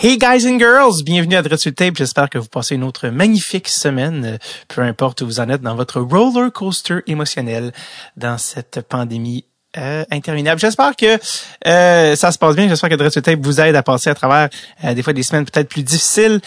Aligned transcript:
Hey 0.00 0.16
guys 0.16 0.46
and 0.46 0.60
girls, 0.60 1.02
bienvenue 1.02 1.34
à 1.34 1.42
Dreadful 1.42 1.74
Tape. 1.74 1.96
J'espère 1.96 2.30
que 2.30 2.38
vous 2.38 2.46
passez 2.46 2.76
une 2.76 2.84
autre 2.84 3.08
magnifique 3.08 3.66
semaine, 3.66 4.24
euh, 4.24 4.38
peu 4.68 4.82
importe 4.82 5.22
où 5.22 5.26
vous 5.26 5.40
en 5.40 5.48
êtes 5.48 5.60
dans 5.60 5.74
votre 5.74 6.00
roller 6.00 6.52
coaster 6.52 6.98
émotionnel 7.08 7.72
dans 8.16 8.38
cette 8.38 8.80
pandémie 8.82 9.44
euh, 9.76 10.04
interminable. 10.12 10.60
J'espère 10.60 10.94
que 10.94 11.18
euh, 11.66 12.14
ça 12.14 12.30
se 12.30 12.38
passe 12.38 12.54
bien. 12.54 12.68
J'espère 12.68 12.90
que 12.90 12.94
Dreadful 12.94 13.22
Tape 13.22 13.40
vous 13.42 13.60
aide 13.60 13.74
à 13.74 13.82
passer 13.82 14.08
à 14.08 14.14
travers 14.14 14.48
des 14.84 15.02
fois 15.02 15.12
des 15.12 15.24
semaines 15.24 15.44
peut-être 15.44 15.68
plus 15.68 15.82
difficiles. 15.82 16.40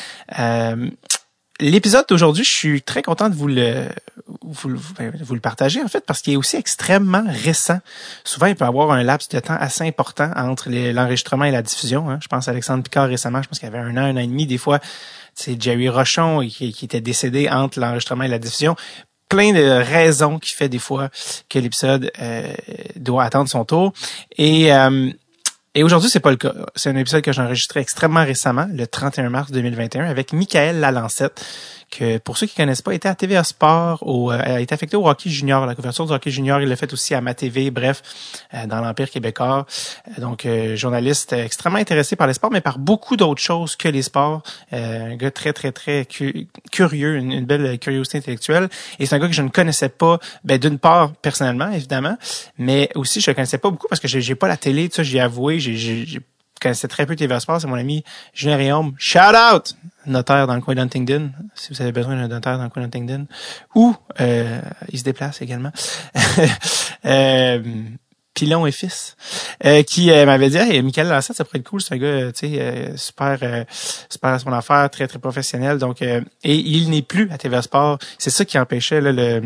L'épisode 1.61 2.05
d'aujourd'hui, 2.09 2.43
je 2.43 2.51
suis 2.51 2.81
très 2.81 3.03
content 3.03 3.29
de 3.29 3.35
vous 3.35 3.47
le 3.47 3.87
vous, 4.41 4.69
ben, 4.97 5.13
vous, 5.21 5.35
le 5.35 5.39
partager 5.39 5.81
en 5.83 5.87
fait 5.87 6.03
parce 6.05 6.21
qu'il 6.21 6.33
est 6.33 6.37
aussi 6.37 6.55
extrêmement 6.55 7.23
récent. 7.27 7.79
Souvent, 8.23 8.47
il 8.47 8.55
peut 8.55 8.65
avoir 8.65 8.91
un 8.91 9.03
laps 9.03 9.29
de 9.29 9.39
temps 9.39 9.55
assez 9.59 9.83
important 9.83 10.31
entre 10.35 10.69
l'enregistrement 10.69 11.45
et 11.45 11.51
la 11.51 11.61
diffusion. 11.61 12.09
Hein. 12.09 12.19
Je 12.21 12.27
pense 12.27 12.47
à 12.47 12.51
Alexandre 12.51 12.83
Picard 12.83 13.07
récemment, 13.07 13.43
je 13.43 13.47
pense 13.47 13.59
qu'il 13.59 13.69
y 13.69 13.71
avait 13.71 13.79
un 13.79 13.95
an, 13.97 14.05
un 14.05 14.15
an 14.15 14.19
et 14.19 14.27
demi. 14.27 14.47
Des 14.47 14.57
fois, 14.57 14.79
c'est 15.35 15.61
Jerry 15.61 15.87
Rochon 15.87 16.41
qui, 16.47 16.73
qui, 16.73 16.85
était 16.85 16.99
décédé 16.99 17.47
entre 17.47 17.79
l'enregistrement 17.79 18.23
et 18.23 18.27
la 18.27 18.39
diffusion. 18.39 18.75
Plein 19.29 19.53
de 19.53 19.61
raisons 19.61 20.39
qui 20.39 20.55
fait 20.55 20.67
des 20.67 20.79
fois 20.79 21.09
que 21.47 21.59
l'épisode 21.59 22.11
euh, 22.19 22.53
doit 22.95 23.23
attendre 23.23 23.49
son 23.49 23.65
tour. 23.65 23.93
Et 24.37 24.73
euh, 24.73 25.11
et 25.73 25.83
aujourd'hui, 25.83 26.09
c'est 26.09 26.19
pas 26.19 26.31
le 26.31 26.37
cas. 26.37 26.53
C'est 26.75 26.89
un 26.89 26.95
épisode 26.97 27.21
que 27.21 27.31
j'ai 27.31 27.41
enregistré 27.41 27.79
extrêmement 27.79 28.25
récemment, 28.25 28.67
le 28.73 28.85
31 28.85 29.29
mars 29.29 29.51
2021, 29.51 30.05
avec 30.05 30.33
Michael 30.33 30.79
Lalancette, 30.81 31.45
que 31.91 32.17
pour 32.17 32.37
ceux 32.37 32.47
qui 32.47 32.55
connaissent 32.55 32.81
pas, 32.81 32.93
était 32.93 33.09
à 33.09 33.15
TVA 33.15 33.43
Sport, 33.43 33.99
au, 34.01 34.31
euh, 34.31 34.57
été 34.57 34.73
affecté 34.73 34.95
au 34.95 35.07
hockey 35.07 35.29
junior, 35.29 35.65
la 35.65 35.75
couverture 35.75 36.05
du 36.07 36.13
hockey 36.13 36.31
junior, 36.31 36.61
il 36.61 36.69
l'a 36.69 36.75
fait 36.75 36.91
aussi 36.93 37.13
à 37.13 37.21
ma 37.21 37.33
TV, 37.33 37.69
bref, 37.69 38.01
euh, 38.53 38.65
dans 38.65 38.81
l'Empire 38.81 39.09
québécois. 39.09 39.65
Euh, 40.07 40.21
donc, 40.21 40.47
journaliste 40.75 41.33
extrêmement 41.33 41.77
intéressé 41.77 42.15
par 42.15 42.27
les 42.27 42.33
sports, 42.33 42.51
mais 42.51 42.61
par 42.61 42.79
beaucoup 42.79 43.17
d'autres 43.17 43.41
choses 43.41 43.75
que 43.75 43.89
les 43.89 44.01
sports. 44.01 44.41
un 44.71 45.15
gars 45.15 45.31
très, 45.31 45.53
très, 45.53 45.71
très 45.71 46.07
curieux, 46.71 47.17
une, 47.17 47.45
belle 47.45 47.77
curiosité 47.77 48.17
intellectuelle. 48.17 48.69
Et 48.99 49.05
c'est 49.05 49.15
un 49.15 49.19
gars 49.19 49.27
que 49.27 49.33
je 49.33 49.41
ne 49.41 49.49
connaissais 49.49 49.89
pas, 49.89 50.19
ben, 50.43 50.57
d'une 50.57 50.79
part, 50.79 51.11
personnellement, 51.21 51.69
évidemment, 51.71 52.17
mais 52.57 52.89
aussi, 52.95 53.19
je 53.19 53.29
le 53.29 53.35
connaissais 53.35 53.57
pas 53.57 53.69
beaucoup 53.69 53.87
parce 53.89 53.99
que 53.99 54.07
j'ai 54.07 54.35
pas 54.35 54.47
la 54.47 54.57
télé, 54.57 54.87
tout 54.89 54.95
ça, 54.95 55.03
j'ai 55.03 55.19
avoué, 55.19 55.59
j'ai 55.59 56.21
connaissais 56.61 56.87
très 56.87 57.05
peu 57.05 57.15
TVA 57.15 57.39
Sport, 57.39 57.59
c'est 57.59 57.67
mon 57.67 57.75
ami 57.75 58.03
Julien 58.33 58.55
Réaume. 58.55 58.93
Shout 58.97 59.19
out! 59.19 59.75
Notaire 60.05 60.47
dans 60.47 60.55
le 60.55 60.61
coin 60.61 60.75
d'Huntingdon, 60.75 61.31
si 61.53 61.73
vous 61.73 61.81
avez 61.81 61.91
besoin 61.91 62.15
d'un 62.15 62.27
notaire 62.27 62.57
dans 62.57 62.63
le 62.63 62.69
coin 62.69 62.83
d'Huntingdon. 62.83 63.27
Ou, 63.75 63.95
euh, 64.19 64.61
il 64.89 64.99
se 64.99 65.03
déplace 65.03 65.41
également. 65.41 65.71
euh, 67.05 67.61
Pilon 68.33 68.65
et 68.65 68.71
fils, 68.71 69.17
euh, 69.65 69.83
qui 69.83 70.09
euh, 70.09 70.25
m'avait 70.25 70.49
dit 70.49 70.57
hey, 70.57 70.81
Michael 70.81 71.07
Lassette, 71.07 71.35
ça 71.35 71.43
pourrait 71.43 71.59
être 71.59 71.69
cool, 71.69 71.81
c'est 71.81 71.95
un 71.95 71.97
gars 71.97 72.31
tu 72.31 72.47
sais 72.47 72.93
super 72.95 73.65
super 74.09 74.29
à 74.29 74.39
son 74.39 74.53
affaire, 74.53 74.89
très 74.89 75.05
très 75.05 75.19
professionnel 75.19 75.77
donc 75.77 76.01
et 76.01 76.23
il 76.43 76.89
n'est 76.89 77.01
plus 77.01 77.29
à 77.29 77.37
TVA 77.37 77.61
Sport, 77.61 77.99
c'est 78.17 78.29
ça 78.29 78.45
qui 78.45 78.57
empêchait 78.57 79.01
là, 79.01 79.11
le 79.11 79.41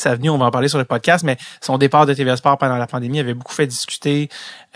sa 0.00 0.14
venue, 0.14 0.30
on 0.30 0.38
va 0.38 0.46
en 0.46 0.50
parler 0.50 0.68
sur 0.68 0.78
le 0.78 0.84
podcast, 0.84 1.24
mais 1.24 1.36
son 1.60 1.78
départ 1.78 2.06
de 2.06 2.14
TVA 2.14 2.36
Sport 2.36 2.58
pendant 2.58 2.76
la 2.76 2.86
pandémie 2.86 3.20
avait 3.20 3.34
beaucoup 3.34 3.54
fait 3.54 3.66
discuter. 3.66 4.28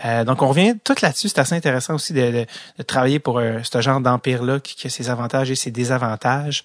Euh, 0.03 0.23
donc, 0.25 0.41
on 0.41 0.49
revient 0.49 0.75
tout 0.83 0.95
là-dessus. 1.01 1.29
C'est 1.29 1.39
assez 1.39 1.55
intéressant 1.55 1.95
aussi 1.95 2.13
de, 2.13 2.45
travailler 2.85 3.19
pour 3.19 3.39
euh, 3.39 3.59
ce 3.63 3.81
genre 3.81 4.01
d'empire-là 4.01 4.59
qui, 4.59 4.87
a 4.87 4.89
ses 4.89 5.09
avantages 5.09 5.51
et 5.51 5.55
ses 5.55 5.71
désavantages. 5.71 6.63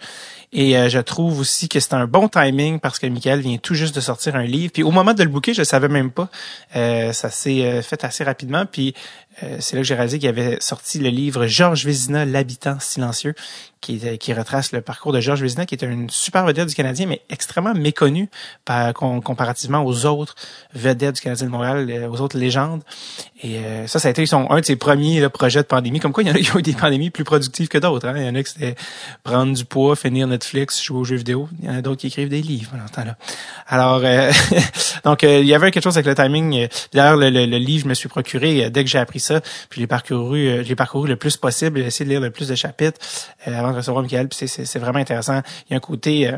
Et 0.53 0.77
euh, 0.77 0.88
je 0.88 0.98
trouve 0.98 1.38
aussi 1.38 1.69
que 1.69 1.78
c'est 1.78 1.94
un 1.94 2.06
bon 2.06 2.28
timing 2.28 2.81
parce 2.81 2.98
que 2.98 3.06
Michael 3.06 3.41
vient 3.41 3.58
tout 3.58 3.75
juste 3.75 3.94
de 3.94 4.00
sortir 4.00 4.34
un 4.36 4.42
livre. 4.42 4.72
Puis 4.72 4.83
au 4.83 4.91
moment 4.91 5.14
de 5.14 5.22
le 5.22 5.28
booker, 5.28 5.55
je 5.55 5.62
savais 5.62 5.88
même 5.88 6.11
pas. 6.11 6.28
ça 6.75 7.31
s'est 7.31 7.83
fait 7.83 8.05
assez 8.05 8.25
rapidement. 8.25 8.66
Puis 8.66 8.94
c'est 9.58 9.77
là 9.77 9.83
que 9.83 9.88
j'ai 9.88 9.94
réalisé 9.94 10.19
qu'il 10.19 10.28
avait 10.28 10.58
sorti 10.60 10.98
le 10.98 11.08
livre 11.08 11.46
Georges 11.46 11.84
Vézina, 11.84 12.24
l'habitant 12.24 12.78
silencieux, 12.80 13.34
qui, 13.80 14.19
qui 14.19 14.34
retrace 14.34 14.72
le 14.72 14.82
parcours 14.82 15.12
de 15.12 15.20
Georges 15.20 15.41
Vézina, 15.41 15.64
qui 15.64 15.74
est 15.74 15.82
une 15.82 16.10
super 16.10 16.44
vedette 16.44 16.69
du 16.69 16.74
Canadien, 16.74 17.06
mais 17.06 17.22
extrêmement 17.30 17.74
méconnu 17.74 18.28
par, 18.64 18.92
comparativement 18.92 19.84
aux 19.84 20.04
autres 20.04 20.34
vedettes 20.75 21.16
du 21.16 21.20
Canadien 21.22 21.47
de 21.47 21.50
Montréal, 21.50 22.09
aux 22.10 22.20
autres 22.20 22.38
légendes. 22.38 22.82
Et 23.42 23.59
euh, 23.59 23.87
ça, 23.87 23.98
ça 23.98 24.09
a 24.09 24.10
été 24.10 24.25
un 24.32 24.60
de 24.60 24.65
ses 24.65 24.76
premiers 24.76 25.26
projets 25.31 25.60
de 25.60 25.66
pandémie. 25.66 25.98
Comme 25.98 26.12
quoi, 26.12 26.22
il 26.22 26.28
y 26.28 26.31
en 26.31 26.34
a 26.34 26.38
qui 26.38 26.54
ont 26.54 26.59
eu 26.59 26.62
des 26.62 26.75
pandémies 26.75 27.10
plus 27.10 27.25
productives 27.25 27.69
que 27.69 27.78
d'autres. 27.78 28.06
Hein. 28.06 28.15
Il 28.16 28.25
y 28.25 28.28
en 28.28 28.34
a 28.34 28.42
qui 28.42 28.53
c'était 28.53 28.75
prendre 29.25 29.54
du 29.54 29.65
poids, 29.65 29.97
finir 29.97 30.26
Netflix, 30.26 30.82
jouer 30.82 30.98
aux 30.98 31.04
jeux 31.04 31.16
vidéo. 31.16 31.48
Il 31.60 31.66
y 31.66 31.70
en 31.70 31.76
a 31.76 31.82
d'autres 31.82 32.03
qui 32.03 32.09
écrivent 32.09 32.28
des 32.28 32.42
livres 32.42 32.72
dans 32.72 32.86
ce 32.86 32.92
temps-là. 32.92 33.16
Alors, 33.66 34.03
euh, 34.04 34.31
donc, 35.04 35.25
euh, 35.25 35.41
il 35.41 35.47
y 35.47 35.54
avait 35.54 35.70
quelque 35.70 35.84
chose 35.84 35.97
avec 35.97 36.06
le 36.06 36.15
timing. 36.15 36.69
D'ailleurs, 36.92 37.16
le, 37.16 37.31
le, 37.31 37.59
livre, 37.59 37.84
je 37.84 37.88
me 37.88 37.94
suis 37.94 38.09
procuré 38.10 38.69
dès 38.69 38.84
que 38.84 38.91
j'ai 38.91 38.98
appris 38.98 39.20
ça. 39.20 39.29
Puis, 39.68 39.76
je 39.76 39.80
l'ai 39.80 39.86
parcouru, 39.86 40.64
j'ai 40.64 40.76
parcouru 40.76 41.08
le 41.08 41.16
plus 41.16 41.36
possible. 41.36 41.80
J'ai 41.80 41.86
essayé 41.86 42.04
de 42.04 42.10
lire 42.10 42.20
le 42.20 42.30
plus 42.30 42.48
de 42.48 42.54
chapitres 42.54 42.98
avant 43.46 43.70
de 43.70 43.76
recevoir 43.76 44.02
Michael. 44.02 44.28
Puis, 44.28 44.48
c'est 44.48 44.78
vraiment 44.78 44.98
intéressant. 44.98 45.42
Il 45.68 45.72
y 45.72 45.74
a 45.74 45.76
un 45.76 45.80
côté 45.80 46.32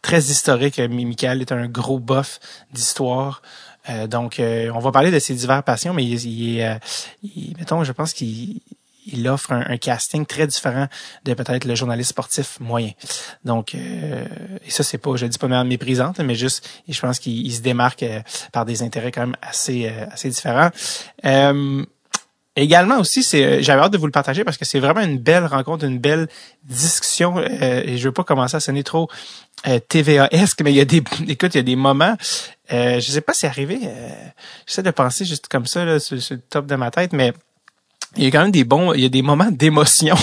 très 0.00 0.20
historique. 0.20 0.78
Michael 0.78 1.40
est 1.40 1.52
un 1.52 1.66
gros 1.66 1.98
bof 1.98 2.40
d'histoire. 2.72 3.42
Euh, 3.88 4.06
donc, 4.06 4.38
euh, 4.38 4.70
on 4.74 4.78
va 4.78 4.92
parler 4.92 5.10
de 5.10 5.18
ses 5.18 5.34
divers 5.34 5.62
passions, 5.62 5.92
mais 5.92 6.04
il, 6.04 6.24
il, 6.24 6.62
euh, 6.62 6.74
il 7.22 7.54
mettons, 7.58 7.82
je 7.84 7.92
pense 7.92 8.12
qu'il 8.12 8.60
il 9.04 9.26
offre 9.26 9.50
un, 9.50 9.76
casting 9.78 10.24
très 10.24 10.46
différent 10.46 10.86
de 11.24 11.34
peut-être 11.34 11.64
le 11.64 11.74
journaliste 11.74 12.10
sportif 12.10 12.60
moyen. 12.60 12.92
Donc, 13.44 13.74
et 13.74 14.70
ça, 14.70 14.84
c'est 14.84 14.98
pas, 14.98 15.16
je 15.16 15.26
dis 15.26 15.38
pas 15.38 15.48
mal 15.48 15.66
méprisante, 15.66 16.20
mais 16.20 16.36
juste, 16.36 16.68
je 16.88 17.00
pense 17.00 17.18
qu'il 17.18 17.52
se 17.52 17.62
démarque 17.62 18.04
par 18.52 18.64
des 18.64 18.84
intérêts 18.84 19.10
quand 19.10 19.22
même 19.22 19.36
assez, 19.42 19.88
assez 19.88 20.28
différents. 20.30 20.70
Également 22.54 22.98
aussi, 22.98 23.22
c'est, 23.22 23.62
j'avais 23.62 23.80
hâte 23.80 23.92
de 23.92 23.98
vous 23.98 24.06
le 24.06 24.12
partager 24.12 24.44
parce 24.44 24.58
que 24.58 24.66
c'est 24.66 24.78
vraiment 24.78 25.00
une 25.00 25.18
belle 25.18 25.46
rencontre, 25.46 25.84
une 25.84 25.98
belle 25.98 26.28
discussion. 26.64 27.40
et 27.40 27.96
je 27.96 28.04
veux 28.04 28.12
pas 28.12 28.24
commencer 28.24 28.56
à 28.56 28.60
sonner 28.60 28.82
trop 28.82 29.08
euh, 29.68 29.78
TVA-esque, 29.78 30.60
mais 30.62 30.72
il 30.72 30.76
y 30.76 30.80
a 30.80 30.84
des, 30.84 31.04
écoute, 31.28 31.54
il 31.54 31.58
y 31.58 31.60
a 31.60 31.62
des 31.62 31.76
moments, 31.76 32.16
euh, 32.72 32.98
je 32.98 33.10
sais 33.12 33.20
pas 33.20 33.32
si 33.32 33.40
c'est 33.40 33.46
arrivé, 33.46 33.78
euh, 33.84 34.08
j'essaie 34.66 34.82
de 34.82 34.90
penser 34.90 35.24
juste 35.24 35.46
comme 35.46 35.66
ça, 35.66 35.84
là, 35.84 36.00
sur, 36.00 36.16
le 36.16 36.38
top 36.38 36.66
de 36.66 36.74
ma 36.74 36.90
tête, 36.90 37.12
mais 37.12 37.32
il 38.16 38.24
y 38.24 38.26
a 38.26 38.30
quand 38.30 38.42
même 38.42 38.50
des 38.50 38.64
bons, 38.64 38.92
il 38.92 39.00
y 39.00 39.06
a 39.06 39.08
des 39.08 39.22
moments 39.22 39.48
d'émotion 39.50 40.16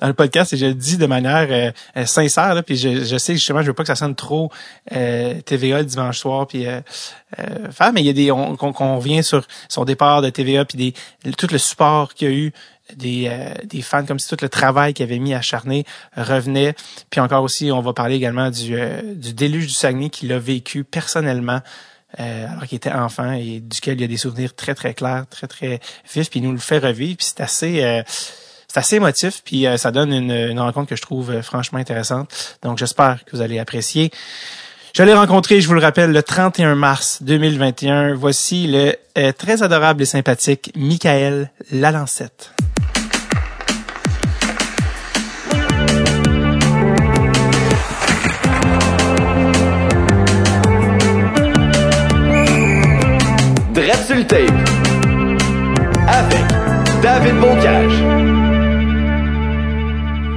dans, 0.00 0.06
le 0.06 0.14
podcast 0.14 0.52
et 0.52 0.56
je 0.56 0.66
le 0.66 0.74
dis 0.74 0.96
de 0.96 1.06
manière 1.06 1.46
euh, 1.50 1.70
euh, 1.96 2.06
sincère, 2.06 2.54
là, 2.54 2.62
puis 2.62 2.76
je, 2.76 3.04
je 3.04 3.16
sais 3.16 3.34
justement, 3.34 3.62
je 3.62 3.68
veux 3.68 3.74
pas 3.74 3.82
que 3.82 3.88
ça 3.88 3.96
sonne 3.96 4.14
trop 4.14 4.50
TVA 4.90 5.78
le 5.78 5.84
dimanche 5.84 6.18
soir, 6.18 6.46
puis 6.46 6.64
faire, 7.70 7.92
mais 7.92 8.00
il 8.00 8.06
y 8.06 8.10
a 8.10 8.12
des, 8.12 8.30
on, 8.32 8.56
qu'on 8.56 8.96
revient 8.96 9.22
sur 9.22 9.46
son 9.68 9.84
départ 9.84 10.22
de 10.22 10.30
TVA, 10.30 10.64
puis 10.64 10.94
des, 11.22 11.32
tout 11.32 11.46
le 11.50 11.58
support 11.58 12.14
qu'il 12.14 12.28
y 12.28 12.32
a 12.32 12.34
eu 12.34 12.52
des, 12.96 13.28
euh, 13.28 13.54
des 13.64 13.82
fans, 13.82 14.04
comme 14.04 14.18
si 14.18 14.28
tout 14.28 14.36
le 14.42 14.48
travail 14.48 14.94
qu'il 14.94 15.04
avait 15.04 15.18
mis 15.18 15.34
à 15.34 15.40
Charnay 15.40 15.84
revenait. 16.16 16.74
Puis 17.10 17.20
encore 17.20 17.42
aussi, 17.42 17.70
on 17.72 17.80
va 17.80 17.92
parler 17.92 18.16
également 18.16 18.50
du, 18.50 18.74
euh, 18.74 19.00
du 19.14 19.32
déluge 19.32 19.66
du 19.66 19.72
Saguenay 19.72 20.10
qu'il 20.10 20.32
a 20.32 20.38
vécu 20.38 20.84
personnellement 20.84 21.60
euh, 22.18 22.48
alors 22.48 22.66
qu'il 22.66 22.76
était 22.76 22.92
enfant 22.92 23.32
et 23.32 23.60
duquel 23.60 23.94
il 23.98 24.00
y 24.00 24.04
a 24.04 24.08
des 24.08 24.16
souvenirs 24.16 24.54
très, 24.54 24.74
très 24.74 24.94
clairs, 24.94 25.26
très, 25.28 25.46
très 25.46 25.80
vifs. 26.12 26.30
Puis 26.30 26.40
il 26.40 26.42
nous 26.42 26.52
le 26.52 26.58
fait 26.58 26.78
revivre. 26.78 27.16
Puis 27.18 27.26
c'est 27.26 27.40
assez... 27.40 28.02
c'est 28.68 28.78
assez 28.78 28.96
émotif, 28.96 29.42
puis 29.44 29.66
ça 29.78 29.90
donne 29.90 30.12
une, 30.12 30.30
une, 30.30 30.60
rencontre 30.60 30.88
que 30.88 30.96
je 30.96 31.02
trouve 31.02 31.42
franchement 31.42 31.80
intéressante. 31.80 32.58
Donc 32.62 32.78
j'espère 32.78 33.24
que 33.24 33.36
vous 33.36 33.42
allez 33.42 33.58
apprécier. 33.58 34.12
Je 34.94 35.02
l'ai 35.02 35.14
rencontré, 35.14 35.60
je 35.60 35.66
vous 35.66 35.74
le 35.74 35.80
rappelle, 35.80 36.12
le 36.12 36.22
31 36.22 36.76
mars 36.76 37.22
2021. 37.22 38.14
Voici 38.14 38.68
le 38.68 39.32
très 39.32 39.62
adorable 39.62 40.02
et 40.02 40.06
sympathique 40.06 40.72
Michael 40.76 41.50
Lalancette. 41.72 42.52
Avec 54.12 54.26
David 57.00 57.38
Bocage. 57.38 57.92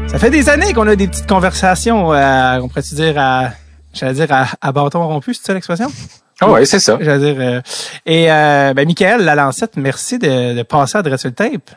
Ça 0.08 0.20
fait 0.20 0.30
des 0.30 0.48
années 0.48 0.74
qu'on 0.74 0.88
a 0.88 0.96
des 0.96 1.08
petites 1.08 1.28
conversations, 1.28 2.14
euh, 2.14 2.60
on 2.62 2.68
pourrait 2.68 2.82
dire 2.82 3.16
à, 3.18 3.50
j'allais 3.92 4.14
dire 4.14 4.28
à, 4.62 4.72
bâton 4.72 5.08
rompu, 5.08 5.34
c'est 5.34 5.44
ça 5.44 5.54
l'expression? 5.56 5.92
Ah 6.40 6.52
oui, 6.52 6.68
c'est 6.68 6.80
ça. 6.80 7.00
J'allais 7.02 7.34
dire. 7.34 7.42
Euh, 7.42 7.62
et 8.06 8.32
euh, 8.32 8.76
ben, 8.76 8.86
Michael 8.86 9.24
Lalancette, 9.24 9.76
merci 9.78 10.20
de, 10.20 10.56
de 10.56 10.62
passer 10.62 11.00
à 11.00 11.02
Dress 11.02 11.26
Tape. 11.36 11.72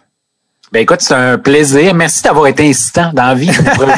Ben 0.72 0.80
écoute, 0.80 1.00
c'est 1.00 1.14
un 1.14 1.38
plaisir. 1.38 1.94
Merci 1.94 2.22
d'avoir 2.22 2.48
été 2.48 2.68
insistant 2.68 3.12
dans 3.12 3.26
la 3.26 3.34
vie 3.34 3.50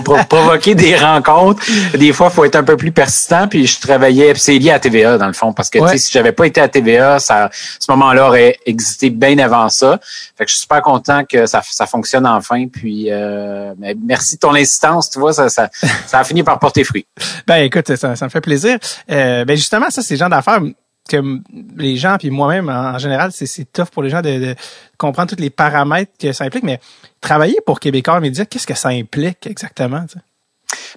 pour, 0.05 0.19
provoquer 0.29 0.75
des 0.75 0.97
rencontres. 0.97 1.65
Des 1.97 2.13
fois, 2.13 2.29
il 2.31 2.35
faut 2.35 2.45
être 2.45 2.57
un 2.57 2.63
peu 2.63 2.77
plus 2.77 2.93
persistant. 2.93 3.49
Puis 3.49 3.67
je 3.67 3.81
travaillais, 3.81 4.35
c'est 4.37 4.59
lié 4.59 4.71
à 4.71 4.79
TVA 4.79 5.17
dans 5.17 5.27
le 5.27 5.33
fond, 5.33 5.55
parce 5.55 5.71
que 5.71 5.79
si 5.97 6.13
j'avais 6.13 6.33
pas 6.33 6.47
été 6.47 6.61
à 6.61 6.69
TVA, 6.69 7.19
ça, 7.21 7.49
ce 7.53 7.91
moment-là 7.91 8.29
aurait 8.29 8.59
existé 8.67 9.09
bien 9.09 9.39
avant 9.39 9.71
ça. 9.71 9.99
Fait 10.37 10.45
que 10.45 10.51
je 10.51 10.57
suis 10.57 10.63
super 10.63 10.83
content 10.83 11.25
que 11.25 11.47
ça, 11.47 11.63
ça 11.65 11.87
fonctionne 11.87 12.27
enfin. 12.27 12.67
Puis 12.69 13.07
euh, 13.11 13.73
merci 14.05 14.35
de 14.35 14.41
ton 14.41 14.55
insistance. 14.55 15.09
Tu 15.09 15.19
vois, 15.19 15.33
ça, 15.33 15.49
ça, 15.49 15.71
ça 16.07 16.19
a 16.19 16.25
fini 16.25 16.43
par 16.43 16.59
porter 16.59 16.85
fruit. 16.85 17.07
Ben 17.47 17.63
écoute, 17.63 17.97
ça, 17.97 18.15
ça 18.15 18.25
me 18.27 18.31
fait 18.31 18.43
plaisir. 18.43 18.79
Euh, 19.11 19.47
ben 19.47 19.57
justement, 19.57 19.89
ça, 19.89 20.03
c'est 20.03 20.15
le 20.15 20.19
genre 20.19 20.29
d'affaires 20.29 20.61
que 21.09 21.41
les 21.77 21.97
gens, 21.97 22.17
puis 22.19 22.31
moi-même 22.31 22.69
en, 22.69 22.99
général, 22.99 23.31
c'est, 23.33 23.73
tough 23.73 23.87
pour 23.87 24.03
les 24.03 24.11
gens 24.11 24.23
de, 24.23 24.39
de, 24.39 24.55
comprendre 24.97 25.35
tous 25.35 25.41
les 25.41 25.51
paramètres 25.51 26.13
que 26.21 26.33
ça 26.33 26.45
implique, 26.45 26.65
mais 26.65 26.81
travailler 27.21 27.59
pour 27.65 27.81
Québécois 27.81 28.21
Média, 28.21 28.45
qu'est-ce 28.45 28.67
que 28.67 28.75
ça 28.75 28.91
implique 28.91 29.47
exactement? 29.47 30.05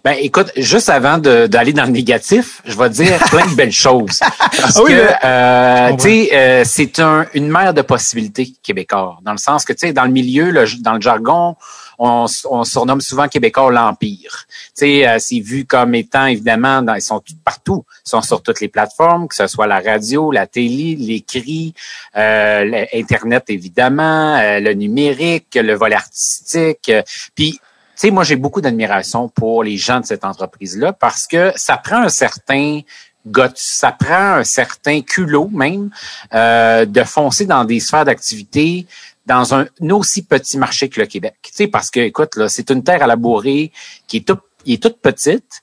Ben, 0.03 0.15
écoute, 0.19 0.51
juste 0.57 0.89
avant 0.89 1.17
d'aller 1.17 1.73
dans 1.73 1.85
le 1.85 1.91
négatif, 1.91 2.61
je 2.65 2.77
vais 2.77 2.89
dire 2.89 3.17
plein 3.29 3.45
de 3.45 3.55
belles 3.55 3.71
choses. 3.71 4.19
Parce 4.19 4.77
ah 4.77 4.83
que, 4.85 5.25
euh, 5.25 5.95
tu 5.97 6.03
sais, 6.03 6.29
euh, 6.33 6.63
c'est 6.65 6.99
un, 6.99 7.25
une 7.33 7.49
mer 7.49 7.73
de 7.73 7.81
possibilités 7.81 8.51
québécois. 8.63 9.17
Dans 9.21 9.31
le 9.31 9.37
sens 9.37 9.63
que, 9.63 9.73
tu 9.73 9.87
sais, 9.87 9.93
dans 9.93 10.05
le 10.05 10.11
milieu, 10.11 10.51
dans 10.81 10.93
le 10.93 11.01
jargon, 11.01 11.55
on, 11.99 12.25
on 12.49 12.63
surnomme 12.63 13.01
souvent 13.01 13.27
Québécois 13.27 13.71
l'Empire. 13.71 14.45
Euh, 14.81 15.17
c'est 15.19 15.39
vu 15.39 15.65
comme 15.65 15.95
étant, 15.95 16.25
évidemment, 16.25 16.81
dans, 16.81 16.95
ils 16.95 17.01
sont 17.01 17.21
partout. 17.43 17.85
Ils 18.05 18.09
sont 18.09 18.21
sur 18.21 18.41
toutes 18.41 18.61
les 18.61 18.67
plateformes, 18.67 19.27
que 19.27 19.35
ce 19.35 19.47
soit 19.47 19.67
la 19.67 19.79
radio, 19.79 20.31
la 20.31 20.47
télé, 20.47 20.95
l'écrit, 20.95 21.73
euh, 22.15 22.85
Internet, 22.93 23.45
évidemment, 23.49 24.37
euh, 24.37 24.59
le 24.59 24.73
numérique, 24.73 25.55
le 25.55 25.73
vol 25.73 25.93
artistique. 25.93 26.91
Puis, 27.35 27.53
tu 27.53 27.59
sais, 27.95 28.11
moi, 28.11 28.23
j'ai 28.23 28.35
beaucoup 28.35 28.61
d'admiration 28.61 29.29
pour 29.29 29.63
les 29.63 29.77
gens 29.77 29.99
de 29.99 30.05
cette 30.05 30.25
entreprise-là 30.25 30.93
parce 30.93 31.27
que 31.27 31.51
ça 31.55 31.77
prend 31.77 32.03
un 32.03 32.09
certain 32.09 32.81
goût, 33.27 33.41
ça 33.55 33.91
prend 33.91 34.35
un 34.37 34.43
certain 34.43 35.01
culot 35.01 35.49
même 35.51 35.89
euh, 36.33 36.85
de 36.85 37.03
foncer 37.03 37.45
dans 37.45 37.63
des 37.65 37.79
sphères 37.79 38.05
d'activité 38.05 38.87
dans 39.25 39.53
un 39.53 39.67
aussi 39.89 40.23
petit 40.23 40.57
marché 40.57 40.89
que 40.89 40.99
le 40.99 41.07
Québec. 41.07 41.35
Tu 41.43 41.51
sais, 41.53 41.67
parce 41.67 41.89
que, 41.89 41.99
écoute, 41.99 42.35
là, 42.35 42.49
c'est 42.49 42.69
une 42.69 42.83
terre 42.83 43.03
à 43.03 43.07
labourer 43.07 43.71
qui 44.07 44.17
est, 44.17 44.27
tout, 44.27 44.39
qui 44.63 44.73
est 44.73 44.81
toute 44.81 44.97
petite. 44.97 45.61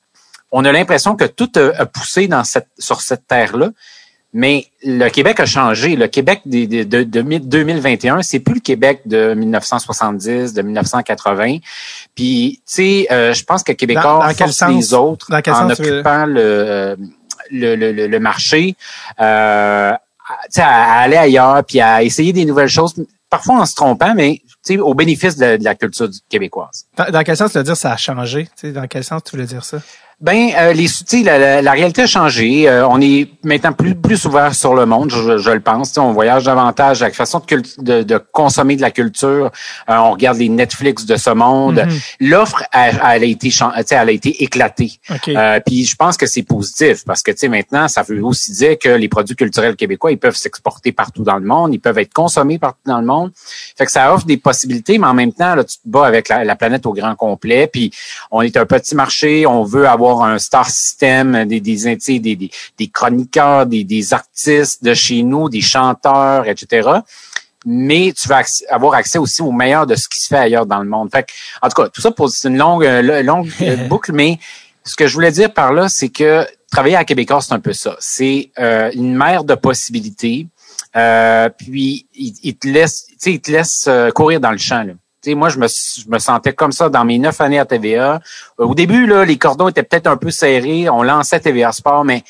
On 0.53 0.65
a 0.65 0.73
l'impression 0.73 1.17
que 1.17 1.25
tout 1.25 1.51
a, 1.57 1.87
poussé 1.87 2.29
dans 2.29 2.45
cette, 2.45 2.69
sur 2.79 3.01
cette 3.01 3.27
terre-là. 3.27 3.71
Mais 4.35 4.67
le 4.85 5.09
Québec 5.09 5.41
a 5.41 5.47
changé. 5.47 5.97
Le 5.97 6.07
Québec 6.07 6.43
de, 6.45 6.85
de, 6.85 7.03
de 7.03 7.39
2021, 7.39 8.23
c'est 8.23 8.41
plus 8.41 8.55
le 8.55 8.61
Québec 8.61 9.01
de 9.07 9.35
1970, 9.35 10.53
de 10.53 10.63
1980. 10.63 11.59
Puis, 12.15 12.57
tu 12.59 12.63
sais, 12.67 13.07
euh, 13.11 13.33
je 13.33 13.43
pense 13.45 13.63
que 13.63 13.73
Québécois 13.73 14.35
dans, 14.39 14.69
les 14.69 14.95
autres 14.95 15.29
en 15.33 15.71
occupant 15.71 16.27
le, 16.27 16.97
le, 17.51 17.75
le, 17.75 18.07
le, 18.07 18.21
marché, 18.21 18.77
euh, 19.19 19.93
à, 20.57 21.01
aller 21.01 21.17
ailleurs, 21.17 21.65
puis 21.65 21.81
à 21.81 22.03
essayer 22.03 22.33
des 22.33 22.45
nouvelles 22.45 22.69
choses, 22.69 22.95
parfois 23.31 23.61
en 23.61 23.67
se 23.67 23.75
trompant, 23.75 24.15
mais 24.15 24.43
au 24.81 24.95
bénéfice 24.95 25.37
de, 25.37 25.59
la 25.63 25.75
culture 25.75 26.09
québécoise. 26.29 26.87
Dans, 26.97 27.23
quel 27.25 27.37
sens 27.37 27.53
tu 27.53 27.59
veux 27.59 27.65
dire 27.65 27.77
ça 27.77 27.93
a 27.93 27.97
changé? 27.97 28.49
Dans 28.63 28.87
quel 28.87 29.05
sens 29.05 29.23
tu 29.25 29.33
voulais 29.33 29.47
dire 29.47 29.65
ça? 29.65 29.79
Ben, 30.21 30.51
euh, 30.59 30.73
les 30.73 30.89
la, 31.23 31.39
la, 31.39 31.63
la, 31.63 31.71
réalité 31.71 32.03
a 32.03 32.07
changé. 32.09 32.69
Euh, 32.69 32.85
on 32.89 33.01
est 33.01 33.29
maintenant 33.45 33.73
plus 33.73 33.95
plus 33.95 34.25
ouvert 34.25 34.53
sur 34.53 34.75
le 34.75 34.85
monde, 34.85 35.11
je, 35.13 35.39
je 35.39 35.51
le 35.51 35.61
pense. 35.61 35.97
on 35.97 36.13
voyage 36.13 36.43
davantage. 36.43 37.03
La 37.03 37.11
façon 37.11 37.41
de, 37.47 37.63
de, 37.79 38.03
de 38.03 38.19
consommer 38.33 38.75
de 38.75 38.81
la 38.81 38.91
culture, 38.91 39.53
euh, 39.89 39.97
on 39.97 40.11
regarde 40.11 40.39
les 40.39 40.49
Netflix 40.49 41.07
de 41.07 41.15
ce 41.15 41.31
monde. 41.31 41.79
Mm-hmm. 41.79 42.29
L'offre, 42.31 42.65
elle, 42.73 42.99
a 43.01 43.17
été, 43.17 43.51
elle 43.91 44.09
a 44.09 44.11
été 44.11 44.43
éclatée. 44.43 44.99
Euh, 45.29 45.61
puis 45.65 45.85
je 45.85 45.95
pense 45.95 46.17
que 46.17 46.27
c'est 46.27 46.43
positif 46.43 47.05
parce 47.05 47.23
que 47.23 47.31
tu 47.31 47.39
sais 47.39 47.49
maintenant, 47.49 47.87
ça 47.87 48.03
veut 48.03 48.21
aussi 48.25 48.51
dire 48.53 48.77
que 48.77 48.89
les 48.89 49.09
produits 49.09 49.37
culturels 49.37 49.77
québécois, 49.77 50.11
ils 50.11 50.19
peuvent 50.19 50.37
s'exporter 50.37 50.91
partout 50.91 51.23
dans 51.23 51.37
le 51.37 51.45
monde, 51.45 51.75
ils 51.75 51.81
peuvent 51.81 51.99
être 51.99 52.13
consommés 52.13 52.59
partout 52.59 52.81
dans 52.87 52.99
le 52.99 53.07
monde. 53.07 53.31
Fait 53.77 53.87
que 53.87 53.93
ça 53.93 54.13
offre 54.13 54.27
des 54.27 54.37
possibilités, 54.37 54.99
mais 54.99 55.07
en 55.07 55.15
même 55.15 55.33
temps, 55.33 55.55
là, 55.55 55.63
tu 55.63 55.77
te 55.77 55.89
bats 55.89 56.07
avec 56.07 56.29
la, 56.29 56.45
la 56.45 56.57
planète 56.57 56.87
au 56.87 56.93
grand 56.93 57.15
complet. 57.15 57.69
Puis 57.73 57.93
on 58.33 58.43
est 58.43 58.57
un 58.57 58.67
petit 58.67 58.97
marché, 58.97 59.47
on 59.47 59.63
veut 59.63 59.87
avoir 59.87 60.08
un 60.23 60.39
star 60.39 60.69
system, 60.69 61.45
des, 61.45 61.61
des, 61.61 61.97
des, 62.19 62.51
des, 62.79 62.89
chroniqueurs, 62.89 63.67
des, 63.67 63.85
des 63.85 64.15
artistes 64.15 64.83
de 64.83 64.95
chez 64.95 65.23
nous, 65.23 65.49
des 65.49 65.61
chanteurs, 65.61 66.47
etc 66.47 67.01
mais 67.65 68.13
tu 68.17 68.29
vas 68.29 68.43
avoir 68.71 68.95
accès 68.95 69.19
aussi 69.19 69.43
au 69.43 69.53
meilleur 69.53 69.87
de 69.87 69.95
ce 69.95 70.09
qui 70.09 70.21
se 70.21 70.29
fait 70.29 70.39
ailleurs 70.39 70.67
dans 70.67 70.79
le 70.79 70.89
monde. 70.89 71.11
Fait 71.11 71.27
en 71.61 71.69
tout 71.69 71.83
cas, 71.83 71.89
tout 71.89 72.01
ça 72.01 72.11
pour 72.11 72.31
une 72.45 72.57
longue, 72.57 72.85
euh, 72.85 73.23
longue 73.23 73.51
euh, 73.61 73.77
boucle, 73.89 74.13
mais 74.13 74.39
ce 74.85 74.97
que 74.97 75.07
je 75.07 75.15
voulais 75.15 75.33
dire 75.33 75.53
par 75.53 75.73
là, 75.73 75.89
c'est 75.89 76.09
que 76.09 76.47
travailler 76.71 76.97
à 76.97 77.05
Québécois, 77.05 77.41
c'est 77.41 77.53
un 77.53 77.61
peu 77.61 77.73
ça. 77.73 77.97
C'est 77.99 78.51
euh, 78.59 78.91
une 78.95 79.15
mer 79.15 79.45
de 79.45 79.55
possibilités. 79.55 80.47
puis 81.59 82.07
il, 82.15 82.55
te 82.57 82.69
laisse, 82.69 83.07
il 83.27 83.41
te 83.41 83.51
laisse 83.51 83.89
courir 84.15 84.41
dans 84.41 84.53
le 84.53 84.59
champ. 84.59 84.83
Là 84.83 84.95
moi, 85.35 85.49
je 85.49 85.59
me, 85.59 85.67
je 85.69 86.09
me 86.09 86.19
sentais 86.19 86.53
comme 86.53 86.73
ça 86.73 86.89
dans 86.89 87.05
mes 87.05 87.19
neuf 87.19 87.41
années 87.41 87.59
à 87.59 87.65
TVA. 87.65 88.21
Euh, 88.61 88.65
au 88.65 88.75
début, 88.75 89.07
là, 89.07 89.25
les 89.25 89.39
cordons 89.39 89.69
étaient 89.69 89.83
peut-être 89.83 90.07
un 90.07 90.17
peu 90.17 90.31
serrés. 90.31 90.89
On 90.89 91.03
lançait 91.03 91.41
TVA 91.41 91.73
Sport, 91.73 92.05
mais 92.05 92.23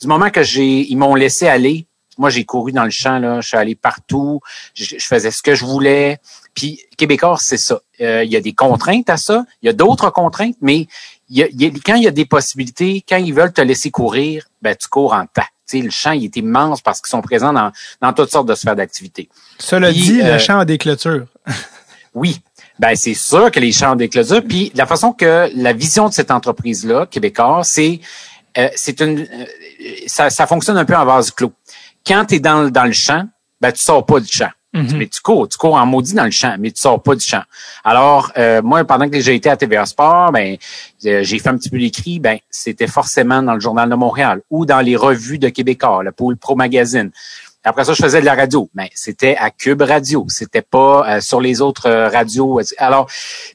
du 0.00 0.06
moment 0.06 0.30
que 0.30 0.42
j'ai, 0.42 0.90
ils 0.90 0.96
m'ont 0.96 1.14
laissé 1.14 1.48
aller, 1.48 1.86
moi, 2.18 2.30
j'ai 2.30 2.44
couru 2.44 2.72
dans 2.72 2.84
le 2.84 2.90
champ, 2.90 3.18
là. 3.18 3.40
Je 3.40 3.48
suis 3.48 3.56
allé 3.56 3.74
partout. 3.74 4.40
Je, 4.74 4.96
faisais 4.98 5.30
ce 5.30 5.42
que 5.42 5.54
je 5.54 5.64
voulais. 5.66 6.18
Puis, 6.54 6.80
Québécois, 6.96 7.36
c'est 7.38 7.58
ça. 7.58 7.80
Euh, 8.00 8.24
il 8.24 8.30
y 8.30 8.36
a 8.36 8.40
des 8.40 8.54
contraintes 8.54 9.10
à 9.10 9.18
ça. 9.18 9.44
Il 9.60 9.66
y 9.66 9.68
a 9.68 9.74
d'autres 9.74 10.08
contraintes, 10.08 10.56
mais 10.62 10.86
il 11.28 11.36
y 11.36 11.42
a, 11.42 11.70
quand 11.84 11.96
il 11.96 12.04
y 12.04 12.08
a 12.08 12.12
des 12.12 12.24
possibilités, 12.24 13.04
quand 13.06 13.16
ils 13.16 13.34
veulent 13.34 13.52
te 13.52 13.60
laisser 13.60 13.90
courir, 13.90 14.46
ben, 14.62 14.74
tu 14.74 14.88
cours 14.88 15.12
en 15.12 15.26
sais, 15.66 15.80
le 15.80 15.90
champ, 15.90 16.12
il 16.12 16.24
est 16.24 16.36
immense 16.36 16.80
parce 16.80 17.00
qu'ils 17.00 17.10
sont 17.10 17.20
présents 17.20 17.52
dans, 17.52 17.72
dans 18.00 18.12
toutes 18.12 18.30
sortes 18.30 18.48
de 18.48 18.54
sphères 18.54 18.76
d'activité. 18.76 19.28
Cela 19.58 19.92
dit, 19.92 20.18
le 20.18 20.24
euh, 20.24 20.38
champ 20.38 20.58
a 20.58 20.64
des 20.64 20.78
clôtures. 20.78 21.26
Oui, 22.14 22.40
ben 22.78 22.94
c'est 22.94 23.14
sûr 23.14 23.50
que 23.50 23.60
les 23.60 23.72
champs 23.72 23.96
d'éclosure. 23.96 24.42
Puis 24.42 24.72
la 24.74 24.86
façon 24.86 25.12
que 25.12 25.50
la 25.54 25.72
vision 25.72 26.08
de 26.08 26.14
cette 26.14 26.30
entreprise-là, 26.30 27.06
québécois, 27.06 27.60
c'est 27.64 28.00
euh, 28.58 28.68
c'est 28.74 29.00
une 29.00 29.20
euh, 29.20 29.44
ça, 30.06 30.30
ça 30.30 30.46
fonctionne 30.46 30.78
un 30.78 30.84
peu 30.84 30.96
en 30.96 31.04
vase 31.04 31.30
clos. 31.30 31.52
Quand 32.06 32.24
tu 32.26 32.36
es 32.36 32.40
dans, 32.40 32.70
dans 32.70 32.84
le 32.84 32.92
champ, 32.92 33.26
ben 33.60 33.72
tu 33.72 33.80
sors 33.80 34.04
pas 34.04 34.20
du 34.20 34.30
champ. 34.30 34.50
Mm-hmm. 34.76 34.96
Mais 34.96 35.06
tu 35.06 35.20
cours, 35.22 35.48
tu 35.48 35.56
cours 35.56 35.74
en 35.74 35.86
maudit 35.86 36.12
dans 36.12 36.24
le 36.24 36.30
champ, 36.30 36.54
mais 36.58 36.70
tu 36.70 36.80
sors 36.80 37.02
pas 37.02 37.14
du 37.14 37.24
champ. 37.24 37.42
Alors, 37.82 38.30
euh, 38.36 38.60
moi, 38.62 38.84
pendant 38.84 39.08
que 39.08 39.18
j'ai 39.20 39.34
été 39.34 39.48
à 39.48 39.56
TVA 39.56 39.86
Sport, 39.86 40.32
ben, 40.32 40.56
j'ai 41.02 41.38
fait 41.38 41.48
un 41.48 41.56
petit 41.56 41.70
peu 41.70 41.78
l'écrit, 41.78 42.18
ben, 42.18 42.38
c'était 42.50 42.86
forcément 42.86 43.42
dans 43.42 43.54
le 43.54 43.60
Journal 43.60 43.88
de 43.88 43.94
Montréal 43.94 44.42
ou 44.50 44.66
dans 44.66 44.80
les 44.80 44.96
revues 44.96 45.38
de 45.38 45.48
Québécois, 45.48 46.02
le 46.02 46.12
Pôle 46.12 46.36
Pro 46.36 46.56
Magazine. 46.56 47.10
Après 47.66 47.84
ça, 47.84 47.94
je 47.94 48.00
faisais 48.00 48.20
de 48.20 48.24
la 48.24 48.36
radio, 48.36 48.70
mais 48.74 48.90
c'était 48.94 49.36
à 49.36 49.50
Cube 49.50 49.82
Radio, 49.82 50.24
c'était 50.28 50.62
pas 50.62 51.16
euh, 51.16 51.20
sur 51.20 51.40
les 51.40 51.60
autres 51.60 51.88
euh, 51.88 52.08
radios. 52.08 52.60
Alors, 52.78 53.10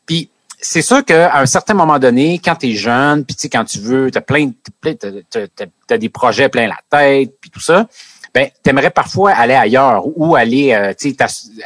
puis 0.06 0.30
c'est 0.60 0.82
sûr 0.82 1.06
qu'à 1.06 1.40
un 1.40 1.46
certain 1.46 1.74
moment 1.74 1.98
donné, 1.98 2.38
quand 2.44 2.56
tu 2.56 2.72
es 2.72 2.74
jeune, 2.74 3.24
puis 3.24 3.38
tu 3.38 3.48
quand 3.48 3.64
tu 3.64 3.80
veux, 3.80 4.12
tu 4.12 4.18
as 4.18 4.22
plein, 4.22 4.52
t'as, 4.82 5.98
des 5.98 6.10
projets 6.10 6.50
plein 6.50 6.68
la 6.68 6.78
tête, 6.90 7.36
puis 7.40 7.50
tout 7.50 7.62
ça, 7.62 7.88
ben, 8.34 8.50
t'aimerais 8.64 8.90
parfois 8.90 9.32
aller 9.32 9.54
ailleurs 9.54 10.04
ou 10.18 10.36
aller, 10.36 10.74
euh, 10.74 10.94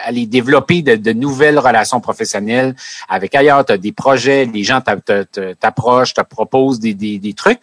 aller 0.03 0.27
développer 0.27 0.83
de, 0.83 1.13
nouvelles 1.13 1.57
relations 1.57 1.99
professionnelles 1.99 2.75
avec 3.09 3.33
ailleurs. 3.33 3.65
Tu 3.65 3.73
as 3.73 3.77
des 3.79 3.91
projets, 3.91 4.45
les 4.45 4.63
gens 4.63 4.81
t'approchent, 4.81 6.13
te 6.13 6.21
proposent 6.21 6.79
des, 6.79 6.93
des, 6.93 7.17
des 7.17 7.33
trucs 7.33 7.59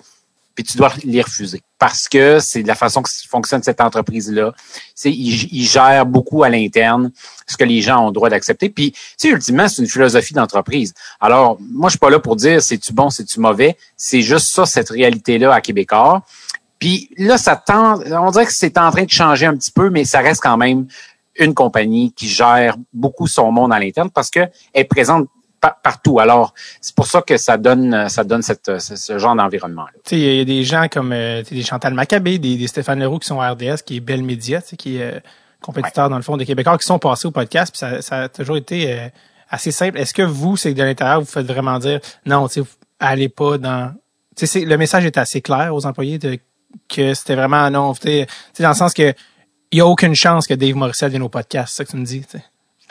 puis 0.55 0.65
tu 0.65 0.77
dois 0.77 0.93
les 1.05 1.23
refuser 1.23 1.63
parce 1.79 2.09
que 2.09 2.39
c'est 2.39 2.63
la 2.63 2.75
façon 2.75 3.03
que 3.03 3.11
fonctionne 3.29 3.63
cette 3.63 3.81
entreprise-là. 3.81 4.53
C'est 4.95 5.11
ils, 5.11 5.65
gèrent 5.67 6.07
beaucoup 6.07 6.45
à 6.45 6.49
l'interne 6.49 7.11
ce 7.47 7.57
que 7.57 7.65
les 7.65 7.81
gens 7.83 8.05
ont 8.05 8.07
le 8.07 8.13
droit 8.13 8.31
d'accepter. 8.31 8.69
Puis, 8.69 8.95
tu 9.19 9.29
ultimement, 9.31 9.69
c'est 9.69 9.83
une 9.83 9.89
philosophie 9.89 10.33
d'entreprise. 10.33 10.95
Alors, 11.21 11.59
moi, 11.61 11.89
je 11.89 11.93
suis 11.93 11.99
pas 11.99 12.11
là 12.11 12.21
pour 12.21 12.37
dire 12.37 12.63
c'est-tu 12.63 12.93
bon, 12.93 13.11
c'est-tu 13.11 13.41
mauvais? 13.41 13.77
C'est 13.97 14.23
juste 14.23 14.55
ça, 14.55 14.65
cette 14.65 14.91
réalité-là 14.91 15.53
à 15.53 15.61
Québécois. 15.61 16.23
Puis 16.79 17.11
là, 17.17 17.39
ça 17.39 17.57
tend, 17.57 18.01
on 18.01 18.31
dirait 18.31 18.47
que 18.47 18.53
c'est 18.53 18.79
en 18.79 18.91
train 18.91 19.05
de 19.05 19.11
changer 19.11 19.47
un 19.47 19.57
petit 19.57 19.73
peu, 19.73 19.91
mais 19.91 20.05
ça 20.05 20.21
reste 20.21 20.41
quand 20.43 20.57
même 20.57 20.87
une 21.37 21.55
compagnie 21.55 22.13
qui 22.13 22.29
gère 22.29 22.77
beaucoup 22.93 23.27
son 23.27 23.51
monde 23.51 23.73
à 23.73 23.79
l'interne 23.79 24.11
parce 24.11 24.31
que 24.31 24.41
elle 24.73 24.87
présente 24.87 25.29
partout. 25.71 26.19
Alors, 26.19 26.55
c'est 26.81 26.95
pour 26.95 27.07
ça 27.07 27.23
que 27.23 27.37
ça 27.37 27.57
donne, 27.57 28.09
ça 28.09 28.25
donne 28.25 28.43
cette, 28.43 28.79
ce, 28.79 29.19
genre 29.19 29.37
d'environnement. 29.37 29.87
Tu 30.05 30.17
sais, 30.17 30.19
il 30.19 30.37
y 30.39 30.41
a 30.41 30.45
des 30.45 30.65
gens 30.65 30.89
comme 30.89 31.13
euh, 31.13 31.43
des 31.43 31.63
Chantal 31.63 31.95
Maccabé, 31.95 32.39
des, 32.39 32.57
des, 32.57 32.67
Stéphane 32.67 33.01
Leroux 33.01 33.19
qui 33.19 33.29
sont 33.29 33.41
à 33.41 33.51
RDS, 33.53 33.83
qui 33.87 33.97
est 33.97 34.01
Belle 34.01 34.23
Média, 34.23 34.61
qui 34.61 34.97
est 34.97 35.03
euh, 35.03 35.21
compétiteur 35.61 36.11
dans 36.11 36.17
le 36.17 36.23
fond 36.23 36.37
des 36.37 36.45
Québécois, 36.45 36.77
qui 36.79 36.87
sont 36.87 36.99
passés 36.99 37.27
au 37.27 37.31
podcast. 37.31 37.73
Puis 37.73 37.79
ça, 37.79 38.03
ça 38.03 38.23
a 38.23 38.29
toujours 38.29 38.57
été 38.57 38.93
euh, 38.93 39.09
assez 39.49 39.71
simple. 39.71 39.99
Est-ce 39.99 40.15
que 40.15 40.23
vous, 40.23 40.57
c'est 40.57 40.73
que 40.73 40.79
de 40.79 40.85
l'intérieur, 40.85 41.21
vous 41.21 41.27
faites 41.27 41.47
vraiment 41.47 41.79
dire 41.79 42.01
non, 42.27 42.49
tu 42.49 42.63
sais, 42.63 42.69
allez 42.99 43.29
pas 43.29 43.59
dans. 43.59 43.95
Tu 44.37 44.47
sais, 44.47 44.65
le 44.65 44.77
message 44.77 45.05
est 45.05 45.19
assez 45.19 45.41
clair 45.41 45.75
aux 45.75 45.87
employés 45.87 46.19
de 46.19 46.39
que 46.89 47.13
c'était 47.15 47.37
vraiment 47.37 47.71
non, 47.71 47.93
tu 47.95 48.09
sais, 48.09 48.27
dans 48.61 48.71
le 48.71 48.75
sens 48.75 48.95
que 48.95 49.15
il 49.71 49.79
y 49.79 49.81
a 49.81 49.87
aucune 49.87 50.15
chance 50.15 50.47
que 50.47 50.55
Dave 50.55 50.75
Morissette 50.75 51.11
vienne 51.11 51.23
au 51.23 51.29
podcast, 51.29 51.69
c'est 51.71 51.77
ça 51.79 51.85
que 51.85 51.91
tu 51.91 51.97
me 51.97 52.05
dis. 52.05 52.23
sais. 52.29 52.43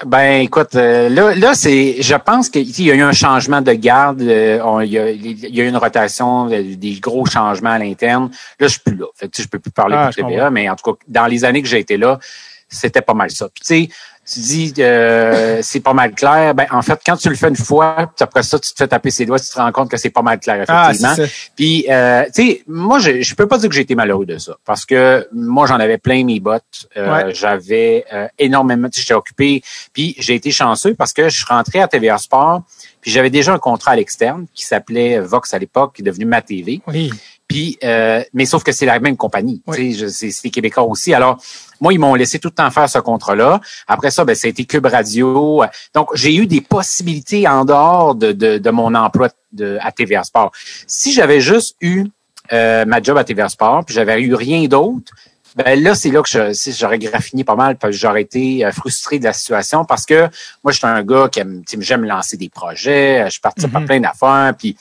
Ben, 0.05 0.41
écoute, 0.41 0.75
euh, 0.75 1.09
là, 1.09 1.35
là, 1.35 1.53
c'est, 1.53 2.01
je 2.01 2.15
pense 2.15 2.49
qu'il 2.49 2.81
y 2.81 2.91
a 2.91 2.95
eu 2.95 3.01
un 3.01 3.11
changement 3.11 3.61
de 3.61 3.73
garde. 3.73 4.21
Euh, 4.21 4.81
il, 4.83 4.91
y 4.91 4.97
a, 4.97 5.09
il, 5.11 5.55
y 5.55 5.61
a, 5.61 5.63
eu 5.63 5.67
une 5.67 5.77
rotation, 5.77 6.49
euh, 6.51 6.75
des 6.75 6.99
gros 6.99 7.25
changements 7.25 7.71
à 7.71 7.79
l'interne. 7.79 8.31
Là, 8.59 8.67
je 8.67 8.73
suis 8.73 8.79
plus 8.79 8.95
là. 8.95 9.05
Fait 9.15 9.29
que, 9.29 9.41
je 9.41 9.47
peux 9.47 9.59
plus 9.59 9.71
parler 9.71 9.95
ah, 9.97 10.09
de 10.09 10.13
TVA, 10.15 10.49
mais 10.49 10.69
en 10.69 10.75
tout 10.75 10.91
cas, 10.91 10.97
dans 11.07 11.27
les 11.27 11.45
années 11.45 11.61
que 11.61 11.67
j'ai 11.67 11.79
été 11.79 11.97
là, 11.97 12.19
c'était 12.67 13.01
pas 13.01 13.13
mal 13.13 13.29
ça. 13.29 13.47
Puis, 13.49 13.63
tu 13.63 13.89
sais, 13.89 13.95
tu 14.25 14.39
dis 14.39 14.73
euh, 14.79 15.59
c'est 15.61 15.79
pas 15.79 15.93
mal 15.93 16.13
clair. 16.13 16.53
Ben 16.53 16.65
en 16.71 16.81
fait, 16.81 16.99
quand 17.05 17.17
tu 17.17 17.29
le 17.29 17.35
fais 17.35 17.49
une 17.49 17.55
fois, 17.55 18.11
puis 18.15 18.23
après 18.23 18.43
ça, 18.43 18.59
tu 18.59 18.71
te 18.71 18.75
fais 18.77 18.87
taper 18.87 19.09
ses 19.09 19.25
doigts, 19.25 19.39
tu 19.39 19.49
te 19.49 19.55
rends 19.57 19.71
compte 19.71 19.89
que 19.89 19.97
c'est 19.97 20.09
pas 20.11 20.21
mal 20.21 20.39
clair 20.39 20.63
Ah, 20.67 20.91
effectivement. 20.93 21.27
puis 21.55 21.85
euh, 21.89 22.23
tu 22.25 22.31
sais, 22.47 22.63
moi 22.67 22.99
je, 22.99 23.21
je 23.21 23.35
peux 23.35 23.47
pas 23.47 23.57
dire 23.57 23.67
que 23.69 23.75
j'ai 23.75 23.81
été 23.81 23.95
malheureux 23.95 24.25
de 24.25 24.37
ça 24.37 24.55
parce 24.63 24.85
que 24.85 25.27
moi 25.33 25.65
j'en 25.67 25.79
avais 25.79 25.97
plein 25.97 26.23
mes 26.23 26.39
bottes. 26.39 26.87
Euh, 26.97 27.11
Ouais. 27.11 27.33
J'avais 27.33 28.05
euh, 28.13 28.27
énormément, 28.39 28.87
j'étais 28.93 29.13
occupé. 29.13 29.61
Puis 29.91 30.15
j'ai 30.17 30.35
été 30.35 30.51
chanceux 30.51 30.93
parce 30.93 31.11
que 31.13 31.27
je 31.29 31.35
suis 31.37 31.45
rentré 31.45 31.81
à 31.81 31.87
TVA 31.87 32.17
Sport. 32.17 32.61
Puis 33.01 33.09
j'avais 33.09 33.31
déjà 33.31 33.53
un 33.53 33.57
contrat 33.57 33.91
à 33.91 33.95
l'externe 33.95 34.45
qui 34.53 34.63
s'appelait 34.63 35.19
Vox 35.19 35.53
à 35.55 35.59
l'époque, 35.59 35.93
qui 35.95 36.03
est 36.03 36.05
devenu 36.05 36.25
Ma 36.25 36.41
TV. 36.43 36.81
Oui. 36.85 37.11
Puis, 37.51 37.77
euh, 37.83 38.23
mais 38.33 38.45
sauf 38.45 38.63
que 38.63 38.71
c'est 38.71 38.85
la 38.85 38.99
même 38.99 39.17
compagnie. 39.17 39.61
Oui. 39.67 39.95
C'est 40.09 40.31
les 40.43 40.49
Québécois 40.49 40.83
aussi. 40.83 41.13
Alors, 41.13 41.41
moi, 41.79 41.93
ils 41.93 41.99
m'ont 41.99 42.15
laissé 42.15 42.39
tout 42.39 42.49
le 42.49 42.53
temps 42.53 42.69
faire 42.71 42.89
ce 42.89 42.99
contrat-là. 42.99 43.59
Après 43.87 44.11
ça, 44.11 44.23
ben, 44.25 44.35
ça 44.35 44.47
a 44.47 44.49
été 44.49 44.65
Cube 44.65 44.85
Radio. 44.85 45.63
Donc, 45.93 46.09
j'ai 46.13 46.35
eu 46.35 46.45
des 46.47 46.61
possibilités 46.61 47.47
en 47.47 47.65
dehors 47.65 48.15
de, 48.15 48.31
de, 48.31 48.57
de 48.57 48.69
mon 48.69 48.93
emploi 48.95 49.29
de, 49.51 49.77
à 49.81 49.91
TVA 49.91 50.23
Sport. 50.23 50.51
Si 50.87 51.11
j'avais 51.13 51.41
juste 51.41 51.75
eu 51.81 52.05
euh, 52.53 52.85
ma 52.85 53.01
job 53.01 53.17
à 53.17 53.23
TVA 53.23 53.49
Sport, 53.49 53.83
puis 53.85 53.95
j'avais 53.95 54.21
eu 54.21 54.33
rien 54.35 54.65
d'autre, 54.67 55.11
ben 55.55 55.81
là, 55.83 55.95
c'est 55.95 56.11
là 56.11 56.21
que 56.21 56.29
je- 56.29 56.71
j'aurais 56.77 56.97
graffiné 56.99 57.43
pas 57.43 57.55
mal, 57.55 57.75
parce 57.77 57.91
que 57.93 57.97
j'aurais 57.99 58.21
été 58.21 58.63
euh, 58.65 58.71
frustré 58.71 59.19
de 59.19 59.25
la 59.25 59.33
situation 59.33 59.83
parce 59.83 60.05
que 60.05 60.29
moi, 60.63 60.71
je 60.71 60.77
suis 60.77 60.87
un 60.87 61.03
gars 61.03 61.27
qui 61.29 61.39
aime, 61.41 61.61
j'aime 61.79 62.05
lancer 62.05 62.37
des 62.37 62.47
projets, 62.47 63.29
je 63.29 63.39
participe 63.41 63.75
à 63.75 63.79
Mhm. 63.81 63.85
plein 63.85 63.99
d'affaires, 63.99 64.53
puis 64.57 64.77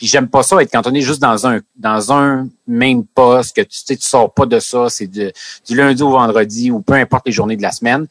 puis 0.00 0.06
j'aime 0.06 0.28
pas 0.28 0.42
ça 0.42 0.56
être 0.62 0.70
cantonné 0.72 1.02
juste 1.02 1.20
dans 1.20 1.46
un 1.46 1.60
dans 1.76 2.10
un 2.10 2.48
même 2.66 3.04
poste 3.04 3.54
que 3.54 3.60
tu 3.60 3.76
sais 3.84 3.96
tu 3.98 4.02
sors 4.08 4.32
pas 4.32 4.46
de 4.46 4.58
ça, 4.58 4.88
c'est 4.88 5.06
de- 5.06 5.30
du 5.68 5.76
lundi 5.76 6.02
au 6.02 6.08
vendredi 6.08 6.70
ou 6.70 6.80
peu 6.80 6.94
importe 6.94 7.26
les 7.26 7.32
journées 7.32 7.58
de 7.58 7.60
la 7.60 7.70
semaine. 7.70 8.06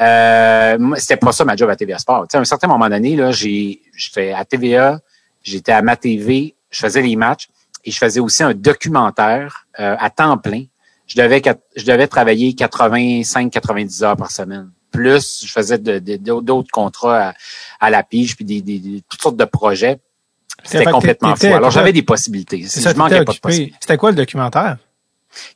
Euh, 0.00 0.94
c'était 0.96 1.16
pas 1.16 1.32
ça 1.32 1.44
ma 1.44 1.56
job 1.56 1.68
à 1.70 1.74
TVA 1.76 1.98
Sport. 1.98 2.22
Tu 2.22 2.32
sais, 2.32 2.36
à 2.36 2.40
un 2.40 2.44
certain 2.44 2.68
moment 2.68 2.88
donné 2.88 3.16
là, 3.16 3.32
j'ai 3.32 3.80
j'étais 3.96 4.30
à 4.32 4.44
TVA, 4.44 5.00
j'étais 5.42 5.72
à 5.72 5.82
ma 5.82 5.96
TV, 5.96 6.54
je 6.70 6.78
faisais 6.80 7.02
les 7.02 7.16
matchs 7.16 7.48
et 7.84 7.90
je 7.90 7.98
faisais 7.98 8.20
aussi 8.20 8.42
un 8.44 8.54
documentaire 8.54 9.66
euh, 9.80 9.96
à 9.98 10.10
temps 10.10 10.38
plein. 10.38 10.64
Je 11.08 11.16
devais 11.20 11.42
je 11.74 11.84
devais 11.84 12.06
travailler 12.06 12.54
85 12.54 13.50
90 13.50 14.02
heures 14.04 14.16
par 14.16 14.30
semaine. 14.30 14.70
Plus 14.92 15.44
je 15.44 15.50
faisais 15.52 15.78
de- 15.78 15.98
de- 15.98 16.16
d'autres 16.40 16.70
contrats 16.70 17.30
à, 17.30 17.34
à 17.80 17.90
la 17.90 18.04
pige 18.04 18.36
puis 18.36 18.44
des- 18.44 18.62
des- 18.62 19.02
toutes 19.08 19.20
sortes 19.20 19.36
de 19.36 19.44
projets. 19.44 19.98
C'était 20.64 20.90
complètement 20.90 21.36
fou. 21.36 21.46
Alors, 21.46 21.70
j'avais 21.70 21.92
des 21.92 22.02
possibilités. 22.02 22.64
Ça, 22.64 22.92
je 22.92 22.96
manquais 22.96 23.24
pas 23.24 23.32
de 23.32 23.38
possibilités. 23.38 23.76
C'était 23.80 23.96
quoi 23.96 24.10
le 24.10 24.16
documentaire? 24.16 24.78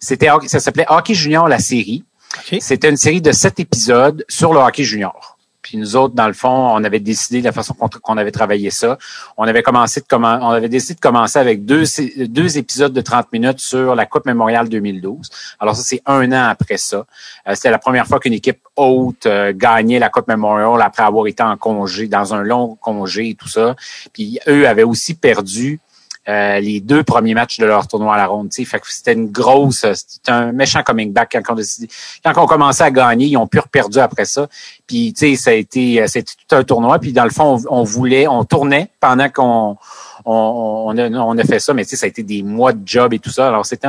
C'était, 0.01 0.29
ça 0.47 0.61
s'appelait 0.61 0.87
Hockey 0.89 1.15
Junior, 1.15 1.49
la 1.49 1.59
série. 1.59 2.05
OK. 2.37 2.59
C'était 2.61 2.91
une 2.91 2.97
série 2.97 3.23
de 3.23 3.33
sept 3.33 3.61
épisodes 3.61 4.25
sur 4.29 4.53
le 4.53 4.61
hockey 4.61 4.85
junior. 4.85 5.38
Puis 5.69 5.77
nous 5.77 5.97
autres, 5.97 6.15
dans 6.15 6.29
le 6.29 6.33
fond, 6.33 6.49
on 6.49 6.83
avait 6.83 6.99
décidé 6.99 7.41
de 7.41 7.45
la 7.45 7.53
façon 7.53 7.75
qu'on 7.75 8.17
avait 8.17 8.31
travaillé 8.31 8.71
ça. 8.71 8.97
On 9.37 9.45
avait 9.45 9.63
commencé 9.63 10.01
de 10.01 10.07
on 10.17 10.49
avait 10.49 10.71
décidé 10.71 10.95
de 10.95 11.01
commencer 11.01 11.39
avec 11.39 11.67
deux 11.67 12.57
épisodes 12.57 12.95
de 12.95 13.01
30 13.03 13.31
minutes 13.35 13.59
sur 13.61 13.95
la 13.95 14.07
Coupe 14.07 14.25
Mémoriale 14.25 14.71
2012. 14.71 15.29
Alors 15.61 15.77
ça, 15.77 15.83
c'est 15.85 16.01
un 16.07 16.33
an 16.33 16.49
après 16.49 16.79
ça. 16.79 17.05
Euh, 17.47 17.55
C'était 17.55 17.71
la 17.71 17.79
première 17.79 18.07
fois 18.07 18.19
qu'une 18.19 18.33
équipe 18.33 18.61
haute 18.77 19.27
euh, 19.27 19.53
gagnait 19.55 19.99
la 19.99 20.09
Coupe 20.09 20.27
Memorial 20.27 20.81
après 20.81 21.03
avoir 21.03 21.27
été 21.27 21.43
en 21.43 21.59
congé, 21.59 22.09
dans 22.09 22.33
un 22.33 22.43
long 22.43 22.75
congé 22.81 23.29
et 23.29 23.35
tout 23.35 23.49
ça. 23.49 23.77
Puis 24.15 24.41
eux 24.49 24.67
avaient 24.67 24.85
aussi 24.85 25.13
perdu 25.13 25.81
euh, 26.29 26.61
les 26.61 26.81
deux 26.81 27.03
premiers 27.03 27.33
matchs 27.33 27.59
de 27.59 27.65
leur 27.65 27.89
tournoi 27.89 28.15
à 28.15 28.19
la 28.19 28.27
ronde. 28.27 28.51
tu 28.51 28.57
sais. 28.57 28.65
Fait 28.69 28.79
que 28.79 28.93
c'était 28.93 29.15
une 29.15 29.31
grosse, 29.31 29.87
c'était 29.95 30.31
un 30.31 30.53
méchant 30.53 30.83
coming 30.83 31.11
back 31.11 31.31
quand 31.33 31.53
on 31.53 31.55
décidé. 31.55 31.89
Quand 32.23 32.33
on 32.37 32.47
commençait 32.47 32.85
à 32.85 32.91
gagner, 32.91 33.27
ils 33.27 33.37
ont 33.39 33.47
pu 33.47 33.59
perdu 33.73 33.99
après 33.99 34.27
ça. 34.27 34.47
Puis 34.87 35.15
tu 35.15 35.31
sais, 35.31 35.37
ça 35.37 35.51
a 35.51 35.55
été, 35.55 36.03
euh, 36.03 36.07
c'était 36.07 36.33
tout 36.47 36.55
un 36.55 36.65
tournoi. 36.65 36.99
Puis 36.99 37.13
dans 37.13 37.25
le 37.25 37.31
fond, 37.31 37.59
on, 37.71 37.83
voulait, 37.83 38.29
on 38.29 38.45
tournait 38.45 38.91
pendant 39.01 39.31
qu'on 39.31 39.79
on, 40.27 40.85
on, 40.89 40.99
a, 40.99 41.09
on 41.09 41.39
a 41.39 41.45
fait 41.45 41.61
ça, 41.61 41.73
mais 41.73 41.85
tu 41.85 41.91
sais, 41.91 41.97
ça 41.97 42.07
a 42.07 42.09
été 42.11 42.23
des 42.23 42.43
mois 42.43 42.75
de 42.75 42.87
job 42.87 43.15
et 43.15 43.19
tout 43.19 43.31
ça. 43.31 43.49
Alors 43.49 43.65
c'était 43.65 43.89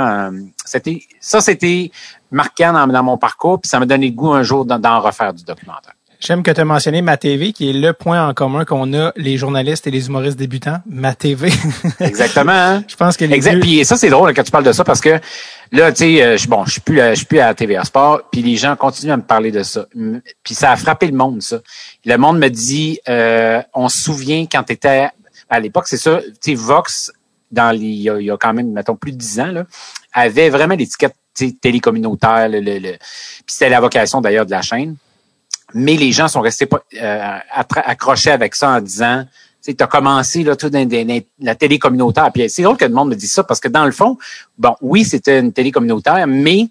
c'était, 0.64 1.02
ça 1.20 1.42
c'était 1.42 1.92
marquant 2.32 2.72
dans, 2.72 2.88
dans 2.88 3.04
mon 3.04 3.18
parcours. 3.18 3.60
Puis 3.60 3.68
ça 3.68 3.80
m'a 3.80 3.86
donné 3.86 4.08
le 4.08 4.14
goût 4.14 4.32
un 4.32 4.44
jour 4.44 4.64
d'en 4.64 5.00
refaire 5.02 5.34
du 5.34 5.44
documentaire. 5.44 5.94
J'aime 6.20 6.44
que 6.44 6.52
tu 6.52 6.60
as 6.60 6.66
mentionné 6.66 7.02
Ma 7.02 7.16
TV, 7.16 7.54
qui 7.54 7.70
est 7.70 7.74
le 7.74 7.94
point 7.94 8.28
en 8.28 8.34
commun 8.34 8.66
qu'on 8.66 8.94
a, 8.94 9.14
les 9.16 9.38
journalistes 9.38 9.88
et 9.88 9.92
les 9.92 10.08
humoristes 10.08 10.38
débutants. 10.38 10.80
Ma 10.86 11.16
TV. 11.16 11.50
Exactement. 12.02 12.52
hein? 12.52 12.84
Je 12.90 12.96
pense 12.98 13.16
que 13.16 13.24
les 13.24 13.34
Exact. 13.36 13.54
deux... 13.54 13.60
Puis 13.62 13.86
ça, 13.86 13.96
c'est 13.96 14.10
drôle 14.10 14.34
quand 14.34 14.44
tu 14.44 14.52
parles 14.52 14.66
de 14.66 14.74
ça 14.74 14.84
parce 14.84 15.00
que 15.00 15.18
là, 15.72 15.92
tu 15.94 16.00
sais, 16.00 16.22
euh, 16.22 16.36
je 16.38 16.46
bon, 16.50 16.66
je 16.66 16.72
suis 16.72 16.82
plus, 16.82 17.00
à- 17.00 17.12
je 17.12 17.20
suis 17.20 17.26
plus 17.26 17.40
à 17.40 17.54
TVA 17.54 17.86
Sport, 17.86 18.24
puis 18.30 18.42
les 18.42 18.58
gens 18.58 18.76
continuent 18.76 19.14
à 19.14 19.18
me 19.18 19.22
parler 19.22 19.50
de 19.52 19.64
ça. 19.64 19.86
Puis 20.44 20.56
ça 20.56 20.72
a 20.72 20.76
frappé 20.76 21.08
le 21.08 21.14
monde, 21.16 21.42
ça. 21.42 21.60
Le 22.04 22.18
monde 22.18 22.38
me 22.38 22.50
dit, 22.50 23.00
euh, 23.08 23.62
on 23.74 23.88
se 23.88 24.00
souvient 24.04 24.46
quand 24.52 24.64
tu 24.64 24.74
étais 24.74 25.08
à 25.50 25.60
l'époque, 25.62 25.88
c'est 25.88 25.96
ça, 25.98 26.20
tu 26.22 26.52
sais, 26.52 26.54
Vox, 26.56 27.14
dans 27.50 27.72
les, 27.72 27.80
il 27.88 28.02
y, 28.02 28.10
a, 28.10 28.20
il 28.20 28.26
y 28.26 28.32
a 28.32 28.36
quand 28.38 28.54
même, 28.54 28.74
mettons, 28.74 28.96
plus 28.98 29.14
de 29.14 29.18
dix 29.18 29.40
ans, 29.40 29.52
là, 29.54 29.64
avait 30.12 30.50
vraiment 30.50 30.76
l'étiquette 30.76 31.16
télécommunautaire, 31.62 32.50
le, 32.50 32.60
le, 32.60 32.78
le- 32.80 32.98
puis 32.98 33.46
c'était 33.48 33.70
la 33.70 33.80
vocation 33.80 34.20
d'ailleurs 34.20 34.46
de 34.46 34.52
la 34.52 34.62
chaîne. 34.62 34.96
Mais 35.74 35.96
les 35.96 36.12
gens 36.12 36.28
sont 36.28 36.42
restés 36.42 36.68
euh, 37.02 37.38
accrochés 37.76 38.32
avec 38.32 38.56
ça 38.56 38.72
en 38.72 38.82
disant, 38.82 39.26
tu 39.64 39.76
as 39.80 39.88
commencé 39.88 40.44
là, 40.44 40.56
tout 40.56 40.70
dans, 40.70 40.88
dans- 40.88 41.06
dans 41.06 41.22
la 41.42 41.56
télé 41.56 41.78
communautaire. 41.78 42.32
Puis 42.34 42.50
c'est 42.50 42.64
drôle 42.64 42.78
que 42.78 42.86
le 42.86 42.94
monde 42.94 43.10
me 43.10 43.16
dise 43.16 43.32
ça 43.34 43.44
parce 43.44 43.60
que 43.60 43.68
dans 43.68 43.86
le 43.86 43.92
fond, 43.92 44.18
bon, 44.58 44.76
oui, 44.82 45.04
c'était 45.06 45.40
une 45.40 45.54
télé 45.54 45.72
communautaire, 45.72 46.26
mais 46.28 46.68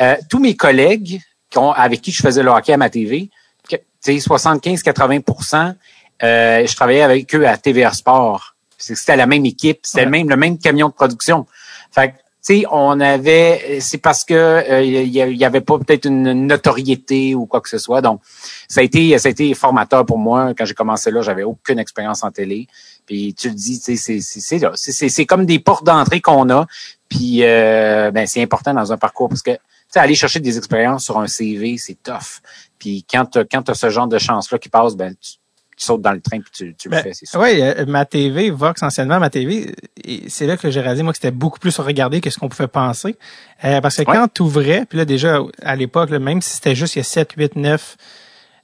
euh, 0.00 0.16
tous 0.30 0.38
mes 0.38 0.56
collègues 0.56 1.20
qui 1.50 1.58
ont, 1.58 1.72
avec 1.72 2.00
qui 2.00 2.12
je 2.12 2.22
faisais 2.22 2.42
le 2.42 2.50
hockey 2.50 2.72
à 2.72 2.76
ma 2.76 2.88
TV, 2.90 3.28
que, 3.68 3.76
tu 3.76 3.82
sais, 4.00 4.28
75-80% 4.28 5.74
euh, 6.22 6.66
je 6.66 6.74
travaillais 6.74 7.02
avec 7.02 7.32
eux 7.34 7.46
à 7.46 7.56
TVR 7.56 7.94
Sport. 7.94 8.54
C'était 8.76 9.16
la 9.16 9.26
même 9.26 9.44
équipe, 9.46 9.80
c'était 9.82 10.04
le 10.04 10.10
même 10.10 10.28
le 10.28 10.36
même 10.36 10.58
camion 10.58 10.88
de 10.88 10.92
production. 10.92 11.46
Fait 11.92 12.10
que, 12.10 12.14
sais, 12.40 12.64
on 12.70 13.00
avait, 13.00 13.78
c'est 13.80 13.98
parce 13.98 14.24
que 14.24 14.34
euh, 14.34 14.82
il 14.82 15.08
y, 15.08 15.18
y 15.18 15.44
avait 15.44 15.60
pas 15.60 15.78
peut-être 15.78 16.06
une 16.06 16.46
notoriété 16.46 17.34
ou 17.34 17.46
quoi 17.46 17.60
que 17.60 17.68
ce 17.68 17.78
soit. 17.78 18.00
Donc, 18.00 18.20
ça 18.68 18.80
a 18.80 18.84
été, 18.84 19.16
ça 19.18 19.28
a 19.28 19.30
été 19.30 19.52
formateur 19.54 20.06
pour 20.06 20.18
moi. 20.18 20.54
Quand 20.56 20.64
j'ai 20.64 20.74
commencé 20.74 21.10
là, 21.10 21.22
j'avais 21.22 21.42
aucune 21.42 21.78
expérience 21.78 22.22
en 22.22 22.30
télé. 22.30 22.68
Puis 23.06 23.34
tu 23.34 23.48
le 23.48 23.54
dis, 23.54 23.80
tu 23.80 23.96
sais, 23.96 24.20
c'est 24.20 24.58
là, 24.58 24.72
c'est 24.74 25.26
comme 25.26 25.46
des 25.46 25.58
portes 25.58 25.84
d'entrée 25.84 26.20
qu'on 26.20 26.48
a. 26.50 26.66
Puis 27.08 27.42
euh, 27.42 28.10
ben 28.10 28.26
c'est 28.26 28.42
important 28.42 28.74
dans 28.74 28.92
un 28.92 28.98
parcours 28.98 29.28
parce 29.28 29.42
que 29.42 29.52
tu 29.52 29.58
sais 29.88 30.00
aller 30.00 30.14
chercher 30.14 30.40
des 30.40 30.58
expériences 30.58 31.04
sur 31.04 31.18
un 31.18 31.26
CV, 31.26 31.78
c'est 31.78 32.02
tough. 32.02 32.42
Puis 32.78 33.06
quand 33.10 33.24
tu 33.24 33.38
as 33.38 33.74
ce 33.74 33.88
genre 33.90 34.08
de 34.08 34.18
chance 34.18 34.50
là 34.52 34.58
qui 34.58 34.68
passe, 34.68 34.94
ben 34.94 35.14
tu, 35.18 35.38
tu 35.78 35.84
sautes 35.86 36.02
dans 36.02 36.12
le 36.12 36.20
train 36.20 36.40
puis 36.40 36.50
tu, 36.52 36.74
tu 36.74 36.88
le 36.88 36.96
Ben, 36.96 37.02
fais, 37.02 37.12
c'est 37.14 37.26
sûr. 37.26 37.40
Oui, 37.40 37.60
ma 37.86 38.04
TV, 38.04 38.50
Vox, 38.50 38.82
anciennement, 38.82 39.18
ma 39.20 39.30
TV, 39.30 39.74
c'est 40.28 40.46
là 40.46 40.56
que 40.56 40.70
j'ai 40.70 40.80
réalisé, 40.80 41.02
moi, 41.02 41.12
que 41.12 41.18
c'était 41.18 41.30
beaucoup 41.30 41.58
plus 41.58 41.78
regardé 41.78 42.20
que 42.20 42.30
ce 42.30 42.38
qu'on 42.38 42.48
pouvait 42.48 42.68
penser. 42.68 43.16
Euh, 43.64 43.80
parce 43.80 43.96
que 43.96 44.02
Ouais. 44.02 44.14
quand 44.14 44.28
tu 44.32 44.42
ouvrais, 44.42 44.84
puis 44.88 44.98
là, 44.98 45.04
déjà, 45.04 45.40
à 45.62 45.76
l'époque, 45.76 46.10
même 46.10 46.42
si 46.42 46.50
c'était 46.56 46.74
juste 46.74 46.96
il 46.96 46.98
y 46.98 47.00
a 47.00 47.04
7, 47.04 47.32
8, 47.36 47.56
9, 47.56 47.96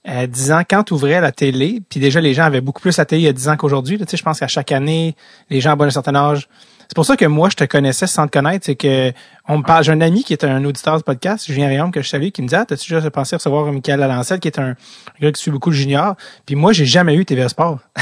euh, 0.09 0.27
10 0.27 0.53
ans, 0.53 0.63
quand 0.69 0.85
tu 0.85 0.95
ouvrais 0.95 1.21
la 1.21 1.33
télé, 1.33 1.83
puis 1.89 1.99
déjà, 2.01 2.21
les 2.21 2.35
gens 2.35 2.45
avaient 2.45 2.61
beaucoup 2.61 2.81
plus 2.83 2.97
la 2.99 3.05
télé 3.05 3.23
il 3.23 3.25
y 3.25 3.29
a 3.29 3.33
10 3.33 3.49
ans 3.49 3.57
qu'aujourd'hui. 3.57 3.97
Tu 3.99 4.05
sais, 4.09 4.17
Je 4.17 4.23
pense 4.23 4.41
qu'à 4.41 4.49
chaque 4.49 4.73
année, 4.73 5.17
les 5.51 5.61
gens 5.61 5.77
à 5.77 5.85
un 5.85 5.91
certain 5.91 6.15
âge... 6.15 6.49
C'est 6.89 6.95
pour 6.95 7.07
ça 7.07 7.17
que 7.17 7.25
moi, 7.25 7.49
je 7.51 7.57
te 7.57 7.65
connaissais 7.65 8.07
sans 8.07 8.27
te 8.27 8.33
connaître. 8.33 8.65
C'est 8.67 8.77
que 8.77 9.13
on 9.49 9.59
me 9.59 9.63
parle. 9.63 9.85
J'ai 9.85 9.93
un 9.93 10.01
ami 10.01 10.25
qui 10.25 10.33
est 10.33 10.45
un 10.45 10.65
auditeur 10.65 10.97
du 10.97 11.03
podcast, 11.03 11.47
Julien 11.47 11.69
Réaume, 11.69 11.93
que 11.93 12.03
je 12.03 12.09
salue, 12.09 12.29
qui 12.29 12.43
me 12.43 12.49
dit 12.49 12.55
Ah, 12.55 12.65
t'as-tu 12.67 12.93
déjà 12.93 13.11
pensé 13.11 13.37
recevoir 13.37 13.71
Michael 13.73 14.01
Lalancette, 14.01 14.41
qui 14.41 14.49
est 14.49 14.59
un 14.59 14.75
gars 15.21 15.33
qui 15.33 15.41
suit 15.41 15.51
beaucoup 15.51 15.71
le 15.71 15.77
junior? 15.77 16.15
Puis 16.47 16.55
moi, 16.55 16.73
j'ai 16.73 16.87
jamais 16.87 17.15
eu 17.15 17.25
TV 17.25 17.49
Sport. 17.49 17.79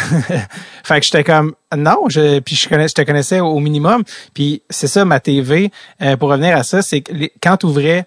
fait 0.85 1.01
que 1.01 1.07
j'étais 1.07 1.25
comme 1.25 1.55
non, 1.77 2.05
je, 2.09 2.41
puis 2.41 2.55
je, 2.55 2.69
te 2.69 3.03
connaissais 3.03 3.41
au 3.41 3.59
minimum. 3.59 4.03
Puis 4.35 4.63
c'est 4.71 4.89
ça, 4.89 5.05
ma 5.05 5.21
TV, 5.21 5.71
euh, 6.03 6.17
pour 6.17 6.31
revenir 6.31 6.57
à 6.57 6.63
ça, 6.63 6.83
c'est 6.83 7.01
que 7.01 7.13
quand 7.43 7.59
tu 7.59 7.67
ouvrais 7.67 8.07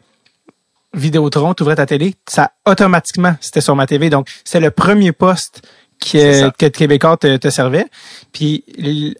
Vidéotron, 0.96 1.54
tu 1.54 1.64
ouvrais 1.64 1.76
ta 1.76 1.86
télé, 1.86 2.16
ça 2.26 2.52
automatiquement, 2.66 3.36
c'était 3.42 3.62
sur 3.62 3.76
ma 3.76 3.86
TV. 3.86 4.10
Donc, 4.10 4.30
c'est 4.46 4.62
le 4.62 4.72
premier 4.72 5.12
poste 5.12 5.62
que, 6.00 6.50
que 6.58 6.66
Québécois 6.68 7.18
te, 7.18 7.38
te 7.38 7.50
servait. 7.50 7.86
Puis 8.32 8.64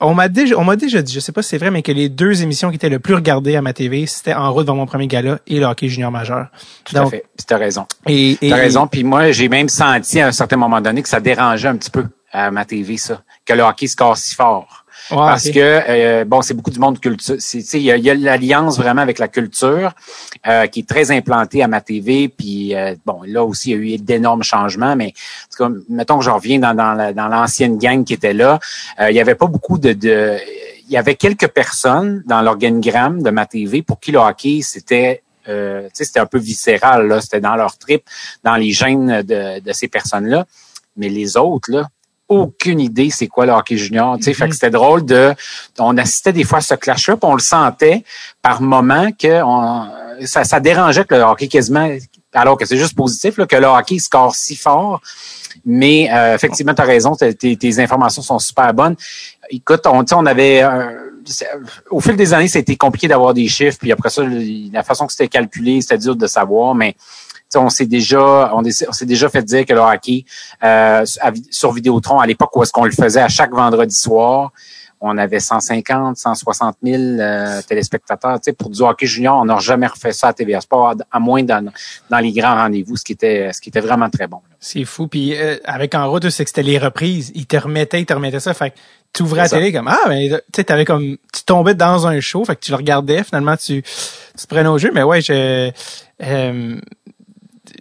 on 0.02 0.14
m'a 0.14 0.28
déjà, 0.28 0.56
on 0.58 0.64
m'a 0.64 0.76
déjà 0.76 1.02
dit, 1.02 1.14
je 1.14 1.20
sais 1.20 1.32
pas 1.32 1.42
si 1.42 1.50
c'est 1.50 1.58
vrai, 1.58 1.72
mais 1.72 1.82
que 1.82 1.92
les 1.92 2.10
deux 2.10 2.42
émissions 2.44 2.70
qui 2.70 2.76
étaient 2.76 2.90
le 2.90 3.00
plus 3.00 3.16
regardées 3.16 3.56
à 3.56 3.62
ma 3.62 3.74
TV, 3.74 4.06
c'était 4.06 4.34
En 4.34 4.52
route 4.54 4.66
vers 4.66 4.76
mon 4.76 4.86
premier 4.86 5.08
gala 5.08 5.40
et 5.48 5.60
le 5.60 5.66
hockey 5.66 5.88
junior 5.88 6.12
majeur. 6.12 6.48
Tout 6.84 6.98
à 6.98 7.06
fait. 7.08 7.26
Tu 7.48 7.54
as 7.54 7.58
raison. 7.58 7.86
Et, 8.08 8.38
et- 8.42 8.50
T'as 8.50 8.56
raison. 8.58 8.88
Puis 8.88 9.04
moi, 9.04 9.32
j'ai 9.32 9.50
même 9.50 9.70
senti 9.70 10.20
à 10.20 10.28
un 10.28 10.32
certain 10.32 10.58
moment 10.58 10.82
donné 10.82 11.02
que 11.02 11.10
ça 11.10 11.20
dérangeait 11.20 11.70
un 11.70 11.78
petit 11.78 11.92
peu 11.92 12.06
à 12.32 12.52
ma 12.52 12.66
TV, 12.66 12.98
ça, 12.98 13.22
que 13.46 13.54
le 13.54 13.64
hockey 13.64 13.88
score 13.88 14.18
si 14.18 14.36
fort. 14.36 14.85
Parce 15.10 15.50
que 15.50 15.60
euh, 15.60 16.26
bon, 16.26 16.42
c'est 16.42 16.54
beaucoup 16.54 16.72
du 16.72 16.80
monde 16.80 17.00
culture. 17.00 17.36
C'est- 17.40 17.60
tu 17.60 17.66
sais, 17.66 17.80
Il 17.80 17.84
y 17.84 18.10
a, 18.10 18.14
l'alliance 18.16 18.78
vraiment 18.78 19.02
avec 19.02 19.20
la 19.20 19.28
culture 19.28 19.92
euh, 20.48 20.68
qui 20.68 20.80
est 20.82 20.88
très 20.88 21.12
implantée 21.12 21.62
à 21.64 21.68
ma 21.68 21.82
TV. 21.82 22.28
Puis 22.30 22.76
euh, 22.76 22.96
bon, 23.06 23.22
là 23.26 23.44
aussi, 23.44 23.72
il 23.72 23.74
y 23.88 23.92
a 23.94 23.96
eu 23.96 23.98
d'énormes 23.98 24.44
changements. 24.44 24.96
Mais 24.96 25.08
en 25.08 25.56
tout 25.56 25.64
cas, 25.74 25.80
mettons 25.90 26.18
que 26.20 26.26
je 26.26 26.30
reviens 26.30 26.60
dans, 26.60 26.74
dans, 26.74 26.94
la- 26.94 27.14
dans 27.14 27.28
l'ancienne 27.28 27.78
gang 27.78 28.04
qui 28.04 28.14
était 28.14 28.34
là, 28.34 28.60
euh, 29.00 29.10
il 29.12 29.16
y 29.16 29.20
avait 29.20 29.36
pas 29.36 29.48
beaucoup 29.48 29.78
de, 29.78 29.94
de 29.94 30.38
il 30.88 30.94
y 30.94 30.98
avait 30.98 31.16
quelques 31.16 31.48
personnes 31.48 32.22
dans 32.28 32.42
l'organigramme 32.44 33.24
de 33.24 33.32
ma 33.32 33.46
TV 33.48 33.82
pour 33.82 34.00
qui 34.00 34.12
le 34.12 34.20
hockey 34.20 34.60
c'était 34.62 35.24
euh, 35.48 35.88
c'était 35.94 36.20
un 36.20 36.26
peu 36.26 36.40
viscéral, 36.40 37.08
là. 37.08 37.22
C'était 37.22 37.40
dans 37.40 37.56
leur 37.56 37.78
trip, 37.78 38.04
dans 38.44 38.56
les 38.56 38.72
gènes 38.72 39.22
de, 39.22 39.60
de 39.60 39.74
ces 39.74 39.88
personnes-là. 39.88 40.46
Mais 40.98 41.08
les 41.10 41.38
autres, 41.38 41.72
là, 41.72 41.88
aucune 42.28 42.80
idée 42.80 43.10
c'est 43.10 43.28
quoi 43.28 43.46
le 43.46 43.52
hockey 43.52 43.78
junior. 43.78 44.18
Tu 44.18 44.24
sais, 44.24 44.34
fait 44.34 44.48
que 44.48 44.54
c'était 44.54 44.70
drôle 44.70 45.06
de, 45.06 45.34
on 45.80 45.98
assistait 45.98 46.34
des 46.34 46.44
fois 46.44 46.60
à 46.60 46.62
ce 46.62 46.74
clash-up, 46.76 47.20
on 47.24 47.34
le 47.34 47.40
sentait 47.40 48.04
par 48.42 48.62
moment 48.62 49.12
que 49.12 49.44
on, 49.44 49.88
ça, 50.26 50.44
ça 50.44 50.60
dérangeait 50.60 51.06
que 51.06 51.16
le 51.16 51.22
hockey 51.22 51.48
quasiment, 51.48 51.90
alors 52.34 52.58
que 52.58 52.66
c'est 52.66 52.78
juste 52.78 52.96
positif, 52.96 53.38
là, 53.38 53.46
que 53.46 53.56
le 53.56 53.68
hockey 53.68 54.00
score 54.00 54.36
si 54.36 54.56
fort. 54.56 55.02
Mais 55.66 56.10
euh, 56.12 56.36
effectivement, 56.36 56.74
tu 56.74 56.82
as 56.82 56.86
raison, 56.86 57.16
tes, 57.16 57.34
tes, 57.34 57.80
informations 57.80 58.22
sont 58.22 58.40
super 58.40 58.74
bonnes. 58.74 58.96
Écoute, 59.50 59.82
on, 59.86 60.04
on 60.12 60.26
avait 60.26 60.64
au 61.90 62.00
fil 62.00 62.16
des 62.16 62.34
années, 62.34 62.48
c'était 62.48 62.76
compliqué 62.76 63.08
d'avoir 63.08 63.34
des 63.34 63.48
chiffres, 63.48 63.78
puis 63.80 63.92
après 63.92 64.10
ça, 64.10 64.24
la 64.72 64.84
façon 64.84 65.06
que 65.08 65.12
c'était 65.12 65.28
calculé, 65.28 65.82
c'était 65.82 65.98
dur 65.98 66.16
de 66.16 66.28
savoir, 66.28 66.76
mais 66.76 66.96
on 67.56 67.70
s'est 67.70 67.86
déjà, 67.86 68.52
on, 68.54 68.64
s'est 68.64 69.06
déjà 69.06 69.30
fait 69.30 69.44
dire 69.44 69.66
que 69.66 69.74
le 69.74 69.80
hockey 69.80 70.26
euh, 70.64 71.06
sur 71.50 71.72
Vidéotron, 71.72 72.20
à 72.20 72.28
l'époque 72.28 72.56
où 72.56 72.64
est-ce 72.64 72.72
qu'on 72.72 72.86
le 72.86 72.92
faisait 72.92 73.22
à 73.22 73.30
chaque 73.30 73.52
vendredi 73.52 73.96
soir, 73.96 74.52
on 75.02 75.18
avait 75.18 75.40
150, 75.40 76.18
160 76.18 76.78
000 76.82 76.98
euh, 76.98 77.62
téléspectateurs. 77.68 78.40
Tu 78.40 78.54
pour 78.54 78.70
du 78.70 78.82
hockey 78.82 79.06
junior, 79.06 79.38
on 79.40 79.46
n'a 79.46 79.60
jamais 79.60 79.88
refait 79.88 80.14
ça 80.14 80.30
à 80.30 80.34
TVA 80.34 80.62
Sport, 80.62 80.96
à 81.12 81.20
moins 81.20 81.44
dans, 81.44 81.72
dans 82.10 82.20
les 82.20 82.32
grands 82.32 82.56
rendez-vous, 82.56 82.96
ce 82.96 83.04
qui 83.04 83.14
était, 83.14 83.52
ce 83.54 83.62
qui 83.62 83.70
était 83.70 83.82
vraiment 83.82 84.10
très 84.10 84.28
bon. 84.28 84.40
C'est 84.60 84.86
fou. 84.86 85.08
Puis 85.08 85.36
euh, 85.36 85.58
avec 85.66 85.94
En 85.96 86.10
route, 86.10 86.30
c'est 86.30 86.44
que 86.44 86.50
c'était 86.50 86.64
les 86.64 86.80
reprises. 86.80 87.32
Ils 87.36 87.46
te 87.46 87.58
remettaient, 87.58 88.02
ils 88.02 88.06
te 88.06 88.14
remettaient 88.14 88.40
ça. 88.40 88.54
Fait 88.54 88.72
que 88.72 88.76
tu 89.14 89.24
ouvrais 89.24 89.44
la 89.44 89.50
télé 89.50 89.72
comme 89.72 89.88
ah 89.88 90.10
mais 90.10 90.30
tu 90.30 90.36
sais 90.56 90.64
t'avais 90.66 90.84
comme 90.84 91.16
tu 91.34 91.44
tombais 91.46 91.74
dans 91.74 92.06
un 92.06 92.20
show 92.20 92.44
fait 92.44 92.56
que 92.56 92.60
tu 92.60 92.72
le 92.72 92.78
regardais 92.78 93.24
finalement 93.24 93.56
tu 93.56 93.82
tu 93.82 94.48
prenais 94.48 94.68
au 94.68 94.78
jeu 94.78 94.92
mais 94.94 95.04
ouais 95.04 95.22
je 95.22 95.72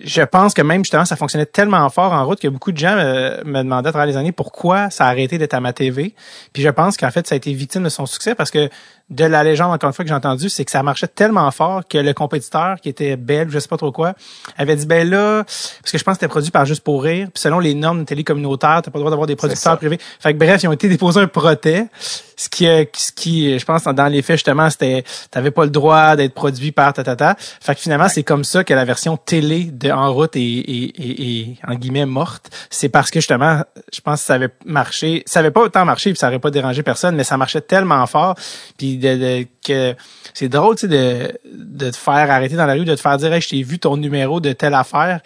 je 0.03 0.23
pense 0.23 0.55
que 0.55 0.63
même 0.63 0.85
justement, 0.85 1.05
ça 1.05 1.17
fonctionnait 1.17 1.47
tellement 1.47 1.89
fort 1.91 2.13
en 2.13 2.25
route 2.25 2.41
que 2.41 2.49
beaucoup 2.49 2.73
de 2.73 2.79
gens 2.79 2.97
euh, 2.97 3.43
me 3.45 3.63
demandaient 3.63 3.89
à 3.89 3.93
travers 3.93 4.07
les 4.07 4.17
années 4.17 4.33
pourquoi 4.33 4.91
ça 4.91 5.07
a 5.07 5.09
arrêté 5.09 5.39
d'être 5.39 5.55
à 5.55 5.61
ma 5.61 5.73
TV. 5.73 6.15
Puis 6.53 6.63
je 6.63 6.69
pense 6.69 6.97
qu'en 6.97 7.11
fait, 7.11 7.27
ça 7.27 7.35
a 7.35 7.37
été 7.37 7.53
victime 7.53 7.83
de 7.83 7.89
son 7.89 8.07
succès 8.07 8.35
parce 8.35 8.51
que 8.51 8.69
de 9.11 9.25
la 9.25 9.45
légende, 9.45 9.73
encore 9.73 9.89
une 9.89 9.95
fois, 9.95 10.05
que 10.05 10.09
j'ai 10.09 10.15
entendu, 10.15 10.49
c'est 10.49 10.65
que 10.65 10.71
ça 10.71 10.83
marchait 10.83 11.07
tellement 11.07 11.51
fort 11.51 11.87
que 11.87 11.99
le 11.99 12.15
compétiteur, 12.15 12.81
qui 12.81 12.89
était 12.89 13.17
belge, 13.17 13.53
je 13.53 13.59
sais 13.59 13.69
pas 13.69 13.77
trop 13.77 13.93
quoi, 13.93 14.15
avait 14.57 14.77
dit, 14.77 14.87
ben 14.87 15.09
là, 15.09 15.45
parce 15.45 15.93
que 15.93 15.99
je 15.99 16.05
pense 16.05 16.15
que 16.15 16.21
c'était 16.21 16.29
produit 16.29 16.51
par 16.51 16.65
Juste 16.65 16.83
pour 16.83 17.03
rire, 17.03 17.29
puis 17.33 17.43
selon 17.43 17.59
les 17.59 17.75
normes 17.75 18.01
de 18.01 18.05
télé 18.05 18.25
communautaire, 18.25 18.81
t'as 18.83 18.91
pas 18.91 18.99
le 18.99 19.01
droit 19.01 19.11
d'avoir 19.11 19.27
des 19.27 19.37
producteurs 19.37 19.77
privés. 19.77 19.99
Fait 20.19 20.33
que 20.33 20.39
bref, 20.39 20.63
ils 20.63 20.69
ont 20.69 20.73
été 20.73 20.89
déposés 20.89 21.21
un 21.21 21.27
protet, 21.27 21.89
ce 22.37 22.49
qui, 22.49 22.65
ce 22.65 23.13
qui, 23.13 23.59
je 23.59 23.65
pense, 23.65 23.85
dans 23.85 24.07
les 24.07 24.23
faits, 24.23 24.37
justement, 24.37 24.71
c'était, 24.71 25.05
t'avais 25.31 25.51
pas 25.51 25.65
le 25.65 25.71
droit 25.71 26.17
d'être 26.17 26.35
produit 26.35 26.73
par 26.73 26.93
tatata. 26.93 27.37
Fait 27.39 27.75
que 27.75 27.81
finalement, 27.81 28.09
c'est 28.09 28.23
comme 28.23 28.45
ça 28.45 28.65
que 28.65 28.75
la 28.75 28.85
version 28.85 29.17
télé 29.17 29.65
de 29.65 29.91
En 29.91 30.13
route 30.13 30.35
est, 30.37 30.41
est, 30.41 31.57
en 31.67 31.75
guillemets, 31.75 32.07
morte. 32.07 32.51
C'est 32.71 32.89
parce 32.89 33.11
que, 33.11 33.21
justement, 33.21 33.63
je 33.93 34.01
pense 34.01 34.21
que 34.21 34.27
ça 34.27 34.35
avait 34.35 34.49
marché, 34.65 35.23
ça 35.27 35.41
avait 35.41 35.51
pas 35.51 35.61
autant 35.61 35.85
marché, 35.85 36.11
puis 36.11 36.19
ça 36.19 36.29
aurait 36.29 36.39
pas 36.39 36.51
dérangé 36.51 36.83
personne, 36.83 37.15
mais 37.15 37.25
ça 37.25 37.37
marchait 37.37 37.61
tellement 37.61 38.05
fort, 38.07 38.35
puis 38.77 38.94
de, 38.97 39.47
que 39.67 39.95
c'est 40.33 40.49
drôle, 40.49 40.77
tu 40.77 40.83
sais, 40.83 40.89
de, 40.89 41.39
de 41.53 41.91
te 41.91 41.97
faire 41.97 42.31
arrêter 42.31 42.57
dans 42.57 42.67
la 42.67 42.75
rue, 42.75 42.85
de 42.85 42.95
te 42.95 43.01
faire 43.01 43.17
dire, 43.17 43.33
hey, 43.33 43.41
je 43.41 43.49
t'ai 43.49 43.63
vu 43.63 43.79
ton 43.79 43.97
numéro 43.97 44.41
de 44.41 44.53
telle 44.53 44.75
affaire 44.75 45.21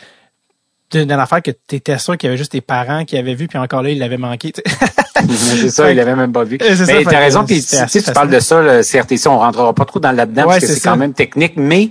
d'une 0.91 1.11
affaire 1.13 1.43
que 1.43 1.51
tu 1.51 1.77
étais 1.77 1.99
sûr 1.99 2.17
qu'il 2.17 2.29
y 2.29 2.31
avait 2.31 2.39
juste 2.39 2.53
tes 2.53 2.61
parents 2.61 3.05
qui 3.05 3.19
avaient 3.19 3.35
vu, 3.35 3.47
puis 3.47 3.59
encore 3.59 3.83
là, 3.83 3.91
ils 3.91 3.99
l'avaient 3.99 4.17
manqué. 4.17 4.53
c'est 5.29 5.71
ça, 5.71 5.91
il 5.91 5.97
l'avait 5.97 6.17
même 6.17 6.33
pas 6.33 6.45
vu. 6.45 6.59
Mais 6.61 7.05
t'as 7.05 7.19
raison, 7.19 7.45
puis 7.45 7.63
tu, 7.63 8.03
tu 8.03 8.13
parles 8.13 8.31
de 8.31 8.41
ça, 8.41 8.63
le 8.63 8.83
CRTC, 8.83 9.29
on 9.29 9.39
rentrera 9.39 9.75
pas 9.75 9.85
trop 9.85 10.01
dans 10.01 10.13
là-dedans, 10.13 10.45
parce 10.45 10.61
que 10.61 10.67
c'est 10.67 10.81
quand 10.81 10.97
même 10.97 11.13
technique, 11.13 11.55
mais 11.57 11.91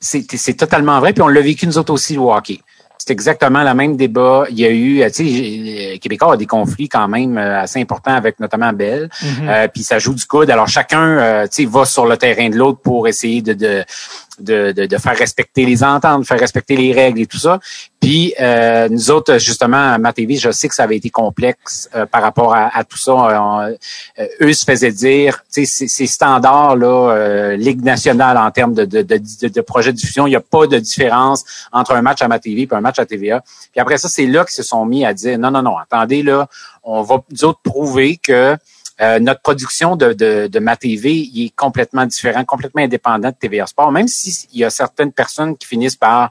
c'est 0.00 0.56
totalement 0.56 0.98
vrai, 0.98 1.12
puis 1.12 1.22
on 1.22 1.28
l'a 1.28 1.40
vécu 1.40 1.66
nous 1.66 1.78
autres 1.78 1.92
aussi, 1.92 2.14
le 2.14 2.20
hockey 2.20 2.58
c'est 3.04 3.10
exactement 3.10 3.64
le 3.64 3.74
même 3.74 3.96
débat. 3.96 4.44
Il 4.48 4.60
y 4.60 4.64
a 4.64 4.70
eu, 4.70 5.02
tu 5.10 5.28
sais, 5.28 5.98
Québécois 5.98 6.34
a 6.34 6.36
des 6.36 6.46
conflits 6.46 6.88
quand 6.88 7.08
même 7.08 7.36
euh, 7.36 7.62
assez 7.62 7.80
importants 7.80 8.14
avec 8.14 8.38
notamment 8.38 8.72
Bell. 8.72 9.08
Mm-hmm. 9.08 9.48
Euh, 9.48 9.68
puis 9.68 9.82
ça 9.82 9.98
joue 9.98 10.14
du 10.14 10.24
coude. 10.24 10.48
Alors 10.50 10.68
chacun, 10.68 11.18
euh, 11.18 11.42
tu 11.48 11.64
sais, 11.64 11.68
va 11.68 11.84
sur 11.84 12.06
le 12.06 12.16
terrain 12.16 12.48
de 12.48 12.56
l'autre 12.56 12.78
pour 12.78 13.08
essayer 13.08 13.42
de, 13.42 13.54
de 13.54 13.84
de, 14.42 14.72
de, 14.72 14.86
de, 14.86 14.96
faire 14.98 15.16
respecter 15.16 15.64
les 15.64 15.82
ententes, 15.84 16.22
de 16.22 16.26
faire 16.26 16.40
respecter 16.40 16.76
les 16.76 16.92
règles 16.92 17.20
et 17.20 17.26
tout 17.26 17.38
ça. 17.38 17.60
Puis 18.00 18.34
euh, 18.40 18.88
nous 18.88 19.10
autres, 19.10 19.38
justement, 19.38 19.92
à 19.92 19.98
ma 19.98 20.12
TV, 20.12 20.36
je 20.36 20.50
sais 20.50 20.68
que 20.68 20.74
ça 20.74 20.82
avait 20.82 20.96
été 20.96 21.08
complexe 21.08 21.88
euh, 21.94 22.04
par 22.04 22.22
rapport 22.22 22.54
à, 22.54 22.82
tout 22.84 22.98
ça. 22.98 23.12
Euh, 23.12 23.76
eux 24.40 24.52
se 24.52 24.64
faisaient 24.64 24.90
dire, 24.90 25.44
tu 25.52 25.64
sais, 25.64 25.86
ces 25.86 26.06
standards 26.06 26.76
là, 26.76 27.54
Ligue 27.56 27.82
nationale 27.82 28.36
en 28.36 28.50
termes 28.50 28.74
de, 28.74 28.84
de, 28.84 29.02
de, 29.02 29.48
de 29.48 29.60
projet 29.60 29.92
de 29.92 29.96
diffusion, 29.96 30.26
il 30.26 30.30
n'y 30.30 30.36
a 30.36 30.40
pas 30.40 30.66
de 30.66 30.78
différence 30.78 31.44
entre 31.70 31.92
un 31.92 32.02
match 32.02 32.22
à 32.22 32.28
ma 32.28 32.38
TV 32.38 32.62
et 32.62 32.68
un 32.72 32.80
match 32.80 32.98
à 32.98 33.06
TVA. 33.06 33.42
Puis 33.70 33.80
après 33.80 33.98
ça, 33.98 34.08
c'est 34.08 34.26
là 34.26 34.44
qu'ils 34.44 34.54
se 34.54 34.64
sont 34.64 34.84
mis 34.84 35.04
à 35.04 35.14
dire, 35.14 35.38
non, 35.38 35.50
non, 35.50 35.62
non, 35.62 35.76
attendez 35.78 36.22
là, 36.22 36.48
on 36.82 37.02
va 37.02 37.22
nous 37.30 37.44
autres 37.44 37.60
prouver 37.62 38.16
que 38.16 38.56
euh, 39.02 39.18
notre 39.18 39.40
production 39.40 39.96
de, 39.96 40.12
de, 40.12 40.46
de 40.46 40.58
ma 40.58 40.76
TV 40.76 41.12
il 41.12 41.46
est 41.46 41.56
complètement 41.56 42.06
différent, 42.06 42.44
complètement 42.44 42.82
indépendant 42.82 43.30
de 43.30 43.34
TVA 43.34 43.66
Sport, 43.66 43.90
même 43.90 44.08
s'il 44.08 44.58
y 44.58 44.64
a 44.64 44.70
certaines 44.70 45.12
personnes 45.12 45.56
qui 45.56 45.66
finissent 45.66 45.96
par 45.96 46.30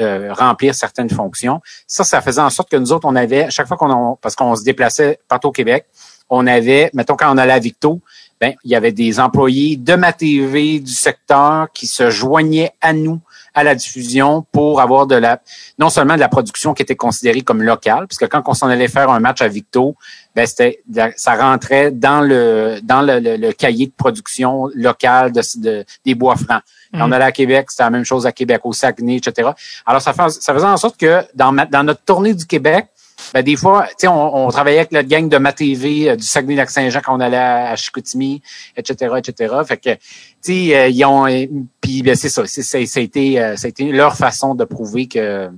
euh, 0.00 0.32
remplir 0.32 0.74
certaines 0.74 1.10
fonctions. 1.10 1.60
Ça, 1.86 2.04
ça 2.04 2.20
faisait 2.20 2.40
en 2.40 2.50
sorte 2.50 2.70
que 2.70 2.76
nous 2.76 2.92
autres, 2.92 3.06
on 3.06 3.16
avait, 3.16 3.50
chaque 3.50 3.68
fois 3.68 3.76
qu'on 3.76 4.16
parce 4.20 4.34
qu'on 4.34 4.56
se 4.56 4.64
déplaçait 4.64 5.20
partout 5.28 5.48
au 5.48 5.52
Québec, 5.52 5.86
on 6.30 6.46
avait, 6.46 6.90
mettons 6.92 7.16
quand 7.16 7.32
on 7.32 7.38
allait 7.38 7.52
à 7.52 7.58
Victo, 7.58 8.00
ben, 8.40 8.54
il 8.64 8.70
y 8.70 8.76
avait 8.76 8.92
des 8.92 9.20
employés 9.20 9.76
de 9.76 9.94
ma 9.94 10.12
TV 10.12 10.80
du 10.80 10.92
secteur 10.92 11.68
qui 11.72 11.86
se 11.86 12.10
joignaient 12.10 12.72
à 12.80 12.92
nous 12.92 13.20
à 13.54 13.64
la 13.64 13.74
diffusion 13.74 14.46
pour 14.52 14.80
avoir 14.80 15.06
de 15.06 15.16
la 15.16 15.40
non 15.78 15.90
seulement 15.90 16.14
de 16.14 16.20
la 16.20 16.28
production 16.28 16.74
qui 16.74 16.82
était 16.82 16.94
considérée 16.94 17.40
comme 17.40 17.62
locale, 17.62 18.06
puisque 18.06 18.28
quand 18.28 18.42
on 18.46 18.54
s'en 18.54 18.68
allait 18.68 18.88
faire 18.88 19.10
un 19.10 19.18
match 19.18 19.42
à 19.42 19.48
Victo, 19.48 19.96
ben 20.36 20.46
c'était 20.46 20.82
ça 21.16 21.34
rentrait 21.34 21.90
dans 21.90 22.20
le 22.20 22.78
dans 22.82 23.02
le, 23.02 23.18
le, 23.18 23.52
cahier 23.52 23.86
de 23.86 23.92
production 23.92 24.68
local 24.74 25.32
de, 25.32 25.84
des 26.04 26.14
bois 26.14 26.36
francs. 26.36 26.62
On 26.92 27.08
mm. 27.08 27.12
allait 27.12 27.24
à 27.24 27.32
Québec, 27.32 27.70
c'était 27.70 27.82
la 27.82 27.90
même 27.90 28.04
chose 28.04 28.26
à 28.26 28.32
Québec, 28.32 28.60
au 28.64 28.72
Saguenay, 28.72 29.16
etc. 29.16 29.50
Alors 29.84 30.00
ça, 30.00 30.12
fait, 30.12 30.30
ça 30.30 30.54
faisait 30.54 30.64
en 30.64 30.76
sorte 30.76 30.96
que 30.96 31.22
dans, 31.34 31.52
dans 31.52 31.82
notre 31.82 32.02
tournée 32.02 32.34
du 32.34 32.46
Québec, 32.46 32.86
ben, 33.34 33.42
des 33.42 33.56
fois, 33.56 33.86
tu 33.88 33.94
sais, 33.98 34.08
on, 34.08 34.46
on, 34.46 34.48
travaillait 34.50 34.78
avec 34.78 34.92
notre 34.92 35.08
gang 35.08 35.28
de 35.28 35.38
ma 35.38 35.52
TV 35.52 36.10
euh, 36.10 36.16
du 36.16 36.24
Saguenay-Lac-Saint-Jean 36.24 37.00
quand 37.04 37.16
on 37.16 37.20
allait 37.20 37.36
à, 37.36 37.76
Chicoutimi, 37.76 38.42
etc., 38.76 39.14
etc. 39.18 39.54
Fait 39.66 39.76
que, 39.76 39.94
tu 39.94 39.98
sais, 40.40 40.76
euh, 40.76 40.88
ils 40.88 41.04
ont, 41.04 41.26
euh, 41.26 41.46
puis 41.80 42.02
ben, 42.02 42.14
c'est 42.14 42.28
ça, 42.28 42.44
c'est, 42.46 42.62
ça, 42.62 42.78
a 42.78 43.02
été, 43.02 43.34
ça 43.56 43.66
a 43.66 43.68
été 43.68 43.92
leur 43.92 44.16
façon 44.16 44.54
de 44.54 44.64
prouver 44.64 45.06
que 45.06 45.50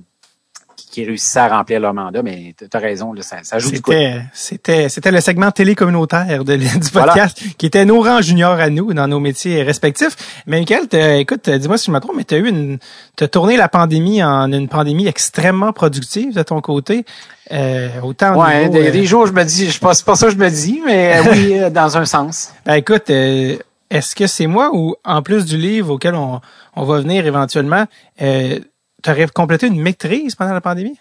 qui 0.91 1.05
réussissaient 1.05 1.39
à 1.39 1.47
remplir 1.47 1.79
leur 1.79 1.93
mandat, 1.93 2.21
mais 2.21 2.53
tu 2.57 2.65
as 2.71 2.79
raison, 2.79 3.13
là, 3.13 3.21
ça, 3.21 3.37
ça 3.43 3.57
joue 3.59 3.71
du 3.71 3.81
coup. 3.81 3.91
C'était, 4.33 4.89
c'était 4.89 5.11
le 5.11 5.21
segment 5.21 5.49
télé 5.49 5.73
communautaire 5.73 6.43
de, 6.43 6.55
du 6.79 6.91
podcast 6.91 7.41
qui 7.57 7.65
était 7.65 7.85
nos 7.85 8.01
rangs 8.01 8.21
juniors 8.21 8.59
à 8.59 8.69
nous 8.69 8.93
dans 8.93 9.07
nos 9.07 9.19
métiers 9.19 9.63
respectifs. 9.63 10.43
Mais 10.47 10.59
Michael, 10.59 10.87
écoute, 11.19 11.49
dis-moi 11.49 11.77
si 11.77 11.85
je 11.87 11.91
me 11.91 11.99
trompe, 11.99 12.17
mais 12.17 12.25
tu 12.25 12.35
as 12.35 12.39
eu 12.39 12.47
une, 12.47 12.77
t'as 13.15 13.29
tourné 13.29 13.55
la 13.55 13.69
pandémie 13.69 14.21
en 14.21 14.51
une 14.51 14.67
pandémie 14.67 15.07
extrêmement 15.07 15.71
productive 15.71 16.33
de 16.33 16.43
ton 16.43 16.59
côté. 16.59 17.05
Euh, 17.51 17.89
autant 18.01 18.35
ouais, 18.35 18.69
y 18.69 18.87
a 18.87 18.91
des 18.91 19.05
jours 19.05 19.27
je 19.27 19.33
me 19.33 19.43
dis, 19.43 19.69
je 19.69 19.79
pense 19.79 20.01
pas 20.01 20.15
ça 20.15 20.27
que 20.27 20.33
je 20.33 20.37
me 20.37 20.49
dis, 20.49 20.81
mais 20.85 21.17
euh, 21.17 21.31
oui, 21.31 21.59
euh, 21.59 21.69
dans 21.69 21.97
un 21.97 22.05
sens. 22.05 22.53
Ben 22.65 22.75
écoute, 22.75 23.09
euh, 23.09 23.57
est-ce 23.89 24.15
que 24.15 24.25
c'est 24.27 24.47
moi 24.47 24.69
ou 24.73 24.95
en 25.03 25.21
plus 25.21 25.45
du 25.45 25.57
livre 25.57 25.93
auquel 25.93 26.15
on, 26.15 26.39
on 26.75 26.85
va 26.85 27.01
venir 27.01 27.25
éventuellement, 27.25 27.85
euh, 28.21 28.59
tu 29.03 29.09
aurais 29.09 29.27
complété 29.27 29.67
une 29.67 29.81
maîtrise 29.81 30.35
pendant 30.35 30.53
la 30.53 30.61
pandémie? 30.61 30.97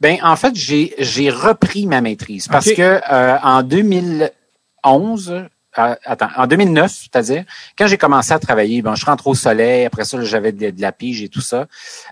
Ben 0.00 0.16
en 0.22 0.34
fait, 0.34 0.56
j'ai 0.56 0.94
j'ai 0.98 1.30
repris 1.30 1.86
ma 1.86 2.00
maîtrise 2.00 2.48
parce 2.48 2.72
que 2.72 3.00
euh, 3.12 3.38
en 3.42 3.62
2011 3.62 4.30
euh, 5.78 5.94
attends, 6.04 6.30
en 6.36 6.46
2009, 6.46 6.90
c'est-à-dire, 6.90 7.44
quand 7.78 7.86
j'ai 7.86 7.98
commencé 7.98 8.32
à 8.32 8.38
travailler, 8.38 8.82
bon, 8.82 8.94
je 8.96 9.06
rentre 9.06 9.26
au 9.28 9.34
soleil, 9.34 9.84
après 9.84 10.04
ça, 10.04 10.20
j'avais 10.22 10.52
de, 10.52 10.72
la 10.80 10.90
pige 10.90 11.22
et 11.22 11.28
tout 11.28 11.40
ça. 11.40 11.66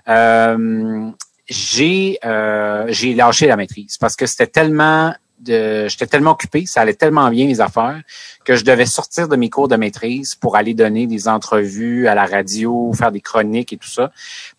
Euh, 0.07 1.09
j'ai 1.49 2.19
euh, 2.25 2.85
j'ai 2.89 3.13
lâché 3.13 3.47
la 3.47 3.55
maîtrise 3.55 3.97
parce 3.97 4.15
que 4.15 4.25
c'était 4.25 4.47
tellement 4.47 5.13
j'étais 5.45 6.07
tellement 6.07 6.31
occupé, 6.31 6.65
ça 6.65 6.81
allait 6.81 6.93
tellement 6.93 7.29
bien 7.29 7.45
mes 7.45 7.61
affaires 7.61 8.01
que 8.43 8.55
je 8.55 8.63
devais 8.63 8.85
sortir 8.85 9.27
de 9.27 9.35
mes 9.35 9.49
cours 9.49 9.67
de 9.67 9.75
maîtrise 9.75 10.35
pour 10.35 10.55
aller 10.55 10.73
donner 10.73 11.07
des 11.07 11.27
entrevues 11.27 12.07
à 12.07 12.15
la 12.15 12.25
radio, 12.25 12.91
faire 12.93 13.11
des 13.11 13.21
chroniques 13.21 13.73
et 13.73 13.77
tout 13.77 13.87
ça. 13.87 14.11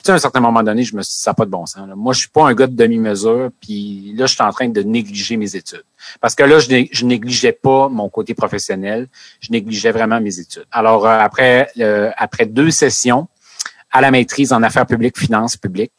Puis 0.02 0.10
à 0.10 0.14
un 0.14 0.18
certain 0.18 0.40
moment 0.40 0.62
donné, 0.62 0.82
je 0.84 0.96
me 0.96 1.02
suis 1.02 1.14
dit 1.14 1.20
ça 1.20 1.34
pas 1.34 1.44
de 1.44 1.50
bon 1.50 1.66
sens. 1.66 1.86
Moi, 1.96 2.12
je 2.12 2.20
suis 2.20 2.28
pas 2.28 2.44
un 2.44 2.54
gars 2.54 2.66
de 2.66 2.76
demi-mesure, 2.76 3.50
puis 3.60 4.14
là 4.16 4.26
je 4.26 4.34
suis 4.34 4.42
en 4.42 4.52
train 4.52 4.68
de 4.68 4.82
négliger 4.82 5.36
mes 5.36 5.56
études. 5.56 5.84
Parce 6.20 6.34
que 6.34 6.44
là 6.44 6.58
je, 6.58 6.86
je 6.90 7.04
négligeais 7.04 7.52
pas 7.52 7.88
mon 7.88 8.08
côté 8.08 8.34
professionnel, 8.34 9.08
je 9.40 9.52
négligeais 9.52 9.92
vraiment 9.92 10.20
mes 10.20 10.38
études. 10.38 10.66
Alors 10.70 11.06
euh, 11.06 11.18
après 11.18 11.70
euh, 11.78 12.10
après 12.16 12.46
deux 12.46 12.70
sessions 12.70 13.28
à 13.92 14.00
la 14.00 14.10
maîtrise 14.10 14.52
en 14.52 14.62
affaires 14.62 14.86
publiques, 14.86 15.18
finances 15.18 15.56
publiques, 15.56 15.92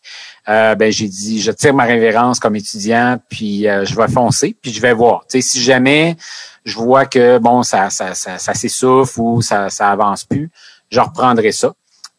euh, 0.49 0.75
ben 0.75 0.91
j'ai 0.91 1.07
dit 1.07 1.41
je 1.41 1.51
tire 1.51 1.73
ma 1.73 1.83
révérence 1.83 2.39
comme 2.39 2.55
étudiant 2.55 3.19
puis 3.29 3.67
euh, 3.67 3.85
je 3.85 3.95
vais 3.95 4.07
foncer 4.07 4.55
puis 4.61 4.71
je 4.71 4.81
vais 4.81 4.93
voir 4.93 5.21
tu 5.29 5.39
sais 5.39 5.47
si 5.47 5.61
jamais 5.61 6.17
je 6.65 6.75
vois 6.75 7.05
que 7.05 7.37
bon 7.37 7.63
ça 7.63 7.89
ça 7.89 8.13
ça, 8.15 8.37
ça 8.37 8.53
s'essouffle 8.53 9.19
ou 9.19 9.41
ça 9.41 9.69
ça 9.69 9.89
avance 9.89 10.23
plus 10.23 10.49
je 10.89 10.99
reprendrai 10.99 11.51
ça 11.51 11.73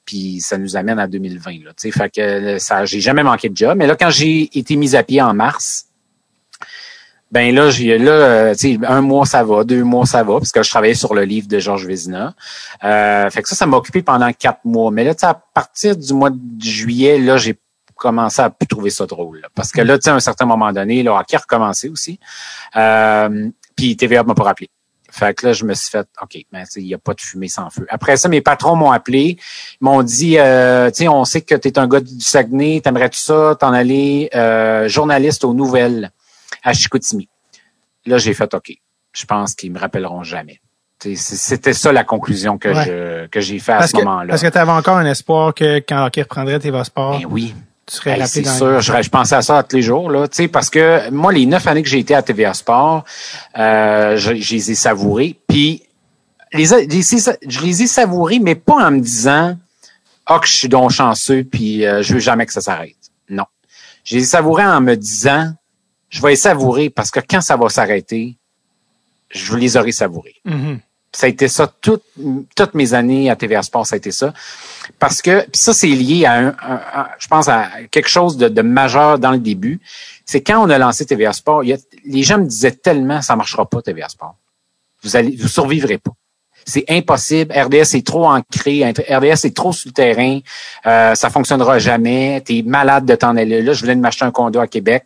puis 0.04 0.40
ça 0.40 0.58
nous 0.58 0.76
amène 0.76 0.98
à 0.98 1.06
2020. 1.06 1.64
Là, 1.64 1.70
fait 1.76 2.10
que 2.10 2.58
ça, 2.58 2.84
j'ai 2.84 3.00
jamais 3.00 3.22
manqué 3.22 3.48
de 3.48 3.56
job. 3.56 3.74
Mais 3.76 3.86
là, 3.86 3.96
quand 3.96 4.10
j'ai 4.10 4.50
été 4.58 4.76
mis 4.76 4.96
à 4.96 5.02
pied 5.02 5.22
en 5.22 5.32
mars, 5.34 5.86
ben 7.30 7.54
là, 7.54 7.70
j'ai 7.70 7.96
là, 7.96 8.12
euh, 8.12 8.54
un 8.86 9.00
mois 9.00 9.24
ça 9.24 9.42
va, 9.42 9.64
deux 9.64 9.82
mois 9.84 10.04
ça 10.04 10.22
va, 10.22 10.34
parce 10.34 10.52
que 10.52 10.62
je 10.62 10.68
travaillais 10.68 10.94
sur 10.94 11.14
le 11.14 11.24
livre 11.24 11.48
de 11.48 11.58
Georges 11.58 11.86
Vézina. 11.86 12.34
Euh, 12.84 13.30
fait 13.30 13.42
que 13.42 13.48
ça, 13.48 13.56
ça 13.56 13.64
m'a 13.64 13.78
occupé 13.78 14.02
pendant 14.02 14.30
quatre 14.34 14.60
mois. 14.64 14.90
Mais 14.90 15.04
là, 15.04 15.14
à 15.22 15.34
partir 15.34 15.96
du 15.96 16.12
mois 16.12 16.28
de 16.28 16.38
juillet, 16.60 17.18
là, 17.18 17.38
j'ai 17.38 17.58
commencé 18.02 18.42
à 18.42 18.50
plus 18.50 18.66
trouver 18.66 18.90
ça 18.90 19.06
drôle. 19.06 19.46
parce 19.54 19.70
que 19.70 19.80
là, 19.80 19.96
tu 19.96 20.04
sais, 20.04 20.10
à 20.10 20.14
un 20.14 20.20
certain 20.20 20.44
moment 20.44 20.72
donné, 20.72 21.04
le 21.04 21.10
hockey 21.12 21.36
a 21.36 21.38
recommencé 21.38 21.88
aussi. 21.88 22.18
Euh, 22.76 23.48
puis 23.76 23.96
TVA 23.96 24.24
m'a 24.24 24.34
pas 24.34 24.42
rappelé. 24.42 24.68
Fait 25.08 25.34
que 25.34 25.46
là, 25.46 25.52
je 25.52 25.64
me 25.64 25.74
suis 25.74 25.90
fait, 25.90 26.08
OK, 26.20 26.38
mais 26.52 26.64
il 26.76 26.84
n'y 26.84 26.94
a 26.94 26.98
pas 26.98 27.14
de 27.14 27.20
fumée 27.20 27.46
sans 27.46 27.70
feu. 27.70 27.86
Après 27.90 28.16
ça, 28.16 28.28
mes 28.28 28.40
patrons 28.40 28.74
m'ont 28.74 28.90
appelé, 28.90 29.38
m'ont 29.80 30.02
dit, 30.02 30.38
euh, 30.38 30.90
tu 30.90 31.04
sais, 31.04 31.08
on 31.08 31.24
sait 31.24 31.42
que 31.42 31.54
tu 31.54 31.68
es 31.68 31.78
un 31.78 31.86
gars 31.86 32.00
du 32.00 32.20
Saguenay, 32.20 32.80
t'aimerais-tu 32.80 33.18
ça, 33.18 33.54
t'en 33.60 33.72
aller 33.72 34.30
euh, 34.34 34.88
journaliste 34.88 35.44
aux 35.44 35.54
nouvelles 35.54 36.10
à 36.64 36.72
Chicoutimi? 36.72 37.28
Là, 38.06 38.18
j'ai 38.18 38.34
fait 38.34 38.52
OK. 38.52 38.72
Je 39.12 39.26
pense 39.26 39.54
qu'ils 39.54 39.70
me 39.70 39.78
rappelleront 39.78 40.24
jamais. 40.24 40.60
C'était 41.14 41.72
ça 41.72 41.92
la 41.92 42.04
conclusion 42.04 42.58
que 42.58 42.72
je 42.72 43.26
que 43.26 43.40
j'ai 43.40 43.58
fait 43.58 43.72
à 43.72 43.86
ce 43.86 43.96
moment-là. 43.96 44.28
Parce 44.28 44.42
que 44.42 44.48
tu 44.48 44.58
avais 44.58 44.70
encore 44.70 44.96
un 44.96 45.06
espoir 45.06 45.52
que 45.52 45.78
quand 45.78 46.06
hockey 46.06 46.22
reprendrait 46.22 46.60
TV 46.60 46.82
Sport. 46.84 47.18
Ben 47.18 47.26
oui. 47.28 47.54
Tu 47.92 47.98
serais 47.98 48.12
rappelé 48.12 48.26
C'est 48.26 48.44
sûr, 48.46 48.80
je, 48.80 49.10
pensais 49.10 49.34
à 49.34 49.42
ça 49.42 49.62
tous 49.62 49.76
les 49.76 49.82
jours 49.82 50.10
là, 50.10 50.26
parce 50.50 50.70
que 50.70 51.10
moi 51.10 51.30
les 51.30 51.44
neuf 51.44 51.66
années 51.66 51.82
que 51.82 51.90
j'ai 51.90 51.98
été 51.98 52.14
à 52.14 52.22
TVA 52.22 52.54
Sport, 52.54 53.04
euh, 53.58 54.16
je, 54.16 54.32
les 54.32 54.70
ai 54.70 54.74
savourées. 54.74 55.38
Puis 55.46 55.82
les, 56.54 56.64
je 56.64 57.60
les 57.60 57.82
ai 57.82 57.86
savourées, 57.86 58.38
mais 58.38 58.54
pas 58.54 58.86
en 58.86 58.92
me 58.92 59.00
disant 59.00 59.58
oh 60.30 60.38
que 60.40 60.46
je 60.46 60.54
suis 60.54 60.68
donc 60.70 60.90
chanceux 60.90 61.44
puis 61.44 61.84
euh, 61.84 62.02
je 62.02 62.14
veux 62.14 62.20
jamais 62.20 62.46
que 62.46 62.54
ça 62.54 62.62
s'arrête. 62.62 62.96
Non, 63.28 63.44
je 64.04 64.16
les 64.16 64.22
ai 64.22 64.26
savourées 64.26 64.64
en 64.64 64.80
me 64.80 64.94
disant 64.94 65.52
je 66.08 66.22
vais 66.22 66.30
les 66.30 66.36
savourer 66.36 66.88
parce 66.88 67.10
que 67.10 67.20
quand 67.20 67.42
ça 67.42 67.58
va 67.58 67.68
s'arrêter, 67.68 68.38
je 69.28 69.54
les 69.54 69.76
aurai 69.76 69.92
savourés. 69.92 70.36
Mm-hmm. 70.46 70.78
Ça 71.14 71.26
a 71.26 71.28
été 71.28 71.48
ça 71.48 71.70
toutes 71.80 72.74
mes 72.74 72.94
années 72.94 73.28
à 73.28 73.36
TVA 73.36 73.62
Sport, 73.62 73.86
ça 73.86 73.94
a 73.94 73.98
été 73.98 74.10
ça. 74.10 74.32
Parce 74.98 75.20
que 75.20 75.44
ça, 75.52 75.74
c'est 75.74 75.88
lié 75.88 76.24
à, 76.24 76.38
un, 76.38 76.54
je 77.18 77.28
pense, 77.28 77.48
à 77.48 77.68
quelque 77.90 78.08
chose 78.08 78.36
de, 78.38 78.62
majeur 78.62 79.18
dans 79.18 79.32
le 79.32 79.38
début. 79.38 79.80
C'est 80.24 80.40
quand 80.40 80.64
on 80.64 80.70
a 80.70 80.78
lancé 80.78 81.04
TVA 81.04 81.32
Sport, 81.32 81.62
les 81.62 82.22
gens 82.22 82.38
me 82.38 82.46
disaient 82.46 82.72
tellement 82.72 83.20
ça 83.20 83.36
marchera 83.36 83.68
pas 83.68 83.82
TVA 83.82 84.08
Sport. 84.08 84.36
Vous 85.02 85.16
allez, 85.16 85.36
vous 85.36 85.48
survivrez 85.48 85.98
pas. 85.98 86.12
C'est 86.64 86.84
impossible. 86.88 87.52
RDS 87.52 87.96
est 87.96 88.06
trop 88.06 88.26
ancré. 88.26 88.88
RDS 88.88 89.46
est 89.46 89.56
trop 89.56 89.72
sur 89.72 89.88
le 89.88 89.92
terrain. 89.92 90.38
Euh, 90.86 91.14
ça 91.14 91.28
fonctionnera 91.28 91.78
jamais. 91.78 92.42
Tu 92.46 92.58
es 92.58 92.62
malade 92.62 93.04
de 93.04 93.14
t'en 93.16 93.36
aller 93.36 93.62
là. 93.62 93.72
Je 93.72 93.80
voulais 93.80 93.96
m'acheter 93.96 94.24
un 94.24 94.30
condo 94.30 94.60
à 94.60 94.66
Québec 94.66 95.04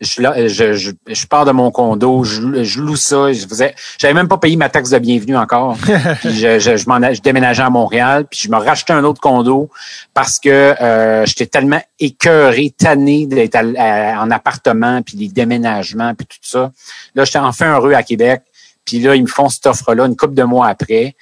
je, 0.00 0.48
je, 0.48 0.92
je, 1.06 1.26
pars 1.26 1.44
de 1.44 1.52
mon 1.52 1.70
condo, 1.70 2.24
je, 2.24 2.64
je 2.64 2.80
loue 2.80 2.96
ça. 2.96 3.32
Je 3.32 3.46
faisais, 3.46 3.74
j'avais 3.98 4.14
même 4.14 4.28
pas 4.28 4.38
payé 4.38 4.56
ma 4.56 4.68
taxe 4.68 4.90
de 4.90 4.98
bienvenue 4.98 5.36
encore. 5.36 5.76
puis 6.20 6.32
je, 6.32 6.58
je, 6.58 6.76
je, 6.76 6.88
m'en, 6.88 7.12
je 7.12 7.20
déménageais 7.20 7.62
à 7.62 7.70
Montréal, 7.70 8.26
puis 8.30 8.40
je 8.42 8.50
me 8.50 8.56
rachetais 8.56 8.92
un 8.92 9.04
autre 9.04 9.20
condo 9.20 9.68
parce 10.14 10.38
que 10.38 10.48
euh, 10.48 11.26
j'étais 11.26 11.46
tellement 11.46 11.82
écœuré, 11.98 12.74
tanné 12.76 13.26
d'être 13.26 13.56
en 13.56 14.30
appartement, 14.30 15.02
puis 15.02 15.18
les 15.18 15.28
déménagements, 15.28 16.14
puis 16.14 16.26
tout 16.26 16.38
ça. 16.42 16.72
Là, 17.14 17.24
j'étais 17.24 17.38
enfin 17.38 17.74
heureux 17.74 17.92
à 17.92 18.02
Québec. 18.02 18.42
Puis 18.86 19.00
là, 19.00 19.14
ils 19.14 19.22
me 19.22 19.28
font 19.28 19.48
cette 19.48 19.66
offre-là 19.66 20.06
une 20.06 20.16
couple 20.16 20.34
de 20.34 20.42
mois 20.42 20.68
après. 20.68 21.14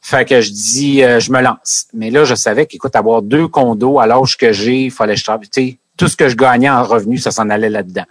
Fait 0.00 0.26
que 0.26 0.40
je 0.40 0.50
dis, 0.50 1.02
euh, 1.02 1.18
je 1.18 1.32
me 1.32 1.40
lance. 1.40 1.86
Mais 1.92 2.10
là, 2.10 2.24
je 2.24 2.34
savais 2.34 2.66
qu'écoute, 2.66 2.94
avoir 2.94 3.22
deux 3.22 3.48
condos 3.48 3.98
à 3.98 4.06
l'âge 4.06 4.36
que 4.36 4.52
j'ai, 4.52 4.84
il 4.84 4.90
fallait 4.90 5.14
que 5.14 5.20
je 5.20 5.24
travaille 5.24 5.78
tout 5.98 6.08
ce 6.08 6.16
que 6.16 6.28
je 6.28 6.36
gagnais 6.36 6.70
en 6.70 6.82
revenus, 6.82 7.22
ça 7.22 7.30
s'en 7.30 7.50
allait 7.50 7.68
là-dedans. 7.68 8.04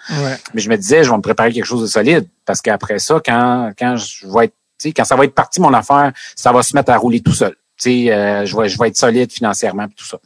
Mais 0.54 0.62
je 0.62 0.70
me 0.70 0.76
disais, 0.76 1.04
je 1.04 1.10
vais 1.10 1.18
me 1.18 1.22
préparer 1.22 1.52
quelque 1.52 1.66
chose 1.66 1.82
de 1.82 1.88
solide 1.88 2.28
parce 2.46 2.62
qu'après 2.62 3.00
ça, 3.00 3.20
quand, 3.26 3.72
quand 3.80 3.96
je 3.96 4.28
vais 4.28 4.46
être, 4.46 4.56
quand 4.96 5.06
ça 5.06 5.16
va 5.16 5.26
être 5.26 5.34
parti 5.34 5.60
mon 5.60 5.74
affaire, 5.74 6.12
ça 6.36 6.52
va 6.52 6.62
se 6.62 6.76
mettre 6.76 6.92
à 6.92 6.98
rouler 6.98 7.22
tout 7.22 7.34
seul. 7.34 7.56
Euh, 7.86 8.46
je 8.46 8.58
vais 8.58 8.70
je 8.70 8.78
vais 8.78 8.88
être 8.88 8.98
solide 8.98 9.32
financièrement 9.32 9.84
et 9.84 9.94
tout 9.96 10.06
ça. 10.06 10.18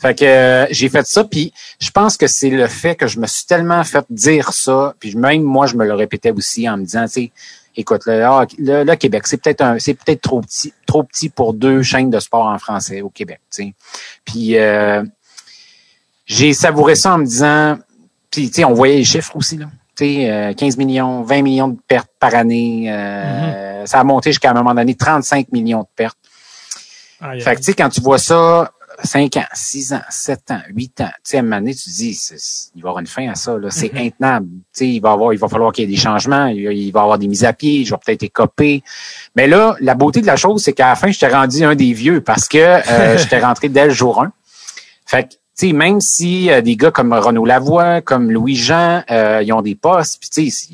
Fait 0.00 0.18
que 0.18 0.24
euh, 0.24 0.66
j'ai 0.70 0.88
fait 0.88 1.06
ça 1.06 1.22
puis 1.22 1.52
je 1.80 1.90
pense 1.90 2.16
que 2.16 2.26
c'est 2.26 2.50
le 2.50 2.66
fait 2.66 2.96
que 2.96 3.06
je 3.06 3.20
me 3.20 3.26
suis 3.26 3.46
tellement 3.46 3.84
fait 3.84 4.04
dire 4.10 4.52
ça 4.52 4.94
puis 4.98 5.14
même 5.14 5.42
moi 5.42 5.66
je 5.66 5.76
me 5.76 5.86
le 5.86 5.94
répétais 5.94 6.32
aussi 6.32 6.68
en 6.68 6.76
me 6.76 6.84
disant 6.84 7.04
tu 7.04 7.12
sais 7.12 7.32
écoute 7.76 8.02
le, 8.06 8.82
le, 8.82 8.94
Québec 8.96 9.28
c'est 9.28 9.36
peut-être 9.36 9.60
un 9.60 9.78
c'est 9.78 9.94
peut-être 9.94 10.22
trop 10.22 10.40
petit 10.40 10.72
trop 10.86 11.04
petit 11.04 11.28
pour 11.28 11.54
deux 11.54 11.82
chaînes 11.82 12.10
de 12.10 12.18
sport 12.18 12.46
en 12.46 12.58
français 12.58 13.00
au 13.00 13.10
Québec 13.10 13.40
tu 13.52 13.62
sais. 13.62 13.74
Puis 14.24 14.58
euh, 14.58 15.04
j'ai 16.28 16.52
savouré 16.52 16.94
ça 16.94 17.14
en 17.14 17.18
me 17.18 17.24
disant, 17.24 17.78
puis 18.30 18.48
tu 18.48 18.56
sais, 18.56 18.64
on 18.64 18.74
voyait 18.74 18.96
les 18.96 19.04
chiffres 19.04 19.34
aussi 19.34 19.56
là. 19.56 19.66
Tu 19.96 20.04
sais, 20.04 20.54
15 20.56 20.74
euh, 20.74 20.78
millions, 20.78 21.22
20 21.22 21.42
millions 21.42 21.68
de 21.68 21.78
pertes 21.88 22.10
par 22.20 22.32
année. 22.34 22.84
Euh, 22.88 23.82
mm-hmm. 23.82 23.86
Ça 23.86 23.98
a 23.98 24.04
monté 24.04 24.30
jusqu'à 24.30 24.52
un 24.52 24.54
moment 24.54 24.74
donné 24.74 24.94
35 24.94 25.50
millions 25.50 25.80
de 25.80 25.88
pertes. 25.96 26.18
fait 27.20 27.54
que 27.54 27.58
tu 27.58 27.64
sais, 27.64 27.72
quand 27.72 27.88
tu 27.88 28.00
vois 28.00 28.18
ça, 28.18 28.70
5 29.02 29.36
ans, 29.38 29.44
6 29.52 29.94
ans, 29.94 30.02
7 30.08 30.50
ans, 30.50 30.60
8 30.72 31.00
ans, 31.00 31.04
tu 31.06 31.12
sais, 31.24 31.36
à 31.38 31.40
un 31.40 31.42
moment 31.42 31.56
donné, 31.56 31.74
tu 31.74 31.84
te 31.84 31.90
dis, 31.90 32.30
il 32.74 32.82
va 32.82 32.88
y 32.88 32.90
avoir 32.90 32.98
une 33.00 33.06
fin 33.06 33.28
à 33.28 33.34
ça, 33.34 33.56
là. 33.56 33.70
C'est 33.70 33.88
mm-hmm. 33.88 34.06
intenable. 34.06 34.48
Tu 34.48 34.62
sais, 34.72 34.88
il 34.88 35.00
va 35.00 35.12
avoir, 35.12 35.32
il 35.32 35.38
va 35.38 35.48
falloir 35.48 35.72
qu'il 35.72 35.88
y 35.88 35.92
ait 35.92 35.96
des 35.96 36.00
changements, 36.00 36.46
il, 36.46 36.64
va 36.64 36.72
y 36.72 36.88
avoir 36.90 37.18
des 37.18 37.26
mises 37.26 37.44
à 37.44 37.52
pied, 37.52 37.84
je 37.84 37.90
vais 37.90 37.98
peut-être 38.04 38.22
écoper. 38.22 38.84
Mais 39.34 39.46
là, 39.48 39.74
la 39.80 39.94
beauté 39.94 40.20
de 40.20 40.26
la 40.26 40.36
chose, 40.36 40.62
c'est 40.62 40.74
qu'à 40.74 40.90
la 40.90 40.96
fin, 40.96 41.10
je 41.10 41.18
t'ai 41.18 41.28
rendu 41.28 41.64
un 41.64 41.74
des 41.74 41.92
vieux 41.92 42.20
parce 42.20 42.46
que 42.46 42.58
euh, 42.58 43.18
j'étais 43.18 43.40
rentré 43.40 43.68
dès 43.68 43.86
le 43.86 43.92
jour 43.92 44.22
1. 44.22 44.32
Fait 45.06 45.24
que 45.24 45.34
même 45.66 46.00
si 46.00 46.50
euh, 46.50 46.60
des 46.60 46.76
gars 46.76 46.90
comme 46.90 47.12
Renaud 47.12 47.44
Lavoie, 47.44 48.00
comme 48.00 48.30
Louis 48.30 48.56
Jean, 48.56 49.02
euh, 49.10 49.42
ils 49.44 49.52
ont 49.52 49.62
des 49.62 49.74
postes, 49.74 50.18
puis 50.20 50.28
sais, 50.30 50.66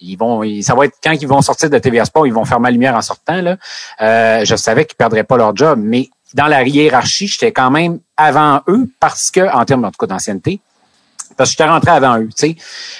ils, 0.00 0.16
vont, 0.16 0.42
ça 0.62 0.74
va 0.74 0.86
être 0.86 0.96
quand 1.02 1.12
ils 1.12 1.28
vont 1.28 1.42
sortir 1.42 1.70
de 1.70 1.78
TVA 1.78 2.04
Sport, 2.04 2.26
ils 2.26 2.32
vont 2.32 2.44
faire 2.44 2.60
ma 2.60 2.70
lumière 2.70 2.96
en 2.96 3.02
sortant 3.02 3.40
là. 3.40 3.56
Euh, 4.00 4.44
je 4.44 4.56
savais 4.56 4.84
qu'ils 4.84 4.96
perdraient 4.96 5.24
pas 5.24 5.36
leur 5.36 5.54
job, 5.54 5.78
mais 5.82 6.08
dans 6.34 6.46
la 6.46 6.62
hiérarchie, 6.62 7.28
j'étais 7.28 7.52
quand 7.52 7.70
même 7.70 8.00
avant 8.16 8.62
eux 8.68 8.88
parce 8.98 9.30
que 9.30 9.52
en 9.54 9.64
termes 9.64 9.84
en 9.84 9.90
tout 9.90 9.98
cas 9.98 10.06
d'ancienneté, 10.06 10.60
parce 11.36 11.50
que 11.50 11.52
j'étais 11.52 11.70
rentré 11.70 11.90
avant 11.90 12.18
eux, 12.18 12.28
tu. 12.36 12.56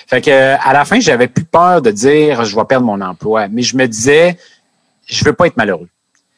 Fait 0.07 0.21
que 0.21 0.31
à 0.31 0.73
la 0.73 0.85
fin, 0.85 1.01
j'avais 1.01 1.29
plus 1.29 1.45
peur 1.45 1.81
de 1.83 1.91
dire 1.91 2.45
je 2.45 2.55
vais 2.55 2.65
perdre 2.65 2.87
mon 2.87 3.01
emploi, 3.01 3.49
mais 3.49 3.63
je 3.63 3.77
me 3.77 3.87
disais 3.87 4.39
je 5.07 5.25
veux 5.25 5.33
pas 5.33 5.47
être 5.47 5.57
malheureux 5.57 5.89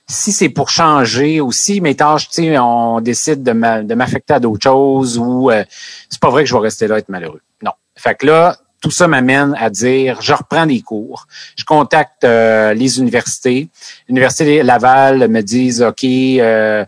si 0.06 0.32
c'est 0.32 0.48
pour 0.48 0.68
changer 0.68 1.40
aussi 1.40 1.80
mes 1.80 1.94
tâches, 1.94 2.28
tu 2.28 2.42
sais, 2.42 2.58
on 2.58 3.00
décide 3.00 3.42
de 3.42 3.94
m'affecter 3.94 4.34
à 4.34 4.40
d'autres 4.40 4.62
choses 4.62 5.18
ou 5.18 5.50
euh, 5.50 5.64
c'est 6.10 6.20
pas 6.20 6.30
vrai 6.30 6.44
que 6.44 6.48
je 6.48 6.54
vais 6.54 6.60
rester 6.60 6.86
là 6.86 6.96
et 6.96 6.98
être 6.98 7.08
malheureux. 7.08 7.40
Non. 7.62 7.72
Fait 7.96 8.14
que 8.14 8.26
là, 8.26 8.56
tout 8.84 8.90
ça 8.90 9.08
m'amène 9.08 9.56
à 9.58 9.70
dire, 9.70 10.20
je 10.20 10.34
reprends 10.34 10.66
des 10.66 10.82
cours, 10.82 11.26
je 11.56 11.64
contacte 11.64 12.22
euh, 12.24 12.74
les 12.74 12.98
universités. 12.98 13.68
L'université 14.08 14.62
Laval 14.62 15.26
me 15.28 15.40
disent, 15.40 15.80
OK, 15.80 16.04
euh, 16.04 16.84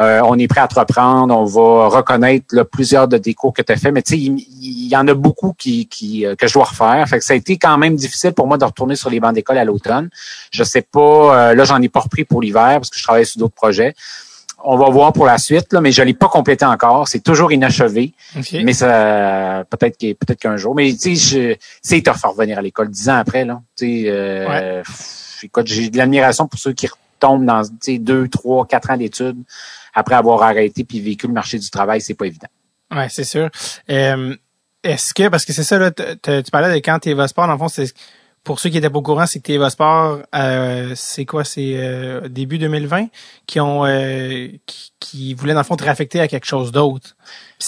euh, 0.00 0.20
on 0.24 0.38
est 0.38 0.48
prêt 0.48 0.60
à 0.60 0.68
te 0.68 0.78
reprendre, 0.78 1.36
on 1.36 1.44
va 1.44 1.88
reconnaître 1.88 2.46
là, 2.52 2.64
plusieurs 2.64 3.08
de 3.08 3.18
tes 3.18 3.34
cours 3.34 3.52
que 3.52 3.62
tu 3.62 3.72
as 3.72 3.76
fait, 3.76 3.92
mais 3.92 4.02
tu 4.02 4.14
sais, 4.14 4.18
il, 4.18 4.88
y 4.88 4.96
en 4.96 5.06
a 5.08 5.14
beaucoup 5.14 5.54
qui, 5.56 5.86
qui 5.86 6.26
que 6.38 6.46
je 6.46 6.52
dois 6.54 6.64
refaire. 6.64 7.06
Fait 7.08 7.18
que 7.18 7.24
ça 7.24 7.34
a 7.34 7.36
été 7.36 7.56
quand 7.56 7.78
même 7.78 7.96
difficile 7.96 8.32
pour 8.32 8.46
moi 8.46 8.58
de 8.58 8.64
retourner 8.64 8.96
sur 8.96 9.10
les 9.10 9.20
bancs 9.20 9.34
d'école 9.34 9.58
à 9.58 9.64
l'automne. 9.64 10.10
Je 10.50 10.64
sais 10.64 10.82
pas, 10.82 11.54
là, 11.54 11.64
j'en 11.64 11.80
ai 11.80 11.88
pas 11.88 12.00
repris 12.00 12.24
pour 12.24 12.42
l'hiver 12.42 12.74
parce 12.74 12.90
que 12.90 12.98
je 12.98 13.02
travaille 13.02 13.26
sur 13.26 13.38
d'autres 13.38 13.54
projets 13.54 13.94
on 14.64 14.76
va 14.76 14.88
voir 14.90 15.12
pour 15.12 15.26
la 15.26 15.38
suite, 15.38 15.72
là, 15.72 15.80
mais 15.80 15.92
je 15.92 16.02
l'ai 16.02 16.14
pas 16.14 16.28
complété 16.28 16.64
encore. 16.64 17.08
C'est 17.08 17.20
toujours 17.20 17.52
inachevé. 17.52 18.12
Mais 18.52 18.72
ça 18.72 19.64
peut-être 19.70 19.98
peut-être 19.98 20.40
qu'un 20.40 20.56
jour. 20.56 20.74
Mais 20.74 20.92
tu 20.94 21.16
sais, 21.16 21.58
c'est 21.80 22.02
tough 22.02 22.16
à 22.22 22.28
revenir 22.28 22.58
à 22.58 22.62
l'école 22.62 22.88
dix 22.88 23.08
ans 23.08 23.16
après. 23.16 23.44
Là. 23.44 23.60
Tu 23.76 24.04
sais, 24.04 24.04
euh, 24.08 24.82
j'ai 25.64 25.90
de 25.90 25.98
l'admiration 25.98 26.46
pour 26.46 26.58
ceux 26.58 26.72
qui 26.72 26.86
retombent 26.86 27.44
dans 27.44 27.62
deux, 27.98 28.28
trois, 28.28 28.66
quatre 28.66 28.90
ans 28.90 28.96
d'études 28.96 29.42
après 29.92 30.14
avoir 30.14 30.42
arrêté 30.42 30.84
puis 30.84 31.00
vécu 31.00 31.26
le 31.26 31.32
marché 31.32 31.58
du 31.58 31.70
travail, 31.70 32.00
c'est 32.00 32.14
pas 32.14 32.26
évident. 32.26 32.48
Ouais, 32.90 33.08
c'est 33.08 33.24
sûr. 33.24 33.50
Euh, 33.90 34.34
est-ce 34.82 35.14
que, 35.14 35.28
parce 35.28 35.44
que 35.44 35.52
c'est 35.52 35.64
ça, 35.64 35.78
là, 35.78 35.90
tu 35.90 36.50
parlais 36.50 36.74
de 36.74 36.76
quand 36.76 36.98
tu 36.98 37.12
vas 37.14 37.28
sport, 37.28 37.46
dans 37.46 37.52
le 37.54 37.58
fond, 37.58 37.68
c'est 37.68 37.92
pour 38.44 38.58
ceux 38.58 38.70
qui 38.70 38.78
étaient 38.78 38.90
pas 38.90 38.98
au 38.98 39.02
courant, 39.02 39.26
c'est 39.26 39.38
que 39.38 39.46
TVA 39.46 39.70
Sport, 39.70 40.18
euh, 40.34 40.92
c'est 40.96 41.24
quoi, 41.24 41.44
c'est 41.44 41.74
euh, 41.76 42.28
début 42.28 42.58
2020, 42.58 43.06
qui 43.46 43.60
ont 43.60 43.86
euh, 43.86 44.48
qui, 44.98 45.34
voulaient 45.34 45.52
dans 45.52 45.60
le 45.60 45.64
fond 45.64 45.76
te 45.76 45.84
réaffecter 45.84 46.20
à 46.20 46.26
quelque 46.26 46.46
chose 46.46 46.72
d'autre. 46.72 47.16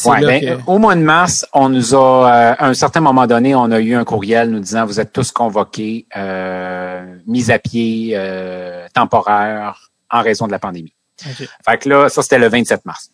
Ouais, 0.04 0.20
ben, 0.20 0.62
Au 0.66 0.78
mois 0.78 0.96
de 0.96 1.02
mars, 1.02 1.46
on 1.52 1.68
nous 1.68 1.94
a, 1.94 2.28
à 2.58 2.66
un 2.66 2.74
certain 2.74 3.00
moment 3.00 3.26
donné, 3.26 3.54
on 3.54 3.70
a 3.70 3.78
eu 3.78 3.94
un 3.94 4.04
courriel 4.04 4.50
nous 4.50 4.60
disant 4.60 4.84
vous 4.84 4.98
êtes 4.98 5.12
tous 5.12 5.30
convoqués, 5.30 6.06
mis 7.26 7.50
à 7.50 7.58
pied 7.60 8.18
temporaire 8.92 9.92
en 10.10 10.22
raison 10.22 10.46
de 10.46 10.52
la 10.52 10.58
pandémie. 10.58 10.94
Fait 11.18 11.78
que 11.78 11.88
là, 11.88 12.08
ça 12.08 12.22
c'était 12.22 12.38
le 12.38 12.48
27 12.48 12.84
mars. 12.84 13.10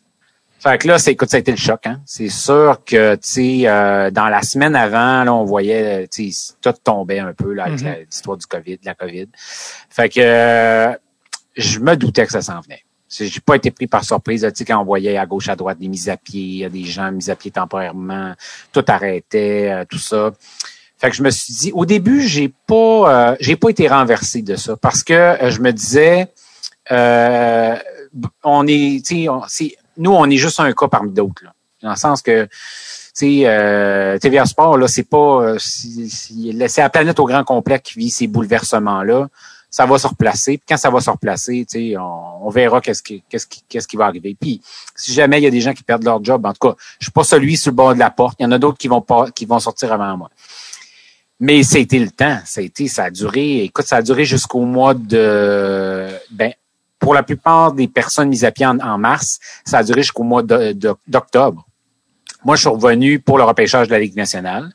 Fait 0.58 0.76
que 0.76 0.88
là, 0.88 0.98
c'est, 0.98 1.12
écoute, 1.12 1.30
ça 1.30 1.38
a 1.38 1.40
été 1.40 1.52
le 1.52 1.56
choc. 1.56 1.86
Hein? 1.86 2.02
C'est 2.04 2.28
sûr 2.28 2.82
que, 2.84 3.14
tu 3.14 3.20
sais, 3.22 3.62
euh, 3.64 4.10
dans 4.10 4.28
la 4.28 4.42
semaine 4.42 4.76
avant, 4.76 5.24
là, 5.24 5.32
on 5.32 5.44
voyait, 5.44 6.06
tu 6.08 6.30
sais, 6.30 6.52
tout 6.60 6.74
tombait 6.84 7.18
un 7.18 7.32
peu 7.32 7.54
là 7.54 7.64
avec 7.64 7.80
mm-hmm. 7.80 8.00
l'histoire 8.00 8.36
du 8.36 8.44
COVID, 8.44 8.76
de 8.76 8.84
la 8.84 8.94
COVID. 8.94 9.28
Fait 9.88 10.10
que 10.10 10.20
euh, 10.20 10.92
je 11.56 11.78
me 11.78 11.96
doutais 11.96 12.26
que 12.26 12.32
ça 12.32 12.42
s'en 12.42 12.60
venait. 12.60 12.82
J'ai 13.08 13.40
pas 13.40 13.56
été 13.56 13.70
pris 13.70 13.86
par 13.88 14.04
surprise. 14.04 14.42
Tu 14.42 14.58
sais, 14.58 14.64
quand 14.64 14.78
on 14.78 14.84
voyait 14.84 15.16
à 15.16 15.26
gauche, 15.26 15.48
à 15.48 15.56
droite 15.56 15.78
des 15.78 15.88
mises 15.88 16.08
à 16.08 16.16
pied, 16.16 16.68
des 16.68 16.84
gens 16.84 17.10
mis 17.10 17.28
à 17.28 17.34
pied 17.34 17.50
temporairement, 17.50 18.34
tout 18.72 18.84
arrêtait, 18.86 19.70
euh, 19.70 19.84
tout 19.88 19.98
ça. 19.98 20.30
Fait 20.98 21.10
que 21.10 21.16
je 21.16 21.22
me 21.22 21.30
suis 21.30 21.54
dit, 21.54 21.72
au 21.72 21.86
début, 21.86 22.22
j'ai 22.22 22.52
pas, 22.66 23.30
euh, 23.32 23.36
j'ai 23.40 23.56
pas 23.56 23.70
été 23.70 23.88
renversé 23.88 24.42
de 24.42 24.54
ça 24.54 24.76
parce 24.76 25.02
que 25.02 25.14
euh, 25.14 25.50
je 25.50 25.60
me 25.60 25.72
disais, 25.72 26.28
on 28.44 28.66
est, 28.66 29.04
tu 29.06 29.26
sais, 29.48 29.76
nous, 29.96 30.12
on 30.12 30.28
est 30.28 30.36
juste 30.36 30.60
un 30.60 30.72
cas 30.72 30.88
parmi 30.88 31.12
d'autres, 31.12 31.44
dans 31.82 31.90
le 31.90 31.96
sens 31.96 32.22
que 32.22 32.48
euh, 33.22 34.18
TVA 34.18 34.46
Sport, 34.46 34.78
là, 34.78 34.88
c'est 34.88 35.08
pas, 35.08 35.54
c'est 35.58 36.80
la 36.80 36.90
planète 36.90 37.18
au 37.20 37.26
grand 37.26 37.44
complet 37.44 37.78
qui 37.80 37.98
vit 37.98 38.10
ces 38.10 38.26
bouleversements-là 38.26 39.28
ça 39.70 39.86
va 39.86 39.98
se 39.98 40.06
replacer. 40.06 40.58
Puis 40.58 40.66
quand 40.68 40.76
ça 40.76 40.90
va 40.90 41.00
se 41.00 41.08
replacer, 41.08 41.64
on, 41.96 42.46
on 42.46 42.50
verra 42.50 42.80
qu'est-ce 42.80 43.02
qui, 43.02 43.22
qu'est-ce 43.28 43.46
qui, 43.46 43.62
qu'est-ce 43.68 43.86
qui 43.86 43.96
va 43.96 44.06
arriver. 44.06 44.36
Puis 44.38 44.60
si 44.96 45.12
jamais 45.12 45.38
il 45.38 45.44
y 45.44 45.46
a 45.46 45.50
des 45.50 45.60
gens 45.60 45.72
qui 45.72 45.84
perdent 45.84 46.04
leur 46.04 46.22
job, 46.22 46.44
en 46.44 46.52
tout 46.52 46.68
cas, 46.68 46.74
je 46.98 47.06
suis 47.06 47.12
pas 47.12 47.24
celui 47.24 47.56
sur 47.56 47.70
le 47.70 47.76
bord 47.76 47.94
de 47.94 48.00
la 48.00 48.10
porte. 48.10 48.36
Il 48.40 48.42
y 48.42 48.46
en 48.46 48.52
a 48.52 48.58
d'autres 48.58 48.78
qui 48.78 48.88
vont 48.88 49.04
qui 49.34 49.46
vont 49.46 49.60
sortir 49.60 49.92
avant 49.92 50.16
moi. 50.16 50.30
Mais 51.38 51.60
été 51.60 51.98
le 51.98 52.10
temps. 52.10 52.38
Ça 52.44 52.60
a 52.60 52.64
été, 52.64 52.86
ça 52.88 53.04
a 53.04 53.10
duré. 53.10 53.62
Écoute, 53.62 53.86
ça 53.86 53.96
a 53.96 54.02
duré 54.02 54.24
jusqu'au 54.24 54.66
mois 54.66 54.92
de, 54.92 56.08
ben, 56.30 56.52
pour 57.00 57.14
la 57.14 57.24
plupart 57.24 57.72
des 57.72 57.88
personnes 57.88 58.28
mises 58.28 58.44
à 58.44 58.52
pied 58.52 58.66
en, 58.66 58.98
mars, 58.98 59.40
ça 59.64 59.78
a 59.78 59.82
duré 59.82 60.02
jusqu'au 60.02 60.22
mois 60.22 60.42
d'octobre. 60.42 61.66
Moi, 62.44 62.56
je 62.56 62.60
suis 62.60 62.68
revenu 62.68 63.18
pour 63.18 63.38
le 63.38 63.44
repêchage 63.44 63.88
de 63.88 63.92
la 63.92 63.98
Ligue 63.98 64.16
nationale 64.16 64.70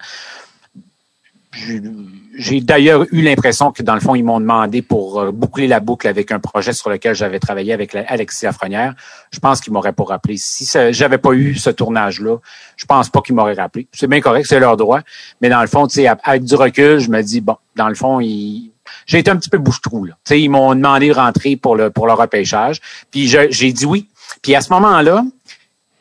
j'ai 2.37 2.61
d'ailleurs 2.61 3.05
eu 3.11 3.21
l'impression 3.21 3.71
que 3.71 3.81
dans 3.81 3.93
le 3.93 3.99
fond, 3.99 4.15
ils 4.15 4.23
m'ont 4.23 4.39
demandé 4.39 4.81
pour 4.81 5.19
euh, 5.19 5.31
boucler 5.31 5.67
la 5.67 5.79
boucle 5.79 6.07
avec 6.07 6.31
un 6.31 6.39
projet 6.39 6.73
sur 6.73 6.89
lequel 6.89 7.15
j'avais 7.15 7.39
travaillé 7.39 7.73
avec 7.73 7.95
Alexis 7.95 8.45
Lafrenière. 8.45 8.93
Je 9.31 9.39
pense 9.39 9.61
qu'ils 9.61 9.73
m'auraient 9.73 9.93
pas 9.93 10.03
rappelé. 10.03 10.35
Si 10.37 10.67
j'avais 10.91 11.17
pas 11.17 11.31
eu 11.31 11.55
ce 11.55 11.69
tournage-là, 11.69 12.37
je 12.75 12.85
pense 12.85 13.09
pas 13.09 13.21
qu'ils 13.21 13.35
m'auraient 13.35 13.53
rappelé. 13.53 13.87
C'est 13.93 14.07
bien 14.07 14.21
correct, 14.21 14.45
c'est 14.47 14.59
leur 14.59 14.77
droit. 14.77 15.01
Mais 15.41 15.49
dans 15.49 15.61
le 15.61 15.67
fond, 15.67 15.87
avec 16.23 16.43
du 16.43 16.55
recul, 16.55 16.99
je 16.99 17.09
me 17.09 17.21
dis, 17.21 17.41
bon, 17.41 17.55
dans 17.75 17.87
le 17.87 17.95
fond, 17.95 18.19
ils, 18.19 18.71
j'ai 19.05 19.19
été 19.19 19.31
un 19.31 19.37
petit 19.37 19.49
peu 19.49 19.57
bouche-trou. 19.57 20.05
Là. 20.05 20.15
ils 20.31 20.49
m'ont 20.49 20.73
demandé 20.75 21.09
de 21.09 21.13
rentrer 21.13 21.55
pour 21.55 21.75
le 21.75 21.89
pour 21.89 22.07
le 22.07 22.13
repêchage. 22.13 22.79
Puis 23.11 23.27
j'ai 23.27 23.73
dit 23.73 23.85
oui. 23.85 24.09
Puis 24.41 24.55
à 24.55 24.61
ce 24.61 24.71
moment-là, 24.73 25.23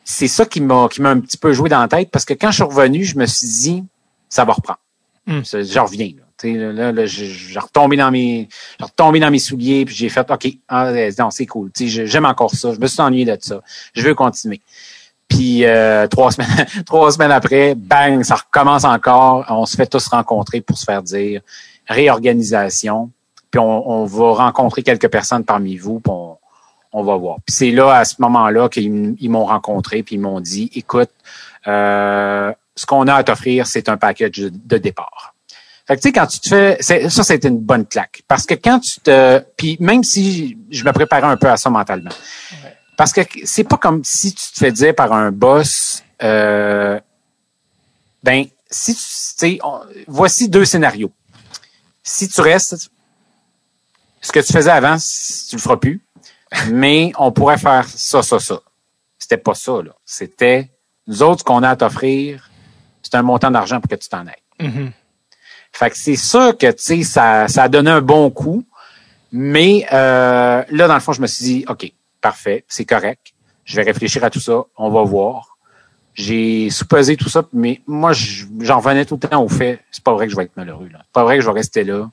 c'est 0.03 0.27
ça 0.27 0.45
qui 0.45 0.61
m'a 0.61 0.87
qui 0.89 1.01
m'a 1.01 1.09
un 1.09 1.19
petit 1.19 1.37
peu 1.37 1.53
joué 1.53 1.69
dans 1.69 1.81
la 1.81 1.87
tête 1.87 2.09
parce 2.11 2.25
que 2.25 2.33
quand 2.33 2.51
je 2.51 2.55
suis 2.55 2.63
revenu, 2.63 3.03
je 3.03 3.17
me 3.17 3.25
suis 3.25 3.47
dit 3.47 3.83
ça 4.29 4.45
va 4.45 4.53
reprendre. 4.53 4.79
Hmm. 5.27 5.41
J'en 5.63 5.85
reviens. 5.85 6.11
Là, 6.43 6.91
là, 6.91 7.05
j'ai 7.05 7.59
retombé 7.59 7.95
dans 7.97 8.11
mes, 8.11 8.47
j'ai 8.77 8.85
retombé 8.85 9.19
dans 9.19 9.31
mes 9.31 9.39
souliers 9.39 9.85
puis 9.85 9.95
j'ai 9.95 10.09
fait, 10.09 10.29
ok, 10.29 10.47
ah, 10.67 10.91
non, 11.17 11.31
c'est 11.31 11.45
cool. 11.45 11.71
J'aime 11.75 12.25
encore 12.25 12.53
ça. 12.53 12.73
Je 12.73 12.79
me 12.79 12.87
suis 12.87 13.01
ennuyé 13.01 13.25
de 13.25 13.37
ça. 13.39 13.61
Je 13.93 14.01
veux 14.01 14.13
continuer. 14.13 14.61
Puis 15.27 15.65
euh, 15.65 16.07
trois 16.07 16.31
semaines, 16.33 16.67
trois 16.85 17.11
semaines 17.11 17.31
après, 17.31 17.73
bang, 17.73 18.21
ça 18.23 18.35
recommence 18.35 18.83
encore. 18.83 19.45
On 19.49 19.65
se 19.65 19.75
fait 19.75 19.87
tous 19.87 20.07
rencontrer 20.07 20.61
pour 20.61 20.77
se 20.77 20.83
faire 20.83 21.01
dire 21.01 21.41
réorganisation. 21.87 23.11
Puis 23.51 23.59
on, 23.59 23.89
on 23.89 24.05
va 24.05 24.33
rencontrer 24.33 24.83
quelques 24.83 25.09
personnes 25.09 25.43
parmi 25.43 25.77
vous. 25.77 25.99
Puis 25.99 26.11
on, 26.11 26.37
on 26.95 27.03
va 27.03 27.17
voir. 27.17 27.37
Puis 27.45 27.53
c'est 27.53 27.71
là, 27.71 27.91
à 27.97 28.05
ce 28.05 28.15
moment-là, 28.19 28.69
qu'ils 28.69 29.29
m'ont 29.29 29.45
rencontré, 29.45 30.01
puis 30.01 30.15
ils 30.15 30.21
m'ont 30.21 30.39
dit, 30.39 30.71
écoute, 30.75 31.11
euh, 31.67 32.53
ce 32.73 32.85
qu'on 32.85 33.07
a 33.07 33.15
à 33.15 33.23
t'offrir, 33.23 33.67
c'est 33.67 33.89
un 33.89 33.97
package 33.97 34.37
de 34.37 34.77
départ. 34.77 35.33
Fait 35.87 35.97
que 35.97 36.01
tu 36.01 36.07
sais, 36.07 36.13
quand 36.13 36.25
tu 36.25 36.39
te 36.39 36.47
fais. 36.47 37.09
Ça, 37.09 37.23
c'était 37.23 37.49
une 37.49 37.59
bonne 37.59 37.85
claque. 37.85 38.23
Parce 38.27 38.45
que 38.45 38.55
quand 38.55 38.79
tu 38.79 39.01
te. 39.01 39.39
Puis 39.57 39.77
même 39.79 40.03
si 40.03 40.57
je 40.71 40.83
me 40.83 40.91
préparais 40.91 41.27
un 41.27 41.37
peu 41.37 41.49
à 41.49 41.57
ça 41.57 41.69
mentalement. 41.69 42.11
Parce 42.97 43.11
que 43.11 43.21
c'est 43.43 43.65
pas 43.65 43.77
comme 43.77 44.01
si 44.03 44.33
tu 44.33 44.51
te 44.53 44.57
fais 44.57 44.71
dire 44.71 44.95
par 44.95 45.11
un 45.11 45.31
boss 45.31 46.01
euh, 46.23 46.99
ben, 48.23 48.45
si 48.71 48.95
tu 48.95 49.01
sais, 49.01 49.59
voici 50.07 50.49
deux 50.49 50.65
scénarios. 50.65 51.11
Si 52.07 52.29
tu 52.29 52.39
restes, 52.41 52.91
ce 54.21 54.31
que 54.31 54.39
tu 54.39 54.53
faisais 54.53 54.69
avant, 54.69 54.95
tu 54.97 55.55
le 55.55 55.61
feras 55.61 55.77
plus. 55.77 56.01
mais 56.69 57.11
on 57.17 57.31
pourrait 57.31 57.57
faire 57.57 57.87
ça, 57.89 58.21
ça, 58.21 58.39
ça. 58.39 58.61
C'était 59.17 59.37
pas 59.37 59.55
ça, 59.55 59.81
là. 59.81 59.91
C'était 60.05 60.69
nous 61.07 61.23
autres, 61.23 61.39
ce 61.39 61.43
qu'on 61.43 61.63
a 61.63 61.69
à 61.69 61.75
t'offrir, 61.75 62.49
c'est 63.01 63.15
un 63.15 63.23
montant 63.23 63.51
d'argent 63.51 63.79
pour 63.79 63.89
que 63.89 63.95
tu 63.95 64.07
t'en 64.07 64.25
ailles. 64.27 64.35
Mm-hmm. 64.59 64.91
Fait 65.71 65.89
que 65.89 65.97
c'est 65.97 66.15
ça 66.15 66.53
que, 66.53 66.71
tu 66.71 66.83
sais, 66.83 67.03
ça, 67.03 67.47
ça 67.47 67.63
a 67.63 67.69
donné 67.69 67.91
un 67.91 68.01
bon 68.01 68.29
coup. 68.29 68.63
Mais 69.31 69.85
euh, 69.91 70.63
là, 70.69 70.87
dans 70.87 70.93
le 70.93 70.99
fond, 70.99 71.11
je 71.11 71.21
me 71.21 71.27
suis 71.27 71.43
dit, 71.43 71.65
OK, 71.67 71.91
parfait, 72.21 72.63
c'est 72.67 72.85
correct. 72.85 73.33
Je 73.65 73.75
vais 73.75 73.83
réfléchir 73.83 74.23
à 74.23 74.29
tout 74.29 74.39
ça. 74.39 74.63
On 74.77 74.89
va 74.89 75.03
voir. 75.03 75.54
J'ai 76.15 76.69
sous-pesé 76.69 77.17
tout 77.17 77.29
ça, 77.29 77.43
mais 77.53 77.81
moi, 77.85 78.13
j'en 78.61 78.79
revenais 78.79 79.05
tout 79.05 79.19
le 79.21 79.27
temps 79.27 79.43
au 79.43 79.49
fait, 79.49 79.81
c'est 79.91 80.03
pas 80.03 80.13
vrai 80.13 80.25
que 80.25 80.31
je 80.31 80.37
vais 80.37 80.45
être 80.45 80.55
malheureux. 80.55 80.87
C'est 80.91 81.11
pas 81.11 81.23
vrai 81.23 81.35
que 81.37 81.41
je 81.41 81.47
vais 81.47 81.53
rester 81.53 81.83
là. 81.83 82.09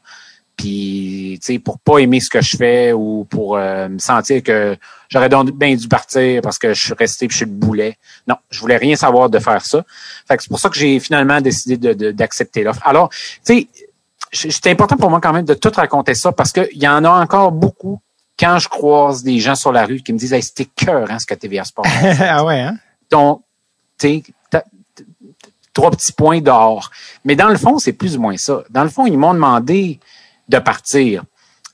Puis, 0.56 1.38
tu 1.40 1.54
sais, 1.54 1.58
pour 1.58 1.78
pas 1.78 1.98
aimer 1.98 2.20
ce 2.20 2.28
que 2.28 2.40
je 2.40 2.56
fais 2.56 2.92
ou 2.92 3.26
pour 3.30 3.56
euh, 3.56 3.88
me 3.88 3.98
sentir 3.98 4.42
que 4.42 4.76
j'aurais 5.08 5.28
donc 5.28 5.50
bien 5.52 5.74
dû 5.74 5.88
partir 5.88 6.42
parce 6.42 6.58
que 6.58 6.74
je 6.74 6.80
suis 6.80 6.94
resté 6.94 7.26
puis 7.26 7.34
je 7.34 7.44
suis 7.44 7.46
le 7.46 7.52
boulet. 7.52 7.96
Non, 8.26 8.36
je 8.50 8.60
voulais 8.60 8.76
rien 8.76 8.94
savoir 8.96 9.30
de 9.30 9.38
faire 9.38 9.64
ça. 9.64 9.84
Fait 10.28 10.36
que 10.36 10.42
c'est 10.42 10.50
pour 10.50 10.60
ça 10.60 10.68
que 10.68 10.76
j'ai 10.76 11.00
finalement 11.00 11.40
décidé 11.40 11.76
d'accepter 12.12 12.60
de, 12.60 12.66
l'offre. 12.66 12.82
Alors, 12.84 13.08
tu 13.44 13.68
sais, 14.32 14.48
c'est 14.50 14.66
important 14.68 14.96
pour 14.96 15.10
moi 15.10 15.20
quand 15.20 15.32
même 15.32 15.44
de 15.44 15.54
tout 15.54 15.72
raconter 15.74 16.14
ça 16.14 16.32
parce 16.32 16.52
qu'il 16.52 16.78
y 16.78 16.88
en 16.88 17.04
a 17.04 17.10
encore 17.10 17.52
beaucoup 17.52 18.00
quand 18.38 18.58
je 18.58 18.68
croise 18.68 19.22
des 19.22 19.38
gens 19.38 19.54
sur 19.54 19.72
la 19.72 19.86
rue 19.86 20.00
qui 20.00 20.12
me 20.12 20.18
disent 20.18 20.32
hey, 20.32 20.42
c'était 20.42 20.64
cœur 20.64 21.10
hein, 21.10 21.18
ce 21.18 21.26
que 21.26 21.34
TVA 21.34 21.64
Sport. 21.64 21.86
ah 22.20 22.44
ouais, 22.44 22.60
hein? 22.60 22.76
Donc, 23.10 23.42
trois 25.72 25.90
petits 25.90 26.12
points 26.12 26.40
d'or. 26.40 26.90
Mais 27.24 27.36
dans 27.36 27.48
le 27.48 27.56
fond, 27.56 27.78
c'est 27.78 27.92
plus 27.92 28.16
ou 28.16 28.20
moins 28.20 28.36
ça. 28.36 28.62
Dans 28.70 28.84
le 28.84 28.90
fond, 28.90 29.06
ils 29.06 29.18
m'ont 29.18 29.34
demandé 29.34 30.00
de 30.48 30.58
partir. 30.58 31.24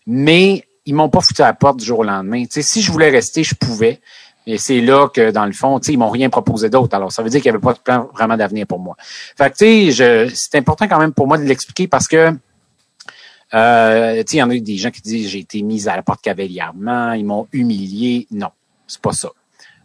Mais 0.07 0.64
ils 0.87 0.95
m'ont 0.95 1.09
pas 1.09 1.21
foutu 1.21 1.43
à 1.43 1.47
la 1.47 1.55
porte 1.55 1.79
du 1.79 1.85
jour 1.85 2.01
au 2.01 2.05
lendemain. 2.05 2.45
si 2.49 2.83
je 2.83 2.93
voulais 2.93 3.11
rester, 3.11 3.45
je 3.45 3.55
pouvais. 3.55 4.01
Et 4.47 4.57
c'est 4.57 4.81
là 4.81 5.09
que, 5.09 5.31
dans 5.31 5.45
le 5.45 5.53
fond, 5.53 5.79
ils 5.79 5.99
m'ont 5.99 6.09
rien 6.09 6.31
proposé 6.31 6.71
d'autre. 6.71 6.97
Alors, 6.97 7.12
ça 7.12 7.23
veut 7.23 7.29
dire 7.29 7.43
qu'il 7.43 7.51
n'y 7.51 7.57
avait 7.57 7.62
pas 7.62 7.75
de 7.75 7.81
plan 7.81 8.09
vraiment 8.14 8.37
d'avenir 8.37 8.67
pour 8.67 8.79
moi. 8.79 8.97
Fait 9.37 9.51
tu 9.51 9.93
sais, 9.93 10.29
c'est 10.35 10.55
important 10.55 10.88
quand 10.88 10.99
même 10.99 11.12
pour 11.12 11.27
moi 11.27 11.37
de 11.37 11.43
l'expliquer 11.43 11.87
parce 11.87 12.09
que, 12.09 12.33
euh, 13.53 14.23
il 14.31 14.37
y 14.37 14.43
en 14.43 14.49
a 14.49 14.55
eu 14.55 14.62
des 14.62 14.79
gens 14.79 14.91
qui 14.91 15.03
disent 15.03 15.29
j'ai 15.29 15.41
été 15.41 15.61
mise 15.62 15.87
à 15.88 15.97
la 15.97 16.03
porte 16.03 16.23
cavalièrement, 16.23 17.12
ils 17.12 17.27
m'ont 17.27 17.47
humilié. 17.53 18.27
Non, 18.31 18.49
c'est 18.87 19.03
pas 19.03 19.12
ça. 19.12 19.29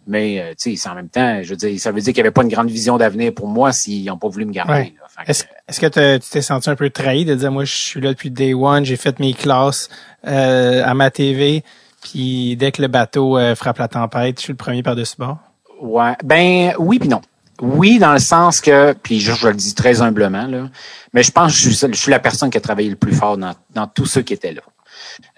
Mais 0.06 0.40
euh, 0.40 0.54
tu 0.60 0.76
sais, 0.76 0.90
en 0.90 0.96
même 0.96 1.10
temps, 1.10 1.42
je 1.44 1.50
veux 1.50 1.56
dire, 1.56 1.80
ça 1.80 1.92
veut 1.92 2.02
dire 2.02 2.14
qu'il 2.14 2.22
n'y 2.22 2.28
avait 2.28 2.34
pas 2.34 2.44
une 2.44 2.50
grande 2.50 2.70
vision 2.70 2.98
d'avenir 2.98 3.34
pour 3.34 3.48
moi 3.48 3.72
s'ils 3.72 4.06
n'ont 4.06 4.18
pas 4.18 4.28
voulu 4.28 4.46
me 4.46 4.52
garder. 4.52 4.94
Est-ce 5.28 5.80
que 5.80 6.20
tu 6.20 6.30
t'es 6.30 6.42
senti 6.42 6.70
un 6.70 6.76
peu 6.76 6.90
trahi 6.90 7.24
de 7.26 7.36
dire 7.36 7.52
moi 7.52 7.64
je 7.64 7.74
suis 7.74 8.02
là 8.02 8.10
depuis 8.10 8.32
day 8.32 8.54
one, 8.54 8.84
j'ai 8.84 8.98
fait 8.98 9.20
mes 9.20 9.34
classes 9.34 9.90
euh, 10.28 10.84
à 10.84 10.94
ma 10.94 11.10
TV, 11.10 11.64
puis 12.02 12.58
dès 12.58 12.72
que 12.72 12.82
le 12.82 12.90
bateau 12.90 13.38
euh, 13.38 13.56
frappe 13.56 13.78
la 13.78 13.88
tempête, 13.88 14.40
je 14.40 14.44
suis 14.44 14.54
le 14.54 14.58
premier 14.58 14.84
par-dessus 14.84 15.16
bord? 15.18 15.38
Ouais. 15.82 16.16
Ben 16.24 16.74
oui 16.80 17.00
puis 17.00 17.10
non. 17.10 17.22
Oui, 17.62 18.00
dans 18.00 18.14
le 18.14 18.20
sens 18.20 18.60
que, 18.60 18.94
puis 18.94 19.20
je, 19.20 19.32
je, 19.32 19.48
le 19.48 19.54
dis 19.54 19.76
très 19.76 20.02
humblement, 20.02 20.48
là, 20.48 20.70
mais 21.14 21.24
je 21.24 21.32
pense 21.32 21.54
que 21.54 21.58
je 21.60 21.70
suis, 21.70 21.94
je 21.94 21.98
suis 21.98 22.12
la 22.12 22.20
personne 22.20 22.50
qui 22.50 22.58
a 22.58 22.62
travaillé 22.62 22.90
le 22.90 22.96
plus 22.96 23.14
fort 23.14 23.38
dans, 23.38 23.54
dans 23.74 23.88
tous 23.88 24.08
ceux 24.08 24.22
qui 24.22 24.34
étaient 24.34 24.54
là. 24.54 24.62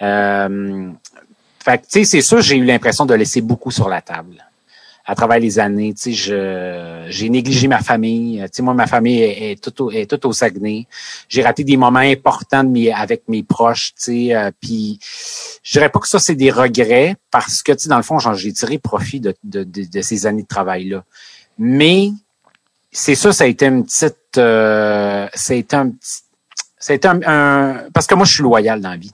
Euh, 0.02 0.92
fait 1.64 1.80
tu 1.80 1.86
sais, 1.90 2.06
c'est 2.06 2.22
sûr, 2.22 2.42
j'ai 2.42 2.56
eu 2.56 2.64
l'impression 2.64 3.06
de 3.06 3.14
laisser 3.14 3.42
beaucoup 3.42 3.70
sur 3.70 3.90
la 3.90 4.02
table 4.02 4.46
à 5.06 5.16
travers 5.16 5.40
les 5.40 5.60
années. 5.60 5.94
Tu 5.94 6.16
sais, 6.16 7.06
j'ai 7.10 7.30
négligé 7.30 7.68
ma 7.68 7.80
famille. 7.82 8.42
Tu 8.46 8.50
sais, 8.54 8.62
moi, 8.64 8.74
ma 8.74 8.88
famille 8.88 9.22
est, 9.22 9.52
est 9.52 9.64
tout, 9.64 9.84
au, 9.84 9.92
est 9.92 10.10
tout 10.10 10.28
au 10.28 10.34
Saguenay. 10.34 10.88
J'ai 11.30 11.44
raté 11.44 11.64
des 11.64 11.78
moments 11.78 12.00
importants 12.00 12.64
de 12.64 12.70
mes, 12.70 12.92
avec 12.92 13.24
mes 13.28 13.44
proches. 13.44 13.94
Tu 13.96 14.02
sais, 14.30 14.36
euh, 14.36 14.52
puis 14.60 15.00
je 15.64 15.74
dirais 15.74 15.90
pas 15.90 16.00
que 16.00 16.08
ça 16.08 16.20
c'est 16.20 16.36
des 16.36 16.52
regrets 16.52 17.16
parce 17.32 17.62
que 17.62 17.72
tu 17.72 17.84
sais, 17.84 17.90
dans 17.90 17.98
le 17.98 18.04
fond, 18.04 18.18
j'ai 18.20 18.54
tiré 18.54 18.78
profit 18.78 19.20
de, 19.20 19.36
de, 19.44 19.64
de, 19.64 20.02
ces 20.02 20.26
années 20.26 20.44
de 20.44 20.48
travail 20.48 20.86
là. 20.86 21.04
Mais 21.58 22.12
c'est 22.92 23.16
ça, 23.16 23.32
ça 23.32 23.44
a 23.44 23.48
été 23.48 23.66
une 23.68 23.86
petite, 23.86 24.38
euh, 24.38 25.28
ça 25.34 25.54
a 25.54 25.56
été 25.56 25.76
un 25.76 25.90
petit, 25.90 26.22
ça 26.80 26.94
a 26.94 26.96
été 26.96 27.08
un, 27.08 27.84
parce 27.94 28.08
que 28.08 28.16
moi, 28.16 28.26
je 28.26 28.34
suis 28.34 28.44
loyal 28.44 28.82
dans 28.82 28.90
la 28.92 28.98
vie. 28.98 29.12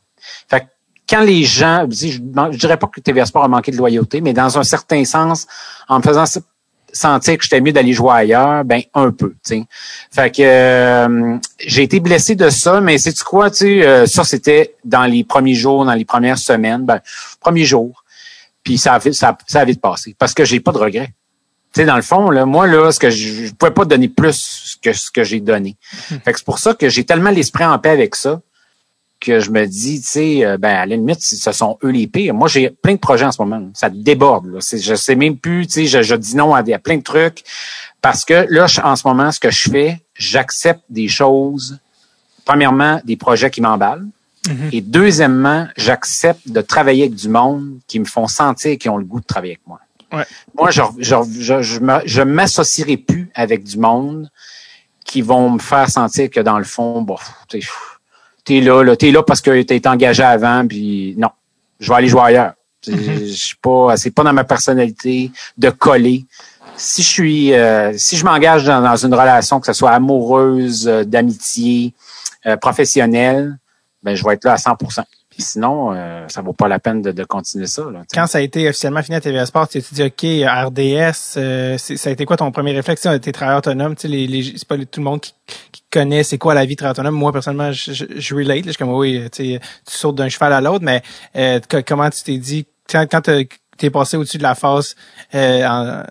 Fait 0.48 0.68
quand 1.12 1.22
les 1.22 1.44
gens, 1.44 1.86
je, 1.90 2.08
je 2.08 2.58
dirais 2.58 2.78
pas 2.78 2.88
que 2.88 3.02
TVA 3.02 3.26
Sport 3.26 3.44
a 3.44 3.48
manqué 3.50 3.72
de 3.72 3.78
loyauté, 3.78 4.22
mais 4.22 4.32
dans 4.32 4.58
un 4.58 4.64
certain 4.64 5.04
sens, 5.04 5.46
en 5.90 5.98
me 5.98 6.04
faisant 6.04 6.24
sentir 6.94 7.38
que 7.38 7.44
j'étais 7.44 7.60
mieux 7.60 7.74
d'aller 7.74 7.92
jouer 7.92 8.14
ailleurs, 8.14 8.64
ben 8.64 8.82
un 8.94 9.12
peu, 9.12 9.32
tu 9.32 9.36
sais. 9.44 9.64
Fait 10.10 10.34
que 10.34 10.42
euh, 10.42 11.38
j'ai 11.60 11.84
été 11.84 12.00
blessé 12.00 12.36
de 12.36 12.50
ça, 12.50 12.80
mais 12.80 12.98
c'est 12.98 13.12
tu 13.12 13.24
quoi, 13.26 13.52
tu 13.52 13.58
sais, 13.58 13.86
euh, 13.86 14.06
ça 14.06 14.24
c'était 14.24 14.76
dans 14.86 15.04
les 15.04 15.26
premiers 15.26 15.54
jours, 15.54 15.84
dans 15.84 15.94
les 15.94 16.06
premières 16.06 16.38
semaines, 16.38 16.86
ben 16.86 17.02
premier 17.42 17.66
jour. 17.66 18.04
Puis 18.64 18.78
ça 18.78 18.94
a 18.94 19.00
vite, 19.00 19.14
ça, 19.14 19.38
ça 19.48 19.62
a 19.62 19.66
vite 19.66 19.82
passé 19.82 20.16
parce 20.18 20.34
que 20.34 20.46
j'ai 20.46 20.60
pas 20.62 20.72
de 20.72 20.78
regrets. 20.78 21.14
Tu 21.74 21.82
sais, 21.82 21.86
dans 21.86 21.96
le 21.96 22.02
fond, 22.02 22.30
là, 22.30 22.46
moi, 22.46 22.68
là, 22.68 22.92
ce 22.92 23.00
que 23.00 23.10
je, 23.10 23.48
je 23.48 23.54
pouvais 23.54 23.72
pas 23.72 23.86
donner 23.86 24.10
plus 24.10 24.78
que 24.82 24.92
ce 24.92 25.10
que 25.10 25.24
j'ai 25.24 25.40
donné. 25.40 25.78
Hmm. 26.10 26.18
Fait 26.24 26.34
que 26.34 26.40
c'est 26.40 26.46
pour 26.46 26.60
ça 26.60 26.74
que 26.74 26.90
j'ai 26.90 27.06
tellement 27.06 27.32
l'esprit 27.32 27.66
en 27.66 27.80
paix 27.80 27.92
avec 27.92 28.16
ça 28.16 28.42
que 29.22 29.40
je 29.40 29.52
me 29.52 29.66
dis, 29.66 30.02
tu 30.02 30.08
sais, 30.08 30.46
euh, 30.46 30.58
ben 30.58 30.76
à 30.76 30.86
la 30.86 30.98
limite, 30.98 31.22
ce 31.22 31.52
sont 31.52 31.78
eux 31.84 31.92
les 31.92 32.08
pires. 32.08 32.34
Moi, 32.34 32.48
j'ai 32.48 32.72
plein 32.72 32.94
de 32.94 33.00
projets 33.00 33.26
en 33.26 33.32
ce 33.32 33.42
moment. 33.42 33.70
Ça 33.74 33.90
déborde. 33.90 34.48
Là. 34.48 34.60
Je 34.60 34.96
sais 34.96 35.16
même 35.16 35.38
plus, 35.38 35.68
tu 35.68 35.74
sais, 35.74 35.86
je, 35.86 36.02
je 36.02 36.16
dis 36.16 36.36
non 36.36 36.54
à, 36.54 36.64
plein 36.64 36.98
de 36.98 37.04
trucs. 37.04 37.44
Parce 38.02 38.26
que 38.26 38.48
là, 38.50 38.66
en 38.84 38.96
ce 38.96 39.08
moment, 39.08 39.32
ce 39.32 39.40
que 39.40 39.52
je 39.52 39.70
fais, 39.70 40.02
j'accepte 40.16 40.84
des 40.90 41.08
choses. 41.08 41.80
Premièrement, 42.44 43.00
des 43.06 43.16
projets 43.16 43.52
qui 43.52 43.62
m'emballent. 43.62 44.08
Et 44.72 44.82
deuxièmement, 44.82 45.68
j'accepte 45.78 46.50
de 46.50 46.62
travailler 46.62 47.04
avec 47.04 47.14
du 47.14 47.30
monde 47.30 47.78
qui 47.88 48.00
me 48.00 48.06
font 48.06 48.28
sentir 48.28 48.76
qu'ils 48.80 48.90
ont 48.90 48.98
le 48.98 49.06
goût 49.06 49.20
de 49.20 49.26
travailler 49.26 49.54
avec 49.54 49.68
moi. 49.68 49.80
Ouais. 50.12 50.26
Moi, 50.56 50.72
je, 50.72 50.82
je, 50.98 51.16
je, 51.62 52.02
je, 52.06 52.22
m'associerai 52.22 52.98
plus 52.98 53.30
avec 53.36 53.64
du 53.64 53.78
monde 53.78 54.30
qui 55.06 55.22
vont 55.22 55.52
me 55.52 55.60
faire 55.60 55.90
sentir 55.90 56.30
que 56.30 56.40
dans 56.40 56.58
le 56.58 56.64
fond, 56.64 57.04
bon, 57.04 57.18
t'es, 57.50 57.62
t'es 58.44 58.62
là, 58.62 58.84
là, 58.84 58.96
t'es 58.96 59.12
là 59.12 59.24
parce 59.24 59.42
que 59.42 59.62
t'es 59.62 59.88
engagé 59.88 60.24
avant, 60.24 60.68
puis 60.68 61.16
non, 61.18 61.30
je 61.80 61.90
vais 61.90 61.96
aller 61.96 62.08
jouer 62.08 62.22
ailleurs. 62.22 62.54
Je 62.86 62.94
je 62.94 63.34
suis 63.34 63.56
pas, 63.62 63.96
c'est 63.96 64.12
pas 64.12 64.24
dans 64.24 64.34
ma 64.34 64.44
personnalité 64.44 65.32
de 65.58 65.70
coller. 65.70 66.26
Si 66.76 67.04
je 67.04 67.08
suis, 67.08 67.54
euh, 67.54 67.96
si 67.98 68.18
je 68.18 68.26
m'engage 68.26 68.64
dans, 68.64 68.82
dans 68.82 68.96
une 68.96 69.14
relation, 69.14 69.60
que 69.60 69.68
ce 69.68 69.74
soit 69.74 69.92
amoureuse, 69.92 70.88
euh, 70.88 71.04
d'amitié, 71.04 71.94
euh, 72.48 72.58
professionnelle, 72.58 73.58
ben 74.02 74.16
je 74.16 74.24
vais 74.24 74.34
être 74.34 74.46
là 74.46 74.54
à 74.54 74.58
100 74.58 74.76
Sinon, 75.42 75.94
euh, 75.94 76.26
ça 76.28 76.42
vaut 76.42 76.54
pas 76.54 76.68
la 76.68 76.80
peine 76.80 77.02
de, 77.02 77.12
de 77.12 77.24
continuer 77.24 77.68
ça. 77.68 77.84
Là, 77.92 78.02
tu. 78.02 78.16
Quand 78.16 78.28
ça 78.28 78.38
a 78.38 78.42
été 78.42 78.70
officiellement 78.70 79.02
fini 79.04 79.18
à 79.18 79.22
TVA 79.22 79.46
Sport, 79.46 79.68
tu 79.68 79.82
t'es 79.82 79.96
dit, 79.96 80.04
OK, 80.04 80.50
RDS, 80.50 81.38
euh, 81.38 81.78
ça 81.78 82.10
a 82.10 82.14
été 82.14 82.26
quoi 82.26 82.38
ton 82.38 82.52
premier 82.52 82.72
réflexe? 82.72 83.02
Tu 83.02 83.20
T'es 83.20 83.32
travailleur 83.32 83.60
autonome, 83.60 83.96
tu 83.96 84.04
sais, 84.04 84.08
les, 84.08 84.28
les, 84.28 84.44
c'est 84.56 84.68
pas 84.68 84.78
tout 84.78 85.00
le 85.00 85.04
monde 85.04 85.22
qui, 85.22 85.34
qui 85.72 85.84
connaît 85.92 86.24
c'est 86.24 86.38
quoi 86.38 86.54
la 86.54 86.66
vie 86.66 86.76
de 86.76 86.78
travailleur 86.78 87.00
autonome. 87.00 87.16
Moi, 87.16 87.32
personnellement, 87.32 87.72
je, 87.72 87.92
je, 87.94 88.36
relate. 88.36 88.58
là. 88.58 88.62
Je 88.68 88.70
suis 88.72 88.78
comme, 88.78 88.94
oui, 88.94 89.28
tu 89.32 89.60
tu 89.60 89.60
sautes 89.86 90.16
d'un 90.16 90.30
cheval 90.30 90.54
à 90.54 90.62
l'autre, 90.62 90.86
mais 90.86 91.02
euh, 91.36 91.60
comment 91.86 92.10
tu 92.10 92.24
t'es 92.24 92.38
dit, 92.38 92.66
quand, 92.90 93.06
quand 93.10 93.22
t'es 93.78 93.90
passé 93.90 94.18
au-dessus 94.18 94.38
de 94.38 94.44
la 94.44 94.56
phase, 94.56 94.96
euh, 95.34 95.66
en, 95.66 96.04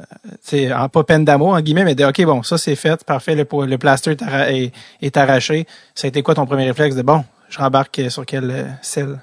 tu 0.47 0.73
en 0.73 0.89
pas 0.89 1.05
peine 1.05 1.25
d'amour, 1.25 1.51
en 1.51 1.61
guillemets, 1.61 1.85
mais 1.85 1.95
de, 1.95 2.05
OK, 2.05 2.23
bon, 2.25 2.43
ça 2.43 2.59
c'est 2.59 2.77
fait, 2.77 3.05
parfait, 3.05 3.35
le, 3.35 3.47
le 3.67 3.79
plaster 3.79 4.17
est, 4.49 4.73
est 5.01 5.17
arraché. 5.17 5.67
Ça 5.95 6.07
a 6.07 6.09
été 6.09 6.23
quoi 6.23 6.35
ton 6.35 6.47
premier 6.47 6.67
réflexe 6.67 6.97
de, 6.97 7.03
bon, 7.03 7.25
je 7.51 7.59
rembarque 7.59 8.01
sur 8.09 8.25
quelle 8.25 8.51
euh, 8.51 8.65
selle? 8.81 9.19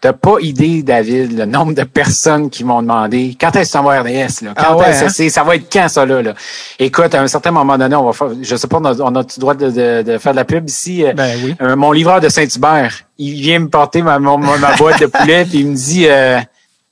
T'as 0.00 0.12
pas 0.12 0.36
idée, 0.40 0.82
David, 0.82 1.36
le 1.36 1.46
nombre 1.46 1.72
de 1.72 1.82
personnes 1.82 2.50
qui 2.50 2.64
m'ont 2.64 2.82
demandé 2.82 3.36
quand 3.40 3.56
est-ce 3.56 3.72
que 3.72 3.78
tu 3.78 3.84
vas 3.84 4.00
RDS, 4.02 4.44
là? 4.44 4.52
Quand 4.54 4.62
Ah 4.64 4.76
ouais, 4.76 4.90
est-ce 4.90 5.00
que 5.00 5.06
hein? 5.06 5.08
c'est? 5.08 5.28
Ça 5.30 5.42
va 5.42 5.56
être 5.56 5.72
quand, 5.72 5.88
ça, 5.88 6.04
là, 6.04 6.22
là? 6.22 6.34
Écoute, 6.78 7.14
à 7.14 7.22
un 7.22 7.26
certain 7.26 7.50
moment 7.50 7.76
donné, 7.78 7.96
on 7.96 8.04
va 8.04 8.12
faire, 8.12 8.28
je 8.40 8.56
sais 8.56 8.68
pas, 8.68 8.76
on 8.78 8.84
a, 8.84 8.94
on 9.00 9.14
a 9.16 9.22
le 9.22 9.40
droit 9.40 9.54
de, 9.54 9.70
de, 9.70 10.02
de 10.02 10.18
faire 10.18 10.32
de 10.32 10.36
la 10.36 10.44
pub 10.44 10.68
ici? 10.68 11.02
Euh, 11.04 11.12
Ben 11.14 11.34
oui. 11.42 11.56
euh, 11.62 11.74
mon 11.76 11.92
livreur 11.92 12.20
de 12.20 12.28
Saint-Hubert, 12.28 13.00
il 13.18 13.40
vient 13.40 13.58
me 13.58 13.68
porter 13.68 14.02
ma, 14.02 14.18
mon- 14.18 14.38
ma 14.38 14.76
boîte 14.76 15.00
de 15.00 15.06
poulet, 15.06 15.44
puis 15.48 15.60
il 15.60 15.68
me 15.68 15.74
dit, 15.74 16.06
euh, 16.06 16.38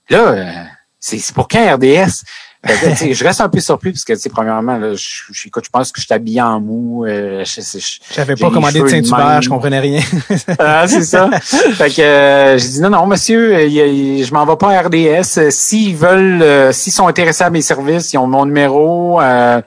là, 0.08 0.18
euh, 0.18 0.52
c'est 0.98 1.18
c'est 1.18 1.34
pour 1.34 1.46
quand 1.46 1.74
RDS? 1.74 2.22
Que, 2.66 2.90
tu 2.90 2.96
sais, 2.96 3.14
je 3.14 3.24
reste 3.24 3.40
un 3.40 3.48
peu 3.48 3.60
surpris 3.60 3.92
parce 3.92 4.04
que, 4.04 4.28
premièrement, 4.30 4.76
là, 4.78 4.94
je, 4.94 5.06
je, 5.32 5.48
écoute, 5.48 5.64
je 5.66 5.70
pense 5.70 5.92
que 5.92 6.00
je 6.00 6.06
suis 6.06 6.14
habillé 6.14 6.40
en 6.40 6.60
mou. 6.60 7.04
Euh, 7.04 7.44
je, 7.44 7.60
j'ai 7.60 8.36
pas 8.36 8.50
commandé 8.50 8.80
de 8.80 8.86
Saint-Hubert, 8.88 9.42
je 9.42 9.48
comprenais 9.48 9.80
rien. 9.80 10.00
Ah, 10.58 10.86
c'est 10.88 11.02
ça. 11.04 11.30
fait 11.40 11.90
que 11.90 12.00
euh, 12.02 12.58
j'ai 12.58 12.68
dit 12.68 12.80
non, 12.80 12.90
non, 12.90 13.06
monsieur, 13.06 13.54
euh, 13.54 13.66
y 13.66 13.80
a- 13.80 13.86
y- 13.86 14.24
je 14.24 14.32
m'en 14.32 14.46
vais 14.46 14.56
pas 14.56 14.70
à 14.72 14.80
RDS. 14.82 15.38
Euh, 15.38 15.50
S'ils 15.50 15.94
veulent, 15.96 16.42
euh, 16.42 16.72
s'ils 16.72 16.92
sont 16.92 17.06
intéressés 17.06 17.44
à 17.44 17.50
mes 17.50 17.62
services, 17.62 18.12
ils 18.12 18.18
ont 18.18 18.26
mon 18.26 18.46
numéro. 18.46 19.20
Euh, 19.20 19.60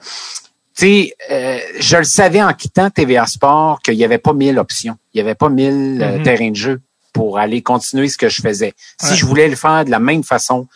tu 0.76 0.84
sais, 0.86 1.12
euh, 1.30 1.58
je 1.78 1.96
le 1.96 2.04
savais 2.04 2.42
en 2.42 2.52
quittant 2.52 2.90
TVA 2.90 3.26
Sport 3.26 3.80
qu'il 3.82 3.94
y 3.94 4.04
avait 4.04 4.18
pas 4.18 4.32
mille 4.32 4.58
options. 4.58 4.96
Il 5.14 5.18
y 5.18 5.20
avait 5.20 5.34
pas 5.34 5.48
mille 5.48 5.98
Mhm. 6.16 6.22
terrains 6.22 6.50
de 6.50 6.56
jeu 6.56 6.80
pour 7.12 7.38
aller 7.38 7.62
continuer 7.62 8.08
ce 8.08 8.16
que 8.18 8.28
je 8.28 8.40
faisais. 8.42 8.72
Si 9.00 9.10
Ouais. 9.10 9.16
je 9.16 9.24
voulais 9.26 9.48
le 9.48 9.56
faire 9.56 9.84
de 9.84 9.90
la 9.90 9.98
même 10.00 10.22
façon 10.24 10.66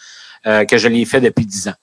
euh, 0.47 0.65
que 0.65 0.77
je 0.77 0.89
l'ai 0.89 1.05
fait 1.05 1.21
depuis 1.21 1.47
dix 1.47 1.69
ans. 1.69 1.75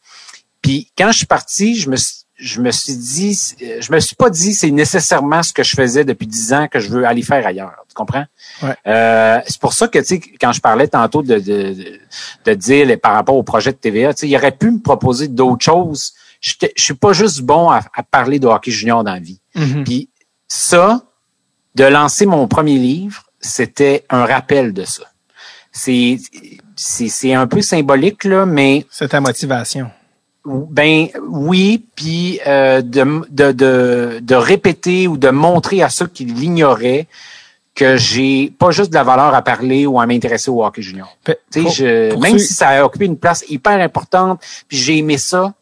Puis 0.62 0.92
quand 0.98 1.12
je 1.12 1.18
suis 1.18 1.26
parti, 1.26 1.76
je 1.76 1.90
me 1.90 1.96
suis 1.96 2.20
je 2.40 2.62
me 2.62 2.72
suis 2.72 2.96
dit, 2.96 3.38
euh, 3.62 3.82
je 3.82 3.92
me 3.92 4.00
suis 4.00 4.16
pas 4.16 4.30
dit 4.30 4.54
c'est 4.54 4.72
nécessairement 4.72 5.44
ce 5.44 5.52
que 5.52 5.62
je 5.62 5.76
faisais 5.76 6.06
depuis 6.06 6.26
dix 6.26 6.54
ans 6.54 6.68
que 6.68 6.80
je 6.80 6.90
veux 6.90 7.06
aller 7.06 7.22
faire 7.22 7.46
ailleurs. 7.46 7.76
Tu 7.88 7.94
comprends? 7.94 8.26
Ouais. 8.64 8.76
Euh, 8.88 9.40
c'est 9.46 9.60
pour 9.60 9.74
ça 9.74 9.88
que, 9.90 10.00
tu 10.00 10.06
sais, 10.06 10.22
quand 10.40 10.54
je 10.54 10.62
parlais 10.62 10.88
tantôt 10.88 11.22
de, 11.22 11.38
de, 11.40 11.76
de, 12.46 12.54
dire 12.54 12.98
par 13.02 13.14
rapport 13.14 13.36
au 13.36 13.44
projet 13.44 13.72
de 13.72 13.78
TVA, 13.78 14.14
tu 14.14 14.22
sais, 14.22 14.30
il 14.30 14.36
aurait 14.38 14.54
pu 14.54 14.72
me 14.72 14.80
proposer 14.80 15.28
d'autres 15.28 15.66
choses. 15.66 16.14
Je 16.40 16.54
je 16.76 16.82
suis 16.82 16.94
pas 16.94 17.12
juste 17.12 17.42
bon 17.42 17.70
à, 17.70 17.82
à 17.94 18.04
parler 18.04 18.40
de 18.40 18.48
hockey 18.48 18.72
junior 18.72 19.04
dans 19.04 19.14
la 19.14 19.20
vie. 19.20 19.42
Mhm. 19.56 19.84
Puis 19.84 20.10
ça, 20.48 21.02
de 21.76 21.84
lancer 21.84 22.26
mon 22.26 22.48
premier 22.48 22.78
livre, 22.78 23.26
c'était 23.42 24.06
un 24.10 24.26
rappel 24.26 24.74
de 24.74 24.86
ça. 24.86 25.04
C'est 25.74 26.18
c'est 26.78 27.10
c'est 27.10 27.34
un 27.34 27.48
peu 27.48 27.62
symbolique 27.62 28.24
là, 28.24 28.46
mais 28.46 28.86
C'est 28.90 29.10
ta 29.10 29.20
motivation. 29.20 29.92
Ben 30.46 31.08
oui, 31.28 31.84
puis 31.96 32.40
euh, 32.48 32.82
de, 32.82 33.22
de, 33.30 33.52
de, 33.52 34.20
de 34.22 34.36
répéter 34.36 35.08
ou 35.08 35.18
de 35.18 35.30
montrer 35.30 35.84
à 35.84 35.90
ceux 35.90 36.08
qui 36.08 36.26
l'ignoraient 36.26 37.08
que 37.76 37.98
j'ai 37.98 38.52
pas 38.58 38.72
juste 38.72 38.90
de 38.90 38.96
la 38.96 39.04
valeur 39.04 39.34
à 39.34 39.42
parler 39.42 39.86
ou 39.86 40.00
à 40.00 40.06
m'intéresser 40.06 40.50
au 40.52 40.66
hockey 40.66 40.82
junior. 40.82 41.16
Pour- 41.62 41.72
je- 41.72 42.12
pour 42.12 42.22
même 42.22 42.34
ceux- 42.40 42.46
si 42.46 42.54
ça 42.54 42.70
a 42.70 42.84
occupé 42.84 43.06
une 43.06 43.18
place 43.18 43.44
hyper 43.50 43.80
importante, 43.80 44.42
puis 44.68 44.78
j'ai 44.78 44.98
aimé 44.98 45.18
ça, 45.18 45.54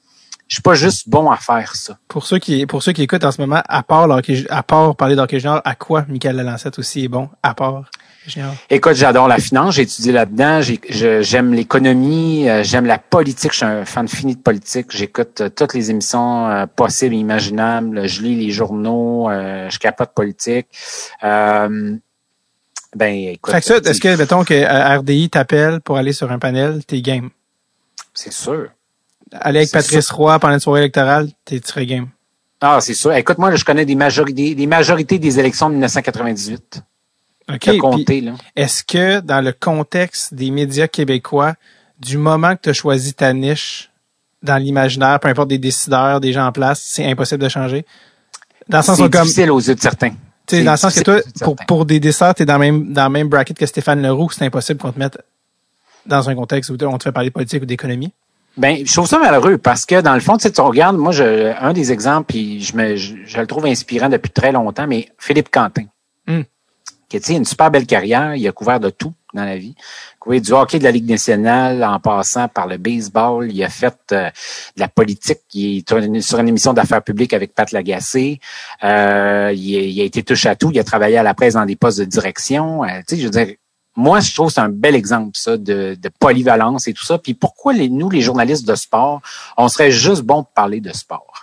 je 0.48 0.56
suis 0.56 0.62
pas 0.64 0.76
juste 0.76 1.10
bon 1.10 1.30
à 1.30 1.38
faire 1.38 1.76
ça. 1.76 1.98
Pour 2.08 2.26
ceux 2.26 2.40
qui 2.40 2.66
pour 2.66 2.82
ceux 2.82 2.94
qui 2.94 3.04
écoutent 3.04 3.26
en 3.26 3.32
ce 3.32 3.42
moment, 3.42 3.62
à 3.68 3.84
part 3.84 4.08
hockey- 4.10 4.48
à 4.50 4.64
part 4.64 4.96
parler 4.96 5.16
d'hockey 5.16 5.40
junior, 5.40 5.62
à 5.66 5.76
quoi 5.76 6.06
Michael 6.08 6.38
Lalancette 6.38 6.80
aussi 6.80 7.04
est 7.04 7.08
bon 7.10 7.30
à 7.44 7.54
part? 7.54 7.92
Écoute, 8.70 8.96
j'adore 8.96 9.28
la 9.28 9.38
finance, 9.38 9.76
j'ai 9.76 9.84
étudié 9.84 10.12
là-dedans, 10.12 10.60
j'aime 10.62 11.54
l'économie, 11.54 12.50
euh, 12.50 12.64
j'aime 12.64 12.86
la 12.86 12.98
politique, 12.98 13.52
je 13.52 13.58
suis 13.58 13.66
un 13.66 13.86
fan 13.86 14.08
fini 14.08 14.36
de 14.36 14.42
politique, 14.42 14.88
j'écoute 14.90 15.42
euh, 15.42 15.50
toutes 15.50 15.74
les 15.74 15.90
émissions 15.92 16.48
euh, 16.50 16.66
possibles 16.66 17.16
et 17.16 17.18
imaginables, 17.20 18.08
je 18.08 18.22
lis 18.22 18.36
les 18.36 18.52
journaux, 18.52 19.30
je 19.30 19.78
capote 19.80 20.12
politique. 20.14 20.68
Ben 22.96 23.14
écoute, 23.14 23.54
Fait 23.54 23.60
que 23.60 23.66
ça, 23.66 23.82
tu- 23.82 23.90
est-ce 23.90 24.00
que 24.02 24.16
mettons 24.16 24.44
que 24.44 24.98
RDI 25.00 25.30
t'appelle 25.30 25.82
pour 25.82 25.98
aller 25.98 26.14
sur 26.14 26.32
un 26.32 26.40
panel, 26.40 26.84
t'es 26.86 27.02
game? 27.02 27.30
c'est 28.14 28.34
sûr. 28.34 28.70
Aller 29.32 29.60
avec 29.60 29.72
Patrice 29.72 30.10
Roy 30.10 30.40
pendant 30.40 30.54
une 30.56 30.60
soirée 30.60 30.80
électorale, 30.82 31.30
t'es 31.46 31.62
serais 31.64 31.86
game. 31.86 32.08
Ah, 32.62 32.80
c'est 32.82 32.96
sûr. 32.96 33.14
Écoute, 33.14 33.38
moi, 33.38 33.52
là, 33.52 33.56
je 33.58 33.64
connais 33.66 33.86
des 33.86 33.94
majorités, 33.94 34.56
des 34.56 34.66
majorités 34.66 35.20
des 35.20 35.38
élections 35.40 35.68
de 35.70 35.74
1998. 35.74 36.82
OK. 37.54 37.70
Est-ce 38.56 38.84
que 38.84 39.20
dans 39.22 39.42
le 39.42 39.54
contexte 39.54 40.34
des 40.34 40.52
médias 40.52 40.88
québécois, 40.88 41.54
du 42.00 42.18
moment 42.18 42.56
que 42.56 42.62
tu 42.64 42.70
as 42.70 42.74
choisi 42.74 43.14
ta 43.14 43.34
niche 43.34 43.90
dans 44.44 44.58
l'imaginaire, 44.58 45.20
peu 45.20 45.30
importe 45.30 45.48
des 45.48 45.58
décideurs, 45.58 46.20
des 46.20 46.34
gens 46.34 46.46
en 46.46 46.52
place, 46.52 46.82
c'est 46.86 47.06
impossible 47.10 47.42
de 47.42 47.50
changer? 47.50 47.86
Dans 48.68 48.80
le 48.80 48.84
sens 48.84 49.00
où 49.00 49.04
C'est 49.04 49.10
comme 49.10 49.22
difficile 49.24 49.52
aux 49.52 49.60
yeux 49.60 49.76
de 49.76 49.80
certains. 49.80 50.10
Tu 50.10 50.16
sais, 50.16 50.58
C'est 50.58 50.64
dans 50.64 50.72
le 50.72 50.78
sens 50.78 50.94
que 50.94 51.04
toi, 51.04 51.20
pour, 51.42 51.56
pour 51.68 51.86
des 51.86 52.00
desserts, 52.00 52.36
t'es 52.36 52.46
dans 52.46 52.58
le 52.58 52.60
même, 52.60 52.94
dans 52.94 53.06
le 53.06 53.12
même 53.12 53.30
bracket 53.30 53.58
que 53.58 53.66
Stéphane 53.66 54.02
Leroux, 54.02 54.30
c'est 54.30 54.46
impossible 54.46 54.80
qu'on 54.80 54.92
te 54.92 55.00
mette 55.00 55.18
dans 56.06 56.30
un 56.30 56.36
contexte 56.36 56.70
où 56.70 56.78
on 56.82 56.98
te 56.98 57.04
fait 57.04 57.12
parler 57.12 57.32
politique 57.32 57.64
ou 57.64 57.66
d'économie. 57.66 58.14
Ben, 58.58 58.86
je 58.86 58.92
trouve 58.92 59.08
ça 59.08 59.20
malheureux 59.20 59.58
parce 59.58 59.86
que 59.86 60.02
dans 60.02 60.16
le 60.16 60.20
fond, 60.20 60.36
tu 60.38 60.44
sais, 60.44 60.52
tu 60.52 60.62
regardes, 60.62 60.98
moi, 60.98 61.12
je, 61.12 61.54
un 61.62 61.74
des 61.74 61.92
exemples, 61.92 62.26
puis 62.28 62.62
je, 62.62 62.76
me, 62.76 62.96
je, 62.96 63.14
je 63.26 63.40
le 63.40 63.46
trouve 63.46 63.66
inspirant 63.68 64.10
depuis 64.10 64.32
très 64.32 64.52
longtemps, 64.52 64.88
mais 64.88 65.10
Philippe 65.18 65.50
Quentin, 65.52 65.86
Hmm. 66.28 66.42
Qui 67.10 67.18
a 67.18 67.36
une 67.36 67.46
super 67.46 67.72
belle 67.72 67.86
carrière, 67.86 68.36
il 68.36 68.48
a 68.48 68.52
couvert 68.52 68.80
de 68.80 68.90
tout 68.90 69.14
dans 69.34 69.46
la 69.46 69.58
vie. 69.58 69.76
Il 70.30 70.42
du 70.42 70.52
hockey 70.52 70.80
de 70.80 70.84
la 70.84 70.92
Ligue 70.92 71.10
nationale 71.10 71.84
en 71.84 72.00
passant 72.00 72.48
par 72.50 72.68
le 72.68 72.78
baseball. 72.78 73.50
Il 73.52 73.64
a 73.64 73.70
fait 73.70 73.96
euh, 74.12 74.30
de 74.76 74.80
la 74.80 74.90
politique. 74.90 75.40
Il 75.54 75.78
est 75.78 76.22
sur 76.22 76.40
une, 76.40 76.48
émission 76.48 76.74
d'affaires 76.74 77.04
publiques 77.04 77.34
avec 77.34 77.54
Pat 77.54 77.72
Lagacé. 77.72 78.40
Euh, 78.84 79.54
il, 79.56 80.02
a, 80.02 80.04
été 80.04 80.24
touche 80.24 80.46
à 80.46 80.56
tout. 80.56 80.72
Il 80.74 80.80
a 80.80 80.84
travaillé 80.84 81.18
à 81.18 81.24
la 81.24 81.34
presse 81.34 81.54
dans 81.54 81.66
des 81.66 81.78
postes 81.78 82.00
de 82.00 82.06
direction. 82.06 82.84
Euh, 82.84 83.00
tu 83.08 83.16
sais, 83.16 83.22
je 83.22 83.26
veux 83.26 83.32
dire, 83.32 83.56
moi, 83.96 84.20
je 84.20 84.34
trouve 84.34 84.48
que 84.48 84.54
c'est 84.54 84.62
un 84.62 84.70
bel 84.70 84.96
exemple, 84.96 85.32
ça, 85.34 85.58
de, 85.58 85.98
de 86.00 86.10
polyvalence 86.20 86.88
et 86.88 86.94
tout 86.94 87.06
ça. 87.06 87.18
Puis 87.18 87.34
pourquoi 87.34 87.74
les, 87.74 87.90
nous, 87.90 88.10
les 88.10 88.22
journalistes 88.22 88.68
de 88.68 88.76
sport, 88.76 89.22
on 89.56 89.70
serait 89.70 89.92
juste 89.92 90.24
bon 90.24 90.44
pour 90.44 90.54
parler 90.54 90.82
de 90.82 90.92
sport? 90.94 91.37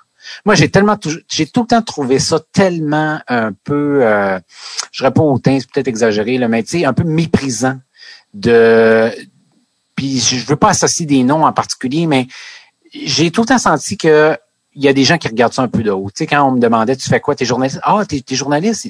Moi, 0.44 0.54
j'ai 0.54 0.68
tellement, 0.70 0.98
j'ai 1.30 1.46
tout 1.46 1.62
le 1.62 1.66
temps 1.66 1.82
trouvé 1.82 2.18
ça 2.18 2.40
tellement 2.52 3.20
un 3.28 3.52
peu, 3.64 4.00
euh, 4.02 4.38
je 4.92 4.98
dirais 5.00 5.12
pas 5.12 5.22
hautain, 5.22 5.58
c'est 5.60 5.70
peut-être 5.70 5.88
exagéré, 5.88 6.38
là, 6.38 6.48
mais 6.48 6.62
tu 6.62 6.80
sais, 6.80 6.84
un 6.84 6.92
peu 6.92 7.04
méprisant 7.04 7.78
de, 8.32 9.10
puis 9.96 10.18
je 10.18 10.44
veux 10.46 10.56
pas 10.56 10.70
associer 10.70 11.06
des 11.06 11.22
noms 11.22 11.44
en 11.44 11.52
particulier, 11.52 12.06
mais 12.06 12.26
j'ai 12.92 13.30
tout 13.30 13.42
le 13.42 13.46
temps 13.46 13.58
senti 13.58 13.96
que 13.96 14.36
il 14.76 14.82
y 14.82 14.88
a 14.88 14.92
des 14.92 15.04
gens 15.04 15.18
qui 15.18 15.28
regardent 15.28 15.52
ça 15.52 15.62
un 15.62 15.68
peu 15.68 15.84
de 15.84 15.90
haut. 15.92 16.08
Tu 16.08 16.18
sais, 16.18 16.26
quand 16.26 16.42
on 16.48 16.50
me 16.52 16.58
demandait, 16.58 16.96
tu 16.96 17.08
fais 17.08 17.20
quoi, 17.20 17.36
t'es 17.36 17.44
journaliste? 17.44 17.78
Ah, 17.84 18.02
t'es, 18.08 18.20
t'es 18.20 18.34
journaliste? 18.34 18.88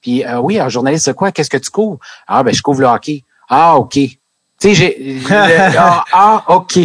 Puis 0.00 0.24
euh, 0.24 0.40
oui, 0.40 0.58
alors, 0.58 0.70
journaliste, 0.70 1.04
c'est 1.04 1.14
quoi? 1.14 1.30
Qu'est-ce 1.30 1.50
que 1.50 1.56
tu 1.56 1.70
couvres? 1.70 1.98
Ah, 2.26 2.42
ben 2.42 2.52
je 2.52 2.60
couvre 2.62 2.80
le 2.80 2.86
hockey. 2.88 3.22
Ah, 3.48 3.76
OK. 3.76 3.92
Tu 3.92 4.18
sais, 4.58 4.74
j'ai. 4.74 4.96
le- 4.98 5.20
ah, 5.78 6.04
ah, 6.12 6.44
OK. 6.48 6.80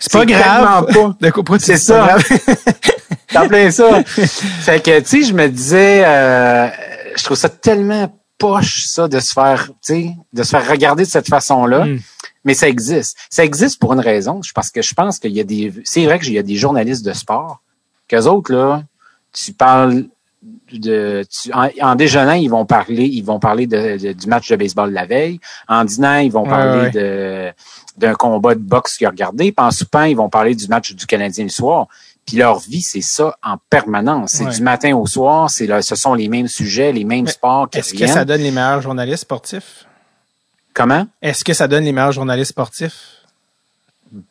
C'est 0.00 0.12
pas 0.12 0.26
grave. 0.26 0.86
pas. 0.92 1.16
De 1.20 1.58
C'est 1.58 1.76
ça. 1.76 2.06
grave? 2.06 2.24
T'en 3.32 3.48
plein 3.48 3.70
ça. 3.70 4.02
fait 4.04 4.82
que, 4.82 5.00
tu 5.00 5.06
sais, 5.06 5.22
je 5.22 5.32
me 5.34 5.48
disais, 5.48 6.04
euh, 6.06 6.68
je 7.16 7.24
trouve 7.24 7.36
ça 7.36 7.48
tellement 7.48 8.12
poche, 8.38 8.84
ça, 8.86 9.08
de 9.08 9.18
se 9.20 9.32
faire, 9.32 9.66
tu 9.66 9.94
sais, 9.94 10.10
de 10.32 10.42
se 10.42 10.50
faire 10.50 10.68
regarder 10.68 11.04
de 11.04 11.08
cette 11.08 11.28
façon-là. 11.28 11.86
Mm. 11.86 12.00
Mais 12.44 12.54
ça 12.54 12.68
existe. 12.68 13.16
Ça 13.30 13.44
existe 13.44 13.80
pour 13.80 13.92
une 13.94 14.00
raison. 14.00 14.40
Parce 14.54 14.70
que 14.70 14.80
je 14.82 14.94
pense 14.94 15.18
qu'il 15.18 15.32
y 15.32 15.40
a 15.40 15.44
des. 15.44 15.72
C'est 15.84 16.04
vrai 16.04 16.18
qu'il 16.20 16.32
y 16.32 16.38
a 16.38 16.42
des 16.44 16.54
journalistes 16.56 17.04
de 17.04 17.12
sport. 17.12 17.60
Qu'eux 18.08 18.24
autres, 18.26 18.52
là, 18.52 18.82
tu 19.32 19.52
parles 19.52 20.04
de. 20.72 21.24
tu- 21.28 21.52
en, 21.52 21.68
en 21.80 21.94
déjeunant, 21.96 22.34
ils 22.34 22.48
vont 22.48 22.64
parler, 22.64 23.04
ils 23.06 23.24
vont 23.24 23.40
parler 23.40 23.66
de, 23.66 23.96
de- 23.98 24.12
du 24.12 24.26
match 24.28 24.48
de 24.48 24.54
baseball 24.56 24.90
de 24.90 24.94
la 24.94 25.06
veille. 25.06 25.40
En 25.66 25.84
dînant, 25.84 26.18
ils 26.18 26.30
vont 26.30 26.44
Ouais, 26.44 26.50
parler 26.50 26.80
ouais. 26.82 26.90
de 26.92 27.52
d'un 27.96 28.12
combat 28.14 28.54
de 28.54 28.60
boxe 28.60 28.96
qu'ils 28.98 29.06
ont 29.06 29.10
regardé. 29.10 29.50
Puis 29.52 29.64
en 29.66 29.70
soupant, 29.70 30.02
ils 30.02 30.14
vont 30.16 30.28
parler 30.28 30.54
du 30.54 30.68
match 30.68 30.92
du 30.92 31.06
Canadien 31.06 31.44
le 31.44 31.50
soir. 31.50 31.88
Puis 32.26 32.36
leur 32.38 32.58
vie, 32.58 32.82
c'est 32.82 33.02
ça 33.02 33.36
en 33.42 33.56
permanence. 33.70 34.32
C'est 34.32 34.44
Ouais. 34.44 34.50
du 34.52 34.62
matin 34.62 34.94
au 34.96 35.06
soir. 35.06 35.48
C'est 35.48 35.66
là, 35.66 35.80
ce 35.80 35.94
sont 35.94 36.14
les 36.14 36.28
mêmes 36.28 36.48
sujets, 36.48 36.92
les 36.92 37.04
mêmes 37.04 37.26
Mais 37.26 37.30
sports 37.30 37.70
qui 37.70 37.78
Est-ce 37.78 37.94
que 37.94 38.06
ça 38.06 38.24
donne 38.24 38.40
les 38.42 38.50
meilleurs 38.50 38.82
journalistes 38.82 39.22
sportifs? 39.22 39.86
Comment? 40.74 41.06
Est-ce 41.22 41.44
que 41.44 41.54
ça 41.54 41.68
donne 41.68 41.84
les 41.84 41.92
meilleurs 41.92 42.12
journalistes 42.12 42.50
sportifs? 42.50 43.22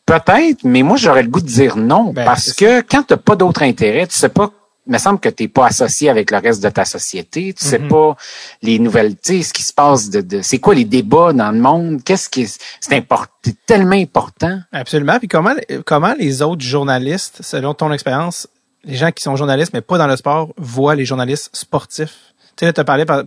Peut-être, 0.06 0.64
mais 0.64 0.84
moi, 0.84 0.98
j'aurais 0.98 1.24
le 1.24 1.30
goût 1.30 1.42
de 1.42 1.48
dire 1.48 1.78
non. 1.78 2.12
Ben, 2.14 2.26
parce 2.26 2.54
que 2.54 2.82
quand 2.82 3.04
tu 3.04 3.14
n'as 3.14 3.18
pas 3.18 3.36
d'autre 3.36 3.64
intérêt, 3.64 4.08
tu 4.08 4.16
sais 4.16 4.30
pas, 4.30 4.52
il 4.88 4.94
me 4.94 4.98
semble 4.98 5.20
que 5.20 5.30
tu 5.30 5.44
n'es 5.44 5.48
pas 5.50 5.68
associé 5.68 6.10
avec 6.10 6.32
le 6.32 6.38
reste 6.38 6.62
de 6.64 6.70
ta 6.70 6.86
société. 6.86 7.54
Tu 7.54 7.66
sais 7.66 7.80
Mhm. 7.80 7.88
pas 7.88 8.16
les 8.62 8.78
nouvelles, 8.80 9.16
tu 9.16 9.38
sais, 9.38 9.44
ce 9.44 9.54
qui 9.54 9.64
se 9.64 9.74
passe 9.74 10.10
de, 10.10 10.22
de 10.22 10.42
c'est 10.42 10.60
quoi 10.60 10.76
les 10.76 10.86
débats 10.86 11.34
dans 11.34 11.52
le 11.52 11.60
monde, 11.60 12.04
qu'est-ce 12.04 12.30
qui 12.30 12.44
est, 12.44 12.62
c'est 12.80 12.94
important, 12.96 13.32
c'est 13.44 13.66
tellement 13.66 13.96
important. 13.96 14.60
Absolument. 14.72 15.18
Puis 15.20 15.28
comment, 15.28 15.54
comment 15.86 16.14
les 16.20 16.42
autres 16.42 16.62
journalistes, 16.64 17.40
selon 17.42 17.74
ton 17.74 17.92
expérience, 17.92 18.48
les 18.84 18.96
gens 18.96 19.12
qui 19.12 19.24
sont 19.24 19.36
journalistes 19.36 19.72
mais 19.74 19.82
pas 19.82 19.98
dans 19.98 20.08
le 20.08 20.16
sport, 20.16 20.54
voient 20.58 20.96
les 20.96 21.06
journalistes 21.06 21.50
sportifs? 21.56 22.34
Tu 22.56 22.66
sais, 22.66 22.74
tu 22.74 22.80
as 22.80 22.84
parlé 22.84 23.06
par, 23.06 23.24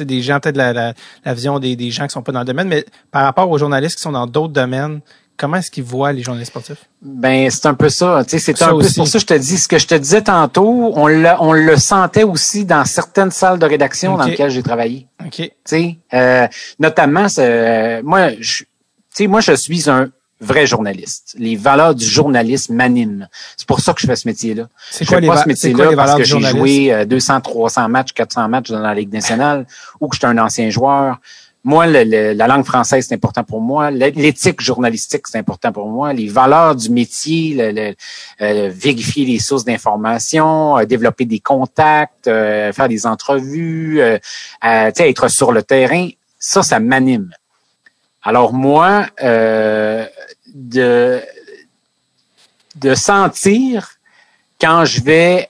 des 0.00 0.22
gens, 0.22 0.40
peut-être 0.40 0.56
la, 0.56 0.72
la, 0.72 0.94
la 1.24 1.34
vision 1.34 1.58
des, 1.58 1.76
des 1.76 1.90
gens 1.90 2.06
qui 2.06 2.12
sont 2.12 2.22
pas 2.22 2.32
dans 2.32 2.38
le 2.40 2.44
domaine, 2.46 2.68
mais 2.68 2.86
par 3.10 3.24
rapport 3.24 3.50
aux 3.50 3.58
journalistes 3.58 3.96
qui 3.96 4.02
sont 4.02 4.12
dans 4.12 4.26
d'autres 4.26 4.52
domaines, 4.54 5.00
comment 5.36 5.56
est-ce 5.56 5.70
qu'ils 5.70 5.84
voient 5.84 6.12
les 6.12 6.22
journalistes 6.22 6.50
sportifs? 6.50 6.84
Ben, 7.00 7.50
c'est 7.50 7.66
un 7.66 7.74
peu 7.74 7.88
ça. 7.88 8.22
C'est 8.26 8.62
un 8.62 8.68
peu 8.78 8.86
pour 8.96 9.06
ça 9.08 9.12
que 9.14 9.18
je 9.18 9.26
te 9.26 9.34
dis 9.34 9.58
ce 9.58 9.68
que 9.68 9.78
je 9.78 9.86
te 9.86 9.94
disais 9.94 10.22
tantôt. 10.22 10.92
On 10.94 11.06
le, 11.08 11.28
on 11.40 11.52
le 11.52 11.76
sentait 11.76 12.22
aussi 12.24 12.64
dans 12.64 12.84
certaines 12.84 13.30
salles 13.30 13.58
de 13.58 13.66
rédaction 13.66 14.16
dans 14.16 14.24
lesquelles 14.24 14.50
j'ai 14.50 14.62
travaillé. 14.62 15.06
OK. 15.24 15.32
Tu 15.36 15.50
sais, 15.64 15.96
euh, 16.14 16.46
notamment, 16.78 17.28
c'est- 17.28 18.02
moi, 18.02 18.30
je, 18.40 18.62
tu 18.62 18.66
sais, 19.14 19.26
moi, 19.26 19.40
je 19.40 19.52
suis 19.52 19.88
un 19.90 20.08
vrai 20.40 20.66
journaliste. 20.66 21.34
Les 21.38 21.54
valeurs 21.56 21.94
du 21.94 22.04
journalisme 22.04 22.74
m'animent. 22.74 23.28
C'est 23.56 23.66
pour 23.66 23.78
ça 23.80 23.92
que 23.94 24.00
je 24.00 24.06
fais 24.06 24.16
ce 24.16 24.26
métier-là. 24.26 24.68
C'est 24.90 25.04
Je 25.04 25.08
quoi 25.08 25.18
fais 25.18 25.20
les, 25.22 25.28
pas 25.28 25.36
ce 25.36 25.68
quoi 25.72 25.90
les 25.90 25.96
parce 25.96 26.14
que 26.16 26.24
j'ai 26.24 26.40
joué 26.40 26.92
euh, 26.92 27.04
200, 27.04 27.40
300 27.42 27.88
matchs, 27.88 28.12
400 28.12 28.48
matchs 28.48 28.70
dans 28.70 28.80
la 28.80 28.92
Ligue 28.94 29.12
nationale 29.12 29.66
ou 30.00 30.08
que 30.08 30.16
j'étais 30.16 30.26
un 30.26 30.38
ancien 30.38 30.68
joueur. 30.70 31.18
Moi, 31.64 31.86
le- 31.86 32.02
le- 32.04 32.32
la 32.32 32.46
langue 32.48 32.64
française, 32.64 33.06
c'est 33.08 33.14
important 33.14 33.44
pour 33.44 33.60
moi. 33.60 33.90
L'é- 33.92 34.10
L'éthique 34.10 34.60
journalistique, 34.60 35.28
c'est 35.28 35.38
important 35.38 35.70
pour 35.72 35.88
moi. 35.88 36.12
Les 36.12 36.26
valeurs 36.26 36.74
du 36.74 36.90
métier, 36.90 37.54
le- 37.56 37.94
euh, 38.40 38.68
vérifier 38.74 39.24
les 39.24 39.38
sources 39.38 39.64
d'information, 39.64 40.76
euh, 40.78 40.84
développer 40.84 41.24
des 41.24 41.38
contacts, 41.38 42.26
euh, 42.26 42.72
faire 42.72 42.88
des 42.88 43.06
entrevues, 43.06 44.00
euh, 44.00 44.18
euh, 44.64 44.90
être 44.96 45.28
sur 45.28 45.52
le 45.52 45.62
terrain, 45.62 46.08
ça, 46.38 46.62
ça 46.64 46.80
m'anime. 46.80 47.30
Alors 48.24 48.52
moi, 48.52 49.06
de 50.54 51.20
de 52.74 52.94
sentir 52.94 53.90
quand 54.60 54.84
je 54.84 55.00
vais 55.02 55.48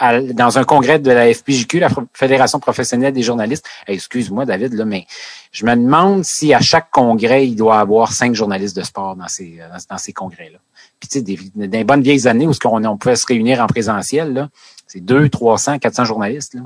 à- 0.00 0.20
dans 0.20 0.58
un 0.58 0.64
congrès 0.64 0.98
de 0.98 1.10
la 1.12 1.32
FPJQ, 1.32 1.78
la 1.78 1.88
Fédération 2.14 2.58
professionnelle 2.58 3.12
des 3.12 3.22
journalistes. 3.22 3.64
Excuse-moi, 3.86 4.44
David, 4.46 4.72
là, 4.74 4.84
mais 4.84 5.06
je 5.52 5.64
me 5.66 5.74
demande 5.76 6.24
si 6.24 6.52
à 6.54 6.60
chaque 6.60 6.90
congrès, 6.90 7.46
il 7.46 7.54
doit 7.54 7.76
y 7.76 7.78
avoir 7.78 8.12
cinq 8.12 8.34
journalistes 8.34 8.74
de 8.76 8.82
sport 8.82 9.14
dans 9.14 9.28
ces, 9.28 9.58
dans, 9.58 9.78
dans 9.88 9.98
ces 9.98 10.12
congrès-là. 10.12 10.58
Puis 10.98 11.08
tu 11.08 11.18
sais, 11.18 11.22
des, 11.22 11.38
des 11.68 11.84
bonnes 11.84 12.02
vieilles 12.02 12.26
années 12.26 12.46
où 12.46 12.52
ce 12.52 12.58
qu'on 12.60 12.82
on 12.84 12.96
pouvait 12.96 13.16
se 13.16 13.26
réunir 13.26 13.60
en 13.62 13.66
présentiel, 13.66 14.32
là, 14.32 14.48
c'est 14.86 15.00
200, 15.00 15.28
300, 15.30 15.78
400 15.78 16.04
journalistes. 16.04 16.54
Là. 16.54 16.62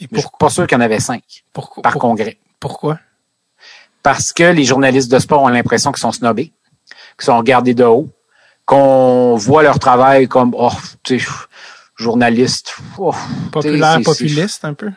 Et 0.00 0.06
Mais 0.10 0.16
je 0.16 0.18
suis 0.20 0.28
pour- 0.30 0.38
pas 0.38 0.50
sûr 0.50 0.66
qu'il 0.66 0.76
y 0.76 0.80
en 0.80 0.84
avait 0.84 1.00
cinq 1.00 1.22
pourquoi, 1.52 1.82
par 1.82 1.94
congrès. 1.94 2.38
pourquoi? 2.60 2.98
Parce 4.02 4.32
que 4.32 4.44
les 4.44 4.64
journalistes 4.64 5.10
de 5.10 5.18
sport 5.18 5.42
ont 5.42 5.48
l'impression 5.48 5.90
qu'ils 5.92 6.00
sont 6.00 6.12
snobés, 6.12 6.52
qu'ils 7.18 7.24
sont 7.26 7.36
regardés 7.36 7.74
de 7.74 7.84
haut, 7.84 8.08
qu'on 8.64 9.36
voit 9.36 9.62
leur 9.62 9.78
travail 9.78 10.28
comme, 10.28 10.54
oh, 10.56 10.70
tu 11.02 11.18
sais, 11.18 11.26
journaliste. 11.98 12.74
oh, 12.98 13.14
Populaire, 13.52 14.00
populiste, 14.02 14.64
un 14.64 14.74
peu? 14.74 14.90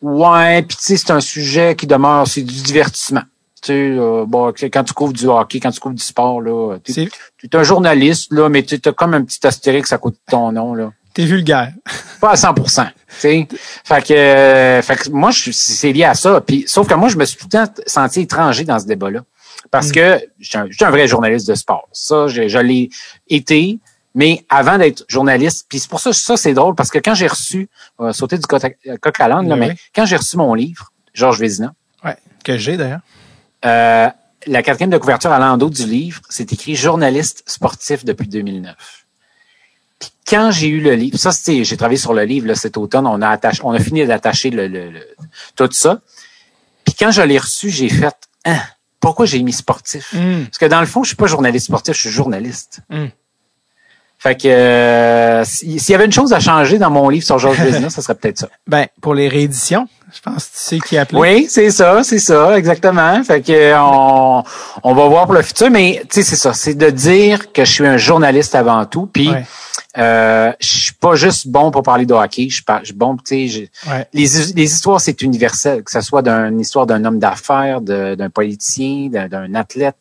Ouais, 0.00 0.62
puis 0.62 0.76
tu 0.76 0.84
sais, 0.84 0.96
c'est 0.96 1.10
un 1.10 1.20
sujet 1.20 1.76
qui 1.76 1.86
demeure, 1.86 2.26
c'est 2.26 2.42
du 2.42 2.62
divertissement. 2.62 3.22
Tu 3.62 3.68
sais, 3.68 3.72
euh, 3.96 4.24
bon, 4.26 4.52
quand 4.72 4.82
tu 4.84 4.92
couvres 4.92 5.12
du 5.12 5.26
hockey, 5.26 5.60
quand 5.60 5.70
tu 5.70 5.78
couvres 5.78 5.94
du 5.94 6.02
sport, 6.02 6.40
là, 6.40 6.78
tu 6.84 6.92
es 7.00 7.56
un 7.56 7.62
journaliste, 7.62 8.32
là, 8.32 8.48
mais 8.48 8.62
tu 8.64 8.80
as 8.84 8.92
comme 8.92 9.14
un 9.14 9.22
petit 9.22 9.46
astérix 9.46 9.92
à 9.92 9.98
côté 9.98 10.16
de 10.26 10.30
ton 10.32 10.50
nom, 10.52 10.74
là. 10.74 10.90
T'es 11.14 11.26
vulgaire. 11.26 11.72
Pas 12.20 12.30
à 12.30 12.34
100% 12.34 12.86
tu 12.86 12.92
sais. 13.18 13.48
Fait 13.84 14.02
que, 14.02 14.14
euh, 14.14 14.82
fait 14.82 14.96
que 14.96 15.10
moi, 15.10 15.30
je, 15.30 15.50
c'est 15.52 15.92
lié 15.92 16.04
à 16.04 16.14
ça. 16.14 16.40
Puis, 16.40 16.64
sauf 16.66 16.88
que 16.88 16.94
moi, 16.94 17.08
je 17.10 17.18
me 17.18 17.24
suis 17.26 17.36
tout 17.36 17.46
le 17.52 17.66
temps 17.66 17.72
senti 17.86 18.22
étranger 18.22 18.64
dans 18.64 18.78
ce 18.78 18.86
débat-là. 18.86 19.20
Parce 19.70 19.90
Mm. 19.90 19.92
que 19.92 20.20
je 20.40 20.48
suis 20.48 20.84
un, 20.84 20.90
vrai 20.90 21.06
journaliste 21.06 21.46
de 21.46 21.54
sport. 21.54 21.86
Ça, 21.92 22.26
je, 22.28 22.48
je 22.48 22.58
l'ai 22.58 22.88
été. 23.28 23.78
Mais 24.14 24.44
avant 24.50 24.76
d'être 24.78 25.04
journaliste, 25.08 25.66
puis 25.68 25.78
c'est 25.78 25.88
pour 25.88 26.00
ça, 26.00 26.12
ça 26.12 26.36
c'est 26.36 26.52
drôle, 26.54 26.74
parce 26.74 26.90
que 26.90 26.98
quand 26.98 27.14
j'ai 27.14 27.26
reçu, 27.26 27.68
on 27.98 28.04
va 28.04 28.12
sauter 28.12 28.36
du 28.38 28.46
coq 28.46 28.62
à, 28.64 29.24
à 29.24 29.28
l'âne, 29.28 29.48
là, 29.48 29.54
Oui, 29.54 29.60
mais 29.60 29.76
quand 29.94 30.04
j'ai 30.04 30.16
reçu 30.16 30.36
mon 30.36 30.52
livre, 30.54 30.92
Georges 31.14 31.38
Vézina, 31.40 31.72
Ouais. 32.04 32.16
Que 32.44 32.58
j'ai, 32.58 32.76
d'ailleurs. 32.76 33.00
euh, 33.64 34.08
la 34.48 34.62
quatrième 34.64 34.90
de 34.90 34.98
couverture 34.98 35.30
à 35.30 35.38
l'endos 35.38 35.70
du 35.70 35.86
livre, 35.86 36.20
c'est 36.28 36.52
écrit 36.52 36.74
journaliste 36.74 37.44
sportif 37.46 38.04
depuis 38.04 38.26
2009. 38.26 38.74
Puis 40.00 40.10
quand 40.26 40.50
j'ai 40.50 40.66
eu 40.66 40.80
le 40.80 40.94
livre, 40.94 41.16
ça 41.16 41.30
c'était, 41.30 41.62
j'ai 41.62 41.76
travaillé 41.76 41.98
sur 41.98 42.12
le 42.12 42.24
livre 42.24 42.48
là, 42.48 42.54
cet 42.56 42.76
automne, 42.76 43.06
on 43.06 43.22
a 43.22 43.28
attaché, 43.28 43.60
on 43.64 43.70
a 43.70 43.78
fini 43.78 44.04
d'attacher 44.04 44.50
le, 44.50 44.66
le- 44.66 44.90
le- 44.90 45.06
tout 45.54 45.68
ça. 45.70 46.00
Puis 46.84 46.94
quand 46.98 47.12
je 47.12 47.22
l'ai 47.22 47.38
reçu, 47.38 47.70
j'ai 47.70 47.88
fait, 47.88 48.16
hein, 48.44 48.58
pourquoi 48.98 49.26
j'ai 49.26 49.40
mis 49.44 49.52
sportif? 49.52 50.12
Hum. 50.14 50.46
Parce 50.46 50.58
que 50.58 50.66
dans 50.66 50.80
le 50.80 50.86
fond, 50.86 51.04
je 51.04 51.08
suis 51.10 51.16
pas 51.16 51.26
journaliste 51.28 51.66
sportif, 51.66 51.94
je 51.94 52.00
suis 52.00 52.10
journaliste. 52.10 52.80
Hum. 52.90 53.10
Fait 54.22 54.36
que 54.40 54.46
euh, 54.48 55.44
si- 55.44 55.80
s'il 55.80 55.92
y 55.92 55.94
avait 55.96 56.04
une 56.04 56.12
chose 56.12 56.32
à 56.32 56.38
changer 56.38 56.78
dans 56.78 56.90
mon 56.90 57.08
livre 57.08 57.24
sur 57.24 57.38
Georges 57.38 57.58
Vézina, 57.60 57.90
ça 57.90 58.02
serait 58.02 58.14
peut-être 58.14 58.38
ça. 58.38 58.48
Ben, 58.68 58.86
pour 59.00 59.14
les 59.14 59.26
rééditions, 59.28 59.88
je 60.14 60.20
pense 60.20 60.44
que 60.46 60.52
tu 60.52 60.58
sais 60.58 60.78
qui 60.78 60.96
appeler. 60.96 61.20
Oui, 61.20 61.46
c'est 61.48 61.70
ça, 61.72 62.04
c'est 62.04 62.20
ça, 62.20 62.56
exactement. 62.56 63.22
Fait 63.24 63.40
que 63.40 63.74
on, 63.76 64.44
on 64.84 64.94
va 64.94 65.08
voir 65.08 65.24
pour 65.24 65.34
le 65.34 65.42
futur, 65.42 65.70
mais 65.70 66.02
tu 66.08 66.22
sais, 66.22 66.22
c'est 66.22 66.36
ça, 66.36 66.52
c'est 66.52 66.74
de 66.74 66.90
dire 66.90 67.50
que 67.52 67.64
je 67.64 67.72
suis 67.72 67.86
un 67.86 67.96
journaliste 67.96 68.54
avant 68.54 68.84
tout, 68.84 69.06
puis 69.12 69.28
Ouais. 69.30 69.44
euh, 69.98 70.52
je 70.60 70.66
suis 70.68 70.92
pas 70.92 71.16
juste 71.16 71.48
bon 71.48 71.70
pour 71.72 71.82
parler 71.82 72.06
de 72.06 72.14
hockey, 72.14 72.46
je 72.48 72.54
suis 72.54 72.62
pas- 72.64 72.80
je 72.84 72.92
bon, 72.92 73.16
tu 73.16 73.48
sais, 73.48 73.70
Ouais. 73.88 74.06
les, 74.12 74.26
les 74.54 74.64
histoires 74.72 75.00
c'est 75.00 75.20
universel, 75.22 75.82
que 75.82 75.90
ce 75.90 76.00
soit 76.00 76.22
d'une 76.22 76.60
histoire 76.60 76.86
d'un 76.86 77.04
homme 77.04 77.18
d'affaires, 77.18 77.80
d'un 77.80 78.30
politicien, 78.30 79.08
d'un- 79.10 79.26
d'un 79.28 79.54
athlète, 79.56 79.96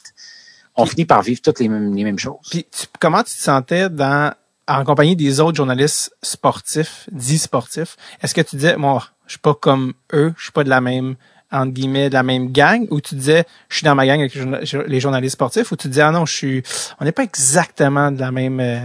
on 0.81 0.85
finit 0.85 1.05
par 1.05 1.21
vivre 1.21 1.41
toutes 1.41 1.59
les 1.59 1.67
mêmes, 1.67 1.93
les 1.95 2.03
mêmes 2.03 2.19
choses. 2.19 2.37
Puis 2.49 2.65
tu- 2.71 2.87
comment 2.99 3.19
tu 3.23 3.33
te 3.33 3.39
sentais 3.41 3.89
dans 3.89 4.33
en 4.67 4.83
compagnie 4.83 5.15
des 5.15 5.39
autres 5.39 5.57
journalistes 5.57 6.13
sportifs, 6.21 7.07
dits 7.11 7.37
sportifs? 7.39 7.97
Est-ce 8.21 8.33
que 8.35 8.41
tu 8.41 8.55
disais, 8.55 8.77
moi, 8.77 9.03
je 9.27 9.31
suis 9.33 9.39
pas 9.39 9.53
comme 9.53 9.93
eux, 10.13 10.33
je 10.37 10.43
suis 10.43 10.51
pas 10.51 10.63
de 10.63 10.69
la 10.69 10.81
même 10.81 11.15
entre 11.53 11.73
guillemets 11.73 12.07
de 12.07 12.13
la 12.13 12.23
même 12.23 12.49
gang, 12.53 12.87
ou 12.91 13.01
tu 13.01 13.13
disais, 13.15 13.43
je 13.67 13.75
suis 13.77 13.83
dans 13.83 13.93
ma 13.93 14.05
gang 14.05 14.19
avec 14.21 14.33
les 14.33 14.39
journa- 14.41 14.59
les 14.87 14.99
journalistes 15.01 15.33
sportifs, 15.33 15.69
ou 15.73 15.75
tu 15.75 15.89
disais, 15.89 16.01
ah 16.03 16.11
non, 16.11 16.25
je 16.25 16.33
suis, 16.33 16.63
on 17.01 17.03
n'est 17.03 17.11
pas 17.11 17.23
exactement 17.23 18.09
de 18.09 18.21
la 18.21 18.31
même, 18.31 18.61
euh, 18.61 18.79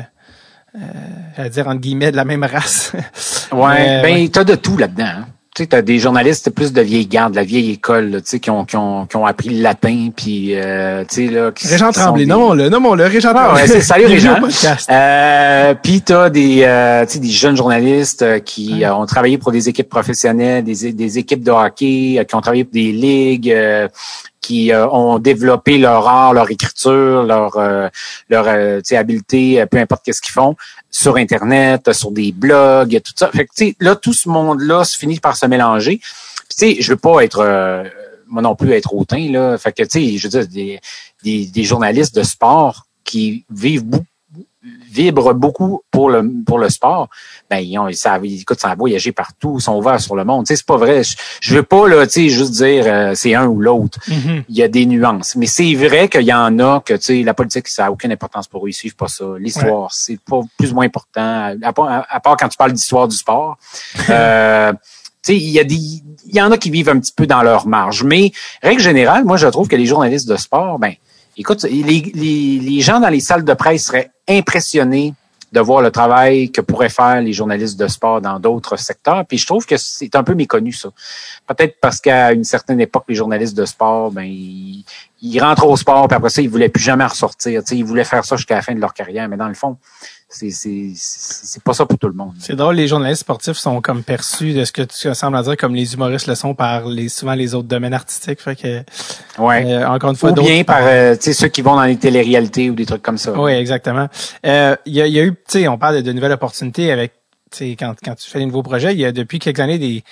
euh, 0.75 0.79
j'allais 1.37 1.51
dire 1.51 1.69
entre 1.69 1.81
guillemets 1.81 2.11
de 2.11 2.17
la 2.17 2.25
même 2.25 2.43
race? 2.43 2.91
Ouais, 3.53 3.69
Mais, 3.75 4.03
ben 4.03 4.15
ouais. 4.15 4.29
t'as 4.33 4.43
de 4.43 4.57
tout 4.57 4.77
là-dedans. 4.77 5.05
hein. 5.05 5.27
Tu 5.57 5.63
sais, 5.63 5.69
t'as 5.69 5.81
des 5.81 5.99
journalistes 5.99 6.51
plus 6.51 6.71
de 6.75 6.83
vieille 6.83 7.07
garde, 7.07 7.31
de 7.33 7.37
la 7.39 7.43
vieille 7.43 7.71
école, 7.71 8.11
là, 8.11 8.21
tu 8.21 8.27
sais, 8.29 8.41
qui 8.41 8.51
ont, 8.51 8.67
qui 8.67 8.77
ont, 8.77 9.07
qui 9.07 9.17
ont 9.17 9.25
appris 9.25 9.49
le 9.49 9.63
latin, 9.63 10.11
puis 10.15 10.51
euh, 10.55 11.03
tu 11.09 11.27
sais 11.29 11.33
là. 11.33 11.51
qui- 11.51 11.67
Régent 11.67 11.89
qui 11.93 11.99
Tremblay, 11.99 12.25
des- 12.25 12.29
nommons-le, 12.31 12.69
nommons-le, 12.69 13.05
Régent 13.05 13.31
Ah, 13.35 13.55
Tremblay. 13.55 13.63
ouais, 13.75 13.81
salut, 13.81 14.05
Régent. 14.07 14.37
Euh, 14.91 15.75
puis 15.83 16.03
t'as 16.03 16.29
des, 16.29 16.61
euh, 16.65 17.07
tu 17.07 17.13
sais, 17.15 17.19
des 17.21 17.29
jeunes 17.31 17.57
journalistes 17.57 18.21
euh, 18.21 18.39
qui 18.39 18.75
Ouais. 18.81 18.85
euh, 18.85 18.95
ont 18.97 19.07
travaillé 19.07 19.39
pour 19.39 19.51
des 19.51 19.71
équipes 19.71 19.89
professionnelles, 19.89 20.63
des, 20.63 20.93
des 20.93 21.19
équipes 21.19 21.43
de 21.43 21.51
hockey, 21.51 22.17
euh, 22.19 22.25
qui 22.25 22.35
ont 22.35 22.43
travaillé 22.43 22.65
pour 22.65 22.75
des 22.75 22.93
ligues, 22.93 23.51
euh, 23.51 23.89
qui 24.41 24.73
euh, 24.73 24.89
ont 24.89 25.19
développé 25.19 25.79
leur 25.79 26.07
art, 26.09 26.33
leur 26.33 26.51
écriture, 26.51 27.25
leur 27.25 27.57
euh, 27.57 27.89
leur 28.29 28.47
euh, 28.49 28.81
habileté, 28.93 29.61
euh, 29.61 29.67
peu 29.67 29.79
importe 29.79 30.05
qu'est-ce 30.05 30.23
qu'ils 30.23 30.33
font, 30.33 30.57
sur 30.91 31.17
Internet, 31.17 31.89
euh, 31.89 31.93
sur 31.93 32.11
des 32.11 32.33
blogs, 32.33 33.01
tout 33.05 33.13
ça. 33.17 33.31
Fait 33.31 33.47
que 33.47 33.75
là, 33.81 33.97
tout 33.97 34.13
ce 34.13 34.29
monde-là 34.29 34.85
se 34.85 34.97
finit 34.97 35.21
par 35.21 35.37
se 35.37 35.47
mélanger. 35.47 36.01
Puis, 36.57 36.81
je 36.81 36.93
veux 36.93 36.99
pas 36.99 37.23
être 37.23 37.85
moi 38.29 38.43
non 38.43 38.55
plus 38.57 38.73
être 38.73 38.95
hautain 38.95 39.31
là. 39.31 39.59
Fait 39.59 39.73
que 39.73 39.83
tu 39.83 39.89
sais, 39.91 40.19
je 40.19 40.29
veux 40.29 40.45
dire 40.45 40.49
des, 40.49 40.81
des, 41.23 41.47
des 41.47 41.65
journalistes 41.65 42.15
de 42.15 42.23
sport 42.23 42.87
qui 43.05 43.45
vivent 43.51 43.85
beaucoup 43.85 44.07
vibrent 44.91 45.35
beaucoup 45.35 45.83
pour 45.91 46.11
le 46.11 46.23
pour 46.45 46.59
le 46.59 46.69
sport, 46.69 47.09
ben 47.51 47.59
ils 47.59 47.79
ont 47.79 47.91
ça 47.93 48.19
écoute 48.23 48.61
ça 48.61 48.71
a 48.71 48.75
voyagé 48.75 49.13
partout, 49.13 49.57
ils 49.59 49.63
sont 49.63 49.77
ouverts 49.77 50.01
sur 50.01 50.17
le 50.17 50.25
monde. 50.25 50.47
Tu 50.47 50.55
sais 50.55 50.57
c'est 50.57 50.67
pas 50.67 50.77
vrai, 50.77 51.05
je, 51.05 51.17
je 51.41 51.57
veux 51.57 51.63
pas 51.63 51.89
là, 51.89 52.07
tu 52.07 52.13
sais 52.13 52.29
juste 52.29 52.53
dire 52.53 52.85
euh, 52.87 53.13
c'est 53.15 53.35
un 53.35 53.47
ou 53.47 53.61
l'autre. 53.61 53.99
Mhm. 54.09 54.45
Il 54.49 54.57
y 54.57 54.63
a 54.63 54.69
des 54.69 54.87
nuances, 54.87 55.37
mais 55.37 55.47
c'est 55.47 55.75
vrai 55.75 56.09
qu'il 56.09 56.23
y 56.23 56.33
en 56.33 56.59
a 56.59 56.81
que 56.81 56.95
tu 56.95 57.03
sais 57.03 57.23
la 57.23 57.35
politique 57.35 57.69
ça 57.69 57.87
a 57.87 57.91
aucune 57.91 58.13
importance 58.13 58.49
pour 58.49 58.67
eux, 58.67 58.71
ils 58.71 58.75
suivent 58.75 58.97
pas 58.97 59.09
ça. 59.09 59.25
L'histoire 59.39 59.93
c'est 59.93 60.21
pas 60.21 60.41
plus 60.59 60.73
ou 60.73 60.75
moins 60.77 60.87
important 60.87 61.55
à, 61.63 61.73
part, 61.73 62.07
à 62.09 62.21
part 62.21 62.37
quand 62.37 62.49
tu 62.49 62.57
parles 62.57 62.73
d'histoire 62.73 63.09
du 63.09 63.17
sport. 63.17 63.57
Euh, 64.09 64.73
tu 65.27 65.33
sais, 65.33 65.37
il 65.37 65.51
y 65.51 65.59
a 65.59 65.65
des, 65.65 65.75
il 65.75 66.35
y 66.35 66.41
en 66.41 66.51
a 66.53 66.59
qui 66.59 66.71
vivent 66.71 66.89
un 66.89 66.99
petit 67.01 67.13
peu 67.13 67.27
dans 67.27 67.43
leur 67.43 67.67
marge. 67.67 68.05
Mais, 68.05 68.31
règle 68.63 68.81
générale, 68.81 69.25
moi, 69.25 69.37
je 69.37 69.47
trouve 69.49 69.67
que 69.67 69.77
les 69.77 69.87
journalistes 69.87 70.29
de 70.29 70.37
sport, 70.37 70.79
ben, 70.79 70.95
écoute, 71.37 71.63
les, 71.65 72.81
gens 72.81 73.01
dans 73.01 73.09
les 73.09 73.21
salles 73.21 73.45
de 73.45 73.55
presse 73.55 73.87
seraient 73.87 74.11
impressionnés 74.29 75.15
de 75.53 75.61
voir 75.61 75.81
le 75.81 75.91
travail 75.91 76.51
que 76.51 76.61
pourraient 76.61 76.89
faire 76.89 77.23
les 77.23 77.33
journalistes 77.33 77.79
de 77.79 77.87
sport 77.87 78.21
dans 78.21 78.39
d'autres 78.41 78.77
secteurs. 78.77 79.25
Puis 79.27 79.39
je 79.39 79.47
trouve 79.47 79.65
que 79.65 79.77
c'est 79.77 80.15
un 80.17 80.25
peu 80.25 80.35
méconnu, 80.35 80.73
ça. 80.73 80.91
Peut-être 81.47 81.79
parce 81.81 82.01
qu'à 82.01 82.33
une 82.33 82.45
certaine 82.45 82.81
époque, 82.81 83.05
les 83.09 83.15
journalistes 83.15 83.57
de 83.57 83.65
sport, 83.65 84.11
ben, 84.11 84.25
ils, 84.25 85.41
rentrent 85.41 85.67
au 85.67 85.77
sport, 85.77 86.09
puis 86.09 86.17
après 86.17 86.31
ça, 86.31 86.43
ils 86.43 86.49
voulaient 86.49 86.69
plus 86.69 86.83
jamais 86.83 87.07
ressortir. 87.07 87.63
Tu 87.63 87.69
sais, 87.69 87.77
ils 87.77 87.85
voulaient 87.85 88.05
faire 88.05 88.25
ça 88.25 88.37
jusqu'à 88.37 88.57
la 88.57 88.63
fin 88.63 88.75
de 88.75 88.81
leur 88.81 88.93
carrière. 88.93 89.29
Mais 89.29 89.37
dans 89.37 89.49
le 89.49 89.55
fond, 89.55 89.79
c'est 90.29 90.51
c'est 90.51 90.93
c'est 90.97 91.63
pas 91.63 91.73
ça 91.73 91.87
pour 91.87 91.99
tout 91.99 92.09
le 92.09 92.15
monde. 92.15 92.35
C'est 92.41 92.57
drôle, 92.57 92.75
les 92.75 92.89
journalistes 92.89 93.21
sportifs 93.21 93.57
sont 93.57 93.81
comme 93.81 94.03
perçus 94.03 94.55
de 94.55 94.65
ce 94.65 94.73
que 94.73 94.83
tu 94.83 95.15
sembles 95.15 95.41
dire 95.43 95.57
comme 95.57 95.75
les 95.75 95.95
humoristes 95.95 96.27
le 96.27 96.35
sont 96.35 96.55
par 96.55 96.87
les 96.89 97.09
souvent 97.09 97.35
les 97.35 97.55
autres 97.55 97.69
domaines 97.69 97.95
artistiques. 97.95 98.41
Fait 98.41 98.57
que 98.57 98.83
ouais. 99.39 99.65
Euh, 99.73 99.89
encore 99.89 100.11
une 100.11 100.17
fois, 100.17 100.33
ou 100.33 100.35
bien 100.35 100.65
par 100.65 100.81
euh, 100.83 101.15
tu 101.15 101.23
sais 101.23 101.33
ceux 101.33 101.49
qui 101.49 101.63
vont 101.63 101.77
dans 101.77 101.85
les 101.85 101.97
téléréalités 101.97 102.71
ou 102.71 102.75
des 102.75 102.87
trucs 102.87 103.03
comme 103.03 103.19
ça. 103.19 103.33
Oui, 103.33 103.53
exactement. 103.53 104.09
Euh, 104.45 104.75
il 104.85 104.95
y, 104.95 105.01
a, 105.01 105.07
y 105.07 105.21
a 105.21 105.23
eu, 105.23 105.33
tu 105.33 105.41
sais, 105.47 105.69
on 105.69 105.79
parle 105.79 105.97
de, 105.97 106.01
de 106.01 106.13
nouvelles 106.13 106.33
opportunités 106.33 106.91
avec, 106.91 107.13
tu 107.53 107.59
sais, 107.59 107.77
quand 107.79 107.95
quand 108.05 108.17
tu 108.17 108.29
fais 108.29 108.41
des 108.41 108.47
nouveaux 108.47 108.65
projets, 108.65 108.93
il 108.93 108.99
y 109.01 109.05
a 109.05 109.13
depuis 109.13 109.39
quelques 109.39 109.61
années 109.61 109.79
des, 109.79 110.03
tu 110.03 110.07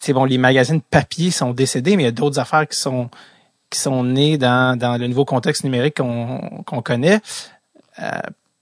sais, 0.00 0.12
bon, 0.12 0.24
les 0.24 0.38
magazines 0.38 0.80
papier 0.80 1.30
sont 1.30 1.52
décédés, 1.52 1.96
mais 1.96 2.02
il 2.02 2.06
y 2.06 2.08
a 2.08 2.12
d'autres 2.12 2.40
affaires 2.40 2.66
qui 2.66 2.76
sont 2.76 3.08
qui 3.70 3.78
sont 3.78 4.02
nées 4.02 4.36
dans 4.36 4.76
dans 4.76 4.98
le 4.98 5.06
nouveau 5.06 5.24
contexte 5.24 5.62
numérique 5.62 5.98
qu'on 5.98 6.62
qu'on 6.66 6.82
connaît. 6.82 7.20
Euh, 8.02 8.10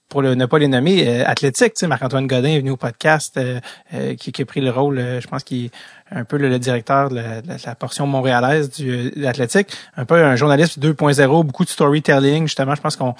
pour 0.09 0.23
le, 0.23 0.33
ne 0.33 0.45
pas 0.47 0.57
les 0.57 0.67
nommer, 0.67 1.07
euh, 1.07 1.23
athlétique, 1.25 1.75
tu 1.75 1.81
sais, 1.81 1.87
Marc-Antoine 1.87 2.25
Godin 2.25 2.49
est 2.49 2.59
venu 2.59 2.71
au 2.71 2.77
podcast, 2.77 3.37
euh, 3.37 3.59
euh, 3.93 4.15
qui, 4.15 4.31
qui, 4.31 4.41
a 4.41 4.45
pris 4.45 4.59
le 4.59 4.71
rôle, 4.71 4.97
je 4.97 5.27
pense 5.27 5.43
qu'il 5.43 5.65
est 5.65 5.71
un 6.11 6.23
peu 6.23 6.37
le, 6.37 6.49
le 6.49 6.57
directeur 6.57 7.09
de 7.09 7.15
la, 7.15 7.41
de 7.41 7.53
la, 7.63 7.75
portion 7.75 8.07
montréalaise 8.07 8.71
du 8.71 9.11
de 9.11 9.21
l'athlétique, 9.21 9.67
un 9.95 10.05
peu 10.05 10.15
un 10.15 10.35
journaliste 10.35 10.79
2.0, 10.79 11.45
beaucoup 11.45 11.63
de 11.63 11.69
storytelling, 11.69 12.47
justement, 12.47 12.73
je 12.73 12.81
pense 12.81 12.95
qu'on 12.95 13.13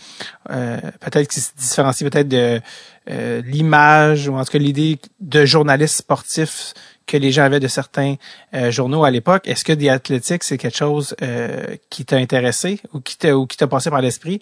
peut-être 0.47 1.27
qu'il 1.27 1.43
se 1.43 1.51
différencie 1.55 2.09
peut-être 2.09 2.27
de 2.27 2.59
l'image, 3.07 4.27
ou 4.27 4.35
en 4.35 4.43
tout 4.43 4.51
cas 4.51 4.57
l'idée 4.57 4.99
de 5.19 5.45
journaliste 5.45 5.97
sportif 5.97 6.73
que 7.09 7.17
les 7.17 7.31
gens 7.31 7.43
avaient 7.43 7.59
de 7.59 7.67
certains 7.67 8.15
euh, 8.53 8.71
journaux 8.71 9.03
à 9.03 9.11
l'époque. 9.11 9.47
Est-ce 9.47 9.65
que 9.65 9.73
des 9.73 9.89
athlétiques, 9.89 10.43
c'est 10.43 10.57
quelque 10.57 10.77
chose 10.77 11.15
euh, 11.21 11.75
qui 11.89 12.05
t'a 12.05 12.17
intéressé 12.17 12.79
ou 12.93 13.01
qui 13.01 13.17
t'a 13.17 13.35
ou 13.35 13.47
qui 13.47 13.57
t'a 13.57 13.67
passé 13.67 13.89
par 13.89 14.01
l'esprit 14.01 14.39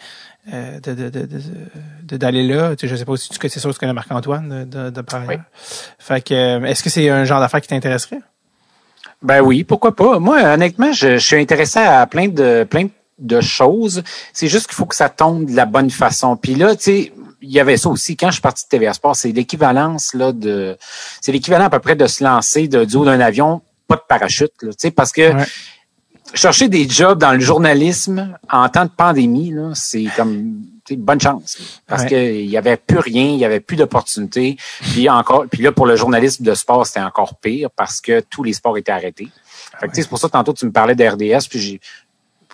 euh, 0.53 0.79
de, 0.81 0.93
de, 0.93 1.27
de, 2.03 2.17
d'aller 2.17 2.45
là? 2.45 2.75
Tu 2.75 2.81
sais, 2.81 2.91
je 2.91 2.95
sais 2.97 3.05
pas 3.05 3.15
si 3.15 3.29
tu 3.29 3.37
c'est 3.49 3.59
sûr 3.59 3.69
que 3.69 3.75
tu 3.75 3.79
connais 3.79 3.93
Marc-Antoine 3.93 4.65
de, 4.65 4.89
de, 4.89 5.01
par. 5.01 5.23
Fait 5.97 6.21
que 6.21 6.65
est-ce 6.65 6.83
que 6.83 6.89
c'est 6.89 7.09
un 7.09 7.23
genre 7.23 7.39
d'affaire 7.39 7.61
qui 7.61 7.69
t'intéresserait? 7.69 8.19
Ben 9.21 9.41
oui, 9.41 9.63
pourquoi 9.63 9.95
pas. 9.95 10.19
Moi, 10.19 10.43
honnêtement, 10.43 10.91
je, 10.91 11.17
je 11.17 11.25
suis 11.25 11.37
intéressé 11.37 11.79
à 11.79 12.05
plein 12.05 12.27
de 12.27 12.67
plein 12.69 12.83
de 12.83 12.91
choses. 13.41 14.03
C'est 14.33 14.47
juste 14.47 14.67
qu'il 14.67 14.75
faut 14.75 14.85
que 14.85 14.95
ça 14.95 15.09
tombe 15.09 15.45
de 15.49 15.55
la 15.55 15.65
bonne 15.65 15.89
façon. 15.89 16.35
Puis 16.35 16.55
là, 16.55 16.75
tu 16.75 16.83
sais, 16.83 17.13
il 17.41 17.51
y 17.51 17.59
avait 17.59 17.77
ça 17.77 17.89
aussi. 17.89 18.15
Quand 18.17 18.27
je 18.27 18.33
suis 18.33 18.41
parti 18.41 18.63
de 18.65 18.69
TVA 18.69 18.93
Sport, 18.93 19.15
c'est 19.15 19.31
l'équivalence 19.31 20.13
là 20.13 20.31
de, 20.31 20.77
c'est 21.21 21.31
l'équivalent 21.31 21.65
à 21.65 21.69
peu 21.69 21.79
près 21.79 21.95
de 21.95 22.07
se 22.07 22.23
lancer 22.23 22.67
de, 22.67 22.83
du 22.85 22.95
haut 22.95 23.05
d'un 23.05 23.19
avion, 23.19 23.61
pas 23.87 23.95
de 23.95 24.01
parachute, 24.07 24.51
là, 24.61 24.71
tu 24.71 24.75
sais, 24.79 24.91
parce 24.91 25.11
que 25.11 25.33
Ouais. 25.33 25.45
chercher 26.33 26.67
des 26.67 26.87
jobs 26.89 27.19
dans 27.19 27.31
le 27.33 27.39
journalisme 27.39 28.37
en 28.51 28.67
temps 28.69 28.85
de 28.85 28.89
pandémie, 28.89 29.51
là, 29.51 29.71
c'est 29.75 30.05
comme 30.15 30.61
tu 30.83 30.93
sais, 30.93 30.99
bonne 30.99 31.19
chance. 31.21 31.57
Parce 31.85 32.03
Ouais. 32.03 32.09
que 32.09 32.33
il 32.33 32.49
y 32.49 32.57
avait 32.57 32.77
plus 32.77 32.99
rien, 32.99 33.25
il 33.25 33.37
y 33.37 33.45
avait 33.45 33.59
plus 33.59 33.75
d'opportunités. 33.77 34.57
Puis 34.81 35.09
encore, 35.09 35.45
puis 35.51 35.61
là 35.61 35.71
pour 35.71 35.85
le 35.85 35.95
journalisme 35.95 36.43
de 36.43 36.53
sport, 36.53 36.85
c'était 36.87 37.01
encore 37.01 37.35
pire 37.35 37.69
parce 37.75 38.01
que 38.01 38.21
tous 38.21 38.41
les 38.43 38.53
sports 38.53 38.77
étaient 38.77 38.91
arrêtés. 38.91 39.27
Fait 39.79 39.87
que, 39.89 39.95
c'est 39.95 40.07
pour 40.07 40.17
ça 40.17 40.27
tantôt 40.29 40.53
tu 40.53 40.65
me 40.65 40.71
parlais 40.71 40.95
de 40.95 41.05
RDS, 41.05 41.47
puis 41.49 41.59
j'ai 41.59 41.81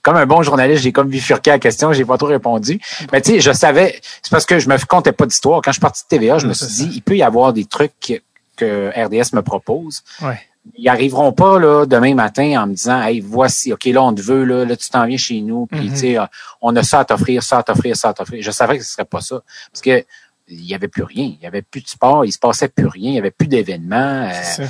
comme 0.04 0.18
un 0.18 0.26
bon 0.26 0.44
journaliste, 0.44 0.84
j'ai 0.84 0.92
comme 0.92 1.08
bifurqué 1.08 1.50
la 1.50 1.60
question, 1.60 1.94
j'ai 1.94 2.06
pas 2.06 2.18
trop 2.18 2.28
répondu. 2.28 2.80
Mais 3.12 3.22
tu 3.22 3.32
sais, 3.32 3.40
je 3.40 3.52
savais, 3.52 4.00
c'est 4.22 4.30
parce 4.30 4.46
que 4.46 4.60
je 4.60 4.70
me 4.70 4.78
comptais 4.86 5.14
pas 5.14 5.26
d'histoire. 5.26 5.62
Quand 5.64 5.72
je 5.72 5.76
suis 5.76 5.82
parti 5.82 6.04
de 6.04 6.08
TVA, 6.10 6.38
je 6.38 6.46
me 6.46 6.54
suis 6.54 6.68
dit, 6.68 6.92
il 6.94 7.02
peut 7.02 7.16
y 7.16 7.24
avoir 7.24 7.54
des 7.54 7.66
trucs 7.66 7.94
que, 8.00 8.14
que 8.58 8.90
RDS 8.90 9.34
me 9.34 9.42
propose. 9.42 10.02
Ouais. 10.22 10.40
Ils 10.78 10.90
arriveront 10.90 11.32
pas 11.32 11.58
là 11.58 11.86
demain 11.86 12.16
matin 12.16 12.62
en 12.62 12.68
me 12.68 12.74
disant, 12.74 13.02
hey, 13.02 13.22
voici, 13.22 13.74
ok, 13.74 13.86
là 13.86 14.04
on 14.04 14.14
te 14.14 14.22
veut, 14.22 14.44
là, 14.44 14.66
là 14.66 14.76
tu 14.76 14.90
t'en 14.90 15.06
viens 15.06 15.18
chez 15.18 15.42
nous, 15.42 15.66
puis 15.66 15.90
tu 15.90 15.98
sais, 15.98 16.18
euh, 16.18 16.26
on 16.62 16.76
a 16.76 16.84
ça 16.84 17.00
à 17.00 17.06
t'offrir, 17.06 17.44
ça 17.44 17.60
à 17.60 17.64
t'offrir, 17.64 17.96
ça 17.96 18.10
à 18.10 18.14
t'offrir. 18.14 18.42
Je 18.42 18.52
savais 18.52 18.78
que 18.78 18.84
ce 18.84 18.92
serait 18.92 19.06
pas 19.06 19.20
ça, 19.22 19.42
parce 19.72 19.82
que 19.82 20.06
il 20.50 20.66
y 20.66 20.76
avait 20.76 20.88
plus 20.88 21.04
rien, 21.04 21.26
il 21.26 21.40
y 21.42 21.48
avait 21.48 21.62
plus 21.62 21.82
de 21.82 21.88
sport, 21.88 22.26
il 22.26 22.32
se 22.32 22.40
passait 22.40 22.68
plus 22.68 22.88
rien, 22.88 23.12
il 23.12 23.16
y 23.16 23.20
avait 23.20 23.32
plus 23.32 23.48
d'événements. 23.48 24.30
euh, 24.30 24.66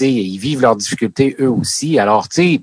ils 0.00 0.38
vivent 0.38 0.62
leurs 0.62 0.76
difficultés 0.76 1.36
eux 1.40 1.50
aussi. 1.50 1.98
Alors, 1.98 2.28
tu 2.28 2.42
sais, 2.42 2.60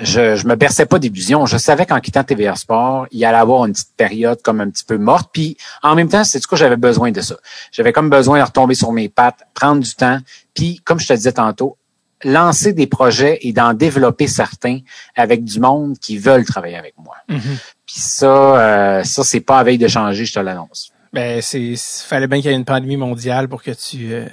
je, 0.00 0.36
je 0.36 0.46
me 0.46 0.54
berçais 0.56 0.86
pas 0.86 0.98
d'illusions. 0.98 1.46
Je 1.46 1.56
savais 1.56 1.86
qu'en 1.86 2.00
quittant 2.00 2.24
TVA 2.24 2.54
Sport, 2.54 3.06
il 3.10 3.24
allait 3.24 3.38
avoir 3.38 3.64
une 3.64 3.72
petite 3.72 3.94
période 3.96 4.40
comme 4.42 4.60
un 4.60 4.70
petit 4.70 4.84
peu 4.84 4.98
morte. 4.98 5.30
Puis 5.32 5.56
en 5.82 5.94
même 5.94 6.08
temps, 6.08 6.24
c'est 6.24 6.38
du 6.38 6.46
coup, 6.46 6.56
j'avais 6.56 6.76
besoin 6.76 7.10
de 7.10 7.20
ça? 7.20 7.36
J'avais 7.72 7.92
comme 7.92 8.10
besoin 8.10 8.38
de 8.38 8.44
retomber 8.44 8.74
sur 8.74 8.92
mes 8.92 9.08
pattes, 9.08 9.46
prendre 9.54 9.82
du 9.82 9.94
temps. 9.94 10.18
Puis, 10.54 10.80
comme 10.84 11.00
je 11.00 11.06
te 11.06 11.12
disais 11.14 11.32
tantôt, 11.32 11.76
lancer 12.24 12.72
des 12.72 12.86
projets 12.86 13.38
et 13.42 13.52
d'en 13.52 13.74
développer 13.74 14.26
certains 14.26 14.80
avec 15.14 15.44
du 15.44 15.60
monde 15.60 15.98
qui 15.98 16.18
veulent 16.18 16.44
travailler 16.44 16.76
avec 16.76 16.94
moi. 16.98 17.16
Mhm. 17.28 17.40
Puis 17.86 18.00
ça, 18.00 18.26
euh, 18.26 19.04
ça, 19.04 19.24
c'est 19.24 19.40
pas 19.40 19.58
à 19.58 19.64
veille 19.64 19.78
de 19.78 19.88
changer, 19.88 20.24
je 20.24 20.32
te 20.32 20.40
l'annonce. 20.40 20.92
Ben 21.12 21.40
c'est 21.40 21.74
fallait 22.04 22.26
bien 22.26 22.42
qu'il 22.42 22.50
y 22.50 22.52
ait 22.52 22.56
une 22.56 22.64
pandémie 22.64 22.96
mondiale 22.98 23.48
pour 23.48 23.62
que 23.62 23.70
tu, 23.70 24.12
euh, 24.12 24.26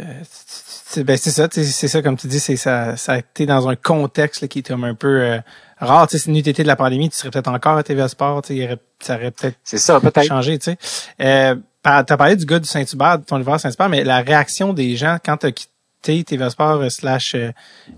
ben 0.99 1.17
c'est 1.17 1.31
ça, 1.31 1.47
c'est 1.51 1.87
ça 1.87 2.01
comme 2.01 2.17
tu 2.17 2.27
dis, 2.27 2.39
c'est 2.39 2.55
ça 2.55 2.95
ça 2.97 3.13
a 3.13 3.17
été 3.19 3.45
dans 3.45 3.67
un 3.67 3.75
contexte 3.75 4.41
là, 4.41 4.47
qui 4.47 4.59
est 4.59 4.67
comme 4.67 4.83
un 4.83 4.95
peu 4.95 5.21
euh, 5.21 5.39
rare, 5.79 6.07
tu 6.07 6.17
sais, 6.17 6.23
si 6.25 6.29
n'eût 6.31 6.39
été 6.39 6.61
de 6.63 6.67
la 6.67 6.75
pandémie, 6.75 7.09
tu 7.09 7.15
serais 7.17 7.31
peut-être 7.31 7.47
encore 7.49 7.77
à 7.77 7.83
TVA 7.83 8.07
Sport, 8.07 8.41
tu 8.43 8.49
sais, 8.49 8.55
il 8.55 8.61
y 8.61 8.65
aurait- 8.65 8.77
ça 8.99 9.15
aurait 9.15 9.31
peut-être 9.31 9.57
C'est 9.63 9.77
ça, 9.77 9.99
peut-être. 9.99 10.23
changé, 10.27 10.59
tu 10.59 10.71
sais. 10.71 10.77
Euh, 11.21 11.55
t'as 11.81 12.03
parlé 12.17 12.35
du 12.35 12.45
gars 12.45 12.59
du 12.59 12.67
Saint-Hubert, 12.67 13.19
de 13.19 13.25
ton 13.25 13.35
univers 13.37 13.59
Saint-Hubert, 13.59 13.89
mais 13.89 14.03
la 14.03 14.21
réaction 14.21 14.71
des 14.73 14.95
gens 14.95 15.17
quand 15.23 15.37
t'as 15.37 15.51
quitté 15.51 16.23
TVA 16.23 16.49
Sport 16.49 16.81
euh, 16.81 16.89
slash 16.89 17.33
euh, 17.35 17.51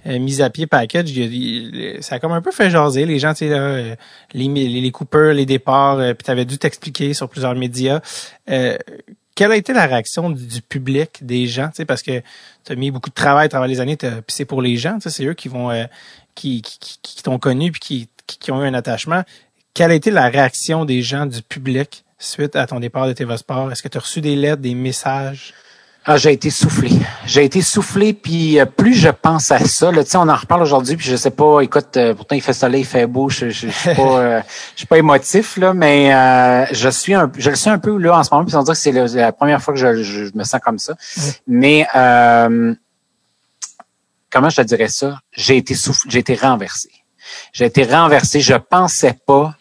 euh, 0.07 0.19
mise 0.19 0.41
à 0.41 0.49
pied 0.49 0.67
package, 0.67 1.09
y 1.11 1.21
a- 1.21 1.25
il- 1.25 2.03
ça 2.03 2.15
a 2.15 2.19
comme 2.19 2.31
un 2.31 2.41
peu 2.41 2.51
fait 2.51 2.69
jaser 2.69 3.05
les 3.05 3.19
gens, 3.19 3.33
tu 3.33 3.39
sais 3.39 3.49
là, 3.49 3.77
les, 4.33 4.47
les, 4.47 4.67
les 4.81 4.91
coupeurs, 4.91 5.33
les 5.33 5.45
départs, 5.45 5.97
puis 5.97 6.23
t'avais 6.23 6.45
dû 6.45 6.57
t'expliquer 6.57 7.13
sur 7.13 7.29
plusieurs 7.29 7.55
médias. 7.55 7.99
Quelle 9.36 9.51
a 9.51 9.57
été 9.57 9.73
la 9.73 9.86
réaction 9.86 10.29
du, 10.29 10.61
public, 10.61 11.25
des 11.25 11.45
gens, 11.45 11.69
parce 11.86 12.01
que 12.01 12.21
tu 12.63 12.71
as 12.71 12.75
mis 12.75 12.89
beaucoup 12.89 13.09
de 13.09 13.15
travail 13.15 13.47
à 13.47 13.49
travers 13.49 13.67
les 13.67 13.81
années, 13.81 13.97
puis 13.97 14.09
c'est 14.29 14.45
pour 14.45 14.61
les 14.61 14.77
gens, 14.77 14.97
c'est 15.01 15.25
eux 15.25 15.33
qui 15.33 15.49
vont, 15.49 15.71
euh, 15.71 15.83
qui, 16.36 16.61
qui, 16.61 16.99
qui, 17.01 17.21
t'ont 17.21 17.38
connu 17.38 17.71
puis 17.73 17.81
qui, 17.81 18.09
qui, 18.25 18.51
ont 18.51 18.63
eu 18.63 18.67
un 18.67 18.73
attachement. 18.73 19.23
Quelle 19.73 19.91
a 19.91 19.95
été 19.95 20.09
la 20.09 20.29
réaction 20.29 20.86
des 20.86 21.01
gens, 21.01 21.25
du 21.25 21.41
public, 21.41 22.05
suite 22.17 22.55
à 22.55 22.65
ton 22.65 22.79
départ 22.79 23.07
de 23.07 23.13
TV 23.13 23.36
Sport? 23.36 23.73
Est-ce 23.73 23.83
que 23.83 23.89
tu 23.89 23.97
as 23.97 24.01
reçu 24.01 24.21
des 24.21 24.38
lettres, 24.38 24.61
des 24.61 24.73
messages? 24.73 25.53
Ah, 26.07 26.17
j'ai 26.17 26.33
été 26.33 26.51
soufflé. 26.51 26.91
J'ai 27.25 27.45
été 27.45 27.63
soufflé, 27.63 28.13
puis 28.13 28.59
euh, 28.59 28.65
plus 28.65 28.93
je 28.93 29.09
pense 29.09 29.49
à 29.49 29.57
ça, 29.57 29.91
là, 29.91 30.03
on 30.13 30.29
en 30.29 30.35
reparle 30.35 30.61
aujourd'hui, 30.61 30.95
puis 30.95 31.07
je 31.07 31.15
sais 31.15 31.31
pas, 31.31 31.61
écoute, 31.61 31.97
euh, 31.97 32.13
pourtant 32.13 32.35
il 32.35 32.43
fait 32.43 32.53
soleil, 32.53 32.81
il 32.81 32.85
fait 32.85 33.07
beau, 33.07 33.27
je, 33.27 33.49
je, 33.49 33.67
je 33.69 33.71
suis 33.71 33.95
pas, 33.95 34.19
euh, 34.19 34.41
je 34.75 34.81
suis 34.81 34.85
pas 34.85 34.99
émotif 34.99 35.57
là, 35.57 35.73
mais 35.73 36.13
euh, 36.13 36.67
je 36.71 36.89
suis 36.89 37.15
un, 37.15 37.31
je 37.35 37.49
le 37.49 37.55
suis 37.55 37.71
un 37.71 37.79
peu 37.79 37.97
là 37.97 38.19
en 38.19 38.23
ce 38.23 38.29
moment, 38.31 38.45
puis 38.45 38.55
on 38.55 38.61
dirait 38.61 38.75
que 38.75 38.79
c'est 38.79 38.91
la 38.91 39.31
première 39.31 39.59
fois 39.63 39.73
que 39.73 39.79
je, 39.79 40.03
je 40.03 40.29
me 40.35 40.43
sens 40.43 40.61
comme 40.63 40.77
ça. 40.77 40.93
Mais 41.47 41.87
euh, 41.95 42.75
comment 44.29 44.49
je 44.49 44.57
te 44.57 44.61
dirais 44.61 44.89
ça? 44.89 45.17
J'ai 45.31 45.57
été 45.57 45.73
soufflé, 45.73 46.11
j'ai 46.11 46.19
été 46.19 46.35
renversé. 46.35 46.89
J'ai 47.51 47.65
été 47.65 47.83
renversé. 47.83 48.41
Je 48.41 48.53
pensais 48.53 49.17
pas 49.25 49.55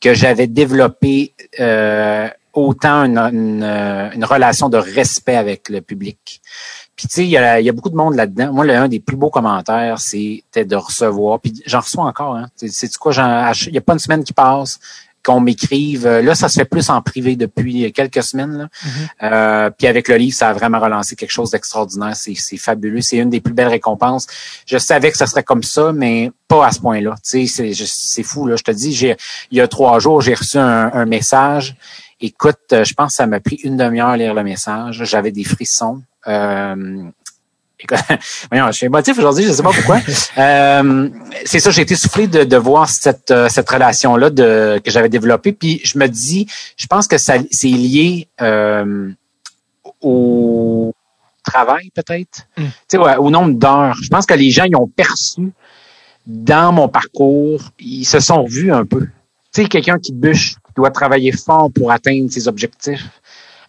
que 0.00 0.14
j'avais 0.14 0.46
développé 0.46 1.34
euh, 1.60 2.28
autant 2.56 3.04
une, 3.04 3.18
une, 3.18 3.62
euh, 3.62 4.10
une 4.12 4.24
relation 4.24 4.68
de 4.68 4.76
respect 4.76 5.36
avec 5.36 5.68
le 5.68 5.80
public. 5.80 6.40
Puis 6.96 7.08
tu 7.08 7.14
sais, 7.14 7.24
il 7.24 7.30
y 7.30 7.36
a, 7.36 7.60
y 7.60 7.68
a 7.68 7.72
beaucoup 7.72 7.90
de 7.90 7.96
monde 7.96 8.14
là-dedans. 8.14 8.52
Moi, 8.52 8.64
l'un 8.64 8.88
des 8.88 9.00
plus 9.00 9.16
beaux 9.16 9.28
commentaires, 9.28 10.00
c'était 10.00 10.64
de 10.64 10.76
recevoir. 10.76 11.40
Puis 11.40 11.62
j'en 11.66 11.80
reçois 11.80 12.04
encore. 12.04 12.36
Hein. 12.36 12.48
C'est 12.56 12.96
quoi 12.96 13.12
Il 13.12 13.74
y 13.74 13.78
a 13.78 13.82
pas 13.82 13.92
une 13.92 13.98
semaine 13.98 14.24
qui 14.24 14.32
passe 14.32 14.80
qu'on 15.26 15.40
m'écrive. 15.40 16.06
Là, 16.06 16.34
ça 16.36 16.48
se 16.48 16.60
fait 16.60 16.64
plus 16.64 16.88
en 16.88 17.02
privé 17.02 17.34
depuis 17.34 17.92
quelques 17.92 18.22
semaines. 18.22 18.56
Là. 18.56 18.68
Euh, 19.24 19.70
puis 19.76 19.88
avec 19.88 20.06
le 20.08 20.16
livre, 20.16 20.36
ça 20.36 20.50
a 20.50 20.52
vraiment 20.52 20.78
relancé 20.78 21.16
quelque 21.16 21.32
chose 21.32 21.50
d'extraordinaire. 21.50 22.14
C'est 22.14 22.56
fabuleux. 22.56 23.00
C'est 23.00 23.18
une 23.18 23.30
des 23.30 23.40
plus 23.40 23.52
belles 23.52 23.68
récompenses. 23.68 24.28
Je 24.66 24.78
savais 24.78 25.10
que 25.10 25.18
ça 25.18 25.26
serait 25.26 25.42
comme 25.42 25.64
ça, 25.64 25.92
mais 25.92 26.30
pas 26.46 26.66
à 26.66 26.70
ce 26.70 26.78
point-là. 26.80 27.16
Tu 27.28 27.46
sais, 27.48 27.74
c'est 27.74 28.22
fou. 28.22 28.46
Là. 28.46 28.54
Je 28.56 28.62
te 28.62 28.70
dis, 28.70 29.16
il 29.50 29.58
y 29.58 29.60
a 29.60 29.66
trois 29.66 29.98
jours, 29.98 30.20
j'ai 30.20 30.34
reçu 30.34 30.58
un, 30.58 30.92
un 30.92 31.04
message 31.06 31.76
Écoute, 32.20 32.58
je 32.70 32.94
pense 32.94 33.12
que 33.12 33.16
ça 33.16 33.26
m'a 33.26 33.40
pris 33.40 33.56
une 33.56 33.76
demi-heure 33.76 34.08
à 34.08 34.16
lire 34.16 34.34
le 34.34 34.42
message. 34.42 35.04
J'avais 35.04 35.32
des 35.32 35.44
frissons. 35.44 36.02
Euh, 36.26 37.10
je 38.52 38.72
suis 38.72 38.86
émotif 38.86 39.18
aujourd'hui, 39.18 39.44
je 39.44 39.50
ne 39.50 39.54
sais 39.54 39.62
pas 39.62 39.72
pourquoi. 39.72 40.00
euh, 40.38 41.08
c'est 41.44 41.60
ça, 41.60 41.70
j'ai 41.70 41.82
été 41.82 41.94
soufflé 41.94 42.26
de, 42.26 42.44
de 42.44 42.56
voir 42.56 42.88
cette, 42.88 43.30
euh, 43.30 43.48
cette 43.48 43.68
relation-là 43.68 44.30
que 44.30 44.90
j'avais 44.90 45.08
développée. 45.08 45.52
Puis 45.52 45.80
je 45.84 45.98
me 45.98 46.06
dis, 46.06 46.46
je 46.76 46.86
pense 46.86 47.06
que 47.06 47.18
ça 47.18 47.34
c'est 47.50 47.68
lié 47.68 48.28
euh, 48.40 49.10
au 50.00 50.94
travail, 51.44 51.90
peut-être. 51.94 52.46
Mm. 52.56 52.64
sais, 52.88 52.98
Ouais, 52.98 53.16
au 53.16 53.30
nombre 53.30 53.54
d'heures. 53.54 53.96
Je 54.02 54.08
pense 54.08 54.26
que 54.26 54.34
les 54.34 54.50
gens 54.50 54.64
ils 54.64 54.76
ont 54.76 54.88
perçu 54.88 55.52
dans 56.26 56.72
mon 56.72 56.88
parcours, 56.88 57.62
ils 57.78 58.04
se 58.04 58.18
sont 58.18 58.44
vus 58.44 58.72
un 58.72 58.84
peu. 58.84 59.02
Tu 59.52 59.62
sais, 59.62 59.68
quelqu'un 59.68 59.98
qui 59.98 60.12
bûche, 60.12 60.56
doit 60.76 60.90
travailler 60.90 61.32
fort 61.32 61.70
pour 61.72 61.90
atteindre 61.90 62.30
ses 62.30 62.48
objectifs. 62.48 63.08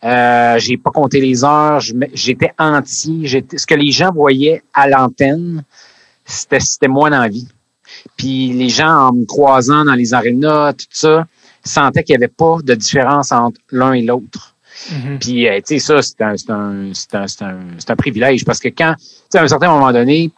Euh, 0.03 0.59
j'ai 0.59 0.77
pas 0.77 0.91
compté 0.91 1.19
les 1.19 1.43
heures, 1.43 1.79
j'étais 2.13 2.51
entier. 2.59 3.27
Ce 3.27 3.65
que 3.65 3.73
les 3.73 3.91
gens 3.91 4.11
voyaient 4.11 4.61
à 4.73 4.87
l'antenne, 4.87 5.63
c'était, 6.25 6.59
c'était 6.59 6.87
moi 6.87 7.09
dans 7.09 7.21
la 7.21 7.29
vie. 7.29 7.47
Puis 8.15 8.53
les 8.53 8.69
gens, 8.69 9.07
en 9.07 9.13
me 9.13 9.25
croisant 9.25 9.85
dans 9.85 9.95
les 9.95 10.13
arénas, 10.13 10.73
tout 10.73 10.85
ça, 10.91 11.25
sentaient 11.63 12.03
qu'il 12.03 12.15
n'y 12.17 12.23
avait 12.23 12.33
pas 12.33 12.57
de 12.63 12.75
différence 12.75 13.31
entre 13.31 13.59
l'un 13.71 13.93
et 13.93 14.01
l'autre. 14.01 14.55
Mm-hmm. 14.91 15.19
Puis, 15.19 15.47
euh, 15.47 15.57
tu 15.57 15.79
sais, 15.79 15.79
ça, 15.79 16.01
c'est 16.01 16.21
un, 16.21 16.37
c'est 16.37 16.51
un, 16.51 16.91
c'est 16.93 17.15
un, 17.15 17.27
c'est 17.27 17.43
un, 17.43 17.59
c'est 17.79 17.89
un, 17.89 17.95
privilège 17.95 18.45
parce 18.45 18.59
que 18.59 18.67
quand, 18.67 18.93
tu 18.97 19.05
sais, 19.29 19.39
à 19.39 19.43
un 19.43 19.47
certain 19.47 19.69
moment 19.69 19.91
donné, 19.91 20.31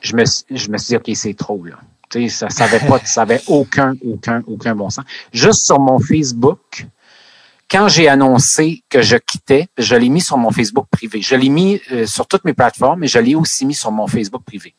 je 0.00 0.14
me, 0.14 0.24
je 0.24 0.70
me 0.70 0.78
suis 0.78 0.88
dit, 0.88 0.96
OK, 0.96 1.10
c'est 1.14 1.34
trop, 1.34 1.64
là. 1.64 1.76
Ça, 2.28 2.50
ça 2.50 2.64
avait 2.64 2.80
pas, 2.80 2.98
ça 3.04 3.22
avait 3.22 3.40
aucun, 3.46 3.94
aucun, 4.04 4.42
aucun 4.46 4.74
bon 4.74 4.90
sens. 4.90 5.04
Juste 5.32 5.66
sur 5.66 5.78
mon 5.78 5.98
Facebook, 5.98 6.86
quand 7.70 7.88
j'ai 7.88 8.08
annoncé 8.08 8.82
que 8.88 9.00
je 9.00 9.16
quittais, 9.16 9.68
je 9.78 9.94
l'ai 9.94 10.08
mis 10.08 10.20
sur 10.20 10.36
mon 10.36 10.50
Facebook 10.50 10.86
privé. 10.90 11.22
Je 11.22 11.36
l'ai 11.36 11.48
mis 11.48 11.80
euh, 11.92 12.06
sur 12.06 12.26
toutes 12.26 12.44
mes 12.44 12.52
plateformes, 12.52 13.00
mais 13.00 13.06
je 13.06 13.18
l'ai 13.20 13.36
aussi 13.36 13.64
mis 13.64 13.74
sur 13.74 13.92
mon 13.92 14.08
Facebook 14.08 14.42
privé. 14.44 14.74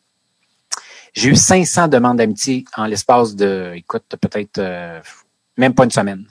J'ai 1.14 1.30
eu 1.30 1.36
500 1.36 1.88
demandes 1.88 2.18
d'amitié 2.18 2.66
en 2.76 2.86
l'espace 2.86 3.36
de, 3.36 3.74
écoute, 3.76 4.04
peut-être 4.20 4.58
euh, 4.58 5.02
même 5.58 5.74
pas 5.74 5.86
une 5.86 5.92
semaine. 5.92 6.26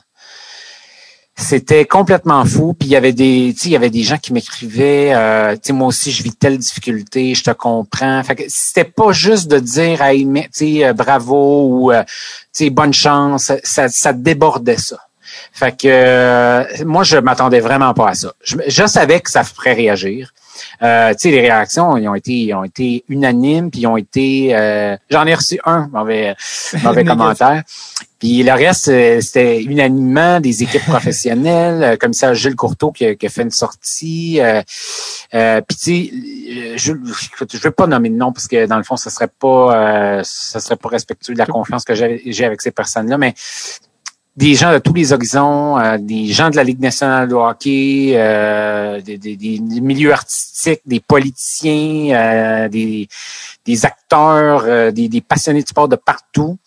C'était 1.40 1.84
complètement 1.84 2.44
fou. 2.44 2.74
Puis 2.74 2.88
il 2.88 2.92
y 2.92 2.96
avait 2.96 3.12
des, 3.12 3.54
il 3.64 3.70
y 3.70 3.76
avait 3.76 3.90
des 3.90 4.02
gens 4.02 4.18
qui 4.18 4.32
m'écrivaient, 4.32 5.12
euh, 5.14 5.54
tu 5.54 5.60
sais, 5.64 5.72
moi 5.72 5.88
aussi 5.88 6.12
je 6.12 6.22
vis 6.22 6.34
telle 6.34 6.58
difficulté, 6.58 7.34
je 7.34 7.42
te 7.42 7.50
comprends. 7.50 8.22
Fait 8.22 8.36
que 8.36 8.42
c'était 8.48 8.84
pas 8.84 9.12
juste 9.12 9.48
de 9.48 9.58
dire, 9.58 10.02
hey, 10.02 10.26
tu 10.54 10.84
euh, 10.84 10.92
bravo 10.92 11.68
ou, 11.68 11.92
tu 11.92 12.04
sais, 12.52 12.70
bonne 12.70 12.92
chance. 12.92 13.52
Ça, 13.64 13.88
ça 13.88 14.12
débordait 14.12 14.76
ça. 14.76 14.98
Fait 15.52 15.76
que 15.76 15.88
euh, 15.88 16.64
moi, 16.84 17.02
je 17.02 17.16
m'attendais 17.16 17.60
vraiment 17.60 17.94
pas 17.94 18.10
à 18.10 18.14
ça. 18.14 18.32
Je, 18.42 18.86
savais 18.86 19.20
que 19.20 19.30
ça 19.30 19.44
ferait 19.44 19.72
réagir. 19.72 20.32
Euh, 20.82 21.10
tu 21.12 21.18
sais, 21.18 21.30
les 21.30 21.40
réactions, 21.40 21.96
ils 21.96 22.08
ont 22.08 22.14
été, 22.14 22.52
ont 22.54 22.64
été 22.64 23.04
unanimes, 23.08 23.70
puis 23.70 23.80
ils 23.80 23.86
ont 23.86 23.96
été. 23.96 24.54
Euh, 24.54 24.96
j'en 25.10 25.26
ai 25.26 25.34
reçu 25.34 25.60
un 25.64 25.88
mauvais, 25.92 26.34
mauvais 26.82 27.04
commentaire. 27.04 27.62
Puis 28.20 28.42
le 28.44 28.52
reste, 28.52 28.84
c'était 29.20 29.62
unanimement 29.62 30.38
des 30.38 30.62
équipes 30.62 30.84
professionnelles, 30.86 31.98
comme 31.98 32.12
ça 32.12 32.34
Gilles 32.34 32.54
Courteau 32.54 32.92
qui 32.92 33.04
a, 33.04 33.28
fait 33.28 33.42
une 33.42 33.50
sortie. 33.50 34.40
Euh, 34.40 34.62
puis 35.62 35.76
tu 35.76 35.84
sais, 35.84 36.76
je, 36.76 36.92
je 37.52 37.58
veux 37.58 37.70
pas 37.72 37.88
nommer 37.88 38.10
de 38.10 38.16
nom 38.16 38.32
parce 38.32 38.46
que 38.46 38.66
dans 38.66 38.76
le 38.76 38.84
fond, 38.84 38.96
ça 38.96 39.10
serait 39.10 39.30
pas, 39.40 40.22
ça 40.22 40.60
serait 40.60 40.76
pas 40.76 40.90
respectueux 40.90 41.34
de 41.34 41.38
la 41.38 41.46
confiance 41.46 41.84
que 41.84 41.94
j'ai 41.94 42.44
avec 42.44 42.60
ces 42.60 42.70
personnes-là, 42.70 43.18
mais 43.18 43.34
des 44.36 44.54
gens 44.54 44.72
de 44.72 44.78
tous 44.78 44.94
les 44.94 45.12
horizons, 45.12 45.78
euh, 45.78 45.98
des 45.98 46.26
gens 46.26 46.50
de 46.50 46.56
la 46.56 46.64
Ligue 46.64 46.80
nationale 46.80 47.28
de 47.28 47.34
hockey, 47.34 48.12
euh, 48.14 49.00
des, 49.00 49.18
des, 49.18 49.36
des, 49.36 49.58
milieux 49.60 50.12
artistiques, 50.12 50.80
des 50.86 51.00
politiciens, 51.00 52.14
euh, 52.14 52.68
des, 52.68 53.08
des 53.66 53.84
acteurs, 53.84 54.92
des, 54.92 55.08
des, 55.08 55.20
passionnés 55.20 55.62
de 55.62 55.68
sport 55.68 55.88
de 55.88 55.96
partout, 55.96 56.58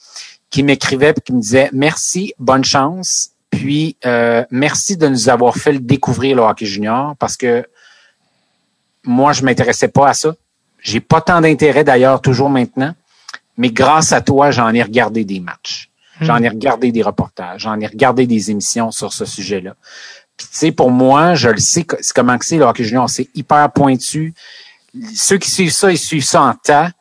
qui 0.53 0.61
m'écrivaient 0.61 1.15
et 1.17 1.19
qui 1.19 1.33
me 1.33 1.41
disaient 1.41 1.71
merci, 1.73 2.35
bonne 2.37 2.63
chance, 2.63 3.31
puis 3.49 3.97
merci 4.51 4.95
de 4.97 5.07
nous 5.07 5.27
avoir 5.27 5.55
fait 5.57 5.79
découvrir 5.79 6.35
le 6.35 6.43
hockey 6.43 6.67
junior 6.67 7.15
parce 7.17 7.35
que 7.35 7.67
moi 9.03 9.33
je 9.33 9.41
m'intéressais 9.43 9.87
pas 9.87 10.09
à 10.09 10.13
ça. 10.13 10.35
J'ai 10.79 10.99
pas 10.99 11.21
tant 11.21 11.41
d'intérêt 11.41 11.83
d'ailleurs 11.83 12.21
toujours 12.21 12.51
maintenant, 12.51 12.93
mais 13.57 13.71
grâce 13.71 14.11
à 14.11 14.21
toi 14.21 14.51
j'en 14.51 14.71
ai 14.73 14.83
regardé 14.83 15.25
des 15.25 15.39
matchs. 15.39 15.89
J'en 16.21 16.41
ai 16.43 16.47
regardé 16.47 16.91
des 16.91 17.01
reportages, 17.01 17.61
j'en 17.61 17.79
ai 17.79 17.87
regardé 17.87 18.27
des 18.27 18.51
émissions 18.51 18.91
sur 18.91 19.11
ce 19.11 19.25
sujet-là. 19.25 19.75
Puis, 20.37 20.47
tu 20.51 20.57
sais, 20.57 20.71
pour 20.71 20.91
moi, 20.91 21.33
je 21.33 21.49
le 21.49 21.57
sais 21.57 21.85
comment 22.13 22.37
c'est 22.39 22.57
le 22.57 22.65
hockey 22.65 22.83
junior, 22.83 23.09
c'est 23.09 23.27
hyper 23.33 23.71
pointu. 23.71 24.35
Ceux 25.15 25.39
qui 25.39 25.49
suivent 25.49 25.73
ça, 25.73 25.91
ils 25.91 25.97
suivent 25.97 26.23
ça 26.23 26.43
en 26.43 26.53
tas, 26.53 26.91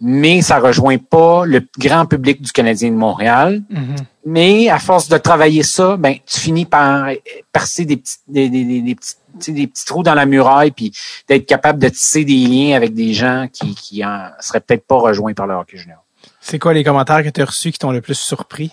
mais 0.00 0.42
ça 0.42 0.58
rejoint 0.58 0.98
pas 0.98 1.46
le 1.46 1.66
grand 1.78 2.06
public 2.06 2.42
du 2.42 2.52
Canadien 2.52 2.90
de 2.90 2.96
Montréal. 2.96 3.62
Mm-hmm. 3.70 3.96
Mais 4.26 4.68
à 4.68 4.78
force 4.78 5.08
de 5.08 5.18
travailler 5.18 5.62
ça, 5.62 5.96
ben 5.96 6.16
tu 6.26 6.40
finis 6.40 6.66
par 6.66 7.08
percer 7.52 7.84
des 7.84 7.98
petits, 7.98 8.16
des, 8.26 8.48
des, 8.48 8.82
des, 8.82 8.94
petits, 8.94 9.52
des 9.52 9.66
petits 9.66 9.84
trous 9.84 10.02
dans 10.02 10.14
la 10.14 10.26
muraille, 10.26 10.70
puis 10.70 10.92
d'être 11.28 11.46
capable 11.46 11.78
de 11.78 11.88
tisser 11.88 12.24
des 12.24 12.46
liens 12.46 12.76
avec 12.76 12.94
des 12.94 13.12
gens 13.12 13.48
qui, 13.52 13.74
qui 13.74 14.04
en 14.04 14.30
seraient 14.40 14.60
peut-être 14.60 14.86
pas 14.86 14.96
rejoints 14.96 15.34
par 15.34 15.46
le 15.46 15.54
hockey 15.54 15.76
junior. 15.76 16.04
C'est 16.40 16.58
quoi 16.58 16.74
les 16.74 16.84
commentaires 16.84 17.22
que 17.22 17.28
tu 17.28 17.40
as 17.40 17.46
reçus 17.46 17.72
qui 17.72 17.78
t'ont 17.78 17.92
le 17.92 18.00
plus 18.00 18.18
surpris? 18.18 18.72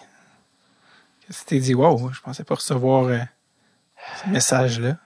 Tu 1.27 1.45
t'es 1.45 1.59
dit, 1.59 1.73
wow, 1.73 2.11
je 2.11 2.19
pensais 2.19 2.43
pas 2.43 2.55
recevoir 2.55 3.05
euh, 3.05 3.19
ce 4.23 4.29
message-là? 4.29 4.97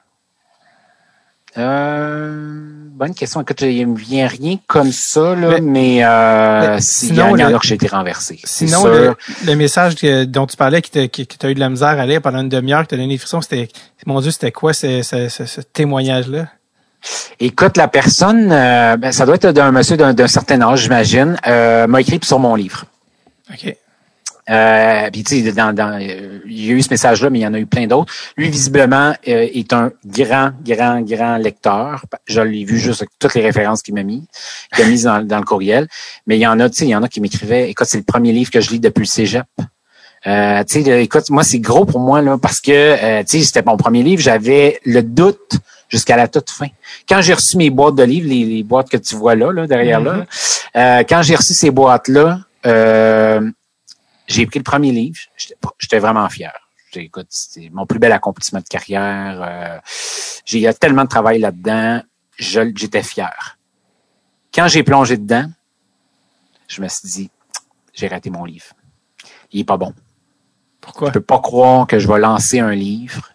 Euh, 1.57 2.61
bonne 2.91 3.13
question. 3.13 3.41
Écoute, 3.41 3.61
il 3.61 3.87
me 3.87 3.97
vient 3.97 4.27
rien 4.27 4.57
comme 4.67 4.91
ça, 4.91 5.35
là, 5.35 5.59
mais, 5.61 6.03
euh, 6.03 6.77
sinon, 6.79 7.35
il 7.35 7.39
y 7.39 7.45
en 7.45 7.55
a 7.55 7.59
que 7.59 7.65
j'ai 7.65 7.75
été 7.75 7.87
renversé. 7.87 8.39
Sinon, 8.43 8.85
le, 8.85 9.55
message 9.55 9.95
dont 10.27 10.47
tu 10.47 10.57
parlais, 10.57 10.81
qui 10.81 10.89
t'a 10.91 11.49
eu 11.49 11.55
de 11.55 11.59
la 11.59 11.69
misère 11.69 11.99
à 11.99 12.05
lire 12.05 12.21
pendant 12.21 12.41
une 12.41 12.49
demi-heure, 12.49 12.81
qui 12.81 12.87
t'a 12.87 12.97
donné 12.97 13.07
des 13.07 13.17
frissons, 13.17 13.41
c'était, 13.41 13.69
mon 14.05 14.19
Dieu, 14.19 14.31
c'était 14.31 14.51
quoi 14.51 14.73
ce, 14.73 15.01
ce 15.01 15.61
témoignage-là? 15.61 16.47
Écoute, 17.39 17.77
la 17.77 17.87
personne, 17.87 18.51
euh, 18.51 18.97
ben, 18.97 19.11
ça 19.11 19.25
doit 19.25 19.35
être 19.35 19.51
d'un 19.51 19.71
monsieur 19.71 19.97
d'un 19.97 20.27
certain 20.27 20.61
âge, 20.61 20.83
j'imagine, 20.83 21.37
euh, 21.47 21.87
m'a 21.87 22.01
écrit 22.01 22.19
sur 22.23 22.39
mon 22.39 22.55
livre. 22.55 22.85
OK. 23.51 23.75
Euh, 24.49 25.09
puis 25.11 25.23
tu 25.23 25.43
sais, 25.43 25.51
dans, 25.51 25.73
dans, 25.73 25.97
il 25.97 26.65
y 26.65 26.71
a 26.71 26.73
eu 26.73 26.81
ce 26.81 26.89
message-là, 26.89 27.29
mais 27.29 27.39
il 27.39 27.41
y 27.41 27.47
en 27.47 27.53
a 27.53 27.59
eu 27.59 27.65
plein 27.65 27.87
d'autres. 27.87 28.13
Lui, 28.37 28.49
visiblement, 28.49 29.13
est 29.23 29.73
un 29.73 29.91
grand, 30.05 30.51
grand, 30.63 31.01
grand 31.01 31.37
lecteur. 31.37 32.05
Je 32.25 32.41
l'ai 32.41 32.63
vu 32.63 32.77
juste 32.77 33.01
avec 33.01 33.09
toutes 33.19 33.33
les 33.33 33.41
références 33.41 33.81
qu'il 33.81 33.93
m'a 33.93 34.03
mis, 34.03 34.23
qu'il 34.75 34.85
a 34.85 34.87
mis 34.87 35.03
dans, 35.03 35.25
dans, 35.25 35.39
le 35.39 35.45
courriel. 35.45 35.87
Mais 36.27 36.37
il 36.37 36.41
y 36.41 36.47
en 36.47 36.59
a, 36.59 36.69
tu 36.69 36.77
sais, 36.77 36.85
il 36.85 36.89
y 36.89 36.95
en 36.95 37.03
a 37.03 37.07
qui 37.07 37.21
m'écrivaient. 37.21 37.69
Écoute, 37.69 37.87
c'est 37.87 37.97
le 37.97 38.03
premier 38.03 38.31
livre 38.31 38.51
que 38.51 38.61
je 38.61 38.69
lis 38.69 38.79
depuis 38.79 39.01
le 39.01 39.07
Cégep. 39.07 39.45
Euh, 40.27 40.63
tu 40.63 40.83
sais, 40.83 41.03
écoute, 41.03 41.29
moi, 41.29 41.43
c'est 41.43 41.59
gros 41.59 41.85
pour 41.85 41.99
moi 41.99 42.21
là, 42.21 42.37
parce 42.37 42.59
que 42.59 43.21
tu 43.21 43.39
sais, 43.39 43.43
c'était 43.43 43.63
mon 43.63 43.77
premier 43.77 44.03
livre. 44.03 44.21
J'avais 44.21 44.79
le 44.85 45.01
doute 45.01 45.59
jusqu'à 45.89 46.17
la 46.17 46.27
toute 46.27 46.49
fin. 46.49 46.67
Quand 47.07 47.21
j'ai 47.21 47.33
reçu 47.33 47.57
mes 47.57 47.69
boîtes 47.69 47.95
de 47.95 48.03
livres, 48.03 48.27
les, 48.27 48.63
boîtes 48.63 48.89
que 48.89 48.97
tu 48.97 49.15
vois 49.15 49.35
là, 49.35 49.51
là 49.51 49.67
derrière 49.67 49.99
là, 50.01 50.17
mm-hmm. 50.17 50.77
euh, 50.77 51.03
quand 51.07 51.21
j'ai 51.21 51.35
reçu 51.35 51.53
ces 51.53 51.71
boîtes-là, 51.71 52.39
euh, 52.65 53.41
j'ai 54.27 54.45
pris 54.45 54.59
le 54.59 54.63
premier 54.63 54.91
livre. 54.91 55.19
J'étais 55.79 55.99
vraiment 55.99 56.27
fier. 56.29 56.53
Écoute, 56.95 57.27
c'était 57.29 57.69
mon 57.71 57.85
plus 57.85 57.99
bel 57.99 58.11
accomplissement 58.11 58.61
de 58.61 58.67
carrière. 58.67 59.41
Euh, 59.41 59.79
j'ai 60.45 60.61
eu 60.67 60.73
tellement 60.73 61.03
de 61.03 61.09
travail 61.09 61.39
là-dedans. 61.39 62.01
J'étais 62.37 63.03
fier. 63.03 63.57
Quand 64.53 64.67
j'ai 64.67 64.83
plongé 64.83 65.17
dedans, 65.17 65.49
je 66.67 66.81
me 66.81 66.87
suis 66.87 67.07
dit, 67.09 67.31
j'ai 67.93 68.07
raté 68.07 68.29
mon 68.29 68.45
livre. 68.45 68.67
Il 69.51 69.61
est 69.61 69.65
pas 69.65 69.77
bon. 69.77 69.93
Pourquoi? 70.79 71.09
Je 71.09 71.13
peux 71.13 71.21
pas 71.21 71.39
croire 71.39 71.87
que 71.87 71.99
je 71.99 72.07
vais 72.07 72.19
lancer 72.19 72.59
un 72.59 72.73
livre, 72.73 73.31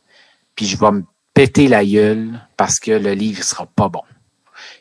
puis 0.55 0.67
je 0.67 0.79
vais 0.79 0.91
me 0.91 1.05
péter 1.35 1.69
la 1.69 1.85
gueule 1.85 2.41
parce 2.57 2.79
que 2.79 2.93
le 2.93 3.13
livre 3.13 3.43
sera 3.43 3.67
pas 3.67 3.89
bon. 3.89 4.03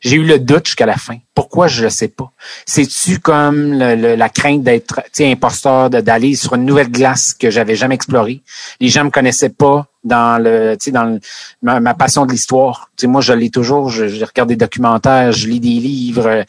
J'ai 0.01 0.17
eu 0.17 0.23
le 0.23 0.39
doute 0.39 0.67
jusqu'à 0.67 0.85
la 0.85 0.97
fin. 0.97 1.17
Pourquoi 1.35 1.67
je 1.67 1.85
ne 1.85 1.89
sais 1.89 2.07
pas. 2.07 2.31
C'est-tu 2.65 3.19
comme 3.19 3.73
la 3.73 4.29
crainte 4.29 4.63
d'être 4.63 5.01
imposteur, 5.19 5.89
d'aller 5.89 6.35
sur 6.35 6.55
une 6.55 6.65
nouvelle 6.65 6.91
glace 6.91 7.33
que 7.33 7.49
j'avais 7.49 7.75
jamais 7.75 7.95
explorée? 7.95 8.41
Les 8.79 8.87
gens 8.87 9.05
me 9.05 9.09
connaissaient 9.09 9.49
pas 9.49 9.87
dans 10.03 10.41
le 10.41 10.77
dans 10.91 11.19
ma, 11.61 11.93
passion 11.93 12.25
de 12.25 12.31
l'histoire. 12.31 12.89
moi, 13.03 13.21
je 13.21 13.33
l'ai 13.33 13.49
toujours. 13.49 13.89
Je, 13.89 14.23
regarde 14.23 14.49
des 14.49 14.55
documentaires, 14.55 15.31
je 15.31 15.47
lis 15.47 15.59
des 15.59 15.67
livres, 15.69 16.45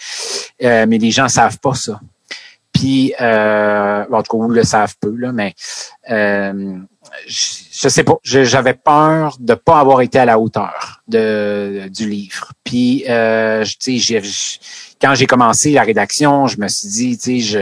euh, 0.63 0.87
mais 0.89 0.99
les 0.99 1.11
gens 1.11 1.29
savent 1.29 1.59
pas 1.59 1.75
ça. 1.75 2.01
Puis, 2.73 3.13
euh, 3.21 4.05
en 4.11 4.23
tout 4.23 4.37
cas, 4.37 4.45
vous 4.45 4.51
le 4.51 4.65
savent 4.65 4.95
peu 5.01 5.15
là, 5.17 5.33
mais 5.33 5.55
euh, 6.11 6.79
je 7.27 7.89
sais 7.89 8.05
pas, 8.05 8.17
j'avais 8.23 8.75
peur 8.75 9.37
de 9.41 9.55
pas 9.55 9.81
avoir 9.81 10.01
été 10.01 10.19
à 10.19 10.25
la 10.25 10.39
hauteur 10.39 11.03
de 11.09 11.89
du 11.89 12.09
livre. 12.09 12.53
Puis 12.65 13.05
euh, 13.09 13.65
tu 13.81 14.01
sais 14.01 14.23
quand 15.01 15.15
j'ai 15.15 15.27
commencé 15.27 15.73
la 15.73 15.83
rédaction, 15.83 16.47
je 16.47 16.59
me 16.61 16.69
suis 16.69 16.89
dit 16.89 17.19
tu 17.19 17.23
sais 17.23 17.41
je 17.41 17.61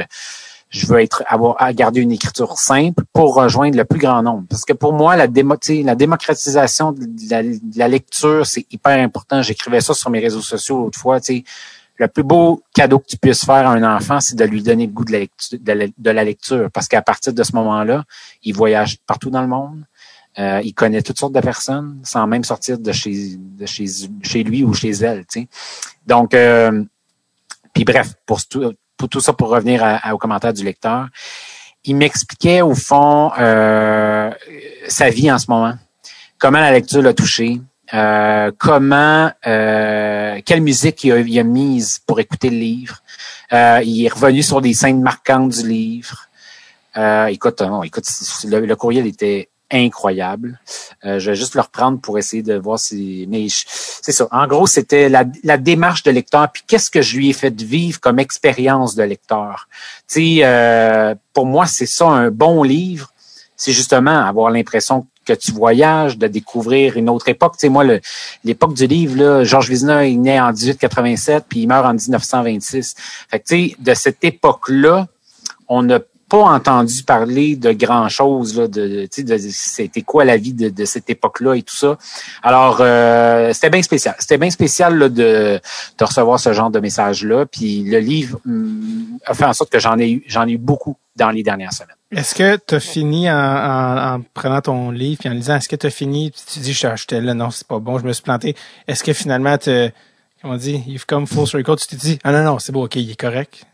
je 0.71 0.87
veux 0.87 1.01
être 1.01 1.23
avoir 1.27 1.57
garder 1.73 2.01
une 2.01 2.13
écriture 2.13 2.59
simple 2.59 3.05
pour 3.13 3.35
rejoindre 3.35 3.77
le 3.77 3.85
plus 3.85 3.99
grand 3.99 4.23
nombre. 4.23 4.45
Parce 4.51 4.65
que 4.65 4.75
pour 4.75 4.93
moi, 4.93 5.17
la, 5.17 5.27
démo, 5.27 5.57
la 5.83 5.95
démocratisation 5.95 6.93
de 6.93 7.07
la, 7.31 7.43
de 7.43 7.79
la 7.79 7.89
lecture, 7.89 8.47
c'est 8.47 8.67
hyper 8.71 8.99
important. 8.99 9.41
J'écrivais 9.41 9.81
ça 9.81 9.95
sur 9.95 10.11
mes 10.11 10.21
réseaux 10.21 10.43
sociaux 10.43 10.85
autrefois. 10.85 11.21
Tu 11.21 11.39
sais, 11.39 11.45
le 11.99 12.09
plus 12.09 12.23
beau 12.23 12.63
cadeau 12.75 13.01
que 13.01 13.07
tu 13.07 13.17
puisses 13.17 13.45
faire 13.45 13.67
à 13.67 13.73
un 13.73 13.97
enfant, 13.97 14.21
c'est 14.21 14.37
de 14.37 14.45
lui 14.45 14.63
donner 14.63 14.87
le 14.87 14.93
goût 14.93 15.05
de 15.05 16.11
la 16.11 16.25
lecture, 16.25 16.71
parce 16.73 16.87
qu'à 16.87 17.03
partir 17.03 17.33
de 17.33 17.43
ce 17.43 17.55
moment-là, 17.57 18.05
il 18.45 18.55
voyage 18.55 18.99
partout 19.07 19.31
dans 19.31 19.43
le 19.43 19.49
monde. 19.49 19.85
Euh, 20.39 20.61
il 20.63 20.73
connaît 20.73 21.03
toutes 21.03 21.19
sortes 21.19 21.33
de 21.33 21.41
personnes 21.41 21.99
sans 22.05 22.25
même 22.29 22.45
sortir 22.45 22.79
de 22.79 22.93
chez, 22.93 23.37
de 23.37 23.67
chez, 23.67 23.87
chez 24.23 24.45
lui 24.45 24.63
ou 24.63 24.73
chez 24.73 24.91
elle. 24.91 25.27
Tu 25.27 25.41
sais. 25.41 25.49
Donc, 26.07 26.33
euh, 26.33 26.85
puis 27.75 27.83
bref, 27.85 28.15
pour 28.25 28.47
tout, 28.47 28.73
pour 28.97 29.09
tout 29.09 29.21
ça, 29.21 29.33
pour 29.33 29.49
revenir 29.49 29.83
à, 29.83 30.15
au 30.15 30.19
commentaire 30.19 30.53
du 30.53 30.63
lecteur, 30.63 31.09
il 31.85 31.97
m'expliquait 31.97 32.61
au 32.61 32.75
fond 32.75 33.33
euh, 33.39 34.31
sa 34.87 35.11
vie 35.11 35.33
en 35.33 35.39
ce 35.39 35.47
moment, 35.51 35.75
comment 36.39 36.61
la 36.61 36.71
lecture 36.71 37.03
l'a 37.03 37.15
touché, 37.15 37.61
euh, 37.95 38.51
comment, 38.59 39.31
euh, 39.47 40.41
quelle 40.45 40.61
musique 40.61 41.05
il 41.05 41.39
a, 41.39 41.43
mise 41.43 42.01
pour 42.07 42.21
écouter 42.21 42.51
le 42.51 42.57
livre. 42.57 43.03
Euh, 43.53 43.81
il 43.85 44.05
est 44.05 44.13
revenu 44.13 44.43
sur 44.43 44.61
des 44.61 44.75
scènes 44.75 45.01
marquantes 45.01 45.63
du 45.63 45.69
livre. 45.69 46.29
écoute, 47.29 47.61
non, 47.63 47.83
écoute, 47.83 48.05
le, 48.45 48.75
courriel 48.75 49.07
était 49.07 49.49
incroyable. 49.71 50.59
je 51.05 51.31
vais 51.31 51.37
juste 51.37 51.55
le 51.55 51.61
reprendre 51.61 52.01
pour 52.01 52.19
essayer 52.19 52.43
de 52.43 52.55
voir 52.55 52.79
si. 52.79 53.27
Mais 53.29 53.47
c'est 53.51 54.13
ça. 54.13 54.27
En 54.33 54.47
gros, 54.47 54.67
c'était 54.67 55.09
la, 55.09 55.25
la, 55.45 55.57
démarche 55.57 56.03
de 56.03 56.11
lecteur. 56.11 56.51
Puis 56.51 56.63
qu'est-ce 56.67 56.91
que 56.91 57.03
je 57.03 57.17
lui 57.17 57.31
ai 57.31 57.33
fait 57.33 57.59
vivre 57.61 58.01
comme 58.01 58.19
expérience 58.19 58.95
de 58.95 59.03
lecteur. 59.03 59.69
Tu 60.09 60.41
sais, 60.41 61.17
pour 61.33 61.47
moi, 61.47 61.67
c'est 61.67 61.87
ça 61.87 62.07
un 62.07 62.31
bon 62.31 62.63
livre. 62.63 63.13
C'est 63.57 63.73
justement 63.73 64.25
avoir 64.27 64.51
l'impression 64.51 65.03
que 65.03 65.09
tu 65.33 65.53
voyages, 65.53 66.19
de 66.19 66.27
découvrir 66.27 66.97
une 66.97 67.09
autre 67.09 67.29
époque. 67.29 67.55
Tu 67.55 67.61
sais, 67.63 67.69
moi, 67.69 67.85
l'époque 68.45 68.75
du 68.75 68.87
livre, 68.87 69.45
Georges 69.45 69.69
Vizina, 69.69 70.07
il 70.07 70.21
naît 70.21 70.41
en 70.41 70.53
1887, 70.53 71.45
puis 71.49 71.61
il 71.61 71.67
meurt 71.67 71.87
en 71.87 71.95
1926. 71.95 72.95
Fait 73.31 73.41
que, 73.41 73.45
tu 73.45 73.69
sais, 73.69 73.77
de 73.79 73.95
cette 73.95 74.25
époque-là, 74.25 75.07
on 75.69 75.83
n'a 75.83 76.01
pas 76.29 76.43
entendu 76.43 77.03
parler 77.05 77.57
de 77.57 77.73
grand 77.73 78.09
chose 78.09 78.59
là, 78.59 78.69
de, 78.69 79.09
de, 79.17 79.23
de 79.23 79.39
c'était 79.51 80.03
quoi 80.03 80.25
la 80.25 80.37
vie 80.37 80.53
de, 80.53 80.69
de 80.69 80.85
cette 80.85 81.09
époque-là 81.09 81.55
et 81.55 81.63
tout 81.63 81.77
ça. 81.77 81.97
Alors 82.43 82.79
euh, 82.81 83.53
c'était 83.55 83.71
bien 83.71 83.83
spécial. 83.83 84.15
C'était 84.19 84.37
bien 84.37 84.51
spécial 84.51 84.99
là, 84.99 85.09
de, 85.09 85.59
de 85.99 86.05
recevoir 86.05 86.39
ce 86.39 86.53
genre 86.53 86.71
de 86.71 86.81
message-là. 86.81 87.47
Puis 87.47 87.83
le 87.85 87.99
livre 87.99 88.41
hum, 88.47 89.19
a 89.25 89.35
fait 89.35 89.47
en 89.47 89.55
sorte 89.55 89.73
que 89.73 89.79
j'en 89.79 89.99
ai 89.99 90.11
eu 90.11 90.25
j'en 90.27 90.47
ai 90.47 90.53
eu 90.53 90.59
beaucoup 90.59 90.97
dans 91.17 91.31
les 91.31 91.43
dernières 91.43 91.73
semaines. 91.73 91.98
Est-ce 92.11 92.35
que 92.35 92.57
tu 92.57 92.75
as 92.75 92.81
fini 92.81 93.31
en, 93.31 93.37
en, 93.37 94.21
prenant 94.33 94.63
ton 94.63 94.91
livre 94.91 95.21
et 95.27 95.29
en 95.29 95.33
lisant, 95.33 95.57
est-ce 95.57 95.69
que 95.69 95.77
tu 95.77 95.87
as 95.87 95.91
fini, 95.91 96.33
tu 96.33 96.59
dis, 96.61 96.73
j'étais 96.73 97.21
là, 97.21 97.35
non, 97.35 97.51
c'est 97.51 97.67
pas 97.67 97.79
bon, 97.81 97.99
je 97.99 98.05
me 98.05 98.13
suis 98.15 98.23
planté. 98.23 98.57
Est-ce 98.87 99.05
que 99.05 99.13
finalement, 99.13 99.59
tu, 99.59 99.71
comment 100.41 100.55
on 100.55 100.57
dit, 100.57 100.83
you've 100.87 101.05
come 101.05 101.27
full 101.27 101.47
circle, 101.47 101.77
tu 101.77 101.87
t'es 101.87 101.97
dit, 101.97 102.19
ah 102.25 102.33
non, 102.33 102.45
non, 102.45 102.59
c'est 102.59 102.73
bon, 102.73 102.85
ok, 102.85 102.97
il 102.97 103.11
est 103.11 103.21
correct? 103.21 103.65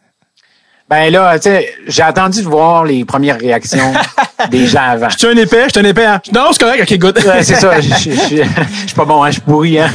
Ben 0.91 1.13
là, 1.13 1.39
tu 1.39 1.45
sais, 1.45 1.73
j'ai 1.87 2.03
attendu 2.03 2.43
de 2.43 2.49
voir 2.49 2.85
les 2.85 3.05
premières 3.05 3.39
réactions 3.39 3.95
des 4.51 4.67
gens 4.67 4.83
avant. 4.83 5.09
Je 5.11 5.19
suis 5.19 5.29
un 5.29 5.37
épais, 5.37 5.65
je 5.67 5.79
suis 5.79 5.87
un 5.87 5.89
épais. 5.89 6.05
Hein? 6.05 6.21
Non, 6.33 6.49
c'est 6.51 6.61
correct, 6.61 6.91
ok, 6.91 6.99
good. 6.99 7.19
ouais, 7.25 7.45
c'est 7.45 7.55
ça, 7.55 7.81
je 7.81 7.89
suis 7.89 8.95
pas 8.97 9.05
bon, 9.05 9.23
hein, 9.23 9.29
je 9.29 9.35
suis 9.35 9.43
pourri. 9.43 9.79
Hein? 9.79 9.89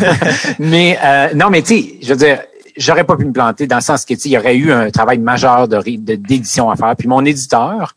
mais 0.59 0.97
euh, 1.03 1.27
non, 1.35 1.49
mais 1.49 1.61
tu 1.61 1.77
sais, 1.77 1.95
je 2.01 2.07
veux 2.13 2.15
dire, 2.15 2.39
j'aurais 2.79 3.03
pas 3.03 3.17
pu 3.17 3.25
me 3.25 3.33
planter 3.33 3.67
dans 3.67 3.75
le 3.75 3.81
sens 3.81 4.05
que 4.05 4.13
il 4.13 4.31
y 4.31 4.37
aurait 4.37 4.55
eu 4.55 4.71
un 4.71 4.89
travail 4.89 5.19
majeur 5.19 5.67
de 5.67 5.79
d'édition 6.15 6.71
à 6.71 6.75
faire. 6.75 6.95
Puis 6.97 7.07
mon 7.07 7.23
éditeur, 7.25 7.95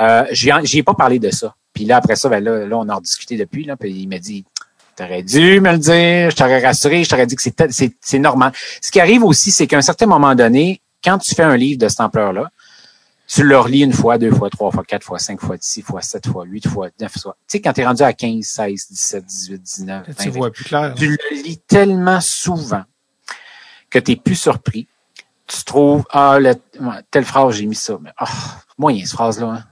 euh, 0.00 0.24
j'y 0.30 0.78
ai 0.78 0.82
pas 0.82 0.94
parlé 0.94 1.18
de 1.18 1.30
ça. 1.30 1.54
Puis 1.72 1.84
là 1.84 1.96
après 1.96 2.16
ça, 2.16 2.28
ben 2.28 2.42
là, 2.42 2.66
là 2.66 2.78
on 2.78 2.88
a 2.88 2.94
rediscuté 2.94 3.36
depuis 3.36 3.64
là. 3.64 3.76
Puis 3.76 3.90
il 3.90 4.08
m'a 4.08 4.18
dit, 4.18 4.44
t'aurais 4.96 5.22
dû 5.22 5.60
me 5.60 5.72
le 5.72 5.78
dire, 5.78 6.30
je 6.30 6.36
t'aurais 6.36 6.64
rassuré, 6.64 7.04
je 7.04 7.10
t'aurais 7.10 7.26
dit 7.26 7.36
que 7.36 7.42
c'est 7.42 7.96
c'est 8.00 8.18
normal. 8.18 8.52
Ce 8.80 8.90
qui 8.90 9.00
arrive 9.00 9.24
aussi, 9.24 9.50
c'est 9.50 9.66
qu'à 9.66 9.78
un 9.78 9.82
certain 9.82 10.06
moment 10.06 10.34
donné, 10.34 10.80
quand 11.02 11.18
tu 11.18 11.34
fais 11.34 11.42
un 11.42 11.56
livre 11.56 11.78
de 11.78 11.88
cette 11.88 12.00
ampleur-là, 12.00 12.50
tu 13.26 13.42
le 13.42 13.58
relis 13.58 13.82
une 13.82 13.92
fois, 13.92 14.18
deux 14.18 14.30
fois, 14.30 14.50
trois 14.50 14.70
fois, 14.70 14.84
quatre 14.84 15.04
fois, 15.04 15.18
cinq 15.18 15.40
fois, 15.40 15.56
six 15.60 15.82
fois, 15.82 16.02
sept 16.02 16.26
fois, 16.26 16.44
huit 16.44 16.66
fois, 16.68 16.88
neuf 17.00 17.18
fois. 17.18 17.36
Tu 17.48 17.52
sais, 17.56 17.60
quand 17.60 17.72
tu 17.72 17.80
es 17.80 17.86
rendu 17.86 18.02
à 18.02 18.12
15, 18.12 18.44
16, 18.44 18.86
17, 18.90 19.24
18, 19.24 19.62
19, 19.62 20.06
20, 20.06 20.14
tu 20.14 20.30
vois 20.30 20.50
plus 20.50 20.64
clair. 20.64 20.94
Tu 20.96 21.08
le 21.08 21.42
lis 21.42 21.58
tellement 21.66 22.20
souvent 22.20 22.84
que 23.90 23.98
tu 23.98 24.12
es 24.12 24.16
plus 24.16 24.34
surpris. 24.34 24.88
Tu 25.46 25.64
trouves, 25.64 26.04
ah, 26.10 26.38
telle 27.10 27.24
phrase, 27.24 27.56
j'ai 27.56 27.66
mis 27.66 27.74
ça. 27.74 27.98
Mais, 28.00 28.10
ah, 28.16 28.28
moyen, 28.78 29.04
cette 29.04 29.14
phrase-là. 29.14 29.46
Hein? 29.46 29.64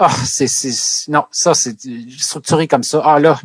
Ah, 0.00 0.14
c'est, 0.24 0.46
c'est, 0.46 1.10
non, 1.10 1.24
ça, 1.32 1.54
c'est 1.54 1.76
structuré 2.18 2.68
comme 2.68 2.84
ça. 2.84 3.02
Ah, 3.04 3.18
là, 3.18 3.40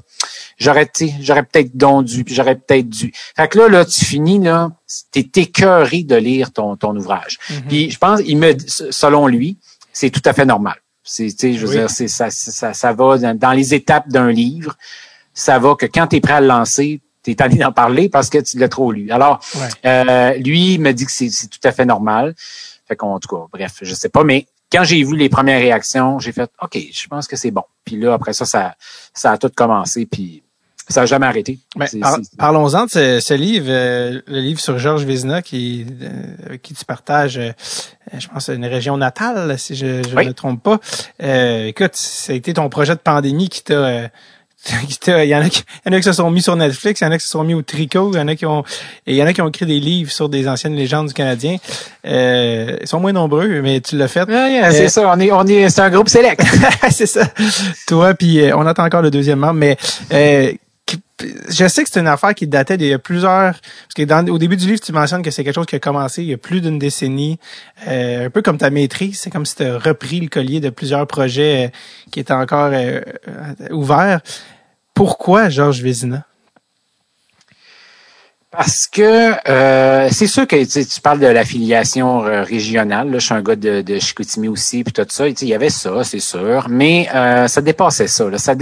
j'aurais, 0.58 0.90
j'aurais 1.20 1.44
peut-être 1.44 1.76
donc 1.76 2.06
dû, 2.06 2.24
puis 2.24 2.36
j'aurais 2.36 2.56
peut-être 2.56 2.88
dû. 2.88 3.12
Fait 3.36 3.48
que 3.48 3.58
là, 3.58 3.68
là, 3.68 3.86
tu 3.86 4.06
finis, 4.06 4.38
là, 4.38 4.72
t'es 5.12 5.28
écœuré 5.36 6.04
de 6.04 6.16
lire 6.16 6.52
ton, 6.52 6.76
ton 6.76 6.96
ouvrage. 6.96 7.40
Mm-hmm. 7.50 7.68
Puis, 7.68 7.90
je 7.90 7.98
pense, 7.98 8.20
il 8.24 8.38
me, 8.38 8.56
selon 8.68 9.26
lui, 9.26 9.58
c'est 9.92 10.12
tout 10.12 10.22
à 10.26 10.34
fait 10.34 10.46
normal. 10.46 10.76
C'est, 11.04 11.30
je 11.30 11.66
veux 11.66 11.76
dire, 11.76 11.90
c'est, 11.90 12.08
ça, 12.08 12.30
ça, 12.30 12.74
ça 12.74 12.94
va 12.94 13.18
dans 13.34 13.52
les 13.52 13.74
étapes 13.74 14.08
d'un 14.08 14.32
livre. 14.32 14.76
Ça 15.34 15.58
va 15.58 15.76
que 15.76 15.88
quand 15.88 16.08
tu 16.08 16.18
es 16.18 16.22
prêt 16.22 16.34
à 16.34 16.42
le 16.42 16.48
lancer, 16.48 17.02
tu 17.24 17.32
es 17.32 17.42
allé 17.42 17.58
d'en 17.58 17.72
parler 17.72 18.10
parce 18.10 18.30
que 18.30 18.38
tu 18.38 18.60
l'as 18.60 18.70
trop 18.70 18.92
lu. 18.92 19.12
Alors, 19.12 19.40
euh, 19.86 20.34
lui, 20.36 20.76
il 20.76 20.82
me 20.82 20.92
dit 20.92 21.06
que 21.06 21.12
c'est 21.12 21.30
tout 21.50 21.60
à 21.64 21.72
fait 21.72 21.86
normal. 21.86 22.36
Fait 22.88 22.96
qu'en 22.96 23.20
tout 23.20 23.36
cas, 23.36 23.44
bref, 23.52 23.80
je 23.82 23.94
sais 23.96 24.10
pas, 24.10 24.24
mais 24.24 24.46
quand 24.72 24.84
j'ai 24.84 25.04
vu 25.04 25.16
les 25.16 25.30
premières 25.30 25.60
réactions, 25.60 26.20
j'ai 26.20 26.32
fait 26.32 26.50
OK, 26.62 26.78
je 26.92 27.08
pense 27.08 27.28
que 27.28 27.36
c'est 27.36 27.52
bon. 27.52 27.64
Puis 27.86 27.98
là, 27.98 28.14
après 28.14 28.34
ça, 28.34 28.46
ça, 28.46 28.76
ça 29.14 29.32
a 29.32 29.38
tout 29.38 29.52
commencé, 29.56 30.06
puis 30.06 30.44
ça 30.90 31.02
n'a 31.02 31.06
jamais 31.06 31.26
arrêté. 31.26 31.60
Parlons-en 32.38 32.86
de 32.86 32.90
ce, 32.90 33.34
livre, 33.34 33.68
euh, 33.70 34.22
le 34.28 34.40
livre 34.40 34.60
sur 34.60 34.78
Georges 34.78 35.06
Vézina, 35.06 35.42
qui, 35.42 35.86
euh, 36.02 36.58
qui 36.62 36.74
tu 36.74 36.84
partages, 36.84 37.38
euh, 37.38 37.52
je 38.18 38.28
pense, 38.28 38.50
une 38.50 38.66
région 38.66 38.98
natale, 38.98 39.58
si 39.58 39.76
je 39.76 39.86
ne 39.86 40.26
me 40.26 40.34
trompe 40.34 40.62
pas. 40.62 40.80
écoute, 41.66 41.96
ça 41.96 42.34
a 42.34 42.36
été 42.36 42.54
ton 42.54 42.70
projet 42.70 42.96
de 42.96 43.00
pandémie 43.00 43.50
qui 43.50 43.64
t'a 43.64 44.10
il 44.66 45.26
y 45.26 45.36
en 45.36 45.42
a 45.42 45.50
qui, 45.50 45.64
y 45.86 45.90
en 45.90 45.94
a 45.94 45.98
qui 45.98 46.04
se 46.04 46.14
sont 46.14 46.30
mis 46.32 46.42
sur 46.42 46.56
Netflix, 46.56 47.02
il 47.02 47.04
y 47.04 47.08
en 47.08 47.12
a 47.12 47.18
qui 47.18 47.26
se 47.26 47.32
sont 47.32 47.44
mis 47.44 47.54
au 47.54 47.62
tricot, 47.62 48.12
il 48.14 48.18
y 48.18 48.22
en 48.22 48.28
a 48.28 48.36
qui 48.36 48.46
ont 48.46 48.64
et 49.06 49.14
il 49.14 49.16
y 49.16 49.24
en 49.24 49.26
a 49.26 49.34
qui 49.34 49.42
ont 49.42 49.50
écrit 49.50 49.66
des 49.66 49.80
livres 49.80 50.12
sur 50.12 50.30
des 50.30 50.48
anciennes 50.48 50.76
légendes 50.76 51.08
du 51.08 51.14
Canadien. 51.14 51.58
Euh, 52.06 52.78
ils 52.82 52.88
sont 52.88 53.00
moins 53.00 53.12
nombreux, 53.12 53.62
mais 53.62 53.82
tu 53.82 53.98
l'as 53.98 54.08
fait. 54.08 54.24
c'est 54.28 54.86
euh, 54.86 54.88
ça, 54.88 55.12
on 55.14 55.20
est 55.20 55.32
on 55.32 55.46
est 55.46 55.70
c'est 55.70 55.82
un 55.82 55.90
groupe 55.90 56.10
select. 56.10 56.42
c'est 56.92 57.06
ça. 57.06 57.28
Toi 57.88 58.14
puis 58.14 58.42
euh, 58.42 58.56
on 58.56 58.66
attend 58.66 58.86
encore 58.86 59.02
le 59.02 59.12
deuxième 59.12 59.40
membre, 59.40 59.56
mais 59.56 59.78
euh, 60.14 60.52
je 61.50 61.68
sais 61.68 61.84
que 61.84 61.90
c'est 61.90 62.00
une 62.00 62.08
affaire 62.08 62.34
qui 62.34 62.48
datait 62.48 62.78
d'il 62.78 62.88
y 62.88 62.94
a 62.94 63.00
plusieurs 63.00 63.54
parce 63.54 63.94
que 63.96 64.04
dans, 64.04 64.26
au 64.28 64.38
début 64.38 64.58
du 64.58 64.68
livre 64.68 64.82
tu 64.82 64.92
mentionnes 64.92 65.22
que 65.22 65.32
c'est 65.32 65.44
quelque 65.44 65.56
chose 65.56 65.66
qui 65.66 65.76
a 65.76 65.80
commencé 65.80 66.22
il 66.22 66.30
y 66.30 66.34
a 66.34 66.38
plus 66.38 66.60
d'une 66.60 66.80
décennie 66.80 67.40
euh, 67.88 68.26
un 68.26 68.30
peu 68.30 68.42
comme 68.42 68.58
ta 68.58 68.70
maîtrise 68.70 69.20
c'est 69.20 69.30
comme 69.30 69.46
si 69.46 69.56
tu 69.56 69.64
as 69.64 69.78
repris 69.78 70.20
le 70.20 70.28
collier 70.28 70.60
de 70.60 70.70
plusieurs 70.70 71.08
projets 71.08 71.72
qui 72.12 72.20
étaient 72.20 72.34
encore 72.34 72.74
ouverts 73.72 74.20
pourquoi 74.94 75.50
Georges 75.50 75.82
Vézina? 75.82 76.26
Parce 78.56 78.86
que 78.86 79.34
euh, 79.50 80.10
c'est 80.12 80.28
sûr 80.28 80.46
que 80.46 80.64
tu, 80.64 81.02
parles 81.02 81.20
de 81.20 81.26
l'affiliation 81.26 82.24
euh, 82.24 82.44
régionale. 82.44 83.10
Là, 83.10 83.18
je 83.18 83.26
suis 83.26 83.34
un 83.34 83.42
gars 83.42 83.56
de, 83.56 83.82
de 83.82 83.98
Chicoutimi 83.98 84.48
aussi, 84.48 84.84
puis 84.84 84.94
tout 84.94 85.04
ça. 85.10 85.28
Il 85.28 85.48
y 85.48 85.56
avait 85.56 85.72
ça, 85.72 86.04
c'est 86.04 86.20
sûr, 86.20 86.68
mais 86.70 87.10
euh, 87.16 87.48
ça 87.48 87.62
dépassait 87.62 88.06
ça. 88.06 88.30
Là. 88.30 88.38
ça 88.38 88.54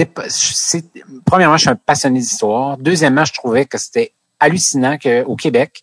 premièrement, 1.26 1.58
je 1.58 1.62
suis 1.64 1.70
un 1.70 1.76
passionné 1.76 2.20
d'histoire. 2.20 2.78
Deuxièmement, 2.78 3.26
je 3.26 3.34
trouvais 3.34 3.66
que 3.66 3.78
c'était 3.78 4.14
hallucinant 4.40 4.98
qu'au 4.98 5.36
Québec, 5.36 5.82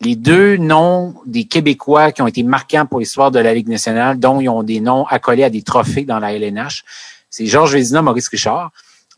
les 0.00 0.14
deux 0.14 0.56
noms 0.56 1.16
des 1.26 1.44
Québécois 1.44 2.12
qui 2.12 2.22
ont 2.22 2.28
été 2.28 2.44
marquants 2.44 2.86
pour 2.86 3.00
l'histoire 3.00 3.32
de 3.32 3.40
la 3.40 3.52
Ligue 3.52 3.68
nationale, 3.68 4.20
dont 4.20 4.40
ils 4.40 4.48
ont 4.48 4.62
des 4.62 4.78
noms 4.78 5.06
accolés 5.06 5.42
à 5.42 5.50
des 5.50 5.62
trophées 5.62 6.04
dans 6.04 6.20
la 6.20 6.32
LNH, 6.34 6.84
c'est 7.28 7.46
Georges 7.46 7.72
Vézina, 7.72 8.00
Maurice 8.00 8.28
Richard. 8.28 8.70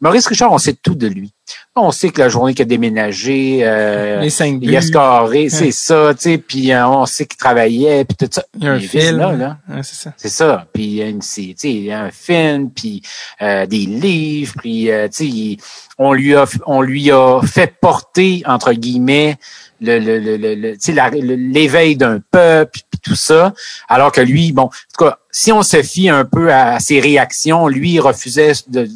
Maurice 0.02 0.26
Richard, 0.26 0.50
on 0.50 0.58
sait 0.58 0.74
tout 0.74 0.96
de 0.96 1.06
lui. 1.06 1.32
On 1.76 1.92
sait 1.92 2.10
que 2.10 2.20
la 2.20 2.28
journée 2.28 2.54
qu'il 2.54 2.64
a 2.64 2.66
déménagé, 2.66 3.60
euh, 3.62 4.18
les 4.18 4.30
cinq 4.30 4.58
il 4.60 4.76
a 4.76 4.80
scoré, 4.80 5.48
c'est 5.48 5.70
ça, 5.70 6.12
tu 6.14 6.22
sais, 6.22 6.38
puis 6.38 6.72
euh, 6.72 6.88
on 6.88 7.06
sait 7.06 7.24
qu'il 7.24 7.36
travaillait, 7.38 8.04
puis 8.04 8.16
tout 8.16 8.28
ça. 8.28 8.42
Il 8.58 8.64
y 8.64 8.68
a 8.68 8.72
un 8.72 8.80
film. 8.80 9.18
Là, 9.18 9.58
c'est 9.82 9.94
ça. 9.94 10.12
C'est 10.16 10.28
ça. 10.28 10.66
Puis 10.74 10.82
il 10.82 10.94
y 10.94 11.02
a 11.02 11.06
une, 11.06 11.20
tu 11.20 11.26
sais, 11.26 11.54
il 11.62 11.84
y 11.84 11.92
a 11.92 12.02
un 12.02 12.10
film, 12.10 12.70
puis 12.70 13.00
euh, 13.42 13.64
des 13.66 13.86
livres, 13.86 14.54
puis 14.58 14.90
euh, 14.90 15.06
tu 15.06 15.30
sais, 15.30 15.56
on 15.98 16.12
lui 16.14 16.34
a, 16.34 16.46
on 16.66 16.82
lui 16.82 17.12
a 17.12 17.40
fait 17.42 17.72
porter 17.80 18.42
entre 18.44 18.72
guillemets 18.72 19.36
le, 19.80 20.00
le, 20.00 20.18
le, 20.18 20.36
le 20.36 21.34
l'éveil 21.36 21.94
d'un 21.94 22.18
peuple, 22.18 22.80
puis 22.90 23.00
tout 23.04 23.14
ça, 23.14 23.54
alors 23.88 24.10
que 24.10 24.20
lui, 24.20 24.50
bon, 24.50 24.64
en 24.64 24.68
tout 24.68 25.04
cas, 25.04 25.18
si 25.30 25.52
on 25.52 25.62
se 25.62 25.80
fie 25.82 26.08
un 26.08 26.24
peu 26.24 26.52
à 26.52 26.80
ses 26.80 26.98
réactions, 26.98 27.68
lui, 27.68 27.92
il 27.92 28.00
refusait 28.00 28.52
de 28.66 28.88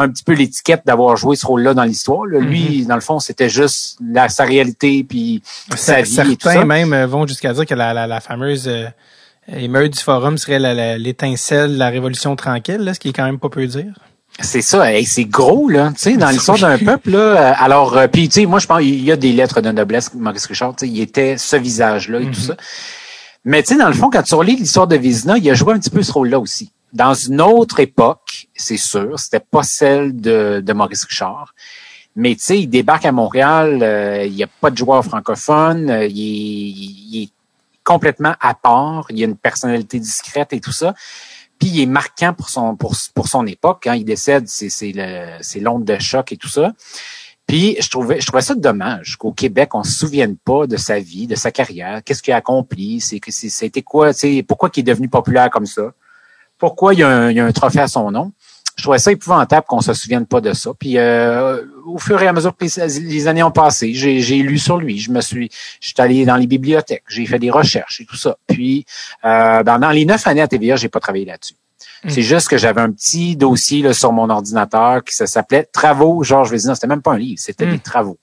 un 0.00 0.08
petit 0.08 0.24
peu 0.24 0.32
l'étiquette 0.32 0.82
d'avoir 0.84 1.16
joué 1.16 1.36
ce 1.36 1.46
rôle-là 1.46 1.74
dans 1.74 1.84
l'histoire. 1.84 2.24
Lui, 2.24 2.80
mhm. 2.82 2.86
dans 2.86 2.94
le 2.94 3.00
fond, 3.00 3.18
c'était 3.20 3.48
juste 3.48 3.98
la, 4.04 4.28
sa 4.28 4.44
réalité 4.44 5.04
puis 5.04 5.42
sa 5.74 6.02
vie 6.02 6.10
Certains 6.10 6.30
et 6.32 6.36
tout 6.36 6.48
ça. 6.48 6.64
même 6.64 6.92
euh, 6.92 7.06
vont 7.06 7.26
jusqu'à 7.26 7.52
dire 7.52 7.66
que 7.66 7.74
la, 7.74 8.06
la, 8.06 8.20
fameuse 8.20 8.68
euh, 8.68 8.86
L'émeute 9.48 9.94
du 9.94 9.98
forum 9.98 10.38
serait 10.38 10.98
l'étincelle 10.98 11.74
de 11.74 11.78
la 11.78 11.88
révolution 11.88 12.36
tranquille, 12.36 12.78
là, 12.78 12.94
ce 12.94 13.00
qui 13.00 13.08
est 13.08 13.12
quand 13.12 13.24
même 13.24 13.38
pas 13.38 13.48
peu 13.48 13.66
dire. 13.66 13.94
C'est 14.38 14.62
ça, 14.62 14.86
c'est 15.04 15.24
gros 15.24 15.68
là, 15.68 15.90
tu 15.90 15.98
sais, 15.98 16.16
dans 16.16 16.30
l'histoire 16.30 16.58
d'un 16.58 16.78
peuple 16.84 17.10
là. 17.10 17.52
Alors, 17.54 17.96
euh, 17.96 18.06
puis 18.06 18.28
tu 18.28 18.40
sais, 18.40 18.46
moi 18.46 18.58
je 18.58 18.66
pense 18.66 18.80
il 18.80 19.02
y 19.02 19.10
a 19.10 19.16
des 19.16 19.32
lettres 19.32 19.60
de 19.60 19.70
noblesse, 19.70 20.14
Maurice 20.14 20.46
Richard, 20.46 20.76
tu 20.76 20.86
sais, 20.86 20.92
il 20.92 21.00
était 21.00 21.36
ce 21.36 21.56
visage-là 21.56 22.20
et 22.20 22.26
tout 22.26 22.30
mm-hmm. 22.30 22.46
ça. 22.46 22.56
Mais 23.44 23.62
tu 23.62 23.74
sais, 23.74 23.78
dans 23.78 23.88
le 23.88 23.94
fond, 23.94 24.08
quand 24.08 24.22
tu 24.22 24.34
relis 24.34 24.56
l'histoire 24.56 24.86
de 24.86 24.96
Vizina, 24.96 25.36
il 25.36 25.50
a 25.50 25.54
joué 25.54 25.74
un 25.74 25.78
petit 25.78 25.90
peu 25.90 26.02
ce 26.02 26.12
rôle-là 26.12 26.38
aussi. 26.38 26.70
Dans 26.92 27.14
une 27.14 27.40
autre 27.40 27.80
époque, 27.80 28.48
c'est 28.54 28.76
sûr, 28.76 29.18
c'était 29.18 29.40
pas 29.40 29.62
celle 29.62 30.20
de, 30.20 30.62
de 30.64 30.72
Maurice 30.72 31.04
Richard. 31.04 31.54
Mais 32.16 32.34
tu 32.34 32.42
sais, 32.42 32.60
il 32.60 32.66
débarque 32.66 33.04
à 33.04 33.12
Montréal, 33.12 33.82
euh, 33.82 34.24
il 34.24 34.32
n'y 34.32 34.42
a 34.42 34.48
pas 34.48 34.70
de 34.70 34.76
joueur 34.76 35.04
francophone, 35.04 35.88
il, 36.10 37.18
est, 37.18 37.22
est, 37.24 37.30
complètement 37.84 38.34
à 38.40 38.54
part, 38.54 39.06
il 39.10 39.22
a 39.22 39.26
une 39.26 39.36
personnalité 39.36 39.98
discrète 39.98 40.52
et 40.52 40.60
tout 40.60 40.72
ça. 40.72 40.94
Puis 41.58 41.68
il 41.68 41.80
est 41.82 41.86
marquant 41.86 42.32
pour 42.32 42.48
son 42.48 42.74
pour, 42.74 42.94
pour 43.14 43.28
son 43.28 43.46
époque. 43.46 43.80
Quand 43.84 43.92
il 43.92 44.04
décède, 44.04 44.48
c'est 44.48 44.70
c'est 44.70 45.60
l'onde 45.60 45.84
de 45.84 45.98
choc 45.98 46.32
et 46.32 46.36
tout 46.36 46.48
ça. 46.48 46.72
Puis 47.46 47.76
je 47.80 47.90
trouvais 47.90 48.20
je 48.20 48.26
trouvais 48.26 48.42
ça 48.42 48.54
dommage 48.54 49.16
qu'au 49.16 49.32
Québec 49.32 49.74
on 49.74 49.82
se 49.82 49.92
souvienne 49.92 50.36
pas 50.36 50.66
de 50.66 50.76
sa 50.76 51.00
vie, 51.00 51.26
de 51.26 51.34
sa 51.34 51.50
carrière, 51.50 52.00
qu'est-ce 52.04 52.22
qu'il 52.22 52.32
a 52.32 52.36
accompli, 52.36 53.00
c'est 53.00 53.20
c'était 53.28 53.82
quoi, 53.82 54.14
tu 54.14 54.42
pourquoi 54.44 54.70
il 54.74 54.80
est 54.80 54.84
devenu 54.84 55.08
populaire 55.08 55.50
comme 55.50 55.66
ça, 55.66 55.92
pourquoi 56.60 56.94
il 56.94 57.00
y, 57.00 57.02
a 57.02 57.08
un, 57.08 57.30
il 57.30 57.36
y 57.36 57.40
a 57.40 57.44
un 57.44 57.52
trophée 57.52 57.80
à 57.80 57.88
son 57.88 58.10
nom 58.12 58.32
je 58.80 58.82
trouvais 58.82 58.98
ça 58.98 59.12
épouvantable 59.12 59.66
qu'on 59.66 59.82
se 59.82 59.92
souvienne 59.92 60.24
pas 60.24 60.40
de 60.40 60.54
ça. 60.54 60.70
Puis 60.78 60.96
euh, 60.96 61.62
au 61.84 61.98
fur 61.98 62.20
et 62.22 62.26
à 62.26 62.32
mesure 62.32 62.56
que 62.56 62.64
les, 62.64 63.28
années 63.28 63.42
ont 63.42 63.50
passé, 63.50 63.92
j'ai 63.92 64.38
lu 64.38 64.58
sur 64.58 64.78
lui. 64.78 64.98
Je 64.98 65.10
me 65.10 65.20
suis, 65.20 65.50
je 65.80 65.92
allé 65.98 66.24
dans 66.24 66.36
les 66.36 66.46
bibliothèques, 66.46 67.04
j'ai 67.08 67.26
fait 67.26 67.38
des 67.38 67.50
recherches 67.50 68.00
et 68.00 68.06
tout 68.06 68.16
ça. 68.16 68.38
Puis 68.46 68.86
euh, 69.24 69.62
dans, 69.62 69.90
les 69.90 70.06
neuf 70.06 70.26
années 70.26 70.40
à 70.40 70.48
TVA, 70.48 70.76
j'ai 70.76 70.88
pas 70.88 71.00
travaillé 71.00 71.26
là-dessus. 71.26 71.56
Hmm. 72.04 72.08
C'est 72.08 72.22
juste 72.22 72.48
que 72.48 72.56
j'avais 72.56 72.80
un 72.80 72.90
petit 72.90 73.36
dossier 73.36 73.82
là, 73.82 73.92
sur 73.92 74.12
mon 74.12 74.30
ordinateur 74.30 75.04
qui 75.04 75.14
s'appelait 75.14 75.64
Travaux 75.64 76.22
Georges 76.22 76.50
Vézina. 76.50 76.74
C'était 76.74 76.86
même 76.86 77.02
pas 77.02 77.12
un 77.12 77.18
livre, 77.18 77.38
c'était 77.38 77.66
hmm. 77.66 77.72
des 77.72 77.78
travaux. 77.80 78.18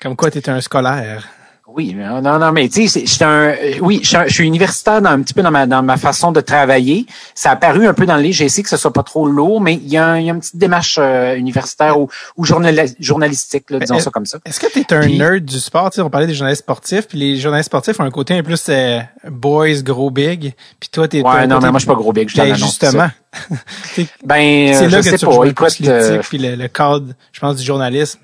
Comme 0.00 0.16
quoi, 0.16 0.32
tu 0.32 0.38
étais 0.38 0.50
un 0.50 0.60
scolaire. 0.60 1.28
Oui, 1.74 1.94
non, 1.94 2.38
non, 2.38 2.52
mais 2.52 2.68
tu 2.68 2.88
sais, 2.88 3.06
je 3.06 3.24
un, 3.24 3.54
oui, 3.80 4.00
je 4.02 4.28
suis 4.28 4.44
universitaire 4.44 5.00
dans, 5.00 5.10
un 5.10 5.22
petit 5.22 5.34
peu 5.34 5.42
dans 5.42 5.50
ma, 5.50 5.66
dans 5.66 5.82
ma 5.82 5.96
façon 5.96 6.32
de 6.32 6.40
travailler. 6.40 7.06
Ça 7.34 7.52
a 7.52 7.56
paru 7.56 7.86
un 7.86 7.94
peu 7.94 8.06
dans 8.06 8.16
le 8.16 8.22
livre. 8.22 8.34
J'ai 8.34 8.46
essayé 8.46 8.62
que 8.62 8.68
ce 8.68 8.76
soit 8.76 8.92
pas 8.92 9.02
trop 9.02 9.26
lourd, 9.28 9.60
mais 9.60 9.74
il 9.74 9.88
y 9.88 9.92
y 9.92 9.98
a 9.98 10.18
une 10.18 10.40
petite 10.40 10.56
démarche 10.56 10.98
euh, 11.00 11.36
universitaire 11.36 12.00
ou, 12.00 12.08
ou 12.36 12.44
journalistique, 12.44 13.70
là, 13.70 13.78
disons 13.78 13.98
ça 14.00 14.10
comme 14.10 14.26
ça. 14.26 14.38
Est-ce 14.44 14.58
que 14.58 14.66
tu 14.66 14.80
es 14.80 14.92
un 14.92 15.06
nerd 15.06 15.44
du 15.44 15.60
sport? 15.60 15.92
sais, 15.92 16.00
on 16.00 16.10
parlait 16.10 16.26
des 16.26 16.34
journalistes 16.34 16.62
sportifs, 16.62 17.06
puis 17.06 17.18
les 17.18 17.36
journalistes 17.36 17.68
sportifs 17.68 18.00
ont 18.00 18.04
un 18.04 18.10
côté 18.10 18.34
un 18.34 18.42
plus 18.42 18.66
euh, 18.68 19.00
boys, 19.28 19.82
gros 19.82 20.10
big, 20.10 20.54
puis 20.78 20.88
toi, 20.90 21.06
t'es... 21.08 21.22
Ouais, 21.22 21.46
non, 21.46 21.60
mais 21.60 21.70
moi, 21.70 21.78
je 21.78 21.84
suis 21.84 21.86
pas 21.86 21.94
gros 21.94 22.12
big, 22.12 22.28
je 22.28 22.36
ben, 22.36 22.54
justement. 22.54 23.10
ben, 24.24 24.74
c'est 24.74 24.88
là 24.88 25.02
que 25.02 25.16
tu 25.16 25.26
pas, 25.26 25.44
écoute, 25.44 25.88
euh... 25.88 26.20
puis 26.28 26.38
le, 26.38 26.56
le 26.56 26.68
cadre, 26.68 27.12
je 27.32 27.40
pense, 27.40 27.56
du 27.56 27.64
journalisme, 27.64 28.18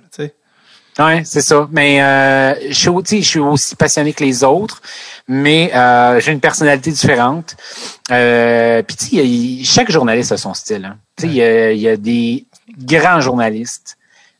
Oui, 0.99 1.24
c'est 1.24 1.42
ça. 1.42 1.68
Mais 1.70 2.03
euh, 2.03 2.55
je, 2.68 2.74
suis 2.74 2.88
aussi, 2.88 3.22
je 3.22 3.28
suis 3.28 3.38
aussi 3.38 3.76
passionné 3.76 4.12
que 4.14 4.24
les 4.24 4.44
autres, 4.44 4.80
mais 5.28 5.70
euh, 5.74 6.20
j'ai 6.20 6.32
une 6.32 6.40
personnalité 6.40 6.90
différente. 6.90 7.57
Euh, 8.11 8.82
Puis 8.82 8.97
tu 8.97 9.16
sais, 9.16 9.64
chaque 9.64 9.90
journaliste 9.90 10.32
a 10.32 10.36
son 10.38 10.55
style. 10.55 10.86
Hein. 10.86 10.99
Tu 11.16 11.26
sais, 11.26 11.74
il, 11.74 11.80
y 11.80 11.88
a, 11.88 11.97
des 11.97 12.47
grands 12.78 13.20
journalistes, 13.20 13.99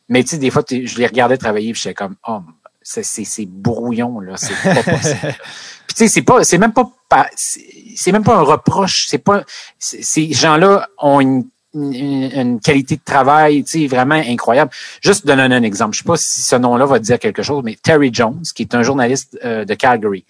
mais 0.09 0.23
tu 0.23 0.31
sais, 0.31 0.37
des 0.37 0.49
fois, 0.49 0.63
je 0.69 0.97
les 0.97 1.07
regardais 1.07 1.37
travailler, 1.37 1.73
j'étais 1.75 1.93
comme, 1.93 2.15
oh, 2.27 2.41
c'est 2.81 3.45
brouillon 3.45 4.19
là, 4.19 4.35
c'est 4.37 4.55
pas 4.63 4.81
possible. 4.81 5.19
puis 5.87 5.95
tu 5.95 5.95
sais, 5.95 6.07
c'est 6.07 6.21
pas, 6.21 6.43
c'est 6.43 6.57
même 6.57 6.73
pas, 6.73 6.89
c'est 7.35 8.11
même 8.11 8.23
pas 8.23 8.35
un 8.35 8.41
reproche. 8.41 9.05
C'est 9.07 9.17
pas, 9.19 9.43
ces 9.77 10.33
gens-là 10.33 10.87
ont 10.97 11.19
une 11.19 11.45
une, 11.81 12.59
qualité 12.59 12.95
de 12.95 13.01
travail, 13.03 13.63
tu 13.63 13.81
sais, 13.81 13.87
vraiment 13.87 14.15
incroyable. 14.15 14.71
Juste 15.01 15.25
donner 15.25 15.43
un, 15.43 15.63
exemple. 15.63 15.93
Je 15.93 15.99
sais 15.99 16.07
pas 16.07 16.17
si 16.17 16.41
ce 16.41 16.55
nom-là 16.55 16.85
va 16.85 16.99
te 16.99 17.05
dire 17.05 17.19
quelque 17.19 17.43
chose, 17.43 17.63
mais 17.63 17.77
Terry 17.81 18.09
Jones, 18.13 18.43
qui 18.55 18.63
est 18.63 18.75
un 18.75 18.83
journaliste 18.83 19.37
euh, 19.43 19.65
de 19.65 19.73
Calgary. 19.73 20.25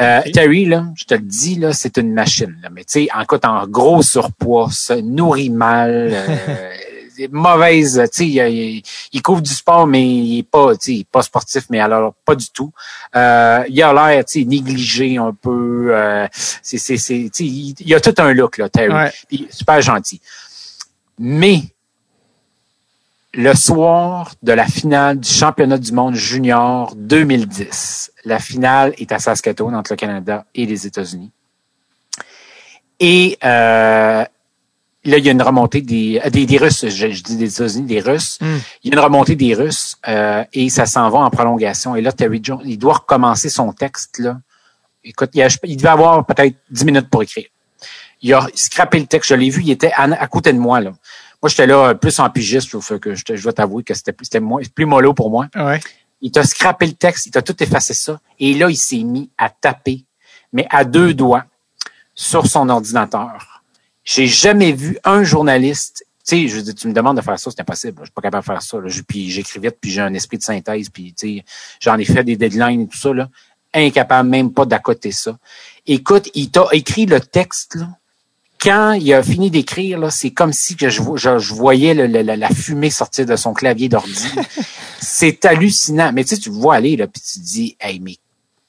Euh, 0.00 0.20
Terry, 0.32 0.64
là, 0.64 0.86
je 0.94 1.04
te 1.04 1.14
le 1.14 1.20
dis, 1.20 1.56
là, 1.56 1.72
c'est 1.72 1.96
une 1.96 2.12
machine. 2.12 2.56
Là. 2.62 2.68
Mais 2.72 2.84
tu 2.84 3.06
sais, 3.06 3.08
en 3.12 3.24
en 3.48 3.66
gros 3.66 4.02
surpoids, 4.02 4.68
se 4.70 4.92
nourrit 4.92 5.50
mal, 5.50 6.10
euh, 6.48 6.70
mauvaise, 7.30 8.02
tu 8.12 8.32
sais, 8.32 8.82
il, 9.12 9.22
couvre 9.22 9.42
du 9.42 9.52
sport, 9.52 9.86
mais 9.86 10.06
il 10.06 10.38
est 10.38 10.42
pas, 10.42 10.76
tu 10.76 10.98
sais, 10.98 11.06
pas 11.10 11.22
sportif, 11.22 11.64
mais 11.70 11.80
alors 11.80 12.14
pas 12.24 12.34
du 12.34 12.50
tout. 12.50 12.72
Euh, 13.16 13.64
il 13.68 13.82
a 13.82 13.92
l'air, 13.92 14.24
tu 14.24 14.40
sais, 14.40 14.44
négligé 14.44 15.16
un 15.16 15.32
peu. 15.32 15.88
Euh, 15.90 16.26
c'est, 16.32 16.78
c'est, 16.78 16.96
c'est, 16.96 17.30
tu 17.32 17.44
sais, 17.44 17.74
il, 17.80 17.94
a 17.94 18.00
tout 18.00 18.14
un 18.18 18.32
look 18.32 18.58
là, 18.58 18.68
Terry, 18.68 19.10
super 19.50 19.80
gentil. 19.80 20.20
Mais 21.18 21.62
le 23.34 23.54
soir 23.54 24.32
de 24.42 24.52
la 24.52 24.66
finale 24.66 25.20
du 25.20 25.28
championnat 25.28 25.78
du 25.78 25.92
monde 25.92 26.14
junior 26.14 26.94
2010, 26.96 28.12
la 28.24 28.38
finale 28.38 28.94
est 28.98 29.12
à 29.12 29.18
Saskatoon 29.18 29.74
entre 29.74 29.92
le 29.92 29.96
Canada 29.96 30.44
et 30.54 30.66
les 30.66 30.86
États-Unis. 30.86 31.30
Et 33.00 33.38
euh, 33.44 34.24
là, 35.04 35.18
il 35.18 35.24
y 35.24 35.28
a 35.28 35.32
une 35.32 35.42
remontée 35.42 35.80
des, 35.80 36.20
euh, 36.24 36.30
des, 36.30 36.46
des 36.46 36.56
Russes, 36.58 36.86
je, 36.88 37.06
dis 37.22 37.36
des 37.36 37.52
États-Unis, 37.52 37.86
des 37.86 38.00
Russes. 38.00 38.38
Hmm. 38.40 38.58
Il 38.82 38.90
y 38.90 38.94
a 38.94 38.98
une 38.98 39.04
remontée 39.04 39.36
des 39.36 39.54
Russes 39.54 39.96
euh, 40.08 40.44
et 40.52 40.68
ça 40.68 40.86
s'en 40.86 41.08
va 41.10 41.20
en 41.20 41.30
prolongation. 41.30 41.96
Et 41.96 42.00
là, 42.00 42.12
Terry 42.12 42.40
Jones, 42.42 42.62
il 42.64 42.78
doit 42.78 42.94
recommencer 42.94 43.48
son 43.48 43.72
texte. 43.72 44.18
Là. 44.18 44.38
Écoute, 45.04 45.30
il, 45.34 45.46
il 45.64 45.76
devait 45.76 45.88
avoir 45.88 46.24
peut-être 46.26 46.56
dix 46.70 46.84
minutes 46.84 47.08
pour 47.08 47.22
écrire. 47.22 47.46
Il 48.20 48.34
a 48.34 48.46
scrappé 48.54 48.98
le 48.98 49.06
texte, 49.06 49.30
je 49.30 49.34
l'ai 49.34 49.48
vu, 49.48 49.62
il 49.62 49.70
était 49.70 49.92
à, 49.94 50.26
côté 50.26 50.52
de 50.52 50.58
moi. 50.58 50.80
Là. 50.80 50.90
Moi, 51.40 51.48
j'étais 51.48 51.68
là 51.68 51.94
plus 51.94 52.18
en 52.18 52.28
pigiste, 52.28 52.68
que 52.98 53.14
je, 53.14 53.22
je 53.32 53.42
dois 53.42 53.52
t'avouer 53.52 53.84
que 53.84 53.94
c'était 53.94 54.12
plus, 54.12 54.28
plus 54.74 54.86
mollo 54.86 55.14
pour 55.14 55.30
moi. 55.30 55.46
Ouais. 55.54 55.78
Il 56.20 56.32
t'a 56.32 56.42
scrappé 56.42 56.86
le 56.86 56.94
texte, 56.94 57.26
il 57.26 57.30
t'a 57.30 57.42
tout 57.42 57.62
effacé 57.62 57.94
ça. 57.94 58.18
Et 58.40 58.54
là, 58.54 58.68
il 58.68 58.76
s'est 58.76 59.04
mis 59.04 59.30
à 59.38 59.50
taper, 59.50 60.04
mais 60.52 60.66
à 60.70 60.84
deux 60.84 61.14
doigts, 61.14 61.44
sur 62.16 62.48
son 62.48 62.68
ordinateur 62.68 63.57
j'ai 64.08 64.26
jamais 64.26 64.72
vu 64.72 64.98
un 65.04 65.22
journaliste. 65.22 66.02
Tu 66.26 66.48
sais, 66.48 66.48
je 66.48 66.72
tu 66.72 66.88
me 66.88 66.94
demandes 66.94 67.18
de 67.18 67.22
faire 67.22 67.38
ça, 67.38 67.50
c'est 67.50 67.60
impossible. 67.60 67.98
Je 68.00 68.04
suis 68.04 68.12
pas 68.12 68.22
capable 68.22 68.42
de 68.42 68.46
faire 68.46 68.62
ça. 68.62 68.78
Là. 68.80 68.88
Puis 69.06 69.30
j'écris 69.30 69.60
vite, 69.60 69.76
puis 69.78 69.90
j'ai 69.90 70.00
un 70.00 70.14
esprit 70.14 70.38
de 70.38 70.42
synthèse, 70.42 70.88
puis 70.88 71.12
tu 71.12 71.36
sais, 71.36 71.44
j'en 71.78 71.98
ai 71.98 72.06
fait 72.06 72.24
des 72.24 72.36
deadlines 72.36 72.82
et 72.82 72.88
tout 72.88 72.96
ça. 72.96 73.12
Là. 73.12 73.28
Incapable 73.74 74.30
même 74.30 74.50
pas 74.54 74.64
d'accoter 74.64 75.12
ça. 75.12 75.36
Écoute, 75.86 76.30
il 76.34 76.50
t'a 76.50 76.66
écrit 76.72 77.04
le 77.04 77.20
texte 77.20 77.74
là. 77.74 77.88
Quand 78.58 78.94
il 78.94 79.12
a 79.12 79.22
fini 79.22 79.52
d'écrire, 79.52 79.98
là, 80.00 80.10
c'est 80.10 80.32
comme 80.32 80.52
si 80.52 80.74
que 80.74 80.88
je, 80.88 81.00
je, 81.16 81.54
voyais 81.54 81.94
la, 81.94 82.48
fumée 82.48 82.90
sortir 82.90 83.24
de 83.24 83.36
son 83.36 83.52
clavier 83.52 83.88
d'ordi. 83.88 84.32
c'est 85.00 85.44
hallucinant. 85.44 86.12
Mais 86.12 86.24
tu 86.24 86.34
sais, 86.34 86.40
tu 86.40 86.50
vois 86.50 86.74
aller, 86.74 86.96
là, 86.96 87.06
puis 87.06 87.22
tu 87.22 87.38
te 87.38 87.44
dis, 87.44 87.76
hey, 87.78 88.00
mais 88.00 88.16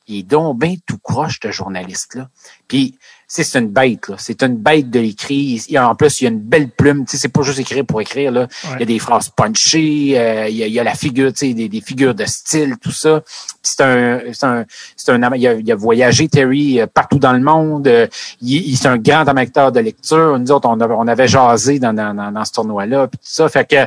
il 0.08 0.20
est 0.20 0.24
donc 0.24 0.60
bien 0.60 0.76
tout 0.86 1.00
croche, 1.00 1.40
ce 1.42 1.52
journaliste-là. 1.52 2.30
Puis 2.68 3.00
c'est 3.32 3.59
une 3.59 3.67
bête, 3.67 4.07
là. 4.07 4.15
C'est 4.17 4.41
une 4.41 4.55
bête 4.55 4.89
de 4.89 4.99
l'écrit. 4.99 5.63
En 5.77 5.93
plus, 5.93 6.19
il 6.19 6.23
y 6.23 6.27
a 6.27 6.32
une 6.32 6.39
belle 6.39 6.67
plume. 6.67 7.05
Tu 7.05 7.11
sais, 7.11 7.17
c'est 7.21 7.30
pas 7.30 7.43
juste 7.43 7.59
écrire 7.59 7.86
pour 7.86 8.01
écrire, 8.01 8.32
là. 8.32 8.47
Il 8.73 8.80
y 8.80 8.84
a 8.84 8.86
des 8.88 8.97
phrases 8.97 9.30
punchées, 9.30 10.13
euh, 10.17 10.49
il, 10.49 10.55
y 10.55 10.80
a, 10.80 10.84
la 10.84 10.95
figure, 10.95 11.32
tu 11.32 11.53
sais, 11.53 11.53
des, 11.53 11.82
figures 11.82 12.15
de 12.15 12.25
style, 12.25 12.77
tout 12.82 12.91
ça. 12.91 13.21
C'est 13.61 13.82
un, 13.82 14.21
c'est 14.34 14.45
un, 14.45 14.65
c'est 14.95 15.11
un, 15.11 15.36
il 15.36 15.71
a, 15.71 15.75
voyagé, 15.75 16.27
Terry, 16.27 16.82
euh, 16.82 16.88
partout 16.88 17.19
dans 17.19 17.34
le 17.34 17.39
monde. 17.39 17.88
Euh, 17.88 18.07
il, 18.41 18.75
c'est 18.75 18.88
un 18.88 18.97
grand 18.97 19.27
amateur 19.27 19.71
de 19.71 19.80
lecture. 19.80 20.39
Nous 20.39 20.51
autres, 20.51 20.67
on, 20.67 20.80
avait, 20.80 20.95
on 20.97 21.07
avait 21.07 21.27
jasé 21.27 21.77
dans, 21.77 21.93
dans, 21.93 22.32
dans 22.32 22.45
ce 22.45 22.51
tournoi-là, 22.51 23.09
puis 23.09 23.19
tout 23.19 23.32
ça. 23.32 23.47
Fait 23.47 23.69
que, 23.69 23.86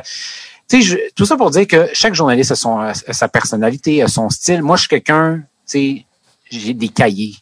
tu 0.69 0.81
sais, 0.81 1.11
tout 1.15 1.25
ça 1.25 1.35
pour 1.35 1.51
dire 1.51 1.67
que 1.67 1.89
chaque 1.91 2.15
journaliste 2.15 2.51
a, 2.51 2.55
son, 2.55 2.79
a 2.79 2.93
sa 2.93 3.27
personnalité, 3.27 4.01
a 4.03 4.07
son 4.07 4.29
style. 4.29 4.63
Moi, 4.63 4.77
je 4.77 4.83
suis 4.83 4.89
quelqu'un, 4.89 5.39
tu 5.39 5.43
sais, 5.65 6.05
j'ai 6.49 6.73
des 6.73 6.87
cahiers 6.87 7.35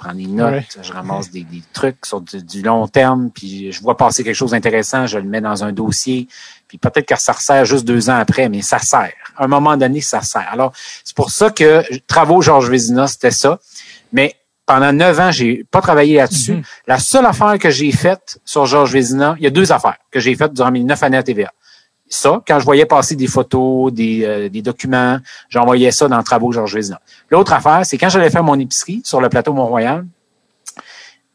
prends 0.00 0.14
des 0.14 0.26
notes, 0.26 0.78
je 0.82 0.92
ramasse 0.92 1.30
des, 1.30 1.46
trucs 1.72 2.06
sur 2.06 2.20
du, 2.20 2.62
long 2.62 2.88
terme, 2.88 3.30
puis 3.30 3.70
je 3.70 3.80
vois 3.82 3.96
passer 3.96 4.24
quelque 4.24 4.34
chose 4.34 4.52
d'intéressant, 4.52 5.06
je 5.06 5.18
le 5.18 5.24
mets 5.24 5.40
dans 5.40 5.62
un 5.62 5.72
dossier, 5.72 6.26
puis 6.68 6.78
peut-être 6.78 7.06
que 7.06 7.18
ça 7.20 7.34
sert 7.34 7.64
juste 7.64 7.84
deux 7.84 8.08
ans 8.08 8.16
après, 8.16 8.48
mais 8.48 8.62
ça 8.62 8.78
sert. 8.78 9.12
À 9.36 9.44
un 9.44 9.48
moment 9.48 9.76
donné, 9.76 10.00
ça 10.00 10.22
sert. 10.22 10.48
Alors, 10.50 10.72
c'est 11.04 11.14
pour 11.14 11.30
ça 11.30 11.50
que 11.50 11.84
Travaux 12.06 12.40
Georges 12.40 12.70
Vézina, 12.70 13.06
c'était 13.06 13.30
ça. 13.30 13.58
Mais 14.12 14.34
pendant 14.64 14.92
neuf 14.92 15.18
ans, 15.20 15.30
j'ai 15.30 15.64
pas 15.70 15.80
travaillé 15.80 16.16
là-dessus. 16.16 16.54
Mm-hmm. 16.54 16.82
La 16.86 16.98
seule 16.98 17.26
affaire 17.26 17.58
que 17.58 17.70
j'ai 17.70 17.92
faite 17.92 18.40
sur 18.44 18.66
Georges 18.66 18.92
Vézina, 18.92 19.34
il 19.38 19.44
y 19.44 19.46
a 19.46 19.50
deux 19.50 19.72
affaires 19.72 19.98
que 20.10 20.20
j'ai 20.20 20.34
faites 20.34 20.54
durant 20.54 20.70
mes 20.70 20.82
neuf 20.82 21.02
années 21.02 21.18
à 21.18 21.22
TVA 21.22 21.52
ça, 22.10 22.42
quand 22.46 22.58
je 22.58 22.64
voyais 22.64 22.86
passer 22.86 23.14
des 23.14 23.28
photos, 23.28 23.92
des, 23.92 24.24
euh, 24.24 24.48
des 24.48 24.62
documents, 24.62 25.18
j'envoyais 25.48 25.92
ça 25.92 26.08
dans 26.08 26.18
le 26.18 26.24
travaux 26.24 26.50
Georges 26.50 26.74
Vézina. 26.74 27.00
L'autre 27.30 27.52
affaire, 27.52 27.82
c'est 27.84 27.96
quand 27.96 28.08
j'allais 28.08 28.30
faire 28.30 28.42
mon 28.42 28.58
épicerie 28.58 29.00
sur 29.04 29.20
le 29.20 29.28
plateau 29.28 29.52
Mont-Royal, 29.52 30.04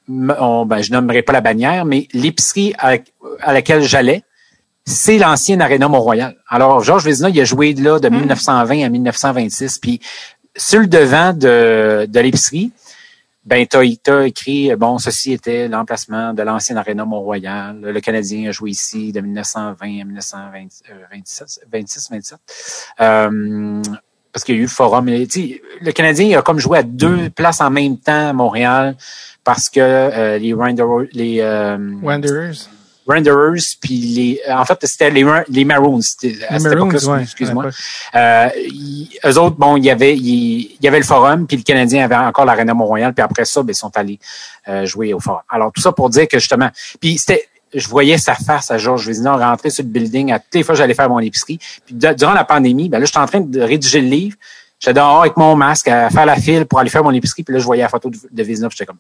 ben, 0.08 0.82
je 0.82 0.92
nommerai 0.92 1.24
pas 1.24 1.34
la 1.34 1.42
bannière, 1.42 1.86
mais 1.86 2.08
l'épicerie 2.14 2.76
à, 2.78 2.98
laquelle 3.54 3.82
j'allais, 3.82 4.24
c'est 4.86 5.18
l'ancienne 5.18 5.62
Arena 5.62 5.88
Mont-Royal. 5.88 6.36
Alors, 6.50 6.84
Georges 6.84 7.06
Vézina, 7.06 7.30
il 7.30 7.40
a 7.40 7.46
joué 7.46 7.74
de 7.74 7.82
là 7.82 8.00
de 8.00 8.10
1920 8.10 8.76
hmm. 8.76 8.84
à 8.84 8.90
1926. 8.90 9.80
Puis, 9.80 10.02
sur 10.58 10.82
le 10.82 10.88
devant 10.88 11.32
de, 11.34 12.06
de 12.08 12.20
l'épicerie, 12.20 12.72
ben 13.46 13.66
as 13.74 14.26
écrit 14.26 14.76
bon 14.76 14.98
ceci 14.98 15.34
était 15.34 15.68
l'emplacement 15.68 16.34
de 16.34 16.42
l'ancienne 16.42 16.78
aréna 16.78 17.06
Mont-Royal. 17.06 17.80
Le 17.80 18.00
Canadien 18.02 18.50
a 18.50 18.52
joué 18.52 18.72
ici 18.72 19.12
de 19.12 19.22
1920 19.22 20.02
à 20.02 20.04
1926 20.04 21.62
26 21.72 22.10
27. 22.12 22.40
Euh, 23.02 23.82
parce 24.32 24.44
qu'il 24.44 24.56
y 24.56 24.58
a 24.58 24.60
eu 24.60 24.64
le 24.64 24.68
forum. 24.68 25.06
le 25.08 25.92
Canadien 25.92 26.38
a 26.38 26.42
comme 26.42 26.60
joué 26.60 26.80
à 26.80 26.84
deux 26.84 27.30
places 27.30 27.62
en 27.62 27.70
même 27.70 27.98
temps 27.98 28.30
à 28.30 28.34
Montréal 28.34 28.98
parce 29.46 29.70
que 29.70 29.80
euh, 29.80 30.38
les 30.40 30.54
Wanderers, 30.54 31.08
les 31.14 31.40
euh, 31.40 31.78
Wanderers. 32.02 32.68
Renderers, 33.08 33.62
puis 33.82 33.98
les, 33.98 34.42
en 34.50 34.66
fait, 34.66 34.80
c'était 34.84 35.12
les, 35.12 35.26
les 35.50 35.66
Maroons. 35.66 36.00
À 36.00 36.60
cette 36.60 36.74
époque-là, 36.74 37.22
excuse-moi. 37.22 37.66
Euh, 38.16 38.50
eux 39.26 39.38
autres, 39.38 39.56
bon, 39.58 39.78
il 39.78 39.86
y 39.86 39.92
avait, 39.92 40.16
il, 40.16 40.78
y 40.82 40.88
avait 40.88 41.00
le 41.00 41.06
Forum, 41.06 41.46
puis 41.46 41.58
le 41.58 41.64
Canadien 41.64 42.06
avait 42.06 42.16
encore 42.16 42.46
l'Arena 42.46 42.74
Mont-Royal, 42.74 43.14
puis 43.14 43.24
après 43.24 43.46
ça, 43.46 43.62
ben, 43.62 43.72
ils 43.72 43.76
sont 43.76 43.96
allés 43.96 44.20
euh, 44.68 44.86
jouer 44.86 45.14
au 45.14 45.20
Forum. 45.20 45.42
Alors, 45.50 45.72
tout 45.72 45.82
ça 45.82 45.92
pour 45.92 46.10
dire 46.10 46.28
que 46.28 46.40
justement, 46.40 46.70
puis 47.00 47.18
c'était, 47.18 47.48
je 47.74 47.88
voyais 47.88 48.18
sa 48.18 48.36
face 48.36 48.72
à 48.72 48.78
Georges 48.78 49.06
Vézina 49.06 49.36
rentrer 49.36 49.70
sur 49.70 49.84
le 49.84 49.90
building. 49.90 50.32
À 50.32 50.40
toutes 50.40 50.56
les 50.56 50.64
fois, 50.64 50.76
j'allais 50.76 50.94
faire 50.94 51.10
mon 51.10 51.20
épicerie. 51.20 51.60
Puis 51.86 51.96
durant 51.96 52.34
la 52.34 52.46
pandémie, 52.46 52.90
ben 52.90 53.00
là, 53.00 53.06
j'étais 53.06 53.20
en 53.20 53.26
train 53.26 53.42
de 53.42 53.62
rédiger 53.62 54.02
le 54.02 54.08
livre. 54.08 54.38
J'étais 54.80 54.94
dehors 54.94 55.22
avec 55.22 55.38
mon 55.38 55.56
masque 55.56 55.88
à 55.88 56.10
faire 56.10 56.26
la 56.26 56.36
file 56.36 56.66
pour 56.66 56.80
aller 56.80 56.90
faire 56.90 57.04
mon 57.04 57.12
épicerie. 57.12 57.44
Puis 57.44 57.54
là, 57.54 57.60
je 57.60 57.66
voyais 57.66 57.84
la 57.84 57.90
photo 57.90 58.10
de, 58.10 58.18
de 58.30 58.44
Vézina, 58.44 58.68
j'étais 58.70 58.86
comme 58.86 58.98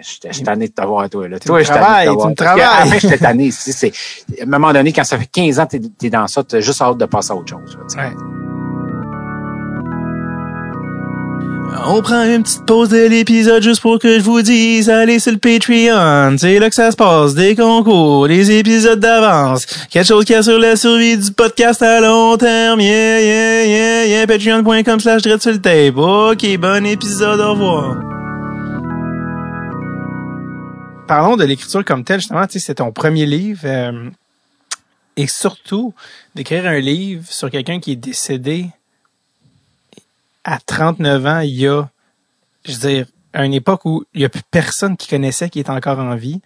J'étais 0.00 0.44
tanné 0.44 0.68
de 0.68 0.72
t'avoir, 0.72 1.08
toi. 1.08 1.28
Là. 1.28 1.38
toi, 1.38 1.62
je 1.62 1.68
travailles, 1.68 2.08
tu 2.08 2.26
me 2.26 2.34
travailles. 2.34 2.62
Après, 2.62 3.00
j'étais 3.00 3.18
tanné. 3.18 3.50
C'est, 3.50 3.92
à 4.40 4.42
un 4.42 4.46
moment 4.46 4.72
donné, 4.72 4.92
quand 4.92 5.04
ça 5.04 5.18
fait 5.18 5.26
15 5.26 5.60
ans 5.60 5.66
que 5.66 5.76
t'es, 5.76 6.06
es 6.06 6.10
dans 6.10 6.26
ça, 6.26 6.42
t'as 6.42 6.60
juste 6.60 6.82
hâte 6.82 6.98
de 6.98 7.06
passer 7.06 7.32
à 7.32 7.36
autre 7.36 7.50
chose. 7.50 7.76
ouais. 7.96 8.12
On 11.84 12.02
prend 12.02 12.24
une 12.24 12.42
petite 12.42 12.64
pause 12.66 12.90
de 12.90 13.06
l'épisode 13.06 13.62
juste 13.62 13.80
pour 13.80 13.98
que 13.98 14.18
je 14.18 14.22
vous 14.22 14.42
dise, 14.42 14.90
allez 14.90 15.18
sur 15.18 15.32
le 15.32 15.38
Patreon, 15.38 16.36
c'est 16.38 16.58
là 16.58 16.68
que 16.68 16.74
ça 16.74 16.90
se 16.90 16.96
passe, 16.96 17.34
des 17.34 17.56
concours, 17.56 18.28
des 18.28 18.58
épisodes 18.58 19.00
d'avance, 19.00 19.66
quelque 19.90 20.06
chose 20.06 20.24
qui 20.24 20.34
assure 20.34 20.58
la 20.58 20.76
survie 20.76 21.16
du 21.16 21.32
podcast 21.32 21.82
à 21.82 22.00
long 22.00 22.36
terme, 22.36 22.80
yeah, 22.80 23.20
yeah, 23.20 23.64
yeah, 23.64 24.04
yeah, 24.04 24.26
patreon.com 24.26 25.00
slash 25.00 25.22
sur 25.22 25.50
le 25.50 25.60
tape. 25.60 25.96
Ok, 25.96 26.58
bon 26.58 26.86
épisode, 26.86 27.40
au 27.40 27.52
revoir 27.52 28.21
parlons 31.14 31.36
de 31.36 31.44
l'écriture 31.44 31.84
comme 31.84 32.04
telle, 32.04 32.20
justement, 32.20 32.46
c'est 32.48 32.76
ton 32.76 32.90
premier 32.90 33.26
livre. 33.26 33.60
Euh, 33.64 34.08
et 35.18 35.26
surtout, 35.26 35.92
d'écrire 36.34 36.64
un 36.64 36.78
livre 36.78 37.30
sur 37.30 37.50
quelqu'un 37.50 37.80
qui 37.80 37.92
est 37.92 37.96
décédé 37.96 38.70
à 40.42 40.58
39 40.58 41.26
ans, 41.26 41.40
il 41.40 41.50
y 41.50 41.68
a, 41.68 41.86
je 42.64 42.72
veux 42.72 42.88
dire, 42.88 43.06
une 43.34 43.52
époque 43.52 43.84
où 43.84 44.04
il 44.14 44.20
n'y 44.20 44.24
a 44.24 44.30
plus 44.30 44.40
personne 44.50 44.96
qui 44.96 45.06
connaissait 45.06 45.50
qui 45.50 45.58
est 45.58 45.68
encore 45.68 45.98
en 45.98 46.16
vie. 46.16 46.40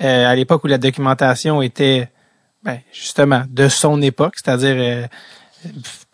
Euh, 0.00 0.26
à 0.26 0.34
l'époque 0.34 0.64
où 0.64 0.66
la 0.66 0.78
documentation 0.78 1.60
était, 1.60 2.08
ben, 2.62 2.80
justement, 2.94 3.44
de 3.50 3.68
son 3.68 4.00
époque, 4.00 4.36
c'est-à-dire 4.36 4.76
euh, 4.78 5.06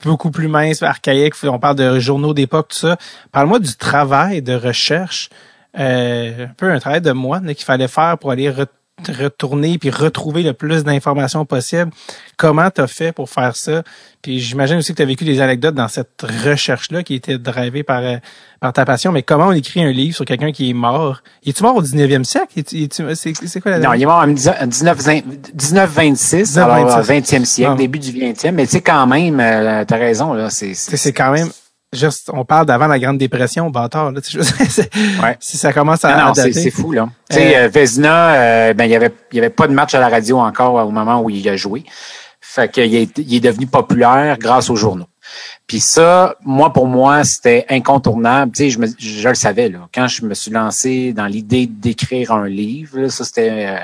beaucoup 0.03 0.33
plus 0.33 0.49
mince, 0.49 0.83
archaïque. 0.83 1.35
On 1.45 1.61
parle 1.61 1.77
de 1.77 2.01
journaux 2.01 2.35
d'époque, 2.35 2.71
tout 2.71 2.79
ça. 2.79 2.97
Parle-moi 3.31 3.61
du 3.61 3.77
travail 3.77 4.43
de 4.43 4.55
recherche 4.55 5.31
euh, 5.79 6.47
un 6.47 6.55
peu 6.57 6.71
un 6.71 6.79
travail 6.79 7.01
de 7.01 7.13
moine 7.13 7.55
qu'il 7.55 7.65
fallait 7.65 7.89
faire 7.89 8.19
pour 8.19 8.31
aller 8.31 8.53
retourner 9.11 9.79
puis 9.79 9.91
retrouver 9.91 10.43
le 10.43 10.53
plus 10.53 10.85
d'informations 10.85 11.45
possible. 11.45 11.91
Comment 12.37 12.71
tu 12.71 12.83
as 12.83 12.87
fait 12.87 13.13
pour 13.13 13.31
faire 13.31 13.57
ça? 13.57 13.83
Puis 14.21 14.39
j'imagine 14.39 14.77
aussi 14.77 14.93
que 14.93 14.99
tu 14.99 15.03
as 15.03 15.07
vécu 15.07 15.25
des 15.25 15.41
anecdotes 15.41 15.75
dans 15.75 15.89
cette 15.89 16.23
recherche-là 16.23 17.03
qui 17.03 17.15
était 17.15 17.39
drivée 17.39 17.83
par, 17.83 18.03
euh, 18.03 18.19
par 18.61 18.73
ta 18.73 18.85
passion. 18.85 19.11
Mais 19.11 19.23
comment 19.23 19.49
on 19.49 19.53
écrit 19.53 19.83
un 19.83 19.91
livre 19.91 20.15
sur 20.15 20.25
quelqu'un 20.25 20.53
qui 20.53 20.71
est 20.71 20.75
mort? 20.75 21.23
Es-tu 21.45 21.63
mort 21.63 21.75
au 21.75 21.83
19e 21.83 22.23
siècle? 22.23 22.53
C'est 23.15 23.61
quoi 23.61 23.73
la 23.73 23.79
Non, 23.79 23.93
il 23.95 24.03
est 24.03 24.07
mort 24.07 24.23
en 24.23 24.27
1926, 24.27 26.59
alors 26.59 27.01
20e 27.01 27.45
siècle, 27.45 27.77
début 27.77 27.99
du 27.99 28.13
20e. 28.13 28.53
Mais 28.53 28.67
tu 28.67 28.73
sais, 28.73 28.81
quand 28.83 29.07
même, 29.07 29.41
euh, 29.41 29.85
tu 29.85 29.95
as 29.95 29.97
raison. 29.97 30.35
là. 30.35 30.49
C'est 30.51 31.13
quand 31.13 31.33
même 31.33 31.49
juste, 31.93 32.31
on 32.33 32.45
parle 32.45 32.67
d'avant 32.67 32.87
la 32.87 32.99
Grande 32.99 33.19
Dépression, 33.19 33.71
bâtard. 33.71 34.13
Là, 34.13 34.21
ouais. 35.23 35.37
Si 35.41 35.57
ça 35.57 35.73
commence 35.73 36.05
à, 36.05 36.17
non, 36.17 36.27
non, 36.29 36.35
c'est 36.35 36.71
fou 36.71 36.93
là. 36.93 37.09
Tu 37.31 37.37
sais, 37.37 37.57
euh, 37.57 37.65
euh, 37.65 37.69
Vezina, 37.69 38.35
euh, 38.35 38.75
ben 38.75 38.85
il 38.85 38.91
y 38.91 38.97
avait, 38.97 39.13
il 39.33 39.39
avait 39.39 39.51
pas 39.51 39.67
de 39.67 39.73
match 39.73 39.95
à 39.95 40.01
la 40.01 40.09
radio 40.09 40.39
encore 40.39 40.75
au 40.75 40.91
moment 40.91 41.21
où 41.23 41.31
il 41.31 41.49
a 41.49 41.57
joué. 41.57 41.85
Fait 42.41 42.71
qu'il 42.71 42.95
est, 42.95 43.19
il 43.19 43.35
est 43.35 43.41
devenu 43.41 43.67
populaire 43.67 44.37
grâce 44.39 44.69
aux 44.69 44.77
journaux. 44.77 45.07
Puis 45.67 45.81
ça, 45.81 46.37
moi 46.45 46.73
pour 46.73 46.87
moi, 46.87 47.25
c'était 47.25 47.65
incontournable. 47.69 48.53
Tu 48.53 48.65
sais, 48.65 48.71
je, 48.71 48.79
me, 48.79 48.87
je, 48.99 49.29
le 49.29 49.35
savais 49.35 49.69
là. 49.69 49.89
Quand 49.95 50.09
je 50.09 50.25
me 50.25 50.35
suis 50.35 50.51
lancé 50.51 51.13
dans 51.13 51.27
l'idée 51.27 51.67
d'écrire 51.67 52.33
un 52.33 52.49
livre, 52.49 52.99
là, 53.01 53.09
ça 53.09 53.25
c'était 53.25 53.79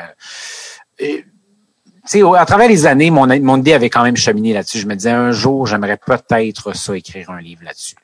sais, 2.10 2.22
à 2.22 2.44
travers 2.46 2.68
les 2.68 2.86
années, 2.86 3.10
mon, 3.10 3.26
mon 3.42 3.58
idée 3.58 3.72
avait 3.72 3.90
quand 3.90 4.02
même 4.02 4.16
cheminé 4.16 4.52
là-dessus. 4.52 4.78
Je 4.78 4.86
me 4.86 4.94
disais, 4.94 5.10
un 5.10 5.32
jour, 5.32 5.66
j'aimerais 5.66 5.98
peut-être 5.98 6.74
ça, 6.74 6.96
écrire 6.96 7.30
un 7.30 7.40
livre 7.40 7.62
là-dessus. 7.64 7.96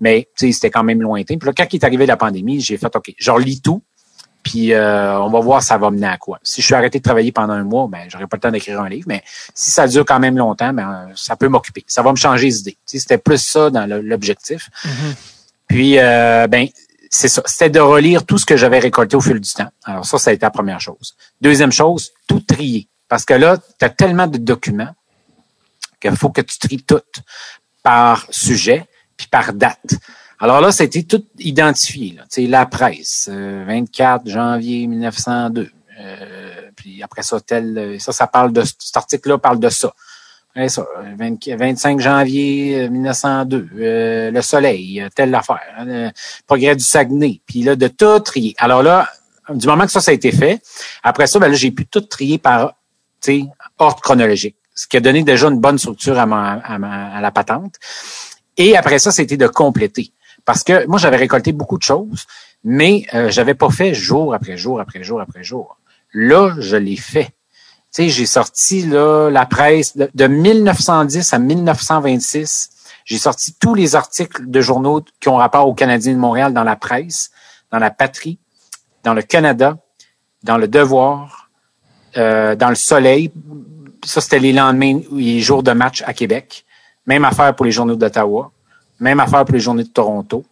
Mais, 0.00 0.28
tu 0.38 0.46
sais, 0.46 0.52
c'était 0.52 0.70
quand 0.70 0.84
même 0.84 1.02
lointain. 1.02 1.36
Puis 1.36 1.46
là, 1.46 1.52
quand 1.56 1.66
il 1.72 1.76
est 1.76 1.84
arrivé 1.84 2.06
la 2.06 2.16
pandémie, 2.16 2.60
j'ai 2.60 2.76
fait, 2.76 2.94
OK, 2.94 3.12
je 3.16 3.30
relis 3.30 3.60
tout, 3.60 3.82
puis 4.42 4.72
euh, 4.72 5.18
on 5.20 5.28
va 5.28 5.40
voir 5.40 5.62
ça 5.62 5.76
va 5.76 5.90
mener 5.90 6.06
à 6.06 6.16
quoi. 6.16 6.38
Si 6.42 6.60
je 6.60 6.66
suis 6.66 6.74
arrêté 6.74 6.98
de 6.98 7.02
travailler 7.02 7.32
pendant 7.32 7.52
un 7.52 7.64
mois, 7.64 7.88
ben 7.88 8.06
j'aurais 8.08 8.26
pas 8.26 8.36
le 8.36 8.40
temps 8.40 8.50
d'écrire 8.50 8.80
un 8.80 8.88
livre, 8.88 9.06
mais 9.06 9.22
si 9.54 9.70
ça 9.70 9.86
dure 9.86 10.04
quand 10.04 10.18
même 10.18 10.36
longtemps, 10.36 10.72
ben 10.72 11.08
ça 11.14 11.36
peut 11.36 11.48
m'occuper. 11.48 11.84
Ça 11.86 12.02
va 12.02 12.10
me 12.10 12.16
changer 12.16 12.46
les 12.46 12.60
idées. 12.60 12.72
Tu 12.72 12.78
sais, 12.86 12.98
c'était 13.00 13.18
plus 13.18 13.38
ça 13.38 13.70
dans 13.70 13.86
l'objectif. 13.86 14.70
Mm-hmm. 14.84 15.14
Puis 15.68 15.98
euh, 15.98 16.46
ben 16.46 16.68
c'est 17.10 17.28
ça. 17.28 17.42
C'était 17.44 17.70
de 17.70 17.80
relire 17.80 18.24
tout 18.24 18.38
ce 18.38 18.46
que 18.46 18.56
j'avais 18.56 18.78
récolté 18.78 19.16
au 19.16 19.20
fil 19.20 19.40
du 19.40 19.52
temps. 19.52 19.68
Alors 19.84 20.06
ça, 20.06 20.16
ça 20.16 20.30
a 20.30 20.32
été 20.32 20.46
la 20.46 20.50
première 20.50 20.80
chose. 20.80 21.16
Deuxième 21.40 21.72
chose, 21.72 22.12
tout 22.26 22.40
trier. 22.40 22.88
Parce 23.10 23.24
que 23.24 23.34
là, 23.34 23.58
tu 23.58 23.84
as 23.84 23.90
tellement 23.90 24.28
de 24.28 24.38
documents 24.38 24.94
qu'il 26.00 26.16
faut 26.16 26.30
que 26.30 26.40
tu 26.40 26.58
tries 26.60 26.82
tout 26.82 27.02
par 27.82 28.24
sujet 28.30 28.86
puis 29.16 29.26
par 29.26 29.52
date. 29.52 29.96
Alors 30.38 30.60
là, 30.60 30.70
c'était 30.70 31.02
tout 31.02 31.24
identifié. 31.40 32.14
Là. 32.16 32.24
sais, 32.28 32.46
la 32.46 32.66
presse, 32.66 33.28
24 33.28 34.26
euh, 34.26 34.30
janvier 34.30 34.86
1902. 34.86 35.70
Euh, 35.98 36.50
puis 36.76 37.02
après 37.02 37.22
ça, 37.22 37.40
tel, 37.40 37.96
ça, 37.98 38.12
ça 38.12 38.28
parle 38.28 38.52
de 38.52 38.62
cet 38.62 38.96
article-là 38.96 39.38
parle 39.38 39.58
de 39.58 39.68
ça. 39.68 39.92
ça 40.68 40.86
25 41.18 42.00
janvier 42.00 42.88
1902, 42.88 43.68
euh, 43.80 44.30
le 44.30 44.40
soleil, 44.40 45.04
telle 45.16 45.34
affaire, 45.34 45.84
progrès 46.46 46.76
du 46.76 46.84
Saguenay, 46.84 47.42
puis 47.44 47.62
là 47.62 47.74
de 47.74 47.88
tout 47.88 48.20
trier. 48.20 48.54
Alors 48.58 48.84
là, 48.84 49.10
du 49.52 49.66
moment 49.66 49.84
que 49.84 49.92
ça, 49.92 50.00
ça 50.00 50.12
a 50.12 50.14
été 50.14 50.30
fait, 50.30 50.62
après 51.02 51.26
ça, 51.26 51.40
ben 51.40 51.48
là, 51.48 51.54
j'ai 51.54 51.72
pu 51.72 51.84
tout 51.86 52.00
trier 52.02 52.38
par 52.38 52.76
ordre 53.78 54.00
chronologique, 54.00 54.56
ce 54.74 54.86
qui 54.86 54.96
a 54.96 55.00
donné 55.00 55.22
déjà 55.22 55.48
une 55.48 55.60
bonne 55.60 55.78
structure 55.78 56.18
à, 56.18 56.26
ma, 56.26 56.52
à, 56.52 57.20
la 57.20 57.30
patente. 57.30 57.74
Et 58.56 58.76
après 58.76 58.98
ça, 58.98 59.10
c'était 59.10 59.36
de 59.36 59.46
compléter. 59.46 60.12
Parce 60.44 60.64
que 60.64 60.86
moi, 60.86 60.98
j'avais 60.98 61.16
récolté 61.16 61.52
beaucoup 61.52 61.78
de 61.78 61.82
choses, 61.82 62.26
mais 62.64 63.06
euh, 63.14 63.30
j'avais 63.30 63.54
pas 63.54 63.70
fait 63.70 63.94
jour 63.94 64.34
après 64.34 64.56
jour 64.56 64.80
après 64.80 65.02
jour 65.02 65.20
après 65.20 65.42
jour. 65.42 65.78
Là, 66.12 66.54
je 66.58 66.76
l'ai 66.76 66.96
fait. 66.96 67.26
Tu 67.92 68.04
sais, 68.04 68.08
j'ai 68.08 68.26
sorti 68.26 68.82
là 68.82 69.30
la 69.30 69.46
presse 69.46 69.96
de, 69.96 70.10
de 70.14 70.26
1910 70.26 71.32
à 71.32 71.38
1926. 71.38 72.70
J'ai 73.04 73.18
sorti 73.18 73.54
tous 73.58 73.74
les 73.74 73.96
articles 73.96 74.48
de 74.48 74.60
journaux 74.60 75.02
qui 75.20 75.28
ont 75.28 75.36
rapport 75.36 75.66
au 75.66 75.74
Canadien 75.74 76.12
de 76.12 76.18
Montréal 76.18 76.52
dans 76.52 76.64
la 76.64 76.76
presse, 76.76 77.30
dans 77.70 77.78
la 77.78 77.90
patrie, 77.90 78.38
dans 79.02 79.14
le 79.14 79.22
Canada, 79.22 79.78
dans 80.42 80.58
le 80.58 80.68
Devoir, 80.68 81.39
euh, 82.16 82.54
dans 82.54 82.68
le 82.68 82.74
soleil. 82.74 83.30
Ça, 84.04 84.20
c'était 84.20 84.38
les 84.38 84.52
lendemains, 84.52 85.00
les 85.12 85.40
jours 85.40 85.62
de 85.62 85.72
match 85.72 86.02
à 86.06 86.12
Québec. 86.12 86.64
Même 87.06 87.24
affaire 87.24 87.54
pour 87.54 87.66
les 87.66 87.72
journaux 87.72 87.96
d'Ottawa. 87.96 88.50
Même 88.98 89.20
affaire 89.20 89.44
pour 89.44 89.54
les 89.54 89.60
journaux 89.60 89.82
de 89.82 89.88
Toronto. 89.88 90.44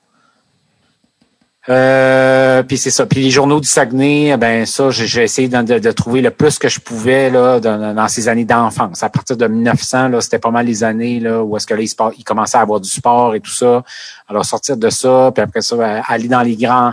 Euh, 1.69 2.63
puis 2.63 2.79
c'est 2.79 2.91
ça. 2.91 3.05
Puis 3.05 3.23
les 3.23 3.31
journaux 3.31 3.61
du 3.61 3.69
Saguenay, 3.69 4.37
ben 4.39 4.65
ça, 4.65 4.91
j'ai 4.91 5.23
essayé 5.23 5.49
de, 5.49 5.91
trouver 5.93 6.23
le 6.23 6.31
plus 6.31 6.59
que 6.59 6.69
je 6.69 6.81
pouvais 6.81 7.29
là 7.29 7.61
dans, 7.61 8.09
ces 8.09 8.29
années 8.29 8.47
d'enfance. 8.47 9.03
À 9.03 9.11
partir 9.11 9.37
de 9.37 9.47
1900, 9.47 10.09
là, 10.09 10.21
c'était 10.23 10.39
pas 10.39 10.51
mal 10.51 10.65
les 10.65 10.83
années 10.83 11.21
là 11.21 11.43
où 11.43 11.57
est-ce 11.57 11.67
que 11.67 11.75
là, 11.75 11.83
il, 11.83 11.91
il 12.19 12.25
commençait 12.25 12.57
à 12.57 12.63
avoir 12.63 12.81
du 12.81 12.89
sport 12.89 13.35
et 13.35 13.41
tout 13.41 13.51
ça. 13.51 13.83
Alors 14.29 14.47
sortir 14.47 14.79
de 14.79 14.89
ça, 14.89 15.31
puis 15.35 15.43
après 15.43 15.61
ça, 15.61 16.03
aller 16.07 16.29
dans 16.29 16.43
les 16.43 16.57
grands 16.57 16.93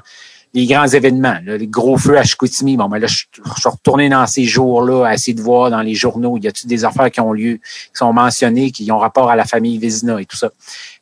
les 0.56 0.66
grands 0.66 0.88
événements, 0.88 1.38
les 1.45 1.68
gros 1.68 1.97
feux 1.97 2.18
à 2.18 2.24
Chicoutimi. 2.24 2.78
Bon, 2.78 2.88
mais 2.88 2.99
là, 2.99 3.08
je, 3.08 3.26
suis 3.26 3.70
retourné 3.70 4.08
dans 4.08 4.26
ces 4.26 4.45
jours-là 4.45 5.06
à 5.06 5.14
essayer 5.14 5.34
de 5.34 5.41
voir 5.41 5.70
dans 5.70 5.82
les 5.82 5.93
journaux, 5.93 6.38
y 6.38 6.47
a-t-il 6.47 6.68
des 6.68 6.86
affaires 6.86 7.12
qui 7.12 7.20
ont 7.20 7.34
lieu, 7.34 7.56
qui 7.58 7.89
sont 7.93 8.14
mentionnées, 8.14 8.72
qui 8.72 8.89
ont 8.89 8.97
rapport 8.97 9.30
à 9.30 9.36
la 9.36 9.43
famille 9.43 9.78
Vézina 9.78 10.20
et 10.20 10.26
tout 10.26 10.38
ça. 10.38 10.49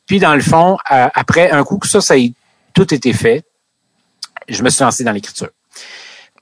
Puis, 0.06 0.18
dans 0.18 0.34
le 0.34 0.42
fond, 0.42 0.76
euh, 0.90 1.06
après 1.14 1.52
un 1.52 1.62
coup 1.62 1.78
que 1.78 1.86
ça, 1.86 2.00
ça 2.00 2.14
a 2.14 2.18
tout 2.74 2.92
été 2.92 3.12
fait, 3.12 3.44
je 4.48 4.60
me 4.64 4.70
suis 4.70 4.82
lancé 4.82 5.04
dans 5.04 5.12
l'écriture. 5.12 5.50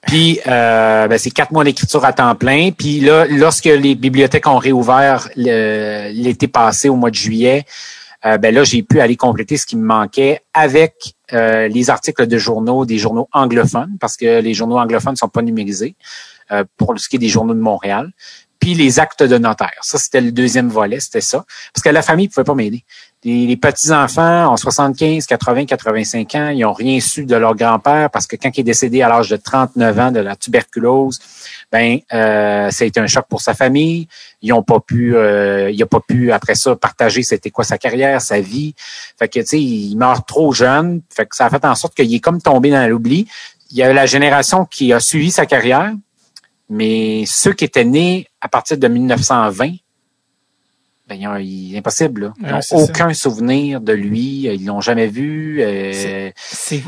Puis, 0.06 0.40
euh, 0.46 1.06
ben, 1.06 1.18
c'est 1.18 1.30
quatre 1.30 1.52
mois 1.52 1.64
d'écriture 1.64 2.04
à 2.06 2.14
temps 2.14 2.34
plein. 2.34 2.70
Puis 2.72 3.00
là, 3.00 3.26
lorsque 3.26 3.66
les 3.66 3.94
bibliothèques 3.94 4.46
ont 4.46 4.56
réouvert 4.56 5.28
l'été 5.36 6.48
passé, 6.48 6.88
au 6.88 6.96
mois 6.96 7.10
de 7.10 7.14
juillet, 7.14 7.66
euh, 8.24 8.38
ben 8.38 8.54
là, 8.54 8.64
j'ai 8.64 8.82
pu 8.82 9.00
aller 9.00 9.16
compléter 9.16 9.56
ce 9.56 9.66
qui 9.66 9.76
me 9.76 9.84
manquait 9.84 10.40
avec 10.54 11.14
euh, 11.32 11.68
les 11.68 11.90
articles 11.90 12.26
de 12.26 12.38
journaux, 12.38 12.86
des 12.86 12.98
journaux 12.98 13.28
anglophones, 13.32 13.96
parce 14.00 14.16
que 14.16 14.40
les 14.40 14.54
journaux 14.54 14.78
anglophones 14.78 15.12
ne 15.12 15.18
sont 15.18 15.28
pas 15.28 15.42
numérisés 15.42 15.96
euh, 16.50 16.64
pour 16.76 16.98
ce 16.98 17.08
qui 17.08 17.16
est 17.16 17.18
des 17.18 17.28
journaux 17.28 17.54
de 17.54 17.60
Montréal. 17.60 18.12
Puis 18.60 18.74
les 18.74 19.00
actes 19.00 19.24
de 19.24 19.38
notaire. 19.38 19.78
Ça, 19.80 19.98
c'était 19.98 20.20
le 20.20 20.30
deuxième 20.30 20.68
volet, 20.68 21.00
c'était 21.00 21.20
ça. 21.20 21.44
Parce 21.74 21.82
que 21.82 21.88
la 21.88 22.02
famille 22.02 22.26
ne 22.26 22.30
pouvait 22.30 22.44
pas 22.44 22.54
m'aider. 22.54 22.84
Les, 23.24 23.56
petits-enfants 23.56 24.46
en 24.46 24.56
75, 24.56 25.26
80, 25.26 25.66
85 25.66 26.34
ans, 26.34 26.48
ils 26.48 26.62
n'ont 26.62 26.72
rien 26.72 26.98
su 26.98 27.24
de 27.24 27.36
leur 27.36 27.54
grand-père 27.54 28.10
parce 28.10 28.26
que 28.26 28.34
quand 28.34 28.50
il 28.56 28.62
est 28.62 28.64
décédé 28.64 29.00
à 29.00 29.08
l'âge 29.08 29.28
de 29.28 29.36
39 29.36 29.98
ans 30.00 30.10
de 30.10 30.18
la 30.18 30.34
tuberculose, 30.34 31.20
ben 31.70 32.00
euh, 32.12 32.70
ça 32.70 32.84
un 32.96 33.06
choc 33.06 33.26
pour 33.28 33.40
sa 33.40 33.54
famille. 33.54 34.08
Ils 34.42 34.52
ont 34.52 34.64
pas 34.64 34.80
pu, 34.80 35.14
euh, 35.14 35.70
il 35.70 35.80
a 35.80 35.86
pas 35.86 36.00
pu 36.00 36.32
après 36.32 36.56
ça 36.56 36.74
partager 36.74 37.22
c'était 37.22 37.50
quoi 37.50 37.62
sa 37.62 37.78
carrière, 37.78 38.20
sa 38.20 38.40
vie. 38.40 38.74
Fait 39.16 39.28
que 39.28 39.38
tu 39.38 39.46
sais, 39.46 39.60
il 39.60 39.94
meurt 39.94 40.26
trop 40.26 40.52
jeune. 40.52 41.00
Fait 41.08 41.24
que 41.24 41.36
ça 41.36 41.46
a 41.46 41.50
fait 41.50 41.64
en 41.64 41.76
sorte 41.76 41.94
qu'il 41.94 42.12
est 42.12 42.20
comme 42.20 42.42
tombé 42.42 42.70
dans 42.72 42.88
l'oubli. 42.88 43.28
Il 43.70 43.76
y 43.76 43.84
a 43.84 43.92
la 43.92 44.06
génération 44.06 44.64
qui 44.64 44.92
a 44.92 44.98
suivi 44.98 45.30
sa 45.30 45.46
carrière, 45.46 45.92
mais 46.68 47.22
ceux 47.26 47.52
qui 47.52 47.64
étaient 47.64 47.84
nés 47.84 48.26
à 48.40 48.48
partir 48.48 48.78
de 48.78 48.88
1920 48.88 49.74
ben, 51.18 51.76
impossible. 51.76 52.32
Ils 52.40 52.46
n'ont 52.46 52.60
aucun 52.72 53.12
souvenir 53.14 53.80
de 53.80 53.92
lui. 53.92 54.42
Ils 54.44 54.64
l'ont 54.64 54.80
jamais 54.80 55.06
vu. 55.06 55.60
Euh, 55.60 56.30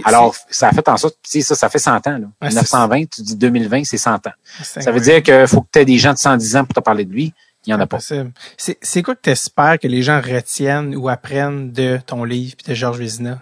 alors, 0.04 0.34
ça 0.50 0.68
a 0.68 0.72
fait 0.72 0.88
en 0.88 0.96
sorte, 0.96 1.16
ça, 1.24 1.54
ça 1.54 1.68
fait 1.68 1.78
100 1.78 2.06
ans. 2.06 2.18
Là. 2.18 2.48
1920, 2.48 3.04
tu 3.10 3.22
dis 3.22 3.36
2020, 3.36 3.84
c'est 3.84 3.98
100 3.98 4.26
ans. 4.26 4.32
Ça 4.62 4.90
veut 4.90 5.00
dire 5.00 5.22
qu'il 5.22 5.46
faut 5.46 5.62
que 5.62 5.68
tu 5.72 5.78
aies 5.80 5.84
des 5.84 5.98
gens 5.98 6.12
de 6.12 6.18
110 6.18 6.56
ans 6.56 6.64
pour 6.64 6.74
te 6.74 6.80
parler 6.80 7.04
de 7.04 7.12
lui. 7.12 7.32
Il 7.66 7.70
n'y 7.70 7.74
en 7.74 7.80
a 7.80 7.86
pas. 7.86 7.98
C'est 7.98 9.02
quoi 9.02 9.14
que 9.14 9.22
tu 9.22 9.30
espères 9.30 9.78
que 9.78 9.88
les 9.88 10.02
gens 10.02 10.20
retiennent 10.20 10.94
ou 10.94 11.08
apprennent 11.08 11.72
de 11.72 11.98
ton 12.06 12.24
livre 12.24 12.56
et 12.64 12.70
de 12.70 12.74
Georges 12.74 12.98
Vézina? 12.98 13.40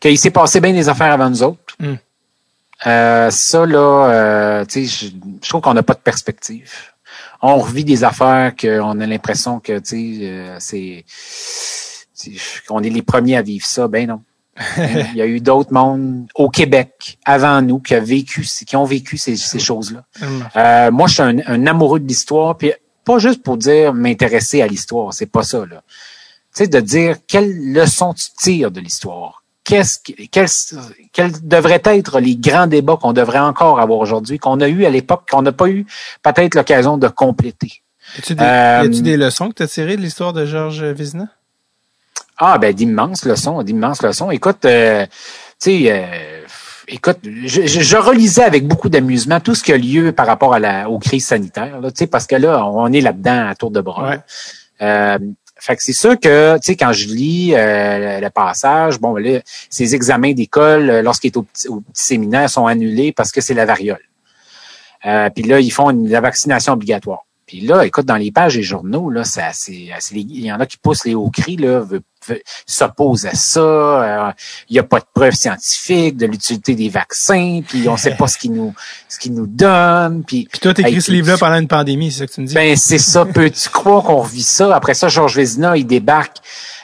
Qu'il 0.00 0.18
s'est 0.18 0.30
passé 0.30 0.60
bien 0.60 0.72
des 0.72 0.88
affaires 0.88 1.12
avant 1.12 1.30
nous 1.30 1.42
autres. 1.42 1.76
Hmm. 1.78 1.94
Euh, 2.86 3.30
ça, 3.30 3.64
là, 3.64 4.10
euh, 4.10 4.64
tu 4.64 4.86
sais, 4.86 5.10
je 5.42 5.48
trouve 5.48 5.60
qu'on 5.60 5.74
n'a 5.74 5.84
pas 5.84 5.94
de 5.94 6.00
perspective 6.00 6.91
on 7.42 7.58
revit 7.58 7.84
des 7.84 8.04
affaires 8.04 8.54
qu'on 8.56 9.00
a 9.00 9.06
l'impression 9.06 9.60
que 9.60 9.78
tu 9.80 10.18
sais 10.18 10.18
euh, 10.22 10.56
c'est 10.60 11.04
qu'on 12.68 12.82
est 12.82 12.90
les 12.90 13.02
premiers 13.02 13.36
à 13.36 13.42
vivre 13.42 13.66
ça. 13.66 13.88
Ben 13.88 14.06
non. 14.08 14.22
Il 14.76 15.16
y 15.16 15.22
a 15.22 15.26
eu 15.26 15.40
d'autres 15.40 15.72
mondes 15.72 16.26
au 16.34 16.48
Québec 16.48 17.18
avant 17.24 17.62
nous 17.62 17.80
qui, 17.80 17.94
a 17.94 18.00
vécu, 18.00 18.46
qui 18.66 18.76
ont 18.76 18.84
vécu 18.84 19.16
ces, 19.16 19.36
choses-là. 19.58 20.04
Euh, 20.56 20.90
moi, 20.90 21.08
je 21.08 21.14
suis 21.14 21.22
un, 21.22 21.66
amoureux 21.66 22.00
de 22.00 22.06
l'histoire, 22.06 22.56
puis 22.56 22.72
pas 23.04 23.18
juste 23.18 23.42
pour 23.42 23.56
dire 23.56 23.94
m'intéresser 23.94 24.60
à 24.60 24.66
l'histoire, 24.66 25.14
c'est 25.14 25.26
pas 25.26 25.42
ça. 25.42 25.64
Là. 25.64 25.82
Tu 26.54 26.64
sais, 26.64 26.66
de 26.68 26.80
dire 26.80 27.16
quelle 27.26 27.72
leçon 27.72 28.12
tu 28.12 28.26
tires 28.38 28.70
de 28.70 28.80
l'histoire 28.80 29.41
qu'est-ce 29.64 29.98
quels 31.12 31.46
devraient 31.46 31.82
être 31.84 32.20
les 32.20 32.36
grands 32.36 32.66
débats 32.66 32.96
qu'on 32.96 33.12
devrait 33.12 33.38
encore 33.38 33.80
avoir 33.80 33.98
aujourd'hui, 33.98 34.38
qu'on 34.38 34.60
a 34.60 34.68
eu 34.68 34.84
à 34.84 34.90
l'époque, 34.90 35.28
qu'on 35.30 35.42
n'a 35.42 35.52
pas 35.52 35.68
eu 35.68 35.86
peut-être 36.22 36.54
l'occasion 36.54 36.98
de 36.98 37.08
compléter. 37.08 37.82
Y 38.16 38.18
a-tu 38.18 38.34
des, 38.90 39.00
des, 39.02 39.16
leçons 39.16 39.50
que 39.50 39.54
tu 39.54 39.62
as 39.62 39.68
tirées 39.68 39.96
de 39.96 40.02
l'histoire 40.02 40.32
de 40.32 40.44
Georges 40.44 40.84
Vizina? 40.84 41.28
Ah, 42.38 42.58
ben 42.58 42.74
d'immenses 42.74 43.24
leçons, 43.24 43.62
d'immenses 43.62 44.02
leçons. 44.02 44.30
Écoute, 44.30 44.64
euh, 44.64 45.06
tu 45.60 45.84
sais, 45.84 45.84
euh, 45.88 46.44
écoute, 46.88 47.18
je, 47.22 47.66
je, 47.66 47.96
relisais 47.96 48.42
avec 48.42 48.66
beaucoup 48.66 48.88
d'amusement 48.88 49.38
tout 49.38 49.54
ce 49.54 49.62
qui 49.62 49.72
a 49.72 49.78
lieu 49.78 50.12
par 50.12 50.26
rapport 50.26 50.52
à 50.52 50.58
la, 50.58 50.90
aux 50.90 50.98
crises 50.98 51.26
sanitaires, 51.26 51.80
là, 51.80 51.90
parce 52.10 52.26
que 52.26 52.36
là, 52.36 52.66
on 52.66 52.92
est 52.92 53.00
là-dedans 53.00 53.48
à 53.48 53.54
tour 53.54 53.70
de 53.70 53.80
bras. 53.80 54.10
Ouais. 54.10 54.20
Euh, 54.82 55.18
fait 55.62 55.76
que 55.76 55.82
c'est 55.84 55.92
sûr 55.92 56.18
que, 56.18 56.56
tu 56.56 56.62
sais, 56.64 56.76
quand 56.76 56.92
je 56.92 57.06
lis 57.06 57.54
euh, 57.54 58.18
le 58.18 58.30
passage, 58.30 58.98
bon, 58.98 59.14
là, 59.14 59.38
ces 59.70 59.94
examens 59.94 60.32
d'école, 60.32 60.90
euh, 60.90 61.02
lorsqu'il 61.02 61.28
est 61.28 61.36
au 61.36 61.42
petit, 61.44 61.68
séminaire, 61.92 62.50
sont 62.50 62.66
annulés 62.66 63.12
parce 63.12 63.30
que 63.30 63.40
c'est 63.40 63.54
la 63.54 63.64
variole. 63.64 64.02
Euh, 65.06 65.30
puis 65.30 65.44
là, 65.44 65.60
ils 65.60 65.70
font 65.70 65.90
la 65.90 66.20
vaccination 66.20 66.72
obligatoire. 66.72 67.24
Puis 67.46 67.60
là, 67.60 67.84
écoute, 67.84 68.06
dans 68.06 68.16
les 68.16 68.30
pages 68.30 68.54
des 68.54 68.62
journaux, 68.62 69.10
là, 69.10 69.24
c'est 69.24 69.42
assez, 69.42 69.90
il 70.14 70.44
y 70.44 70.52
en 70.52 70.60
a 70.60 70.66
qui 70.66 70.76
poussent 70.78 71.04
les 71.04 71.14
hauts 71.14 71.30
cris, 71.30 71.56
là, 71.56 71.84
s'opposent 72.66 73.26
à 73.26 73.34
ça. 73.34 73.60
Euh, 73.60 74.32
il 74.68 74.74
n'y 74.74 74.78
a 74.78 74.84
pas 74.84 75.00
de 75.00 75.04
preuves 75.12 75.34
scientifiques 75.34 76.16
de 76.16 76.26
l'utilité 76.26 76.74
des 76.74 76.88
vaccins, 76.88 77.60
puis 77.66 77.88
on 77.88 77.92
ne 77.92 77.96
sait 77.98 78.14
pas 78.14 78.28
ce 78.28 78.38
qu'ils 78.38 78.52
nous, 78.52 78.72
ce 79.08 79.18
qu'ils 79.18 79.34
nous 79.34 79.46
donnent. 79.46 80.24
Puis, 80.24 80.48
puis 80.50 80.60
toi, 80.60 80.72
t'écris 80.72 81.02
ce 81.02 81.10
livre-là 81.10 81.36
pendant 81.36 81.58
une 81.58 81.68
pandémie, 81.68 82.12
c'est 82.12 82.20
ça 82.20 82.26
que 82.26 82.32
tu 82.32 82.40
me 82.42 82.46
dis? 82.46 82.54
Ben, 82.54 82.76
c'est 82.76 82.98
ça. 82.98 83.24
Peux-tu 83.24 83.68
croire 83.68 84.04
qu'on 84.04 84.18
revit 84.18 84.42
ça? 84.42 84.74
Après 84.74 84.94
ça, 84.94 85.08
Georges 85.08 85.36
Vézina, 85.36 85.76
il 85.76 85.86
débarque, 85.86 86.38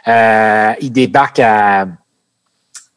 euh, 0.08 0.72
il 0.80 0.90
débarque 0.90 1.38
à, 1.38 1.86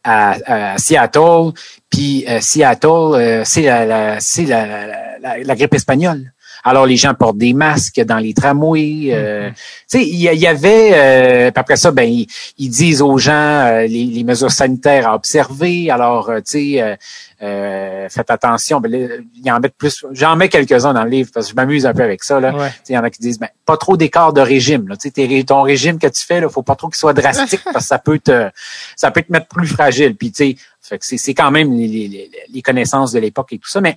à, 0.04 0.78
Seattle, 0.78 1.52
puis 1.90 2.26
euh, 2.28 2.40
Seattle, 2.42 2.88
euh, 2.88 3.44
c'est 3.46 3.64
la, 3.64 4.20
c'est 4.20 4.46
la, 4.46 5.20
la, 5.20 5.56
grippe 5.56 5.74
espagnole. 5.74 6.34
Alors 6.64 6.86
les 6.86 6.98
gens 6.98 7.14
portent 7.14 7.38
des 7.38 7.54
masques 7.54 8.02
dans 8.02 8.18
les 8.18 8.34
tramways. 8.34 9.10
Euh, 9.12 9.50
mm-hmm. 9.50 9.54
Tu 9.54 9.98
sais, 10.00 10.06
il 10.06 10.20
y, 10.20 10.48
avait. 10.48 10.92
Euh, 10.94 11.52
après 11.56 11.76
ça, 11.76 11.92
ben 11.92 12.08
ils, 12.08 12.70
disent 12.70 13.02
aux 13.02 13.18
gens 13.18 13.32
euh, 13.34 13.88
les, 13.88 14.24
mesures 14.24 14.52
sanitaires 14.52 15.08
à 15.08 15.16
observer. 15.16 15.90
Alors, 15.90 16.32
tu 16.46 16.78
sais, 16.78 16.98
faites 18.10 18.30
attention. 18.30 18.80
Ben, 18.80 19.24
il 19.36 19.52
en 19.52 19.60
met 19.60 19.70
plus. 19.70 20.06
J'en 20.12 20.36
mets 20.36 20.50
quelques-uns 20.50 20.94
dans 20.94 21.04
le 21.04 21.10
livre 21.10 21.32
parce 21.34 21.48
que 21.48 21.52
je 21.52 21.56
m'amuse 21.56 21.86
un 21.86 21.94
peu 21.94 22.04
avec 22.04 22.24
ça. 22.24 22.40
Là. 22.40 22.72
Il 22.88 22.96
y 22.96 22.98
en 22.98 23.04
a 23.04 23.10
qui 23.10 23.22
disent 23.22 23.40
ben, 23.40 23.50
pas 23.66 23.78
trop 23.78 23.98
d'écart 23.98 24.34
de 24.34 24.42
régime. 24.42 24.88
Là. 24.88 24.96
T'sais, 24.98 25.44
ton 25.44 25.64
régime 25.64 25.98
que 25.98 26.08
tu 26.08 26.26
fais, 26.26 26.40
là, 26.42 26.50
faut 26.50 26.64
pas 26.64 26.76
trop 26.76 26.90
qu'il 26.90 26.98
soit 26.98 27.14
drastique 27.14 27.62
parce 27.66 27.86
que 27.86 27.90
ça 27.90 28.00
peut 28.00 28.20
te 28.20 28.50
ça 28.96 29.12
peut 29.12 29.24
te 29.24 29.32
mettre 29.32 29.48
plus 29.48 29.68
fragile. 29.68 30.16
Puis 30.16 30.32
tu 30.32 30.56
sais, 30.80 31.18
c'est 31.18 31.34
quand 31.34 31.52
même 31.52 31.74
les, 31.74 32.30
les 32.52 32.62
connaissances 32.62 33.12
de 33.12 33.20
l'époque 33.20 33.54
et 33.54 33.58
tout 33.58 33.70
ça. 33.70 33.82
Mais 33.82 33.96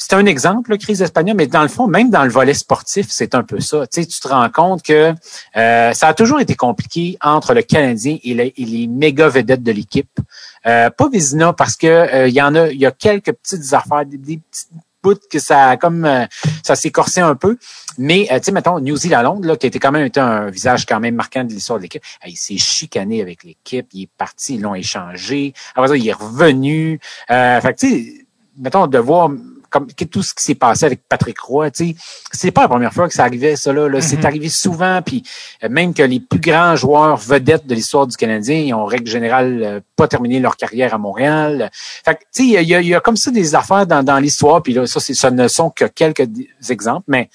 c'est 0.00 0.14
un 0.14 0.26
exemple, 0.26 0.70
la 0.70 0.78
crise 0.78 1.02
espagnole, 1.02 1.36
mais 1.36 1.48
dans 1.48 1.62
le 1.62 1.68
fond, 1.68 1.88
même 1.88 2.08
dans 2.08 2.22
le 2.22 2.30
volet 2.30 2.54
sportif, 2.54 3.08
c'est 3.10 3.34
un 3.34 3.42
peu 3.42 3.58
ça. 3.58 3.84
Tu, 3.88 4.00
sais, 4.00 4.06
tu 4.06 4.20
te 4.20 4.28
rends 4.28 4.48
compte 4.48 4.82
que 4.84 5.12
euh, 5.56 5.92
ça 5.92 6.06
a 6.06 6.14
toujours 6.14 6.40
été 6.40 6.54
compliqué 6.54 7.18
entre 7.20 7.52
le 7.52 7.62
Canadien 7.62 8.16
et, 8.22 8.32
les 8.56 8.86
méga 8.86 9.28
vedettes 9.28 9.64
de 9.64 9.72
l'équipe. 9.72 10.20
Euh, 10.66 10.88
pas 10.90 11.08
Vizina 11.08 11.52
parce 11.52 11.74
que 11.74 11.88
euh, 11.88 12.28
il 12.28 12.34
y 12.34 12.40
en 12.40 12.54
a, 12.54 12.68
il 12.68 12.78
y 12.78 12.86
a 12.86 12.92
quelques 12.92 13.32
petites 13.32 13.74
affaires, 13.74 14.06
des, 14.06 14.18
petites 14.18 14.70
bouts 15.02 15.18
que 15.28 15.40
ça 15.40 15.76
comme 15.76 16.26
ça 16.62 16.76
s'est 16.76 16.92
corsé 16.92 17.20
un 17.20 17.34
peu. 17.34 17.58
Mais 17.98 18.28
tu 18.30 18.38
sais, 18.44 18.52
mettons, 18.52 18.78
New 18.78 18.96
Zealand, 18.96 19.40
là, 19.42 19.56
qui 19.56 19.66
été 19.66 19.80
quand 19.80 19.90
même 19.90 20.08
un 20.14 20.48
visage 20.48 20.86
quand 20.86 21.00
même 21.00 21.16
marquant 21.16 21.42
de 21.42 21.52
l'histoire 21.52 21.80
de 21.80 21.82
l'équipe, 21.82 22.02
il 22.24 22.36
s'est 22.36 22.56
chicané 22.56 23.20
avec 23.20 23.42
l'équipe, 23.42 23.88
il 23.92 24.02
est 24.04 24.10
parti, 24.16 24.54
ils 24.54 24.60
l'ont 24.60 24.76
échangé. 24.76 25.54
Après 25.74 25.88
ça, 25.88 25.96
il 25.96 26.06
est 26.06 26.12
revenu. 26.12 27.00
Euh, 27.32 27.60
fait 27.60 27.74
tu 27.74 27.88
sais, 27.88 28.26
mettons, 28.56 28.86
de 28.86 28.98
voir 28.98 29.30
comme 29.70 29.86
tout 29.86 30.22
ce 30.22 30.34
qui 30.34 30.42
s'est 30.42 30.54
passé 30.54 30.86
avec 30.86 31.00
Patrick 31.08 31.38
Roy, 31.40 31.70
tu 31.70 31.88
sais, 31.88 31.96
c'est 32.32 32.50
pas 32.50 32.62
la 32.62 32.68
première 32.68 32.92
fois 32.92 33.08
que 33.08 33.14
ça 33.14 33.24
arrivait, 33.24 33.56
ça 33.56 33.72
là. 33.72 33.88
C'est 34.00 34.16
mm-hmm. 34.16 34.26
arrivé 34.26 34.48
souvent, 34.48 35.02
puis 35.02 35.22
euh, 35.64 35.68
même 35.68 35.94
que 35.94 36.02
les 36.02 36.20
plus 36.20 36.40
grands 36.40 36.76
joueurs 36.76 37.16
vedettes 37.16 37.66
de 37.66 37.74
l'histoire 37.74 38.06
du 38.06 38.16
Canadien, 38.16 38.56
ils 38.56 38.74
ont 38.74 38.82
en 38.82 38.86
règle 38.86 39.10
générale 39.10 39.62
euh, 39.62 39.80
pas 39.96 40.08
terminé 40.08 40.40
leur 40.40 40.56
carrière 40.56 40.94
à 40.94 40.98
Montréal. 40.98 41.70
Fait 41.72 42.14
que, 42.14 42.20
tu 42.34 42.50
sais, 42.54 42.62
il 42.62 42.68
y 42.68 42.94
a, 42.94 43.00
comme 43.00 43.16
ça 43.16 43.30
des 43.30 43.54
affaires 43.54 43.86
dans, 43.86 44.02
dans 44.02 44.18
l'histoire, 44.18 44.62
puis 44.62 44.72
là, 44.72 44.86
ça, 44.86 45.00
ça 45.00 45.30
ne 45.30 45.48
sont 45.48 45.70
que 45.70 45.84
quelques 45.84 46.28
exemples, 46.68 47.04
mais 47.08 47.28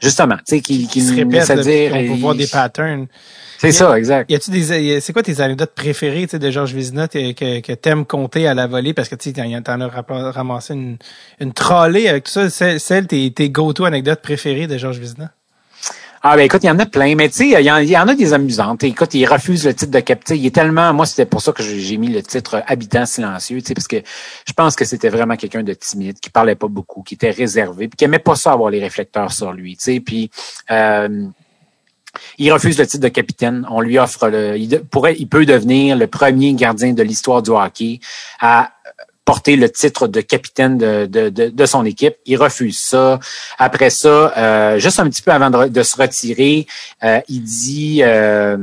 justement, 0.00 0.36
tu 0.36 0.56
sais, 0.56 0.60
qui, 0.60 0.86
qui, 0.86 1.00
se 1.00 1.14
répètent, 1.14 1.60
dire, 1.60 1.92
on 1.94 2.14
peut 2.14 2.20
voir 2.20 2.34
des 2.34 2.46
patterns. 2.46 3.06
C'est 3.58 3.72
ça, 3.72 3.96
exact. 3.98 4.30
Y 4.30 4.34
a-tu 4.34 4.50
des, 4.50 5.00
c'est 5.00 5.12
quoi 5.12 5.22
tes 5.22 5.40
anecdotes 5.40 5.72
préférées, 5.74 6.26
de 6.26 6.50
Georges 6.50 6.74
Vizina 6.74 7.08
que, 7.08 7.60
que 7.60 7.72
t'aimes 7.72 8.04
compter 8.04 8.46
à 8.46 8.54
la 8.54 8.66
volée? 8.66 8.94
Parce 8.94 9.08
que 9.08 9.14
tu 9.14 9.32
t'en 9.32 9.80
as 9.80 9.88
ramassé 10.30 10.74
une, 10.74 10.98
une 11.40 11.52
trollée 11.52 12.08
avec 12.08 12.24
tout 12.24 12.32
ça. 12.32 12.50
Celle, 12.50 12.80
celle 12.80 13.06
tes, 13.06 13.30
tes 13.32 13.50
go-to 13.50 13.84
anecdotes 13.84 14.22
préférées 14.22 14.66
de 14.66 14.76
Georges 14.78 14.98
Vizina? 14.98 15.30
Ah 16.28 16.34
ben 16.34 16.42
écoute, 16.42 16.64
il 16.64 16.66
y 16.66 16.70
en 16.70 16.78
a 16.80 16.86
plein, 16.86 17.14
mais 17.14 17.28
tu 17.28 17.36
sais, 17.36 17.60
il 17.62 17.64
y, 17.64 17.96
en 17.96 18.08
a 18.08 18.14
des 18.16 18.32
amusantes. 18.32 18.82
Écoute, 18.82 19.14
il 19.14 19.26
refuse 19.26 19.64
le 19.64 19.74
titre 19.74 19.92
de 19.92 20.00
capitaine. 20.00 20.36
Il 20.38 20.46
est 20.46 20.54
tellement, 20.54 20.92
moi 20.92 21.06
c'était 21.06 21.24
pour 21.24 21.40
ça 21.40 21.52
que 21.52 21.62
j'ai 21.62 21.96
mis 21.98 22.08
le 22.08 22.20
titre 22.20 22.64
habitant 22.66 23.06
silencieux, 23.06 23.60
tu 23.60 23.68
sais, 23.68 23.74
parce 23.74 23.86
que 23.86 23.98
je 24.44 24.52
pense 24.52 24.74
que 24.74 24.84
c'était 24.84 25.08
vraiment 25.08 25.36
quelqu'un 25.36 25.62
de 25.62 25.72
timide, 25.72 26.18
qui 26.18 26.30
parlait 26.30 26.56
pas 26.56 26.66
beaucoup, 26.66 27.04
qui 27.04 27.14
était 27.14 27.30
réservé, 27.30 27.86
puis 27.86 27.96
qui 27.96 28.04
aimait 28.06 28.18
pas 28.18 28.34
ça 28.34 28.50
avoir 28.50 28.70
les 28.70 28.80
réflecteurs 28.80 29.30
sur 29.30 29.52
lui, 29.52 29.76
tu 29.76 29.84
sais. 29.84 30.00
Puis 30.00 30.30
euh, 30.72 31.28
il 32.38 32.52
refuse 32.52 32.78
le 32.78 32.86
titre 32.86 33.02
de 33.02 33.08
capitaine. 33.08 33.66
On 33.70 33.80
lui 33.80 33.98
offre 33.98 34.28
le, 34.28 34.56
il 34.56 34.80
pourrait, 34.90 35.16
il 35.18 35.28
peut 35.28 35.46
devenir 35.46 35.96
le 35.96 36.06
premier 36.06 36.52
gardien 36.54 36.92
de 36.92 37.02
l'histoire 37.02 37.42
du 37.42 37.50
hockey 37.50 38.00
à 38.40 38.72
porter 39.26 39.56
le 39.56 39.68
titre 39.68 40.06
de 40.06 40.20
capitaine 40.22 40.78
de, 40.78 41.04
de, 41.06 41.28
de, 41.28 41.66
son 41.66 41.84
équipe. 41.84 42.14
Il 42.26 42.36
refuse 42.36 42.78
ça. 42.78 43.18
Après 43.58 43.90
ça, 43.90 44.32
euh, 44.38 44.78
juste 44.78 45.00
un 45.00 45.10
petit 45.10 45.20
peu 45.20 45.32
avant 45.32 45.50
de, 45.50 45.82
se 45.82 45.96
retirer, 45.96 46.66
euh, 47.02 47.20
il 47.28 47.42
dit, 47.42 48.02
euh, 48.02 48.56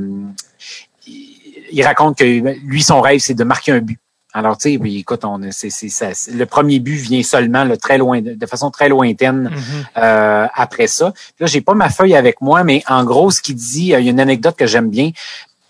il 1.05 1.83
raconte 1.83 2.17
que 2.17 2.23
lui, 2.23 2.81
son 2.81 3.01
rêve, 3.01 3.19
c'est 3.19 3.33
de 3.33 3.43
marquer 3.43 3.73
un 3.73 3.79
but 3.79 3.99
Alors, 4.33 4.57
tu 4.57 4.71
sais, 4.71 4.77
oui, 4.77 4.97
écoute, 4.99 5.25
on, 5.25 5.39
c'est, 5.51 5.69
c'est, 5.69 5.89
ça, 5.89 6.07
le 6.33 6.45
premier 6.45 6.79
but 6.79 6.95
vient 6.95 7.21
seulement 7.23 7.63
là, 7.63 7.77
très 7.77 7.97
loin, 7.97 8.19
de 8.21 8.45
façon 8.47 8.71
très 8.71 8.89
lointaine 8.89 9.49
Mhm. 9.53 9.85
euh, 9.97 10.47
après 10.55 10.87
ça. 10.87 11.13
Là, 11.39 11.45
j'ai 11.47 11.61
pas 11.61 11.75
ma 11.75 11.89
feuille 11.89 12.15
avec 12.15 12.41
moi, 12.41 12.63
mais 12.63 12.83
en 12.87 13.03
gros, 13.03 13.29
ce 13.31 13.41
qu'il 13.41 13.55
dit, 13.55 13.93
euh, 13.93 13.99
il 13.99 14.05
y 14.05 14.09
a 14.09 14.11
une 14.11 14.19
anecdote 14.19 14.55
que 14.55 14.65
j'aime 14.65 14.89
bien, 14.89 15.11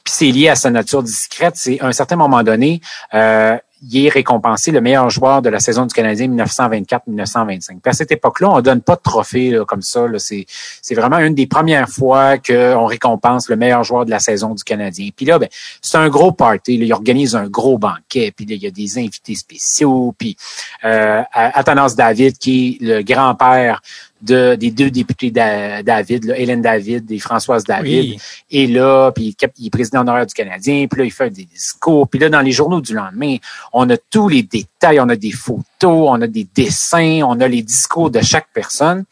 puis 0.03 0.14
c'est 0.14 0.31
lié 0.31 0.49
à 0.49 0.56
sa 0.56 0.69
nature 0.69 1.03
discrète. 1.03 1.56
C'est 1.57 1.80
à 1.81 1.88
un 1.88 1.91
certain 1.91 2.15
moment 2.15 2.44
donné, 2.44 2.80
euh, 3.14 3.57
il 3.89 4.05
est 4.05 4.10
récompensé 4.10 4.72
le 4.72 4.81
meilleur 4.81 5.10
joueur 5.10 5.41
de 5.41 5.49
la 5.49 5.60
saison 5.60 5.85
du 5.85 5.93
Canadien 5.93 6.27
1924-1925. 6.30 7.68
Puis 7.68 7.80
à 7.85 7.93
cette 7.93 8.11
époque-là, 8.11 8.49
on 8.51 8.61
donne 8.61 8.81
pas 8.81 8.95
de 8.95 9.01
trophée 9.01 9.60
comme 9.68 9.81
ça. 9.81 10.05
c'est 10.18 10.95
vraiment 10.95 11.19
une 11.19 11.35
des 11.35 11.47
premières 11.47 11.89
fois 11.89 12.38
qu'on 12.38 12.85
récompense 12.85 13.49
le 13.49 13.55
meilleur 13.55 13.84
joueur 13.84 14.05
de 14.05 14.11
la 14.11 14.19
saison 14.19 14.53
du 14.53 14.64
Canadien. 14.64 15.10
Puis 15.15 15.26
là, 15.26 15.39
ben, 15.39 15.49
c'est 15.81 15.97
un 15.97 16.10
gros 16.10 16.31
party. 16.31 16.77
Là. 16.77 16.85
Il 16.85 16.93
organise 16.93 17.35
un 17.35 17.47
gros 17.47 17.77
banquet. 17.77 18.34
Puis 18.35 18.45
là, 18.45 18.55
il 18.55 18.64
y 18.64 18.68
a 18.68 18.72
des 18.72 18.97
invités 18.97 19.35
spéciaux. 19.35 20.14
Puis 20.18 20.38
euh, 20.84 21.22
Athanas 21.34 21.95
David, 21.95 22.38
qui 22.38 22.77
est 22.81 22.84
le 22.84 23.01
grand-père 23.01 23.81
de, 24.24 24.56
des 24.56 24.72
deux 24.72 24.90
députés 24.90 25.30
da- 25.32 25.84
David, 25.84 26.26
là, 26.26 26.38
Hélène 26.38 26.62
David 26.62 27.12
et 27.12 27.20
Françoise 27.20 27.64
David, 27.64 28.12
Oui. 28.14 28.20
est 28.52 28.68
là, 28.68 29.12
puis 29.12 29.36
il 29.60 29.68
est 29.68 29.70
président 29.70 30.02
honoraire 30.02 30.26
du 30.26 30.34
Canadien, 30.34 30.88
puis 30.90 31.00
là, 31.00 31.06
il 31.06 31.12
fait 31.12 31.30
des 31.30 31.45
discours, 31.45 32.08
puis 32.08 32.20
là, 32.20 32.30
dans 32.30 32.41
les 32.41 32.52
journaux 32.52 32.82
du 32.82 32.94
lendemain, 32.94 33.36
on 33.74 33.90
a 33.90 33.98
tous 33.98 34.30
les 34.30 34.44
détails, 34.44 35.00
on 35.00 35.10
a 35.10 35.16
des 35.16 35.32
photos, 35.32 35.64
on 35.82 36.22
a 36.22 36.28
des 36.28 36.48
dessins, 36.56 37.22
on 37.26 37.40
a 37.41 37.48
les 37.48 37.62
discours 37.62 38.10
de 38.10 38.22
chaque 38.22 38.48
personne. 38.54 39.04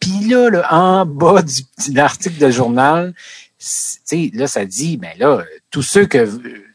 Puis 0.00 0.28
là, 0.28 0.50
là, 0.50 0.72
en 0.72 1.04
bas 1.06 1.42
du 1.42 1.62
petit 1.76 1.98
article 1.98 2.38
de 2.38 2.50
journal, 2.50 3.14
c'est- 3.58 3.98
tu 4.08 4.30
sais, 4.30 4.30
là, 4.38 4.46
ça 4.46 4.64
dit, 4.64 4.96
ben 4.96 5.12
là, 5.18 5.42
tous 5.70 5.82
ceux 5.82 6.06
que 6.06 6.28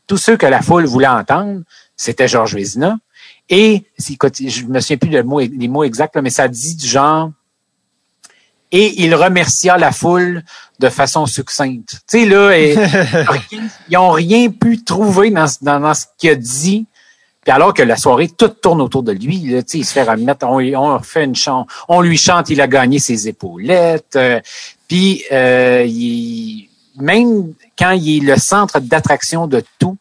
tous 0.07 0.18
ceux 0.18 0.38
que 0.38 0.47
la 0.47 0.61
foule 0.64 0.85
voulait 0.88 1.06
entendre, 1.07 1.61
c'était 1.95 2.27
Georges 2.27 2.56
Vézina. 2.56 2.97
Et, 3.47 3.84
écoute, 4.10 4.38
je 4.39 4.64
me 4.65 4.80
souviens 4.80 4.97
plus 4.97 5.10
des 5.10 5.22
mots, 5.22 5.39
les 5.39 5.68
mots 5.68 5.84
exacts, 5.84 6.15
là, 6.15 6.23
mais 6.23 6.31
ça 6.31 6.47
dit 6.47 6.76
du 6.76 6.88
genre, 6.88 7.31
et 8.71 9.03
il 9.03 9.15
remercia 9.15 9.77
la 9.77 9.91
foule 9.91 10.43
de 10.79 10.89
façon 10.89 11.25
succincte. 11.25 12.01
Tu 12.09 12.19
sais, 12.21 12.25
là, 12.25 12.51
et- 12.57 12.75
ils 13.89 13.97
ont 13.97 14.11
rien 14.11 14.49
pu 14.49 14.83
trouver 14.83 15.31
dans, 15.31 15.47
ce- 15.47 15.57
dans, 15.61 15.79
dans 15.79 15.93
ce 15.93 16.05
qu'il 16.17 16.29
a 16.29 16.35
dit. 16.35 16.85
Puis 17.43 17.51
alors 17.51 17.73
que 17.73 17.81
la 17.81 17.95
soirée, 17.97 18.27
tout 18.29 18.49
tourne 18.49 18.81
autour 18.81 19.01
de 19.01 19.11
lui. 19.13 19.39
Là, 19.49 19.63
tu 19.63 19.69
sais, 19.71 19.77
il 19.79 19.85
se 19.85 19.93
fait 19.93 20.03
remettre, 20.03 20.45
on, 20.45 20.59
on 20.59 20.99
fait 20.99 21.23
une 21.23 21.33
on 21.87 22.01
lui 22.01 22.17
chante, 22.17 22.49
il 22.49 22.61
a 22.61 22.67
gagné 22.67 22.99
ses 22.99 23.27
épaulettes. 23.27 24.15
euh, 24.15 24.39
puis 24.87 25.23
euh, 25.31 25.83
il- 25.87 26.67
même 26.97 27.53
quand 27.77 27.91
il 27.91 28.23
est 28.23 28.33
le 28.33 28.37
centre 28.39 28.79
d'attraction 28.81 29.47
de 29.47 29.63
tout, 29.79 29.97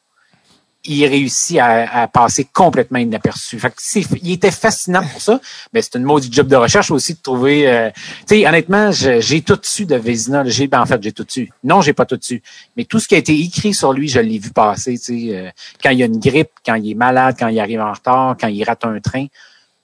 il 0.89 1.07
réussit 1.07 1.59
à, 1.59 2.03
à 2.03 2.09
passer 2.09 2.45
complètement 2.53 2.99
inaperçu. 2.99 3.59
Fait 3.59 3.69
que 3.71 3.77
c'est- 3.79 4.05
il 4.23 4.33
était 4.33 4.51
fascinant 4.51 5.03
pour 5.07 5.21
ça, 5.21 5.41
mais 5.73 5.83
c'est 5.83 5.95
une 5.97 6.03
maudite 6.05 6.33
job 6.35 6.49
de 6.49 6.57
recherche 6.57 6.91
aussi 6.91 7.15
de 7.15 7.21
trouver. 7.23 7.69
euh, 7.71 7.91
tu 8.27 8.37
sais, 8.41 8.47
honnêtement, 8.49 8.91
j'ai 8.93 9.43
tout 9.43 9.59
su 9.63 9.87
de 9.87 9.97
Vézina. 9.97 10.43
J'ai, 10.47 10.67
ben, 10.67 10.81
en 10.81 10.87
fait, 10.87 11.03
j'ai 11.03 11.13
tout 11.13 11.27
su. 11.29 11.51
Non, 11.63 11.81
j'ai 11.81 11.93
pas 11.93 12.05
tout 12.07 12.19
su. 12.21 12.43
Mais 12.77 12.85
tout 12.85 12.99
ce 12.99 13.07
qui 13.09 13.15
a 13.15 13.19
été 13.19 13.39
écrit 13.39 13.75
sur 13.75 13.93
lui, 13.93 14.09
je 14.09 14.21
l'ai 14.21 14.39
vu 14.39 14.51
passer. 14.51 14.99
Tu 14.99 15.29
sais, 15.29 15.37
euh, 15.37 15.51
quand 15.83 15.91
il 15.91 15.99
y 15.99 16.03
a 16.03 16.07
une 16.07 16.19
grippe, 16.19 16.51
quand 16.65 16.75
il 16.75 16.91
est 16.91 16.95
malade, 16.95 17.37
quand 17.39 17.49
il 17.49 17.61
arrive 17.61 17.81
en 17.81 17.93
retard, 17.93 18.37
quand 18.41 18.49
il 18.49 18.65
rate 18.65 18.85
un 18.85 18.99
train. 19.01 19.27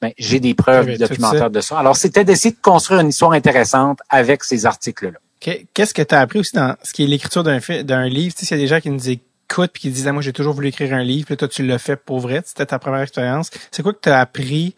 Ben, 0.03 0.13
j'ai 0.19 0.41
des 0.41 0.55
preuves 0.55 0.87
Oui, 0.87 0.99
documentaires 0.99 1.51
de 1.51 1.61
ça. 1.61 1.79
Alors, 1.79 1.97
c'était 1.97 2.25
d'essayer 2.25 2.51
de 2.55 2.61
construire 2.61 3.01
une 3.01 3.09
histoire 3.09 3.33
intéressante 3.33 4.01
avec 4.11 4.45
ces 4.45 4.67
articles-là. 4.67 5.19
Que- 5.41 5.65
Qu'est-ce 5.73 5.95
que 5.95 6.03
tu 6.03 6.15
as 6.15 6.21
appris 6.21 6.39
aussi 6.41 6.55
dans 6.55 6.75
ce 6.83 6.93
qui 6.93 7.05
est 7.05 7.07
l'écriture 7.07 7.43
d'un 7.43 8.09
livre? 8.09 8.35
Tu 8.35 8.41
sais, 8.41 8.47
s'il 8.47 8.57
y 8.57 8.61
a 8.61 8.63
des 8.65 8.69
gens 8.69 8.81
qui 8.81 8.91
nous 8.91 9.09
écoutent 9.09 9.25
puis 9.49 9.83
qui 9.83 9.91
disent, 9.91 10.07
ah, 10.09 10.13
moi, 10.13 10.23
j'ai 10.23 10.33
toujours 10.33 10.55
voulu 10.55 10.69
écrire 10.69 10.93
un 10.95 11.03
livre, 11.03 11.27
puis 11.27 11.37
toi, 11.37 11.49
tu 11.49 11.65
l'as 11.65 11.79
fait 11.79 11.97
pour 11.97 12.21
vrai, 12.21 12.43
c'était 12.45 12.67
ta 12.67 12.79
première 12.79 13.01
expérience. 13.03 13.51
C'est 13.71 13.83
quoi 13.83 13.93
que 13.93 14.01
tu 14.03 14.09
as 14.09 14.21
appris 14.21 14.75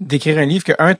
d'écrire 0.00 0.38
un 0.38 0.46
livre 0.46 0.64
que, 0.64 0.72
un, 0.78 0.94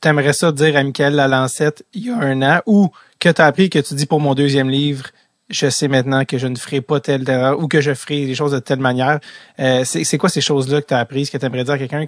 t'aimerais 0.00 0.32
ça 0.32 0.52
dire 0.52 0.76
à 0.76 0.82
Michael 0.82 1.14
Lalancette 1.14 1.84
il 1.94 2.06
y 2.06 2.10
a 2.10 2.16
un 2.16 2.42
an, 2.42 2.60
ou 2.66 2.90
que 3.18 3.28
tu 3.30 3.40
as 3.40 3.46
appris 3.46 3.70
que 3.70 3.78
tu 3.78 3.94
dis 3.94 4.06
pour 4.06 4.20
mon 4.20 4.34
deuxième 4.34 4.68
livre, 4.68 5.06
je 5.50 5.68
sais 5.68 5.88
maintenant 5.88 6.24
que 6.24 6.38
je 6.38 6.46
ne 6.46 6.56
ferai 6.56 6.80
pas 6.80 7.00
telle 7.00 7.28
erreur 7.28 7.58
ou 7.60 7.68
que 7.68 7.80
je 7.80 7.94
ferai 7.94 8.24
les 8.26 8.34
choses 8.34 8.52
de 8.52 8.58
telle 8.58 8.80
manière. 8.80 9.20
Euh, 9.60 9.84
c'est 9.84 10.18
quoi 10.18 10.28
ces 10.28 10.40
choses-là 10.40 10.82
que 10.82 10.86
tu 10.88 10.94
as 10.94 10.98
apprises, 10.98 11.30
que 11.30 11.38
tu 11.38 11.44
aimerais 11.46 11.64
dire 11.64 11.74
à 11.74 11.78
quelqu'un 11.78 12.06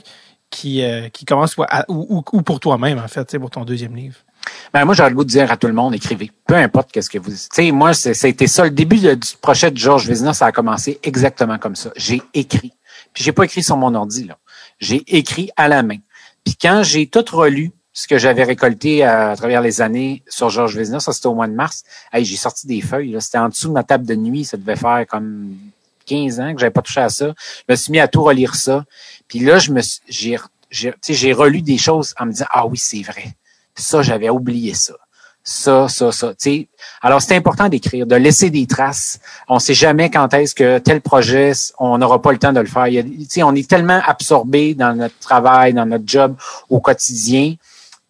qui, 0.51 0.83
euh, 0.83 1.09
qui 1.09 1.25
commence 1.25 1.57
ou, 1.57 1.65
ou, 1.89 2.17
ou- 2.19 2.25
ou 2.33 2.43
pour 2.43 2.61
toi-même, 2.61 2.99
en 2.99 3.09
fait, 3.09 3.25
tu 3.27 3.39
pour 3.41 3.51
ton 3.51 3.65
deuxième 3.65 3.95
livre? 3.97 4.17
Ben, 4.73 4.85
moi, 4.85 4.95
j'ai 4.95 5.03
le 5.09 5.15
goût 5.15 5.25
de 5.25 5.29
dire 5.29 5.51
à 5.51 5.57
tout 5.57 5.67
le 5.67 5.73
monde, 5.73 5.95
écrivez. 5.95 6.31
Peu 6.47 6.55
importe 6.55 6.93
qu'est-ce 6.93 7.11
que 7.11 7.19
vous... 7.19 7.31
Tu 7.31 7.37
sais, 7.53 7.71
moi, 7.71 7.95
c'est- 7.95 8.15
ça 8.15 8.27
a 8.27 8.31
été 8.31 8.47
ça. 8.47 8.65
Le 8.65 8.71
début 8.71 8.97
du 8.99 9.17
projet 9.41 9.71
de 9.71 9.77
Georges 9.77 10.07
Vézina, 10.07 10.33
ça 10.35 10.47
a 10.47 10.53
commencé 10.53 10.99
exactement 11.03 11.59
comme 11.59 11.77
ça. 11.77 11.91
J'ai 11.97 12.23
écrit. 12.35 12.73
Puis 13.13 13.25
j'ai 13.25 13.33
pas 13.33 13.45
écrit 13.45 13.63
sur 13.63 13.77
mon 13.77 13.95
ordi, 13.95 14.25
là. 14.25 14.39
J'ai 14.79 15.03
écrit 15.17 15.51
à 15.57 15.69
la 15.69 15.83
main. 15.83 15.99
Puis 16.45 16.55
quand 16.61 16.83
j'ai 16.83 17.07
tout 17.07 17.25
relu, 17.33 17.73
ce 17.93 18.07
que 18.07 18.19
j'avais 18.19 18.45
récolté 18.45 19.05
à, 19.05 19.35
travers 19.37 19.63
les 19.63 19.81
années 19.81 20.23
sur 20.29 20.51
Georges 20.51 20.77
Vézina, 20.77 21.01
ça 21.01 21.13
c'était 21.15 21.29
au 21.29 21.35
mois 21.35 21.47
de 21.49 21.55
mars, 21.55 21.83
hey, 22.13 22.27
j'ai 22.27 22.37
sorti 22.37 22.67
des 22.67 22.83
feuilles. 22.83 23.17
C'était 23.21 23.39
en 23.39 23.49
dessous 23.49 23.69
de 23.69 23.73
ma 23.73 23.85
table 23.85 24.05
de 24.05 24.15
nuit. 24.15 24.45
Ça 24.45 24.59
devait 24.59 24.77
faire 24.77 25.07
comme 25.09 25.57
15 26.05 26.41
ans 26.41 26.53
que 26.53 26.61
j'avais 26.61 26.71
pas 26.71 26.83
touché 26.83 27.01
à 27.01 27.09
ça. 27.09 27.33
Je 27.67 27.73
me 27.73 27.77
suis 27.77 27.91
mis 27.93 27.99
à 27.99 28.07
tout 28.07 28.23
relire 28.23 28.55
ça. 28.55 28.85
Puis 29.29 29.39
là, 29.39 29.59
je 29.59 29.73
me 29.73 29.81
j'ai, 30.09 30.39
j'ai 31.09 31.33
relu 31.33 31.63
des 31.63 31.79
choses 31.79 32.15
en 32.21 32.27
me 32.27 32.33
disant, 32.33 32.47
ah 32.51 32.67
oui, 32.67 32.77
c'est 32.77 33.03
vrai. 33.03 33.35
Ça, 33.77 34.03
j'avais 34.03 34.31
oublié 34.31 34.75
ça. 34.75 34.95
Ça, 35.49 35.87
ça, 35.89 36.11
ça. 36.11 36.29
Tu 36.31 36.35
sais, 36.39 36.69
alors, 37.03 37.23
c'est 37.23 37.37
important 37.37 37.69
d'écrire, 37.69 38.05
de 38.05 38.17
laisser 38.17 38.51
des 38.51 38.67
traces. 38.67 39.21
On 39.49 39.61
sait 39.61 39.75
jamais 39.75 40.11
quand 40.11 40.35
est-ce 40.35 40.57
que 40.57 40.79
tel 40.79 41.01
projet, 41.01 41.53
on 41.79 41.99
n'aura 41.99 42.21
pas 42.21 42.33
le 42.33 42.39
temps 42.39 42.53
de 42.53 42.59
le 42.59 42.67
faire. 42.67 42.89
Il 42.89 42.95
y 42.95 43.41
a- 43.41 43.47
on 43.47 43.55
est 43.55 43.69
tellement 43.69 44.01
absorbé 44.05 44.75
dans 44.75 44.93
notre 44.97 45.17
travail, 45.21 45.73
dans 45.73 45.87
notre 45.87 46.03
job 46.05 46.35
au 46.69 46.81
quotidien 46.81 47.55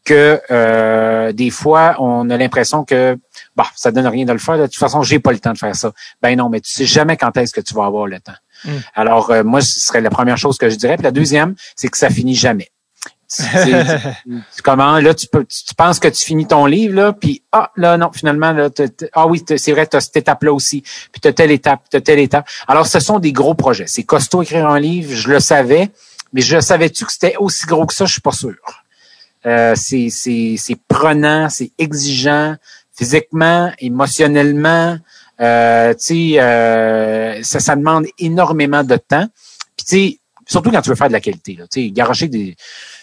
que 0.03 0.41
euh, 0.51 1.33
des 1.33 1.51
fois, 1.51 1.97
on 1.99 2.31
a 2.31 2.37
l'impression 2.39 2.85
que 2.85 3.19
bah, 3.55 3.67
ça 3.75 3.91
donne 3.91 4.07
rien 4.07 4.25
de 4.25 4.33
le 4.33 4.39
faire. 4.39 4.57
De 4.57 4.65
toute 4.65 4.77
façon, 4.77 5.03
j'ai 5.03 5.19
pas 5.19 5.33
le 5.33 5.39
temps 5.41 5.53
de 5.53 5.59
faire 5.59 5.75
ça. 5.77 5.93
Ben 6.23 6.39
non, 6.39 6.49
mais 6.49 6.61
tu 6.61 6.73
sais 6.73 6.87
jamais 6.87 7.17
quand 7.19 7.37
est-ce 7.37 7.53
que 7.53 7.61
tu 7.61 7.75
vas 7.75 7.85
avoir 7.85 8.07
le 8.07 8.19
temps. 8.21 8.33
Mm. 8.65 8.71
Alors, 8.95 9.31
euh, 9.31 9.43
moi, 9.45 9.61
ce 9.61 9.81
serait 9.81 10.01
la 10.01 10.11
première 10.11 10.39
chose 10.39 10.57
que 10.57 10.71
je 10.71 10.77
dirais. 10.77 10.97
Puis 10.97 11.05
la 11.05 11.11
deuxième, 11.11 11.55
c'est 11.75 11.89
que 11.89 11.99
ça 11.99 12.09
finit 12.09 12.37
jamais. 12.37 12.71
Tu- 13.29 14.63
comment 14.63 14.99
là 15.01 15.13
tu 15.13 15.27
peux 15.27 15.45
tu, 15.45 15.65
tu 15.65 15.75
penses 15.75 15.99
que 15.99 16.07
tu 16.07 16.23
finis 16.25 16.47
ton 16.47 16.65
livre 16.65 16.95
là 16.95 17.13
puis 17.13 17.43
ah 17.51 17.73
là 17.77 17.97
non 17.97 18.13
finalement 18.13 18.53
là 18.53 18.69
ah 19.15 19.27
oui 19.27 19.43
c'est 19.57 19.73
vrai 19.73 19.87
tu 19.89 19.97
as 19.97 20.01
cette 20.01 20.17
étape 20.17 20.45
là 20.45 20.53
aussi 20.53 20.83
puis 21.11 21.21
tu 21.21 21.27
as 21.27 21.33
telle 21.33 21.51
étape 21.51 21.81
tu 21.91 21.97
as 21.97 22.01
telle 22.01 22.21
étape. 22.21 22.49
Alors 22.69 22.87
ce 22.87 23.01
sont 23.01 23.19
des 23.19 23.33
gros 23.33 23.55
projets. 23.55 23.87
C'est 23.89 24.05
costaud 24.05 24.43
écrire 24.43 24.69
un 24.69 24.79
livre 24.79 25.13
je 25.13 25.29
le 25.29 25.41
savais 25.41 25.91
mais 26.33 26.41
je 26.41 26.61
savais-tu 26.61 27.05
que 27.05 27.13
c'était 27.13 27.37
aussi 27.39 27.67
gros 27.67 27.87
que 27.87 27.95
ça? 27.95 28.05
Je 28.05 28.13
suis 28.13 28.21
pas 28.21 28.33
sûr. 28.33 28.55
Euh, 29.45 29.75
c'est 29.77 30.77
prenant 30.87 31.49
c'est 31.49 31.73
exigeant 31.79 32.57
physiquement 32.97 33.73
émotionnellement 33.79 34.99
euh, 35.41 35.93
tu 35.95 36.01
sais 36.01 36.41
euh, 36.41 37.43
ça 37.43 37.59
ça 37.59 37.75
demande 37.75 38.07
énormément 38.19 38.85
de 38.85 38.97
temps. 38.97 39.27
Puis 39.77 39.87
tu 39.87 39.97
sais 39.97 40.21
surtout 40.47 40.71
quand 40.71 40.81
tu 40.81 40.91
veux 40.91 40.97
faire 40.97 41.09
de 41.09 41.13
la 41.13 41.21
qualité 41.21 41.57
là. 41.59 41.65
Garocher 41.91 42.29
des 42.29 42.57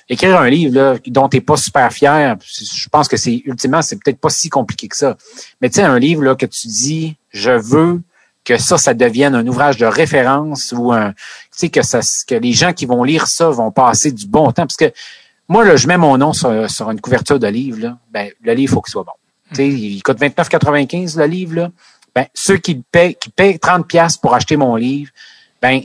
écrire 0.09 0.39
un 0.39 0.49
livre 0.49 0.75
là, 0.75 0.95
dont 1.07 1.29
tu 1.29 1.37
n'es 1.37 1.41
pas 1.41 1.57
super 1.57 1.91
fier, 1.91 2.35
je 2.41 2.89
pense 2.89 3.07
que 3.07 3.17
c'est 3.17 3.41
ultimement, 3.45 3.81
c'est 3.81 3.97
peut-être 3.97 4.19
pas 4.19 4.29
si 4.29 4.49
compliqué 4.49 4.87
que 4.87 4.97
ça. 4.97 5.17
Mais 5.61 5.69
tu 5.69 5.75
sais, 5.75 5.83
un 5.83 5.99
livre 5.99 6.23
là, 6.23 6.35
que 6.35 6.45
tu 6.45 6.67
dis, 6.67 7.15
je 7.31 7.51
veux 7.51 8.01
que 8.43 8.57
ça, 8.57 8.77
ça 8.77 8.93
devienne 8.93 9.35
un 9.35 9.47
ouvrage 9.47 9.77
de 9.77 9.85
référence 9.85 10.73
ou 10.77 10.91
un, 10.91 11.11
tu 11.11 11.17
sais, 11.51 11.69
que 11.69 11.81
ça, 11.81 12.01
que 12.27 12.35
les 12.35 12.51
gens 12.51 12.73
qui 12.73 12.85
vont 12.85 13.03
lire 13.03 13.27
ça 13.27 13.49
vont 13.49 13.71
passer 13.71 14.11
du 14.11 14.27
bon 14.27 14.51
temps. 14.51 14.67
Parce 14.67 14.77
que 14.77 14.91
moi, 15.47 15.63
là, 15.63 15.75
je 15.75 15.87
mets 15.87 15.97
mon 15.97 16.17
nom 16.17 16.33
sur, 16.33 16.69
sur 16.69 16.89
une 16.91 16.99
couverture 16.99 17.39
de 17.39 17.47
livre, 17.47 17.79
là, 17.79 17.97
ben, 18.11 18.29
le 18.41 18.53
livre, 18.53 18.73
faut 18.73 18.81
qu'il 18.81 18.91
soit 18.91 19.03
bon. 19.03 19.13
Tu 19.49 19.55
sais, 19.55 19.67
il 19.67 20.01
coûte 20.01 20.19
29,95 20.19 21.17
le 21.17 21.25
livre, 21.25 21.55
là. 21.55 21.71
Ben, 22.15 22.25
ceux 22.33 22.57
qui 22.57 22.75
paient, 22.91 23.15
qui 23.15 23.29
paient 23.29 23.57
30 23.57 23.87
pièces 23.87 24.17
pour 24.17 24.35
acheter 24.35 24.55
mon 24.55 24.75
livre, 24.75 25.11
ben, 25.61 25.81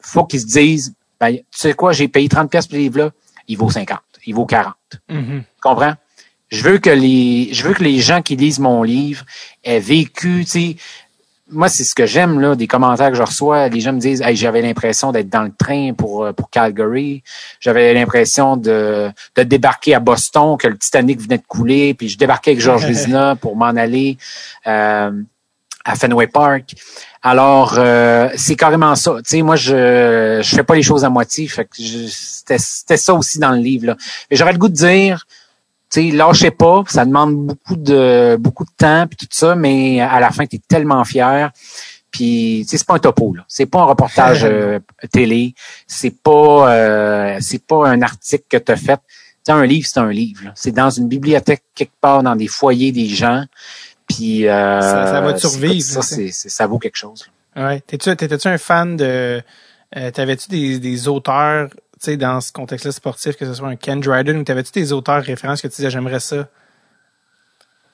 faut 0.00 0.24
qu'ils 0.24 0.40
se 0.40 0.46
disent, 0.46 0.94
ben, 1.20 1.36
tu 1.36 1.44
sais 1.52 1.74
quoi, 1.74 1.92
j'ai 1.92 2.08
payé 2.08 2.28
30 2.28 2.50
pièces 2.50 2.66
pour 2.66 2.76
le 2.76 2.82
livre 2.82 2.98
là, 2.98 3.10
il 3.48 3.56
vaut 3.56 3.70
50, 3.70 3.98
il 4.26 4.34
vaut 4.34 4.46
40. 4.46 4.74
Mhm. 5.08 5.42
Tu 5.42 5.60
comprends? 5.60 5.94
Je 6.50 6.62
veux 6.62 6.78
que 6.78 6.90
les, 6.90 7.52
je 7.52 7.62
veux 7.62 7.74
que 7.74 7.82
les 7.82 7.98
gens 7.98 8.22
qui 8.22 8.36
lisent 8.36 8.58
mon 8.58 8.82
livre 8.82 9.24
aient 9.64 9.80
vécu, 9.80 10.44
tu 10.44 10.50
sais, 10.50 10.76
moi, 11.50 11.68
c'est 11.68 11.84
ce 11.84 11.94
que 11.94 12.06
j'aime, 12.06 12.40
là, 12.40 12.54
des 12.54 12.66
commentaires 12.66 13.10
que 13.10 13.16
je 13.16 13.22
reçois. 13.22 13.68
Les 13.68 13.80
gens 13.80 13.92
me 13.92 14.00
disent, 14.00 14.20
hey, 14.20 14.36
j'avais 14.36 14.60
l'impression 14.60 15.12
d'être 15.12 15.30
dans 15.30 15.42
le 15.42 15.52
train 15.56 15.92
pour, 15.94 16.24
euh, 16.24 16.32
pour 16.32 16.50
Calgary. 16.50 17.22
J'avais 17.60 17.94
l'impression 17.94 18.56
de, 18.56 19.10
de 19.36 19.42
débarquer 19.42 19.94
à 19.94 20.00
Boston, 20.00 20.56
que 20.58 20.68
le 20.68 20.76
Titanic 20.76 21.20
venait 21.20 21.38
de 21.38 21.46
couler, 21.46 21.94
puis 21.94 22.08
je 22.08 22.18
débarquais 22.18 22.52
avec 22.52 22.62
Georges 22.62 22.84
Vézina 22.86 23.36
pour 23.36 23.56
m'en 23.56 23.66
aller 23.66 24.18
euh, 24.66 25.10
à 25.88 25.94
Fenway 25.96 26.26
Park. 26.26 26.74
Alors, 27.22 27.74
euh, 27.78 28.28
c'est 28.36 28.54
carrément 28.56 28.94
ça. 28.94 29.16
Tu 29.18 29.22
sais, 29.36 29.42
moi, 29.42 29.56
je 29.56 30.40
je 30.42 30.54
fais 30.54 30.62
pas 30.62 30.74
les 30.74 30.82
choses 30.82 31.04
à 31.04 31.10
moitié. 31.10 31.48
Fait 31.48 31.64
que 31.64 31.70
je- 31.82 32.06
c'était 32.08 32.58
c'était 32.58 32.96
ça 32.96 33.14
aussi 33.14 33.38
dans 33.38 33.50
le 33.52 33.58
livre. 33.58 33.86
Là. 33.86 33.96
Mais 34.30 34.36
j'aurais 34.36 34.52
le 34.52 34.58
goût 34.58 34.68
de 34.68 34.74
dire, 34.74 35.26
tu 35.90 36.10
sais, 36.10 36.16
lâchez 36.16 36.50
pas. 36.50 36.84
Ça 36.86 37.04
demande 37.04 37.34
beaucoup 37.46 37.76
de 37.76 38.36
beaucoup 38.38 38.64
de 38.64 38.70
temps 38.76 39.06
puis 39.08 39.16
tout 39.16 39.26
ça, 39.30 39.54
mais 39.54 40.00
à 40.00 40.20
la 40.20 40.30
fin, 40.30 40.46
tu 40.46 40.56
es 40.56 40.60
tellement 40.68 41.04
fier. 41.04 41.50
Puis, 42.10 42.60
tu 42.64 42.70
sais, 42.70 42.78
c'est 42.78 42.86
pas 42.86 42.94
un 42.94 42.98
topo, 43.00 43.34
là. 43.34 43.44
C'est 43.48 43.66
pas 43.66 43.80
un 43.80 43.84
reportage 43.84 44.40
euh, 44.44 44.78
télé. 45.12 45.54
C'est 45.86 46.14
pas, 46.22 46.72
euh, 46.72 47.36
c'est 47.40 47.62
pas 47.66 47.86
un 47.88 48.00
article 48.02 48.44
que 48.48 48.56
tu 48.56 48.72
as 48.72 48.76
fait. 48.76 49.00
Tu 49.44 49.52
un 49.52 49.64
livre, 49.66 49.86
c'est 49.90 50.00
un 50.00 50.10
livre. 50.10 50.44
là. 50.44 50.52
C'est 50.54 50.72
dans 50.72 50.90
une 50.90 51.08
bibliothèque 51.08 51.62
quelque 51.74 51.92
part, 52.00 52.22
dans 52.22 52.36
des 52.36 52.48
foyers 52.48 52.92
des 52.92 53.08
gens. 53.08 53.44
Puis, 54.08 54.48
euh, 54.48 54.80
Ça- 54.80 55.06
ça 55.06 55.20
va 55.20 55.32
te 55.34 55.38
survivre, 55.38 55.82
Ça, 55.84 56.02
c'est, 56.02 56.30
ça 56.32 56.66
vaut 56.66 56.78
quelque 56.78 56.96
chose. 56.96 57.26
là. 57.54 57.68
Ouais. 57.68 57.80
T'es-tu, 57.80 58.14
t'étais-tu 58.16 58.48
un 58.48 58.58
fan 58.58 58.96
de, 58.96 59.42
euh, 59.96 60.10
t'avais-tu 60.10 60.48
des, 60.48 60.78
des 60.78 61.08
auteurs, 61.08 61.68
tu 61.70 61.76
sais, 62.00 62.16
dans 62.16 62.40
ce 62.40 62.52
contexte-là 62.52 62.92
sportif, 62.92 63.36
que 63.36 63.44
ce 63.44 63.54
soit 63.54 63.68
un 63.68 63.76
Ken 63.76 64.00
Dryden, 64.00 64.36
ou 64.38 64.44
t'avais-tu 64.44 64.72
des 64.72 64.92
auteurs 64.92 65.22
références 65.22 65.60
que 65.60 65.68
tu 65.68 65.76
disais, 65.76 65.90
j'aimerais 65.90 66.20
ça? 66.20 66.48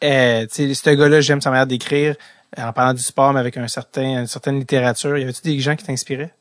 Euh, 0.03 0.47
tu 0.47 0.69
sais, 0.69 0.75
ce 0.75 0.91
gars-là, 0.91 1.21
j'aime 1.21 1.41
sa 1.41 1.51
manière 1.51 1.67
d'écrire, 1.67 2.15
euh, 2.59 2.63
en 2.63 2.73
parlant 2.73 2.93
du 2.95 3.03
sport, 3.03 3.33
mais 3.33 3.41
avec 3.41 3.57
un 3.57 3.69
certain, 3.69 4.21
une 4.21 4.27
certaine 4.27 4.59
littérature. 4.59 5.17
Y 5.17 5.23
avait-tu 5.23 5.43
des 5.43 5.59
gens 5.61 5.77
qui 5.77 5.85
t'inspiraient? 5.85 6.33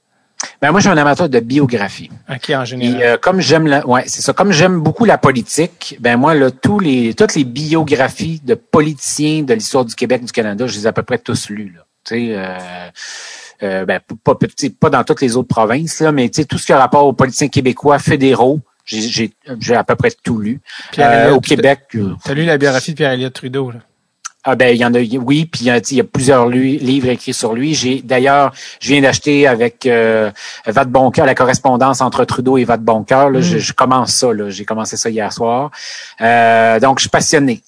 Ben, 0.61 0.71
moi, 0.71 0.79
je 0.79 0.87
suis 0.87 0.93
un 0.93 0.97
amateur 0.97 1.29
de 1.29 1.39
biographie. 1.39 2.09
Ok, 2.29 2.49
en 2.49 2.65
général. 2.65 2.95
Puis, 2.95 3.03
euh, 3.03 3.17
comme 3.17 3.39
j'aime 3.39 3.67
la, 3.67 3.85
ouais, 3.87 4.03
c'est 4.07 4.21
ça. 4.21 4.33
Comme 4.33 4.51
j'aime 4.51 4.79
beaucoup 4.79 5.05
la 5.05 5.17
politique, 5.17 5.97
ben 5.99 6.17
moi, 6.17 6.33
là, 6.35 6.51
tous 6.51 6.79
les, 6.79 7.13
toutes 7.13 7.35
les 7.35 7.43
biographies 7.43 8.41
de 8.43 8.55
politiciens 8.55 9.43
de 9.43 9.53
l'histoire 9.53 9.85
du 9.85 9.95
Québec, 9.95 10.23
du 10.23 10.31
Canada, 10.31 10.67
je 10.67 10.77
les 10.77 10.85
ai 10.85 10.87
à 10.87 10.93
peu 10.93 11.03
près 11.03 11.17
tous 11.17 11.49
lus. 11.49 11.73
Là. 11.75 11.85
Tu 12.05 12.15
sais, 12.15 12.35
euh, 12.35 12.57
euh, 13.63 13.85
ben, 13.85 13.99
pas, 14.23 14.35
pas, 14.79 14.89
dans 14.89 15.03
toutes 15.03 15.21
les 15.21 15.37
autres 15.37 15.47
provinces, 15.47 16.01
là, 16.01 16.11
mais 16.11 16.29
tu 16.29 16.41
sais, 16.41 16.45
tout 16.45 16.57
ce 16.57 16.65
qui 16.65 16.73
a 16.73 16.77
rapport 16.77 17.05
aux 17.05 17.13
politiciens 17.13 17.47
québécois 17.47 17.99
fédéraux, 17.99 18.59
j'ai, 18.85 19.01
j'ai, 19.01 19.33
j'ai 19.59 19.75
à 19.75 19.83
peu 19.83 19.95
près 19.95 20.11
tout 20.23 20.37
lu. 20.37 20.59
Euh, 20.99 21.31
au 21.31 21.39
Québec, 21.39 21.95
T'as 22.23 22.33
lu 22.33 22.43
la 22.43 22.57
biographie 22.57 22.91
de 22.91 22.97
Pierre-Éliott 22.97 23.33
Trudeau, 23.33 23.71
là? 23.71 23.79
Ah 24.45 24.55
ben 24.55 24.75
il 24.75 24.77
y 24.79 24.85
en 24.85 24.93
a 24.93 24.99
oui 24.99 25.45
puis 25.45 25.61
il 25.65 25.95
y 25.95 25.99
a, 25.99 26.03
plusieurs 26.03 26.47
lui- 26.49 26.77
livres 26.77 27.07
écrits 27.09 27.33
sur 27.33 27.53
lui. 27.53 27.73
J'ai 27.73 28.01
d'ailleurs 28.01 28.51
je 28.81 28.89
viens 28.89 29.01
d'acheter 29.01 29.47
avec 29.47 29.85
euh, 29.85 30.31
Vat 30.65 30.85
Boncoeur 30.85 31.25
la 31.25 31.35
correspondance 31.35 32.01
entre 32.01 32.25
Trudeau 32.25 32.57
et 32.57 32.65
Vat 32.65 32.77
Boncoeur. 32.77 33.29
Là, 33.29 33.41
je, 33.41 33.57
je 33.57 33.73
commence 33.73 34.13
ça 34.13 34.33
là. 34.33 34.49
J'ai 34.49 34.65
commencé 34.65 34.97
ça 34.97 35.09
hier 35.09 35.31
soir. 35.31 35.71
Euh, 36.21 36.79
donc 36.79 36.99
je 36.99 37.03
suis 37.03 37.09
passionné. 37.09 37.61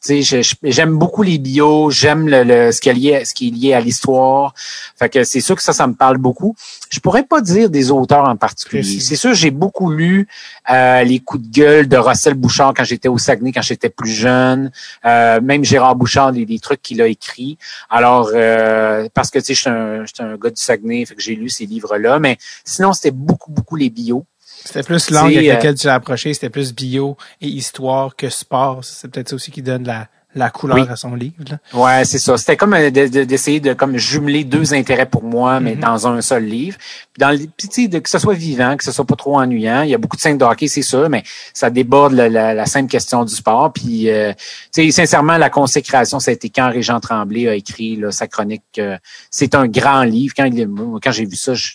J'aime 0.63 0.97
beaucoup 0.97 1.23
les 1.23 1.37
bios. 1.37 1.91
J'aime 1.91 2.27
le, 2.27 2.43
le- 2.43 2.71
ce 2.71 2.81
qui 2.81 2.89
est 2.89 2.93
lié 2.93 3.25
ce 3.25 3.33
qui 3.33 3.47
est 3.47 3.51
lié 3.51 3.73
à 3.73 3.79
l'histoire. 3.79 4.53
Fait 4.99 5.09
que 5.09 5.23
c'est 5.23 5.41
sûr 5.41 5.55
que 5.55 5.63
ça 5.63 5.73
ça 5.73 5.87
me 5.87 5.93
parle 5.93 6.17
beaucoup. 6.17 6.55
Je 6.89 6.99
pourrais 6.99 7.23
pas 7.23 7.41
dire 7.41 7.69
des 7.69 7.91
auteurs 7.91 8.27
en 8.27 8.35
particulier. 8.35 8.83
C'est 8.83 9.15
sûr 9.15 9.33
j'ai 9.33 9.51
beaucoup 9.51 9.91
lu 9.91 10.27
euh, 10.71 11.03
les 11.03 11.19
coups 11.19 11.43
de 11.47 11.51
gueule 11.53 11.87
de 11.87 11.97
Russell 11.97 12.33
Bouchard 12.33 12.73
quand 12.75 12.83
j'étais 12.83 13.07
au 13.07 13.17
Saguenay 13.17 13.51
quand 13.51 13.61
j'étais 13.61 13.89
plus 13.89 14.11
jeune. 14.11 14.71
Euh, 15.05 15.39
même 15.41 15.63
Gérard 15.63 15.95
Bouchard, 15.95 16.31
les, 16.31 16.45
les 16.45 16.59
trucs 16.65 16.81
qu'il 16.81 17.01
a 17.01 17.07
écrits. 17.07 17.57
Alors, 17.89 18.31
euh, 18.33 19.07
parce 19.13 19.29
que 19.29 19.39
tu 19.39 19.45
sais, 19.45 19.53
je 19.53 19.59
suis 20.05 20.23
un, 20.23 20.37
gars 20.37 20.49
du 20.49 20.61
Saguenay, 20.61 21.05
fait 21.05 21.15
que 21.15 21.21
j'ai 21.21 21.35
lu 21.35 21.49
ces 21.49 21.65
livres-là. 21.65 22.19
Mais 22.19 22.37
sinon, 22.63 22.93
c'était 22.93 23.11
beaucoup, 23.11 23.51
beaucoup 23.51 23.75
les 23.75 23.89
bios. 23.89 24.25
C'était 24.65 24.83
plus 24.83 25.11
langue 25.11 25.35
avec 25.35 25.47
euh, 25.47 25.53
laquelle 25.53 25.75
tu 25.75 25.87
l'as 25.87 25.95
approché, 25.95 26.33
c'était 26.33 26.49
plus 26.49 26.73
bio 26.73 27.17
et 27.39 27.47
histoire 27.47 28.15
que 28.15 28.29
sport. 28.29 28.83
C'est 28.83 29.09
peut-être 29.09 29.29
ça 29.29 29.35
aussi 29.35 29.51
qui 29.51 29.61
donne 29.61 29.85
la, 29.85 30.07
la 30.35 30.49
couleur 30.49 30.77
Oui. 30.77 30.85
à 30.89 30.95
son 30.97 31.15
livre, 31.15 31.35
là. 31.49 31.57
Ouais, 31.73 32.03
c'est 32.05 32.19
ça. 32.19 32.37
C'était 32.37 32.57
comme 32.57 32.73
euh, 32.73 32.89
de- 32.91 33.07
de- 33.07 33.23
d'essayer 33.23 33.59
de, 33.61 33.73
comme 33.73 33.97
jumeler 33.97 34.43
deux 34.43 34.73
intérêts 34.73 35.05
pour 35.05 35.23
moi, 35.23 35.59
mais 35.61 35.75
Mhm. 35.75 35.79
dans 35.81 36.07
un 36.07 36.21
seul 36.21 36.43
livre. 36.43 36.77
Puis 37.13 37.19
dans 37.19 37.31
le, 37.31 37.37
puis 37.37 37.67
tu 37.69 37.83
sais, 37.83 37.87
de- 37.87 37.99
que 37.99 38.09
ce 38.09 38.19
soit 38.19 38.33
vivant, 38.33 38.75
que 38.75 38.83
ce 38.83 38.91
soit 38.91 39.05
pas 39.05 39.15
trop 39.15 39.39
ennuyant. 39.39 39.81
Il 39.83 39.89
y 39.89 39.93
a 39.93 39.97
beaucoup 39.97 40.17
de 40.17 40.21
scènes 40.21 40.37
de 40.37 40.43
hockey, 40.43 40.67
c'est 40.67 40.81
sûr, 40.81 41.09
mais 41.09 41.23
ça 41.53 41.69
déborde 41.69 42.13
la, 42.13 42.27
la, 42.29 42.53
la 42.53 42.65
simple 42.65 42.89
question 42.91 43.23
du 43.23 43.33
sport. 43.33 43.71
Puis, 43.73 44.09
euh, 44.09 44.33
tu 44.73 44.83
sais, 44.83 44.91
sincèrement, 44.91 45.37
la 45.37 45.49
consécration, 45.49 46.19
ça 46.19 46.31
a 46.31 46.33
été 46.33 46.49
quand 46.49 46.69
Régent 46.69 46.99
Tremblay 46.99 47.47
a 47.47 47.55
écrit 47.55 47.95
là, 47.95 48.11
sa 48.11 48.27
chronique. 48.27 48.63
euh, 48.77 48.97
c'est 49.31 49.55
un 49.55 49.67
grand 49.67 50.03
livre. 50.03 50.33
Quand, 50.35 50.45
il, 50.45 50.67
quand 51.01 51.11
j'ai 51.11 51.25
vu 51.25 51.35
ça, 51.37 51.53
je 51.53 51.71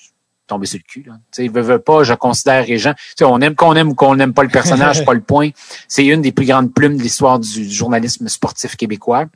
tombé 0.51 0.66
sur 0.66 0.78
le 0.78 0.85
cul. 0.86 1.05
Là. 1.06 1.14
Tu 1.32 1.43
sais, 1.44 1.48
veut, 1.48 1.62
veut 1.62 1.78
pas, 1.78 2.02
je 2.05 2.14
considère 2.14 2.66
Régent. 2.66 2.94
Tu 2.94 3.01
sais, 3.18 3.24
on 3.24 3.40
aime 3.40 3.55
qu'on 3.55 3.74
aime 3.74 3.89
ou 3.90 3.94
qu'on 3.94 4.14
n'aime 4.16 4.35
pas 4.35 4.43
le 4.43 4.48
personnage, 4.51 5.05
pas 5.06 5.14
le 5.14 5.22
point. 5.22 5.51
C'est 5.89 6.05
une 6.05 6.20
des 6.22 6.32
plus 6.32 6.47
grandes 6.47 6.72
plumes 6.74 6.97
de 6.97 7.02
l'histoire 7.02 7.39
du, 7.39 7.66
du 7.66 7.74
journalisme 7.74 8.28
sportif 8.28 8.77
québécois. 8.77 9.27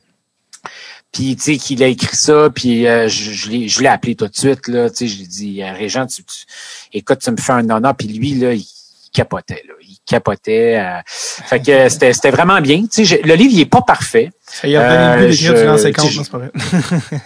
Puis 1.11 1.35
tu 1.37 1.43
sais 1.43 1.57
qu'il 1.57 1.81
a 1.83 1.87
écrit 1.87 2.15
ça, 2.15 2.49
puis 2.53 2.87
euh, 2.87 3.07
je, 3.07 3.31
je 3.31 3.49
l'ai 3.49 3.67
je 3.69 3.81
l'ai 3.81 3.87
appelé 3.87 4.15
tout 4.15 4.27
de 4.27 4.35
suite 4.35 4.67
là, 4.67 4.89
tu 4.89 4.97
sais, 4.97 5.07
je 5.07 5.15
lui 5.17 5.23
ai 5.23 5.27
dit 5.27 5.63
euh, 5.63 5.71
Régent, 5.71 6.05
tu, 6.07 6.23
tu- 6.23 6.45
écoute, 6.91 7.19
tu 7.19 7.31
me 7.31 7.37
fais 7.37 7.53
un 7.53 7.69
honneur, 7.69 7.95
puis 7.95 8.07
lui 8.09 8.33
là, 8.35 8.53
il 8.53 8.65
capotait 9.13 9.63
là, 9.65 9.73
il 9.74 9.74
capotait. 10.05 10.77
euh, 10.79 10.99
fait 11.05 11.59
que 11.59 11.89
c'était 11.89 12.13
c'était 12.13 12.31
vraiment 12.31 12.61
bien, 12.61 12.81
tu 12.81 12.87
sais, 12.91 13.05
j'ai- 13.05 13.21
le 13.23 13.33
livre 13.35 13.51
il 13.53 13.59
est 13.61 13.65
pas 13.65 13.81
parfait. 13.81 14.31
Ça 14.47 14.67
y 14.67 14.75
a 14.75 14.81
Euh, 14.81 15.15
goût 15.15 15.27
d'écrire 15.31 15.55
je- 15.55 15.61
du 15.61 15.67
lancer 15.67 15.91
compte. 15.91 16.15
Non, 16.15 16.23
c'est 16.23 16.31
pas 16.31 16.37
vrai. 16.37 16.51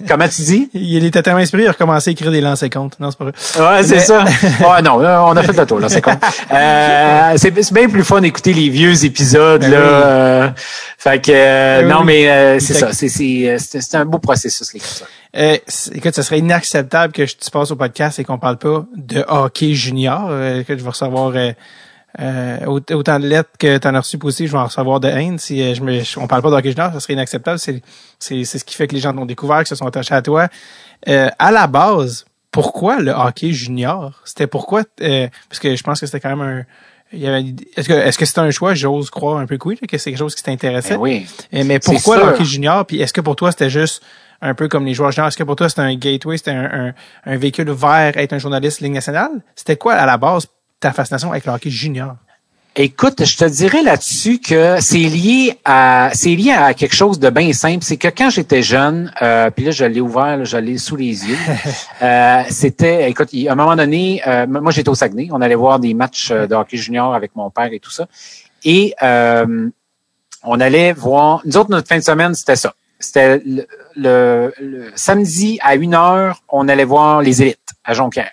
Comment 0.07 0.27
tu 0.29 0.41
dis? 0.41 0.69
Il 0.73 1.03
était 1.05 1.21
tellement 1.21 1.39
inspiré, 1.41 1.63
il 1.63 1.67
a 1.67 1.73
recommencé 1.73 2.09
à 2.09 2.13
écrire 2.13 2.31
des 2.31 2.39
lancers 2.39 2.69
comptes. 2.69 2.97
Non, 2.99 3.11
c'est 3.11 3.17
pas 3.17 3.25
vrai. 3.25 3.33
Ouais, 3.77 3.83
c'est 3.83 3.95
Mais- 3.95 3.99
ça. 4.01 4.23
Ouais, 4.69 4.81
non, 4.81 4.97
là, 4.99 5.23
on 5.25 5.35
a 5.35 5.43
fait 5.43 5.51
le 5.55 5.65
tour, 5.65 5.79
là, 5.79 5.89
c'est 5.89 6.01
con. 6.01 6.11
Euh, 6.51 7.33
c'est 7.37 7.61
c'est 7.61 7.73
bien 7.73 7.89
plus 7.89 8.03
fun 8.03 8.21
d'écouter 8.21 8.53
les 8.53 8.69
vieux 8.69 9.03
épisodes, 9.05 9.61
Ben 9.61 9.71
là. 9.71 9.77
oui. 9.79 9.83
euh, 9.85 10.49
fait 10.97 11.21
que, 11.21 11.31
euh, 11.33 11.81
Ben 11.81 11.89
non, 11.89 12.03
mais 12.03 12.29
euh, 12.29 12.59
c'est 12.59 12.73
ça. 12.73 12.93
C'est 12.93 13.09
c'est- 13.09 13.57
c'est 13.59 13.81
c'est 13.81 13.97
un 13.97 14.05
beau 14.05 14.19
processus, 14.19 14.73
l'écriture. 14.73 15.07
Euh, 15.37 15.57
écoute, 15.93 16.15
ce 16.15 16.21
serait 16.21 16.39
inacceptable 16.39 17.13
que 17.13 17.25
je, 17.25 17.35
tu 17.35 17.51
passes 17.51 17.69
au 17.71 17.75
podcast 17.75 18.17
et 18.19 18.23
qu'on 18.23 18.37
parle 18.39 18.57
pas 18.57 18.85
de 18.95 19.23
hockey 19.27 19.73
junior. 19.73 20.27
euh, 20.31 20.63
que 20.63 20.75
je 20.77 20.81
vais 20.83 20.89
recevoir 20.89 21.33
euh, 22.19 22.57
euh, 22.61 22.65
aut- 22.65 22.93
autant 22.93 23.19
de 23.19 23.27
lettres 23.27 23.51
que 23.59 23.77
tu 23.77 23.87
en 23.87 23.93
as 23.95 23.99
reçu 23.99 24.17
aussi, 24.23 24.47
je 24.47 24.51
vais 24.51 24.57
en 24.57 24.65
recevoir 24.65 24.99
de 24.99 25.07
haine. 25.07 25.37
Si 25.37 25.61
euh, 25.61 25.73
je 25.75 25.81
me, 25.81 26.01
on 26.17 26.27
parle 26.27 26.41
pas 26.41 26.61
junior, 26.61 26.91
ça 26.93 26.99
serait 26.99 27.13
inacceptable. 27.13 27.59
C'est, 27.59 27.81
c'est, 28.17 28.43
c'est 28.45 28.57
ce 28.57 28.65
qui 28.65 28.75
fait 28.75 28.87
que 28.87 28.95
les 28.95 29.01
gens 29.01 29.13
t'ont 29.13 29.25
découvert, 29.25 29.61
que 29.61 29.69
se 29.69 29.75
sont 29.75 29.85
attachés 29.85 30.15
à 30.15 30.21
toi. 30.21 30.47
Euh, 31.07 31.29
à 31.37 31.51
la 31.51 31.67
base, 31.67 32.25
pourquoi 32.51 32.99
le 32.99 33.11
hockey 33.11 33.51
junior? 33.51 34.21
C'était 34.25 34.47
pourquoi? 34.47 34.83
euh, 35.01 35.27
parce 35.49 35.59
que 35.59 35.75
je 35.75 35.83
pense 35.83 35.99
que 35.99 36.05
c'était 36.07 36.19
quand 36.19 36.35
même 36.35 36.41
un... 36.41 36.63
il 37.13 37.19
y 37.19 37.27
avait- 37.27 37.45
Est-ce 37.77 37.87
que 37.87 37.93
est-ce 37.93 38.17
que 38.17 38.25
c'était 38.25 38.39
un 38.41 38.51
choix, 38.51 38.73
j'ose 38.73 39.09
croire 39.11 39.37
un 39.37 39.45
peu 39.45 39.57
que 39.57 39.67
oui, 39.67 39.77
là, 39.81 39.87
que 39.87 39.97
c'est 39.97 40.09
quelque 40.09 40.19
chose 40.19 40.35
qui 40.35 40.43
t'intéressait? 40.43 40.95
Ben 40.95 40.99
oui. 41.01 41.27
Eh, 41.51 41.63
Mais 41.63 41.79
pourquoi 41.79 42.17
le 42.17 42.23
hockey 42.33 42.45
junior? 42.45 42.85
Puis 42.85 42.99
est-ce 43.01 43.13
que 43.13 43.21
pour 43.21 43.35
toi, 43.35 43.51
c'était 43.51 43.69
juste 43.69 44.01
un 44.41 44.53
peu 44.55 44.67
comme 44.67 44.85
les 44.85 44.93
joueurs 44.95 45.11
juniors? 45.11 45.27
Est-ce 45.27 45.37
que 45.37 45.43
pour 45.43 45.55
toi, 45.55 45.69
c'était 45.69 45.81
un 45.81 45.95
gateway, 45.95 46.37
c'était 46.37 46.51
un, 46.51 46.87
un, 46.87 46.93
un 47.25 47.37
véhicule 47.37 47.69
vers 47.71 48.17
être 48.17 48.33
un 48.33 48.39
journaliste 48.39 48.81
Ligue 48.81 48.93
nationale? 48.93 49.31
C'était 49.55 49.77
quoi, 49.77 49.93
à 49.93 50.05
la 50.07 50.17
base, 50.17 50.47
ta 50.79 50.91
fascination 50.93 51.31
avec 51.31 51.45
le 51.45 51.51
hockey 51.51 51.69
junior? 51.69 52.15
Écoute, 52.75 53.25
je 53.25 53.35
te 53.35 53.43
dirais 53.45 53.81
là-dessus 53.81 54.39
que 54.39 54.77
c'est 54.79 54.97
lié 54.99 55.57
à 55.65 56.11
c'est 56.13 56.33
lié 56.35 56.51
à 56.51 56.73
quelque 56.73 56.95
chose 56.95 57.19
de 57.19 57.29
bien 57.29 57.51
simple. 57.51 57.83
C'est 57.83 57.97
que 57.97 58.07
quand 58.07 58.29
j'étais 58.29 58.61
jeune, 58.61 59.11
euh, 59.21 59.49
puis 59.49 59.65
là 59.65 59.71
je 59.71 59.83
l'ai 59.83 59.99
ouvert, 59.99 60.37
là, 60.37 60.43
je 60.45 60.55
l'ai 60.57 60.77
sous 60.77 60.95
les 60.95 61.27
yeux. 61.27 61.37
euh, 62.01 62.43
c'était, 62.49 63.09
écoute, 63.09 63.29
à 63.47 63.51
un 63.51 63.55
moment 63.55 63.75
donné, 63.75 64.21
euh, 64.25 64.45
moi 64.47 64.71
j'étais 64.71 64.87
au 64.89 64.95
Saguenay, 64.95 65.27
on 65.31 65.41
allait 65.41 65.55
voir 65.55 65.79
des 65.79 65.93
matchs 65.93 66.29
euh, 66.31 66.47
de 66.47 66.55
hockey 66.55 66.77
junior 66.77 67.13
avec 67.15 67.35
mon 67.35 67.49
père 67.49 67.73
et 67.73 67.79
tout 67.79 67.91
ça, 67.91 68.07
et 68.63 68.93
euh, 69.01 69.69
on 70.43 70.59
allait 70.61 70.93
voir. 70.93 71.41
Nous 71.45 71.57
autres, 71.57 71.71
notre 71.71 71.87
fin 71.87 71.97
de 71.97 72.03
semaine, 72.03 72.33
c'était 72.35 72.55
ça. 72.55 72.73
C'était 72.99 73.41
le, 73.45 73.65
le- 73.95 74.53
le 74.61 74.91
samedi 74.95 75.57
à 75.63 75.75
une 75.75 75.95
heure, 75.95 76.43
on 76.47 76.67
allait 76.69 76.85
voir 76.85 77.21
les 77.21 77.41
élites 77.41 77.59
à 77.83 77.93
Jonquière. 77.93 78.31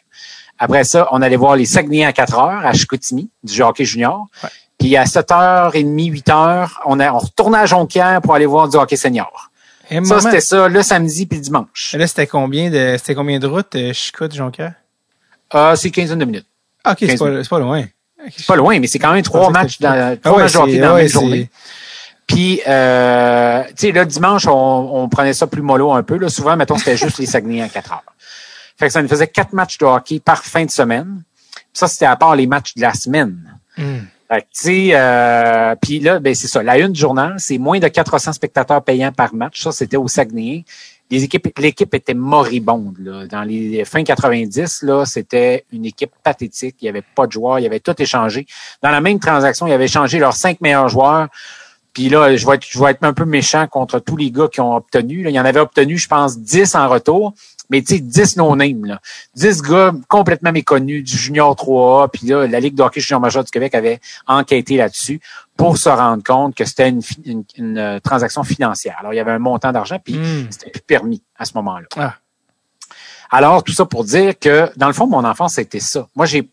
Après 0.58 0.84
ça, 0.84 1.08
on 1.12 1.20
allait 1.22 1.36
voir 1.36 1.56
les 1.56 1.66
Saguenayens 1.66 2.08
à 2.08 2.12
4 2.12 2.38
heures 2.38 2.66
à 2.66 2.72
Chicoutimi, 2.72 3.30
du 3.42 3.62
hockey 3.62 3.84
junior. 3.84 4.26
Ouais. 4.42 4.48
Puis 4.78 4.96
à 4.96 5.04
7h30, 5.04 6.10
8h, 6.12 6.68
on, 6.86 7.00
a, 7.00 7.12
on 7.12 7.18
retournait 7.18 7.58
à 7.58 7.66
Jonquière 7.66 8.20
pour 8.22 8.34
aller 8.34 8.46
voir 8.46 8.68
du 8.68 8.76
hockey 8.76 8.96
senior. 8.96 9.50
Et 9.90 10.04
Ça, 10.04 10.20
c'était 10.20 10.40
ça 10.40 10.68
le 10.68 10.82
samedi 10.82 11.26
puis 11.26 11.38
le 11.38 11.44
dimanche. 11.44 11.94
là, 11.96 12.06
c'était 12.06 12.26
combien 12.26 12.70
de, 12.70 12.96
c'était 12.98 13.14
combien 13.14 13.38
de 13.38 13.46
routes, 13.46 13.74
euh, 13.76 13.92
Chicout, 13.92 14.32
Jonquière? 14.34 14.72
Ah, 15.50 15.74
c'est 15.76 15.90
15 15.90 16.10
de 16.16 16.24
minutes. 16.24 16.46
Ah, 16.84 16.92
ok, 16.92 16.96
c'est 17.00 17.06
15 17.16 17.18
pas, 17.18 17.56
pas 17.56 17.58
loin. 17.60 17.84
C'est 18.36 18.46
pas 18.46 18.56
loin, 18.56 18.80
mais 18.80 18.88
c'est 18.88 18.98
quand 18.98 19.12
même 19.12 19.22
trois 19.22 19.50
matchs 19.50 19.78
dans, 19.78 19.90
Ah 20.12 20.16
trois 20.16 20.36
ouais, 20.38 20.42
matchs 20.42 20.52
de 20.54 20.58
hockey 20.58 20.72
c'est- 20.72 20.78
dans 20.78 20.86
la 20.88 20.94
ouais, 20.94 21.02
même 21.02 21.08
journée. 21.10 21.50
Puis, 22.26 22.60
euh, 22.66 23.62
tu 23.68 23.72
sais, 23.76 23.92
là, 23.92 24.04
dimanche, 24.04 24.46
on, 24.48 24.50
on 25.02 25.08
prenait 25.08 25.32
ça 25.32 25.46
plus 25.46 25.62
mollo 25.62 25.92
un 25.92 26.02
peu. 26.02 26.16
Là. 26.18 26.28
Souvent, 26.28 26.56
mettons, 26.56 26.76
c'était 26.76 26.96
juste 26.96 27.18
les 27.18 27.26
Saguenay 27.26 27.62
à 27.62 27.68
4 27.68 27.92
heures. 27.92 28.02
Fait 28.77 28.86
que 28.86 28.93
ça 28.93 29.03
nous 29.03 29.09
faisait 29.09 29.28
quatre 29.28 29.53
matchs 29.53 29.78
de 29.78 29.85
hockey 29.85 30.20
par 30.20 30.44
fin 30.44 30.65
de 30.65 30.70
semaine. 30.70 31.23
Puis 31.55 31.65
ça, 31.73 31.89
c'était 31.89 32.07
à 32.07 32.16
part 32.16 32.36
les 32.36 32.47
matchs 32.47 32.74
de 32.74 32.82
la 32.82 32.93
semaine. 32.93 33.59
Hmm. 33.77 34.01
Fait 34.28 34.43
que, 34.43 34.47
tu 34.53 34.90
euh, 34.93 35.74
puis 35.81 36.01
là, 36.01 36.19
ben, 36.19 36.35
c'est 36.35 36.48
ça. 36.48 36.62
La 36.62 36.78
une 36.78 36.94
journal, 36.94 37.35
c'est 37.39 37.59
moins 37.59 37.78
de 37.78 37.89
400 37.89 38.32
spectateurs 38.32 38.82
payants 38.82 39.12
par 39.12 39.35
match. 39.35 39.62
Ça, 39.62 39.73
c'était 39.73 39.97
au 39.97 40.09
Saguenay. 40.09 40.65
Les 41.09 41.23
équipes, 41.23 41.57
l'équipe 41.59 41.94
était 41.94 42.15
moribonde, 42.15 42.97
là. 42.98 43.27
Dans 43.27 43.43
les 43.43 43.85
fins 43.85 44.03
90, 44.03 44.82
là, 44.82 45.05
c'était 45.05 45.65
une 45.70 45.86
équipe 45.86 46.11
pathétique. 46.24 46.77
Il 46.81 46.86
y 46.86 46.89
avait 46.89 47.05
pas 47.15 47.28
de 47.28 47.32
joueurs. 47.32 47.61
Il 47.61 47.62
y 47.62 47.66
avait 47.66 47.78
tout 47.78 47.94
échangé. 47.97 48.47
Dans 48.82 48.90
la 48.90 49.01
même 49.01 49.20
transaction, 49.20 49.69
il 49.69 49.70
y 49.70 49.73
avait 49.73 49.85
échangé 49.85 50.19
leurs 50.19 50.35
cinq 50.35 50.61
meilleurs 50.61 50.89
joueurs. 50.89 51.28
Puis 51.93 52.09
là, 52.09 52.36
je 52.36 52.44
vais, 52.44 52.57
être, 52.57 52.66
je 52.69 52.78
vais 52.78 52.90
être 52.90 53.05
un 53.05 53.15
peu 53.15 53.24
méchant 53.24 53.69
contre 53.69 54.01
tous 54.01 54.16
les 54.16 54.31
gars 54.31 54.48
qui 54.53 54.61
ont 54.61 54.74
obtenu. 54.74 55.23
Là. 55.23 55.31
Il 55.31 55.35
y 55.35 55.40
en 55.40 55.44
avait 55.44 55.61
obtenu, 55.61 55.97
je 55.97 56.09
pense, 56.09 56.39
10 56.39 56.74
en 56.74 56.89
retour. 56.89 57.32
Mais 57.70 57.82
tu 57.82 57.97
sais, 57.97 58.01
10 58.01 58.36
no-name, 58.36 58.84
là. 58.84 59.01
10 59.34 59.62
gars 59.62 59.93
complètement 60.09 60.52
méconnus 60.52 61.02
du 61.05 61.16
Junior 61.16 61.55
3A. 61.55 62.09
Puis 62.12 62.26
là, 62.26 62.47
la 62.47 62.60
Ligue 62.60 62.74
de 62.74 62.82
hockey 62.82 63.01
junior 63.01 63.20
majeur 63.20 63.44
du 63.44 63.51
Québec 63.51 63.74
avait 63.74 64.01
enquêté 64.26 64.76
là-dessus 64.76 65.20
pour 65.56 65.78
se 65.78 65.88
rendre 65.88 66.22
compte 66.22 66.55
que 66.55 66.64
c'était 66.64 66.88
une, 66.88 67.01
une, 67.24 67.44
une, 67.56 67.78
euh, 67.78 68.01
transaction 68.01 68.43
financière. 68.44 68.97
Alors, 69.01 69.12
il 69.14 69.16
y 69.16 69.20
avait 69.20 69.32
un 69.32 69.38
montant 69.38 69.72
d'argent, 69.72 69.98
puis 70.02 70.14
Hmm. 70.16 70.47
c'était 70.51 70.70
plus 70.70 70.82
permis 70.82 71.22
à 71.38 71.44
ce 71.44 71.52
moment-là. 71.55 71.86
Ah. 71.97 72.14
Alors, 73.30 73.64
tout 73.64 73.72
ça 73.72 73.84
pour 73.84 74.05
dire 74.05 74.38
que, 74.38 74.70
dans 74.76 74.86
le 74.86 74.93
fond, 74.93 75.06
mon 75.06 75.24
enfance, 75.24 75.55
c'était 75.55 75.80
ça. 75.80 76.09
Moi, 76.14 76.26
j'ai 76.26 76.48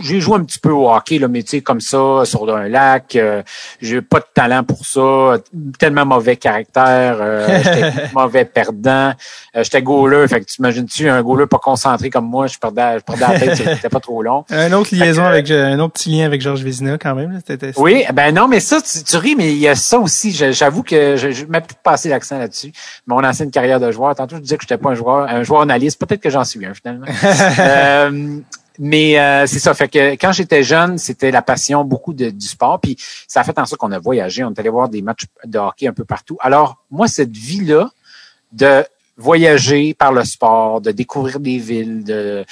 j'ai 0.00 0.20
joué 0.20 0.36
un 0.36 0.44
petit 0.44 0.58
peu 0.58 0.70
au 0.70 0.90
hockey, 0.90 1.18
là, 1.18 1.28
mais 1.28 1.42
tu 1.42 1.50
sais, 1.50 1.60
comme 1.60 1.80
ça, 1.80 2.22
sur 2.24 2.54
un 2.54 2.68
lac. 2.68 3.16
Euh, 3.16 3.42
j'ai 3.80 4.02
pas 4.02 4.18
de 4.18 4.26
talent 4.34 4.64
pour 4.64 4.84
ça. 4.84 5.38
Tellement 5.78 6.04
mauvais 6.06 6.36
caractère. 6.36 7.18
Euh, 7.20 7.46
j'étais 7.62 7.92
mauvais 8.12 8.44
perdant. 8.44 9.12
Euh, 9.56 9.62
j'étais 9.62 9.82
goaler. 9.82 10.26
Fait 10.28 10.40
que 10.40 10.46
tu 10.46 10.56
imagines-tu 10.58 11.08
un 11.08 11.22
goaler 11.22 11.46
pas 11.46 11.58
concentré 11.58 12.10
comme 12.10 12.28
moi, 12.28 12.46
je 12.46 12.58
perdais, 12.58 12.98
je 12.98 13.04
perdais 13.04 13.32
la 13.32 13.38
tête, 13.38 13.56
c'était 13.76 13.88
pas 13.88 14.00
trop 14.00 14.22
long. 14.22 14.44
Un 14.50 14.72
autre 14.72 14.94
liaison 14.94 15.24
avec 15.24 15.50
un 15.50 15.78
autre 15.78 15.92
petit 15.92 16.10
lien 16.10 16.26
avec 16.26 16.40
Georges 16.40 16.62
Vézina 16.62 16.98
quand 16.98 17.14
même. 17.14 17.32
Là, 17.32 17.72
oui, 17.76 18.04
ben 18.12 18.34
non, 18.34 18.48
mais 18.48 18.60
ça, 18.60 18.78
tu, 18.80 19.16
ris, 19.16 19.36
mais 19.36 19.52
il 19.52 19.58
y 19.58 19.68
a 19.68 19.74
ça 19.74 19.98
aussi. 19.98 20.32
J'avoue 20.32 20.82
que 20.82 21.16
je, 21.16 21.30
je 21.30 21.46
mets 21.46 21.60
plus 21.60 21.76
passé 21.82 22.08
l'accent 22.08 22.38
là-dessus. 22.38 22.72
Mon 23.06 23.22
ancienne 23.24 23.50
carrière 23.50 23.80
de 23.80 23.90
joueur, 23.90 24.14
tantôt 24.14 24.36
je 24.36 24.40
disais 24.40 24.56
que 24.56 24.62
j'étais 24.62 24.78
pas 24.78 24.90
un 24.90 24.94
joueur, 24.94 25.28
un 25.28 25.42
joueur 25.42 25.62
analyste. 25.62 26.00
Peut-être 26.04 26.20
que 26.20 26.30
j'en 26.30 26.44
suis 26.44 26.64
un 26.66 26.74
finalement. 26.74 27.06
mais 28.78 29.18
euh, 29.18 29.46
c'est 29.46 29.58
ça. 29.58 29.72
Fait 29.74 29.88
que 29.88 30.12
quand 30.12 30.32
j'étais 30.32 30.62
jeune, 30.62 30.98
c'était 30.98 31.30
la 31.30 31.42
passion 31.42 31.84
beaucoup 31.84 32.12
de, 32.12 32.30
du 32.30 32.46
sport. 32.46 32.80
Puis 32.80 32.96
ça 33.28 33.40
a 33.40 33.44
fait 33.44 33.58
en 33.58 33.66
sorte 33.66 33.80
qu'on 33.80 33.92
a 33.92 33.98
voyagé. 33.98 34.44
On 34.44 34.50
est 34.50 34.58
allé 34.58 34.68
voir 34.68 34.88
des 34.88 35.02
matchs 35.02 35.26
de 35.44 35.58
hockey 35.58 35.86
un 35.86 35.92
peu 35.92 36.04
partout. 36.04 36.36
Alors, 36.40 36.78
moi, 36.90 37.06
cette 37.06 37.36
vie-là 37.36 37.90
de 38.52 38.84
voyager 39.16 39.94
par 39.94 40.12
le 40.12 40.24
sport, 40.24 40.80
de 40.80 40.90
découvrir 40.90 41.38
des 41.38 41.58
villes, 41.58 42.02
de, 42.02 42.44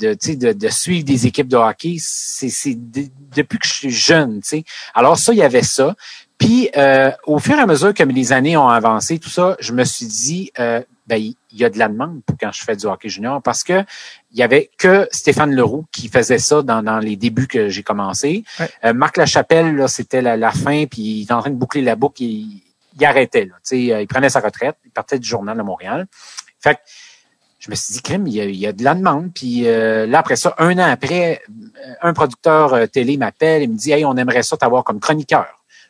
de, 0.00 0.16
de, 0.34 0.52
de 0.52 0.68
suivre 0.68 1.04
des 1.04 1.26
équipes 1.26 1.48
de 1.48 1.56
hockey, 1.56 1.96
c'est, 2.00 2.76
depuis 2.76 3.58
que 3.58 3.66
je 3.66 3.72
suis 3.72 3.90
jeune. 3.90 4.40
sais. 4.42 4.64
Alors, 4.94 5.16
ça, 5.16 5.32
il 5.32 5.38
y 5.38 5.42
avait 5.42 5.62
ça. 5.62 5.94
Puis, 6.36 6.70
euh, 6.76 7.10
au 7.26 7.38
fur 7.38 7.56
et 7.56 7.60
à 7.60 7.66
mesure 7.66 7.94
que 7.94 8.02
les 8.02 8.32
années 8.32 8.56
ont 8.56 8.68
avancé, 8.68 9.18
tout 9.18 9.30
ça, 9.30 9.56
je 9.60 9.72
me 9.72 9.84
suis 9.84 10.06
dit, 10.06 10.52
euh, 10.58 10.82
ben, 11.06 11.32
il 11.50 11.58
y 11.58 11.64
a 11.64 11.70
de 11.70 11.78
la 11.78 11.88
demande 11.88 12.22
pour 12.24 12.36
quand 12.38 12.52
je 12.52 12.62
fais 12.62 12.76
du 12.76 12.86
hockey 12.86 13.08
junior 13.08 13.42
parce 13.42 13.64
que 13.64 13.84
il 14.32 14.38
y 14.38 14.42
avait 14.42 14.70
que 14.78 15.08
Stéphane 15.10 15.54
Leroux 15.54 15.86
qui 15.92 16.08
faisait 16.08 16.38
ça 16.38 16.62
dans, 16.62 16.82
dans 16.82 16.98
les 16.98 17.16
débuts 17.16 17.46
que 17.46 17.68
j'ai 17.68 17.82
commencé. 17.82 18.44
Euh, 18.84 18.92
Marc 18.92 19.16
Lachapelle, 19.16 19.74
là, 19.74 19.88
c'était 19.88 20.20
la, 20.20 20.52
fin, 20.52 20.84
puis 20.86 21.02
il 21.02 21.22
était 21.22 21.32
en 21.32 21.40
train 21.40 21.50
de 21.50 21.56
boucler 21.56 21.82
la 21.82 21.96
boucle, 21.96 22.22
il, 22.22 22.62
il 22.98 23.04
arrêtait. 23.04 23.46
Là, 23.46 23.54
euh, 23.72 24.02
il 24.02 24.06
prenait 24.06 24.28
sa 24.28 24.40
retraite, 24.40 24.76
il 24.84 24.90
partait 24.90 25.18
du 25.18 25.28
journal 25.28 25.56
de 25.56 25.62
Montréal. 25.62 26.06
Fait 26.60 26.74
que, 26.74 26.80
je 27.58 27.70
me 27.70 27.74
suis 27.74 27.94
dit, 27.94 28.02
crime, 28.02 28.26
il 28.26 28.34
y 28.34 28.40
a, 28.40 28.44
il 28.44 28.56
y 28.56 28.66
a 28.66 28.72
de 28.72 28.84
la 28.84 28.94
demande. 28.94 29.32
Puis 29.34 29.66
euh, 29.66 30.06
là, 30.06 30.18
après 30.18 30.36
ça, 30.36 30.54
un 30.58 30.78
an 30.78 30.90
après, 30.90 31.42
un 32.02 32.12
producteur 32.12 32.88
télé 32.90 33.16
m'appelle 33.16 33.62
et 33.62 33.66
me 33.66 33.76
dit 33.76 33.90
Hey, 33.90 34.04
on 34.04 34.16
aimerait 34.16 34.42
ça 34.42 34.56
t'avoir 34.56 34.84
comme 34.84 35.00
chroniqueur. 35.00 35.46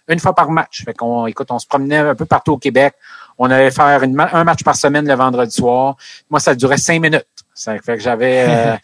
Une 0.08 0.18
fois 0.18 0.34
par 0.34 0.50
match. 0.50 0.84
Fait 0.84 0.94
qu'on, 0.94 1.26
écoute, 1.26 1.48
on 1.50 1.58
se 1.58 1.66
promenait 1.66 1.98
un 1.98 2.14
peu 2.14 2.24
partout 2.24 2.52
au 2.52 2.58
Québec. 2.58 2.94
On 3.38 3.50
allait 3.50 3.70
faire 3.70 4.02
un 4.02 4.44
match 4.44 4.64
par 4.64 4.76
semaine 4.76 5.06
le 5.06 5.14
vendredi 5.14 5.54
soir. 5.54 5.96
Moi, 6.28 6.40
ça 6.40 6.54
durait 6.54 6.76
cinq 6.76 7.00
minutes. 7.00 7.26
Ça 7.54 7.78
fait 7.78 7.96
que 7.96 8.02
j'avais 8.02 8.46
euh, 8.48 8.76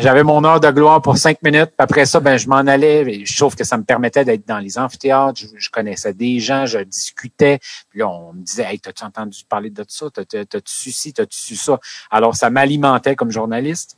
j'avais 0.00 0.22
mon 0.22 0.42
heure 0.44 0.60
de 0.60 0.70
gloire 0.70 1.02
pour 1.02 1.16
cinq 1.18 1.42
minutes. 1.42 1.66
Puis 1.66 1.76
après 1.78 2.06
ça, 2.06 2.20
ben 2.20 2.36
je 2.36 2.48
m'en 2.48 2.56
allais. 2.56 3.24
je 3.24 3.36
trouve 3.36 3.54
que 3.54 3.64
ça 3.64 3.76
me 3.76 3.84
permettait 3.84 4.24
d'être 4.24 4.46
dans 4.46 4.58
les 4.58 4.78
amphithéâtres. 4.78 5.40
Je, 5.56 5.68
connaissais 5.68 6.14
des 6.14 6.40
gens, 6.40 6.66
je 6.66 6.78
discutais. 6.78 7.58
Puis 7.90 8.00
là, 8.00 8.08
on 8.08 8.32
me 8.32 8.42
disait 8.42 8.64
Hey, 8.64 8.80
t'as-tu 8.80 9.04
entendu 9.04 9.44
parler 9.48 9.70
de 9.70 9.84
ça? 9.86 10.06
T'as-tu 10.10 10.60
su 10.64 10.90
ci, 10.90 11.12
t'as-tu 11.12 11.38
su 11.38 11.56
ça? 11.56 11.78
Alors, 12.10 12.34
ça 12.34 12.50
m'alimentait 12.50 13.14
comme 13.14 13.30
journaliste. 13.30 13.96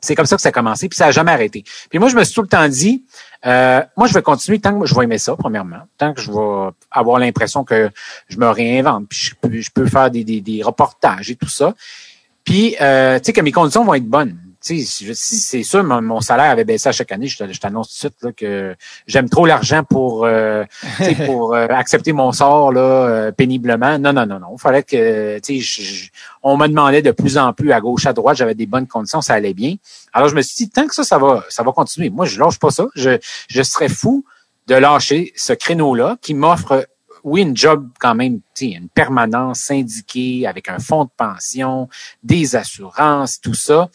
C'est 0.00 0.14
comme 0.14 0.26
ça 0.26 0.36
que 0.36 0.42
ça 0.42 0.50
a 0.50 0.52
commencé, 0.52 0.88
puis 0.88 0.96
ça 0.96 1.06
n'a 1.06 1.10
jamais 1.10 1.32
arrêté. 1.32 1.64
Puis 1.90 1.98
moi, 1.98 2.08
je 2.08 2.16
me 2.16 2.24
suis 2.24 2.34
tout 2.34 2.42
le 2.42 2.48
temps 2.48 2.68
dit, 2.68 3.04
euh, 3.46 3.82
moi, 3.96 4.06
je 4.06 4.14
vais 4.14 4.22
continuer 4.22 4.58
tant 4.58 4.78
que 4.78 4.86
je 4.86 4.94
vais 4.94 5.04
aimer 5.04 5.18
ça, 5.18 5.36
premièrement, 5.36 5.80
tant 5.96 6.14
que 6.14 6.20
je 6.20 6.30
vais 6.30 6.70
avoir 6.90 7.18
l'impression 7.18 7.64
que 7.64 7.90
je 8.28 8.38
me 8.38 8.48
réinvente, 8.48 9.08
puis 9.08 9.32
je 9.62 9.70
peux, 9.70 9.86
faire 9.86 10.10
des, 10.10 10.24
des, 10.24 10.40
des 10.40 10.62
reportages 10.62 11.30
et 11.30 11.36
tout 11.36 11.48
ça. 11.48 11.74
Puis, 12.44 12.76
euh, 12.80 13.18
tu 13.18 13.26
sais, 13.26 13.32
que 13.32 13.40
mes 13.40 13.52
conditions 13.52 13.84
vont 13.84 13.94
être 13.94 14.06
bonnes 14.06 14.38
si, 14.60 14.84
c'est 14.84 15.62
sûr, 15.62 15.84
mon, 15.84 16.20
salaire 16.20 16.50
avait 16.50 16.64
baissé 16.64 16.88
à 16.88 16.92
chaque 16.92 17.12
année, 17.12 17.28
je, 17.28 17.60
t'annonce 17.60 17.88
tout 17.88 17.94
de 17.94 17.98
suite 17.98 18.22
là, 18.22 18.32
que 18.32 18.76
j'aime 19.06 19.28
trop 19.28 19.46
l'argent 19.46 19.84
pour 19.84 20.24
euh, 20.24 20.64
pour 21.26 21.54
euh, 21.54 21.66
accepter 21.70 22.12
mon 22.12 22.32
sort 22.32 22.72
là 22.72 22.80
euh, 22.80 23.32
péniblement. 23.32 23.98
Non, 23.98 24.12
non, 24.12 24.26
non, 24.26 24.40
non. 24.40 24.56
Il 24.56 24.60
fallait 24.60 24.82
que 24.82 25.40
on 26.42 26.56
me 26.56 26.66
demandait 26.66 27.02
de 27.02 27.12
plus 27.12 27.38
en 27.38 27.52
plus 27.52 27.72
à 27.72 27.80
gauche, 27.80 28.06
à 28.06 28.12
droite, 28.12 28.36
j'avais 28.36 28.54
des 28.54 28.66
bonnes 28.66 28.86
conditions, 28.86 29.20
ça 29.20 29.34
allait 29.34 29.54
bien. 29.54 29.76
Alors 30.12 30.28
je 30.28 30.34
me 30.34 30.42
suis 30.42 30.64
dit, 30.64 30.70
tant 30.70 30.86
que 30.86 30.94
ça, 30.94 31.04
ça 31.04 31.18
va, 31.18 31.44
ça 31.48 31.62
va 31.62 31.72
continuer. 31.72 32.10
Moi, 32.10 32.26
je 32.26 32.38
lâche 32.40 32.58
pas 32.58 32.70
ça. 32.70 32.86
Je, 32.94 33.18
je 33.48 33.62
serais 33.62 33.88
fou 33.88 34.24
de 34.66 34.74
lâcher 34.74 35.32
ce 35.36 35.52
créneau-là 35.52 36.16
qui 36.20 36.34
m'offre 36.34 36.86
oui, 37.24 37.42
une 37.42 37.56
job 37.56 37.88
quand 37.98 38.14
même, 38.14 38.40
une 38.60 38.88
permanence 38.88 39.60
syndiquée 39.60 40.46
avec 40.46 40.68
un 40.68 40.78
fonds 40.78 41.04
de 41.04 41.10
pension, 41.16 41.88
des 42.22 42.56
assurances, 42.56 43.40
tout 43.40 43.54
ça 43.54 43.88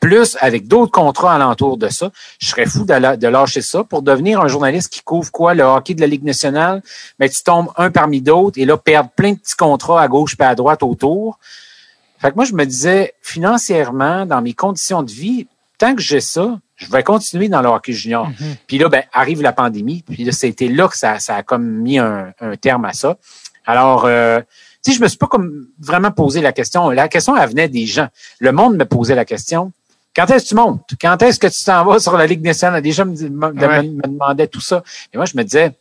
plus 0.00 0.36
avec 0.40 0.68
d'autres 0.68 0.92
contrats 0.92 1.34
alentour 1.34 1.76
de 1.76 1.88
ça. 1.88 2.10
Je 2.38 2.48
serais 2.48 2.66
fou 2.66 2.84
de, 2.84 3.16
de, 3.16 3.28
lâcher 3.28 3.62
ça 3.62 3.84
pour 3.84 4.02
devenir 4.02 4.40
un 4.40 4.48
journaliste 4.48 4.92
qui 4.92 5.02
couvre 5.02 5.30
quoi? 5.30 5.54
Le 5.54 5.64
hockey 5.64 5.94
de 5.94 6.00
la 6.00 6.06
Ligue 6.06 6.24
nationale. 6.24 6.82
Mais 7.18 7.28
tu 7.28 7.42
tombes 7.42 7.68
un 7.76 7.90
parmi 7.90 8.20
d'autres 8.20 8.60
et 8.60 8.64
là, 8.64 8.76
perdre 8.76 9.10
plein 9.10 9.32
de 9.32 9.38
petits 9.38 9.56
contrats 9.56 10.00
à 10.00 10.08
gauche 10.08 10.36
et 10.38 10.42
à 10.42 10.54
droite 10.54 10.82
autour. 10.82 11.38
Fait 12.18 12.30
que 12.30 12.36
moi, 12.36 12.44
je 12.44 12.54
me 12.54 12.64
disais, 12.64 13.14
financièrement, 13.22 14.26
dans 14.26 14.42
mes 14.42 14.52
conditions 14.52 15.02
de 15.02 15.10
vie, 15.10 15.46
tant 15.78 15.94
que 15.94 16.02
j'ai 16.02 16.20
ça, 16.20 16.58
je 16.76 16.90
vais 16.90 17.02
continuer 17.02 17.48
dans 17.48 17.62
le 17.62 17.68
hockey 17.68 17.92
junior. 17.92 18.28
Mm-hmm. 18.28 18.56
Puis 18.66 18.78
là, 18.78 18.88
ben, 18.88 19.02
arrive 19.12 19.42
la 19.42 19.52
pandémie. 19.52 20.02
Puis 20.02 20.24
là, 20.24 20.32
c'était 20.32 20.68
là 20.68 20.88
que 20.88 20.96
ça, 20.96 21.18
ça 21.18 21.36
a 21.36 21.42
comme 21.42 21.64
mis 21.64 21.98
un, 21.98 22.32
terme 22.60 22.84
à 22.84 22.92
ça. 22.92 23.16
Alors, 23.66 24.04
euh, 24.06 24.40
tu 24.84 24.92
sais, 24.92 24.96
je 24.96 25.02
me 25.02 25.08
suis 25.08 25.18
pas 25.18 25.26
comme 25.26 25.68
vraiment 25.78 26.10
posé 26.10 26.40
la 26.40 26.52
question. 26.52 26.90
La 26.90 27.08
question, 27.08 27.36
elle 27.36 27.48
venait 27.48 27.68
des 27.68 27.86
gens. 27.86 28.08
Le 28.40 28.52
monde 28.52 28.76
me 28.76 28.84
posait 28.84 29.14
la 29.14 29.24
question. 29.24 29.72
Quand 30.14 30.30
est-ce 30.30 30.44
que 30.44 30.48
tu 30.48 30.54
montes? 30.54 30.82
Quand 31.00 31.22
est-ce 31.22 31.38
que 31.38 31.46
tu 31.46 31.64
t'en 31.64 31.84
vas 31.84 31.98
sur 31.98 32.16
la 32.16 32.26
Ligue 32.26 32.44
nationale? 32.44 32.82
Des 32.82 32.92
gens 32.92 33.06
me, 33.06 33.14
demandaient 33.14 34.48
tout 34.48 34.60
ça. 34.60 34.82
Et 35.12 35.16
moi, 35.16 35.26
je 35.26 35.36
me 35.36 35.44
disais, 35.44 35.74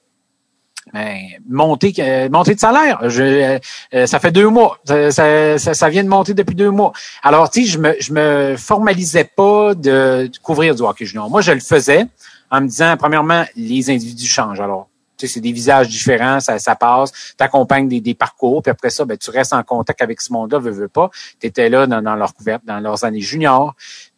ben, 0.93 1.17
monter, 1.49 1.93
euh, 1.99 2.29
monter 2.29 2.55
de 2.55 2.59
salaire. 2.59 3.09
Je, 3.09 3.59
euh, 3.93 4.05
ça 4.05 4.19
fait 4.19 4.31
deux 4.31 4.47
mois. 4.47 4.79
Ça, 4.85 5.57
ça, 5.57 5.89
vient 5.89 6.03
de 6.03 6.09
monter 6.09 6.33
depuis 6.33 6.55
deux 6.55 6.71
mois. 6.71 6.93
Alors, 7.23 7.49
tu 7.49 7.63
sais, 7.63 7.71
je 7.71 7.77
me, 7.77 7.95
je 7.99 8.13
me 8.13 8.55
formalisais 8.57 9.25
pas 9.25 9.73
de, 9.73 10.29
couvrir 10.41 10.75
du 10.75 10.83
hockey 10.83 11.05
junior. 11.05 11.29
Moi, 11.29 11.41
je 11.41 11.51
le 11.51 11.59
faisais 11.59 12.05
en 12.49 12.61
me 12.61 12.67
disant, 12.67 12.95
premièrement, 12.97 13.43
les 13.55 13.89
individus 13.89 14.27
changent. 14.27 14.61
Alors, 14.61 14.87
tu 15.17 15.27
sais, 15.27 15.33
c'est 15.33 15.41
des 15.41 15.51
visages 15.51 15.89
différents, 15.89 16.39
ça, 16.39 16.59
ça 16.59 16.75
passe, 16.75 17.11
tu 17.11 17.43
accompagnes 17.43 17.87
des, 17.87 17.99
des, 17.99 18.13
parcours, 18.13 18.61
puis 18.61 18.69
après 18.69 18.91
ça, 18.91 19.03
ben, 19.03 19.17
tu 19.17 19.31
restes 19.31 19.53
en 19.53 19.63
contact 19.63 20.01
avec 20.03 20.21
ce 20.21 20.31
monde-là, 20.31 20.59
veux, 20.59 20.71
veux 20.71 20.87
pas. 20.87 21.09
Tu 21.39 21.47
étais 21.47 21.69
là 21.69 21.87
dans, 21.87 22.03
dans 22.03 22.15
leur 22.15 22.35
couverte, 22.35 22.63
dans 22.65 22.79
leurs 22.79 23.03
années 23.03 23.21
juniors. 23.21 23.75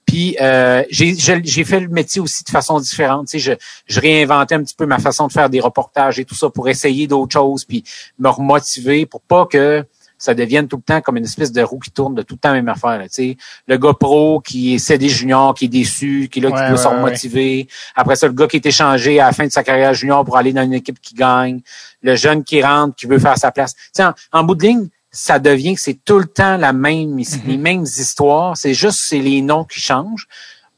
Puis 0.09 0.35
euh, 0.41 0.83
j'ai 0.89 1.63
fait 1.63 1.79
le 1.79 1.87
métier 1.87 2.19
aussi 2.19 2.43
de 2.43 2.49
façon 2.49 2.79
différente. 2.79 3.27
Tu 3.27 3.39
sais, 3.39 3.39
je, 3.39 3.93
je 3.93 3.99
réinventais 3.99 4.55
un 4.55 4.63
petit 4.63 4.73
peu 4.73 4.87
ma 4.87 4.97
façon 4.97 5.27
de 5.27 5.31
faire 5.31 5.51
des 5.51 5.59
reportages 5.59 6.17
et 6.17 6.25
tout 6.25 6.33
ça 6.33 6.49
pour 6.49 6.67
essayer 6.67 7.05
d'autres 7.05 7.33
choses, 7.33 7.63
puis 7.63 7.83
me 8.17 8.27
remotiver 8.27 9.05
pour 9.05 9.21
pas 9.21 9.45
que 9.45 9.85
ça 10.17 10.33
devienne 10.33 10.67
tout 10.67 10.77
le 10.77 10.81
temps 10.81 10.99
comme 10.99 11.17
une 11.17 11.25
espèce 11.25 11.51
de 11.51 11.61
roue 11.61 11.77
qui 11.77 11.91
tourne 11.91 12.15
de 12.15 12.23
tout 12.23 12.33
le 12.33 12.39
temps 12.39 12.49
la 12.49 12.55
même 12.55 12.69
affaire. 12.69 12.99
tu 13.03 13.09
sais. 13.11 13.37
Le 13.67 13.77
gars 13.77 13.93
pro 13.93 14.41
qui 14.41 14.73
est 14.73 14.77
cédé 14.79 15.09
junior, 15.09 15.53
qui 15.53 15.65
est 15.65 15.69
déçu, 15.69 16.27
qui 16.29 16.39
est 16.39 16.41
là, 16.41 16.51
qui 16.51 16.71
veut 16.71 16.77
se 16.77 16.87
remotiver. 16.87 17.67
Après 17.95 18.15
ça, 18.15 18.25
le 18.25 18.33
gars 18.33 18.47
qui 18.47 18.57
est 18.57 18.65
échangé 18.65 19.19
à 19.19 19.27
la 19.27 19.31
fin 19.31 19.45
de 19.45 19.51
sa 19.51 19.63
carrière 19.63 19.93
junior 19.93 20.25
pour 20.25 20.37
aller 20.37 20.53
dans 20.53 20.63
une 20.63 20.73
équipe 20.73 20.99
qui 20.99 21.13
gagne. 21.13 21.61
Le 22.01 22.15
jeune 22.15 22.43
qui 22.43 22.63
rentre, 22.63 22.95
qui 22.95 23.05
veut 23.05 23.19
faire 23.19 23.37
sa 23.37 23.51
place. 23.51 23.75
Tu 23.75 23.81
sais, 23.93 24.03
en 24.33 24.43
bout 24.43 24.55
de 24.55 24.63
ligne, 24.63 24.87
ça 25.19 25.37
devient 25.37 25.75
que 25.75 25.81
c'est 25.81 25.99
tout 26.05 26.17
le 26.17 26.25
temps 26.25 26.55
la 26.55 26.71
même, 26.71 27.17
les 27.17 27.55
mhm. 27.55 27.61
mêmes 27.61 27.83
histoires. 27.83 28.55
C'est 28.55 28.73
juste 28.73 28.99
c'est 28.99 29.19
les 29.19 29.41
noms 29.41 29.65
qui 29.65 29.81
changent. 29.81 30.27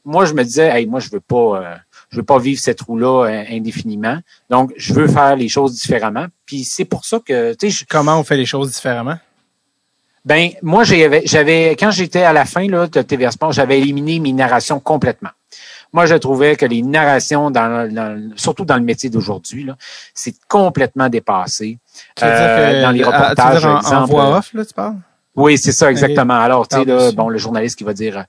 Moi, 0.04 0.24
je 0.24 0.34
me 0.34 0.42
disais, 0.42 0.68
hey, 0.68 0.86
moi, 0.86 0.98
je 0.98 1.08
veux 1.10 1.20
pas, 1.20 1.36
euh, 1.36 1.74
je 2.10 2.16
veux 2.16 2.24
pas 2.24 2.40
vivre 2.40 2.60
cette 2.60 2.80
roue-là 2.80 3.26
euh, 3.26 3.44
indéfiniment. 3.50 4.18
Donc, 4.50 4.72
je 4.76 4.94
veux 4.94 5.06
faire 5.06 5.36
les 5.36 5.48
choses 5.48 5.74
différemment. 5.74 6.26
Puis 6.44 6.64
c'est 6.64 6.84
pour 6.84 7.04
ça 7.04 7.20
que, 7.24 7.54
tu 7.54 7.70
sais, 7.70 7.84
comment 7.88 8.18
on 8.18 8.24
fait 8.24 8.36
les 8.36 8.46
choses 8.46 8.72
différemment? 8.72 9.16
Ben, 10.24 10.50
moi, 10.60 10.82
j'avais, 10.82 11.22
j'avais, 11.24 11.76
quand 11.78 11.92
j'étais 11.92 12.22
à 12.22 12.32
la 12.32 12.44
fin 12.44 12.66
là 12.66 12.88
de 12.88 13.02
TVA 13.02 13.30
Sport, 13.30 13.52
j'avais 13.52 13.78
éliminé 13.78 14.18
mes 14.18 14.32
narrations 14.32 14.80
complètement. 14.80 15.30
Moi, 15.92 16.06
je 16.06 16.14
trouvais 16.14 16.56
que 16.56 16.64
les 16.64 16.82
narrations, 16.82 17.50
dans, 17.50 18.32
surtout 18.36 18.64
dans 18.64 18.76
le 18.76 18.82
métier 18.82 19.10
d'aujourd'hui, 19.10 19.68
c'est 20.14 20.34
complètement 20.48 21.08
dépassé. 21.08 21.78
Euh, 22.22 22.82
dans 22.82 22.90
les 22.90 23.04
reportages, 23.04 23.64
en, 23.64 24.06
voix 24.06 24.38
off, 24.38 24.54
là, 24.54 24.64
tu 24.64 24.72
parles? 24.72 24.96
Oui, 25.34 25.56
c'est 25.56 25.72
ça, 25.72 25.90
exactement. 25.90 26.34
Alors, 26.34 26.68
tu 26.68 26.76
sais, 26.76 26.84
là, 26.84 27.12
bon, 27.12 27.28
le 27.28 27.38
journaliste 27.38 27.78
qui 27.78 27.84
va 27.84 27.94
dire 27.94 28.18
euh, 28.18 28.22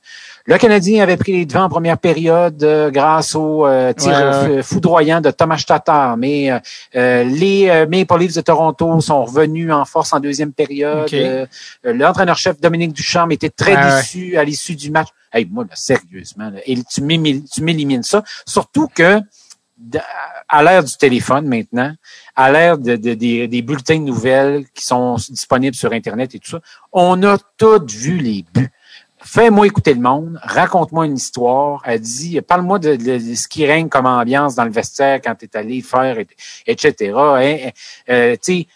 le 0.45 0.57
Canadien 0.57 1.01
avait 1.03 1.17
pris 1.17 1.31
les 1.31 1.45
devants 1.45 1.63
en 1.63 1.69
première 1.69 1.97
période 1.97 2.61
euh, 2.63 2.91
grâce 2.91 3.35
au 3.35 3.65
tir 3.97 4.59
foudroyant 4.63 5.21
de 5.21 5.31
Thomas 5.31 5.63
Tatar, 5.65 6.17
mais 6.17 6.51
les 6.93 7.85
Maple 7.89 8.19
Leafs 8.19 8.35
de 8.35 8.41
Toronto 8.41 8.99
sont 9.01 9.25
revenus 9.25 9.71
en 9.71 9.85
force 9.85 10.13
en 10.13 10.19
deuxième 10.19 10.53
période. 10.53 11.09
L'entraîneur-chef 11.83 12.59
Dominique 12.59 12.93
Duchamp 12.93 13.29
était 13.29 13.49
très 13.49 13.75
déçu 13.75 14.37
à 14.37 14.43
l'issue 14.43 14.75
du 14.75 14.91
match. 14.91 15.07
Hey, 15.31 15.47
moi, 15.49 15.65
sérieusement, 15.73 16.51
et 16.65 16.77
tu 16.83 17.01
m'élimines 17.01 18.03
ça. 18.03 18.23
Surtout 18.45 18.87
que 18.87 19.19
à 20.47 20.63
l'ère 20.63 20.83
du 20.83 20.95
téléphone 20.95 21.47
maintenant, 21.47 21.93
à 22.35 22.51
l'ère 22.51 22.77
de, 22.77 22.95
des 22.95 23.61
bulletins 23.61 23.99
de 23.99 24.03
nouvelles 24.03 24.65
qui 24.73 24.85
sont 24.85 25.15
disponibles 25.15 25.75
sur 25.75 25.91
Internet 25.91 26.35
et 26.35 26.39
tout 26.39 26.51
ça, 26.51 26.59
on 26.91 27.21
a 27.23 27.37
tous 27.57 27.85
vu 27.87 28.17
les 28.17 28.45
buts. 28.53 28.69
Fais-moi 29.23 29.67
écouter 29.67 29.93
le 29.93 30.01
monde, 30.01 30.39
raconte-moi 30.41 31.05
une 31.05 31.15
histoire. 31.15 31.81
Elle 31.85 32.01
dit, 32.01 32.39
parle-moi 32.41 32.79
de, 32.79 32.97
ce 33.35 33.47
qui 33.47 33.65
règne 33.65 33.89
comme 33.89 34.05
ambiance 34.05 34.55
dans 34.55 34.65
le 34.65 34.71
vestiaire 34.71 35.21
quand 35.23 35.35
tu 35.35 35.45
es 35.45 35.57
allé 35.57 35.81
faire, 35.81 36.17
etc. 36.67 37.13
Hein, 37.15 37.69
euh, 38.09 38.35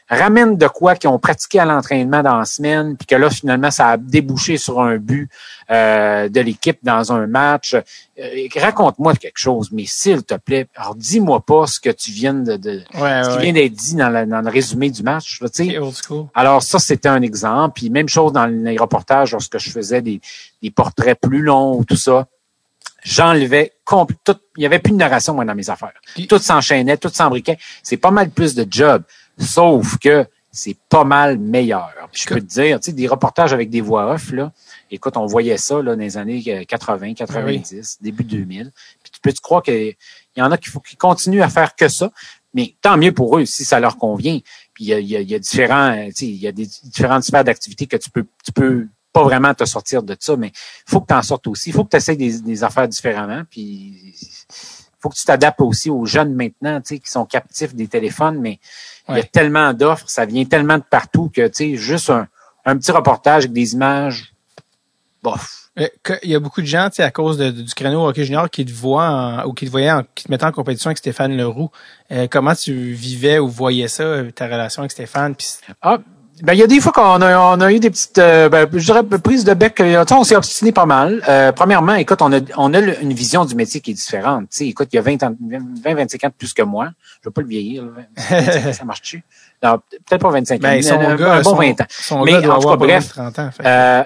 ramène 0.10 0.58
de 0.58 0.68
quoi 0.68 0.96
qu'ils 0.96 1.10
ont 1.10 1.20
pratiqué 1.20 1.60
à 1.60 1.66
l'entraînement 1.66 2.24
dans 2.24 2.38
la 2.38 2.46
semaine, 2.46 2.96
puis 2.98 3.06
que 3.06 3.16
là, 3.16 3.30
finalement, 3.30 3.72
ça 3.72 3.90
a 3.90 3.98
débouché 3.98 4.58
sur 4.58 4.82
un 4.82 4.98
but 4.98 5.30
euh, 5.70 6.30
de 6.30 6.42
l'équipe 6.42 6.80
dans 6.82 7.12
un 7.12 7.28
match. 7.28 7.76
Euh, 7.76 8.48
raconte-moi 8.56 9.16
quelque 9.16 9.38
chose, 9.38 9.70
mais 9.72 9.84
s'il 9.86 10.24
te 10.24 10.36
plaît, 10.36 10.68
alors 10.76 10.96
dis-moi 10.96 11.42
pas 11.42 11.68
ce 11.68 11.80
que 11.80 11.90
tu 11.90 12.12
viens 12.12 12.34
de, 12.34 12.82
ce 12.94 13.36
qui 13.36 13.44
vient 13.44 13.54
d'être 13.54 13.74
dit 13.74 13.96
dans, 13.96 14.10
le 14.10 14.50
résumé 14.50 14.90
du 14.90 15.04
match. 15.04 15.40
Alors 16.34 16.64
ça, 16.64 16.80
c'était 16.80 17.10
un 17.10 17.22
exemple. 17.22 17.74
Puis 17.76 17.90
même 17.90 18.10
chose 18.10 18.32
dans 18.32 18.46
les 18.46 18.78
reportages 18.78 19.34
lorsque 19.34 19.58
je 19.60 19.70
faisais 19.70 20.02
des, 20.02 20.22
portraits 20.72 21.20
plus 21.20 21.42
longs 21.42 21.78
ou 21.80 21.86
tout 21.86 21.96
ça. 21.96 22.28
J'enlevais 23.04 23.74
tout. 24.26 24.36
Il 24.58 24.64
y 24.64 24.66
avait 24.66 24.80
plus 24.80 24.92
de 24.92 24.98
narration 24.98 25.34
moi 25.34 25.46
dans 25.46 25.56
mes 25.56 25.70
affaires. 25.70 25.94
Tout 26.28 26.40
s'enchaînait, 26.40 26.98
tout 26.98 27.10
s'embriquait. 27.10 27.58
C'est 27.84 27.98
pas 27.98 28.12
mal 28.12 28.30
plus 28.30 28.56
de 28.56 28.66
job. 28.70 29.04
Sauf 29.38 29.98
que 29.98 30.26
c'est 30.58 30.78
pas 30.90 31.04
mal 31.04 31.38
meilleur. 31.38 31.94
je 32.12 32.26
peux 32.26 32.42
te 32.42 32.46
dire, 32.46 32.80
tu 32.80 32.88
sais, 32.88 32.94
des 32.94 33.08
reportages 33.08 33.54
avec 33.54 33.70
des 33.70 33.82
voix 33.82 34.12
off, 34.14 34.32
là, 34.32 34.52
écoute, 34.90 35.16
on 35.16 35.28
voyait 35.28 35.58
ça 35.58 35.84
là, 35.84 35.96
dans 35.96 36.02
les 36.02 36.18
années 36.18 36.66
80, 36.66 37.14
90, 37.14 38.00
début 38.02 38.24
2000. 38.24 38.72
Puis 39.04 39.12
tu 39.12 39.20
peux 39.22 39.32
te 39.32 39.40
croire 39.40 39.62
qu'il 39.62 39.96
y 40.36 40.42
en 40.42 40.52
a 40.52 40.58
qui, 40.58 40.72
qui 40.88 40.96
continuent 40.96 41.44
à 41.44 41.50
faire 41.50 41.76
que 41.76 41.88
ça, 41.88 42.12
mais 42.56 42.74
tant 42.82 42.98
mieux 42.98 43.12
pour 43.12 43.38
eux 43.38 43.46
si 43.46 43.66
ça 43.66 43.80
leur 43.80 43.98
convient. 43.98 44.40
Puis 44.74 44.86
il 44.86 44.88
y 44.88 44.94
a, 44.94 45.00
il 45.00 45.30
y 45.30 45.36
a, 45.36 45.40
différents, 45.40 46.08
tu 46.08 46.12
sais, 46.14 46.26
il 46.26 46.38
y 46.38 46.48
a 46.48 46.52
des 46.52 46.66
différentes 46.84 47.24
sphères 47.24 47.44
d'activités 47.44 47.86
que 47.86 47.98
tu 47.98 48.10
peux, 48.10 48.26
tu 48.44 48.52
peux 48.52 48.88
pas 49.18 49.24
vraiment 49.24 49.54
te 49.54 49.66
sortir 49.66 50.04
de 50.04 50.16
ça, 50.20 50.36
mais 50.36 50.48
il 50.48 50.92
faut 50.92 51.02
que 51.02 51.08
tu 51.08 51.14
en 51.14 51.24
sortes 51.24 51.48
aussi. 51.48 51.70
Il 51.70 51.74
faut 51.74 51.84
que 51.84 51.90
tu 51.90 51.98
essaies 51.98 52.16
des, 52.16 52.40
des 52.40 52.64
affaires 52.64 52.88
différemment. 52.88 53.42
Puis 53.50 54.14
faut 55.00 55.10
que 55.10 55.16
tu 55.16 55.26
t'adaptes 55.26 55.62
aussi 55.62 55.90
aux 55.90 56.06
jeunes 56.06 56.34
maintenant, 56.34 56.80
tu 56.82 56.96
sais, 56.96 57.00
qui 57.00 57.10
sont 57.10 57.26
captifs 57.26 57.74
des 57.74 57.88
téléphones, 57.88 58.40
mais 58.40 58.60
il 59.10 59.16
y 59.16 59.20
a 59.20 59.24
tellement 59.24 59.74
d'offres, 59.74 60.10
ça 60.10 60.26
vient 60.26 60.46
tellement 60.46 60.78
de 60.78 60.84
partout 60.84 61.32
que, 61.34 61.48
tu 61.48 61.54
sais, 61.54 61.76
juste 61.78 62.10
un, 62.10 62.28
un 62.66 62.78
petit 62.78 62.92
reportage 62.92 63.44
avec 63.46 63.54
des 63.54 63.74
images, 63.74 64.34
bof. 65.24 65.70
Euh, 65.80 65.88
il 66.24 66.32
y 66.32 66.36
a 66.36 66.40
beaucoup 66.40 66.62
de 66.62 66.68
gens, 66.68 66.90
tu 66.90 66.98
sais, 66.98 67.04
à 67.04 67.12
cause 67.12 67.38
de, 67.38 67.52
du 67.52 67.74
créneau 67.74 68.08
hockey 68.08 68.24
junior 68.24 68.50
qui 68.50 68.66
te 68.66 68.72
voient 68.72 69.44
ou 69.48 69.54
qui 69.54 69.66
te 69.66 69.72
voyaient, 69.72 69.94
qui 70.16 70.26
te 70.26 70.32
mettaient 70.32 70.46
en 70.46 70.52
compétition 70.52 70.90
avec 70.90 70.98
Stéphane 70.98 71.38
Leroux. 71.38 71.70
Euh, 72.12 72.28
comment 72.30 72.56
tu 72.56 72.94
vivais 72.94 73.38
ou 73.40 73.48
voyais 73.48 73.88
ça, 73.88 74.22
ta 74.36 74.46
relation 74.46 74.82
avec 74.82 74.92
Stéphane? 74.92 75.36
Ah, 75.82 76.00
ben, 76.44 76.54
il 76.54 76.60
y 76.60 76.64
a 76.64 76.68
des 76.68 76.80
fois 76.80 76.92
qu'on 76.92 77.22
a, 77.22 77.40
on 77.40 77.62
a 77.62 77.72
eu 77.72 77.80
des 77.80 77.90
petites, 77.90 78.20
euh, 78.20 78.48
ben, 78.48 78.68
je 78.72 78.86
dirais, 78.86 79.04
prises 79.04 79.44
de 79.44 79.54
bec. 79.54 79.80
Euh, 79.80 80.06
on 80.12 80.24
s'est 80.24 80.36
obstiné 80.36 80.72
pas 80.72 80.86
mal. 80.86 81.24
Euh, 81.28 81.52
premièrement, 81.52 81.96
écoute, 81.96 82.22
on 82.22 82.32
a, 82.32 82.40
on 82.58 82.74
a 82.76 82.80
une 82.80 83.14
vision 83.14 83.44
du 83.44 83.56
métier 83.56 83.82
qui 83.82 83.92
est 83.92 83.96
différente. 83.96 84.44
Tu 84.52 84.58
sais, 84.58 84.68
écoute, 84.68 84.90
il 84.94 84.98
y 84.98 85.00
a 85.00 85.02
20 85.02 85.24
ans, 85.24 85.36
20, 85.84 85.96
25 85.96 86.24
ans 86.24 86.28
de 86.28 86.34
plus 86.34 86.54
que 86.54 86.62
moi. 86.62 86.90
Je 87.22 87.30
veux 87.30 87.32
pas 87.32 87.42
le 87.42 87.48
vieillir. 87.48 87.86
ça 88.74 88.86
marche-tu? 88.86 89.24
Non, 89.64 89.80
peut-être 90.06 90.22
pas 90.22 90.30
25 90.30 90.56
ans. 90.56 90.60
Ben, 90.62 90.84
son 90.84 91.00
un, 91.00 91.16
gars, 91.16 91.42
bon 91.42 91.56
20 91.56 91.82
ans. 91.82 91.86
Son 91.90 92.24
mais, 92.24 92.32
gars 92.34 92.56
en 92.56 92.60
tout 92.60 92.70
cas, 92.70 92.76
bref. 92.76 93.10
30 93.10 93.40
ans, 93.40 93.50
euh, 93.66 94.04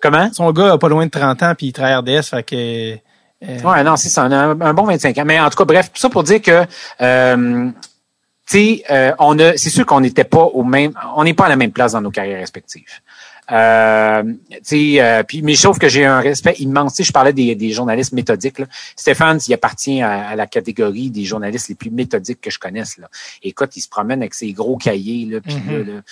comment? 0.00 0.30
Son 0.32 0.52
gars 0.52 0.72
a 0.72 0.78
pas 0.78 0.88
loin 0.88 1.06
de 1.06 1.10
30 1.10 1.42
ans, 1.42 1.54
puis 1.56 1.68
il 1.68 1.72
travaille 1.72 1.94
RDS, 1.94 2.22
fait 2.24 2.42
que... 2.42 2.94
Ouais, 3.66 3.82
non, 3.82 3.96
c'est 3.96 4.08
ça, 4.08 4.22
un, 4.22 4.60
un, 4.60 4.74
bon 4.74 4.84
25 4.84 5.18
ans. 5.18 5.24
Mais 5.26 5.38
en 5.38 5.50
tout 5.50 5.56
cas, 5.56 5.64
bref, 5.64 5.90
tout 5.92 6.00
ça 6.00 6.08
pour 6.08 6.22
dire 6.22 6.40
que 6.40 6.66
tu 8.46 8.82
euh, 8.90 9.12
on 9.18 9.38
a, 9.38 9.56
c'est 9.56 9.70
sûr 9.70 9.86
qu'on 9.86 10.00
n'était 10.00 10.24
pas 10.24 10.42
au 10.44 10.64
même, 10.64 10.92
on 11.16 11.24
n'est 11.24 11.34
pas 11.34 11.46
à 11.46 11.48
la 11.48 11.56
même 11.56 11.72
place 11.72 11.92
dans 11.92 12.00
nos 12.00 12.10
carrières 12.10 12.40
respectives. 12.40 13.00
Euh, 13.52 14.22
euh, 14.72 15.22
puis, 15.22 15.42
mais 15.42 15.54
je 15.54 15.62
trouve 15.62 15.78
que 15.78 15.88
j'ai 15.88 16.04
un 16.04 16.20
respect 16.20 16.54
immense. 16.58 17.00
je 17.02 17.12
parlais 17.12 17.32
des, 17.32 17.54
des 17.54 17.70
journalistes 17.70 18.12
méthodiques. 18.12 18.58
Là. 18.58 18.66
Stéphane, 18.96 19.38
il 19.46 19.54
appartient 19.54 20.02
à, 20.02 20.34
la 20.34 20.46
catégorie 20.46 21.10
des 21.10 21.24
journalistes 21.24 21.68
les 21.68 21.74
plus 21.74 21.90
méthodiques 21.90 22.40
que 22.40 22.50
je 22.50 22.58
connaisse. 22.58 22.96
Là. 22.98 23.08
Écoute, 23.42 23.76
il 23.76 23.80
se 23.80 23.88
promène 23.88 24.20
avec 24.20 24.34
ses 24.34 24.52
gros 24.52 24.76
cahiers, 24.76 25.26
là, 25.26 25.40
puis 25.40 25.54
là, 25.54 25.60
mm-hmm. 25.60 26.02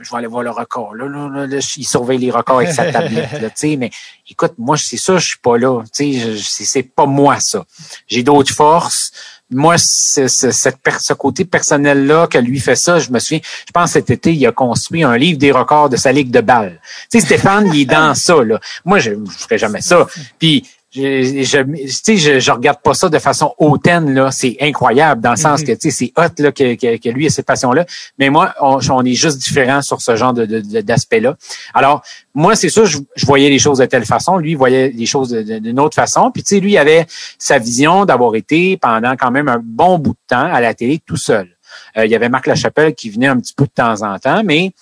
je 0.00 0.10
vais 0.10 0.16
aller 0.16 0.26
voir 0.26 0.42
le 0.42 0.50
record. 0.50 0.94
Là, 0.94 1.06
là, 1.06 1.46
là, 1.46 1.58
il 1.76 1.86
surveille 1.86 2.18
les 2.18 2.30
records 2.30 2.58
avec 2.58 2.72
sa 2.72 2.90
tablette. 2.92 3.40
Là, 3.40 3.48
mais 3.76 3.90
écoute, 4.28 4.54
moi, 4.56 4.78
c'est 4.78 4.96
ça, 4.96 5.18
je 5.18 5.26
suis 5.26 5.38
pas 5.38 5.58
là. 5.58 5.82
C'est 5.92 6.82
pas 6.94 7.06
moi, 7.06 7.40
ça. 7.40 7.64
J'ai 8.06 8.22
d'autres 8.22 8.54
forces 8.54 9.12
moi, 9.50 9.76
c'est, 9.78 10.28
cette 10.28 10.78
ce 10.98 11.12
côté 11.12 11.44
personnel-là 11.44 12.26
que 12.26 12.38
lui 12.38 12.60
fait 12.60 12.76
ça, 12.76 12.98
je 12.98 13.10
me 13.10 13.18
souviens, 13.18 13.40
je 13.66 13.72
pense 13.72 13.92
cet 13.92 14.10
été, 14.10 14.32
il 14.32 14.46
a 14.46 14.52
construit 14.52 15.02
un 15.02 15.16
livre 15.16 15.38
des 15.38 15.52
records 15.52 15.88
de 15.88 15.96
sa 15.96 16.12
ligue 16.12 16.30
de 16.30 16.40
balle. 16.40 16.80
Tu 17.10 17.20
sais, 17.20 17.26
Stéphane, 17.26 17.70
il 17.72 17.82
est 17.82 17.84
dans 17.84 18.14
ça. 18.14 18.42
Là. 18.42 18.60
Moi, 18.84 18.98
je 18.98 19.10
ne 19.10 19.26
ferais 19.26 19.58
jamais 19.58 19.80
ça. 19.80 20.06
Puis 20.38 20.68
je, 20.92 21.42
je, 21.44 22.16
je, 22.16 22.40
je 22.40 22.50
regarde 22.50 22.80
pas 22.82 22.94
ça 22.94 23.08
de 23.08 23.18
façon 23.18 23.54
hautaine, 23.58 24.12
là. 24.12 24.30
C'est 24.32 24.56
incroyable 24.60 25.20
dans 25.20 25.30
le 25.30 25.36
sens 25.36 25.60
mm-hmm. 25.60 25.66
que, 25.66 25.72
tu 25.72 25.90
sais, 25.90 26.12
c'est 26.12 26.12
hot, 26.20 26.32
là, 26.38 26.50
que, 26.50 26.74
que, 26.74 26.96
que, 26.96 27.08
lui 27.10 27.26
a 27.26 27.30
cette 27.30 27.46
passion-là. 27.46 27.86
Mais 28.18 28.28
moi, 28.28 28.54
on, 28.60 28.80
on, 28.90 29.04
est 29.04 29.14
juste 29.14 29.38
différents 29.38 29.82
sur 29.82 30.00
ce 30.00 30.16
genre 30.16 30.34
de, 30.34 30.44
d'aspect-là. 30.80 31.36
Alors, 31.74 32.02
moi, 32.34 32.56
c'est 32.56 32.70
ça, 32.70 32.84
je, 32.84 32.98
voyais 33.24 33.48
les 33.48 33.60
choses 33.60 33.78
de 33.78 33.86
telle 33.86 34.04
façon. 34.04 34.38
Lui, 34.38 34.54
voyait 34.56 34.90
les 34.90 35.06
choses 35.06 35.30
d'une 35.32 35.78
autre 35.78 35.94
façon. 35.94 36.32
Puis, 36.32 36.42
tu 36.42 36.56
sais, 36.56 36.60
lui, 36.60 36.72
il 36.72 36.78
avait 36.78 37.06
sa 37.38 37.58
vision 37.58 38.04
d'avoir 38.04 38.34
été 38.34 38.76
pendant 38.76 39.16
quand 39.16 39.30
même 39.30 39.48
un 39.48 39.60
bon 39.62 39.98
bout 39.98 40.12
de 40.12 40.26
temps 40.26 40.52
à 40.52 40.60
la 40.60 40.74
télé 40.74 41.00
tout 41.06 41.16
seul. 41.16 41.48
Euh, 41.96 42.04
il 42.04 42.10
y 42.10 42.16
avait 42.16 42.28
Marc 42.28 42.46
Lachapelle 42.46 42.94
qui 42.94 43.10
venait 43.10 43.28
un 43.28 43.38
petit 43.38 43.54
peu 43.54 43.64
de 43.64 43.70
temps 43.70 44.02
en 44.02 44.18
temps, 44.18 44.42
mais 44.44 44.72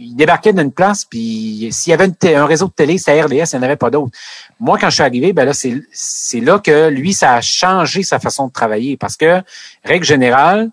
il 0.00 0.16
débarquait 0.16 0.54
d'une 0.54 0.72
place, 0.72 1.04
puis 1.04 1.68
s'il 1.72 1.90
y 1.90 1.94
avait 1.94 2.10
un 2.34 2.46
réseau 2.46 2.66
de 2.66 2.72
télé, 2.72 2.96
c'est 2.96 3.20
RDS, 3.20 3.32
il 3.32 3.44
n'y 3.52 3.58
en 3.58 3.62
avait 3.62 3.76
pas 3.76 3.90
d'autres. 3.90 4.10
Moi, 4.58 4.78
quand 4.78 4.88
je 4.88 4.94
suis 4.94 5.02
arrivé, 5.02 5.32
ben 5.34 5.44
là, 5.44 5.52
c'est 5.52 6.40
là 6.40 6.58
que 6.58 6.88
lui, 6.88 7.12
ça 7.12 7.34
a 7.34 7.40
changé 7.42 8.02
sa 8.02 8.18
façon 8.18 8.48
de 8.48 8.52
travailler. 8.52 8.96
Parce 8.96 9.16
que, 9.16 9.42
règle 9.84 10.06
générale, 10.06 10.70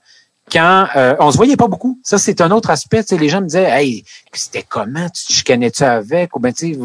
quand 0.49 0.87
euh, 0.95 1.15
on 1.19 1.29
se 1.29 1.37
voyait 1.37 1.57
pas 1.57 1.67
beaucoup, 1.67 1.99
ça 2.03 2.17
c'est 2.17 2.39
un 2.39 2.51
autre 2.51 2.69
aspect. 2.69 3.03
Les 3.11 3.27
gens 3.27 3.41
me 3.41 3.47
disaient, 3.47 3.69
hey, 3.69 4.05
c'était 4.31 4.63
comment, 4.63 5.09
tu 5.09 5.33
chicanais-tu 5.33 5.83
avec, 5.83 6.33
ou 6.35 6.39
ben 6.39 6.53
tu 6.53 6.73
sais, 6.73 6.79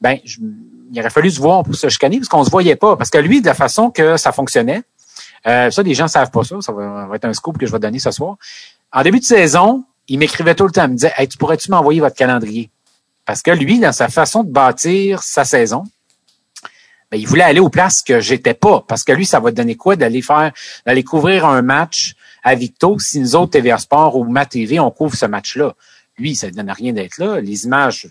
ben 0.00 0.18
il 0.24 0.98
aurait 0.98 1.10
fallu 1.10 1.30
se 1.30 1.40
voir 1.40 1.64
pour 1.64 1.74
se 1.74 1.88
chicaner 1.88 2.18
parce 2.18 2.28
qu'on 2.28 2.44
se 2.44 2.50
voyait 2.50 2.76
pas. 2.76 2.96
Parce 2.96 3.10
que 3.10 3.18
lui, 3.18 3.42
de 3.42 3.46
la 3.46 3.54
façon 3.54 3.90
que 3.90 4.16
ça 4.16 4.32
fonctionnait, 4.32 4.82
euh, 5.46 5.70
ça, 5.70 5.82
les 5.82 5.94
gens 5.94 6.08
savent 6.08 6.30
pas 6.30 6.44
ça. 6.44 6.56
Ça 6.60 6.72
va, 6.72 7.08
être 7.14 7.24
un 7.26 7.34
scoop 7.34 7.58
que 7.58 7.66
je 7.66 7.72
vais 7.72 7.78
donner 7.78 7.98
ce 7.98 8.10
soir. 8.10 8.36
En 8.92 9.02
début 9.02 9.20
de 9.20 9.24
saison, 9.24 9.84
il 10.08 10.18
m'écrivait 10.18 10.54
tout 10.54 10.64
le 10.64 10.72
temps, 10.72 10.84
il 10.84 10.90
me 10.90 10.94
disait 10.94 11.12
hey, 11.16 11.28
tu 11.28 11.38
pourrais-tu 11.38 11.70
m'envoyer 11.70 12.00
votre 12.00 12.16
calendrier? 12.16 12.70
Parce 13.24 13.42
que 13.42 13.50
lui, 13.50 13.78
dans 13.78 13.92
sa 13.92 14.08
façon 14.08 14.42
de 14.42 14.50
bâtir 14.50 15.22
sa 15.22 15.44
saison, 15.44 15.84
ben, 17.10 17.18
il 17.18 17.26
voulait 17.26 17.44
aller 17.44 17.60
aux 17.60 17.68
places 17.68 18.02
que 18.02 18.20
j'étais 18.20 18.54
pas. 18.54 18.84
Parce 18.88 19.04
que 19.04 19.12
lui, 19.12 19.26
ça 19.26 19.38
va 19.38 19.50
te 19.50 19.56
donner 19.56 19.76
quoi 19.76 19.96
d'aller 19.96 20.22
faire, 20.22 20.52
d'aller 20.86 21.04
couvrir 21.04 21.44
un 21.44 21.62
match 21.62 22.14
à 22.42 22.54
Victo 22.54 22.98
si 22.98 23.20
nous 23.20 23.36
autres, 23.36 23.52
TVA 23.52 23.78
Sport 23.78 24.16
ou 24.16 24.24
Ma 24.24 24.46
on 24.80 24.90
couvre 24.90 25.14
ce 25.14 25.26
match-là? 25.26 25.74
Lui, 26.18 26.34
ça 26.34 26.48
ne 26.48 26.52
donne 26.52 26.70
rien 26.70 26.92
d'être 26.92 27.18
là. 27.18 27.40
Les 27.40 27.64
images, 27.64 28.08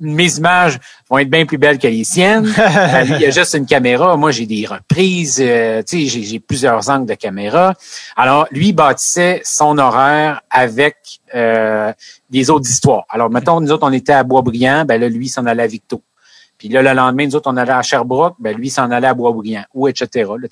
mes 0.00 0.36
images 0.36 0.78
vont 1.10 1.18
être 1.18 1.30
bien 1.30 1.44
plus 1.46 1.58
belles 1.58 1.78
que 1.78 1.88
les 1.88 2.04
siennes. 2.04 2.54
Euh, 2.68 3.04
il 3.04 3.20
y 3.20 3.24
a 3.24 3.30
juste 3.30 3.54
une 3.54 3.66
caméra. 3.66 4.16
Moi, 4.16 4.30
j'ai 4.30 4.46
des 4.46 4.64
reprises. 4.66 5.38
Euh, 5.40 5.82
tu 5.82 6.08
sais, 6.08 6.22
j'ai 6.22 6.38
plusieurs 6.38 6.88
angles 6.90 7.06
de 7.06 7.14
caméra. 7.14 7.74
Alors, 8.16 8.46
lui 8.50 8.72
bâtissait 8.72 9.40
son 9.44 9.78
horaire 9.78 10.42
avec 10.50 10.96
euh, 11.34 11.92
des 12.30 12.50
autres 12.50 12.68
histoires. 12.68 13.04
Alors, 13.08 13.30
mettons, 13.30 13.60
nous 13.60 13.72
autres, 13.72 13.86
on 13.86 13.92
était 13.92 14.12
à 14.12 14.22
Boisbriand. 14.22 14.84
Ben 14.84 15.00
là, 15.00 15.08
lui, 15.08 15.28
s'en 15.28 15.46
allait 15.46 15.64
à 15.64 15.66
Victo. 15.66 16.02
Puis 16.56 16.68
là, 16.68 16.82
le 16.82 16.92
lendemain, 16.92 17.26
nous 17.26 17.36
autres, 17.36 17.50
on 17.50 17.56
allait 17.56 17.72
à 17.72 17.82
Sherbrooke. 17.82 18.36
Ben 18.38 18.56
lui, 18.56 18.70
s'en 18.70 18.90
allait 18.90 19.08
à 19.08 19.14
Boisbriand. 19.14 19.64
Ou 19.74 19.88
etc. 19.88 20.30
Là, 20.40 20.48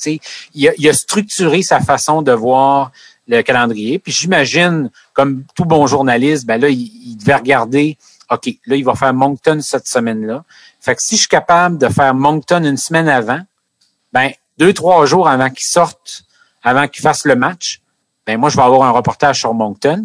il, 0.54 0.68
a, 0.68 0.72
il 0.78 0.88
a 0.88 0.92
structuré 0.92 1.62
sa 1.62 1.80
façon 1.80 2.22
de 2.22 2.32
voir 2.32 2.92
le 3.28 3.42
calendrier. 3.42 3.98
Puis 3.98 4.12
j'imagine, 4.12 4.90
comme 5.12 5.44
tout 5.54 5.64
bon 5.64 5.86
journaliste, 5.86 6.46
ben 6.46 6.60
là, 6.60 6.68
il, 6.68 6.90
il 7.04 7.16
devait 7.16 7.36
regarder 7.36 7.98
OK, 8.30 8.50
là, 8.66 8.76
il 8.76 8.84
va 8.84 8.94
faire 8.94 9.14
Moncton 9.14 9.60
cette 9.60 9.86
semaine-là. 9.86 10.44
Fait 10.80 10.94
que 10.94 11.02
si 11.02 11.16
je 11.16 11.20
suis 11.20 11.28
capable 11.28 11.78
de 11.78 11.88
faire 11.88 12.14
Moncton 12.14 12.64
une 12.64 12.76
semaine 12.76 13.08
avant, 13.08 13.40
ben, 14.12 14.30
deux, 14.58 14.72
trois 14.72 15.06
jours 15.06 15.28
avant 15.28 15.50
qu'il 15.50 15.66
sorte, 15.66 16.24
avant 16.62 16.88
qu'il 16.88 17.02
fasse 17.02 17.24
le 17.24 17.36
match, 17.36 17.80
ben, 18.26 18.38
moi, 18.38 18.48
je 18.48 18.56
vais 18.56 18.62
avoir 18.62 18.82
un 18.82 18.90
reportage 18.90 19.40
sur 19.40 19.54
Moncton. 19.54 20.04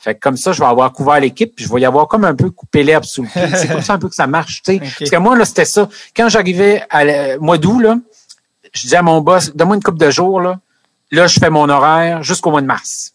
Fait 0.00 0.14
que 0.14 0.20
comme 0.20 0.36
ça, 0.36 0.52
je 0.52 0.60
vais 0.60 0.66
avoir 0.66 0.92
couvert 0.92 1.20
l'équipe, 1.20 1.54
puis 1.54 1.64
je 1.64 1.72
vais 1.72 1.82
y 1.82 1.84
avoir 1.84 2.08
comme 2.08 2.24
un 2.24 2.34
peu 2.34 2.50
coupé 2.50 2.82
l'herbe 2.82 3.04
sous 3.04 3.22
le 3.22 3.28
pied. 3.28 3.54
C'est 3.54 3.68
comme 3.68 3.82
ça 3.82 3.94
un 3.94 3.98
peu 3.98 4.08
que 4.08 4.14
ça 4.14 4.26
marche, 4.26 4.62
tu 4.62 4.72
sais. 4.72 4.80
Parce 4.98 5.10
que 5.10 5.16
moi, 5.18 5.36
là, 5.36 5.44
c'était 5.44 5.66
ça. 5.66 5.88
Quand 6.16 6.28
j'arrivais 6.28 6.82
à 6.90 7.36
mois 7.38 7.58
d'août, 7.58 7.80
là, 7.80 7.98
je 8.72 8.82
disais 8.82 8.96
à 8.96 9.02
mon 9.02 9.20
boss, 9.20 9.54
donne-moi 9.54 9.76
une 9.76 9.82
couple 9.82 9.98
de 9.98 10.10
jours, 10.10 10.40
là. 10.40 10.58
Là, 11.12 11.26
je 11.26 11.38
fais 11.38 11.50
mon 11.50 11.68
horaire 11.68 12.22
jusqu'au 12.22 12.50
mois 12.50 12.62
de 12.62 12.66
mars. 12.66 13.14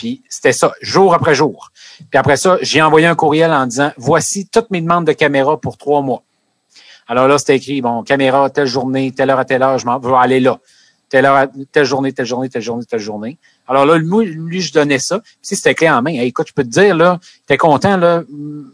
Puis 0.00 0.22
c'était 0.30 0.54
ça, 0.54 0.72
jour 0.80 1.12
après 1.12 1.34
jour. 1.34 1.72
Puis 2.08 2.18
après 2.18 2.38
ça, 2.38 2.56
j'ai 2.62 2.80
envoyé 2.80 3.06
un 3.06 3.14
courriel 3.14 3.52
en 3.52 3.66
disant 3.66 3.92
voici 3.98 4.48
toutes 4.48 4.70
mes 4.70 4.80
demandes 4.80 5.06
de 5.06 5.12
caméra 5.12 5.60
pour 5.60 5.76
trois 5.76 6.00
mois. 6.00 6.22
Alors 7.06 7.28
là, 7.28 7.36
c'était 7.36 7.56
écrit 7.56 7.82
bon, 7.82 8.02
caméra, 8.02 8.48
telle 8.48 8.66
journée, 8.66 9.12
telle 9.12 9.28
heure 9.28 9.38
à 9.38 9.44
telle 9.44 9.62
heure, 9.62 9.76
je 9.76 9.84
m'en 9.84 9.98
vais 9.98 10.10
aller 10.16 10.40
là. 10.40 10.58
telle 11.10 11.26
heure, 11.26 11.48
telle 11.70 11.84
journée, 11.84 12.14
telle 12.14 12.24
journée, 12.24 12.48
telle 12.48 12.62
journée, 12.62 12.84
telle 12.86 12.98
journée. 12.98 13.36
Alors 13.70 13.86
là, 13.86 13.98
lui, 13.98 14.26
lui 14.26 14.60
je 14.60 14.72
donnais 14.72 14.98
ça. 14.98 15.20
Puis 15.20 15.30
si 15.42 15.56
c'était 15.56 15.76
clé 15.76 15.88
en 15.88 16.02
main, 16.02 16.10
écoute, 16.10 16.48
je 16.48 16.52
peux 16.52 16.64
te 16.64 16.68
dire, 16.68 16.96
là, 16.96 17.20
t'es 17.46 17.56
content, 17.56 17.96
là, 17.96 18.24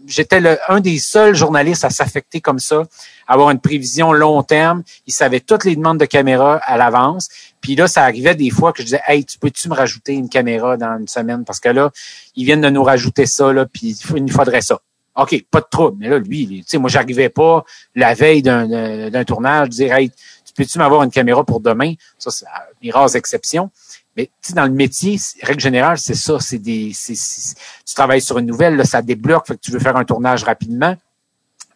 j'étais 0.06 0.40
un 0.68 0.80
des 0.80 0.98
seuls 0.98 1.34
journalistes 1.34 1.84
à 1.84 1.90
s'affecter 1.90 2.40
comme 2.40 2.58
ça, 2.58 2.82
avoir 3.26 3.50
une 3.50 3.60
prévision 3.60 4.14
long 4.14 4.42
terme. 4.42 4.82
Il 5.06 5.12
savait 5.12 5.40
toutes 5.40 5.64
les 5.64 5.76
demandes 5.76 5.98
de 5.98 6.06
caméra 6.06 6.56
à 6.64 6.78
l'avance. 6.78 7.28
Puis 7.60 7.76
là, 7.76 7.88
ça 7.88 8.04
arrivait 8.04 8.34
des 8.34 8.48
fois 8.48 8.72
que 8.72 8.78
je 8.78 8.84
disais, 8.84 9.02
hey, 9.06 9.22
tu 9.22 9.38
peux-tu 9.38 9.68
me 9.68 9.74
rajouter 9.74 10.14
une 10.14 10.30
caméra 10.30 10.78
dans 10.78 10.98
une 10.98 11.08
semaine? 11.08 11.44
Parce 11.44 11.60
que 11.60 11.68
là, 11.68 11.90
ils 12.34 12.46
viennent 12.46 12.62
de 12.62 12.70
nous 12.70 12.82
rajouter 12.82 13.26
ça, 13.26 13.52
là, 13.52 13.66
puis 13.66 13.98
il 14.14 14.24
nous 14.24 14.32
faudrait 14.32 14.62
ça. 14.62 14.80
OK, 15.14 15.44
pas 15.50 15.60
de 15.60 15.66
trouble. 15.70 15.98
Mais 16.00 16.08
là, 16.08 16.18
lui, 16.18 16.46
tu 16.46 16.64
sais, 16.66 16.78
moi, 16.78 16.88
j'arrivais 16.88 17.28
pas 17.28 17.64
la 17.94 18.14
veille 18.14 18.40
d'un 18.42 19.24
tournage, 19.24 19.70
dire, 19.70 19.94
hey, 19.94 20.10
tu 20.10 20.54
peux-tu 20.54 20.78
m'avoir 20.78 21.02
une 21.02 21.10
caméra 21.10 21.44
pour 21.44 21.60
demain? 21.60 21.92
Ça, 22.18 22.30
c'est 22.30 22.46
une 22.80 22.92
rare 22.92 23.14
exception. 23.14 23.70
Mais 24.16 24.26
tu 24.26 24.48
sais, 24.48 24.54
dans 24.54 24.64
le 24.64 24.70
métier, 24.70 25.18
règle 25.42 25.60
générale, 25.60 25.98
c'est 25.98 26.14
ça. 26.14 26.38
C'est 26.40 26.58
des, 26.58 26.92
tu 26.96 27.94
travailles 27.94 28.22
sur 28.22 28.38
une 28.38 28.46
nouvelle, 28.46 28.76
là, 28.76 28.84
ça 28.84 29.02
débloque, 29.02 29.46
fait 29.46 29.54
que 29.54 29.60
tu 29.60 29.70
veux 29.70 29.78
faire 29.78 29.96
un 29.96 30.04
tournage 30.04 30.44
rapidement. 30.44 30.96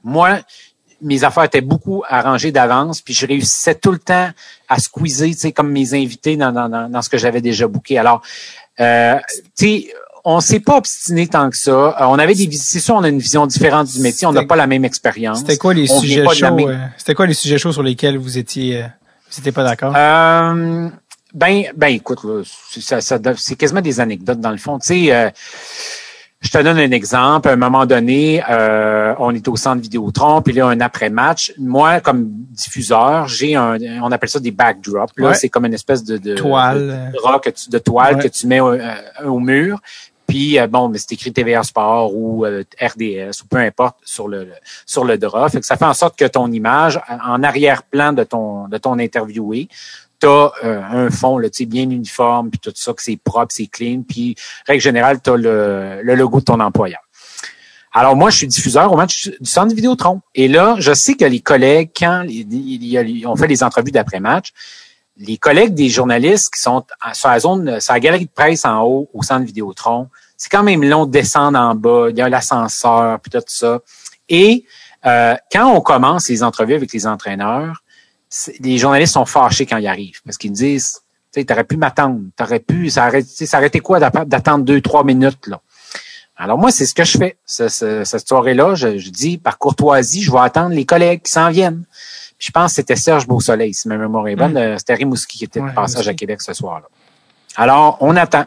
Moi, 0.03 0.41
mes 1.03 1.25
affaires 1.25 1.45
étaient 1.45 1.61
beaucoup 1.61 2.03
arrangées 2.09 2.53
d'avance, 2.53 3.01
puis 3.01 3.15
je 3.15 3.27
réussissais 3.27 3.75
tout 3.75 3.93
le 3.93 3.99
temps 3.99 4.31
à 4.69 4.79
squeezer, 4.79 5.31
tu 5.31 5.39
sais, 5.39 5.53
comme 5.53 5.71
mes 5.71 5.95
invités 5.95 6.37
dans, 6.37 6.53
dans, 6.53 6.91
dans 6.91 7.03
ce 7.03 7.09
que 7.09 7.19
j'avais 7.19 7.41
déjà 7.41 7.67
booké. 7.67 7.99
Alors, 7.99 8.23
euh, 8.81 9.19
tu 9.59 9.67
sais, 9.67 9.93
on 10.25 10.41
s'est 10.41 10.61
pas 10.61 10.77
obstiné 10.77 11.27
tant 11.27 11.51
que 11.51 11.57
ça. 11.57 11.71
Euh, 11.71 12.07
on 12.07 12.19
avait 12.19 12.35
des 12.35 12.51
c'est 12.53 12.81
sûr, 12.81 12.95
on 12.95 13.03
a 13.03 13.09
une 13.09 13.19
vision 13.19 13.47
différente 13.47 13.89
du 13.89 14.01
métier. 14.01 14.27
On 14.27 14.33
n'a 14.33 14.45
pas 14.45 14.57
la 14.57 14.67
même 14.67 14.85
expérience. 14.85 15.41
C'était 15.41 15.57
quoi 15.57 15.75
les 15.75 15.87
sujets 15.87 16.25
chauds 16.35 16.69
euh, 16.69 16.77
C'était 16.97 17.15
quoi 17.15 17.27
les 17.27 17.35
sujets 17.35 17.59
chauds 17.59 17.73
sur 17.73 17.83
lesquels 17.83 18.19
vous 18.19 18.39
étiez, 18.39 18.83
euh, 18.83 18.87
vous 19.31 19.39
étiez 19.39 19.53
pas 19.53 19.65
d'accord? 19.65 19.95
Euh, 19.97 20.89
Ben, 21.35 21.65
ben, 21.77 21.89
écoute, 21.89 22.21
ça, 22.45 23.01
ça, 23.01 23.19
c'est 23.37 23.57
quasiment 23.57 23.81
des 23.81 24.01
anecdotes 24.01 24.41
dans 24.41 24.51
le 24.51 24.59
fond. 24.59 24.79
Tu 24.79 25.09
sais. 25.09 25.33
Je 26.43 26.49
te 26.51 26.57
donne 26.57 26.79
un 26.79 26.91
exemple. 26.91 27.51
À 27.51 27.53
un 27.53 27.57
moment 27.57 27.85
donné, 27.85 28.43
euh, 28.49 29.15
on 29.19 29.35
est 29.35 29.47
au 29.47 29.57
centre 29.57 29.83
Vidéotron, 29.83 30.41
puis 30.41 30.55
là, 30.55 30.69
un 30.69 30.81
après-match. 30.81 31.53
Moi, 31.59 32.01
comme 32.01 32.29
diffuseur, 32.31 33.29
j'ai 33.29 33.57
un, 33.57 33.77
on 34.03 34.11
appelle 34.11 34.31
ça 34.31 34.41
des 34.41 34.51
backdrops. 34.51 35.13
Là, 35.19 35.35
c'est 35.35 35.51
comme 35.51 35.67
une 35.67 35.75
espèce 35.75 36.03
de, 36.03 36.17
de 36.17 36.35
toile, 36.35 37.13
de, 37.13 37.71
de 37.71 37.79
toile 37.79 38.23
que 38.23 38.29
tu 38.29 38.47
mets 38.47 38.61
au, 38.61 38.75
au 39.27 39.39
mur. 39.39 39.81
Puis 40.27 40.59
euh, 40.59 40.67
bon, 40.67 40.89
mais 40.89 40.99
c'est 40.99 41.13
écrit 41.13 41.33
TVA 41.33 41.63
Sport 41.63 42.15
ou 42.15 42.47
euh, 42.47 42.63
RDS 42.81 43.43
ou 43.43 43.49
peu 43.49 43.57
importe 43.57 43.97
sur 44.05 44.29
le, 44.29 44.49
sur 44.87 45.05
le 45.05 45.19
drap. 45.19 45.51
Fait 45.51 45.61
que 45.61 45.67
ça 45.67 45.77
fait 45.77 45.85
en 45.85 45.93
sorte 45.93 46.17
que 46.17 46.25
ton 46.25 46.51
image, 46.53 47.01
en 47.09 47.43
arrière-plan 47.43 48.13
de 48.13 48.23
ton 48.23 48.69
de 48.69 48.79
ton 48.79 48.99
interviewé, 48.99 49.69
tu 50.21 50.27
as 50.27 50.53
euh, 50.65 50.83
un 50.83 51.11
fond 51.11 51.39
là, 51.39 51.49
bien 51.67 51.85
uniforme, 51.85 52.51
puis 52.51 52.61
tout 52.61 52.73
ça, 52.75 52.93
que 52.93 53.03
c'est 53.03 53.17
propre, 53.17 53.49
c'est 53.51 53.67
clean, 53.67 54.03
puis 54.07 54.37
règle 54.67 54.83
générale, 54.83 55.21
tu 55.23 55.31
as 55.31 55.37
le, 55.37 56.01
le 56.03 56.15
logo 56.15 56.41
de 56.41 56.45
ton 56.45 56.61
employeur. 56.61 57.01
Alors 57.93 58.15
moi, 58.15 58.31
je 58.31 58.37
suis 58.37 58.47
diffuseur 58.47 58.93
au 58.93 58.97
match 58.97 59.29
du 59.41 59.51
centre 59.51 59.75
Vidéotron. 59.75 60.21
Et 60.35 60.47
là, 60.47 60.77
je 60.79 60.95
sais 60.95 61.15
que 61.15 61.25
les 61.25 61.41
collègues, 61.41 61.91
quand 61.97 62.25
ont 63.27 63.37
fait 63.37 63.49
les 63.49 63.65
entrevues 63.65 63.91
d'après-match, 63.91 64.53
les 65.17 65.37
collègues 65.37 65.75
des 65.75 65.89
journalistes 65.89 66.55
qui 66.55 66.61
sont 66.61 66.85
sur 67.13 67.29
la 67.29 67.41
zone, 67.41 67.81
sur 67.81 67.93
la 67.93 68.01
galerie 68.01 68.27
de 68.27 68.31
presse 68.31 68.65
en 68.65 68.83
haut, 68.83 69.11
au 69.13 69.23
centre 69.23 69.45
Vidéotron, 69.45 70.09
c'est 70.37 70.49
quand 70.49 70.63
même 70.63 70.85
long 70.85 71.05
de 71.05 71.11
descendre 71.11 71.59
en 71.59 71.75
bas, 71.75 72.07
il 72.11 72.17
y 72.17 72.23
a 72.23 72.29
l'ascenseur, 72.29 73.21
puis 73.21 73.31
tout 73.31 73.43
ça. 73.47 73.81
Et 74.29 74.65
euh, 75.05 75.35
quand 75.53 75.71
on 75.75 75.81
commence 75.81 76.29
les 76.29 76.43
entrevues 76.43 76.75
avec 76.75 76.93
les 76.93 77.07
entraîneurs, 77.07 77.83
les 78.61 78.79
journalistes 78.79 79.15
sont 79.15 79.27
fâchés 79.27 79.67
quand 79.67 79.79
ils 79.79 79.87
arrivent 79.87 80.21
parce 80.25 80.39
qu'ils 80.39 80.53
disent, 80.53 81.01
tu 81.33 81.41
sais, 81.41 81.53
aurais 81.53 81.65
pu 81.65 81.77
m'attendre, 81.77 82.21
t'aurais 82.37 82.61
pu, 82.61 82.91
ça 82.91 83.09
aurait, 83.09 83.23
ça 83.23 83.59
aurait 83.59 83.69
été 83.69 83.81
quoi 83.81 84.01
d'attendre 84.01 84.65
deux, 84.65 84.81
trois 84.81 85.05
minutes, 85.05 85.47
là? 85.47 85.61
Alors 86.41 86.57
moi, 86.57 86.71
c'est 86.71 86.87
ce 86.87 86.95
que 86.95 87.05
je 87.05 87.19
fais. 87.19 87.37
cette 87.45 88.27
soirée-là, 88.27 88.75
je, 88.75 89.11
dis, 89.11 89.37
par 89.37 89.59
courtoisie, 89.59 90.23
je 90.23 90.33
vais 90.33 90.39
attendre 90.39 90.71
les 90.71 90.87
collègues 90.87 91.21
qui 91.21 91.31
s'en 91.31 91.51
viennent. 91.51 91.85
je 92.39 92.51
pense 92.51 92.73
que 92.73 92.77
c'était 92.77 92.97
Serge 92.97 93.27
Beausoleil, 93.27 93.75
si 93.75 93.89
ma 93.89 93.99
mémoire 93.99 94.27
est 94.27 94.37
bonne. 94.37 94.55
Mm. 94.55 94.79
C'était 94.79 94.95
Rimouski 94.95 95.37
qui 95.37 95.45
était 95.45 95.61
de 95.61 95.71
passage 95.71 96.09
à 96.09 96.15
Québec 96.15 96.41
ce 96.41 96.55
soir-là. 96.55 96.87
Alors, 97.57 97.99
on 98.01 98.17
attend. 98.17 98.47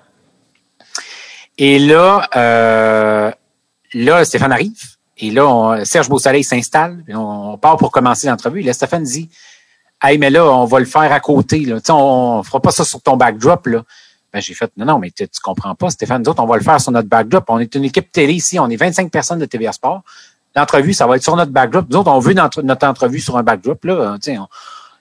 Et 1.60 1.77
là, 1.77 2.27
euh, 2.35 3.31
là, 3.93 4.26
Stéphane 4.26 4.51
arrive. 4.51 4.81
Et 5.19 5.30
là, 5.30 5.84
Serge 5.85 6.10
Beausoleil 6.10 6.43
s'installe. 6.43 7.03
On, 7.10 7.60
part 7.60 7.77
pour 7.77 7.91
commencer 7.91 8.27
l'entrevue. 8.27 8.61
Et 8.61 8.64
là, 8.64 8.73
Stéphane 8.73 9.03
dit 9.03 9.30
Hey, 10.03 10.17
mais 10.17 10.30
là, 10.30 10.45
on 10.45 10.65
va 10.65 10.80
le 10.80 10.85
faire 10.85 11.11
à 11.13 11.21
côté. 11.21 11.59
Là. 11.61 11.77
on 11.89 12.39
ne 12.39 12.43
fera 12.43 12.59
pas 12.59 12.71
ça 12.71 12.84
sur 12.84 13.01
ton 13.01 13.15
backdrop. 13.15 13.67
Là. 13.67 13.84
Ben, 14.34 14.41
j'ai 14.41 14.53
fait 14.53 14.69
Non, 14.75 14.85
non, 14.85 14.99
mais 14.99 15.11
tu, 15.11 15.25
comprends 15.41 15.75
pas, 15.75 15.89
Stéphane. 15.89 16.23
Nous 16.23 16.30
autres, 16.30 16.43
on 16.43 16.45
va 16.45 16.57
le 16.57 16.63
faire 16.63 16.81
sur 16.81 16.91
notre 16.91 17.07
backdrop. 17.07 17.45
On 17.47 17.59
est 17.59 17.73
une 17.75 17.85
équipe 17.85 18.11
télé 18.11 18.34
ici. 18.34 18.59
On 18.59 18.69
est 18.69 18.75
25 18.75 19.09
personnes 19.09 19.39
de 19.39 19.45
TVA 19.45 19.71
Sport. 19.71 20.01
L'entrevue, 20.55 20.93
ça 20.93 21.07
va 21.07 21.15
être 21.15 21.23
sur 21.23 21.35
notre 21.38 21.51
backdrop. 21.51 21.85
Nous 21.89 21.97
autres, 21.97 22.11
on 22.11 22.19
veut 22.19 22.34
notre, 22.34 22.85
entrevue 22.85 23.21
sur 23.21 23.38
un 23.38 23.43
backdrop. 23.43 23.85
Là. 23.85 24.17
On, 24.27 24.47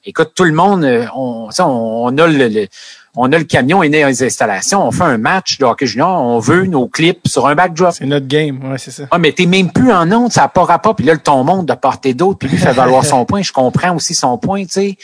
écoute, 0.04 0.32
tout 0.34 0.44
le 0.44 0.52
monde, 0.52 0.84
euh, 0.84 1.06
on, 1.14 1.48
on, 1.58 2.18
a 2.18 2.26
le 2.26 2.68
on 3.14 3.30
a 3.30 3.38
le 3.38 3.44
camion 3.44 3.82
et 3.82 3.88
les 3.88 4.22
installations, 4.22 4.86
on 4.86 4.90
fait 4.90 5.04
un 5.04 5.18
match 5.18 5.58
de 5.58 5.64
hockey 5.64 5.86
junior, 5.86 6.20
on 6.20 6.38
veut 6.38 6.66
nos 6.66 6.88
clips 6.88 7.28
sur 7.28 7.46
un 7.46 7.54
backdrop. 7.54 7.92
C'est 7.92 8.06
notre 8.06 8.26
game, 8.26 8.58
ouais, 8.70 8.78
c'est 8.78 8.90
ça. 8.90 9.04
Ah, 9.10 9.18
mais 9.18 9.32
t'es 9.32 9.46
même 9.46 9.70
plus 9.70 9.92
en 9.92 10.10
onde, 10.12 10.32
ça 10.32 10.42
n'a 10.42 10.48
pas 10.48 10.64
rapport, 10.64 10.96
puis 10.96 11.04
là, 11.04 11.12
le 11.12 11.20
ton 11.20 11.44
monte 11.44 11.66
de 11.66 11.74
part 11.74 11.98
et 12.04 12.14
d'autre, 12.14 12.38
puis 12.38 12.48
lui 12.48 12.58
fait 12.58 12.72
valoir 12.72 13.04
son 13.04 13.24
point, 13.24 13.42
je 13.42 13.52
comprends 13.52 13.94
aussi 13.94 14.14
son 14.14 14.38
point, 14.38 14.64
tu 14.64 14.70
sais. 14.70 14.96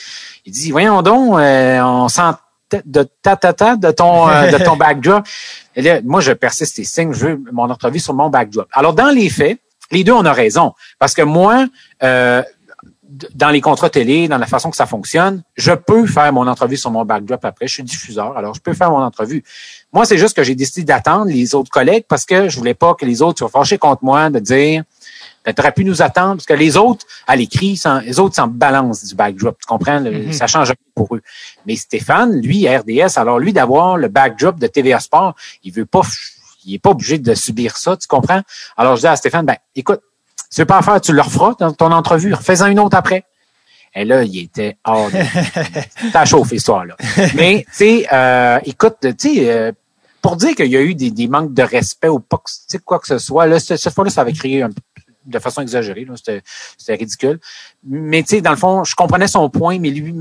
Il 0.47 0.53
dit, 0.53 0.70
voyons 0.70 1.03
donc, 1.03 1.39
euh, 1.39 1.81
on 1.83 2.09
sent 2.09 2.33
de 2.85 3.09
ta 3.23 3.37
ta 3.37 3.53
ta 3.53 3.77
de 3.77 3.91
ton 3.91 4.29
euh, 4.29 4.51
de 4.51 4.62
ton 4.62 4.77
backdrop. 4.77 5.25
Et 5.75 5.83
là, 5.83 6.01
moi, 6.05 6.20
je 6.20 6.33
persiste 6.33 6.79
et 6.79 6.85
signe, 6.85 7.12
je 7.12 7.27
veux 7.27 7.43
mon 7.53 7.70
entrevue 7.70 7.99
sur 7.99 8.15
mon 8.15 8.29
backdrop. 8.31 8.69
Alors, 8.73 8.95
dans 8.95 9.09
les 9.09 9.31
faits, 9.31 9.59
les 9.91 10.05
deux, 10.05 10.12
on 10.12 10.25
a 10.25 10.33
raison. 10.33 10.75
Parce 10.99 11.15
que 11.15 11.23
moi, 11.23 11.66
euh, 12.03 12.43
dans 13.35 13.49
les 13.49 13.61
contrats 13.61 13.89
télé, 13.89 14.29
dans 14.29 14.39
la 14.39 14.47
façon 14.47 14.71
que 14.71 14.77
ça 14.77 14.87
fonctionne, 14.87 15.43
je 15.57 15.73
peux 15.73 16.07
faire 16.07 16.33
mon 16.33 16.47
entrevue 16.47 16.77
sur 16.77 16.91
mon 16.91 17.05
backdrop 17.05 17.45
après. 17.45 17.67
Je 17.67 17.75
suis 17.75 17.83
diffuseur, 17.83 18.37
alors 18.37 18.55
je 18.55 18.61
peux 18.61 18.75
faire 18.75 18.91
mon 18.91 19.03
entrevue. 19.03 19.43
Moi, 19.93 20.05
c'est 20.05 20.19
juste 20.19 20.37
que 20.37 20.43
j'ai 20.43 20.55
décidé 20.55 20.85
d'attendre 20.85 21.27
les 21.27 21.55
autres 21.55 21.71
collègues 21.71 22.05
parce 22.07 22.27
que 22.27 22.49
je 22.49 22.59
voulais 22.59 22.75
pas 22.75 22.95
que 22.95 23.07
les 23.07 23.23
autres 23.23 23.39
soient 23.39 23.49
fâchés 23.49 23.79
contre 23.79 24.05
moi 24.05 24.29
de 24.29 24.39
dire 24.39 24.85
ben, 25.45 25.55
tu 25.55 25.63
aurais 25.63 25.73
pu 25.73 25.85
nous 25.85 26.03
attendre 26.03 26.35
parce 26.35 26.47
que 26.47 26.53
les 26.53 26.77
autres, 26.77 27.07
à 27.27 27.35
l'écrit, 27.35 27.81
les 28.05 28.21
autres 28.21 28.35
s'en 28.35 28.49
balancent 28.49 29.05
du 29.05 29.15
backdrop. 29.15 29.57
Tu 29.59 29.67
comprends? 29.67 30.01
Mm-hmm. 30.01 30.33
Ça 30.33 30.47
change 30.47 30.69
rien 30.69 30.77
pour 30.95 31.17
eux. 31.17 31.23
Mais 31.65 31.77
Stéphane, 31.77 32.41
lui, 32.43 32.69
RDS, 32.69 33.17
alors 33.19 33.39
lui, 33.39 33.55
d'avoir 33.55 33.97
le 33.97 34.09
backdrop 34.09 34.59
de 34.59 34.67
TVA 34.67 35.01
Sport, 35.01 35.35
il 35.65 35.73
veut 35.73 35.87
pas, 35.87 36.03
il 36.67 36.75
est 36.75 36.79
pas 36.79 36.91
obligé 36.91 37.19
de 37.19 37.35
subir 37.35 37.79
ça, 37.79 37.97
tu 37.97 38.07
comprends? 38.07 38.43
Alors 38.77 38.97
je 38.97 39.01
dis 39.01 39.07
à 39.07 39.17
Stéphane, 39.17 39.47
ben, 39.47 39.57
écoute, 39.75 40.01
tu 40.51 40.60
veux 40.60 40.66
pas 40.66 40.78
en 40.78 40.82
faire, 40.82 41.01
tu 41.01 41.12
le 41.12 41.20
referas 41.20 41.55
dans 41.59 41.73
ton 41.73 41.93
entrevue. 41.93 42.35
Fais-en 42.40 42.66
une 42.66 42.81
autre 42.81 42.97
après. 42.97 43.24
Et 43.94 44.05
là, 44.05 44.23
il 44.23 44.39
était 44.39 44.77
hors 44.85 45.10
de... 45.10 45.19
Ça 46.12 46.24
chauffe, 46.24 46.52
histoire-là. 46.52 46.97
Mais, 47.35 47.65
tu 47.69 47.74
sais, 47.74 48.06
euh, 48.12 48.59
écoute, 48.65 48.97
tu 49.01 49.15
sais, 49.19 49.51
euh, 49.51 49.73
pour 50.23 50.36
dire 50.36 50.55
qu'il 50.55 50.66
y 50.66 50.77
a 50.77 50.82
eu 50.82 50.94
des, 50.94 51.10
des, 51.10 51.27
manques 51.27 51.55
de 51.55 51.62
respect 51.62 52.09
ou 52.09 52.20
pas, 52.20 52.40
quoi 52.85 52.98
que 52.98 53.06
ce 53.06 53.19
soit, 53.19 53.47
là, 53.47 53.59
cette 53.59 53.90
fois-là, 53.90 54.10
ça 54.10 54.20
avait 54.20 54.32
créé 54.32 54.62
un, 54.62 54.70
de 55.28 55.39
façon 55.39 55.62
exagérée. 55.62 56.06
C'était 56.16 56.94
ridicule. 56.94 57.39
Mais 57.86 58.23
tu 58.23 58.31
sais, 58.31 58.40
dans 58.40 58.51
le 58.51 58.56
fond, 58.56 58.85
je 58.85 58.94
comprenais 58.94 59.28
son 59.28 59.48
point, 59.51 59.78
mais 59.78 59.90
lui, 59.90 60.15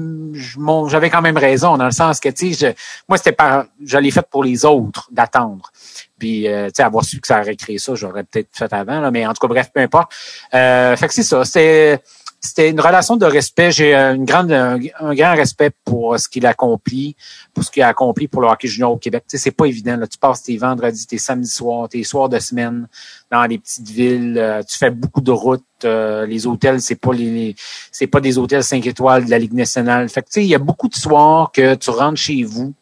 j'avais 0.88 1.10
quand 1.10 1.22
même 1.22 1.38
raison 1.38 1.78
dans 1.78 1.86
le 1.86 1.92
sens 1.92 2.20
que 2.20 2.30
tu 2.30 2.54
sais, 2.54 2.76
moi 3.08 3.18
c'était 3.18 3.32
pas, 3.32 3.66
je 3.84 3.98
l'ai 3.98 4.12
fait 4.12 4.28
pour 4.30 4.44
les 4.44 4.66
autres 4.66 5.10
d'attendre. 5.12 5.72
Puis, 6.18 6.48
euh, 6.48 6.68
tu 6.68 6.74
sais, 6.76 6.84
avoir 6.84 7.04
su 7.04 7.20
que 7.20 7.28
ça 7.28 7.42
aurait 7.42 7.56
créé 7.56 7.78
ça, 7.78 7.96
j'aurais 7.96 8.24
peut-être 8.24 8.50
fait 8.54 8.72
avant, 8.74 9.00
là, 9.00 9.12
mais 9.12 9.26
en 9.26 9.34
tout 9.34 9.40
cas, 9.42 9.48
bref, 9.48 9.72
peu 9.74 9.82
importe. 9.82 10.12
Euh, 10.54 10.96
fait 10.96 11.08
que 11.08 11.14
c'est 11.14 11.24
ça. 11.24 11.46
C'est 11.46 12.02
c'était 12.40 12.70
une 12.70 12.80
relation 12.80 13.18
de 13.18 13.26
respect. 13.26 13.72
J'ai 13.72 13.96
une 13.96 14.26
grande, 14.26 14.52
un, 14.52 14.80
grand 15.16 15.36
respect 15.36 15.72
pour 15.84 16.20
ce 16.20 16.30
qu'il 16.30 16.46
accomplit, 16.46 17.16
pour 17.54 17.64
ce 17.64 17.72
qu'il 17.72 17.82
a 17.84 17.88
accompli 17.88 18.28
pour 18.28 18.42
le 18.42 18.48
hockey 18.48 18.68
junior 18.68 18.92
au 18.92 18.98
Québec. 18.98 19.24
Tu 19.28 19.38
sais, 19.38 19.44
c'est 19.44 19.52
pas 19.52 19.66
évident. 19.66 19.98
Là. 19.98 20.08
Tu 20.08 20.18
passes 20.18 20.44
tes 20.44 20.58
vendredis, 20.58 21.08
tes 21.08 21.18
samedis 21.18 21.50
soirs, 21.50 21.90
tes 21.90 22.04
soirs 22.04 22.30
de 22.30 22.40
semaine 22.40 22.88
dans 23.32 23.44
les 23.46 23.58
petites 23.58 23.90
villes. 23.90 24.38
Euh, 24.38 24.62
tu 24.64 24.78
fais 24.78 24.92
beaucoup 24.92 25.22
de 25.22 25.32
routes. 25.32 25.64
Euh, 25.84 26.26
les 26.26 26.48
hôtels, 26.48 26.82
c'est 26.82 26.96
pas 26.96 27.14
les, 27.14 27.56
c'est 27.92 28.08
pas 28.08 28.20
des 28.20 28.38
hôtels 28.38 28.64
5 28.64 28.86
étoiles 28.86 29.26
de 29.26 29.30
la 29.30 29.40
Ligue 29.40 29.54
nationale. 29.54 30.08
Fait 30.10 30.22
que 30.22 30.28
tu 30.28 30.34
sais, 30.34 30.44
il 30.44 30.50
y 30.50 30.56
a 30.56 30.60
beaucoup 30.60 30.88
de 30.88 30.96
soirs 30.96 31.52
que 31.52 31.76
tu 31.76 31.90
rentres 31.90 32.20
chez 32.20 32.44
vous, 32.44 32.74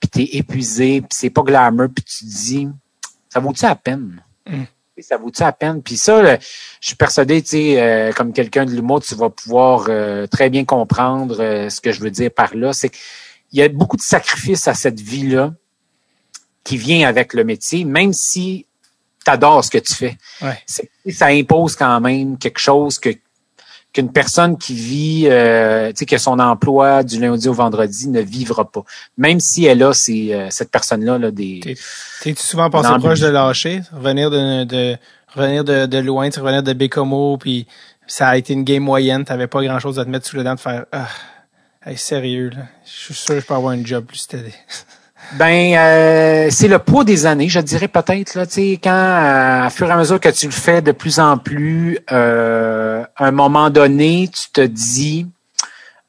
puis 0.00 0.08
t'es 0.08 0.36
épuisé, 0.36 1.00
puis 1.00 1.10
c'est 1.10 1.30
pas 1.30 1.42
glamour, 1.42 1.88
puis 1.94 2.04
tu 2.04 2.24
te 2.24 2.30
dis, 2.30 2.68
ça 3.28 3.40
vaut-tu 3.40 3.64
la 3.64 3.74
peine? 3.74 4.22
Mm 4.46 4.64
ça 5.02 5.16
vaut-tu 5.16 5.42
la 5.42 5.52
peine? 5.52 5.82
Puis 5.82 5.96
ça, 5.96 6.36
je 6.36 6.86
suis 6.86 6.96
persuadé, 6.96 7.42
tu 7.42 7.50
sais, 7.50 7.80
euh, 7.80 8.12
comme 8.12 8.32
quelqu'un 8.32 8.64
de 8.64 8.70
l'humour, 8.70 9.02
tu 9.02 9.14
vas 9.14 9.30
pouvoir 9.30 9.86
euh, 9.88 10.26
très 10.26 10.50
bien 10.50 10.64
comprendre 10.64 11.42
euh, 11.42 11.68
ce 11.68 11.80
que 11.80 11.92
je 11.92 12.00
veux 12.00 12.10
dire 12.10 12.30
par 12.30 12.54
là. 12.54 12.72
C'est 12.72 12.90
qu'il 12.90 13.58
y 13.58 13.62
a 13.62 13.68
beaucoup 13.68 13.96
de 13.96 14.02
sacrifices 14.02 14.68
à 14.68 14.74
cette 14.74 15.00
vie-là 15.00 15.52
qui 16.64 16.76
vient 16.76 17.08
avec 17.08 17.32
le 17.34 17.44
métier, 17.44 17.84
même 17.84 18.12
si 18.12 18.66
tu 19.24 19.30
adores 19.30 19.64
ce 19.64 19.70
que 19.70 19.78
tu 19.78 19.94
fais. 19.94 20.16
Ça 21.08 21.26
impose 21.26 21.76
quand 21.76 22.00
même 22.00 22.38
quelque 22.38 22.60
chose 22.60 22.98
que 22.98 23.10
qu'une 23.98 24.12
personne 24.12 24.56
qui 24.56 24.74
vit, 24.74 25.24
euh, 25.26 25.88
tu 25.88 25.96
sais, 25.96 26.06
que 26.06 26.18
son 26.18 26.38
emploi 26.38 27.02
du 27.02 27.20
lundi 27.20 27.48
au 27.48 27.52
vendredi 27.52 28.08
ne 28.08 28.20
vivra 28.20 28.70
pas. 28.70 28.84
Même 29.16 29.40
si 29.40 29.64
elle 29.64 29.82
a 29.82 29.92
ces, 29.92 30.32
euh, 30.32 30.46
cette 30.50 30.70
personne-là, 30.70 31.18
là, 31.18 31.32
des. 31.32 31.58
T'es-tu 32.22 32.40
souvent 32.40 32.70
passé 32.70 32.90
proche 33.00 33.18
de 33.18 33.26
lâcher, 33.26 33.82
revenir 33.92 34.30
de, 34.30 34.62
de 34.62 34.96
revenir 35.34 35.64
de, 35.64 35.86
de 35.86 35.98
loin, 35.98 36.28
revenir 36.28 36.62
de 36.62 36.72
Bécomo, 36.72 37.38
puis 37.38 37.66
ça 38.06 38.28
a 38.28 38.36
été 38.36 38.52
une 38.52 38.62
game 38.62 38.84
moyenne, 38.84 39.24
t'avais 39.24 39.48
pas 39.48 39.64
grand 39.64 39.80
chose 39.80 39.98
à 39.98 40.04
te 40.04 40.10
mettre 40.10 40.26
sous 40.26 40.36
le 40.36 40.44
dent 40.44 40.54
de 40.54 40.60
faire 40.60 40.86
ah, 40.92 41.08
sérieux, 41.96 42.50
là. 42.50 42.66
Je 42.84 42.90
suis 42.90 43.14
sûr 43.14 43.34
que 43.34 43.40
je 43.40 43.46
peux 43.46 43.54
avoir 43.54 43.72
un 43.72 43.84
job 43.84 44.04
plus 44.04 44.18
steady. 44.18 44.52
Ben, 45.32 45.74
euh, 45.74 46.48
c'est 46.50 46.68
le 46.68 46.78
poids 46.78 47.04
des 47.04 47.26
années, 47.26 47.50
je 47.50 47.60
dirais 47.60 47.88
peut-être 47.88 48.34
là. 48.34 48.46
Tu 48.46 48.52
sais, 48.52 48.80
quand 48.82 48.90
euh, 48.90 49.64
à 49.64 49.70
fur 49.70 49.86
et 49.88 49.92
à 49.92 49.96
mesure 49.96 50.18
que 50.18 50.30
tu 50.30 50.46
le 50.46 50.52
fais 50.52 50.80
de 50.80 50.92
plus 50.92 51.20
en 51.20 51.36
plus, 51.36 51.98
euh, 52.10 53.04
à 53.14 53.26
un 53.26 53.30
moment 53.30 53.68
donné, 53.68 54.30
tu 54.32 54.50
te 54.50 54.62
dis, 54.62 55.26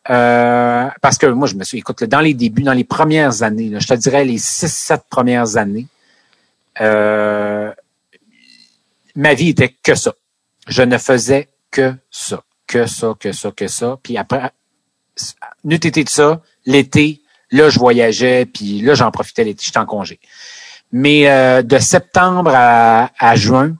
parce 0.05 1.17
que 1.17 1.25
moi 1.27 1.47
je 1.47 1.55
me 1.55 1.65
suis, 1.65 1.79
écoute, 1.79 2.03
dans 2.05 2.21
les 2.21 2.33
débuts, 2.33 2.63
dans 2.63 2.73
les 2.73 2.85
premières 2.85 3.43
années, 3.43 3.73
je 3.77 3.87
te 3.87 3.93
dirais 3.93 4.23
les 4.23 4.37
six, 4.37 4.73
sept 4.73 5.01
premières 5.09 5.57
années, 5.57 5.87
ma 6.79 7.73
vie 9.33 9.49
était 9.49 9.75
que 9.83 9.95
ça. 9.95 10.13
Je 10.67 10.81
ne 10.81 10.97
faisais 10.97 11.49
que 11.71 11.93
ça, 12.09 12.41
que 12.65 12.85
ça, 12.85 13.13
que 13.19 13.33
ça, 13.33 13.51
que 13.51 13.67
ça. 13.67 13.97
Puis 14.01 14.17
après, 14.17 14.51
n'eût 15.65 15.75
été 15.75 16.05
de 16.05 16.09
ça, 16.09 16.41
l'été, 16.65 17.21
Là, 17.51 17.69
je 17.69 17.79
voyageais, 17.79 18.45
puis 18.45 18.81
là, 18.81 18.93
j'en 18.93 19.11
profitais 19.11 19.43
j'étais 19.43 19.77
en 19.77 19.85
congé. 19.85 20.19
Mais 20.91 21.29
euh, 21.29 21.61
de 21.61 21.77
septembre 21.77 22.51
à, 22.53 23.35
juin, 23.35 23.75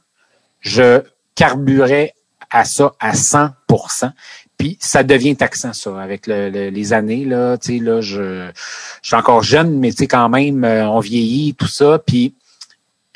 je 0.62 1.02
carburais 1.36 2.14
à 2.52 2.66
ça 2.66 2.94
à 3.00 3.14
100% 3.14 4.12
puis 4.60 4.78
ça 4.82 5.04
devient 5.04 5.38
taxant, 5.38 5.72
ça, 5.72 6.02
avec 6.02 6.28
les 6.28 6.94
années. 6.94 7.24
Là, 7.24 7.58
tu 7.58 7.78
sais, 7.78 7.84
là, 7.84 8.02
je, 8.02 8.50
je 9.02 9.08
suis 9.08 9.16
encore 9.16 9.41
jeune, 9.41 9.80
mais 9.80 9.91
tu 9.91 10.00
sais, 10.00 10.08
quand 10.08 10.28
même, 10.28 10.66
euh, 10.66 10.86
on 10.86 11.00
vieillit, 11.00 11.56
tout 11.56 11.66
ça. 11.66 11.98
Puis 12.06 12.36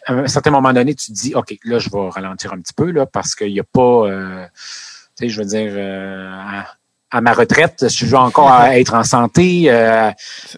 à 0.06 0.14
un 0.14 0.28
certain 0.28 0.52
moment 0.52 0.72
donné, 0.72 0.96
tu 0.96 1.08
te 1.08 1.12
dis, 1.12 1.36
OK, 1.36 1.58
là, 1.66 1.80
je 1.80 1.90
vais 1.90 2.10
ralentir 2.10 2.54
un 2.54 2.60
petit 2.60 2.74
peu, 2.74 2.92
là, 2.92 3.06
parce 3.06 3.36
qu'il 3.36 3.52
n'y 3.52 3.60
a 3.60 3.66
pas. 3.66 4.08
Euh, 4.08 4.46
tu 4.56 5.26
sais, 5.26 5.30
je 5.30 5.42
veux 5.42 5.46
dire, 5.46 5.74
euh, 5.76 6.62
à 7.14 7.22
ma 7.22 7.34
retraite, 7.34 7.88
si 7.90 8.06
je 8.06 8.08
veux 8.08 8.18
encore 8.18 8.52
être 8.72 8.96
en 8.96 9.04
santé, 9.04 9.66
euh, 9.68 10.10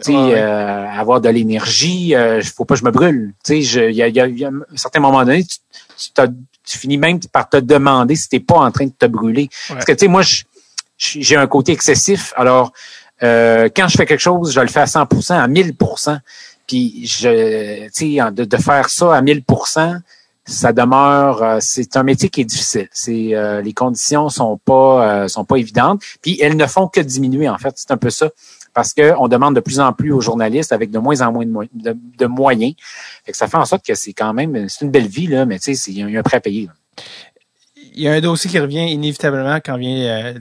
euh, 0.07 0.85
avoir 0.87 1.19
de 1.19 1.29
l'énergie, 1.29 2.07
il 2.07 2.15
euh, 2.15 2.41
faut 2.41 2.63
pas 2.63 2.75
que 2.75 2.79
je 2.79 2.85
me 2.85 2.91
brûle. 2.91 3.33
Il 3.49 3.61
y 3.61 4.01
a, 4.01 4.07
y, 4.07 4.19
a, 4.19 4.27
y 4.27 4.45
a 4.45 4.47
un 4.47 4.77
certain 4.77 5.01
moment 5.01 5.23
donné, 5.25 5.43
tu, 5.43 5.57
tu, 6.63 6.77
finis 6.77 6.97
même 6.97 7.19
par 7.31 7.49
te 7.49 7.57
demander 7.57 8.15
si 8.15 8.29
tu 8.29 8.37
n'es 8.37 8.39
pas 8.39 8.55
en 8.55 8.71
train 8.71 8.85
de 8.85 8.93
te 8.97 9.05
brûler. 9.05 9.49
Parce 9.67 9.83
que 9.83 9.91
tu 9.91 9.99
sais, 9.99 10.07
moi, 10.07 10.23
j'ai 10.97 11.35
un 11.35 11.47
côté 11.47 11.73
excessif. 11.73 12.33
Alors, 12.37 12.71
euh, 13.21 13.67
quand 13.75 13.89
je 13.89 13.97
fais 13.97 14.05
quelque 14.05 14.21
chose, 14.21 14.53
je 14.53 14.61
le 14.61 14.67
fais 14.67 14.79
à 14.79 14.85
100%, 14.85 15.33
à 15.33 15.47
1000%. 15.49 16.19
Puis, 16.67 17.05
je, 17.05 18.29
de, 18.29 18.45
de 18.45 18.57
faire 18.57 18.89
ça 18.89 19.13
à 19.13 19.21
1000%, 19.21 19.99
ça 20.45 20.73
demeure, 20.73 21.41
euh, 21.41 21.57
c'est 21.59 21.97
un 21.97 22.03
métier 22.03 22.29
qui 22.29 22.41
est 22.41 22.45
difficile. 22.45 22.87
C'est 22.91 23.35
euh, 23.35 23.61
les 23.61 23.73
conditions 23.73 24.29
sont 24.29 24.57
pas 24.57 25.23
euh, 25.23 25.27
sont 25.27 25.43
pas 25.43 25.57
évidentes, 25.57 26.01
puis 26.21 26.39
elles 26.39 26.55
ne 26.55 26.65
font 26.67 26.87
que 26.87 27.01
diminuer 27.01 27.49
en 27.49 27.57
fait. 27.57 27.73
C'est 27.75 27.91
un 27.91 27.97
peu 27.97 28.11
ça 28.11 28.29
parce 28.73 28.93
qu'on 28.93 29.27
demande 29.27 29.55
de 29.55 29.59
plus 29.59 29.79
en 29.79 29.91
plus 29.93 30.11
aux 30.11 30.21
journalistes 30.21 30.71
avec 30.71 30.91
de 30.91 30.99
moins 30.99 31.21
en 31.21 31.31
moins 31.31 31.45
de, 31.45 32.25
moyens. 32.27 32.75
Fait 33.25 33.31
que 33.31 33.37
ça 33.37 33.47
fait 33.47 33.57
en 33.57 33.65
sorte 33.65 33.85
que 33.85 33.95
c'est 33.95 34.13
quand 34.13 34.33
même 34.33 34.69
c'est 34.69 34.85
une 34.85 34.91
belle 34.91 35.07
vie 35.07 35.27
là, 35.27 35.45
mais 35.45 35.57
tu 35.57 35.75
sais, 35.75 35.91
il 35.91 35.97
y 35.97 36.15
a 36.15 36.19
un 36.19 36.23
prêt 36.23 36.37
à 36.37 36.41
payer. 36.41 36.69
Il 37.97 38.01
y 38.01 38.09
a 38.09 38.11
un 38.11 38.19
dossier 38.19 38.49
qui 38.49 38.59
revient 38.59 38.91
inévitablement 38.91 39.55
quand 39.55 39.77
vient 39.77 40.33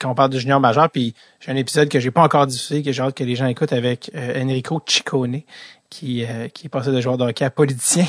quand 0.00 0.10
on 0.10 0.14
parle 0.14 0.30
de 0.30 0.38
junior 0.38 0.58
majeur, 0.58 0.90
puis 0.90 1.14
j'ai 1.40 1.52
un 1.52 1.56
épisode 1.56 1.88
que 1.88 2.00
j'ai 2.00 2.10
pas 2.10 2.22
encore 2.22 2.46
diffusé, 2.46 2.82
que 2.82 2.90
j'ai 2.90 3.00
hâte 3.00 3.14
que 3.14 3.22
les 3.22 3.36
gens 3.36 3.46
écoutent 3.46 3.72
avec 3.72 4.10
Enrico 4.14 4.82
Ciccone, 4.84 5.42
qui, 5.90 6.24
euh, 6.24 6.48
qui 6.48 6.66
est 6.66 6.68
passé 6.68 6.90
de 6.90 7.00
joueur 7.00 7.18
de 7.18 7.24
hockey 7.24 7.44
à 7.44 7.50
politicien. 7.50 8.06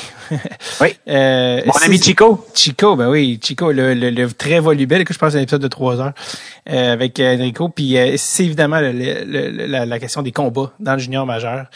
oui. 0.80 0.96
Euh, 1.08 1.62
Mon 1.64 1.72
ami 1.72 2.00
Chico. 2.00 2.46
Chico, 2.54 2.94
ben 2.94 3.08
oui, 3.08 3.40
Chico, 3.42 3.72
le, 3.72 3.94
le, 3.94 4.32
très 4.32 4.60
volubile, 4.60 5.04
que 5.04 5.14
je 5.14 5.18
pense 5.18 5.34
un 5.34 5.40
épisode 5.40 5.62
de 5.62 5.68
trois 5.68 5.98
heures 6.00 6.12
euh, 6.68 6.92
avec 6.92 7.18
Enrico. 7.18 7.70
Puis 7.70 7.96
c'est 8.18 8.44
évidemment 8.44 8.78
la, 8.78 9.86
la, 9.86 9.98
question 9.98 10.20
des 10.20 10.32
combats 10.32 10.70
dans 10.78 10.92
le 10.92 10.98
junior 10.98 11.24
majeur. 11.24 11.66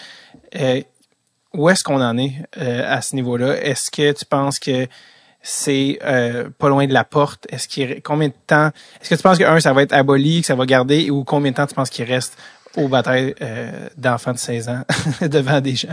où 1.54 1.70
est-ce 1.70 1.82
qu'on 1.82 2.02
en 2.02 2.18
est 2.18 2.34
à 2.58 3.00
ce 3.00 3.16
niveau-là? 3.16 3.56
Est-ce 3.62 3.90
que 3.90 4.12
tu 4.12 4.26
penses 4.26 4.58
que 4.58 4.86
c'est 5.40 5.98
pas 6.58 6.68
loin 6.68 6.86
de 6.86 6.92
la 6.92 7.04
porte? 7.04 7.46
Est-ce 7.48 7.68
qu'il 7.68 8.02
combien 8.02 8.28
de 8.28 8.34
temps? 8.46 8.70
Est-ce 9.00 9.08
que 9.08 9.14
tu 9.14 9.22
penses 9.22 9.38
que 9.38 9.44
un, 9.44 9.60
ça 9.60 9.72
va 9.72 9.82
être 9.82 9.94
aboli, 9.94 10.42
que 10.42 10.46
ça 10.46 10.54
va 10.54 10.66
garder, 10.66 11.10
ou 11.10 11.24
combien 11.24 11.52
de 11.52 11.56
temps 11.56 11.66
tu 11.66 11.74
penses 11.74 11.90
qu'il 11.90 12.04
reste 12.04 12.36
aux 12.76 12.88
batailles 12.88 13.34
euh, 13.40 13.88
d'enfants 13.96 14.32
de 14.32 14.38
16 14.38 14.68
ans 14.68 14.82
devant 15.22 15.60
des 15.60 15.74
gens. 15.74 15.88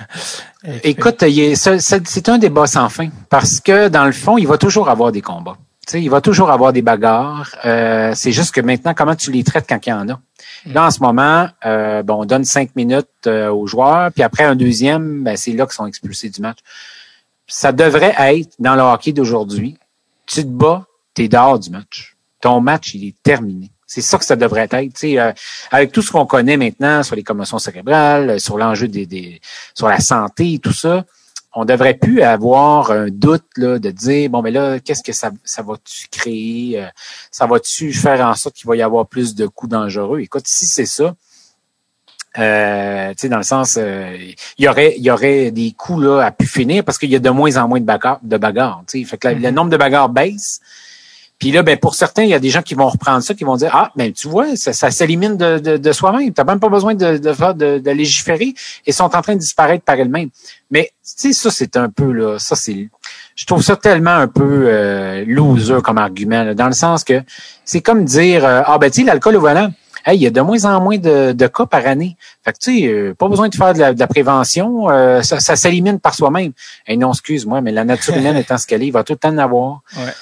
Euh, 0.68 0.78
Écoute, 0.84 1.24
c'est 1.56 2.30
un 2.30 2.38
débat 2.38 2.68
sans 2.68 2.90
fin 2.90 3.10
parce 3.30 3.60
que 3.60 3.88
dans 3.90 4.06
le 4.06 4.12
fond, 4.12 4.38
il 4.38 4.48
va 4.48 4.58
toujours 4.58 4.90
avoir 4.90 5.12
des 5.12 5.22
combats. 5.22 5.58
sais, 5.88 6.02
il 6.02 6.10
va 6.10 6.22
toujours 6.22 6.52
avoir 6.52 6.74
des 6.74 6.82
bagarres. 6.82 7.56
Euh, 7.66 8.14
c'est 8.16 8.32
juste 8.32 8.54
que 8.54 8.62
maintenant, 8.62 8.94
comment 8.94 9.16
tu 9.16 9.32
les 9.32 9.44
traites 9.44 9.66
quand 9.68 9.86
il 9.86 9.90
y 9.90 9.94
en 9.94 10.10
a? 10.10 10.20
Mm. 10.66 10.74
Là, 10.74 10.86
en 10.86 10.92
ce 10.92 11.00
moment, 11.02 11.48
bon, 12.04 12.22
on 12.22 12.26
donne 12.26 12.46
cinq 12.46 12.76
minutes 12.76 13.28
aux 13.28 13.68
joueurs, 13.68 14.12
puis 14.12 14.24
après 14.24 14.44
un 14.44 14.56
deuxième, 14.56 15.24
ben, 15.24 15.36
c'est 15.36 15.52
là 15.52 15.66
qu'ils 15.66 15.74
sont 15.74 15.86
expulsés 15.88 16.30
du 16.30 16.42
match. 16.42 16.60
Ça 17.48 17.72
devrait 17.72 18.16
être 18.18 18.54
dans 18.60 18.76
le 18.76 18.82
hockey 18.82 19.12
d'aujourd'hui. 19.12 19.78
Tu 20.28 20.44
te 20.44 20.48
bats, 20.48 20.86
tu 21.16 21.24
es 21.24 21.28
dehors 21.28 21.58
du 21.58 21.72
match. 21.72 22.16
Ton 22.42 22.62
match, 22.62 22.94
il 22.94 23.08
est 23.08 23.16
terminé. 23.24 23.72
C'est 23.90 24.02
ça 24.02 24.20
que 24.20 24.24
ça 24.24 24.36
devrait 24.36 24.70
être. 24.72 25.04
Euh, 25.04 25.34
avec 25.72 25.92
tout 25.92 26.04
ce 26.04 26.12
qu'on 26.12 26.28
connaît 26.28 26.58
maintenant 26.58 27.02
sur 27.02 27.16
les 27.16 27.24
commotions 27.24 27.58
cérébrales, 27.58 28.30
euh, 28.30 28.40
sur 28.40 28.56
l'enjeu 28.56 28.88
des, 28.88 29.08
des, 29.08 29.42
sur 29.74 29.88
la 29.88 30.00
santé 30.00 30.54
et 30.54 30.60
tout 30.60 30.74
ça, 30.74 31.06
on 31.56 31.66
devrait 31.66 31.96
plus 31.96 32.22
avoir 32.22 32.92
un 32.92 33.08
doute 33.08 33.48
là, 33.58 33.80
de 33.80 33.90
dire 33.90 34.30
bon 34.30 34.44
mais 34.44 34.52
là 34.52 34.80
qu'est-ce 34.80 35.02
que 35.02 35.12
ça, 35.12 35.32
ça 35.44 35.64
va-tu 35.64 36.08
créer, 36.12 36.84
euh, 36.84 36.86
ça 37.32 37.48
va-tu 37.48 37.92
faire 37.92 38.22
en 38.22 38.36
sorte 38.36 38.58
qu'il 38.58 38.68
va 38.68 38.76
y 38.76 38.84
avoir 38.84 39.08
plus 39.08 39.34
de 39.34 39.48
coups 39.48 39.72
dangereux? 39.72 40.20
Écoute, 40.20 40.46
si 40.46 40.68
c'est 40.68 40.86
ça, 40.86 41.16
euh, 42.38 43.14
dans 43.24 43.38
le 43.38 43.44
sens, 43.44 43.76
il 43.76 44.36
y 44.60 44.68
aurait, 44.68 44.94
il 44.98 45.04
y 45.04 45.10
aurait 45.10 45.50
des 45.50 45.72
coups 45.72 46.04
là 46.04 46.26
à 46.26 46.30
pu 46.30 46.46
finir 46.46 46.84
parce 46.84 47.00
qu'il 47.00 47.10
y 47.10 47.16
a 47.16 47.20
de 47.20 47.30
moins 47.32 47.58
en 47.58 47.68
moins 47.68 47.80
de 47.80 47.86
bagarres. 47.86 48.20
De 48.22 48.38
bagarres 48.38 48.84
fait 48.88 49.18
que 49.18 49.30
le 49.30 49.36
mm-hmm. 49.36 49.50
nombre 49.50 49.72
de 49.72 49.78
bagarres 49.78 50.10
baisse. 50.10 50.62
Puis 51.40 51.52
là, 51.52 51.64
ben 51.64 51.78
pour 51.78 51.96
certains, 51.96 52.24
il 52.24 52.30
y 52.30 52.34
a 52.34 52.40
des 52.40 52.50
gens 52.50 52.62
qui 52.62 52.76
vont 52.76 52.90
reprendre 52.90 53.24
ça, 53.24 53.34
qui 53.34 53.46
vont 53.46 53.56
dire 53.56 53.72
ah, 53.74 53.92
ben 53.96 54.12
tu 54.12 54.28
vois, 54.28 54.58
ça, 54.58 54.74
ça 54.74 54.92
s'élimine 54.92 55.38
de, 55.38 55.58
de, 55.58 55.78
de 55.78 55.92
soi-même. 55.94 56.34
T'as 56.34 56.44
même 56.44 56.60
pas 56.60 56.68
besoin 56.68 56.96
de, 56.96 57.18
de, 57.18 57.80
de, 57.80 57.92
légiférer 57.92 58.54
et 58.86 58.92
sont 58.92 59.16
en 59.16 59.22
train 59.22 59.36
de 59.36 59.40
disparaître 59.40 59.86
par 59.86 59.96
elles-mêmes. 59.96 60.30
Mais 60.70 60.92
tu 61.02 61.32
sais, 61.32 61.34
ça 61.34 61.50
c'est 61.50 61.78
un 61.78 61.90
peu 61.90 62.12
là, 62.12 62.38
ça 62.40 62.58
c'est, 62.58 62.90
je 63.36 63.46
trouve 63.46 63.64
ça 63.64 63.78
tellement 63.78 64.16
un 64.16 64.28
peu 64.28 64.66
euh, 64.68 65.24
loser 65.26 65.82
comme 65.82 65.98
argument, 65.98 66.54
dans 66.54 66.68
le 66.68 66.74
sens 66.74 67.06
que 67.06 67.24
c'est 67.64 67.82
comme 67.82 68.04
dire 68.04 68.46
euh, 68.46 68.62
ah 68.66 68.78
ben 68.78 68.92
tu 68.92 69.02
sais 69.02 69.08
l'alcool 69.08 69.38
au 69.38 69.42
volant. 69.42 69.72
Hey, 70.06 70.18
il 70.18 70.24
y 70.24 70.28
a 70.28 70.30
de 70.30 70.42
moins 70.42 70.64
en 70.66 70.82
moins 70.82 70.98
de, 70.98 71.34
de 71.34 71.48
cas 71.48 71.66
par 71.66 71.86
année. 71.86 72.16
Fait 72.44 72.54
que 72.54 72.58
tu 72.58 72.80
sais, 72.80 72.88
euh, 72.88 73.14
pas 73.14 73.28
besoin 73.28 73.50
de 73.50 73.56
faire 73.56 73.74
de 73.74 73.80
la, 73.80 74.08
prévention, 74.08 74.90
euh, 74.90 75.22
ça, 75.22 75.40
ça 75.40 75.56
s'élimine 75.58 76.00
par 76.00 76.16
soi-même. 76.16 76.54
Et 76.88 76.96
non, 76.96 77.12
excuse-moi, 77.12 77.60
mais 77.62 77.72
la 77.72 77.84
nature 77.84 78.16
humaine 78.16 78.38
étant 78.38 78.58
ce 78.58 78.66
qu'elle 78.66 78.82
est, 78.82 78.88
il 78.88 78.94
va 78.94 79.04
tout 79.04 79.14
le 79.14 79.20
temps 79.20 79.30
en 79.30 79.38
avoir. 79.38 79.82
Ouais. 79.98 80.14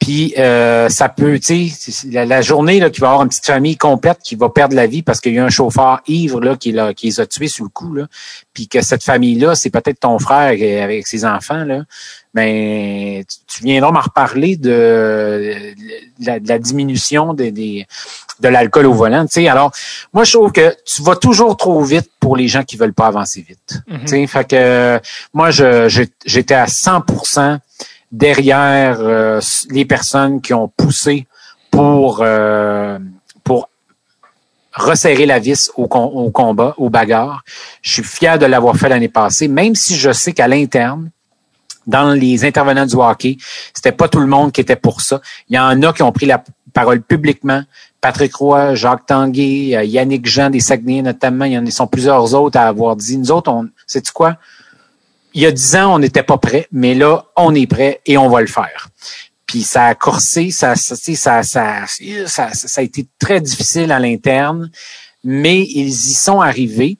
Puis 0.00 0.34
euh, 0.38 0.88
ça 0.88 1.10
peut, 1.10 1.38
tu 1.38 1.68
sais, 1.68 2.08
la, 2.08 2.40
journée 2.40 2.80
là, 2.80 2.88
qu'il 2.88 3.02
va 3.02 3.08
y 3.08 3.10
avoir 3.10 3.22
une 3.22 3.28
petite 3.28 3.46
famille 3.46 3.76
complète 3.76 4.18
qui 4.24 4.34
va 4.34 4.48
perdre 4.48 4.74
la 4.74 4.86
vie 4.86 5.02
parce 5.02 5.20
qu'il 5.20 5.34
y 5.34 5.38
a 5.38 5.44
un 5.44 5.50
chauffeur 5.50 6.00
ivre 6.08 6.40
là, 6.40 6.56
qui, 6.56 6.72
là, 6.72 6.94
qui 6.94 7.06
les 7.06 7.20
a 7.20 7.26
tués 7.26 7.48
sous 7.48 7.64
le 7.64 7.68
coup, 7.68 7.92
là, 7.92 8.06
puis 8.54 8.66
que 8.66 8.80
cette 8.80 9.04
famille-là, 9.04 9.54
c'est 9.54 9.68
peut-être 9.68 10.00
ton 10.00 10.18
frère 10.18 10.48
avec 10.82 11.06
ses 11.06 11.26
enfants, 11.26 11.64
là, 11.64 11.82
ben 12.32 13.22
tu, 13.46 13.62
viendras 13.64 13.90
m'en 13.90 14.00
reparler 14.00 14.56
de, 14.56 15.74
la, 16.20 16.58
diminution 16.58 17.34
des, 17.34 17.50
de 17.50 18.48
l'alcool 18.48 18.86
au 18.86 18.94
volant. 18.94 19.26
Tu 19.26 19.42
sais, 19.42 19.48
alors, 19.48 19.72
moi, 20.12 20.24
je 20.24 20.32
trouve 20.32 20.52
que 20.52 20.74
tu 20.86 21.02
vas 21.02 21.16
toujours 21.16 21.56
trop 21.56 21.82
vite 21.82 22.08
pour 22.20 22.36
les 22.36 22.46
gens 22.46 22.62
qui 22.62 22.76
veulent 22.76 22.94
pas 22.94 23.08
avancer 23.08 23.44
vite. 23.46 23.80
Mm-hmm. 23.88 24.00
Tu 24.02 24.06
sais, 24.06 24.26
fait 24.28 24.48
que 24.48 25.00
moi, 25.34 25.50
je, 25.50 26.08
j'étais 26.24 26.54
à 26.54 26.68
100 26.68 27.02
derrière 28.10 28.98
euh, 29.00 29.40
les 29.70 29.84
personnes 29.84 30.40
qui 30.40 30.54
ont 30.54 30.68
poussé 30.68 31.26
pour 31.70 32.20
euh, 32.22 32.98
pour 33.44 33.68
resserrer 34.72 35.26
la 35.26 35.38
vis 35.38 35.70
au, 35.76 35.84
au, 35.84 36.30
combat, 36.30 36.74
au 36.78 36.90
bagarre. 36.90 37.42
Je 37.82 37.94
suis 37.94 38.02
fier 38.04 38.38
de 38.38 38.46
l'avoir 38.46 38.76
fait 38.76 38.88
l'année 38.88 39.08
passée, 39.08 39.48
même 39.48 39.74
si 39.74 39.96
je 39.96 40.12
sais 40.12 40.32
qu'à 40.32 40.46
l'interne, 40.46 41.10
dans 41.86 42.12
les 42.12 42.44
intervenants 42.44 42.86
du 42.86 42.94
hockey, 42.94 43.36
c'était 43.74 43.92
pas 43.92 44.08
tout 44.08 44.20
le 44.20 44.26
monde 44.26 44.52
qui 44.52 44.60
était 44.60 44.76
pour 44.76 45.00
ça. 45.00 45.20
Il 45.48 45.56
y 45.56 45.58
en 45.58 45.82
a 45.82 45.92
qui 45.92 46.02
ont 46.02 46.12
pris 46.12 46.26
la 46.26 46.42
parole 46.72 47.02
publiquement. 47.02 47.62
Patrick 48.00 48.34
Roy, 48.34 48.74
Jacques 48.74 49.06
Tanguay, 49.06 49.76
euh, 49.76 49.84
Yannick 49.84 50.26
Jean 50.26 50.50
des 50.50 50.60
Saguenay 50.60 51.02
notamment, 51.02 51.44
il 51.44 51.52
y 51.52 51.58
en 51.58 51.66
a 51.66 51.70
sont 51.70 51.86
plusieurs 51.86 52.34
autres 52.34 52.58
à 52.58 52.68
avoir 52.68 52.96
dit. 52.96 53.18
Nous 53.18 53.30
autres, 53.30 53.50
on, 53.50 53.68
c'est 53.86 54.08
quoi? 54.10 54.36
Il 55.34 55.42
y 55.42 55.46
a 55.46 55.50
dix 55.50 55.76
ans, 55.76 55.94
on 55.94 55.98
n'était 55.98 56.22
pas 56.22 56.38
prêt, 56.38 56.66
mais 56.72 56.94
là, 56.94 57.26
on 57.36 57.54
est 57.54 57.66
prêt 57.66 58.00
et 58.06 58.16
on 58.18 58.28
va 58.28 58.40
le 58.40 58.46
faire. 58.46 58.88
Puis 59.46 59.62
ça 59.62 59.86
a 59.86 59.94
coursé, 59.94 60.50
ça, 60.50 60.76
ça, 60.76 60.94
ça, 60.94 61.42
ça, 61.42 61.86
ça, 61.86 62.80
a 62.80 62.84
été 62.84 63.06
très 63.18 63.40
difficile 63.40 63.90
à 63.90 63.98
l'interne, 63.98 64.70
mais 65.24 65.62
ils 65.62 65.88
y 65.88 66.14
sont 66.14 66.40
arrivés. 66.40 66.98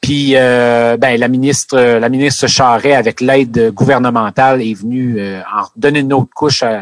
Puis 0.00 0.32
euh, 0.34 0.96
ben, 0.98 1.18
la 1.18 1.28
ministre, 1.28 1.78
la 1.78 2.08
ministre 2.08 2.46
Charret, 2.46 2.94
avec 2.94 3.20
l'aide 3.20 3.70
gouvernementale, 3.72 4.62
est 4.62 4.74
venue 4.74 5.16
euh, 5.18 5.40
en 5.40 5.66
donner 5.76 6.00
une 6.00 6.12
autre 6.12 6.30
couche 6.34 6.62
euh, 6.62 6.80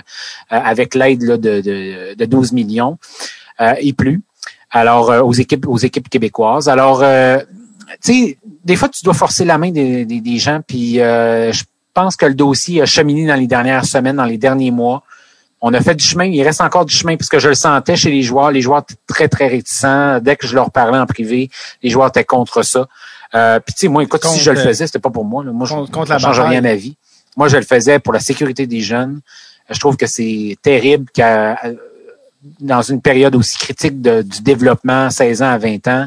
avec 0.51 0.95
l'aide 0.95 1.21
de, 1.21 1.37
de, 1.37 2.15
de 2.15 2.25
12 2.25 2.53
millions 2.53 2.99
et 3.79 3.93
plus. 3.93 4.23
Alors 4.71 5.11
aux 5.25 5.33
équipes, 5.33 5.69
aux 5.69 5.79
équipes 5.79 6.09
québécoises. 6.09 6.69
Alors, 6.69 7.05
sais, 8.01 8.39
des 8.64 8.77
fois 8.77 8.89
tu 8.89 9.05
dois 9.05 9.14
forcer 9.14 9.44
la 9.44 9.59
main 9.59 9.70
des, 9.70 10.05
des, 10.05 10.20
des 10.20 10.39
gens. 10.39 10.60
Puis 10.66 10.94
je 10.94 11.62
pense 11.94 12.16
que 12.16 12.27
le 12.27 12.35
dossier 12.35 12.82
a 12.82 12.86
cheminé 12.86 13.27
dans 13.27 13.36
les 13.36 13.47
dernières 13.47 13.85
semaines, 13.85 14.16
dans 14.16 14.24
les 14.24 14.39
derniers 14.39 14.70
mois. 14.70 15.02
On 15.64 15.73
a 15.74 15.81
fait 15.81 15.94
du 15.94 16.05
chemin. 16.05 16.24
Il 16.24 16.43
reste 16.43 16.60
encore 16.60 16.85
du 16.85 16.94
chemin 16.94 17.16
puisque 17.16 17.39
je 17.39 17.48
le 17.48 17.55
sentais 17.55 17.94
chez 17.94 18.10
les 18.10 18.23
joueurs. 18.23 18.51
Les 18.51 18.60
joueurs 18.60 18.81
étaient 18.81 19.01
très, 19.06 19.28
très 19.28 19.47
réticents. 19.47 20.19
Dès 20.20 20.35
que 20.35 20.47
je 20.47 20.56
leur 20.56 20.73
parlais 20.73 20.98
en 20.98 21.06
privé, 21.06 21.51
les 21.82 21.90
joueurs 21.90 22.09
étaient 22.09 22.24
contre 22.24 22.62
ça. 22.62 22.89
Euh, 23.35 23.60
Puis 23.60 23.74
tu 23.74 23.81
sais, 23.82 23.89
moi, 23.89 24.02
écoute, 24.02 24.24
si 24.24 24.40
je 24.40 24.51
le 24.51 24.59
euh, 24.59 24.64
faisais, 24.64 24.86
c'était 24.86 24.98
pas 24.98 25.10
pour 25.10 25.24
moi. 25.24 25.44
Moi, 25.44 25.66
je 25.66 25.74
ne 25.74 26.19
change 26.19 26.40
rien 26.40 26.59
à 26.59 26.62
ma 26.62 26.74
vie. 26.74 26.97
Moi, 27.36 27.47
je 27.47 27.56
le 27.56 27.62
faisais 27.62 28.01
pour 28.01 28.12
la 28.12 28.19
sécurité 28.19 28.66
des 28.66 28.81
jeunes. 28.81 29.20
Je 29.70 29.78
trouve 29.78 29.97
que 29.97 30.06
c'est 30.06 30.56
terrible 30.62 31.06
qu'à 31.14 31.60
dans 32.60 32.82
une 32.82 33.01
période 33.01 33.35
aussi 33.36 33.56
critique 33.56 34.01
de, 34.01 34.23
du 34.23 34.43
développement, 34.43 35.10
16 35.10 35.43
ans 35.43 35.51
à 35.51 35.59
20 35.59 35.89
ans, 35.89 36.06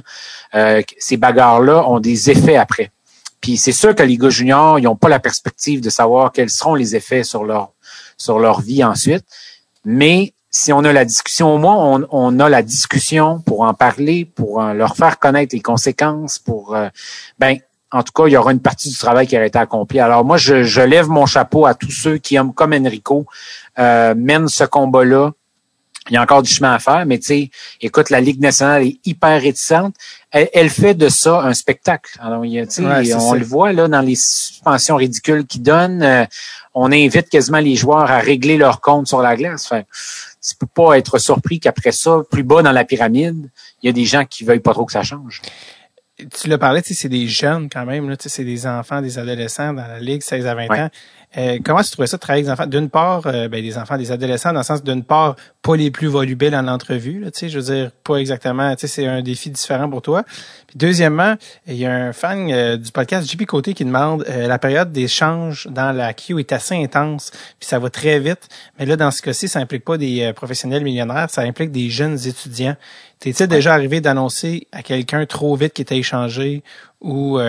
euh, 0.54 0.82
ces 0.98 1.18
bagarres-là 1.18 1.88
ont 1.88 2.00
des 2.00 2.30
effets 2.30 2.58
après. 2.58 2.92
Puis 3.42 3.58
c'est 3.58 3.72
sûr 3.72 3.94
que 3.96 4.04
les 4.04 4.18
gars 4.18 4.30
juniors, 4.30 4.80
ils 4.80 4.84
n'ont 4.84 4.96
pas 4.96 5.10
la 5.10 5.20
perspective 5.20 5.82
de 5.82 5.90
savoir 5.90 6.32
quels 6.32 6.50
seront 6.50 6.76
les 6.76 6.96
effets 6.96 7.24
sur 7.24 7.44
leur 7.44 7.72
sur 8.18 8.40
leur 8.40 8.62
vie 8.62 8.84
ensuite. 8.84 9.26
Mais 9.84 10.34
si 10.50 10.72
on 10.74 10.84
a 10.86 10.94
la 10.94 11.06
discussion, 11.06 11.54
au 11.54 11.58
moins, 11.58 11.76
on, 11.76 12.08
on, 12.12 12.40
a 12.40 12.50
la 12.50 12.64
discussion 12.64 13.42
pour 13.42 13.62
en 13.62 13.74
parler, 13.74 14.26
pour 14.26 14.62
euh, 14.62 14.74
leur 14.74 14.96
faire 14.96 15.20
connaître 15.20 15.54
les 15.54 15.62
conséquences, 15.62 16.40
pour 16.40 16.76
euh, 16.76 16.88
ben 17.38 17.58
en 17.92 18.04
tout 18.04 18.12
cas, 18.14 18.28
il 18.28 18.34
y 18.34 18.38
aura 18.38 18.52
une 18.52 18.62
partie 18.62 18.90
du 18.90 18.98
travail 18.98 19.28
qui 19.28 19.38
aura 19.38 19.46
été 19.46 19.60
accompli. 19.60 20.00
Alors 20.00 20.26
moi, 20.26 20.38
je, 20.38 20.64
je 20.64 20.82
lève 20.82 21.08
mon 21.08 21.26
chapeau 21.26 21.66
à 21.66 21.74
tous 21.74 21.92
ceux 21.92 22.18
qui, 22.18 22.38
comme 22.56 22.74
Enrico, 22.74 23.26
euh, 23.80 24.14
mènent 24.18 24.48
ce 24.48 24.64
combat-là. 24.64 25.32
Il 26.10 26.14
y 26.14 26.18
a 26.18 26.22
encore 26.22 26.44
du 26.44 26.52
chemin 26.52 26.74
à 26.74 26.80
faire, 26.80 27.06
mais 27.08 27.18
tu 27.18 27.26
sais, 27.26 27.50
écoute, 27.82 28.12
la 28.12 28.22
Ligue 28.22 28.40
nationale 28.40 28.84
est 28.84 29.00
hyper 29.06 29.42
réticente. 29.42 29.96
Elle, 30.30 30.70
fait 30.70 30.94
de 30.94 31.10
ça 31.10 31.42
un 31.42 31.54
spectacle. 31.54 32.12
Alors, 32.22 32.46
il 32.46 32.68
on 33.16 33.34
le 33.34 33.46
voit 33.46 33.72
là 33.72 33.88
dans 33.88 34.02
les 34.02 34.16
suspensions 34.16 34.98
ridicules 34.98 35.46
qu'ils 35.48 35.64
donnent. 35.64 36.04
Euh, 36.04 36.26
on 36.74 36.92
invite 36.92 37.30
quasiment 37.30 37.60
les 37.60 37.76
joueurs 37.76 38.12
à 38.12 38.20
régler 38.20 38.58
leur 38.58 38.82
compte 38.82 39.08
sur 39.08 39.22
la 39.22 39.36
glace. 39.36 39.66
Enfin, 39.66 39.84
tu 40.48 40.56
peux 40.56 40.68
pas 40.68 40.98
être 40.98 41.18
surpris 41.18 41.60
qu'après 41.60 41.92
ça, 41.92 42.22
plus 42.30 42.44
bas 42.44 42.62
dans 42.62 42.74
la 42.74 42.84
pyramide, 42.84 43.50
il 43.82 43.88
y 43.88 43.90
a 43.90 43.94
des 43.94 44.06
gens 44.06 44.26
qui 44.26 44.44
veulent 44.44 44.62
pas 44.62 44.74
trop 44.74 44.86
que 44.86 44.92
ça 44.92 45.04
change. 45.04 45.42
Tu 46.34 46.48
l'as 46.48 46.58
parlé, 46.58 46.82
c'est 46.84 47.10
des 47.10 47.28
jeunes 47.28 47.68
quand 47.70 47.86
même, 47.86 48.16
c'est 48.20 48.46
des 48.46 48.68
enfants, 48.68 49.02
des 49.02 49.18
adolescents 49.18 49.74
dans 49.74 49.88
la 49.88 50.00
Ligue, 50.00 50.22
16 50.22 50.46
à 50.48 50.56
20 50.56 50.70
ans. 50.70 50.90
Euh, 51.38 51.60
comment 51.64 51.82
tu 51.82 51.92
trouvais 51.92 52.08
ça 52.08 52.18
de 52.18 52.22
travailler 52.22 52.48
avec 52.48 52.58
des 52.58 52.62
enfants? 52.62 52.70
D'une 52.70 52.90
part, 52.90 53.24
euh, 53.26 53.48
ben, 53.48 53.62
des 53.62 53.78
enfants, 53.78 53.98
des 53.98 54.12
adolescents, 54.12 54.54
dans 54.54 54.60
le 54.60 54.66
sens 54.66 54.84
d'une 54.84 55.04
part, 55.04 55.36
pas 55.62 55.76
les 55.76 55.92
plus 55.92 56.08
volubiles 56.08 56.56
en 56.56 56.68
entrevue, 56.68 57.20
là, 57.20 57.30
je 57.34 57.60
veux 57.60 57.74
dire, 57.76 57.92
pas 58.04 58.18
exactement, 58.18 58.74
c'est 58.78 59.06
un 59.06 59.22
défi 59.22 59.50
différent 59.50 59.90
pour 59.90 60.02
toi. 60.02 60.24
Puis 60.68 60.78
deuxièmement, 60.78 61.36
il 61.68 61.76
y 61.76 61.86
a 61.86 61.94
un 61.94 62.14
fan 62.14 62.50
euh, 62.52 62.78
du 62.78 62.92
podcast 62.92 63.30
JP 63.30 63.46
Côté 63.46 63.74
qui 63.74 63.84
demande 63.84 64.26
la 64.28 64.60
période 64.60 64.92
d'échange 64.92 65.68
dans 65.70 65.92
la 65.92 66.14
queue 66.14 66.40
est 66.40 66.52
assez 66.52 66.76
intense, 66.76 67.32
puis 67.60 67.68
ça 67.68 67.80
va 67.80 67.90
très 67.90 68.20
vite. 68.20 68.48
Mais 68.80 68.86
là, 68.86 68.96
dans 68.96 69.12
ce 69.12 69.22
cas-ci, 69.22 69.48
ça 69.48 69.60
implique 69.60 69.84
pas 69.84 69.98
des 69.98 70.32
professionnels 70.36 70.84
millionnaires, 70.84 71.30
ça 71.30 71.42
implique 71.42 71.72
des 71.72 71.90
jeunes 71.90 72.18
étudiants. 72.28 72.76
T'es-il 73.20 73.48
déjà 73.48 73.74
arrivé 73.74 74.02
d'annoncer 74.02 74.68
à 74.72 74.84
quelqu'un 74.84 75.26
trop 75.26 75.56
vite 75.56 75.74
qui 75.74 75.82
était 75.82 75.98
échangé 75.98 76.64
ou, 77.02 77.40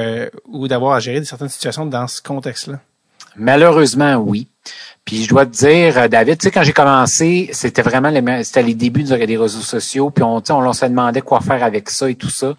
ou 0.49 0.69
d'avoir 0.69 0.95
à 0.95 1.01
gérer 1.01 1.25
certaines 1.25 1.49
situations 1.49 1.87
dans 1.87 2.07
ce 2.07 2.21
contexte-là? 2.23 2.81
Malheureusement, 3.37 4.17
oui. 4.17 4.49
Puis 5.05 5.23
je 5.23 5.29
dois 5.29 5.47
te 5.47 5.53
dire, 5.53 5.97
euh, 5.99 6.09
David, 6.09 6.39
tu 6.39 6.45
sais, 6.45 6.51
quand 6.51 6.65
j'ai 6.65 6.73
commencé, 6.73 7.49
c'était 7.53 7.83
vraiment 7.83 8.11
les, 8.11 8.43
c'était 8.43 8.65
les 8.65 8.75
débuts 8.75 9.05
des 9.05 9.37
réseaux 9.37 9.61
sociaux, 9.61 10.11
puis 10.11 10.25
on, 10.25 10.43
on, 10.49 10.67
on 10.67 10.73
se 10.73 10.85
demandait 10.85 11.21
quoi 11.21 11.41
faire 11.41 11.63
avec 11.63 11.89
ça 11.91 12.11
et 12.11 12.17
tout 12.17 12.29
ça. 12.29 12.55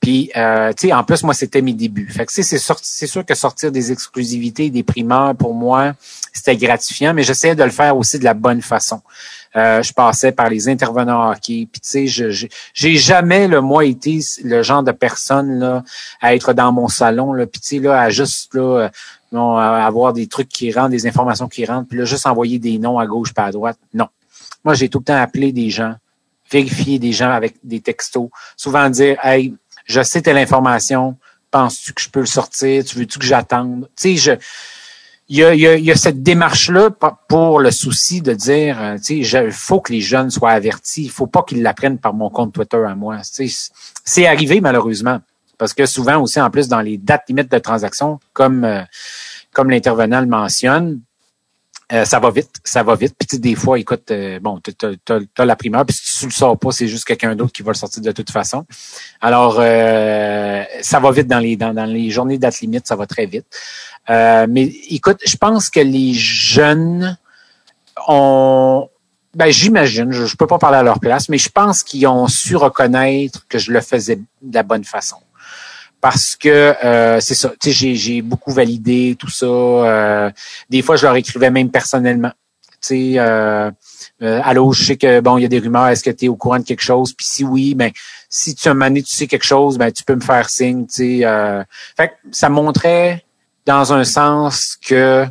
Puis, 0.00 0.30
euh, 0.34 0.72
tu 0.72 0.88
sais, 0.88 0.92
en 0.94 1.04
plus, 1.04 1.22
moi, 1.24 1.34
c'était 1.34 1.60
mes 1.60 1.74
débuts. 1.74 2.08
Fait 2.08 2.24
que 2.24 2.32
c'est 2.32 2.42
c'est 2.42 3.06
sûr 3.06 3.26
que 3.26 3.34
sortir 3.34 3.70
des 3.70 3.92
exclusivités, 3.92 4.70
des 4.70 4.82
primeurs, 4.82 5.34
pour 5.36 5.52
moi, 5.52 5.92
c'était 6.32 6.56
gratifiant, 6.56 7.12
mais 7.12 7.22
j'essayais 7.22 7.54
de 7.54 7.64
le 7.64 7.70
faire 7.70 7.94
aussi 7.94 8.18
de 8.18 8.24
la 8.24 8.32
bonne 8.32 8.62
façon. 8.62 9.02
Euh, 9.56 9.82
je 9.82 9.92
passais 9.92 10.32
par 10.32 10.48
les 10.48 10.68
intervenants 10.68 11.30
hockey. 11.30 11.68
Puis 11.70 11.80
tu 11.82 12.08
sais, 12.08 12.48
j'ai 12.72 12.96
jamais 12.96 13.48
le 13.48 13.60
moi 13.60 13.84
été 13.84 14.20
le 14.44 14.62
genre 14.62 14.84
de 14.84 14.92
personne 14.92 15.58
là 15.58 15.82
à 16.20 16.34
être 16.34 16.52
dans 16.52 16.70
mon 16.70 16.86
salon 16.86 17.32
là, 17.32 17.46
puis 17.46 17.60
tu 17.60 17.68
sais 17.68 17.78
là 17.80 18.00
à 18.00 18.10
juste 18.10 18.54
là 18.54 18.90
non, 19.32 19.56
avoir 19.56 20.12
des 20.12 20.26
trucs 20.26 20.48
qui 20.48 20.72
rentrent, 20.72 20.90
des 20.90 21.06
informations 21.06 21.48
qui 21.48 21.64
rentrent, 21.64 21.88
puis 21.88 21.98
là, 21.98 22.04
juste 22.04 22.26
envoyer 22.26 22.58
des 22.58 22.78
noms 22.78 22.98
à 22.98 23.06
gauche 23.06 23.32
pas 23.32 23.44
à 23.44 23.52
droite. 23.52 23.78
Non. 23.94 24.08
Moi, 24.64 24.74
j'ai 24.74 24.88
tout 24.88 24.98
le 24.98 25.04
temps 25.04 25.20
appelé 25.20 25.52
des 25.52 25.70
gens, 25.70 25.94
vérifier 26.50 26.98
des 26.98 27.12
gens 27.12 27.30
avec 27.30 27.54
des 27.62 27.80
textos, 27.80 28.28
souvent 28.56 28.90
dire 28.90 29.18
Hey, 29.24 29.54
je 29.84 30.02
sais 30.02 30.22
telle 30.22 30.38
information, 30.38 31.16
penses-tu 31.50 31.92
que 31.92 32.02
je 32.02 32.10
peux 32.10 32.20
le 32.20 32.26
sortir? 32.26 32.84
Tu 32.84 32.98
veux-tu 32.98 33.18
que 33.18 33.24
j'attende? 33.24 33.88
Tu 33.96 34.16
sais, 34.16 34.16
je. 34.16 34.32
Il 35.32 35.38
y, 35.38 35.90
a, 35.92 35.96
cette 35.96 36.24
démarche-là 36.24 36.90
pour 37.28 37.60
le 37.60 37.70
souci 37.70 38.20
de 38.20 38.32
dire, 38.32 38.82
euh, 38.82 38.96
tu 38.96 39.24
sais, 39.24 39.44
il 39.44 39.52
faut 39.52 39.80
que 39.80 39.92
les 39.92 40.00
jeunes 40.00 40.28
soient 40.28 40.50
avertis. 40.50 41.04
Il 41.04 41.10
faut 41.10 41.28
pas 41.28 41.44
qu'ils 41.44 41.62
l'apprennent 41.62 41.98
par 41.98 42.14
mon 42.14 42.30
compte 42.30 42.52
Twitter 42.52 42.82
à 42.84 42.96
moi. 42.96 43.18
C'est 44.04 44.26
arrivé 44.26 44.60
malheureusement. 44.60 45.20
Parce 45.60 45.74
que 45.74 45.84
souvent 45.84 46.18
aussi, 46.22 46.40
en 46.40 46.48
plus, 46.48 46.68
dans 46.68 46.80
les 46.80 46.96
dates 46.96 47.24
limites 47.28 47.52
de 47.52 47.58
transaction, 47.58 48.18
comme, 48.32 48.64
euh, 48.64 48.82
l'intervenant 49.58 50.22
le 50.22 50.26
mentionne, 50.26 51.00
euh, 51.92 52.06
ça 52.06 52.18
va 52.18 52.30
vite, 52.30 52.48
ça 52.64 52.82
va 52.82 52.94
vite. 52.94 53.14
Puis 53.18 53.38
des 53.38 53.54
fois, 53.54 53.78
écoute, 53.78 54.10
euh, 54.10 54.40
bon, 54.40 54.58
tu 54.62 54.72
as, 55.36 55.44
la 55.44 55.56
primeur, 55.56 55.84
puis 55.84 55.94
si 55.94 56.20
tu 56.20 56.24
le 56.24 56.30
sors 56.30 56.58
pas, 56.58 56.72
c'est 56.72 56.88
juste 56.88 57.04
quelqu'un 57.04 57.36
d'autre 57.36 57.52
qui 57.52 57.62
va 57.62 57.72
le 57.72 57.76
sortir 57.76 58.02
de 58.02 58.10
toute 58.10 58.30
façon. 58.30 58.64
Alors, 59.20 59.56
ça 59.56 60.98
va 60.98 61.10
vite 61.10 61.26
dans 61.26 61.40
les 61.40 61.56
dans 61.56 61.84
les 61.84 62.10
journées 62.10 62.38
de 62.38 62.40
date 62.40 62.60
limite, 62.60 62.86
ça 62.86 62.96
va 62.96 63.06
très 63.06 63.26
vite. 63.26 63.44
mais 64.08 64.72
écoute, 64.88 65.18
je 65.26 65.36
pense 65.36 65.68
que 65.68 65.80
les 65.80 66.14
jeunes 66.14 67.18
ont 68.08 68.88
ben, 69.34 69.50
j'imagine, 69.50 70.10
je, 70.10 70.22
ne 70.22 70.36
peux 70.38 70.46
pas 70.46 70.58
parler 70.58 70.78
à 70.78 70.82
leur 70.82 70.98
place, 70.98 71.28
mais 71.28 71.38
je 71.38 71.50
pense 71.50 71.82
qu'ils 71.82 72.06
ont 72.06 72.26
su 72.26 72.56
reconnaître 72.56 73.46
que 73.46 73.58
je 73.58 73.70
le 73.70 73.80
faisais 73.80 74.16
de 74.16 74.54
la 74.54 74.64
bonne 74.64 74.84
façon 74.84 75.18
parce 76.00 76.36
que 76.36 76.48
euh, 76.48 77.20
c'est 77.20 77.34
ça, 77.34 77.52
tu 77.60 77.72
sais, 77.72 77.94
j'ai 77.94 78.22
beaucoup 78.22 78.52
validé 78.52 79.16
tout 79.18 79.30
ça. 79.30 79.46
Euh, 79.46 80.30
des 80.70 80.82
fois, 80.82 80.96
je 80.96 81.04
leur 81.04 81.16
écrivais 81.16 81.50
même 81.50 81.70
personnellement. 81.70 82.32
Tu 82.80 83.12
sais, 83.12 83.12
euh, 83.18 83.70
euh, 84.22 84.40
allô, 84.42 84.72
je 84.72 84.84
sais 84.84 84.96
que 84.96 85.20
bon, 85.20 85.36
il 85.36 85.42
y 85.42 85.44
a 85.44 85.48
des 85.48 85.58
rumeurs. 85.58 85.88
Est-ce 85.88 86.02
que 86.02 86.10
tu 86.10 86.26
es 86.26 86.28
au 86.28 86.36
courant 86.36 86.58
de 86.58 86.64
quelque 86.64 86.82
chose? 86.82 87.12
Puis 87.12 87.26
si 87.26 87.44
oui, 87.44 87.74
ben 87.74 87.90
si 88.30 88.54
tu 88.54 88.68
as 88.68 88.74
mané, 88.74 89.02
tu 89.02 89.14
sais 89.14 89.26
quelque 89.26 89.44
chose, 89.44 89.76
ben 89.76 89.92
tu 89.92 90.02
peux 90.04 90.14
me 90.14 90.20
faire 90.20 90.48
signe. 90.48 90.86
Tu 90.86 90.94
sais, 90.94 91.20
euh, 91.24 91.62
fait 91.96 92.12
ça 92.30 92.48
montrait 92.48 93.24
dans 93.66 93.92
un 93.92 94.04
sens 94.04 94.78
que 94.80 95.26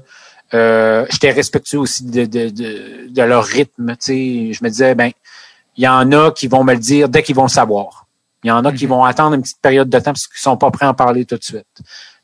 euh, 0.54 1.06
j'étais 1.10 1.32
respectueux 1.32 1.80
aussi 1.80 2.06
de, 2.06 2.26
de, 2.26 2.50
de, 2.50 3.08
de 3.10 3.22
leur 3.24 3.46
rythme. 3.46 3.96
Tu 3.96 3.98
sais, 4.00 4.54
je 4.54 4.64
me 4.64 4.70
disais 4.70 4.94
ben 4.94 5.12
il 5.78 5.84
y 5.84 5.88
en 5.88 6.12
a 6.12 6.32
qui 6.32 6.48
vont 6.48 6.64
me 6.64 6.74
le 6.74 6.80
dire 6.80 7.10
dès 7.10 7.24
qu'ils 7.24 7.36
vont 7.36 7.44
le 7.44 7.50
savoir. 7.50 8.06
Il 8.44 8.48
y 8.48 8.52
en 8.52 8.64
a 8.66 8.72
qui 8.72 8.86
mhm. 8.86 8.91
vont 8.91 9.03
attendre 9.03 9.36
une 9.36 9.41
petite 9.41 9.61
période 9.61 9.90
de 9.90 9.99
temps 9.99 10.14
parce 10.14 10.28
qu'ils 10.28 10.40
sont 10.40 10.57
pas 10.57 10.72
prêts 10.72 10.86
à 10.86 10.90
en 10.90 10.94
parler 10.94 11.26
tout 11.26 11.38
de 11.38 11.44
suite. 11.44 11.66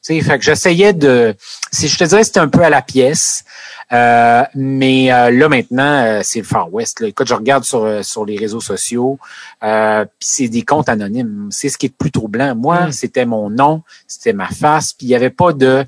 sais, 0.02 0.20
fait 0.22 0.38
que 0.38 0.46
j'essayais 0.46 0.94
de, 0.94 1.36
si 1.72 1.88
je 1.88 1.98
te 1.98 2.04
dirais, 2.04 2.24
c'était 2.24 2.40
un 2.40 2.48
peu 2.48 2.62
à 2.62 2.70
la 2.70 2.82
pièce, 2.82 3.44
euh, 3.92 4.44
mais 4.56 5.12
euh, 5.12 5.30
là 5.32 5.50
maintenant, 5.50 6.04
euh, 6.04 6.22
c'est 6.24 6.40
le 6.40 6.46
Far 6.46 6.74
West. 6.74 7.02
Là. 7.02 7.08
Écoute, 7.08 7.28
je 7.28 7.34
regarde 7.34 7.64
sur 7.64 8.04
sur 8.04 8.26
les 8.26 8.38
réseaux 8.38 8.62
sociaux, 8.62 9.20
euh, 9.64 10.06
c'est 10.20 10.48
des 10.48 10.64
comptes 10.64 10.90
anonymes. 10.90 11.50
C'est 11.52 11.70
ce 11.70 11.78
qui 11.78 11.88
est 11.88 11.90
le 11.90 11.96
plus 11.98 12.12
troublant. 12.12 12.56
Moi, 12.56 12.86
mhm. 12.86 12.92
c'était 12.92 13.26
mon 13.26 13.50
nom, 13.50 13.84
c'était 14.08 14.34
ma 14.34 14.48
face, 14.48 14.94
puis 14.94 15.08
il 15.08 15.10
y 15.10 15.16
avait 15.16 15.30
pas 15.30 15.54
de 15.54 15.86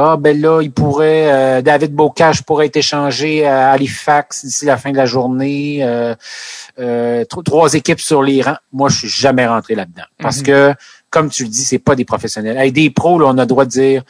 ah, 0.00 0.16
ben 0.16 0.40
là, 0.40 0.62
il 0.62 0.70
pourrait, 0.70 1.32
euh, 1.32 1.60
David 1.60 1.92
Bocage 1.92 2.44
pourrait 2.44 2.66
être 2.66 2.76
échangé 2.76 3.44
à 3.44 3.72
Halifax 3.72 4.44
d'ici 4.44 4.64
la 4.64 4.76
fin 4.76 4.92
de 4.92 4.96
la 4.96 5.06
journée. 5.06 5.80
Euh, 5.82 6.14
euh, 6.78 7.24
trois 7.24 7.74
équipes 7.74 7.98
sur 7.98 8.22
les 8.22 8.40
rangs. 8.40 8.58
Moi, 8.72 8.90
je 8.90 8.98
suis 8.98 9.08
jamais 9.08 9.44
rentré 9.44 9.74
là-dedans. 9.74 10.04
Parce 10.22 10.38
mhm. 10.38 10.44
que, 10.44 10.74
comme 11.10 11.30
tu 11.30 11.42
le 11.42 11.48
dis, 11.48 11.64
c'est 11.64 11.80
pas 11.80 11.96
des 11.96 12.04
professionnels. 12.04 12.56
Avec 12.56 12.74
des 12.74 12.90
pros, 12.90 13.18
là, 13.18 13.26
on 13.26 13.38
a 13.38 13.40
le 13.40 13.46
droit 13.46 13.64
de 13.64 13.70
dire 13.70 14.04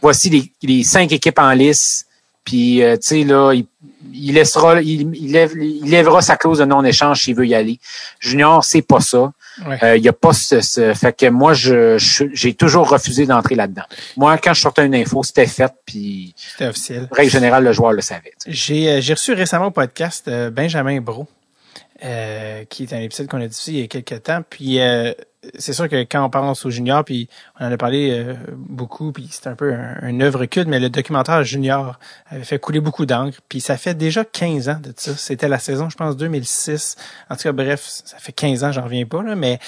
voici 0.00 0.50
les, 0.62 0.82
cinq 0.82 1.12
équipes 1.12 1.40
en 1.40 1.50
lice. 1.50 2.06
Puis, 2.42 2.80
tu 2.80 2.98
sais, 3.02 3.24
là, 3.24 3.52
il, 3.52 4.32
laissera, 4.32 4.80
il, 4.80 5.30
lève, 5.30 5.52
il 5.60 5.90
lèvera 5.90 6.22
sa 6.22 6.38
clause 6.38 6.60
de 6.60 6.64
non-échange 6.64 7.22
s'il 7.22 7.34
veut 7.34 7.46
y 7.46 7.54
aller. 7.54 7.78
Junior, 8.18 8.64
c'est 8.64 8.80
pas 8.80 9.00
ça. 9.00 9.30
Il 9.94 10.02
y 10.02 10.08
a 10.08 10.12
pas 10.12 10.32
ce, 10.32 10.60
fait 10.94 11.16
que 11.16 11.26
moi 11.26 11.52
je 11.52 11.96
j'ai 12.32 12.54
toujours 12.54 12.88
refusé 12.88 13.26
d'entrer 13.26 13.54
là-dedans. 13.54 13.84
Moi 14.16 14.38
quand 14.38 14.54
je 14.54 14.60
sortais 14.60 14.86
une 14.86 14.94
info, 14.94 15.22
c'était 15.22 15.46
fait 15.46 15.72
puis 15.84 16.34
c'était 16.36 16.66
officiel. 16.66 17.08
Règle 17.10 17.30
générale 17.30 17.64
le 17.64 17.72
joueur 17.72 17.92
le 17.92 18.02
savait. 18.02 18.32
J'ai 18.46 19.00
j'ai 19.00 19.14
reçu 19.14 19.32
récemment 19.32 19.66
au 19.66 19.70
podcast 19.70 20.30
Benjamin 20.50 21.00
Bro 21.00 21.26
euh, 22.04 22.64
qui 22.66 22.84
est 22.84 22.92
un 22.92 23.00
épisode 23.00 23.26
qu'on 23.26 23.40
a 23.40 23.48
diffusé 23.48 23.72
il 23.72 23.80
y 23.80 23.82
a 23.82 23.88
quelques 23.88 24.22
temps. 24.22 24.42
Puis 24.48 24.80
euh, 24.80 25.12
c'est 25.56 25.72
sûr 25.72 25.88
que 25.88 26.02
quand 26.02 26.24
on 26.24 26.30
pense 26.30 26.64
aux 26.66 26.70
juniors, 26.70 27.04
puis 27.04 27.28
on 27.58 27.66
en 27.66 27.72
a 27.72 27.76
parlé 27.76 28.10
euh, 28.10 28.34
beaucoup, 28.56 29.12
puis 29.12 29.28
c'est 29.30 29.46
un 29.46 29.54
peu 29.54 29.74
un, 29.74 30.20
œuvre 30.20 30.44
culte, 30.46 30.68
mais 30.68 30.80
le 30.80 30.90
documentaire 30.90 31.44
Junior 31.44 31.98
avait 32.30 32.44
fait 32.44 32.58
couler 32.58 32.80
beaucoup 32.80 33.06
d'encre. 33.06 33.38
Puis 33.48 33.60
ça 33.60 33.76
fait 33.76 33.94
déjà 33.94 34.24
15 34.24 34.68
ans 34.68 34.80
de 34.82 34.92
ça. 34.96 35.14
C'était 35.16 35.48
la 35.48 35.58
saison, 35.58 35.88
je 35.88 35.96
pense, 35.96 36.16
2006. 36.16 36.96
En 37.30 37.36
tout 37.36 37.42
cas, 37.42 37.52
bref, 37.52 37.82
ça 37.82 38.18
fait 38.18 38.32
15 38.32 38.64
ans, 38.64 38.72
j'en 38.72 38.84
reviens 38.84 39.06
pas, 39.06 39.22
là, 39.22 39.34
mais 39.34 39.58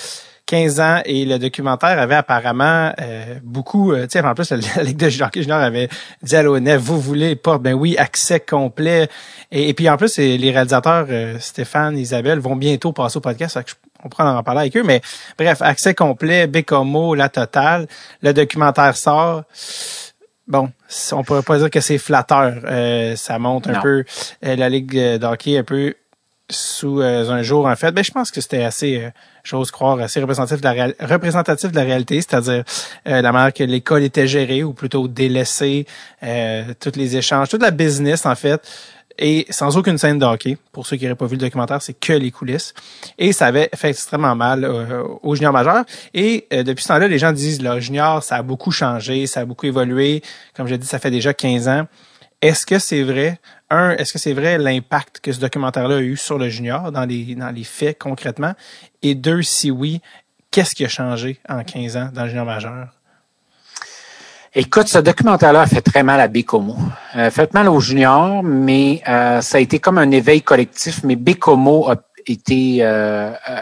15 0.51 0.81
ans 0.81 1.01
et 1.05 1.25
le 1.25 1.39
documentaire 1.39 1.97
avait 2.01 2.17
apparemment 2.17 2.93
euh, 3.01 3.37
beaucoup, 3.45 3.93
euh, 3.93 4.03
tu 4.03 4.19
sais, 4.19 4.21
en 4.21 4.35
plus, 4.35 4.51
la 4.51 4.85
de 4.85 5.09
Junior 5.09 5.61
avait 5.61 5.89
dit 6.25 6.35
à 6.35 6.43
l'ONF, 6.43 6.79
vous 6.79 7.01
voulez 7.01 7.37
pas, 7.37 7.59
ben 7.59 7.73
oui, 7.75 7.97
accès 7.97 8.41
complet. 8.41 9.09
Et, 9.53 9.73
puis 9.75 9.89
en 9.89 9.97
plus, 9.97 10.19
les 10.19 10.51
réalisateurs, 10.51 11.07
euh, 11.09 11.39
Stéphane, 11.39 11.97
Isabelle, 11.97 12.41
vont 12.41 12.57
bientôt 12.57 12.93
passer 12.93 13.19
au 13.19 13.21
podcast, 13.21 13.57
on 14.05 14.09
pourra 14.09 14.37
en 14.37 14.43
parler 14.43 14.61
avec 14.63 14.77
eux, 14.77 14.83
mais 14.83 15.01
bref, 15.39 15.63
accès 15.63 15.95
complet, 15.95 16.47
Bécomo, 16.47 17.15
la 17.15 17.29
totale, 17.29 17.87
le 18.23 18.33
documentaire 18.33 18.97
sort. 18.97 19.45
Bon, 20.49 20.71
on 21.13 21.23
pourrait 21.23 21.43
pas 21.43 21.59
dire 21.59 21.71
que 21.71 21.81
c'est 21.81 21.99
flatteur. 21.99 22.55
ça 23.17 23.39
monte 23.39 23.69
un 23.69 23.81
peu 23.81 24.05
la 24.43 24.69
Ligue 24.69 25.17
d'hockey 25.19 25.59
un 25.59 25.63
peu 25.63 25.95
sous 26.49 27.01
un 27.01 27.43
jour 27.43 27.67
en 27.67 27.77
fait. 27.77 27.93
Ben, 27.93 28.03
je 28.03 28.11
pense 28.11 28.33
que 28.33 28.41
c'était 28.41 28.65
assez 28.65 29.13
j'ose 29.45 29.71
croire, 29.71 29.99
assez 30.01 30.21
représentatif 30.21 30.61
de 30.61 30.69
la, 30.69 31.07
représentatif 31.07 31.71
de 31.71 31.77
la 31.77 31.83
réalité, 31.83 32.21
c'est-à-dire 32.21 32.65
euh, 33.07 33.23
la 33.23 33.33
manière 33.33 33.53
que 33.53 33.65
l'école 33.65 34.03
était 34.03 34.27
gérée, 34.27 34.63
ou 34.63 34.73
plutôt 34.73 35.09
délaissée, 35.09 35.87
euh, 36.23 36.65
tous 36.79 36.97
les 36.97 37.17
échanges, 37.17 37.49
toute 37.49 37.63
la 37.63 37.71
business, 37.71 38.27
en 38.27 38.35
fait, 38.35 38.61
et 39.21 39.47
sans 39.51 39.77
aucune 39.77 39.99
scène 39.99 40.19
de 40.19 40.25
hockey. 40.25 40.57
Pour 40.73 40.87
ceux 40.87 40.97
qui 40.97 41.05
n'auraient 41.05 41.15
pas 41.15 41.27
vu 41.27 41.37
le 41.37 41.43
documentaire, 41.43 41.81
c'est 41.81 41.93
que 41.93 42.15
les 42.15 42.31
coulisses. 42.31 42.75
Et 43.19 43.33
ça 43.33 43.47
avait 43.47 43.69
fait 43.77 43.91
extrêmement 43.91 44.35
mal 44.35 44.65
euh, 44.65 45.05
aux 45.23 45.35
juniors 45.37 45.53
majeurs. 45.53 45.85
Et 46.15 46.47
depuis 46.51 46.83
ce 46.83 46.89
temps-là, 46.89 47.07
les 47.07 47.19
gens 47.19 47.33
disent, 47.33 47.63
le 47.63 47.79
junior, 47.79 48.23
ça 48.23 48.37
a 48.37 48.43
beaucoup 48.43 48.73
changé, 48.73 49.27
ça 49.27 49.41
a 49.41 49.45
beaucoup 49.45 49.67
évolué. 49.67 50.23
Comme 50.57 50.67
j'ai 50.67 50.79
dit, 50.79 50.87
ça 50.87 50.99
fait 50.99 51.11
déjà 51.11 51.35
15 51.35 51.69
ans. 51.69 51.87
Est-ce 52.43 52.65
que 52.65 52.79
c'est 52.79 53.03
vrai? 53.03 53.39
Un, 53.69 53.91
est-ce 53.91 54.13
que 54.15 54.19
c'est 54.19 54.33
vrai 54.33 54.57
l'impact 54.57 55.21
que 55.21 55.31
ce 55.31 55.39
documentaire-là 55.41 55.97
a 55.97 56.01
eu 56.01 56.17
sur 56.17 56.39
le 56.39 56.49
junior 56.49 56.91
dans 56.91 57.05
les, 57.05 57.35
dans 57.35 57.51
les 57.51 57.65
faits 57.65 57.99
concrètement? 57.99 58.55
Et 59.03 59.15
deux, 59.15 59.43
si 59.43 59.71
oui, 59.71 60.01
qu'est-ce 60.51 60.75
qui 60.75 60.85
a 60.85 60.89
changé 60.89 61.39
en 61.49 61.63
15 61.63 61.97
ans 61.99 62.11
dans 62.13 62.23
le 62.23 62.29
junior 62.31 62.47
majeur? 62.47 62.89
Écoute, 64.53 64.89
ce 64.89 64.99
documentaire-là 64.99 65.61
a 65.61 65.67
fait 65.67 65.81
très 65.81 66.03
mal 66.03 66.21
à 66.21 66.27
Bécomo. 66.27 66.77
Euh, 67.15 67.31
fait 67.31 67.55
mal 67.55 67.69
aux 67.69 67.79
juniors, 67.79 68.43
mais 68.43 69.01
euh, 69.07 69.41
ça 69.43 69.59
a 69.59 69.61
été 69.61 69.79
comme 69.79 69.97
un 69.97 70.11
éveil 70.11 70.43
collectif. 70.43 71.05
Mais 71.05 71.15
Bécomo 71.15 71.89
a 71.89 71.95
été 72.27 72.79
euh, 72.81 73.31
euh, 73.49 73.61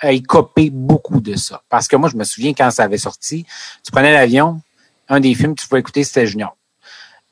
a 0.00 0.12
écopé 0.12 0.70
beaucoup 0.70 1.20
de 1.20 1.36
ça. 1.36 1.62
Parce 1.68 1.86
que 1.86 1.96
moi, 1.96 2.08
je 2.08 2.16
me 2.16 2.24
souviens 2.24 2.54
quand 2.54 2.70
ça 2.70 2.84
avait 2.84 2.96
sorti, 2.96 3.44
tu 3.84 3.92
prenais 3.92 4.12
l'avion, 4.12 4.62
un 5.08 5.20
des 5.20 5.34
films 5.34 5.54
que 5.54 5.60
tu 5.60 5.68
pouvais 5.68 5.80
écouter, 5.80 6.02
c'était 6.02 6.26
Junior. 6.26 6.56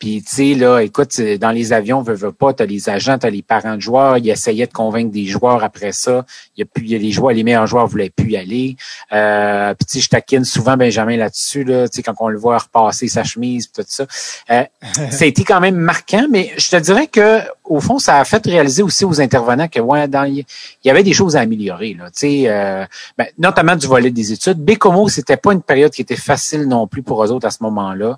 Puis, 0.01 0.23
tu 0.23 0.35
sais, 0.35 0.55
là, 0.55 0.81
écoute, 0.81 1.21
dans 1.21 1.51
les 1.51 1.75
avions, 1.75 2.01
veux, 2.01 2.15
veux 2.15 2.33
pas, 2.33 2.55
t'as 2.55 2.65
les 2.65 2.89
agents, 2.89 3.19
t'as 3.19 3.29
les 3.29 3.43
parents 3.43 3.77
de 3.77 3.83
joueurs, 3.83 4.17
ils 4.17 4.31
essayaient 4.31 4.67
de 4.67 4.73
convaincre 4.73 5.13
des 5.13 5.27
joueurs 5.27 5.63
après 5.63 5.93
ça. 5.93 6.25
Il 6.57 6.61
y 6.61 6.63
a 6.63 6.65
plus, 6.65 6.85
il 6.85 6.91
y 6.91 6.95
a 6.95 6.99
les 6.99 7.13
joueurs, 7.13 7.35
les 7.35 7.45
meilleurs 7.45 7.67
joueurs 7.67 7.87
voulaient 7.87 8.09
plus 8.09 8.31
y 8.31 8.37
aller. 8.39 8.77
Euh, 9.13 9.75
puis, 9.75 9.85
tu 9.85 9.93
sais, 9.93 10.01
je 10.01 10.09
taquine 10.09 10.45
souvent 10.45 10.79
Benjamin 10.79 11.19
là-dessus, 11.19 11.65
là, 11.65 11.87
tu 11.87 11.97
sais, 11.97 12.03
quand 12.03 12.15
on 12.21 12.29
le 12.29 12.39
voit 12.39 12.57
repasser 12.57 13.09
sa 13.09 13.25
chemise, 13.25 13.71
tout 13.71 13.85
ça. 13.87 14.07
Euh, 14.51 14.65
ça 15.11 15.25
a 15.25 15.27
été 15.27 15.45
quand 15.45 15.61
même 15.61 15.77
marquant, 15.77 16.27
mais 16.31 16.51
je 16.57 16.71
te 16.71 16.77
dirais 16.77 17.07
que, 17.07 17.41
au 17.65 17.81
fond, 17.81 17.99
ça 17.99 18.21
a 18.21 18.25
fait 18.25 18.45
réaliser 18.47 18.83
aussi 18.83 19.05
aux 19.05 19.21
intervenants 19.21 19.69
que, 19.69 19.81
ouais, 19.81 20.09
dans, 20.09 20.25
il 20.25 20.47
y 20.83 20.91
avait 20.91 21.03
des 21.03 21.13
choses 21.13 21.37
à 21.37 21.41
améliorer, 21.41 21.93
là, 21.93 22.07
tu 22.07 22.21
sais, 22.21 22.45
euh, 22.49 22.87
ben, 23.19 23.27
notamment 23.37 23.77
du 23.77 23.87
volet 23.87 24.11
des 24.11 24.33
études. 24.33 24.65
Bécomo, 24.65 25.11
c'était 25.11 25.37
pas 25.37 25.53
une 25.53 25.63
période 25.63 25.93
qui 25.93 26.01
était 26.01 26.17
facile 26.17 26.67
non 26.67 26.87
plus 26.87 27.03
pour 27.03 27.23
eux 27.23 27.31
autres 27.31 27.47
à 27.47 27.51
ce 27.51 27.63
moment-là. 27.65 28.17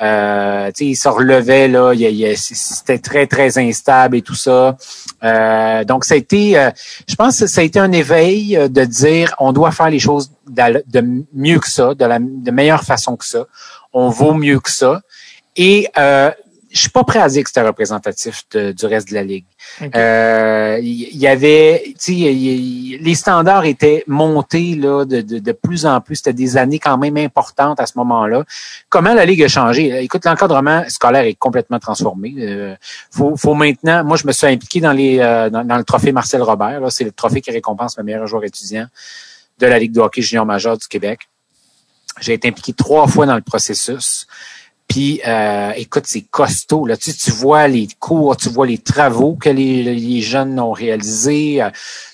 Euh, 0.00 0.70
il 0.78 0.94
se 0.94 1.08
relevait 1.08 1.66
là, 1.66 1.92
c'était 2.36 2.98
très 2.98 3.26
très 3.26 3.58
instable 3.58 4.16
et 4.16 4.22
tout 4.22 4.34
ça. 4.34 4.76
Euh, 5.24 5.84
donc 5.84 6.04
ça 6.04 6.14
a 6.14 6.16
été, 6.16 6.56
euh, 6.56 6.70
je 7.08 7.16
pense 7.16 7.40
que 7.40 7.46
ça 7.48 7.62
a 7.62 7.64
été 7.64 7.80
un 7.80 7.90
éveil 7.90 8.56
euh, 8.56 8.68
de 8.68 8.84
dire 8.84 9.34
on 9.40 9.52
doit 9.52 9.72
faire 9.72 9.90
les 9.90 9.98
choses 9.98 10.30
de, 10.48 11.24
mieux 11.34 11.58
que 11.58 11.68
ça, 11.68 11.94
de 11.94 12.04
la 12.04 12.20
de 12.20 12.50
meilleure 12.50 12.84
façon 12.84 13.16
que 13.16 13.26
ça. 13.26 13.46
On 13.92 14.08
vaut 14.08 14.34
mieux 14.34 14.60
que 14.60 14.70
ça. 14.70 15.02
Et 15.56 15.88
euh, 15.98 16.30
je 16.70 16.78
suis 16.78 16.90
pas 16.90 17.04
prêt 17.04 17.18
à 17.18 17.28
dire 17.28 17.42
que 17.42 17.48
c'était 17.48 17.66
représentatif 17.66 18.44
du 18.50 18.86
reste 18.86 19.08
de 19.08 19.14
la 19.14 19.22
ligue. 19.22 19.44
Il 19.80 19.90
euh, 19.94 20.78
y, 20.82 21.26
avait, 21.26 21.82
tu 21.98 22.14
sais, 22.14 22.98
les 23.00 23.14
standards 23.14 23.64
étaient 23.64 24.04
montés 24.06 24.74
là 24.74 25.04
de, 25.04 25.20
de, 25.20 25.38
de 25.38 25.52
plus 25.52 25.86
en 25.86 26.00
plus. 26.00 26.16
C'était 26.16 26.32
des 26.32 26.56
années 26.56 26.78
quand 26.78 26.98
même 26.98 27.16
importantes 27.16 27.80
à 27.80 27.86
ce 27.86 27.92
moment-là. 27.96 28.44
Comment 28.88 29.14
la 29.14 29.24
ligue 29.24 29.42
a 29.42 29.48
changé? 29.48 30.02
Écoute, 30.02 30.24
l'encadrement 30.24 30.84
scolaire 30.88 31.24
est 31.24 31.34
complètement 31.34 31.78
transformé. 31.78 32.34
Euh, 32.38 32.76
faut, 33.10 33.36
faut 33.36 33.54
maintenant. 33.54 34.04
Moi, 34.04 34.16
je 34.16 34.26
me 34.26 34.32
suis 34.32 34.46
impliqué 34.46 34.80
dans 34.80 34.92
les 34.92 35.18
euh, 35.20 35.48
dans, 35.50 35.76
le 35.76 35.84
trophée 35.84 36.12
Marcel 36.12 36.42
Robert. 36.42 36.80
C'est 36.90 37.04
le 37.04 37.12
trophée 37.12 37.40
qui 37.40 37.50
récompense 37.50 37.96
le 37.96 38.04
meilleur 38.04 38.26
joueur 38.26 38.44
étudiant 38.44 38.86
de 39.58 39.66
la 39.66 39.78
Ligue 39.78 39.92
de 39.92 40.00
hockey 40.00 40.22
junior 40.22 40.44
majeur 40.44 40.76
du 40.76 40.86
Québec. 40.86 41.28
J'ai 42.20 42.34
été 42.34 42.48
impliqué 42.48 42.72
trois 42.72 43.06
fois 43.06 43.26
dans 43.26 43.36
le 43.36 43.42
processus. 43.42 44.26
Puis, 44.88 45.20
euh, 45.26 45.72
écoute, 45.76 46.04
c'est 46.06 46.22
costaud. 46.22 46.86
Là. 46.86 46.96
Tu, 46.96 47.12
tu 47.12 47.30
vois 47.30 47.68
les 47.68 47.86
cours, 48.00 48.36
tu 48.36 48.48
vois 48.48 48.66
les 48.66 48.78
travaux 48.78 49.36
que 49.36 49.50
les, 49.50 49.82
les 49.82 50.20
jeunes 50.22 50.58
ont 50.58 50.72
réalisés, 50.72 51.62
euh, 51.62 51.68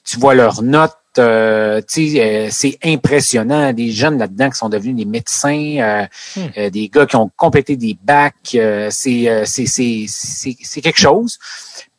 tu 0.05 0.19
vois 0.19 0.35
leurs 0.35 0.63
notes. 0.63 0.93
Euh, 1.17 1.81
euh, 1.99 2.49
c'est 2.51 2.79
impressionnant. 2.83 3.73
Des 3.73 3.93
jeunes 3.93 4.19
là-dedans 4.19 4.51
qui 4.51 4.59
sont 4.59 4.69
devenus 4.69 4.97
des 4.97 5.05
médecins, 5.05 6.09
hmm. 6.35 6.71
des 6.71 6.89
gars 6.89 7.07
qui 7.07 7.15
ont 7.15 7.31
complété 7.37 7.77
des 7.77 7.97
bacs. 8.03 8.57
c'est 8.91 9.45
c'est 9.47 10.81
quelque 10.83 10.99
chose. 10.99 11.39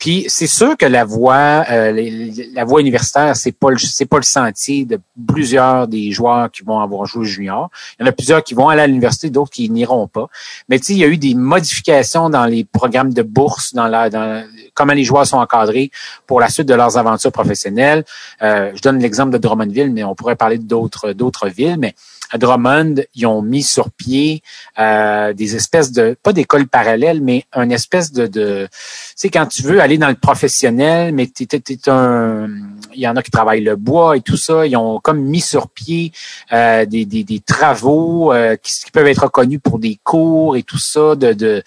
Puis 0.05 0.25
c'est 0.27 0.45
sûr 0.45 0.77
que 0.77 0.85
la 0.85 1.03
voie, 1.03 1.65
euh, 1.71 2.29
la 2.53 2.63
voie 2.63 2.79
universitaire, 2.79 3.35
c'est 3.35 3.51
pas 3.51 3.69
c'est 3.75 4.05
pas 4.05 4.17
le 4.17 4.23
sentier 4.23 4.85
de 4.85 4.99
plusieurs 5.27 5.87
des 5.87 6.11
joueurs 6.11 6.51
qui 6.51 6.61
vont 6.61 6.79
avoir 6.79 7.07
joué 7.07 7.25
junior. 7.25 7.71
Il 7.97 8.03
y 8.03 8.05
en 8.05 8.09
a 8.09 8.11
plusieurs 8.11 8.43
qui 8.43 8.53
vont 8.53 8.69
aller 8.69 8.83
à 8.83 8.85
l'université, 8.85 9.31
d'autres 9.31 9.49
qui 9.49 9.67
n'iront 9.67 10.07
pas. 10.07 10.27
Mais 10.69 10.77
tu 10.77 10.85
sais, 10.85 10.93
il 10.93 10.99
y 10.99 11.03
a 11.03 11.07
eu 11.07 11.17
des 11.17 11.33
modifications 11.33 12.29
dans 12.29 12.45
les 12.45 12.65
programmes 12.65 13.15
de 13.15 13.23
bourse, 13.23 13.73
dans 13.73 13.87
la, 13.87 14.11
dans 14.11 14.47
comment 14.75 14.93
les 14.93 15.03
joueurs 15.03 15.25
sont 15.25 15.39
encadrés 15.39 15.89
pour 16.27 16.39
la 16.39 16.49
suite 16.49 16.67
de 16.67 16.75
leurs 16.75 16.99
aventures 16.99 17.31
professionnelles. 17.31 18.05
Euh, 18.43 18.73
je 18.75 18.81
donne 18.83 18.99
l'exemple 18.99 19.31
de 19.31 19.39
Drummondville, 19.39 19.91
mais 19.91 20.03
on 20.03 20.13
pourrait 20.13 20.35
parler 20.35 20.59
d'autres 20.59 21.13
d'autres 21.13 21.47
villes, 21.47 21.77
mais 21.79 21.95
à 22.31 22.37
Drummond, 22.37 22.95
ils 23.13 23.25
ont 23.25 23.41
mis 23.41 23.63
sur 23.63 23.91
pied 23.91 24.41
euh, 24.79 25.33
des 25.33 25.55
espèces 25.55 25.91
de, 25.91 26.15
pas 26.21 26.33
d'école 26.33 26.67
parallèle, 26.67 27.21
mais 27.21 27.45
une 27.55 27.71
espèce 27.71 28.11
de, 28.11 28.27
de 28.27 28.67
tu 28.71 28.77
sais, 29.15 29.29
quand 29.29 29.45
tu 29.45 29.63
veux 29.63 29.79
aller 29.79 29.97
dans 29.97 30.09
le 30.09 30.15
professionnel, 30.15 31.13
mais 31.13 31.27
t'es, 31.27 31.45
t'es, 31.45 31.77
un, 31.87 32.49
il 32.93 33.01
y 33.01 33.07
en 33.07 33.15
a 33.15 33.23
qui 33.23 33.31
travaillent 33.31 33.63
le 33.63 33.75
bois 33.75 34.17
et 34.17 34.21
tout 34.21 34.37
ça, 34.37 34.65
ils 34.65 34.75
ont 34.75 34.99
comme 34.99 35.21
mis 35.21 35.41
sur 35.41 35.69
pied 35.69 36.11
euh, 36.51 36.85
des, 36.85 37.05
des, 37.05 37.39
travaux 37.39 38.33
euh, 38.33 38.55
qui, 38.55 38.91
peuvent 38.91 39.07
être 39.07 39.23
reconnus 39.23 39.59
pour 39.63 39.79
des 39.79 39.99
cours 40.03 40.57
et 40.57 40.63
tout 40.63 40.77
ça, 40.77 41.15
de, 41.15 41.33
de, 41.33 41.63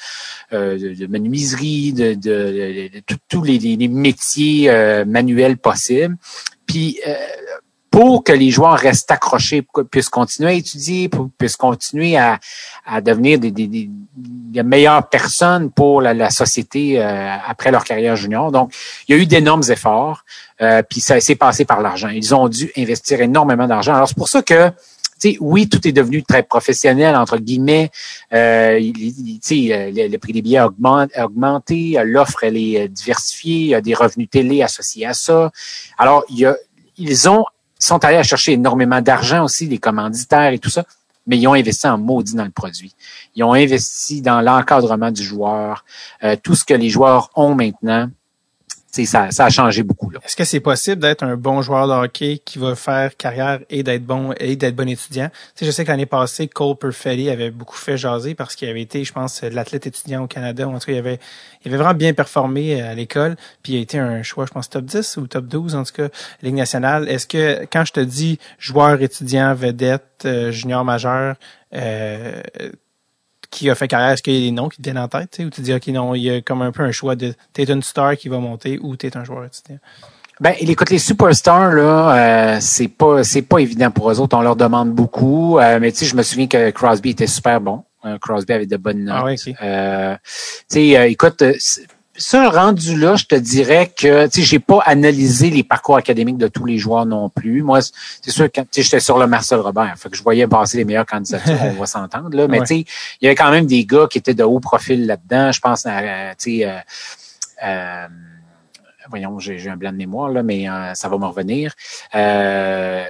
de, 0.50 1.06
menuiserie, 1.06 1.92
de, 1.92 2.14
de, 2.14 2.90
tous 3.28 3.42
les, 3.42 3.58
les, 3.58 3.88
métiers 3.88 4.70
manuels 5.06 5.56
possibles. 5.56 6.16
Puis 6.66 6.98
pour 7.98 8.22
que 8.22 8.30
les 8.30 8.50
joueurs 8.50 8.78
restent 8.78 9.10
accrochés, 9.10 9.66
puissent 9.90 10.08
continuer 10.08 10.50
à 10.50 10.52
étudier, 10.52 11.10
puissent 11.36 11.56
continuer 11.56 12.16
à, 12.16 12.38
à 12.86 13.00
devenir 13.00 13.40
des, 13.40 13.50
des, 13.50 13.66
des, 13.66 14.62
meilleures 14.62 15.08
personnes 15.08 15.72
pour 15.72 16.00
la, 16.00 16.14
la 16.14 16.30
société 16.30 17.02
euh, 17.02 17.28
après 17.44 17.72
leur 17.72 17.82
carrière 17.82 18.14
junior. 18.14 18.52
Donc, 18.52 18.72
il 19.08 19.16
y 19.16 19.18
a 19.18 19.20
eu 19.20 19.26
d'énormes 19.26 19.64
efforts, 19.68 20.24
euh, 20.60 20.80
puis 20.88 21.00
ça 21.00 21.18
s'est 21.18 21.34
passé 21.34 21.64
par 21.64 21.80
l'argent. 21.80 22.06
Ils 22.06 22.36
ont 22.36 22.48
dû 22.48 22.70
investir 22.76 23.20
énormément 23.20 23.66
d'argent. 23.66 23.96
Alors, 23.96 24.06
c'est 24.06 24.16
pour 24.16 24.28
ça 24.28 24.42
que 24.42 24.70
sais, 25.18 25.36
oui, 25.40 25.68
tout 25.68 25.88
est 25.88 25.90
devenu 25.90 26.22
très 26.22 26.44
professionnel, 26.44 27.16
entre 27.16 27.38
guillemets. 27.38 27.90
Euh, 28.32 28.78
le, 28.78 30.06
le, 30.08 30.18
prix 30.18 30.32
des 30.32 30.42
billets 30.42 30.58
a 30.58 30.68
augmenté, 31.24 32.00
l'offre, 32.04 32.44
elle 32.44 32.58
est 32.58 32.86
diversifiée, 32.86 33.56
il 33.56 33.66
y 33.66 33.74
a 33.74 33.80
des 33.80 33.94
revenus 33.94 34.30
télé 34.30 34.62
associés 34.62 35.04
à 35.04 35.14
ça. 35.14 35.50
Alors, 35.98 36.24
il 36.28 36.38
y 36.38 36.46
a, 36.46 36.56
ils 36.96 37.28
ont 37.28 37.44
ils 37.80 37.84
sont 37.84 38.04
allés 38.04 38.16
à 38.16 38.22
chercher 38.22 38.52
énormément 38.52 39.00
d'argent 39.00 39.44
aussi, 39.44 39.66
les 39.66 39.78
commanditaires 39.78 40.52
et 40.52 40.58
tout 40.58 40.70
ça, 40.70 40.84
mais 41.26 41.38
ils 41.38 41.46
ont 41.46 41.54
investi 41.54 41.86
en 41.86 41.98
maudit 41.98 42.34
dans 42.34 42.44
le 42.44 42.50
produit. 42.50 42.94
Ils 43.36 43.44
ont 43.44 43.52
investi 43.52 44.22
dans 44.22 44.40
l'encadrement 44.40 45.10
du 45.10 45.22
joueur, 45.22 45.84
euh, 46.24 46.36
tout 46.42 46.54
ce 46.54 46.64
que 46.64 46.74
les 46.74 46.88
joueurs 46.88 47.30
ont 47.36 47.54
maintenant. 47.54 48.08
Ça, 48.90 49.30
ça 49.30 49.44
a 49.44 49.50
changé 49.50 49.82
beaucoup. 49.82 50.10
Est-ce 50.24 50.34
que 50.34 50.44
c'est 50.44 50.60
possible 50.60 51.02
d'être 51.02 51.22
un 51.22 51.36
bon 51.36 51.62
joueur 51.62 51.86
de 51.88 51.92
hockey 51.92 52.40
qui 52.44 52.58
va 52.58 52.74
faire 52.74 53.16
carrière 53.16 53.60
et 53.70 53.82
d'être 53.82 54.04
bon 54.04 54.32
et 54.38 54.56
d'être 54.56 54.74
bon 54.74 54.88
étudiant? 54.88 55.28
Tu 55.28 55.60
sais, 55.60 55.66
je 55.66 55.70
sais 55.70 55.84
que 55.84 55.90
l'année 55.90 56.06
passée, 56.06 56.48
Cole 56.48 56.76
Perfetti 56.76 57.28
avait 57.30 57.50
beaucoup 57.50 57.76
fait 57.76 57.96
jaser 57.96 58.34
parce 58.34 58.54
qu'il 58.54 58.68
avait 58.68 58.82
été, 58.82 59.04
je 59.04 59.12
pense, 59.12 59.42
l'athlète 59.42 59.86
étudiant 59.86 60.24
au 60.24 60.26
Canada. 60.26 60.68
En 60.68 60.78
tout 60.78 60.86
cas, 60.86 60.92
il 60.92 60.98
avait, 60.98 61.20
il 61.64 61.68
avait 61.68 61.76
vraiment 61.76 61.94
bien 61.94 62.12
performé 62.14 62.80
à 62.80 62.94
l'école. 62.94 63.36
Puis 63.62 63.74
il 63.74 63.78
a 63.78 63.80
été 63.80 63.98
un 63.98 64.22
choix, 64.22 64.46
je 64.46 64.52
pense, 64.52 64.68
top 64.70 64.84
10 64.84 65.16
ou 65.18 65.26
top 65.26 65.46
12, 65.46 65.74
en 65.74 65.84
tout 65.84 65.92
cas, 65.92 66.08
Ligue 66.42 66.54
nationale. 66.54 67.08
Est-ce 67.08 67.26
que 67.26 67.66
quand 67.70 67.84
je 67.84 67.92
te 67.92 68.00
dis 68.00 68.38
joueur 68.58 69.00
étudiant, 69.02 69.54
vedette, 69.54 70.24
euh, 70.24 70.50
junior 70.50 70.84
majeur, 70.84 71.36
euh, 71.74 72.40
qui 73.50 73.70
a 73.70 73.74
fait 73.74 73.88
carrière, 73.88 74.10
est-ce 74.10 74.22
qu'il 74.22 74.34
y 74.34 74.36
a 74.36 74.40
des 74.40 74.50
noms 74.50 74.68
qui 74.68 74.78
te 74.78 74.82
viennent 74.82 74.98
en 74.98 75.08
tête, 75.08 75.30
tu 75.30 75.36
sais, 75.38 75.44
ou 75.44 75.50
tu 75.50 75.60
dis, 75.60 75.72
OK, 75.72 75.86
non, 75.88 76.14
il 76.14 76.22
y 76.22 76.30
a 76.30 76.40
comme 76.40 76.62
un 76.62 76.72
peu 76.72 76.82
un 76.82 76.92
choix 76.92 77.16
de, 77.16 77.34
t'es 77.52 77.64
une 77.64 77.82
star 77.82 78.16
qui 78.16 78.28
va 78.28 78.38
monter 78.38 78.78
ou 78.82 78.96
t'es 78.96 79.16
un 79.16 79.24
joueur 79.24 79.44
étudiant? 79.44 79.78
Ben, 80.40 80.54
écoute, 80.60 80.90
les 80.90 80.98
superstars, 80.98 81.72
là, 81.72 82.54
euh, 82.54 82.58
c'est 82.60 82.86
pas, 82.86 83.24
c'est 83.24 83.42
pas 83.42 83.58
évident 83.58 83.90
pour 83.90 84.10
eux 84.10 84.20
autres. 84.20 84.36
On 84.36 84.40
leur 84.40 84.54
demande 84.54 84.92
beaucoup. 84.92 85.58
Euh, 85.58 85.80
mais 85.80 85.90
tu 85.90 85.98
sais, 85.98 86.06
je 86.06 86.14
me 86.14 86.22
souviens 86.22 86.46
que 86.46 86.70
Crosby 86.70 87.10
était 87.10 87.26
super 87.26 87.60
bon. 87.60 87.82
Euh, 88.04 88.18
Crosby 88.18 88.52
avait 88.52 88.66
de 88.66 88.76
bonnes 88.76 89.04
notes. 89.04 89.16
Ah 89.18 89.24
oui, 89.24 89.36
tu 89.36 89.54
sais, 90.68 91.10
écoute, 91.10 91.42
ça, 92.18 92.50
rendu 92.50 92.98
là, 92.98 93.16
je 93.16 93.24
te 93.24 93.34
dirais 93.34 93.92
que 93.96 94.26
tu 94.26 94.40
sais, 94.40 94.42
j'ai 94.42 94.58
pas 94.58 94.80
analysé 94.84 95.50
les 95.50 95.62
parcours 95.62 95.96
académiques 95.96 96.36
de 96.36 96.48
tous 96.48 96.64
les 96.64 96.76
joueurs 96.76 97.06
non 97.06 97.30
plus. 97.30 97.62
Moi, 97.62 97.80
c'est 97.82 98.30
sûr 98.30 98.50
que 98.50 98.60
j'étais 98.74 99.00
sur 99.00 99.18
le 99.18 99.26
Marcel 99.26 99.60
Robert, 99.60 99.94
fait 99.96 100.10
que 100.10 100.16
je 100.16 100.22
voyais 100.22 100.46
passer 100.46 100.76
les 100.78 100.84
meilleurs 100.84 101.06
candidats, 101.06 101.40
on 101.46 101.72
va 101.80 101.86
s'entendre 101.86 102.36
là. 102.36 102.48
Mais 102.48 102.60
tu 102.60 102.66
sais, 102.66 102.78
il 103.20 103.24
y 103.24 103.26
avait 103.26 103.36
quand 103.36 103.50
même 103.50 103.66
des 103.66 103.84
gars 103.84 104.06
qui 104.10 104.18
étaient 104.18 104.34
de 104.34 104.44
haut 104.44 104.60
profil 104.60 105.06
là-dedans. 105.06 105.52
Je 105.52 105.60
pense 105.60 105.86
à 105.86 106.34
tu 106.34 106.58
sais. 106.58 106.64
Euh, 106.66 106.78
euh, 107.64 108.06
voyons, 109.08 109.38
j'ai 109.38 109.68
un 109.70 109.76
blanc 109.76 109.92
de 109.92 109.96
mémoire, 109.96 110.28
là, 110.28 110.42
mais 110.42 110.68
euh, 110.68 110.94
ça 110.94 111.08
va 111.08 111.18
me 111.18 111.24
revenir. 111.24 111.72
Euh, 112.14 113.04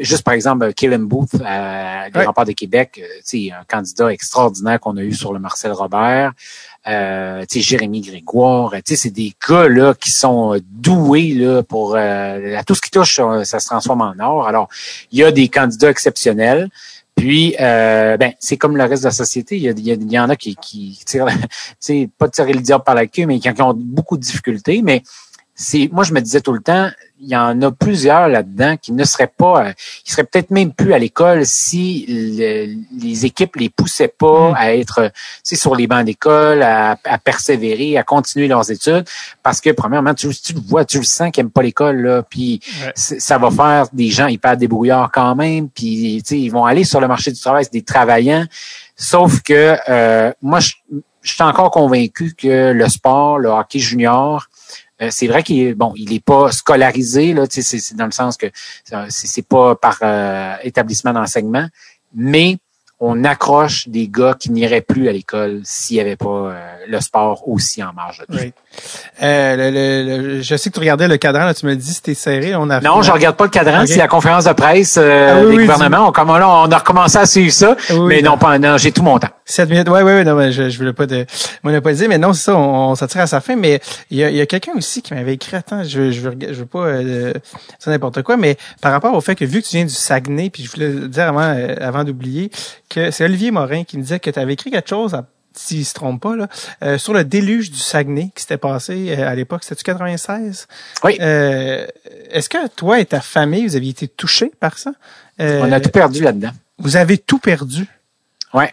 juste 0.00 0.24
par 0.24 0.34
exemple, 0.34 0.72
Killen 0.72 1.04
Booth, 1.04 1.34
à 1.44 2.08
les 2.08 2.24
remparts 2.24 2.46
de 2.46 2.52
Québec, 2.52 3.00
un 3.32 3.64
candidat 3.68 4.12
extraordinaire 4.12 4.80
qu'on 4.80 4.96
a 4.96 5.02
eu 5.02 5.14
sur 5.14 5.32
le 5.32 5.38
Marcel 5.38 5.72
Robert 5.72 6.32
euh, 6.86 7.44
Jérémy 7.50 8.00
Grégoire, 8.00 8.74
c'est 8.84 9.10
des 9.10 9.32
gars 9.48 9.68
là 9.68 9.94
qui 9.94 10.10
sont 10.10 10.60
doués 10.70 11.32
là 11.34 11.62
pour 11.62 11.94
euh, 11.96 12.60
tout 12.66 12.74
ce 12.74 12.80
qui 12.80 12.90
touche, 12.90 13.20
ça, 13.44 13.60
se 13.60 13.66
transforme 13.66 14.02
en 14.02 14.14
or. 14.20 14.46
Alors, 14.46 14.68
il 15.10 15.18
y 15.18 15.24
a 15.24 15.32
des 15.32 15.48
candidats 15.48 15.90
exceptionnels. 15.90 16.68
Puis, 17.14 17.54
euh, 17.60 18.16
ben, 18.16 18.32
c'est 18.40 18.56
comme 18.56 18.76
le 18.76 18.84
reste 18.84 19.04
de 19.04 19.08
la 19.08 19.12
société. 19.12 19.56
Il 19.56 19.78
y, 19.78 20.12
y, 20.12 20.18
en 20.18 20.28
a 20.28 20.36
qui, 20.36 20.56
qui 20.56 20.98
tirent, 21.06 21.26
pas 22.18 22.28
tirer 22.28 22.52
le 22.52 22.60
diable 22.60 22.84
par 22.84 22.96
la 22.96 23.06
queue, 23.06 23.26
mais 23.26 23.38
qui 23.38 23.48
ont 23.62 23.74
beaucoup 23.74 24.16
de 24.16 24.22
difficultés. 24.22 24.82
Mais 24.82 25.02
c'est, 25.56 25.88
moi, 25.92 26.02
je 26.02 26.12
me 26.12 26.20
disais 26.20 26.40
tout 26.40 26.52
le 26.52 26.60
temps, 26.60 26.90
il 27.20 27.28
y 27.28 27.36
en 27.36 27.62
a 27.62 27.70
plusieurs 27.70 28.28
là-dedans 28.28 28.76
qui 28.76 28.92
ne 28.92 29.04
seraient 29.04 29.32
pas, 29.34 29.66
euh, 29.66 29.72
ils 30.04 30.10
seraient 30.10 30.24
peut-être 30.24 30.50
même 30.50 30.72
plus 30.72 30.92
à 30.92 30.98
l'école 30.98 31.46
si 31.46 32.04
les 32.08 33.24
équipes 33.24 33.56
les 33.56 33.68
poussaient 33.68 34.08
pas 34.08 34.50
mm. 34.50 34.54
à 34.56 34.74
être, 34.74 35.12
sur 35.44 35.76
les 35.76 35.86
bancs 35.86 36.04
d'école, 36.04 36.62
à, 36.62 36.96
persévérer, 37.22 37.96
à 37.96 38.02
continuer 38.02 38.48
leurs 38.48 38.68
études, 38.70 39.04
parce 39.42 39.60
que 39.60 39.70
premièrement, 39.70 40.12
tu, 40.12 40.28
tu 40.34 40.54
le 40.54 40.60
vois, 40.60 40.84
tu 40.84 40.98
le 40.98 41.04
sens 41.04 41.30
qu'ils 41.30 41.44
n'aiment 41.44 41.52
pas 41.52 41.62
l'école 41.62 42.02
là, 42.02 42.22
puis 42.22 42.60
ça 42.96 43.38
va 43.38 43.50
faire 43.50 43.86
des 43.92 44.10
gens 44.10 44.26
hyper 44.26 44.56
débrouillards 44.56 45.12
quand 45.12 45.36
même, 45.36 45.68
puis 45.68 46.16
ils 46.18 46.50
vont 46.50 46.64
aller 46.64 46.84
sur 46.84 47.00
le 47.00 47.06
marché 47.06 47.30
du 47.30 47.40
travail, 47.40 47.64
c'est 47.64 47.72
des 47.72 47.82
travaillants. 47.82 48.44
Sauf 48.96 49.40
que 49.40 49.76
euh, 49.88 50.32
moi, 50.42 50.60
je, 50.60 50.72
je 51.24 51.32
suis 51.32 51.42
encore 51.42 51.70
convaincu 51.70 52.34
que 52.36 52.72
le 52.72 52.88
sport, 52.88 53.38
le 53.38 53.48
hockey 53.48 53.78
junior, 53.78 54.48
euh, 55.02 55.08
c'est 55.10 55.26
vrai 55.26 55.42
qu'il 55.42 55.60
est 55.60 55.74
bon, 55.74 55.92
il 55.96 56.12
est 56.12 56.24
pas 56.24 56.52
scolarisé 56.52 57.32
là, 57.32 57.46
c'est 57.48 57.96
dans 57.96 58.06
le 58.06 58.12
sens 58.12 58.36
que 58.36 58.46
c'est 59.08 59.46
pas 59.46 59.74
par 59.74 59.98
euh, 60.02 60.54
établissement 60.62 61.12
d'enseignement, 61.12 61.66
mais 62.14 62.58
on 63.00 63.24
accroche 63.24 63.88
des 63.88 64.08
gars 64.08 64.36
qui 64.38 64.52
n'iraient 64.52 64.80
plus 64.80 65.08
à 65.08 65.12
l'école 65.12 65.60
s'il 65.64 65.96
n'y 65.96 66.00
avait 66.00 66.16
pas 66.16 66.52
euh, 66.52 66.73
le 66.88 67.00
sport 67.00 67.48
aussi 67.48 67.82
en 67.82 67.92
marge. 67.92 68.24
oui. 68.30 68.52
Euh, 69.22 70.42
je 70.42 70.56
sais 70.56 70.70
que 70.70 70.74
tu 70.74 70.80
regardais 70.80 71.08
le 71.08 71.16
cadran, 71.16 71.44
là, 71.44 71.54
tu 71.54 71.66
me 71.66 71.74
dis 71.76 71.94
c'était 71.94 72.14
serré. 72.14 72.54
On 72.54 72.68
a 72.70 72.80
non, 72.80 73.02
je 73.02 73.10
regarde 73.10 73.36
pas 73.36 73.44
le 73.44 73.50
cadran, 73.50 73.84
c'est 73.86 73.96
la 73.96 74.08
conférence 74.08 74.44
de 74.44 74.52
presse 74.52 74.96
euh, 74.98 75.42
ah 75.42 75.50
des 75.50 75.56
gouvernements. 75.56 76.08
On, 76.08 76.20
on, 76.20 76.30
on, 76.30 76.70
a 76.70 76.78
recommencé 76.78 77.18
à 77.18 77.26
suivre 77.26 77.52
ça, 77.52 77.76
mais 78.08 78.22
non, 78.22 78.36
pas, 78.36 78.58
non, 78.58 78.76
j'ai 78.76 78.92
tout 78.92 79.02
mon 79.02 79.18
temps. 79.18 79.28
Sept 79.46 79.68
minutes, 79.68 79.88
oui, 79.90 80.00
oui, 80.02 80.12
oui, 80.16 80.24
non, 80.24 80.50
je, 80.50 80.70
je 80.70 80.78
voulais 80.78 80.92
pas 80.92 81.06
de, 81.06 81.26
dire, 81.92 82.08
mais 82.08 82.18
non, 82.18 82.32
c'est 82.32 82.44
ça, 82.44 82.56
on, 82.56 82.94
s'attire 82.94 83.20
à 83.20 83.26
sa 83.26 83.40
fin, 83.40 83.56
mais 83.56 83.80
il 84.10 84.18
y 84.18 84.24
a, 84.24 84.30
y 84.30 84.40
a 84.40 84.46
quelqu'un 84.46 84.72
aussi 84.76 85.02
qui 85.02 85.12
m'avait 85.14 85.34
écrit, 85.34 85.56
attends, 85.56 85.84
je, 85.84 86.10
je, 86.10 86.20
veux, 86.20 86.36
je 86.40 86.54
veux 86.54 86.66
pas 86.66 86.86
euh, 86.86 87.34
n'importe 87.86 88.22
quoi, 88.22 88.36
mais 88.36 88.56
par 88.80 88.92
rapport 88.92 89.14
au 89.14 89.20
fait 89.20 89.34
que 89.34 89.44
vu 89.44 89.60
que 89.60 89.66
tu 89.66 89.76
viens 89.76 89.84
du 89.84 89.92
Saguenay, 89.92 90.50
puis 90.50 90.64
je 90.64 90.70
voulais 90.70 91.08
dire 91.08 91.28
avant, 91.28 91.42
euh, 91.42 91.74
avant 91.80 92.04
d'oublier, 92.04 92.50
que 92.88 93.10
c'est 93.10 93.24
Olivier 93.24 93.50
Morin 93.50 93.84
qui 93.84 93.98
me 93.98 94.02
disait 94.02 94.18
que 94.18 94.30
tu 94.30 94.38
avais 94.38 94.54
écrit 94.54 94.70
quelque 94.70 94.88
chose 94.88 95.14
à 95.14 95.24
s'il 95.56 95.84
se 95.84 95.94
trompe 95.94 96.20
pas, 96.22 96.36
là, 96.36 96.48
euh, 96.82 96.98
sur 96.98 97.12
le 97.12 97.24
déluge 97.24 97.70
du 97.70 97.78
Saguenay 97.78 98.30
qui 98.34 98.42
s'était 98.42 98.58
passé 98.58 99.14
euh, 99.16 99.28
à 99.28 99.34
l'époque, 99.34 99.64
c'était-tu 99.64 99.84
96? 99.84 100.66
Oui. 101.04 101.16
Euh, 101.20 101.86
est-ce 102.30 102.48
que 102.48 102.68
toi 102.68 103.00
et 103.00 103.06
ta 103.06 103.20
famille, 103.20 103.66
vous 103.66 103.76
aviez 103.76 103.90
été 103.90 104.08
touchés 104.08 104.52
par 104.60 104.78
ça? 104.78 104.92
On 105.38 105.72
a 105.72 105.80
tout 105.80 105.90
perdu 105.90 106.22
là-dedans. 106.22 106.50
Vous 106.78 106.96
avez 106.96 107.18
tout 107.18 107.38
perdu? 107.38 107.86
Ouais. 108.52 108.72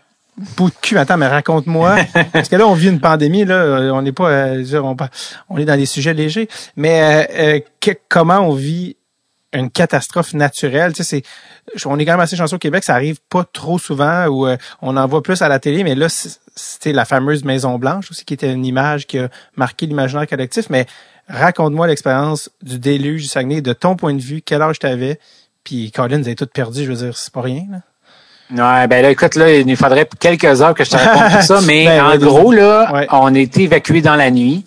Bout 0.55 0.69
de 0.69 0.75
cul, 0.81 0.97
attends, 0.97 1.17
mais 1.17 1.27
raconte-moi. 1.27 1.97
parce 2.33 2.49
que 2.49 2.55
là, 2.55 2.67
on 2.67 2.73
vit 2.73 2.89
une 2.89 2.99
pandémie, 2.99 3.45
là, 3.45 3.91
on 3.93 4.01
n'est 4.01 4.11
pas, 4.11 4.53
on, 4.55 4.95
on, 5.49 5.57
est 5.57 5.65
dans 5.65 5.75
des 5.75 5.85
sujets 5.85 6.13
légers. 6.13 6.47
Mais 6.75 7.63
comment 8.09 8.39
on 8.39 8.53
vit 8.53 8.95
une 9.53 9.69
catastrophe 9.69 10.33
naturelle. 10.33 10.93
Tu 10.93 11.03
sais, 11.03 11.23
c'est, 11.75 11.85
on 11.87 11.99
est 11.99 12.05
quand 12.05 12.13
même 12.13 12.21
assez 12.21 12.35
chanceux 12.35 12.55
au 12.55 12.59
Québec, 12.59 12.83
ça 12.83 12.93
arrive 12.93 13.19
pas 13.29 13.43
trop 13.43 13.79
souvent 13.79 14.25
où 14.27 14.47
euh, 14.47 14.57
on 14.81 14.97
en 14.97 15.07
voit 15.07 15.21
plus 15.21 15.41
à 15.41 15.49
la 15.49 15.59
télé, 15.59 15.83
mais 15.83 15.95
là, 15.95 16.07
c'était 16.09 16.93
la 16.93 17.05
fameuse 17.05 17.43
Maison 17.43 17.77
Blanche 17.77 18.11
aussi 18.11 18.25
qui 18.25 18.33
était 18.33 18.51
une 18.51 18.65
image 18.65 19.07
qui 19.07 19.19
a 19.19 19.29
marqué 19.55 19.85
l'imaginaire 19.85 20.27
collectif. 20.27 20.69
Mais 20.69 20.85
raconte-moi 21.27 21.87
l'expérience 21.87 22.49
du 22.61 22.79
déluge 22.79 23.23
du 23.23 23.27
Saguenay, 23.27 23.61
de 23.61 23.73
ton 23.73 23.95
point 23.95 24.13
de 24.13 24.21
vue, 24.21 24.41
quel 24.41 24.61
âge 24.61 24.79
tu 24.79 24.87
avais, 24.87 25.19
puis 25.63 25.91
Colin, 25.91 26.19
vous 26.19 26.27
avez 26.27 26.35
tout 26.35 26.47
perdu, 26.47 26.85
je 26.85 26.91
veux 26.91 27.05
dire, 27.05 27.17
c'est 27.17 27.33
pas 27.33 27.41
rien. 27.41 27.65
Là. 27.69 27.77
Ouais, 28.51 28.87
ben 28.87 29.01
là, 29.01 29.11
écoute, 29.11 29.35
là, 29.35 29.53
il 29.53 29.65
nous 29.65 29.77
faudrait 29.77 30.07
quelques 30.19 30.61
heures 30.61 30.73
que 30.73 30.83
je 30.83 30.89
te 30.89 30.97
raconte 30.97 31.39
tout 31.39 31.45
ça, 31.45 31.61
mais 31.65 31.85
ben, 31.85 32.03
en 32.03 32.17
gros, 32.17 32.51
là, 32.51 33.07
on 33.11 33.33
a 33.33 33.39
été 33.39 33.63
évacués 33.63 34.01
dans 34.01 34.15
la 34.15 34.29
nuit. 34.29 34.65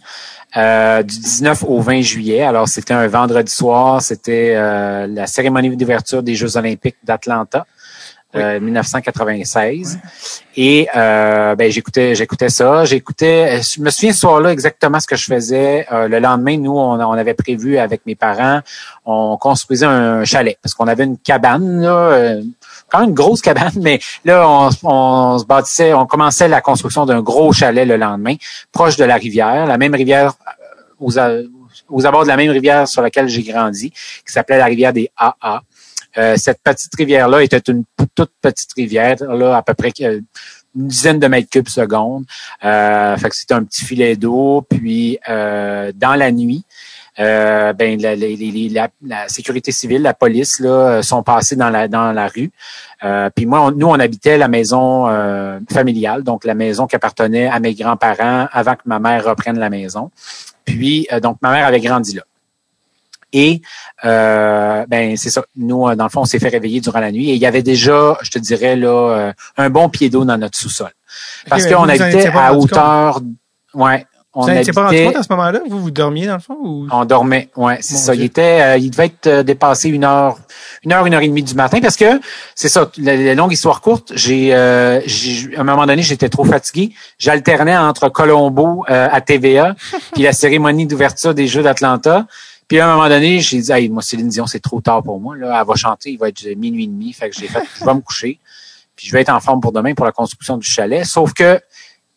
Euh, 0.56 1.02
du 1.02 1.18
19 1.18 1.64
au 1.66 1.80
20 1.80 2.00
juillet. 2.02 2.42
Alors, 2.42 2.68
c'était 2.68 2.94
un 2.94 3.08
vendredi 3.08 3.52
soir. 3.52 4.00
C'était 4.00 4.54
euh, 4.54 5.06
la 5.08 5.26
cérémonie 5.26 5.76
d'ouverture 5.76 6.22
des 6.22 6.34
Jeux 6.34 6.56
olympiques 6.56 6.96
d'Atlanta. 7.02 7.66
1996 8.36 9.96
euh, 9.96 10.08
et 10.56 10.88
ben 10.92 11.70
j'écoutais 11.70 12.16
j'écoutais 12.16 12.48
ça 12.48 12.84
j'écoutais 12.84 13.62
je 13.62 13.80
me 13.80 13.90
souviens 13.90 14.12
ce 14.12 14.18
soir-là 14.18 14.50
exactement 14.50 14.98
ce 14.98 15.06
que 15.06 15.14
je 15.14 15.26
faisais 15.26 15.86
le 15.92 16.18
lendemain 16.18 16.56
nous 16.56 16.72
on, 16.72 16.98
on, 16.98 17.12
avait 17.12 17.34
prévu 17.34 17.78
avec 17.78 18.04
mes 18.06 18.16
parents 18.16 18.58
on 19.04 19.36
construisait 19.36 19.86
un 19.86 20.24
chalet 20.24 20.58
parce 20.60 20.74
qu'on 20.74 20.88
avait 20.88 21.04
une 21.04 21.16
cabane 21.16 21.80
là 21.80 22.40
quand 22.94 23.04
une 23.04 23.14
grosse 23.14 23.40
cabane, 23.40 23.72
mais 23.80 24.00
là, 24.24 24.48
on, 24.48 24.70
on, 24.84 25.38
se 25.38 25.44
bâtissait, 25.44 25.94
on 25.94 26.06
commençait 26.06 26.48
la 26.48 26.60
construction 26.60 27.06
d'un 27.06 27.22
gros 27.22 27.52
chalet 27.52 27.86
le 27.86 27.96
lendemain, 27.96 28.36
proche 28.72 28.96
de 28.96 29.04
la 29.04 29.16
rivière, 29.16 29.66
la 29.66 29.78
même 29.78 29.94
rivière 29.94 30.34
euh, 30.46 30.52
aux, 31.00 31.12
aux 31.88 32.06
abords 32.06 32.22
de 32.22 32.28
la 32.28 32.36
même 32.36 32.50
rivière 32.50 32.86
sur 32.86 33.02
laquelle 33.02 33.28
j'ai 33.28 33.42
grandi, 33.42 33.90
qui 33.90 34.32
s'appelait 34.32 34.58
la 34.58 34.66
rivière 34.66 34.92
des 34.92 35.10
AA. 35.16 35.62
Euh, 36.16 36.36
cette 36.36 36.60
petite 36.62 36.94
rivière-là 36.94 37.42
était 37.42 37.58
une 37.68 37.84
toute 38.14 38.30
petite 38.40 38.72
rivière, 38.76 39.16
là, 39.24 39.56
à 39.56 39.62
peu 39.62 39.74
près 39.74 39.92
euh, 40.02 40.20
une 40.76 40.88
dizaine 40.88 41.18
de 41.18 41.26
mètres 41.26 41.48
cubes 41.50 41.68
seconde. 41.68 42.24
Euh, 42.64 43.16
fait 43.16 43.28
que 43.28 43.36
c'était 43.36 43.54
un 43.54 43.64
petit 43.64 43.84
filet 43.84 44.16
d'eau. 44.16 44.64
Puis 44.68 45.18
euh, 45.28 45.92
dans 45.94 46.14
la 46.14 46.30
nuit, 46.30 46.64
euh, 47.20 47.72
ben 47.72 48.00
la, 48.00 48.88
la, 49.06 49.28
sécurité 49.28 49.70
civile, 49.70 50.02
la 50.02 50.14
police 50.14 50.58
là, 50.58 51.00
sont 51.02 51.22
passés 51.22 51.54
dans 51.54 51.70
la 51.70 51.86
dans 51.86 52.10
la 52.12 52.26
rue. 52.26 52.50
Euh, 53.04 53.30
puis 53.34 53.46
moi, 53.46 53.70
nous, 53.74 53.86
on 53.86 53.94
habitait 54.00 54.36
la 54.36 54.48
maison 54.48 55.06
euh, 55.08 55.60
familiale, 55.72 56.24
donc 56.24 56.44
la 56.44 56.54
maison 56.54 56.86
qui 56.88 56.96
appartenait 56.96 57.46
à 57.46 57.60
mes 57.60 57.74
grands-parents 57.74 58.48
avant 58.50 58.74
que 58.74 58.82
ma 58.86 58.98
mère 58.98 59.24
reprenne 59.24 59.58
la 59.58 59.70
maison. 59.70 60.10
Puis 60.64 61.06
donc 61.22 61.38
ma 61.40 61.52
mère 61.52 61.66
avait 61.66 61.80
grandi 61.80 62.16
là. 62.16 62.22
Et 63.32 63.62
ben 64.02 65.16
c'est 65.16 65.30
ça. 65.30 65.44
Nous, 65.56 65.94
dans 65.94 66.04
le 66.04 66.10
fond, 66.10 66.22
on 66.22 66.24
s'est 66.24 66.40
fait 66.40 66.48
réveiller 66.48 66.80
durant 66.80 67.00
la 67.00 67.12
nuit 67.12 67.30
et 67.30 67.34
il 67.34 67.40
y 67.40 67.46
avait 67.46 67.62
déjà, 67.62 68.18
je 68.22 68.30
te 68.30 68.38
dirais 68.38 68.74
là, 68.74 69.32
un 69.56 69.70
bon 69.70 69.88
pied 69.88 70.08
d'eau 70.10 70.24
dans 70.24 70.38
notre 70.38 70.58
sous-sol, 70.58 70.90
parce 71.48 71.66
qu'on 71.66 71.88
habitait 71.88 72.28
à 72.28 72.54
hauteur, 72.54 73.20
ouais, 73.74 74.06
On 74.36 74.46
n'étiez 74.48 74.72
pas 74.72 74.84
rendu 74.84 74.96
habitait- 74.96 75.06
compte 75.12 75.20
à 75.20 75.22
ce 75.22 75.32
moment-là? 75.32 75.60
Vous, 75.68 75.80
vous 75.80 75.90
dormiez 75.90 76.26
dans 76.26 76.34
le 76.34 76.40
fond? 76.40 76.56
Ou... 76.62 76.88
On 76.90 77.04
dormait, 77.04 77.50
ouais, 77.56 77.78
c'est 77.80 77.94
ça. 77.96 78.14
Il 78.14 78.22
était, 78.22 78.60
euh, 78.62 78.76
il 78.78 78.90
devait 78.90 79.06
être 79.06 79.26
euh, 79.28 79.42
dépassé 79.44 79.88
une 79.88 80.04
heure, 80.04 80.38
une 80.82 80.92
heure, 80.92 81.06
une 81.06 81.14
heure 81.14 81.20
et 81.20 81.28
demie 81.28 81.42
du 81.42 81.54
matin 81.54 81.80
parce 81.80 81.96
que 81.96 82.20
c'est 82.54 82.68
ça. 82.68 82.90
La, 82.98 83.16
la 83.16 83.34
longue 83.34 83.52
histoire 83.52 83.80
courte, 83.80 84.12
j'ai, 84.16 84.52
euh, 84.54 85.00
j'ai- 85.06 85.56
à 85.56 85.60
un 85.60 85.64
moment 85.64 85.86
donné, 85.86 86.02
j'étais 86.02 86.28
trop 86.28 86.44
fatigué. 86.44 86.92
J'alternais 87.18 87.76
entre 87.76 88.08
Colombo 88.08 88.84
euh, 88.90 89.08
à 89.10 89.20
TVA 89.20 89.76
puis 90.12 90.22
la 90.22 90.32
cérémonie 90.32 90.86
d'ouverture 90.86 91.32
des 91.34 91.46
Jeux 91.46 91.62
d'Atlanta. 91.62 92.26
Puis 92.66 92.80
à 92.80 92.88
un 92.88 92.94
moment 92.96 93.08
donné, 93.08 93.40
j'ai 93.40 93.60
dit, 93.60 93.70
hey, 93.72 93.88
moi 93.88 94.02
Céline 94.02 94.28
Dion, 94.28 94.46
c'est 94.46 94.58
trop 94.60 94.80
tard 94.80 95.02
pour 95.02 95.20
moi. 95.20 95.36
Là, 95.36 95.58
elle 95.60 95.66
va 95.66 95.74
chanter, 95.76 96.10
il 96.10 96.18
va 96.18 96.28
être 96.30 96.44
minuit 96.56 96.84
et 96.84 96.86
demi. 96.88 97.12
Fait 97.12 97.28
que 97.30 97.36
j'ai 97.36 97.46
fait, 97.46 97.62
je 97.78 97.84
vais 97.84 97.94
me 97.94 98.00
coucher. 98.00 98.40
Puis 98.96 99.06
je 99.06 99.12
vais 99.12 99.20
être 99.20 99.28
en 99.32 99.40
forme 99.40 99.60
pour 99.60 99.70
demain 99.70 99.94
pour 99.94 100.06
la 100.06 100.12
construction 100.12 100.56
du 100.56 100.66
chalet. 100.66 101.04
Sauf 101.04 101.34
que 101.34 101.60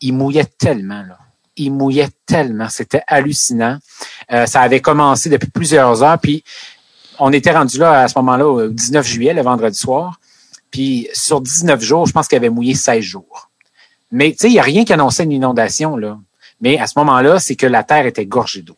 il 0.00 0.14
mouillait 0.14 0.46
tellement 0.46 1.02
là. 1.02 1.18
Il 1.58 1.72
mouillait 1.72 2.08
tellement, 2.26 2.68
c'était 2.68 3.02
hallucinant. 3.06 3.78
Euh, 4.32 4.46
ça 4.46 4.60
avait 4.60 4.80
commencé 4.80 5.28
depuis 5.28 5.50
plusieurs 5.50 6.02
heures, 6.02 6.18
puis 6.18 6.44
on 7.18 7.32
était 7.32 7.52
rendu 7.52 7.78
là 7.78 8.02
à 8.02 8.08
ce 8.08 8.18
moment-là 8.18 8.46
au 8.48 8.68
19 8.68 9.06
juillet, 9.06 9.34
le 9.34 9.42
vendredi 9.42 9.78
soir. 9.78 10.20
Puis 10.70 11.08
sur 11.12 11.40
19 11.40 11.80
jours, 11.82 12.06
je 12.06 12.12
pense 12.12 12.28
qu'il 12.28 12.36
avait 12.36 12.50
mouillé 12.50 12.74
16 12.74 13.02
jours. 13.02 13.50
Mais 14.10 14.32
tu 14.32 14.38
sais, 14.38 14.48
il 14.48 14.52
n'y 14.52 14.58
a 14.58 14.62
rien 14.62 14.84
qui 14.84 14.92
annonçait 14.92 15.24
une 15.24 15.32
inondation 15.32 15.96
là. 15.96 16.18
Mais 16.60 16.78
à 16.78 16.86
ce 16.86 16.98
moment-là, 16.98 17.38
c'est 17.38 17.56
que 17.56 17.66
la 17.66 17.84
terre 17.84 18.06
était 18.06 18.26
gorgée 18.26 18.62
d'eau. 18.62 18.76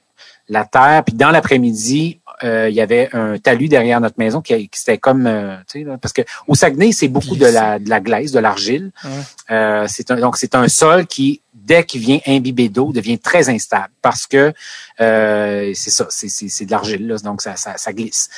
La 0.49 0.65
terre, 0.65 1.05
puis 1.05 1.15
dans 1.15 1.31
l'après-midi, 1.31 2.21
euh, 2.43 2.69
il 2.69 2.75
y 2.75 2.81
avait 2.81 3.09
un 3.13 3.39
talus 3.39 3.69
derrière 3.69 4.01
notre 4.01 4.19
maison 4.19 4.41
qui, 4.41 4.69
qui 4.69 4.79
c'était 4.79 4.99
comme, 4.99 5.27
euh, 5.27 5.57
tu 5.71 5.81
sais, 5.81 5.85
là, 5.85 5.99
parce 5.99 6.13
que 6.13 6.23
au 6.49 6.55
Saguenay, 6.55 6.93
c'est 6.93 7.09
beaucoup 7.09 7.37
de 7.37 7.47
la, 7.47 7.79
de 7.79 7.89
la 7.89 8.01
glaise, 8.01 8.33
de 8.33 8.39
l'argile. 8.39 8.93
Ouais. 9.05 9.11
Euh, 9.51 9.87
c'est 9.89 10.11
un, 10.11 10.17
donc 10.17 10.37
c'est 10.37 10.55
un 10.55 10.69
sol 10.69 11.07
qui, 11.07 11.43
dès 11.71 11.85
qu'il 11.85 12.01
vient 12.01 12.19
imbiber 12.27 12.69
d'eau, 12.69 12.93
devient 12.93 13.21
très 13.21 13.49
instable 13.49 13.93
parce 14.03 14.27
que 14.27 14.53
euh, 15.01 15.71
c'est 15.73 15.91
ça, 15.91 16.07
c'est, 16.11 16.65
de 16.65 16.71
l'argile, 16.73 17.17
donc 17.23 17.43
ça, 17.43 17.55
ça, 17.55 17.77
ça 17.77 17.93
glisse. 17.93 18.29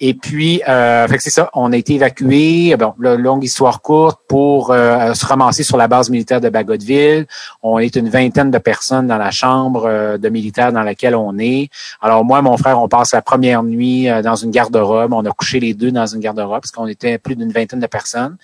Et 0.00 0.12
puis, 0.12 0.60
euh, 0.68 1.06
c'est 1.20 1.30
ça, 1.30 1.50
on 1.54 1.72
a 1.72 1.76
été 1.76 1.94
évacués, 1.94 2.74
bon, 2.76 2.94
là, 2.98 3.14
longue 3.14 3.44
histoire 3.44 3.80
courte, 3.80 4.20
pour 4.26 4.72
euh, 4.72 5.14
se 5.14 5.24
ramasser 5.24 5.62
sur 5.62 5.76
la 5.76 5.86
base 5.86 6.10
militaire 6.10 6.40
de 6.40 6.48
Bagotville. 6.48 7.26
On 7.62 7.78
est 7.78 7.94
une 7.94 8.08
vingtaine 8.08 8.50
de 8.50 8.58
personnes 8.58 9.06
dans 9.06 9.18
la 9.18 9.30
chambre 9.30 9.84
euh, 9.86 10.18
de 10.18 10.28
militaires 10.28 10.72
dans 10.72 10.82
laquelle 10.82 11.14
on 11.14 11.38
est. 11.38 11.70
Alors 12.02 12.24
moi, 12.24 12.42
mon 12.42 12.56
frère, 12.56 12.82
on 12.82 12.88
passe 12.88 13.12
la 13.12 13.22
première 13.22 13.62
nuit 13.62 14.08
euh, 14.08 14.20
dans 14.20 14.34
une 14.34 14.50
garde-robe. 14.50 15.12
On 15.12 15.24
a 15.24 15.30
couché 15.30 15.60
les 15.60 15.74
deux 15.74 15.92
dans 15.92 16.06
une 16.06 16.20
garde-robe 16.20 16.62
parce 16.62 16.72
qu'on 16.72 16.88
était 16.88 17.18
plus 17.18 17.36
d'une 17.36 17.52
vingtaine 17.52 17.78
de 17.78 17.86
personnes. 17.86 18.36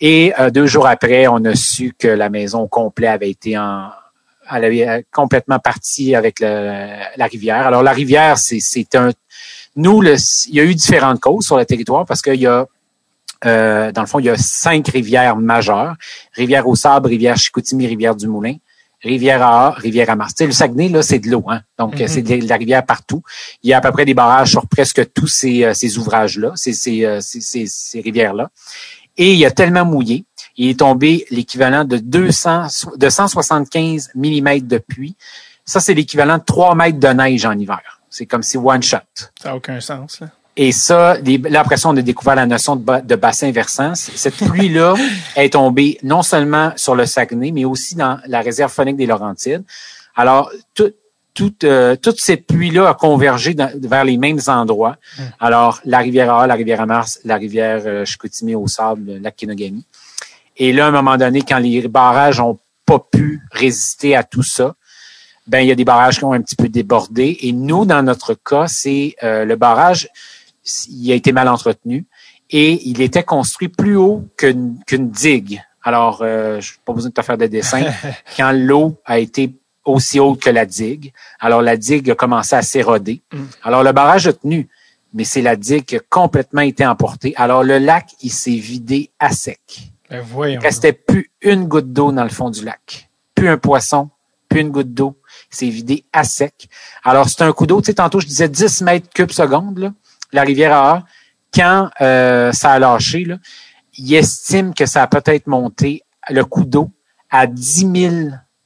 Et 0.00 0.32
euh, 0.38 0.50
deux 0.50 0.66
jours 0.66 0.86
après, 0.86 1.26
on 1.26 1.44
a 1.44 1.54
su 1.54 1.94
que 1.98 2.08
la 2.08 2.28
maison 2.28 2.60
au 2.60 2.68
complet 2.68 3.06
avait 3.08 3.30
été 3.30 3.56
en 3.58 3.90
elle 4.48 4.64
avait 4.64 4.88
euh, 4.88 5.02
complètement 5.12 5.58
partie 5.58 6.14
avec 6.14 6.38
le- 6.38 6.46
la 7.16 7.26
rivière. 7.26 7.66
Alors 7.66 7.82
la 7.82 7.90
rivière, 7.92 8.38
c'est 8.38 8.94
un 8.94 9.10
nous 9.74 10.00
le, 10.00 10.14
il 10.48 10.54
y 10.54 10.60
a 10.60 10.64
eu 10.64 10.74
différentes 10.74 11.18
causes 11.20 11.44
sur 11.46 11.56
le 11.56 11.64
territoire 11.66 12.06
parce 12.06 12.22
qu'il 12.22 12.40
y 12.40 12.46
a 12.46 12.64
euh, 13.44 13.90
dans 13.92 14.00
le 14.02 14.06
fond, 14.06 14.18
il 14.20 14.26
y 14.26 14.30
a 14.30 14.36
cinq 14.38 14.88
rivières 14.88 15.36
majeures. 15.36 15.94
Rivière 16.34 16.66
au 16.68 16.74
Sable, 16.76 17.08
Rivière 17.08 17.36
Chicoutimi, 17.36 17.86
Rivière 17.86 18.14
du 18.16 18.28
Moulin, 18.28 18.54
Rivière 19.02 19.42
à 19.42 19.70
Rivière 19.72 20.08
à 20.10 20.16
Mars. 20.16 20.32
Tu 20.34 20.44
sais, 20.44 20.46
le 20.46 20.52
Saguenay, 20.52 20.88
là, 20.88 21.02
c'est 21.02 21.18
de 21.18 21.28
l'eau, 21.30 21.44
hein. 21.48 21.60
Donc, 21.78 22.00
Mhm. 22.00 22.08
c'est 22.08 22.22
de 22.22 22.48
la 22.48 22.56
rivière 22.56 22.84
partout. 22.86 23.22
Il 23.62 23.68
y 23.70 23.74
a 23.74 23.78
à 23.78 23.80
peu 23.82 23.90
près 23.92 24.04
des 24.06 24.14
barrages 24.14 24.50
sur 24.52 24.66
presque 24.68 25.12
tous 25.12 25.26
ces, 25.26 25.64
euh, 25.64 25.74
ces 25.74 25.98
ouvrages-là, 25.98 26.52
ces, 26.54 27.04
euh, 27.04 27.20
ces, 27.20 27.40
ces- 27.42 27.66
ces 27.66 28.00
rivières-là. 28.00 28.48
Et 29.18 29.34
il 29.34 29.44
a 29.46 29.50
tellement 29.50 29.84
mouillé, 29.84 30.24
il 30.56 30.68
est 30.70 30.78
tombé 30.80 31.26
l'équivalent 31.30 31.84
de 31.84 31.96
200, 31.98 32.66
de 32.96 33.08
175 33.08 34.10
mm 34.14 34.60
de 34.60 34.78
pluie. 34.78 35.16
Ça, 35.64 35.80
c'est 35.80 35.94
l'équivalent 35.94 36.38
de 36.38 36.44
3 36.44 36.74
mètres 36.74 36.98
de 37.00 37.08
neige 37.08 37.44
en 37.44 37.58
hiver. 37.58 38.00
C'est 38.10 38.26
comme 38.26 38.42
si 38.42 38.56
one 38.56 38.82
shot. 38.82 38.98
Ça 39.42 39.48
n'a 39.50 39.56
aucun 39.56 39.80
sens. 39.80 40.20
Là. 40.20 40.28
Et 40.56 40.72
ça, 40.72 41.18
les- 41.18 41.38
là, 41.38 41.60
après 41.60 41.76
ça, 41.76 41.88
on 41.90 41.96
a 41.96 42.02
découvert 42.02 42.34
la 42.34 42.46
notion 42.46 42.76
de, 42.76 42.82
ba- 42.82 43.00
de 43.02 43.14
bassin 43.16 43.50
versant. 43.50 43.94
Cette 43.94 44.36
pluie-là 44.36 44.94
est 45.36 45.52
tombée 45.52 45.98
non 46.02 46.22
seulement 46.22 46.72
sur 46.76 46.94
le 46.94 47.04
Saguenay, 47.04 47.50
mais 47.52 47.64
aussi 47.64 47.94
dans 47.94 48.18
la 48.26 48.40
réserve 48.40 48.72
phonique 48.72 48.96
des 48.96 49.06
Laurentides. 49.06 49.64
Alors, 50.14 50.50
tout, 50.74 50.90
toute, 51.36 51.64
euh, 51.64 51.94
toute 51.96 52.18
cette 52.20 52.46
pluie-là 52.46 52.88
a 52.88 52.94
convergé 52.94 53.52
dans- 53.54 53.70
vers 53.74 54.04
les 54.04 54.16
mêmes 54.16 54.40
endroits. 54.48 54.96
Alors, 55.38 55.80
la 55.84 55.98
rivière 55.98 56.32
A, 56.32 56.46
la 56.46 56.54
rivière 56.54 56.80
à 56.80 56.86
Mars, 56.86 57.20
la 57.24 57.36
rivière 57.36 57.82
euh, 57.84 58.04
Chicoutimi 58.04 58.54
au 58.54 58.66
sable, 58.66 59.02
le 59.06 59.18
lac 59.18 59.36
Kenogami. 59.36 59.84
Et 60.56 60.72
là, 60.72 60.86
à 60.86 60.88
un 60.88 60.92
moment 60.92 61.16
donné, 61.18 61.42
quand 61.42 61.58
les 61.58 61.86
barrages 61.88 62.40
ont 62.40 62.58
pas 62.86 62.98
pu 62.98 63.42
résister 63.52 64.16
à 64.16 64.24
tout 64.24 64.42
ça, 64.42 64.74
ben 65.46 65.60
il 65.60 65.68
y 65.68 65.70
a 65.70 65.74
des 65.74 65.84
barrages 65.84 66.18
qui 66.18 66.24
ont 66.24 66.32
un 66.32 66.40
petit 66.40 66.56
peu 66.56 66.68
débordé. 66.68 67.36
Et 67.42 67.52
nous, 67.52 67.84
dans 67.84 68.02
notre 68.02 68.34
cas, 68.34 68.66
c'est 68.66 69.14
euh, 69.22 69.44
le 69.44 69.56
barrage, 69.56 70.08
il 70.88 71.12
a 71.12 71.14
été 71.14 71.30
mal 71.32 71.48
entretenu 71.48 72.06
et 72.50 72.80
il 72.88 73.00
était 73.02 73.22
construit 73.22 73.68
plus 73.68 73.96
haut 73.96 74.24
qu'une 74.38 74.78
qu'une 74.86 75.10
digue. 75.10 75.62
Alors, 75.82 76.20
euh, 76.22 76.60
je 76.60 76.72
n'ai 76.72 76.78
pas 76.84 76.92
besoin 76.94 77.10
de 77.10 77.14
te 77.14 77.22
faire 77.22 77.38
de 77.38 77.46
dessin. 77.46 77.82
Quand 78.36 78.52
l'eau 78.52 78.96
a 79.04 79.18
été 79.20 79.54
aussi 79.86 80.20
haute 80.20 80.40
que 80.40 80.50
la 80.50 80.66
digue, 80.66 81.12
alors 81.40 81.62
la 81.62 81.76
digue 81.76 82.10
a 82.10 82.14
commencé 82.14 82.54
à 82.54 82.62
s'éroder. 82.62 83.22
Mm. 83.32 83.44
Alors, 83.62 83.82
le 83.82 83.92
barrage 83.92 84.26
a 84.26 84.32
tenu, 84.32 84.68
mais 85.14 85.24
c'est 85.24 85.42
la 85.42 85.56
digue 85.56 85.84
qui 85.84 85.96
a 85.96 86.00
complètement 86.10 86.60
été 86.60 86.86
emportée. 86.86 87.32
Alors, 87.36 87.64
le 87.64 87.78
lac, 87.78 88.10
il 88.20 88.30
s'est 88.30 88.56
vidé 88.56 89.10
à 89.18 89.30
sec. 89.30 89.92
Ben 90.10 90.20
voyons. 90.20 90.60
Il 90.60 90.64
restait 90.64 90.92
plus 90.92 91.30
une 91.40 91.66
goutte 91.66 91.92
d'eau 91.92 92.12
dans 92.12 92.24
le 92.24 92.30
fond 92.30 92.50
du 92.50 92.64
lac. 92.64 93.08
Plus 93.34 93.48
un 93.48 93.58
poisson, 93.58 94.10
plus 94.48 94.60
une 94.60 94.70
goutte 94.70 94.92
d'eau. 94.92 95.18
C'est 95.50 95.68
vidé 95.68 96.04
à 96.12 96.24
sec. 96.24 96.68
Alors, 97.02 97.28
c'est 97.28 97.42
un 97.42 97.52
coup 97.52 97.66
d'eau. 97.66 97.80
Tu 97.80 97.86
sais, 97.86 97.94
tantôt, 97.94 98.20
je 98.20 98.26
disais 98.26 98.48
10 98.48 98.82
mètres 98.82 99.08
cubes 99.14 99.30
seconde, 99.30 99.78
là, 99.78 99.92
la 100.32 100.42
rivière 100.42 100.72
A. 100.74 101.04
Quand 101.54 101.88
euh, 102.00 102.52
ça 102.52 102.72
a 102.72 102.78
lâché, 102.78 103.24
là, 103.24 103.38
il 103.96 104.14
estime 104.14 104.74
que 104.74 104.84
ça 104.84 105.02
a 105.02 105.06
peut-être 105.06 105.46
monté 105.46 106.02
le 106.28 106.44
coup 106.44 106.64
d'eau 106.64 106.90
à 107.30 107.46
10 107.46 107.92
000 107.94 108.14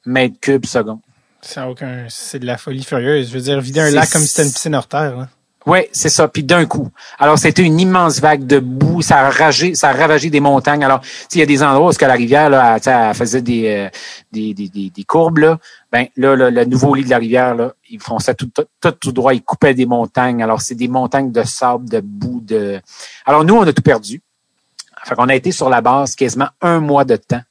mètres 0.07 0.41
cubes 0.41 0.67
seconde. 0.67 1.01
Ça 1.43 1.69
aucun... 1.69 2.07
C'est 2.09 2.39
de 2.39 2.47
la 2.47 2.59
folie 2.59 2.85
furieuse. 2.85 3.29
Je 3.29 3.35
veux 3.35 3.41
dire, 3.41 3.61
vider 3.61 3.81
un 3.81 3.91
lac 3.91 4.11
comme 4.11 4.23
si 4.23 4.29
c'était 4.29 4.45
une 4.45 4.53
piscine 4.53 4.75
hors 4.75 4.87
terre. 4.87 5.17
Là. 5.17 5.29
Oui, 5.67 5.81
c'est 5.93 6.09
ça. 6.09 6.27
Puis 6.27 6.43
d'un 6.43 6.65
coup. 6.65 6.91
Alors, 7.19 7.39
c'était 7.39 7.63
une 7.63 7.79
immense 7.79 8.19
vague 8.19 8.47
de 8.47 8.61
boue. 8.61 9.03
Ça 9.03 9.19
a 9.19 9.31
ragé, 9.31 9.75
ça 9.75 9.91
a 9.91 9.93
ravagé 9.93 10.31
des 10.31 10.41
montagnes. 10.41 10.83
Alors, 10.83 11.01
il 11.33 11.39
y 11.39 11.43
a 11.43 11.47
des 11.47 11.63
endroits 11.63 11.91
où 11.91 11.93
que 11.93 12.05
la 12.05 12.15
rivière, 12.15 12.49
là, 12.49 12.79
elle, 12.85 13.15
faisait 13.15 13.43
des, 13.43 13.69
euh, 13.69 13.89
des, 14.33 14.55
des, 14.55 14.69
des, 14.69 14.91
des 14.91 15.05
courbes, 15.05 15.39
là. 15.39 15.59
Ben, 15.93 16.07
là, 16.17 16.35
là, 16.35 16.51
le 16.51 16.65
nouveau 16.65 16.95
lit 16.95 17.05
de 17.05 17.11
la 17.11 17.19
rivière, 17.19 17.55
là, 17.55 17.75
ils 17.91 18.01
ça 18.21 18.33
tout, 18.33 18.47
tout, 18.47 18.65
tout, 18.81 18.93
tout 18.93 19.13
droit. 19.13 19.35
Ils 19.35 19.43
coupaient 19.43 19.75
des 19.75 19.87
montagnes. 19.87 20.43
Alors, 20.43 20.63
c'est 20.63 20.75
des 20.75 20.89
montagnes 20.89 21.31
de 21.31 21.43
sable, 21.43 21.89
de 21.91 22.01
boue, 22.01 22.41
de... 22.41 22.81
Alors, 23.27 23.45
nous, 23.45 23.55
on 23.55 23.63
a 23.63 23.73
tout 23.73 23.83
perdu. 23.83 24.23
Fait 25.05 25.15
qu'on 25.15 25.29
a 25.29 25.35
été 25.35 25.53
sur 25.53 25.69
la 25.69 25.81
base 25.83 26.15
quasiment 26.15 26.49
un 26.63 26.81
mois 26.81 27.05
de 27.05 27.17
temps. 27.17 27.43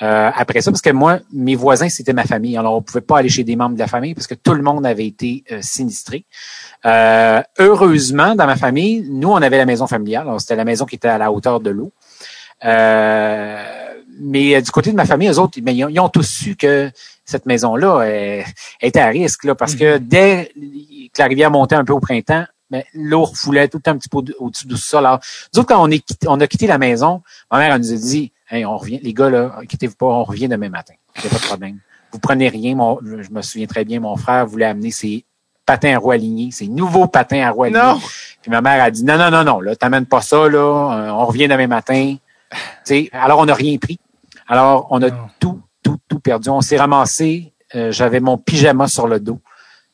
Euh, 0.00 0.30
après 0.34 0.60
ça, 0.60 0.70
parce 0.70 0.80
que 0.80 0.90
moi, 0.90 1.18
mes 1.32 1.56
voisins, 1.56 1.88
c'était 1.88 2.12
ma 2.12 2.24
famille. 2.24 2.56
Alors, 2.56 2.74
on 2.76 2.82
pouvait 2.82 3.00
pas 3.00 3.18
aller 3.18 3.28
chez 3.28 3.42
des 3.42 3.56
membres 3.56 3.74
de 3.74 3.80
la 3.80 3.88
famille 3.88 4.14
parce 4.14 4.28
que 4.28 4.34
tout 4.34 4.54
le 4.54 4.62
monde 4.62 4.86
avait 4.86 5.06
été 5.06 5.42
euh, 5.50 5.58
sinistré. 5.60 6.24
Euh, 6.86 7.42
heureusement, 7.58 8.34
dans 8.36 8.46
ma 8.46 8.56
famille, 8.56 9.04
nous, 9.10 9.30
on 9.30 9.36
avait 9.42 9.58
la 9.58 9.66
maison 9.66 9.86
familiale. 9.88 10.22
Alors, 10.28 10.40
c'était 10.40 10.56
la 10.56 10.64
maison 10.64 10.84
qui 10.84 10.94
était 10.96 11.08
à 11.08 11.18
la 11.18 11.32
hauteur 11.32 11.58
de 11.60 11.70
l'eau. 11.70 11.92
Euh, 12.64 13.64
mais 14.20 14.54
euh, 14.56 14.60
du 14.60 14.70
côté 14.70 14.90
de 14.90 14.96
ma 14.96 15.04
famille, 15.04 15.28
eux 15.28 15.38
autres, 15.38 15.60
ben, 15.60 15.76
ils, 15.76 15.84
ont, 15.84 15.88
ils 15.88 16.00
ont 16.00 16.08
tous 16.08 16.22
su 16.28 16.56
que 16.56 16.90
cette 17.24 17.46
maison-là 17.46 18.00
euh, 18.00 18.42
était 18.80 19.00
à 19.00 19.08
risque, 19.08 19.44
là, 19.44 19.54
parce 19.54 19.74
que 19.74 19.98
dès 19.98 20.50
que 20.54 21.18
la 21.20 21.26
rivière 21.26 21.50
montait 21.50 21.76
un 21.76 21.84
peu 21.84 21.92
au 21.92 22.00
printemps, 22.00 22.44
ben, 22.70 22.82
l'eau 22.94 23.24
refoulait 23.24 23.68
tout 23.68 23.78
le 23.78 23.82
temps 23.82 23.92
un 23.92 23.96
petit 23.98 24.08
peu 24.08 24.18
au- 24.18 24.44
au-dessus 24.46 24.66
du 24.66 24.76
sol. 24.76 25.06
Alors, 25.06 25.20
nous 25.54 25.60
autres, 25.60 25.68
quand 25.68 25.82
on, 25.82 25.90
est 25.90 26.04
on 26.26 26.40
a 26.40 26.46
quitté 26.46 26.66
la 26.66 26.78
maison, 26.78 27.22
ma 27.50 27.58
mère 27.58 27.74
elle 27.74 27.80
nous 27.80 27.92
a 27.92 27.96
dit, 27.96 28.32
hey, 28.50 28.64
on 28.64 28.76
revient, 28.76 28.98
les 29.02 29.14
gars, 29.14 29.30
là, 29.30 29.56
inquiétez-vous 29.62 29.96
pas, 29.96 30.06
on 30.06 30.24
revient 30.24 30.48
demain 30.48 30.68
matin. 30.68 30.94
Il 31.16 31.22
n'y 31.22 31.26
a 31.26 31.30
pas 31.30 31.36
de 31.38 31.42
problème. 31.46 31.78
Vous 32.12 32.18
prenez 32.18 32.48
rien. 32.48 32.74
Mon, 32.74 32.98
je 33.02 33.30
me 33.30 33.42
souviens 33.42 33.66
très 33.66 33.84
bien, 33.84 34.00
mon 34.00 34.16
frère 34.16 34.46
voulait 34.46 34.64
amener 34.66 34.90
ses 34.90 35.24
patins 35.66 35.94
à 35.94 35.98
roues 35.98 36.12
alignées, 36.12 36.50
ses 36.50 36.66
nouveaux 36.68 37.06
patins 37.06 37.42
à 37.46 37.50
roues 37.50 37.64
alignées. 37.64 37.80
Non! 37.82 37.98
Puis 38.40 38.50
ma 38.50 38.60
mère 38.62 38.82
a 38.82 38.90
dit, 38.90 39.04
non, 39.04 39.18
non, 39.18 39.30
non, 39.30 39.44
non, 39.44 39.60
là, 39.60 39.76
t'amènes 39.76 40.06
pas 40.06 40.22
ça, 40.22 40.48
là, 40.48 40.58
euh, 40.58 41.10
on 41.10 41.26
revient 41.26 41.48
demain 41.48 41.66
matin. 41.66 42.16
Tu 42.50 42.56
sais, 42.84 43.10
alors, 43.12 43.40
on 43.40 43.44
n'a 43.46 43.54
rien 43.54 43.76
pris. 43.76 43.98
Alors, 44.46 44.86
on 44.90 45.02
a 45.02 45.10
Non. 45.10 45.16
tout, 45.38 45.60
tout, 45.82 45.98
tout 46.08 46.20
perdu. 46.20 46.48
On 46.48 46.62
s'est 46.62 46.78
ramassé. 46.78 47.52
euh, 47.74 47.92
J'avais 47.92 48.20
mon 48.20 48.38
pyjama 48.38 48.88
sur 48.88 49.06
le 49.06 49.20
dos. 49.20 49.40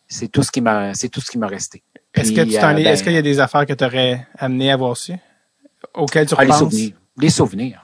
C'est 0.07 0.29
tout 0.29 0.45
ce 0.45 0.53
qui 0.53 0.61
m'a, 0.61 0.95
c'est 0.95 1.09
tout 1.09 1.21
ce 1.21 1.29
qui 1.33 1.39
m'a 1.39 1.49
resté. 1.49 1.83
Est-ce 2.15 2.31
que 2.31 2.43
tu 2.43 2.53
t'en 2.53 2.69
euh, 2.69 2.77
es- 2.77 2.85
ben, 2.85 2.93
est-ce 2.93 3.03
qu'il 3.03 3.13
y 3.13 3.17
a 3.17 3.23
des 3.23 3.41
affaires 3.41 3.67
que 3.67 3.73
tu 3.73 3.83
aurais 3.85 4.25
amené 4.39 4.71
à 4.71 4.77
voir 4.77 4.97
su? 4.97 5.15
Auxquelles 5.95 6.27
tu 6.29 6.35
ah, 6.39 6.45
les 6.45 6.53
souvenirs. 6.53 6.93
Les 7.19 7.31
souvenirs. 7.31 7.84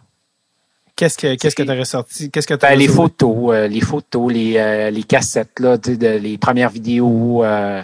Qu'est-ce 1.01 1.17
que 1.17 1.35
qu'est-ce 1.35 1.57
que 1.57 1.63
C'est- 1.63 1.67
tu 1.67 1.73
aurais 1.73 1.85
sorti? 1.87 2.31
Qu'est-ce 2.31 2.47
que 2.47 2.53
tu 2.53 2.61
Ben, 2.61 2.79
les 2.79 2.87
photos, 2.87 3.55
euh, 3.55 3.67
les 3.69 3.81
photos, 3.81 4.31
les, 4.31 4.59
euh, 4.59 4.91
les 4.91 5.03
cassettes, 5.03 5.59
là, 5.59 5.79
de- 5.79 6.19
les 6.19 6.37
premières 6.37 6.69
vidéos, 6.69 7.43
euh, 7.43 7.83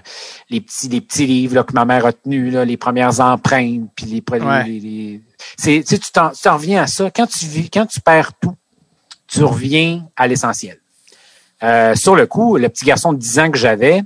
les 0.51 0.61
petits, 0.61 0.89
les 0.91 1.01
petits 1.01 1.25
livres 1.27 1.55
là, 1.55 1.65
que 1.65 1.73
ma 1.73 1.87
mère 1.87 2.05
a 2.05 2.13
tenus, 2.13 2.53
là, 2.53 2.67
les 2.67 2.77
premières 2.77 3.19
empreintes, 3.21 3.89
puis 3.97 4.05
les, 4.05 4.23
Ouais. 4.45 4.65
les, 4.65 4.81
les- 4.81 5.21
c'est, 5.57 5.83
tu 5.83 5.99
t'en, 6.13 6.29
tu 6.29 6.43
t'en 6.43 6.57
reviens 6.59 6.83
à 6.83 6.87
ça. 6.87 7.11
Quand 7.11 7.27
tu 7.27 7.47
vis, 7.47 7.71
quand 7.71 7.87
tu 7.87 8.03
perds 8.03 8.35
tout, 8.39 8.55
tu 9.27 9.43
reviens 9.45 10.07
à 10.15 10.27
l'essentiel. 10.29 10.79
Sur 11.95 12.17
le 12.17 12.27
coup, 12.27 12.59
le 12.59 12.69
petit 12.69 12.85
garçon 12.85 13.15
de 13.15 13.19
10 13.19 13.39
ans 13.39 13.51
que 13.51 13.57
j'avais 13.57 14.03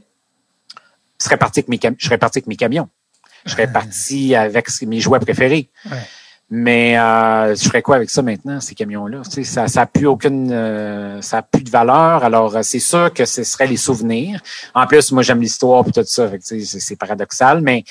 serait 1.18 1.36
parti 1.36 1.58
avec 1.60 1.68
mes 1.68 1.80
je 1.98 2.04
serais 2.06 2.16
parti 2.18 2.38
avec 2.38 2.46
mes 2.46 2.54
camions. 2.56 2.88
Je 3.44 3.50
serais 3.50 3.66
parti 3.72 4.36
avec 4.36 4.68
mes 4.82 5.00
jouets 5.00 5.18
préférés. 5.18 5.68
Ouais. 5.90 5.98
Mais 6.52 6.98
euh, 6.98 7.54
je 7.54 7.62
ferais 7.62 7.80
quoi 7.80 7.94
avec 7.94 8.10
ça 8.10 8.22
maintenant, 8.22 8.60
ces 8.60 8.74
camions-là? 8.74 9.22
Ça 9.24 9.68
ça 9.68 9.82
a 9.82 9.86
plus 9.86 10.06
aucune 10.06 10.50
euh, 10.50 11.22
ça 11.22 11.38
a 11.38 11.42
plus 11.42 11.62
de 11.62 11.70
valeur. 11.70 12.24
Alors, 12.24 12.56
euh, 12.56 12.62
c'est 12.62 12.80
sûr 12.80 13.14
que 13.14 13.24
ce 13.24 13.44
serait 13.44 13.68
les 13.68 13.76
souvenirs. 13.76 14.40
En 14.74 14.86
plus, 14.88 15.12
moi 15.12 15.22
j'aime 15.22 15.40
l'histoire 15.40 15.86
et 15.86 15.92
tout 15.92 16.02
ça. 16.04 16.28
C'est, 16.40 16.96
paradoxal, 16.96 17.60
mais 17.60 17.84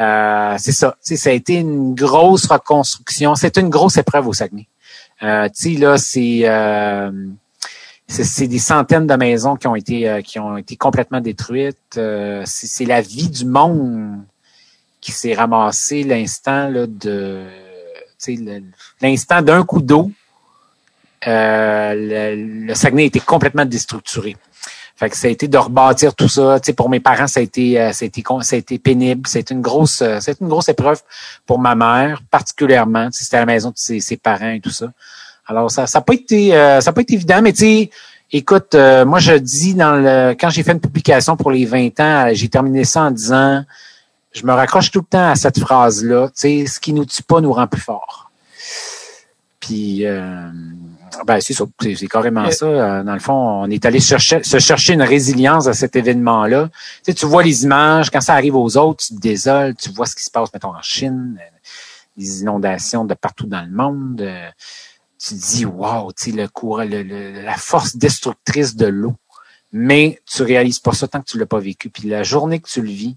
euh, 0.00 0.54
c'est 0.58 0.72
ça. 0.72 0.96
Tu 1.04 1.18
ça 1.18 1.28
a 1.28 1.32
été 1.34 1.56
une 1.56 1.94
grosse 1.94 2.46
reconstruction. 2.46 3.34
C'est 3.34 3.58
une 3.58 3.68
grosse 3.68 3.98
épreuve 3.98 4.28
au 4.28 4.32
Saguenay. 4.32 4.66
Euh, 5.22 5.48
tu 5.48 5.74
sais, 5.74 5.78
là, 5.78 5.98
c'est, 5.98 6.40
euh, 6.44 7.10
c'est 8.06 8.46
des 8.46 8.58
centaines 8.58 9.06
de 9.06 9.14
maisons 9.14 9.56
qui 9.56 9.66
ont 9.66 9.76
été 9.76 10.08
euh, 10.08 10.20
qui 10.20 10.38
ont 10.38 10.56
été 10.56 10.76
complètement 10.76 11.20
détruites. 11.20 11.98
C'est, 12.44 12.84
la 12.84 13.00
vie 13.00 13.28
du 13.28 13.44
monde 13.44 14.24
qui 15.00 15.12
s'est 15.12 15.34
ramassé 15.34 16.02
l'instant 16.02 16.70
de 16.72 17.44
l'instant 19.00 19.42
d'un 19.42 19.64
coup 19.64 19.80
d'eau. 19.80 20.10
Euh, 21.26 21.94
le, 21.94 22.66
le 22.66 22.74
Saguenay 22.74 23.06
été 23.06 23.20
complètement 23.20 23.64
déstructuré. 23.64 24.36
Fait 24.96 25.10
que 25.10 25.16
ça 25.16 25.28
a 25.28 25.30
été 25.30 25.46
de 25.46 25.58
rebâtir 25.58 26.14
tout 26.14 26.28
ça. 26.28 26.58
Tu 26.58 26.66
sais, 26.66 26.72
pour 26.72 26.88
mes 26.88 27.00
parents, 27.00 27.26
ça 27.26 27.40
a 27.40 27.42
été, 27.42 27.78
euh, 27.78 27.92
ça 27.92 28.06
a 28.06 28.06
été, 28.06 28.24
ça 28.40 28.56
a 28.56 28.58
été 28.58 28.78
pénible. 28.78 29.28
C'est 29.28 29.50
une 29.50 29.60
grosse, 29.60 30.00
euh, 30.00 30.18
c'est 30.20 30.40
une 30.40 30.48
grosse 30.48 30.70
épreuve 30.70 31.02
pour 31.44 31.58
ma 31.58 31.74
mère, 31.74 32.22
particulièrement. 32.30 33.08
C'était 33.12 33.36
à 33.36 33.40
la 33.40 33.46
maison 33.46 33.68
de 33.68 33.74
ses, 33.76 34.16
parents 34.16 34.52
et 34.52 34.60
tout 34.60 34.70
ça. 34.70 34.86
Alors, 35.46 35.70
ça, 35.70 35.86
ça 35.86 35.98
a 35.98 36.00
pas 36.00 36.14
été, 36.14 36.56
euh, 36.56 36.80
ça 36.80 36.90
a 36.90 36.92
pas 36.94 37.02
été 37.02 37.12
évident, 37.12 37.42
mais 37.42 37.52
tu 37.52 37.58
sais, 37.58 37.90
écoute, 38.32 38.74
moi, 38.74 39.18
je 39.18 39.34
dis 39.34 39.74
dans 39.74 39.96
le, 39.96 40.34
quand 40.40 40.48
j'ai 40.48 40.62
fait 40.62 40.72
une 40.72 40.80
publication 40.80 41.36
pour 41.36 41.50
les 41.50 41.66
20 41.66 42.00
ans, 42.00 42.28
j'ai 42.32 42.48
terminé 42.48 42.84
ça 42.84 43.02
en 43.02 43.10
disant, 43.10 43.64
je 44.36 44.44
me 44.46 44.52
raccroche 44.52 44.90
tout 44.90 45.00
le 45.00 45.06
temps 45.06 45.30
à 45.30 45.34
cette 45.34 45.58
phrase-là. 45.58 46.30
Ce 46.34 46.78
qui 46.80 46.92
nous 46.92 47.04
tue 47.06 47.22
pas 47.22 47.40
nous 47.40 47.52
rend 47.52 47.66
plus 47.66 47.80
forts. 47.80 48.30
Puis, 49.60 50.06
euh, 50.06 50.48
ben, 51.26 51.40
c'est 51.40 51.54
ça. 51.54 51.64
C'est, 51.80 51.94
c'est 51.96 52.06
carrément 52.06 52.44
ça. 52.52 52.66
Euh, 52.66 53.02
Dans 53.02 53.14
le 53.14 53.18
fond, 53.20 53.32
on 53.32 53.70
est 53.70 53.84
allé 53.84 53.98
chercher, 54.00 54.42
se 54.44 54.58
chercher 54.58 54.92
une 54.92 55.02
résilience 55.02 55.66
à 55.66 55.72
cet 55.72 55.96
événement-là. 55.96 56.68
Tu 56.68 56.72
sais, 57.04 57.14
tu 57.14 57.26
vois 57.26 57.42
les 57.42 57.64
images, 57.64 58.10
quand 58.10 58.20
ça 58.20 58.34
arrive 58.34 58.54
aux 58.54 58.76
autres, 58.76 59.04
tu 59.04 59.14
te 59.14 59.20
désoles, 59.20 59.74
tu 59.74 59.90
vois 59.90 60.06
ce 60.06 60.14
qui 60.14 60.22
se 60.22 60.30
passe, 60.30 60.52
mettons, 60.52 60.74
en 60.76 60.82
Chine, 60.82 61.38
euh, 61.40 61.56
les 62.16 62.42
inondations 62.42 63.04
de 63.04 63.14
partout 63.14 63.46
dans 63.46 63.62
le 63.62 63.70
monde. 63.70 64.20
euh, 64.20 64.48
tu 65.18 65.34
te 65.34 65.40
dis, 65.40 65.64
wow, 65.64 66.12
tu 66.12 66.30
sais, 66.30 66.36
le 66.36 66.46
courant, 66.46 66.84
le- 66.84 67.02
le- 67.02 67.42
la 67.42 67.56
force 67.56 67.96
destructrice 67.96 68.76
de 68.76 68.86
l'eau. 68.86 69.14
Mais 69.72 70.20
tu 70.26 70.42
réalises 70.42 70.78
pas 70.78 70.92
ça 70.92 71.08
tant 71.08 71.20
que 71.20 71.26
tu 71.26 71.38
l'as 71.38 71.46
pas 71.46 71.58
vécu. 71.58 71.88
Puis 71.90 72.08
la 72.08 72.22
journée 72.22 72.60
que 72.60 72.68
tu 72.68 72.82
le 72.82 72.88
vis, 72.90 73.16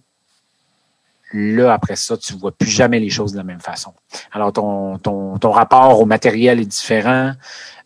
là, 1.34 1.73
après 1.73 1.95
ça, 1.95 2.18
tu 2.18 2.34
vois 2.34 2.51
plus 2.51 2.69
jamais 2.69 2.99
les 2.99 3.10
choses 3.10 3.31
de 3.34 3.38
la 3.38 3.43
même 3.43 3.60
façon. 3.60 3.93
Alors, 4.31 4.51
ton, 4.53 4.97
ton, 4.97 5.38
ton 5.38 5.51
rapport 5.51 5.99
au 5.99 6.06
matériel 6.06 6.60
est 6.60 6.65
différent. 6.65 7.34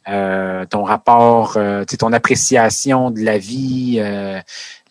Euh, 0.10 0.66
ton 0.66 0.84
rapport, 0.84 1.54
euh, 1.56 1.86
tu 1.86 1.92
sais, 1.92 1.98
ton 1.98 2.12
appréciation 2.12 3.10
de 3.10 3.22
la 3.22 3.38
vie, 3.38 3.96
euh, 4.00 4.42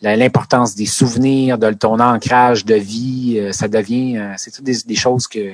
l'importance 0.01 0.73
des 0.75 0.87
souvenirs, 0.87 1.59
de 1.59 1.71
ton 1.71 1.99
ancrage 1.99 2.65
de 2.65 2.73
vie, 2.73 3.37
euh, 3.37 3.51
ça 3.51 3.67
devient, 3.67 4.17
euh, 4.17 4.33
c'est 4.37 4.49
toutes 4.49 4.65
des, 4.65 4.77
des 4.87 4.95
choses 4.95 5.27
que 5.27 5.53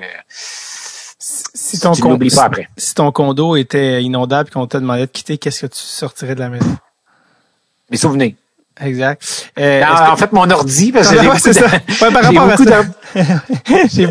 Si 1.19 1.77
ton, 1.77 1.91
tu 1.91 2.03
n'oublies 2.07 2.29
pas 2.29 2.45
après. 2.45 2.69
si 2.77 2.95
ton 2.95 3.11
condo 3.11 3.57
était 3.57 4.01
inondable 4.01 4.47
et 4.47 4.53
qu'on 4.53 4.65
t'a 4.65 4.79
demandé 4.79 5.01
de 5.01 5.05
quitter, 5.07 5.37
qu'est-ce 5.37 5.61
que 5.61 5.67
tu 5.67 5.79
sortirais 5.81 6.35
de 6.35 6.39
la 6.39 6.47
maison? 6.49 6.77
Mes 7.91 7.97
souvenirs. 7.97 8.35
Exact. 8.81 9.51
Euh, 9.59 9.81
Non, 9.81 9.87
que- 9.95 10.11
en 10.11 10.15
fait, 10.17 10.31
mon 10.31 10.49
ordi, 10.49 10.91
parce 10.91 11.09
que 11.09 11.13
j'ai 11.15 11.19
Ouais, 11.21 11.25
beaucoup 11.27 11.39
c'est 11.39 11.53
ça. 11.53 11.65
Ouais, 11.65 12.11
par 12.13 12.25
à 12.25 12.31
beaucoup 12.31 12.63
ça. 12.65 12.83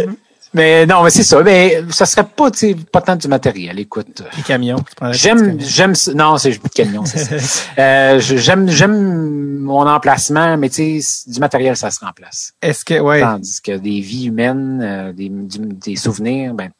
Mais 0.55 0.87
non, 0.87 1.03
mais 1.03 1.11
c'est 1.11 1.25
ça. 1.25 1.43
Mais 1.43 1.83
ça 1.91 2.07
serait 2.07 2.25
pas, 2.25 2.51
tu 2.51 2.59
sais, 2.59 2.75
pas 2.91 3.03
tant 3.03 3.17
du 3.17 3.29
matériel. 3.29 3.79
Écoute, 3.79 4.23
Les 4.35 4.43
camions. 4.43 4.83
j'aime, 5.11 5.61
j'aime, 5.61 5.93
non, 6.15 6.39
c'est 6.39 6.53
de 6.53 6.69
camion, 6.75 7.05
c'est 7.05 7.19
ça. 7.39 7.65
Euh, 7.79 8.19
j'aime, 8.19 8.67
j'aime 8.71 9.59
mon 9.59 9.87
emplacement, 9.87 10.57
mais 10.57 10.71
tu 10.71 11.03
sais, 11.03 11.31
du 11.31 11.39
matériel, 11.39 11.77
ça 11.77 11.91
se 11.91 12.01
remplace. 12.03 12.55
Est-ce 12.63 12.83
que, 12.87 12.99
ouais. 12.99 13.21
Tandis 13.21 13.61
que 13.61 13.73
des 13.77 14.01
vies 14.01 14.25
humaines, 14.29 14.81
euh, 14.83 15.13
des, 15.13 15.29
des 15.29 15.97
souvenirs, 15.97 16.55
ben, 16.55 16.71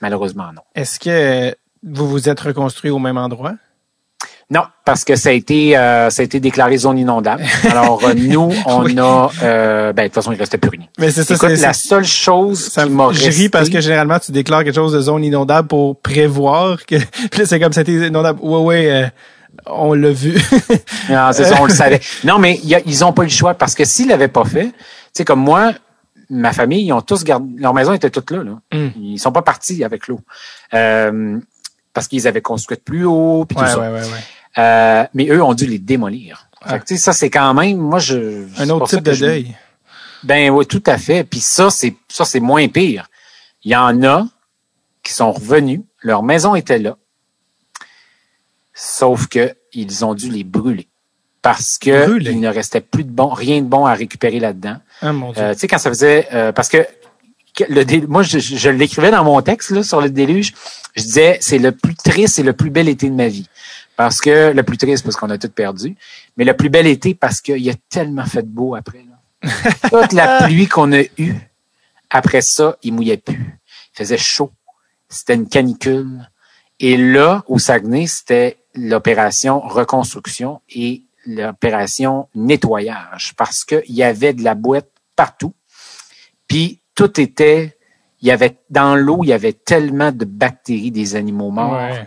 malheureusement, 0.00 0.52
non. 0.52 0.62
Est-ce 0.74 0.98
que 0.98 1.54
vous 1.84 2.08
vous 2.08 2.28
êtes 2.28 2.40
reconstruit 2.40 2.90
au 2.90 2.98
même 2.98 3.16
endroit? 3.16 3.52
Non, 4.50 4.62
parce 4.84 5.04
que 5.04 5.16
ça 5.16 5.30
a 5.30 5.32
été, 5.32 5.76
euh, 5.76 6.10
ça 6.10 6.20
a 6.20 6.24
été 6.24 6.38
déclaré 6.38 6.76
zone 6.76 6.98
inondable. 6.98 7.42
Alors, 7.70 8.04
euh, 8.04 8.12
nous, 8.14 8.52
on 8.66 8.84
Oui. 8.84 8.94
a, 8.98 9.30
euh, 9.42 9.92
ben, 9.94 10.02
de 10.02 10.08
toute 10.08 10.14
façon, 10.14 10.32
il 10.32 10.38
restait 10.38 10.58
plus 10.58 10.70
rien. 10.70 10.86
Mais 10.98 11.10
c'est 11.10 11.24
ça, 11.24 11.34
Écoute, 11.34 11.48
c'est 11.56 11.62
la 11.62 11.72
ça. 11.72 11.88
seule 11.88 12.04
chose 12.04 12.60
ça 12.70 12.84
qui 12.84 12.90
m'a 12.90 13.08
je 13.12 13.30
ris 13.30 13.48
parce 13.48 13.68
que 13.70 13.80
généralement 13.80 14.18
tu 14.18 14.32
déclares 14.32 14.62
quelque 14.64 14.74
chose 14.74 14.92
de 14.92 15.00
zone 15.00 15.24
inondable 15.24 15.68
pour 15.68 15.98
prévoir 16.00 16.84
que 16.84 16.96
puis 17.30 17.40
là 17.40 17.46
c'est 17.46 17.58
comme 17.58 17.72
c'était 17.72 17.92
inondable. 17.92 18.38
Ouais 18.42 18.60
ouais, 18.60 18.90
euh, 18.92 19.06
on 19.66 19.94
l'a 19.94 20.10
vu. 20.10 20.34
Non, 21.08 21.28
c'est 21.32 21.44
ça, 21.44 21.56
on 21.60 21.64
le 21.66 21.72
savait. 21.72 22.00
Non, 22.24 22.38
mais 22.38 22.60
il 22.62 22.68
y 22.68 22.74
a- 22.74 22.80
ils 22.84 23.04
ont 23.04 23.12
pas 23.12 23.22
eu 23.22 23.26
le 23.26 23.30
choix 23.32 23.54
parce 23.54 23.74
que 23.74 23.84
s'ils 23.84 24.08
l'avaient 24.08 24.28
pas 24.28 24.44
fait, 24.44 24.66
tu 24.66 24.72
sais, 25.14 25.24
comme 25.24 25.40
moi, 25.40 25.72
ma 26.28 26.52
famille, 26.52 26.84
ils 26.84 26.92
ont 26.92 27.00
tous 27.00 27.24
gardé, 27.24 27.48
leur 27.60 27.72
maison 27.72 27.92
était 27.94 28.10
toute 28.10 28.30
là, 28.30 28.42
là. 28.44 28.52
Mm. 28.78 28.88
Ils 29.00 29.18
sont 29.18 29.32
pas 29.32 29.42
partis 29.42 29.84
avec 29.84 30.08
l'eau. 30.08 30.20
Euh, 30.74 31.38
parce 31.94 32.06
qu'ils 32.08 32.28
avaient 32.28 32.42
construit 32.42 32.76
plus 32.76 33.04
haut, 33.06 33.46
puis 33.48 33.56
tout 33.56 33.62
ouais, 33.62 33.70
ça. 33.70 33.78
ouais, 33.78 33.88
ouais, 33.88 34.04
ouais. 34.04 34.58
Euh, 34.58 35.04
mais 35.14 35.26
eux 35.28 35.42
ont 35.42 35.54
dû 35.54 35.66
les 35.66 35.78
démolir. 35.78 36.48
Ah. 36.60 36.70
Fait 36.74 36.80
que, 36.80 36.84
tu 36.84 36.96
sais, 36.96 37.02
ça, 37.02 37.12
c'est 37.12 37.30
quand 37.30 37.54
même, 37.54 37.78
moi, 37.78 37.98
je. 37.98 38.46
Un 38.60 38.68
autre 38.70 38.88
ça 38.88 38.96
type 38.98 39.06
de 39.06 39.12
je- 39.12 39.24
deuil. 39.24 39.54
Ben 40.22 40.50
oui, 40.50 40.66
tout 40.66 40.82
à 40.86 40.96
fait. 40.98 41.24
Puis 41.24 41.40
ça, 41.40 41.70
c'est 41.70 41.94
ça, 42.08 42.24
c'est 42.24 42.40
moins 42.40 42.66
pire. 42.68 43.08
Il 43.62 43.70
y 43.72 43.76
en 43.76 44.02
a 44.04 44.26
qui 45.02 45.12
sont 45.12 45.32
revenus, 45.32 45.80
leur 46.02 46.22
maison 46.22 46.54
était 46.54 46.78
là, 46.78 46.96
sauf 48.72 49.26
que 49.28 49.54
ils 49.72 50.04
ont 50.04 50.14
dû 50.14 50.30
les 50.30 50.44
brûler 50.44 50.88
parce 51.42 51.76
que 51.78 52.06
Brûler? 52.06 52.30
il 52.32 52.40
ne 52.40 52.48
restait 52.48 52.80
plus 52.80 53.04
de 53.04 53.10
bon, 53.10 53.28
rien 53.28 53.60
de 53.60 53.66
bon 53.66 53.84
à 53.84 53.92
récupérer 53.94 54.40
là-dedans. 54.40 54.78
Ah 55.02 55.12
mon 55.12 55.32
dieu. 55.32 55.42
Euh, 55.42 55.52
tu 55.52 55.60
sais 55.60 55.68
quand 55.68 55.78
ça 55.78 55.90
faisait, 55.90 56.26
euh, 56.32 56.52
parce 56.52 56.68
que 56.70 56.86
le 57.68 57.84
dé- 57.84 58.06
moi 58.06 58.22
je, 58.22 58.38
je 58.38 58.70
l'écrivais 58.70 59.10
dans 59.10 59.24
mon 59.24 59.40
texte 59.42 59.70
là 59.70 59.82
sur 59.82 60.00
le 60.00 60.10
déluge, 60.10 60.52
je 60.96 61.02
disais 61.02 61.38
c'est 61.40 61.58
le 61.58 61.72
plus 61.72 61.94
triste 61.94 62.38
et 62.38 62.42
le 62.42 62.52
plus 62.52 62.70
bel 62.70 62.88
été 62.88 63.08
de 63.08 63.14
ma 63.14 63.28
vie. 63.28 63.48
Parce 63.96 64.20
que 64.20 64.52
le 64.52 64.62
plus 64.64 64.76
triste 64.76 65.04
parce 65.04 65.16
qu'on 65.16 65.30
a 65.30 65.38
tout 65.38 65.48
perdu, 65.48 65.96
mais 66.36 66.44
le 66.44 66.56
plus 66.56 66.68
bel 66.68 66.86
été 66.86 67.14
parce 67.14 67.40
qu'il 67.40 67.62
y 67.62 67.70
a 67.70 67.74
tellement 67.90 68.26
fait 68.26 68.42
de 68.42 68.48
beau 68.48 68.74
après. 68.74 69.04
Là. 69.08 69.50
Toute 69.90 70.12
la 70.12 70.42
pluie 70.42 70.66
qu'on 70.66 70.92
a 70.92 71.02
eue, 71.16 71.34
après 72.10 72.40
ça, 72.40 72.76
il 72.82 72.92
mouillait 72.92 73.18
plus. 73.18 73.60
Il 73.94 73.98
faisait 73.98 74.18
chaud. 74.18 74.50
C'était 75.08 75.34
une 75.34 75.48
canicule. 75.48 76.28
Et 76.80 76.96
là, 76.96 77.44
au 77.46 77.60
Saguenay, 77.60 78.08
c'était 78.08 78.58
l'opération 78.74 79.60
reconstruction 79.60 80.60
et 80.70 81.02
l'opération 81.24 82.28
nettoyage 82.34 83.34
parce 83.36 83.64
qu'il 83.64 83.82
y 83.88 84.02
avait 84.02 84.32
de 84.32 84.42
la 84.42 84.54
boîte 84.56 84.90
partout. 85.14 85.54
Puis 86.48 86.80
tout 86.94 87.20
était, 87.20 87.76
il 88.20 88.28
y 88.28 88.30
avait 88.30 88.56
dans 88.70 88.94
l'eau, 88.96 89.20
il 89.22 89.28
y 89.28 89.32
avait 89.32 89.52
tellement 89.52 90.12
de 90.12 90.24
bactéries 90.24 90.90
des 90.90 91.16
animaux 91.16 91.50
morts 91.50 91.72
Ouais. 91.74 92.06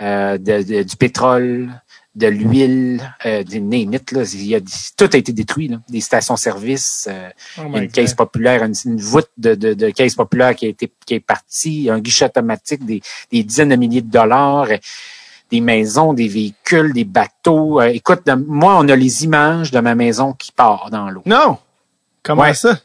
euh, 0.00 0.38
de- 0.38 0.62
de- 0.62 0.82
du 0.82 0.96
pétrole, 0.96 1.70
de 2.14 2.28
l'huile, 2.28 3.02
euh, 3.26 3.42
des 3.44 3.58
it, 3.58 4.12
là, 4.12 4.22
il 4.32 4.46
y 4.46 4.54
a, 4.54 4.60
tout 4.96 5.10
a 5.12 5.16
été 5.18 5.32
détruit. 5.32 5.68
Là. 5.68 5.78
Des 5.90 6.00
stations-service, 6.00 7.08
euh, 7.10 7.28
Oh 7.58 7.76
une 7.76 7.88
caisse 7.88 8.14
populaire, 8.14 8.62
une, 8.64 8.74
une 8.86 9.00
voûte 9.00 9.28
de, 9.36 9.54
de, 9.54 9.74
de 9.74 9.90
caisse 9.90 10.14
populaire 10.14 10.54
qui 10.54 10.64
a 10.64 10.68
été 10.70 10.90
qui 11.04 11.14
est 11.14 11.20
partie, 11.20 11.90
un 11.90 11.98
guichet 12.00 12.24
automatique, 12.24 12.86
des, 12.86 13.02
des 13.30 13.42
dizaines 13.42 13.68
de 13.68 13.76
milliers 13.76 14.00
de 14.00 14.10
dollars, 14.10 14.68
des 15.50 15.60
maisons, 15.60 16.14
des 16.14 16.26
véhicules, 16.28 16.92
des 16.94 17.04
bateaux. 17.04 17.80
Euh, 17.82 17.88
écoute, 17.88 18.22
moi, 18.46 18.78
on 18.78 18.88
a 18.88 18.96
les 18.96 19.24
images 19.24 19.70
de 19.70 19.80
ma 19.80 19.94
maison 19.94 20.32
qui 20.32 20.52
part 20.52 20.88
dans 20.90 21.10
l'eau. 21.10 21.22
Non. 21.26 21.58
Comment 22.22 22.42
Ouais. 22.42 22.54
ça? 22.54 22.80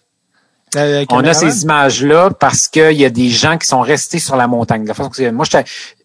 La 0.74 1.04
On 1.10 1.20
a 1.26 1.34
ces 1.34 1.64
images-là 1.64 2.30
parce 2.32 2.68
qu'il 2.68 2.94
y 2.94 3.06
a 3.06 3.10
des 3.10 3.30
gens 3.30 3.58
qui 3.58 3.68
sont 3.68 3.82
restés 3.82 4.20
sur 4.20 4.36
la 4.36 4.48
montagne. 4.48 4.84
De 4.84 4.88
la 4.88 4.94
façon 4.94 5.10
que 5.10 5.18
c'est- 5.18 5.32
moi, 5.32 5.46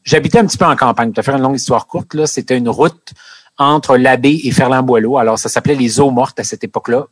j'habitais 0.05 0.39
un 0.39 0.47
petit 0.47 0.59
peu 0.59 0.65
en 0.65 0.75
campagne. 0.77 1.09
Pour 1.13 1.17
te 1.17 1.23
faire 1.23 1.37
une 1.37 1.43
longue 1.43 1.57
histoire 1.57 1.87
courte, 1.87 2.15
là, 2.15 2.27
c'était 2.27 2.57
une 2.57 2.69
route 2.69 3.13
entre 3.59 3.97
l'abbé 3.97 4.41
et 4.45 4.51
Ferland-Boileau. 4.51 5.19
Alors, 5.19 5.39
ça 5.39 5.49
s'appelait 5.49 5.77
les 5.77 5.99
eaux 6.01 6.11
mortes 6.11 6.39
à 6.41 6.45
cette 6.45 6.63
époque-là. 6.65 7.07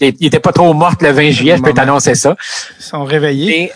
Il 0.00 0.14
il 0.20 0.26
était 0.28 0.40
pas 0.40 0.52
trop 0.52 0.72
morte 0.72 1.02
le 1.02 1.10
20 1.10 1.30
juillet, 1.30 1.56
je 1.56 1.62
peux 1.62 1.74
t'annoncer 1.74 2.14
ça. 2.14 2.36
Ils 2.78 2.82
sont 2.82 3.04
réveillés. 3.04 3.72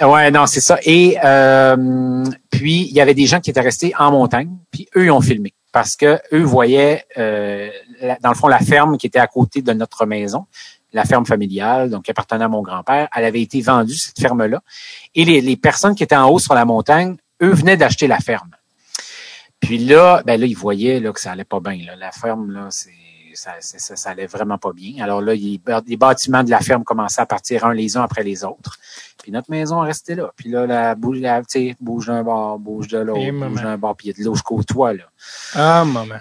Et, 0.00 0.04
ouais, 0.04 0.30
non, 0.30 0.46
c'est 0.46 0.60
ça. 0.60 0.78
Et 0.84 1.16
euh, 1.24 2.24
puis, 2.50 2.86
il 2.88 2.94
y 2.94 3.00
avait 3.00 3.14
des 3.14 3.26
gens 3.26 3.40
qui 3.40 3.50
étaient 3.50 3.60
restés 3.60 3.92
en 3.98 4.10
montagne, 4.12 4.50
puis 4.70 4.88
eux, 4.96 5.06
ils 5.06 5.10
ont 5.10 5.20
filmé. 5.20 5.52
Parce 5.72 5.96
que 5.96 6.20
eux 6.32 6.42
voyaient, 6.44 7.04
euh, 7.18 7.68
la- 8.00 8.16
dans 8.22 8.28
le 8.28 8.36
fond, 8.36 8.46
la 8.46 8.60
ferme 8.60 8.96
qui 8.96 9.08
était 9.08 9.18
à 9.18 9.26
côté 9.26 9.60
de 9.60 9.72
notre 9.72 10.06
maison, 10.06 10.46
la 10.94 11.04
ferme 11.04 11.26
familiale, 11.26 11.90
donc 11.90 12.04
qui 12.04 12.10
appartenait 12.10 12.44
à 12.44 12.48
mon 12.48 12.62
grand-père. 12.62 13.08
Elle 13.14 13.24
avait 13.24 13.42
été 13.42 13.60
vendue, 13.60 13.96
cette 13.96 14.18
ferme-là. 14.18 14.62
Et 15.14 15.24
les, 15.24 15.40
les 15.40 15.56
personnes 15.56 15.94
qui 15.94 16.02
étaient 16.02 16.16
en 16.16 16.30
haut 16.30 16.38
sur 16.38 16.54
la 16.54 16.64
montagne, 16.64 17.16
eux 17.42 17.52
venaient 17.52 17.76
d'acheter 17.76 18.06
la 18.06 18.20
ferme. 18.20 18.50
Puis 19.60 19.78
là, 19.78 20.22
ben 20.24 20.40
là, 20.40 20.46
il 20.46 20.56
voyait 20.56 21.00
là, 21.00 21.12
que 21.12 21.20
ça 21.20 21.32
allait 21.32 21.44
pas 21.44 21.60
bien. 21.60 21.84
Là. 21.84 21.96
La 21.96 22.12
ferme, 22.12 22.50
là, 22.50 22.68
c'est 22.70 22.90
ça, 23.34 23.52
ça, 23.60 24.10
allait 24.10 24.26
vraiment 24.26 24.58
pas 24.58 24.72
bien. 24.72 25.02
Alors 25.02 25.20
là, 25.20 25.34
il, 25.34 25.60
les 25.86 25.96
bâtiments 25.96 26.44
de 26.44 26.50
la 26.50 26.60
ferme 26.60 26.84
commençaient 26.84 27.22
à 27.22 27.26
partir 27.26 27.64
un 27.64 27.74
les 27.74 27.96
uns 27.96 28.02
après 28.02 28.22
les 28.22 28.44
autres. 28.44 28.78
Puis 29.22 29.32
notre 29.32 29.50
maison 29.50 29.80
restait 29.80 30.14
là. 30.14 30.30
Puis 30.36 30.50
là, 30.50 30.66
la 30.66 30.94
bouge, 30.94 31.18
la, 31.18 31.42
bouge 31.80 32.06
d'un 32.06 32.22
bord, 32.22 32.58
bouge 32.58 32.88
de 32.88 32.98
l'autre, 32.98 33.32
bouge 33.32 33.62
d'un 33.62 33.78
bord, 33.78 33.96
puis 33.96 34.08
il 34.08 34.10
y 34.10 34.14
a 34.14 34.18
de 34.18 34.24
l'eau 34.24 34.34
jusqu'au 34.34 34.62
toit. 34.62 34.92
Là. 34.92 35.04
Ah, 35.54 35.84
maman. 35.84 36.16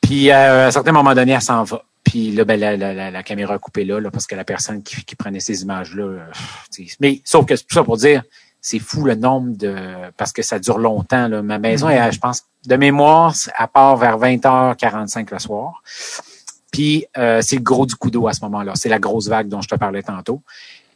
Puis 0.00 0.30
euh, 0.30 0.64
à 0.64 0.66
un 0.66 0.70
certain 0.70 0.92
moment 0.92 1.14
donné, 1.14 1.32
elle 1.32 1.42
s'en 1.42 1.64
va. 1.64 1.82
Puis 2.06 2.30
là, 2.30 2.44
ben, 2.44 2.58
la, 2.58 2.76
la, 2.76 2.94
la, 2.94 3.10
la 3.10 3.22
caméra 3.24 3.54
a 3.54 3.58
coupé 3.58 3.84
là, 3.84 4.00
là, 4.00 4.12
parce 4.12 4.28
que 4.28 4.36
la 4.36 4.44
personne 4.44 4.82
qui, 4.84 5.04
qui 5.04 5.16
prenait 5.16 5.40
ces 5.40 5.62
images-là. 5.62 6.04
Euh, 6.04 6.84
mais 7.00 7.20
sauf 7.24 7.44
que 7.46 7.56
c'est 7.56 7.64
tout 7.64 7.74
ça 7.74 7.82
pour 7.82 7.96
dire, 7.96 8.22
c'est 8.60 8.78
fou 8.78 9.04
le 9.04 9.16
nombre 9.16 9.56
de. 9.56 9.74
Parce 10.16 10.32
que 10.32 10.42
ça 10.42 10.60
dure 10.60 10.78
longtemps. 10.78 11.26
Là. 11.26 11.42
Ma 11.42 11.58
maison, 11.58 11.88
Mm-hmm. 11.88 12.08
est, 12.08 12.12
je 12.12 12.20
pense, 12.20 12.44
de 12.64 12.76
mémoire, 12.76 13.34
à 13.56 13.66
part 13.66 13.96
vers 13.96 14.18
20h45 14.18 15.32
le 15.32 15.38
soir. 15.40 15.82
Puis 16.70 17.06
euh, 17.18 17.42
c'est 17.42 17.56
le 17.56 17.62
gros 17.62 17.86
du 17.86 17.96
coup 17.96 18.10
d'eau 18.10 18.28
à 18.28 18.32
ce 18.32 18.40
moment-là. 18.44 18.72
C'est 18.76 18.88
la 18.88 19.00
grosse 19.00 19.26
vague 19.26 19.48
dont 19.48 19.60
je 19.60 19.68
te 19.68 19.74
parlais 19.74 20.02
tantôt. 20.02 20.42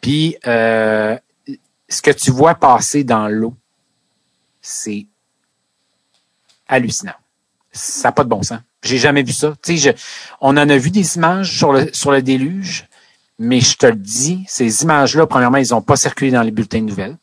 Puis 0.01 0.37
euh, 0.47 1.19
ce 1.89 2.03
que 2.03 2.13
tu 2.13 2.31
vois 2.31 2.55
passer 2.55 3.03
dans 3.03 3.27
l'eau, 3.27 3.55
c'est 4.63 5.07
hallucinant. 6.69 7.15
Ça 7.73 8.09
n'a 8.09 8.13
pas 8.13 8.23
de 8.23 8.29
bon 8.29 8.43
sens. 8.43 8.61
J'ai 8.83 8.99
jamais 8.99 9.23
vu 9.23 9.33
ça. 9.33 9.55
Je- 9.67 9.91
on 10.41 10.51
en 10.57 10.69
a 10.69 10.77
vu 10.77 10.91
des 10.91 11.17
images 11.17 11.57
sur 11.57 11.73
le, 11.73 11.91
sur 11.93 12.11
le 12.13 12.23
déluge, 12.23 12.87
mais 13.39 13.61
je 13.61 13.77
te 13.77 13.87
le 13.87 13.95
dis, 13.97 14.45
ces 14.49 14.83
images-là, 14.83 15.27
premièrement, 15.27 15.59
ils 15.59 15.71
n'ont 15.71 15.83
pas 15.83 15.97
circulé 15.97 16.31
dans 16.31 16.43
les 16.43 16.51
bulletins 16.51 16.81
de 16.81 16.87
nouvelles. 16.87 17.17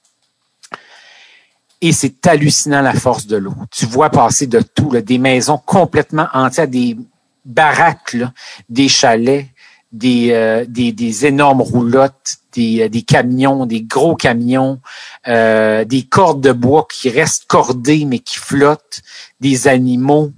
Et 1.81 1.91
c'est 1.91 2.25
hallucinant 2.25 2.81
la 2.81 2.93
force 2.93 3.27
de 3.27 3.37
l'eau. 3.37 3.53
Tu 3.71 3.85
vois 3.85 4.09
passer 4.09 4.47
de 4.47 4.61
tout, 4.61 4.91
là, 4.91 5.01
des 5.01 5.19
maisons 5.19 5.59
complètement 5.59 6.27
entières, 6.33 6.67
des 6.67 6.97
baraques, 7.45 8.13
là, 8.13 8.33
des 8.67 8.87
chalets, 8.87 9.45
des, 9.91 10.31
euh, 10.31 10.65
des, 10.67 10.91
des 10.91 11.25
énormes 11.27 11.61
roulottes, 11.61 12.37
des, 12.53 12.81
euh, 12.81 12.89
des 12.89 13.03
camions, 13.03 13.65
des 13.67 13.81
gros 13.83 14.15
camions, 14.15 14.79
euh, 15.27 15.85
des 15.85 16.03
cordes 16.03 16.41
de 16.41 16.51
bois 16.51 16.87
qui 16.91 17.09
restent 17.09 17.45
cordées 17.45 18.05
mais 18.05 18.19
qui 18.19 18.37
flottent, 18.39 19.01
des 19.39 19.67
animaux. 19.67 20.31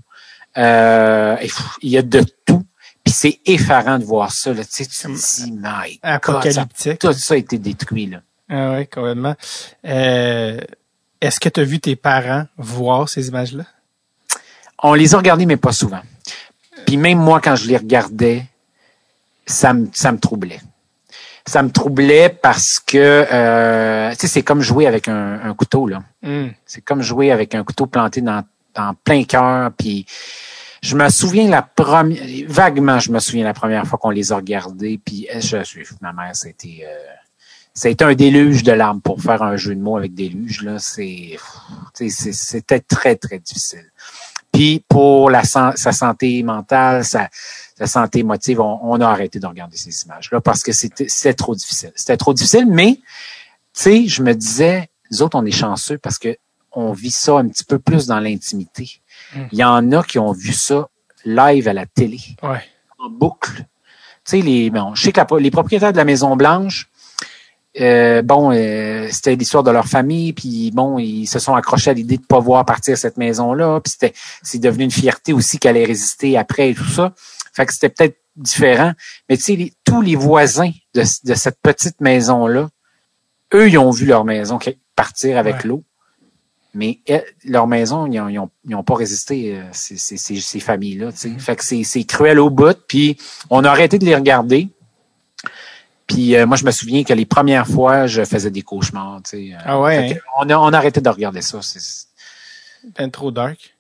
Euh, 0.60 1.38
il 1.82 1.90
y 1.90 1.98
a 1.98 2.02
de 2.02 2.24
tout. 2.46 2.64
Puis 3.04 3.14
c'est 3.14 3.40
effarant 3.46 3.98
de 3.98 4.04
voir 4.04 4.32
ça. 4.32 4.54
Là. 4.54 4.64
Tu 4.66 4.84
sais, 4.84 4.86
tu 4.86 4.98
te 4.98 5.08
dis, 5.08 5.52
my 5.52 5.60
God, 5.62 6.00
ça- 6.04 6.14
Apocalyptique. 6.16 7.00
tout 7.00 7.14
ça 7.14 7.34
a 7.34 7.38
été 7.38 7.58
détruit. 7.58 8.08
Là. 8.08 8.22
Ah 8.50 8.72
ouais, 8.72 8.86
complètement. 8.86 9.36
Euh, 9.86 10.60
Est-ce 11.22 11.40
que 11.40 11.50
tu 11.50 11.60
as 11.60 11.64
vu 11.64 11.80
tes 11.80 11.96
parents 11.96 12.46
voir 12.58 13.10
ces 13.10 13.28
images-là? 13.30 13.64
On 14.84 14.94
les 14.94 15.14
a 15.16 15.18
regardés, 15.18 15.46
mais 15.46 15.58
pas 15.58 15.72
souvent. 15.72 16.02
Puis 16.86 16.98
même 16.98 17.18
moi, 17.20 17.42
quand 17.42 17.56
je 17.56 17.68
les 17.68 17.78
regardais, 17.78 18.46
ça 19.46 19.74
me, 19.74 19.88
ça 19.94 20.12
me 20.12 20.20
troublait. 20.20 20.62
Ça 21.46 21.64
me 21.64 21.70
troublait 21.72 22.30
parce 22.30 22.80
que, 22.80 23.26
euh, 23.32 24.12
tu 24.12 24.18
sais, 24.18 24.28
c'est 24.28 24.44
comme 24.44 24.62
jouer 24.62 24.88
avec 24.88 25.08
un, 25.08 25.42
un 25.44 25.54
couteau, 25.56 25.88
là. 25.88 26.04
Hum. 26.24 26.52
C'est 26.66 26.82
comme 26.82 27.02
jouer 27.02 27.32
avec 27.32 27.56
un 27.56 27.64
couteau 27.64 27.86
planté 27.88 28.22
dans, 28.22 28.44
dans 28.76 28.94
plein 29.04 29.24
cœur. 29.24 29.72
Puis 29.78 30.06
je 30.82 30.96
me 30.96 31.10
souviens 31.10 31.50
la 31.50 31.62
première, 31.62 32.22
vaguement, 32.48 33.00
je 33.00 33.12
me 33.12 33.20
souviens 33.20 33.44
la 33.44 33.54
première 33.54 33.86
fois 33.86 34.00
qu'on 34.00 34.10
les 34.12 34.32
a 34.32 34.38
regardés. 34.38 35.00
Puis 35.04 35.28
euh, 35.34 35.40
je, 35.42 35.64
je- 35.64 35.94
ma 36.02 36.14
mère, 36.14 36.36
c'était, 36.36 36.82
euh, 36.86 37.14
c'était 37.74 38.04
un 38.06 38.14
déluge 38.16 38.64
de 38.64 38.72
larmes 38.72 39.02
pour 39.02 39.22
faire 39.22 39.42
un 39.44 39.56
jeu 39.58 39.76
de 39.76 39.82
mots 39.82 39.98
avec 39.98 40.14
déluge. 40.14 40.62
Là, 40.64 40.80
c'est, 40.80 41.38
c'était 41.94 42.80
très 42.80 43.16
très 43.16 43.40
difficile. 43.40 43.86
Puis 44.52 44.84
pour 44.90 45.30
la 45.30 45.44
sa 45.44 45.76
santé 45.76 46.42
mentale, 46.44 47.06
sa, 47.06 47.30
sa 47.78 47.86
santé 47.86 48.20
émotive, 48.20 48.60
on, 48.60 48.80
on 48.82 49.00
a 49.00 49.08
arrêté 49.08 49.40
de 49.40 49.46
regarder 49.46 49.78
ces 49.78 50.06
images-là 50.06 50.42
parce 50.42 50.64
que 50.64 50.72
c'était 50.72 51.06
c'était 51.08 51.36
trop 51.36 51.54
difficile. 51.56 51.92
C'était 51.96 52.18
trop 52.18 52.34
difficile, 52.34 52.66
mais 52.68 52.96
tu 53.76 53.84
sais, 53.84 54.08
je 54.08 54.24
me 54.24 54.34
disais, 54.34 54.90
nous 55.12 55.22
autres, 55.22 55.38
on 55.38 55.46
est 55.46 55.52
chanceux 55.52 55.98
parce 56.00 56.18
que 56.18 56.36
on 56.72 56.94
vit 56.94 57.12
ça 57.12 57.38
un 57.38 57.48
petit 57.48 57.64
peu 57.64 57.80
plus 57.80 58.08
dans 58.08 58.20
l'intimité. 58.20 59.02
Mm. 59.36 59.40
Il 59.52 59.58
y 59.60 59.64
en 59.64 59.92
a 59.92 60.04
qui 60.04 60.20
ont 60.20 60.32
vu 60.32 60.54
ça 60.54 60.90
live 61.26 61.68
à 61.68 61.74
la 61.74 61.86
télé, 61.86 62.20
Ouais. 62.44 62.64
en 62.98 63.10
boucle. 63.10 63.66
Tu 64.26 64.38
sais, 64.38 64.42
les, 64.42 64.70
bon, 64.70 64.96
je 64.96 65.04
sais 65.04 65.12
que 65.12 65.20
la- 65.20 65.40
les 65.40 65.52
propriétaires 65.52 65.92
de 65.92 65.98
la 65.98 66.06
Maison 66.06 66.36
Blanche, 66.36 66.90
euh, 67.80 68.22
bon, 68.22 68.52
euh, 68.52 69.08
c'était 69.12 69.36
l'histoire 69.36 69.64
de 69.64 69.72
leur 69.72 69.86
famille, 69.86 70.34
puis 70.34 70.72
bon, 70.74 70.98
ils 71.00 71.28
se 71.28 71.40
sont 71.40 71.56
accrochés 71.56 71.92
à 71.92 71.94
l'idée 71.94 72.18
de 72.18 72.26
pas 72.26 72.40
voir 72.40 72.66
partir 72.66 72.98
cette 72.98 73.18
maison-là, 73.18 73.80
puis 73.82 73.92
c'était, 73.92 74.14
c'est 74.42 74.60
devenu 74.60 74.86
une 74.86 74.92
fierté 74.92 75.34
aussi 75.34 75.60
qu'elle 75.60 75.76
allait 75.78 75.86
résister 75.86 76.38
après 76.38 76.70
et 76.72 76.76
tout 76.76 76.88
ça. 76.90 77.14
Fait 77.54 77.66
que 77.66 77.74
c'était 77.74 77.90
peut-être 77.90 78.18
différent, 78.36 78.94
mais 79.30 79.38
tu 79.38 79.44
sais, 79.44 79.56
les- 79.56 79.74
tous 79.84 80.02
les 80.02 80.16
voisins 80.16 80.72
de, 80.96 81.02
de 81.02 81.34
cette 81.36 81.60
petite 81.62 82.02
maison-là, 82.02 82.70
eux, 83.54 83.70
ils 83.70 83.78
ont 83.78 83.92
vu 83.92 84.06
leur 84.06 84.26
maison 84.26 84.60
partir 84.96 85.38
avec 85.38 85.56
Ouais. 85.58 85.62
l'eau, 85.66 85.84
mais 86.74 87.00
elle- 87.08 87.26
leur 87.46 87.68
maison, 87.68 88.06
ils 88.06 88.20
ont, 88.20 88.28
ils 88.30 88.40
ont, 88.40 88.50
ils 88.68 88.76
ont 88.76 88.84
pas 88.84 88.96
résisté, 88.96 89.56
euh, 89.58 89.64
ces, 89.72 89.98
ces, 89.98 90.18
ces, 90.18 90.40
ces 90.40 90.60
familles-là. 90.60 91.12
sais. 91.12 91.32
Fait 91.40 91.56
que 91.56 91.64
c'est, 91.64 92.04
cruel 92.04 92.40
au 92.40 92.50
bout, 92.50 92.78
puis 92.88 93.18
on 93.50 93.64
a 93.64 93.70
arrêté 93.70 93.98
de 94.00 94.06
les 94.06 94.16
regarder. 94.16 94.70
Puis 96.08 96.36
euh, 96.36 96.46
moi, 96.48 96.58
je 96.58 96.66
me 96.66 96.72
souviens 96.72 97.04
que 97.04 97.14
les 97.14 97.26
premières 97.26 97.68
fois, 97.68 98.08
je 98.08 98.24
faisais 98.26 98.50
des 98.52 98.64
cauchemars. 98.64 99.22
Euh, 99.34 99.52
Ah 99.64 99.80
ouais, 99.80 100.16
que 100.16 100.20
on, 100.40 100.50
a, 100.50 100.58
on 100.58 100.74
a 100.74 100.78
arrêté 100.78 101.02
de 101.02 101.10
regarder 101.10 101.42
ça. 101.42 101.60
C'est, 101.62 101.80
Ben 102.98 103.10
trop 103.12 103.30
dark. 103.32 103.76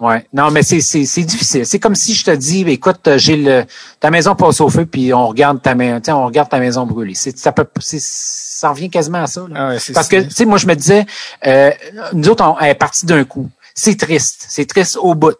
Ouais. 0.00 0.26
Non, 0.32 0.50
mais 0.50 0.62
c'est, 0.62 0.80
c'est, 0.80 1.04
c'est 1.04 1.22
difficile. 1.24 1.66
C'est 1.66 1.78
comme 1.78 1.94
si 1.94 2.14
je 2.14 2.24
te 2.24 2.30
dis, 2.30 2.62
écoute, 2.68 3.06
euh, 3.06 3.18
j'ai 3.18 3.36
le, 3.36 3.64
ta 4.00 4.10
maison 4.10 4.34
passe 4.34 4.60
au 4.62 4.68
feu, 4.70 4.86
puis 4.86 5.12
on 5.12 5.28
regarde 5.28 5.60
ta 5.60 5.74
maison, 5.74 6.00
on 6.14 6.26
regarde 6.26 6.48
ta 6.48 6.58
maison 6.58 6.86
brûler. 6.86 7.14
C'est, 7.14 7.36
ça 7.38 7.52
peut, 7.52 7.66
c'est, 7.80 8.00
ça 8.00 8.70
revient 8.70 8.88
quasiment 8.88 9.22
à 9.22 9.26
ça. 9.26 9.42
là. 9.48 9.54
Ah 9.54 9.68
ouais, 9.68 9.78
Parce 9.92 10.08
que, 10.08 10.22
tu 10.22 10.30
sais, 10.30 10.46
moi, 10.46 10.56
je 10.58 10.66
me 10.66 10.74
disais, 10.74 11.04
euh, 11.46 11.70
nous 12.14 12.28
autres, 12.30 12.44
on 12.44 12.58
elle 12.58 12.70
est 12.70 12.74
parti 12.74 13.04
d'un 13.04 13.24
coup. 13.24 13.50
C'est 13.74 13.98
triste. 13.98 14.46
C'est 14.48 14.66
triste 14.66 14.96
au 15.00 15.14
bout. 15.14 15.36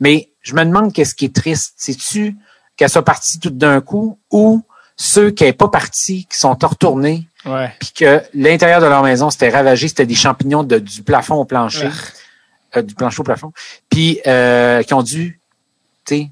Mais 0.00 0.28
je 0.42 0.54
me 0.54 0.64
demande 0.64 0.92
qu'est-ce 0.92 1.14
qui 1.14 1.24
est 1.24 1.34
triste. 1.34 1.72
C'est-tu 1.78 2.36
qu'elle 2.76 2.90
soit 2.90 3.04
partie 3.04 3.38
tout 3.40 3.50
d'un 3.50 3.80
coup 3.80 4.18
ou 4.30 4.62
ceux 4.96 5.30
qui 5.30 5.44
n'étaient 5.44 5.56
pas 5.56 5.68
partis, 5.68 6.26
qui 6.30 6.38
sont 6.38 6.54
retournés, 6.60 7.26
puis 7.80 7.90
que 7.94 8.22
l'intérieur 8.34 8.80
de 8.80 8.86
leur 8.86 9.02
maison 9.02 9.30
s'était 9.30 9.48
ravagé, 9.48 9.88
c'était 9.88 10.06
des 10.06 10.14
champignons 10.14 10.62
de, 10.62 10.78
du 10.78 11.02
plafond 11.02 11.36
au 11.36 11.44
plancher, 11.44 11.88
Ah. 11.90 11.96
Euh, 12.76 12.82
du 12.82 12.94
plancher 12.94 13.20
au 13.20 13.24
plafond, 13.24 13.52
puis 13.90 14.20
euh, 14.26 14.82
qui 14.82 14.94
ont 14.94 15.02
dû, 15.02 15.40
tu 16.04 16.14
sais, 16.16 16.30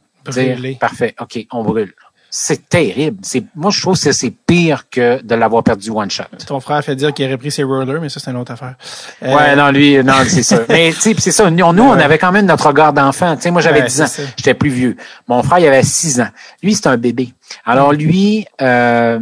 Brûler. 0.55 0.77
parfait, 0.81 1.14
ok, 1.20 1.47
on 1.52 1.62
brûle. 1.64 1.93
C'est 2.35 2.66
terrible. 2.70 3.19
C'est, 3.20 3.44
moi, 3.55 3.70
je 3.70 3.78
trouve 3.82 4.01
que 4.02 4.10
c'est 4.10 4.31
pire 4.31 4.89
que 4.89 5.20
de 5.23 5.35
l'avoir 5.35 5.62
perdu 5.62 5.90
one 5.90 6.10
shot. 6.10 6.23
Ton 6.47 6.60
frère 6.60 6.82
fait 6.82 6.97
dire 6.97 7.12
qu'il 7.12 7.27
aurait 7.27 7.36
pris 7.36 7.51
ses 7.51 7.62
rollers, 7.62 8.01
mais 8.01 8.09
ça, 8.09 8.20
c'est 8.20 8.31
une 8.31 8.39
autre 8.39 8.52
affaire. 8.52 8.77
Euh, 9.23 9.36
Ouais, 9.36 9.55
non, 9.55 9.70
lui, 9.70 10.02
non, 10.02 10.14
c'est 10.27 10.43
ça. 10.43 10.60
Mais, 10.70 10.93
tu 10.94 11.01
sais, 11.02 11.14
c'est 11.19 11.31
ça. 11.31 11.51
Nous, 11.51 11.73
nous, 11.74 11.82
on 11.82 11.93
avait 11.93 12.16
quand 12.16 12.32
même 12.32 12.47
notre 12.47 12.69
regard 12.69 12.94
d'enfant. 12.94 13.36
Tu 13.36 13.43
sais, 13.43 13.51
moi, 13.51 13.60
j'avais 13.60 13.81
Ouais, 13.81 13.86
10 13.86 14.01
ans. 14.01 14.06
J'étais 14.39 14.55
plus 14.55 14.70
vieux. 14.70 14.97
Mon 15.28 15.43
frère, 15.43 15.59
il 15.59 15.66
avait 15.66 15.82
6 15.82 16.23
ans. 16.23 16.28
Lui, 16.62 16.74
c'est 16.74 16.86
un 16.86 16.97
bébé. 16.97 17.35
Alors, 17.66 17.93
lui, 17.93 18.47
euh, 18.62 19.19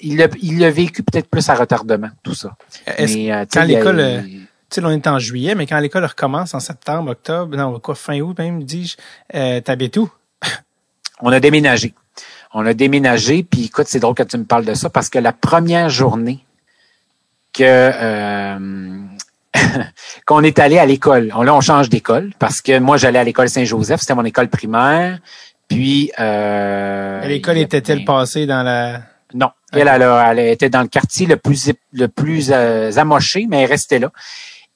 il 0.00 0.16
l'a 0.16 0.26
il 0.42 0.66
vécu 0.70 1.04
peut-être 1.04 1.28
plus 1.28 1.48
à 1.50 1.54
retardement, 1.54 2.10
tout 2.24 2.34
ça. 2.34 2.56
Mais, 2.88 2.92
euh, 2.96 3.04
tu 3.04 3.06
sais, 3.12 3.46
quand 3.52 3.60
a- 3.60 3.64
l'école, 3.64 4.00
euh, 4.00 4.22
sais, 4.74 4.84
on 4.84 4.90
est 4.90 5.06
en 5.06 5.18
juillet, 5.18 5.54
mais 5.54 5.66
quand 5.66 5.78
l'école 5.78 6.04
recommence 6.04 6.54
en 6.54 6.60
septembre, 6.60 7.10
octobre, 7.12 7.56
non, 7.56 7.78
quoi, 7.80 7.94
fin 7.94 8.20
août 8.20 8.36
même, 8.38 8.62
dis-je, 8.64 8.96
euh, 9.34 9.60
t'habites 9.60 9.96
où? 9.96 10.10
on 11.20 11.32
a 11.32 11.40
déménagé. 11.40 11.94
On 12.52 12.66
a 12.66 12.74
déménagé, 12.74 13.42
puis 13.44 13.66
écoute, 13.66 13.86
c'est 13.88 14.00
drôle 14.00 14.14
que 14.14 14.22
tu 14.24 14.36
me 14.38 14.44
parles 14.44 14.64
de 14.64 14.74
ça, 14.74 14.90
parce 14.90 15.08
que 15.08 15.18
la 15.18 15.32
première 15.32 15.88
journée 15.88 16.44
que 17.52 17.62
euh, 17.64 18.98
qu'on 20.26 20.42
est 20.42 20.58
allé 20.58 20.78
à 20.78 20.86
l'école, 20.86 21.30
on, 21.34 21.42
là, 21.42 21.54
on 21.54 21.60
change 21.60 21.88
d'école, 21.88 22.32
parce 22.38 22.60
que 22.60 22.78
moi, 22.78 22.96
j'allais 22.96 23.18
à 23.18 23.24
l'école 23.24 23.48
Saint-Joseph, 23.48 24.00
c'était 24.00 24.14
mon 24.14 24.24
école 24.24 24.48
primaire, 24.48 25.18
puis... 25.68 26.10
Euh, 26.18 27.24
L'école 27.26 27.58
était-elle 27.58 28.04
passée 28.04 28.46
dans 28.46 28.62
la... 28.62 29.02
Non, 29.32 29.50
elle, 29.72 29.86
elle, 29.86 30.02
a- 30.02 30.32
elle 30.32 30.40
était 30.40 30.68
dans 30.70 30.82
le 30.82 30.88
quartier 30.88 31.26
le 31.26 31.36
plus 31.36 31.70
le 31.92 32.08
plus 32.08 32.50
euh, 32.52 32.90
amoché, 32.96 33.46
mais 33.48 33.62
elle 33.62 33.70
restait 33.70 34.00
là. 34.00 34.10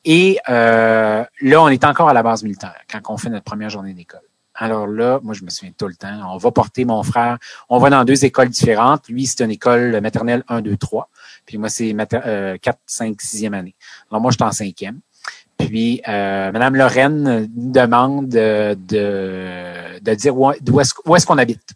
Et 0.05 0.39
euh, 0.49 1.25
là, 1.41 1.63
on 1.63 1.69
est 1.69 1.85
encore 1.85 2.09
à 2.09 2.13
la 2.13 2.23
base 2.23 2.43
militaire 2.43 2.75
quand 2.91 3.01
on 3.09 3.17
fait 3.17 3.31
notre 3.31 3.45
première 3.45 3.71
journée 3.71 3.95
d'école. 3.95 4.21
Alors 4.57 4.87
là, 4.87 5.19
moi, 5.23 5.35
je 5.35 5.43
me 5.45 5.51
souviens 5.51 5.73
tout 5.77 5.89
le 5.89 5.97
temps. 5.97 6.33
On 6.33 6.37
va 6.37 6.51
porter 6.53 6.85
mon 6.85 7.03
frère. 7.03 7.39
On 7.69 7.79
va 7.79 7.91
dans 7.91 8.05
deux 8.05 8.25
écoles 8.25 8.51
différentes. 8.51 9.09
Lui, 9.09 9.27
c'est 9.27 9.43
une 9.43 9.51
école 9.51 10.01
maternelle 10.01 10.45
1, 10.49 10.61
2, 10.61 10.77
3. 10.77 11.09
Puis 11.47 11.59
moi, 11.59 11.69
c'est 11.69 11.93
mater- 11.93 12.21
euh, 12.25 12.57
4, 12.63 12.79
5, 12.87 13.17
6e 13.21 13.53
année. 13.55 13.75
Alors 14.11 14.21
moi, 14.21 14.31
je 14.31 14.37
suis 14.37 14.45
en 14.45 14.53
cinquième. 14.53 15.01
Puis 15.59 16.03
euh, 16.07 16.53
Madame 16.53 16.77
Lorraine 16.77 17.49
nous 17.57 17.73
demande 17.73 18.29
de, 18.29 18.75
de, 18.75 19.99
de 20.01 20.15
dire 20.15 20.37
où, 20.39 20.51
est-ce, 20.53 20.93
où 21.05 21.17
est-ce 21.17 21.27
qu'on 21.27 21.39
habite. 21.39 21.73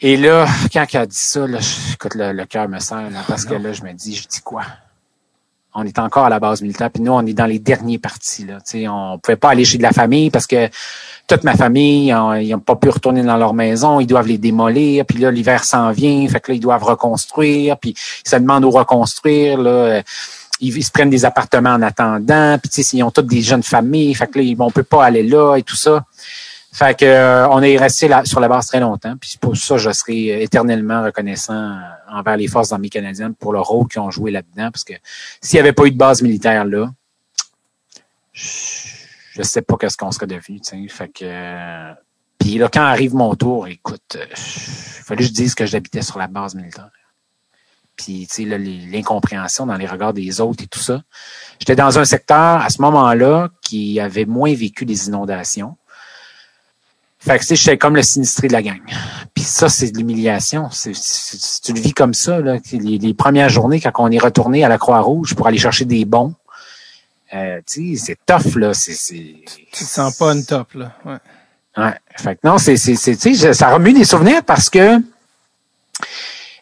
Et 0.00 0.16
là, 0.16 0.46
quand 0.72 0.86
elle 0.92 1.00
a 1.00 1.06
dit 1.06 1.16
ça, 1.16 1.46
là, 1.46 1.58
je- 1.60 1.94
écoute, 1.94 2.14
le, 2.14 2.32
le 2.32 2.44
cœur 2.46 2.68
me 2.68 2.78
serre, 2.78 3.10
là, 3.10 3.20
parce 3.28 3.44
que 3.44 3.54
là, 3.54 3.72
je 3.72 3.82
me 3.82 3.92
dis, 3.92 4.16
je 4.16 4.26
dis 4.26 4.40
quoi? 4.40 4.62
On 5.74 5.84
est 5.84 5.98
encore 5.98 6.24
à 6.24 6.28
la 6.28 6.40
base 6.40 6.62
militaire, 6.62 6.90
puis 6.90 7.02
nous, 7.02 7.12
on 7.12 7.24
est 7.24 7.32
dans 7.32 7.46
les 7.46 7.58
derniers 7.58 7.98
partis. 7.98 8.44
Là. 8.44 8.58
sais, 8.64 8.88
on 8.88 9.18
pouvait 9.18 9.36
pas 9.36 9.50
aller 9.50 9.64
chez 9.64 9.78
de 9.78 9.82
la 9.82 9.92
famille 9.92 10.30
parce 10.30 10.46
que 10.46 10.68
toute 11.28 11.44
ma 11.44 11.54
famille, 11.54 12.08
ils 12.08 12.50
n'ont 12.50 12.58
pas 12.58 12.74
pu 12.74 12.88
retourner 12.88 13.22
dans 13.22 13.36
leur 13.36 13.54
maison, 13.54 14.00
ils 14.00 14.06
doivent 14.06 14.26
les 14.26 14.38
démolir, 14.38 15.04
puis 15.06 15.18
là, 15.18 15.30
l'hiver 15.30 15.62
s'en 15.62 15.92
vient, 15.92 16.26
fait 16.28 16.40
que 16.40 16.50
là, 16.50 16.56
ils 16.56 16.60
doivent 16.60 16.82
reconstruire, 16.82 17.76
puis 17.78 17.94
ils 18.24 18.28
se 18.28 18.36
demandent 18.36 18.64
où 18.64 18.70
reconstruire. 18.70 19.58
Là. 19.58 20.02
Ils, 20.60 20.84
se 20.84 20.90
prennent 20.90 21.08
des 21.08 21.24
appartements 21.24 21.70
en 21.70 21.82
attendant, 21.82 22.58
puis 22.58 22.82
ils 22.92 23.02
ont 23.02 23.10
toutes 23.10 23.28
des 23.28 23.42
jeunes 23.42 23.62
familles, 23.62 24.14
fait 24.14 24.26
que 24.26 24.40
là, 24.40 24.54
on 24.58 24.70
peut 24.70 24.82
pas 24.82 25.04
aller 25.04 25.22
là 25.22 25.56
et 25.56 25.62
tout 25.62 25.76
ça. 25.76 26.04
Fait 26.72 26.96
que 26.96 27.04
euh, 27.04 27.48
on 27.48 27.62
est 27.62 27.76
resté 27.76 28.06
là, 28.06 28.24
sur 28.24 28.38
la 28.38 28.48
base 28.48 28.66
très 28.66 28.80
longtemps. 28.80 29.14
Puis 29.20 29.36
pour 29.40 29.56
ça, 29.56 29.76
je 29.76 29.90
serai 29.90 30.42
éternellement 30.42 31.02
reconnaissant 31.02 31.76
envers 32.10 32.36
les 32.36 32.48
forces 32.48 32.72
armées 32.72 32.90
canadiennes 32.90 33.34
pour 33.34 33.52
le 33.52 33.60
rôle 33.60 33.88
qu'ils 33.88 34.00
ont 34.00 34.10
joué 34.10 34.30
là-dedans. 34.30 34.70
Parce 34.70 34.84
que 34.84 34.94
s'il 35.40 35.56
n'y 35.56 35.60
avait 35.60 35.72
pas 35.72 35.86
eu 35.86 35.90
de 35.90 35.96
base 35.96 36.22
militaire 36.22 36.64
là, 36.64 36.90
je, 38.32 39.38
ne 39.38 39.42
sais 39.42 39.62
pas 39.62 39.76
qu'est-ce 39.76 39.96
qu'on 39.96 40.12
serait 40.12 40.26
devenu. 40.26 40.88
Fait 40.88 41.08
que 41.08 41.94
puis 42.40 42.56
là, 42.56 42.68
quand 42.72 42.80
arrive 42.80 43.14
mon 43.14 43.34
tour, 43.34 43.68
écoute, 43.68 44.16
euh, 44.16 44.24
il 44.30 45.04
fallait 45.04 45.18
que 45.18 45.24
je 45.24 45.32
dise 45.32 45.54
que 45.54 45.66
j'habitais 45.66 46.02
sur 46.02 46.18
la 46.18 46.26
base 46.26 46.54
militaire. 46.54 46.90
Puis 47.96 48.26
tu 48.26 48.48
sais, 48.48 48.58
l'incompréhension 48.58 49.66
dans 49.66 49.76
les 49.76 49.86
regards 49.86 50.14
des 50.14 50.40
autres 50.40 50.64
et 50.64 50.66
tout 50.66 50.80
ça. 50.80 51.02
J'étais 51.58 51.76
dans 51.76 51.98
un 51.98 52.06
secteur 52.06 52.62
à 52.62 52.70
ce 52.70 52.80
moment-là 52.80 53.50
qui 53.60 54.00
avait 54.00 54.24
moins 54.24 54.54
vécu 54.54 54.86
des 54.86 55.08
inondations. 55.08 55.76
Fait 57.20 57.36
que, 57.36 57.42
tu 57.42 57.48
sais, 57.48 57.56
j'étais 57.56 57.76
comme 57.76 57.96
le 57.96 58.02
sinistré 58.02 58.48
de 58.48 58.54
la 58.54 58.62
gang. 58.62 58.80
Puis 59.34 59.44
ça, 59.44 59.68
c'est 59.68 59.90
de 59.90 59.98
l'humiliation. 59.98 60.70
C'est, 60.70 60.92
tu 61.62 61.74
le 61.74 61.80
vis 61.80 61.92
comme 61.92 62.14
ça, 62.14 62.40
là. 62.40 62.56
Les, 62.72 63.14
premières 63.14 63.50
journées, 63.50 63.78
quand 63.78 63.92
on 63.98 64.10
est 64.10 64.18
retourné 64.18 64.64
à 64.64 64.68
la 64.68 64.78
Croix-Rouge 64.78 65.34
pour 65.34 65.46
aller 65.46 65.58
chercher 65.58 65.84
des 65.84 66.06
bons, 66.06 66.34
euh, 67.34 67.60
tu 67.70 67.96
sais, 67.96 68.04
c'est 68.06 68.18
tough, 68.24 68.56
là. 68.56 68.72
C'est, 68.72 68.94
c'est... 68.94 69.36
Tu 69.44 69.84
te 69.84 69.84
sens 69.84 70.16
pas 70.16 70.32
une 70.32 70.46
top, 70.46 70.72
là. 70.72 70.96
Ouais. 71.04 71.18
Ouais. 71.76 71.94
Fait 72.16 72.36
que 72.36 72.40
non, 72.42 72.56
c'est, 72.56 72.78
c'est, 72.78 72.96
c'est, 72.96 73.16
tu 73.16 73.36
sais, 73.36 73.52
ça 73.52 73.70
remue 73.70 73.92
des 73.92 74.04
souvenirs 74.04 74.42
parce 74.42 74.70
que 74.70 74.98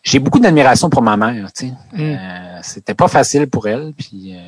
j'ai 0.02 0.18
beaucoup 0.18 0.40
d'admiration 0.40 0.90
pour 0.90 1.02
ma 1.02 1.16
mère, 1.16 1.52
tu 1.52 1.68
sais. 1.68 1.72
Mm. 1.92 2.00
Euh, 2.00 2.58
c'était 2.62 2.94
pas 2.94 3.08
facile 3.08 3.46
pour 3.46 3.68
elle, 3.68 3.92
puis... 3.96 4.34
Euh, 4.34 4.40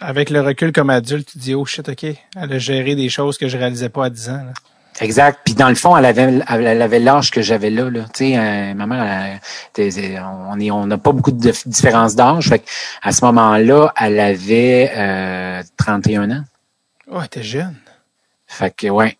Avec 0.00 0.30
le 0.30 0.40
recul 0.40 0.72
comme 0.72 0.90
adulte, 0.90 1.28
tu 1.30 1.38
dis, 1.38 1.54
oh 1.54 1.64
shit, 1.64 1.88
OK, 1.88 2.04
elle 2.04 2.52
a 2.52 2.58
géré 2.58 2.96
des 2.96 3.08
choses 3.08 3.38
que 3.38 3.46
je 3.46 3.56
réalisais 3.56 3.90
pas 3.90 4.06
à 4.06 4.10
10 4.10 4.28
ans, 4.30 4.44
là. 4.44 4.52
Exact. 5.00 5.40
Puis 5.44 5.54
dans 5.54 5.68
le 5.68 5.74
fond, 5.74 5.96
elle 5.96 6.06
avait, 6.06 6.40
elle 6.48 6.82
avait 6.82 6.98
l'âge 6.98 7.30
que 7.30 7.42
j'avais 7.42 7.70
là. 7.70 7.90
là. 7.90 8.04
Tu 8.14 8.32
sais, 8.32 8.38
euh, 8.38 8.74
ma 8.74 8.86
mère, 8.86 9.40
on 9.78 10.58
est, 10.58 10.70
on 10.70 10.86
n'a 10.86 10.98
pas 10.98 11.12
beaucoup 11.12 11.32
de 11.32 11.52
différence 11.66 12.14
d'âge. 12.14 12.48
Fait 12.48 12.64
à 13.02 13.12
ce 13.12 13.24
moment-là, 13.24 13.92
elle 14.00 14.18
avait 14.20 14.92
euh, 14.96 15.62
31 15.76 16.30
ans. 16.30 16.44
Ouais, 17.08 17.18
elle 17.18 17.24
était 17.26 17.42
jeune. 17.42 17.76
Fait 18.46 18.74
que 18.74 18.88
ouais. 18.88 19.16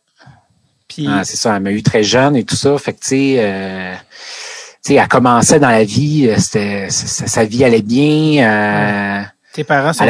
Puis 0.89 1.07
ah, 1.09 1.25
c'est 1.25 1.37
ça, 1.37 1.57
elle 1.57 1.63
m'a 1.63 1.73
eu 1.73 1.83
très 1.83 2.03
jeune 2.03 2.37
et 2.37 2.45
tout 2.45 2.57
ça. 2.57 2.79
Fait 2.79 2.93
que 2.93 3.01
tu 3.01 3.09
sais, 3.09 3.37
euh, 3.39 3.95
tu 4.85 4.93
sais, 4.93 4.95
elle 4.95 5.09
commençait 5.09 5.61
dans 5.61 5.71
la 5.71 5.85
vie. 5.85 6.29
Euh, 6.29 6.37
c'était, 6.39 6.89
sa, 6.91 7.45
vie 7.45 7.65
allait 7.65 7.83
bien. 7.83 8.45
Euh, 8.45 9.23
Tes 9.53 9.65
parents 9.65 9.93
sont 9.93 10.07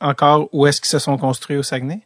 encore 0.00 0.48
où 0.52 0.66
est-ce 0.66 0.80
qu'ils 0.80 0.88
se 0.88 0.98
sont 0.98 1.18
construits 1.18 1.56
au 1.56 1.62
Saguenay? 1.62 2.00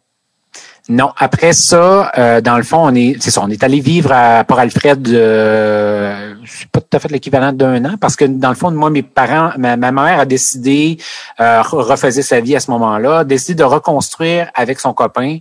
Non, 0.90 1.12
après 1.16 1.54
ça, 1.54 2.12
euh, 2.18 2.42
dans 2.42 2.58
le 2.58 2.62
fond, 2.62 2.80
on 2.82 2.94
est, 2.94 3.16
c'est 3.18 3.30
ça, 3.30 3.40
on 3.42 3.48
est 3.48 3.62
allé 3.64 3.80
vivre 3.80 4.12
à 4.12 4.44
Port-Alfred, 4.44 5.08
euh, 5.08 6.34
c'est 6.44 6.68
pas 6.68 6.80
tout 6.80 6.94
à 6.94 6.98
fait 6.98 7.10
l'équivalent 7.10 7.52
d'un 7.52 7.82
an, 7.86 7.94
parce 7.98 8.16
que 8.16 8.26
dans 8.26 8.50
le 8.50 8.54
fond, 8.54 8.70
moi, 8.70 8.90
mes 8.90 9.02
parents, 9.02 9.52
ma, 9.56 9.76
mère 9.76 10.20
a 10.20 10.26
décidé, 10.26 10.98
euh, 11.40 11.62
refaisait 11.62 12.20
sa 12.20 12.40
vie 12.40 12.54
à 12.54 12.60
ce 12.60 12.70
moment-là, 12.70 13.24
décidé 13.24 13.54
de 13.54 13.64
reconstruire 13.64 14.50
avec 14.54 14.78
son 14.78 14.92
copain 14.92 15.38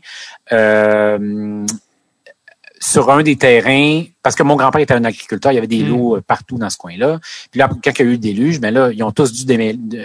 euh, 0.54 1.66
sur 2.84 3.10
un 3.10 3.24
des 3.24 3.38
terrains, 3.38 4.04
parce 4.22 4.36
que 4.36 4.44
mon 4.44 4.58
grand-père 4.58 4.82
était 4.82 4.94
un 4.94 5.06
agriculteur, 5.06 5.54
il 5.54 5.56
y 5.56 5.58
avait 5.58 5.68
des 5.68 5.84
hmm. 5.84 5.90
lots 5.90 6.18
euh, 6.18 6.22
partout 6.22 6.58
dans 6.58 6.70
ce 6.70 6.76
coin-là. 6.76 7.18
Puis 7.50 7.60
là, 7.60 7.70
quand 7.70 7.92
il 7.98 8.00
y 8.00 8.02
a 8.02 8.06
eu 8.06 8.12
le 8.12 8.18
déluge, 8.18 8.60
ben 8.60 8.74
là, 8.74 8.92
ils 8.92 9.02
ont 9.04 9.12
tous 9.12 9.32
dû 9.32 9.46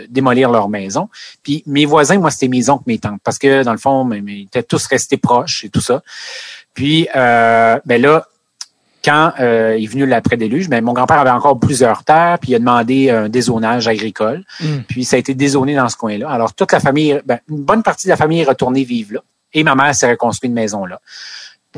démolir 0.08 0.50
leur 0.52 0.68
maison. 0.68 1.08
Puis 1.42 1.64
mes 1.66 1.86
voisins, 1.86 2.18
moi, 2.18 2.30
c'était 2.30 2.46
mes 2.46 2.70
oncles, 2.70 2.84
mes 2.86 2.98
tantes, 2.98 3.20
parce 3.24 3.38
que 3.38 3.64
dans 3.64 3.72
le 3.72 3.78
fond, 3.78 4.08
ils 4.12 4.42
étaient 4.42 4.62
tous 4.62 4.86
restés 4.86 5.16
proches 5.16 5.64
et 5.64 5.70
tout 5.70 5.80
ça. 5.80 6.02
Puis, 6.72 7.08
euh, 7.16 7.80
ben 7.84 8.00
là, 8.00 8.28
quand 9.04 9.32
euh, 9.40 9.74
il 9.76 9.84
est 9.84 9.88
venu 9.88 10.06
l'après-déluge, 10.06 10.68
ben, 10.68 10.84
mon 10.84 10.92
grand-père 10.92 11.18
avait 11.18 11.30
encore 11.30 11.58
plusieurs 11.58 12.04
terres, 12.04 12.38
puis 12.40 12.52
il 12.52 12.54
a 12.54 12.58
demandé 12.60 13.10
un 13.10 13.28
dézonage 13.28 13.88
agricole. 13.88 14.44
Hmm. 14.60 14.82
Puis 14.86 15.04
ça 15.04 15.16
a 15.16 15.18
été 15.18 15.34
dézoné 15.34 15.74
dans 15.74 15.88
ce 15.88 15.96
coin-là. 15.96 16.30
Alors, 16.30 16.54
toute 16.54 16.70
la 16.70 16.78
famille, 16.78 17.20
ben, 17.26 17.40
une 17.48 17.64
bonne 17.64 17.82
partie 17.82 18.06
de 18.06 18.10
la 18.10 18.16
famille 18.16 18.40
est 18.40 18.48
retournée 18.48 18.84
vivre 18.84 19.14
là. 19.14 19.20
Et 19.52 19.64
ma 19.64 19.74
mère 19.74 19.94
s'est 19.94 20.10
reconstruite 20.10 20.50
une 20.50 20.54
maison 20.54 20.84
là. 20.84 21.00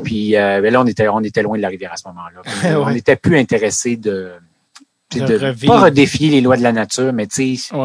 Puis 0.03 0.35
euh, 0.35 0.61
ben 0.61 0.71
là, 0.71 0.81
on 0.81 0.85
était, 0.85 1.07
on 1.07 1.19
était 1.21 1.43
loin 1.43 1.57
de 1.57 1.61
la 1.61 1.67
rivière 1.67 1.93
à 1.93 1.97
ce 1.97 2.07
moment-là. 2.07 2.79
On 2.79 2.91
n'était 2.91 3.17
plus 3.17 3.37
intéressé 3.37 3.97
de, 3.97 4.31
de, 5.13 5.67
pas 5.67 5.79
redéfier 5.81 6.29
les 6.29 6.41
lois 6.41 6.57
de 6.57 6.63
la 6.63 6.71
nature, 6.71 7.11
mais 7.13 7.27
tu 7.27 7.57
sais, 7.57 7.75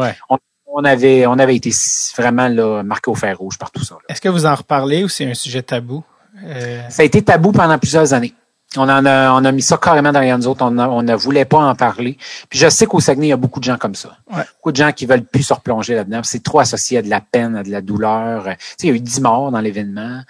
on, 0.69 0.83
avait, 0.83 1.27
on 1.27 1.37
avait 1.37 1.55
été 1.55 1.71
vraiment 2.15 2.47
là, 2.47 2.83
marqué 2.83 3.11
au 3.11 3.15
fer 3.15 3.37
rouge 3.37 3.57
par 3.57 3.71
tout 3.71 3.83
ça. 3.83 3.97
Est-ce 4.07 4.21
que 4.21 4.29
vous 4.29 4.45
en 4.45 4.55
reparlez 4.55 5.03
ou 5.03 5.09
c'est 5.09 5.29
un 5.29 5.33
sujet 5.33 5.63
tabou? 5.63 6.03
Euh... 6.43 6.81
Ça 6.89 7.01
a 7.01 7.05
été 7.05 7.21
tabou 7.21 7.51
pendant 7.51 7.77
plusieurs 7.77 8.13
années. 8.13 8.33
On 8.77 8.83
en 8.83 9.05
a, 9.05 9.31
on 9.33 9.43
a 9.43 9.51
mis 9.51 9.61
ça 9.61 9.77
carrément 9.77 10.11
derrière 10.11 10.37
nous 10.37 10.47
autres. 10.47 10.63
On, 10.63 10.77
on 10.77 11.01
ne 11.01 11.15
voulait 11.15 11.45
pas 11.45 11.59
en 11.59 11.75
parler. 11.75 12.17
Puis 12.49 12.59
je 12.59 12.69
sais 12.69 12.85
qu'au 12.85 12.99
Saguenay, 12.99 13.27
il 13.27 13.29
y 13.29 13.33
a 13.33 13.37
beaucoup 13.37 13.59
de 13.59 13.65
gens 13.65 13.77
comme 13.77 13.95
ça. 13.95 14.17
Beaucoup 14.29 14.71
de 14.71 14.77
gens 14.77 14.91
qui 14.91 15.05
veulent 15.05 15.25
plus 15.25 15.43
se 15.43 15.53
replonger 15.53 15.95
là-dedans. 15.95 16.21
C'est 16.23 16.43
trop 16.43 16.59
associé 16.59 16.99
à 16.99 17.01
de 17.01 17.09
la 17.09 17.21
peine, 17.21 17.55
à 17.55 17.63
de 17.63 17.71
la 17.71 17.81
douleur. 17.81 18.43
Tu 18.45 18.49
sais, 18.49 18.87
il 18.87 18.89
y 18.89 18.91
a 18.91 18.95
eu 18.95 18.99
10 18.99 19.21
morts 19.21 19.51
dans 19.51 19.59
l'événement. 19.59 20.21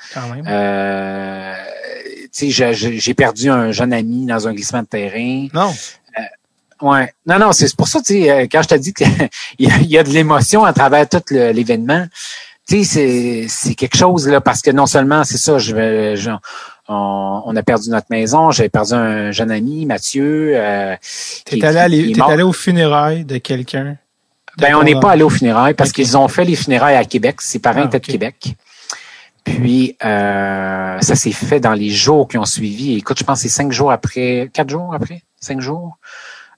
Euh, 0.48 1.54
tu 2.34 2.52
sais, 2.52 2.74
j'ai 2.74 3.14
perdu 3.14 3.50
un 3.50 3.72
jeune 3.72 3.94
ami 3.94 4.26
dans 4.26 4.48
un 4.48 4.54
glissement 4.54 4.82
de 4.82 4.88
terrain. 4.88 5.48
Non. 5.54 5.74
Euh, 6.20 6.88
ouais. 6.88 7.14
Non, 7.26 7.40
non, 7.40 7.52
c'est 7.52 7.76
pour 7.76 7.88
ça, 7.88 8.00
tu 8.00 8.14
sais, 8.14 8.32
euh, 8.32 8.48
quand 8.52 8.62
je 8.62 8.68
te 8.68 8.76
dis 8.76 8.94
qu'il 8.94 9.08
y, 9.60 9.98
a 9.98 10.04
de 10.04 10.10
l'émotion 10.10 10.64
à 10.64 10.74
travers 10.74 11.08
tout 11.08 11.24
l'événement, 11.30 12.06
tu 12.68 12.84
sais, 12.84 13.46
c'est 13.48 13.76
quelque 13.76 13.98
chose, 13.98 14.28
là, 14.28 14.42
parce 14.42 14.62
que 14.62 14.72
non 14.72 14.86
seulement, 14.86 15.24
c'est 15.24 15.38
ça, 15.38 15.58
je, 15.58 16.16
je 16.16 16.32
on, 16.88 17.56
a 17.56 17.64
perdu 17.64 17.90
notre 17.90 18.08
maison. 18.10 18.52
J'avais 18.52 18.70
perdu 18.70 18.94
un 18.94 19.32
jeune 19.32 19.52
ami, 19.52 19.86
Mathieu. 19.86 20.54
Euh, 20.56 20.96
t'es 21.46 21.64
allé, 21.64 22.12
es 22.12 22.22
allé 22.22 22.44
au 22.44 22.54
funérailles 22.54 23.26
de 23.26 23.38
quelqu'un? 23.38 23.98
Ben, 24.58 24.76
on 24.76 24.84
n'est 24.84 25.00
pas 25.00 25.12
allé 25.12 25.24
au 25.24 25.30
funérailles 25.30 25.76
parce 25.76 25.92
qu'ils 25.92 26.18
ont 26.18 26.28
fait 26.28 26.44
les 26.44 26.56
funérailles 26.56 26.96
à 26.96 27.06
Québec. 27.06 27.42
Ses 27.42 27.60
parents 27.60 27.82
ah, 27.84 27.86
étaient 27.86 28.00
de 28.00 28.06
Québec. 28.06 28.56
Puis 29.44 29.96
euh, 30.04 31.00
ça 31.00 31.16
s'est 31.16 31.32
fait 31.32 31.60
dans 31.60 31.74
les 31.74 31.90
jours 31.90 32.28
qui 32.28 32.38
ont 32.38 32.46
suivi. 32.46 32.98
Écoute, 32.98 33.20
je 33.20 33.24
pense 33.24 33.40
que 33.40 33.44
c'est 33.44 33.56
cinq 33.56 33.72
jours 33.72 33.92
après, 33.92 34.50
quatre 34.52 34.70
jours 34.70 34.94
après, 34.94 35.22
cinq 35.40 35.62
jours? 35.62 35.98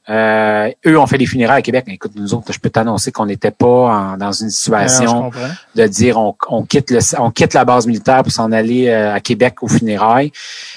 Euh, 0.09 0.71
eux 0.87 0.99
ont 0.99 1.05
fait 1.05 1.17
les 1.17 1.25
funérailles 1.27 1.59
à 1.59 1.61
Québec. 1.61 1.85
Écoute, 1.87 2.13
nous 2.15 2.33
autres, 2.33 2.51
je 2.51 2.59
peux 2.59 2.69
t'annoncer 2.69 3.11
qu'on 3.11 3.27
n'était 3.27 3.51
pas 3.51 4.15
dans 4.19 4.31
une 4.31 4.49
situation 4.49 5.31
de 5.75 5.87
dire 5.87 6.17
on, 6.17 6.63
quitte 6.63 6.89
le, 6.89 6.99
on 7.19 7.29
quitte 7.31 7.53
la 7.53 7.65
base 7.65 7.85
militaire 7.85 8.23
pour 8.23 8.31
s'en 8.31 8.51
aller 8.51 8.87
euh, 8.87 9.13
à 9.13 9.19
Québec 9.19 9.61
aux 9.61 9.67
funérailles. 9.67 10.31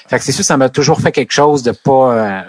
Fait 0.07 0.19
que 0.19 0.23
c'est 0.23 0.31
sûr, 0.31 0.43
ça 0.43 0.57
m'a 0.57 0.69
toujours 0.69 1.01
fait 1.01 1.11
quelque 1.11 1.33
chose 1.33 1.63
de 1.63 1.71
pas 1.71 2.13
euh, 2.13 2.41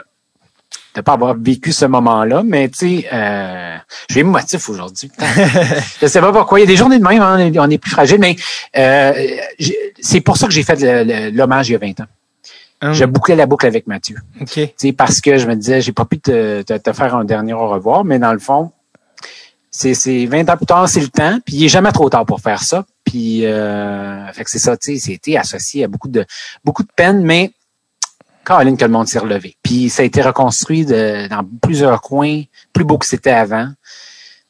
de 0.95 1.01
pas 1.01 1.15
avoir 1.15 1.35
vécu 1.35 1.73
ce 1.73 1.87
moment-là, 1.87 2.43
mais 2.45 2.69
tu 2.69 3.01
sais, 3.01 3.09
euh, 3.13 3.77
je 4.09 4.15
vais 4.15 4.23
motif 4.23 4.69
aujourd'hui. 4.69 5.11
je 6.01 6.07
sais 6.07 6.21
pas 6.21 6.33
pourquoi. 6.33 6.61
Il 6.61 6.63
y 6.63 6.65
a 6.65 6.69
des 6.69 6.77
journées 6.77 6.99
de 6.99 7.05
même, 7.05 7.21
hein, 7.21 7.51
on 7.57 7.71
est 7.71 7.79
plus 7.79 7.91
fragile, 7.91 8.19
mais 8.21 8.37
c'est 10.01 10.21
pour 10.21 10.37
ça 10.37 10.47
que 10.47 10.53
j'ai 10.53 10.63
fait 10.63 11.31
l'hommage 11.33 11.69
il 11.69 11.73
y 11.73 11.75
a 11.75 11.79
20 11.79 12.01
ans. 12.01 12.07
Ah 12.87 12.93
je 12.93 13.07
bouclais 13.07 13.35
la 13.35 13.47
boucle 13.47 13.67
avec 13.67 13.87
Mathieu. 13.87 14.19
Okay. 14.43 14.75
Parce 14.93 15.23
que 15.23 15.39
je 15.39 15.47
me 15.47 15.55
disais, 15.55 15.81
j'ai 15.81 15.93
pas 15.93 16.05
pu 16.05 16.21
te, 16.21 16.61
te, 16.61 16.93
faire 16.93 17.15
un 17.15 17.25
dernier 17.25 17.55
au 17.55 17.67
revoir, 17.67 18.05
mais 18.05 18.19
dans 18.19 18.33
le 18.33 18.39
fond, 18.39 18.73
c'est 19.71 19.95
20 20.27 20.51
ans 20.51 20.57
plus 20.57 20.67
tard, 20.67 20.87
c'est 20.87 21.01
le 21.01 21.09
temps, 21.09 21.39
puis 21.47 21.57
il 21.57 21.65
est 21.65 21.69
jamais 21.69 21.93
trop 21.93 22.11
tard 22.11 22.27
pour 22.27 22.41
faire 22.41 22.63
ça. 22.63 22.85
Puis 23.03 23.47
euh, 23.47 24.31
fait 24.33 24.45
que 24.45 24.51
c'est 24.51 24.59
ça, 24.59 24.77
tu 24.77 24.99
sais, 24.99 25.01
c'était 25.01 25.39
associé 25.39 25.85
à 25.85 25.89
beaucoup 25.89 26.09
de 26.09 26.27
beaucoup 26.63 26.83
de 26.83 26.91
peine, 26.95 27.25
mais 27.25 27.53
Caroline 28.45 28.77
que 28.77 28.85
le 28.85 28.91
monde 28.91 29.09
s'est 29.09 29.19
relevé. 29.19 29.57
Puis 29.63 29.89
ça 29.89 30.03
a 30.03 30.05
été 30.05 30.21
reconstruit 30.21 30.85
de, 30.85 31.27
dans 31.29 31.43
plusieurs 31.63 32.03
coins, 32.03 32.43
plus 32.75 32.85
beau 32.85 32.99
que 32.99 33.07
c'était 33.07 33.31
avant. 33.31 33.69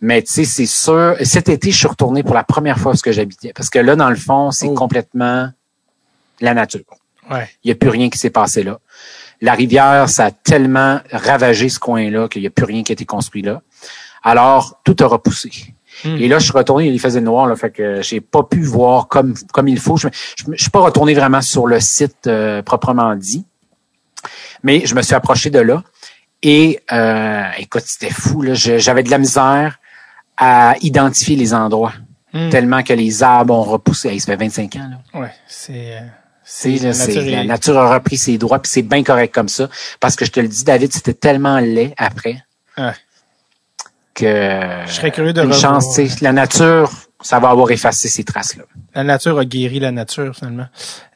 Mais 0.01 0.23
tu 0.23 0.33
sais, 0.33 0.45
c'est 0.45 0.67
sûr, 0.67 1.17
cet 1.23 1.49
été, 1.49 1.71
je 1.71 1.79
suis 1.79 1.87
retourné 1.87 2.25
pour 2.25 2.35
la 2.35 2.43
première 2.43 2.79
fois 2.79 2.93
où 2.93 2.97
que 2.97 3.13
j'habitais. 3.13 3.53
Parce 3.53 3.71
que 3.71 3.79
là, 3.79 3.95
dans 3.95 4.11
le 4.11 4.17
fond, 4.17 4.51
c'est 4.51 4.67
oh. 4.67 4.75
complètement 4.75 5.51
la 6.41 6.53
nature. 6.53 6.83
Il 7.31 7.67
n'y 7.67 7.73
a 7.73 7.75
plus 7.75 7.91
rien 7.91 8.11
qui 8.11 8.19
s'est 8.19 8.31
passé 8.31 8.63
là. 8.63 8.79
La 9.41 9.53
rivière, 9.55 10.09
ça 10.09 10.27
a 10.27 10.31
tellement 10.31 11.01
ravagé 11.11 11.69
ce 11.69 11.79
coin-là 11.79 12.29
qu'il 12.29 12.43
n'y 12.43 12.47
a 12.47 12.51
plus 12.51 12.65
rien 12.65 12.83
qui 12.83 12.93
a 12.93 12.95
été 12.95 13.05
construit 13.05 13.43
là. 13.43 13.63
Alors, 14.23 14.81
tout 14.85 14.97
a 15.01 15.07
repoussé. 15.07 15.75
Hmm. 16.05 16.17
Et 16.17 16.29
là, 16.29 16.39
je 16.39 16.45
suis 16.45 16.53
retourné, 16.53 16.89
il 16.89 16.99
faisait 16.99 17.21
noir, 17.21 17.47
là, 17.47 17.55
fait 17.55 17.71
que 17.71 18.03
j'ai 18.03 18.21
pas 18.21 18.43
pu 18.43 18.63
voir 18.63 19.07
comme 19.07 19.35
comme 19.53 19.69
il 19.69 19.79
faut. 19.79 19.97
Je, 19.97 20.09
ne 20.49 20.57
suis 20.57 20.71
pas 20.71 20.81
retourné 20.81 21.15
vraiment 21.15 21.43
sur 21.43 21.67
le 21.67 21.79
site 21.79 22.27
euh, 22.27 22.63
proprement 22.63 23.15
dit, 23.15 23.45
mais 24.63 24.87
je 24.87 24.95
me 24.95 25.03
suis 25.03 25.15
approché 25.15 25.51
de 25.51 25.61
là. 25.61 25.85
Et 26.43 26.81
euh, 26.93 27.45
écoute, 27.59 27.85
c'était 27.87 28.13
fou. 28.13 28.45
J'avais 28.55 29.03
de 29.03 29.11
la 29.11 29.19
misère 29.19 29.79
à 30.37 30.75
identifier 30.81 31.37
les 31.37 31.55
endroits. 31.55 31.93
Hmm. 32.33 32.49
tellement 32.49 32.83
que 32.83 32.93
les 32.93 33.23
arbres 33.23 33.55
ont 33.55 33.63
repoussé. 33.63 34.09
Hey, 34.09 34.19
ça 34.19 34.33
fait 34.33 34.37
25 34.37 34.75
ans. 34.75 34.91
Là. 34.91 35.21
Ouais, 35.21 35.31
c'est. 35.47 36.03
Euh, 36.45 36.93
C'est, 36.93 37.15
la 37.31 37.39
la 37.39 37.45
nature 37.45 37.79
a 37.79 37.95
repris 37.95 38.17
ses 38.19 38.39
droits, 38.39 38.61
puis 38.61 38.71
c'est 38.71 38.83
bien 38.83 39.03
correct 39.03 39.35
comme 39.35 39.49
ça. 39.49 39.69
Parce 40.01 40.15
que 40.17 40.25
je 40.25 40.31
te 40.31 40.41
le 40.41 40.49
dis, 40.49 40.65
David, 40.65 40.93
c'était 40.93 41.15
tellement 41.15 41.59
laid 41.59 41.95
après 41.97 42.43
Ouais. 42.79 42.93
que 44.15 44.61
Je 44.87 44.93
serais 44.93 45.11
curieux 45.11 45.33
de 45.33 45.43
une 45.43 45.53
revoir. 45.53 45.81
chance, 45.81 45.95
sais, 45.95 46.09
la 46.21 46.33
nature, 46.33 46.91
ça 47.23 47.39
va 47.41 47.49
avoir 47.51 47.71
effacé 47.71 48.09
ces 48.09 48.25
traces-là. 48.25 48.65
La 48.95 49.05
nature 49.05 49.39
a 49.39 49.45
guéri 49.45 49.81
la 49.81 49.91
nature, 49.91 50.35
finalement. 50.37 50.67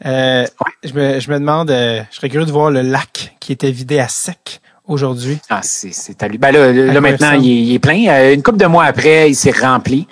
Euh, 0.06 0.46
je, 0.82 0.92
me, 0.94 1.20
je 1.20 1.30
me 1.30 1.38
demande, 1.38 1.70
euh, 1.70 2.02
je 2.10 2.16
serais 2.16 2.28
curieux 2.28 2.46
de 2.46 2.52
voir 2.52 2.70
le 2.70 2.82
lac 2.82 3.36
qui 3.40 3.52
était 3.52 3.70
vidé 3.70 3.98
à 4.00 4.08
sec 4.08 4.60
aujourd'hui. 4.86 5.38
Ah, 5.50 5.60
c'est, 5.62 5.92
c'est 5.92 6.22
à 6.22 6.28
lui. 6.28 6.38
Ben 6.38 6.50
là, 6.50 6.72
là, 6.72 7.00
maintenant, 7.00 7.32
il 7.32 7.44
il 7.44 7.50
est, 7.50 7.62
il 7.66 7.74
est 7.74 7.78
plein. 7.78 8.06
Euh, 8.08 8.34
une 8.34 8.42
couple 8.42 8.58
de 8.58 8.66
mois 8.66 8.84
après, 8.84 9.30
il 9.30 9.34
s'est 9.36 9.50
rempli. 9.52 10.08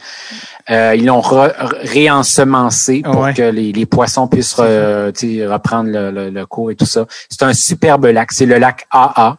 Euh, 0.71 0.95
ils 0.97 1.07
l'ont 1.07 1.21
réensemencé 1.21 3.03
pour 3.05 3.21
Ouais. 3.21 3.35
que 3.35 3.43
les, 3.43 3.73
les 3.73 3.87
poissons 3.87 4.27
puissent 4.29 4.57
re- 4.57 5.15
sais, 5.17 5.47
reprendre 5.47 5.91
le, 5.91 6.11
le- 6.11 6.31
le 6.31 6.47
cours 6.47 6.71
et 6.71 6.75
tout 6.75 6.87
ça. 6.87 7.07
C'est 7.29 7.43
un 7.45 7.55
superbe 7.55 8.07
lac. 8.07 8.33
C'est 8.33 8.47
le 8.47 8.59
lac 8.59 8.87
AA. 8.91 9.39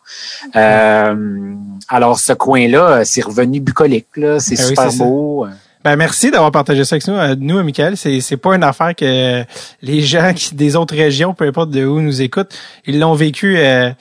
Euh, 0.56 1.54
alors, 1.90 2.18
ce 2.20 2.34
coin-là, 2.34 2.82
euh, 3.00 3.02
c'est 3.06 3.22
revenu 3.24 3.60
bucolique. 3.60 4.08
C'est 4.40 4.58
oui, 4.60 4.68
super 4.68 4.92
ça. 4.92 4.98
beau. 5.04 5.48
Ben 5.84 5.96
merci 5.96 6.32
d'avoir 6.32 6.52
partagé 6.52 6.84
ça 6.84 6.96
avec 6.96 7.08
nous. 7.08 7.14
Euh, 7.16 7.36
Nous, 7.40 7.64
Michael, 7.64 7.96
c'est 7.96 8.20
c'est 8.20 8.36
pas 8.36 8.56
une 8.56 8.64
affaire 8.64 8.94
que 8.96 9.44
les 9.82 10.02
gens 10.02 10.34
qui 10.36 10.56
des 10.56 10.76
autres 10.76 10.96
régions, 10.96 11.34
peu 11.34 11.46
importe 11.46 11.70
de 11.70 11.86
où 11.86 12.02
nous 12.02 12.22
écoutent, 12.22 12.54
ils 12.86 13.00
l'ont 13.00 13.14
vécu 13.14 13.58
euh, 13.58 13.92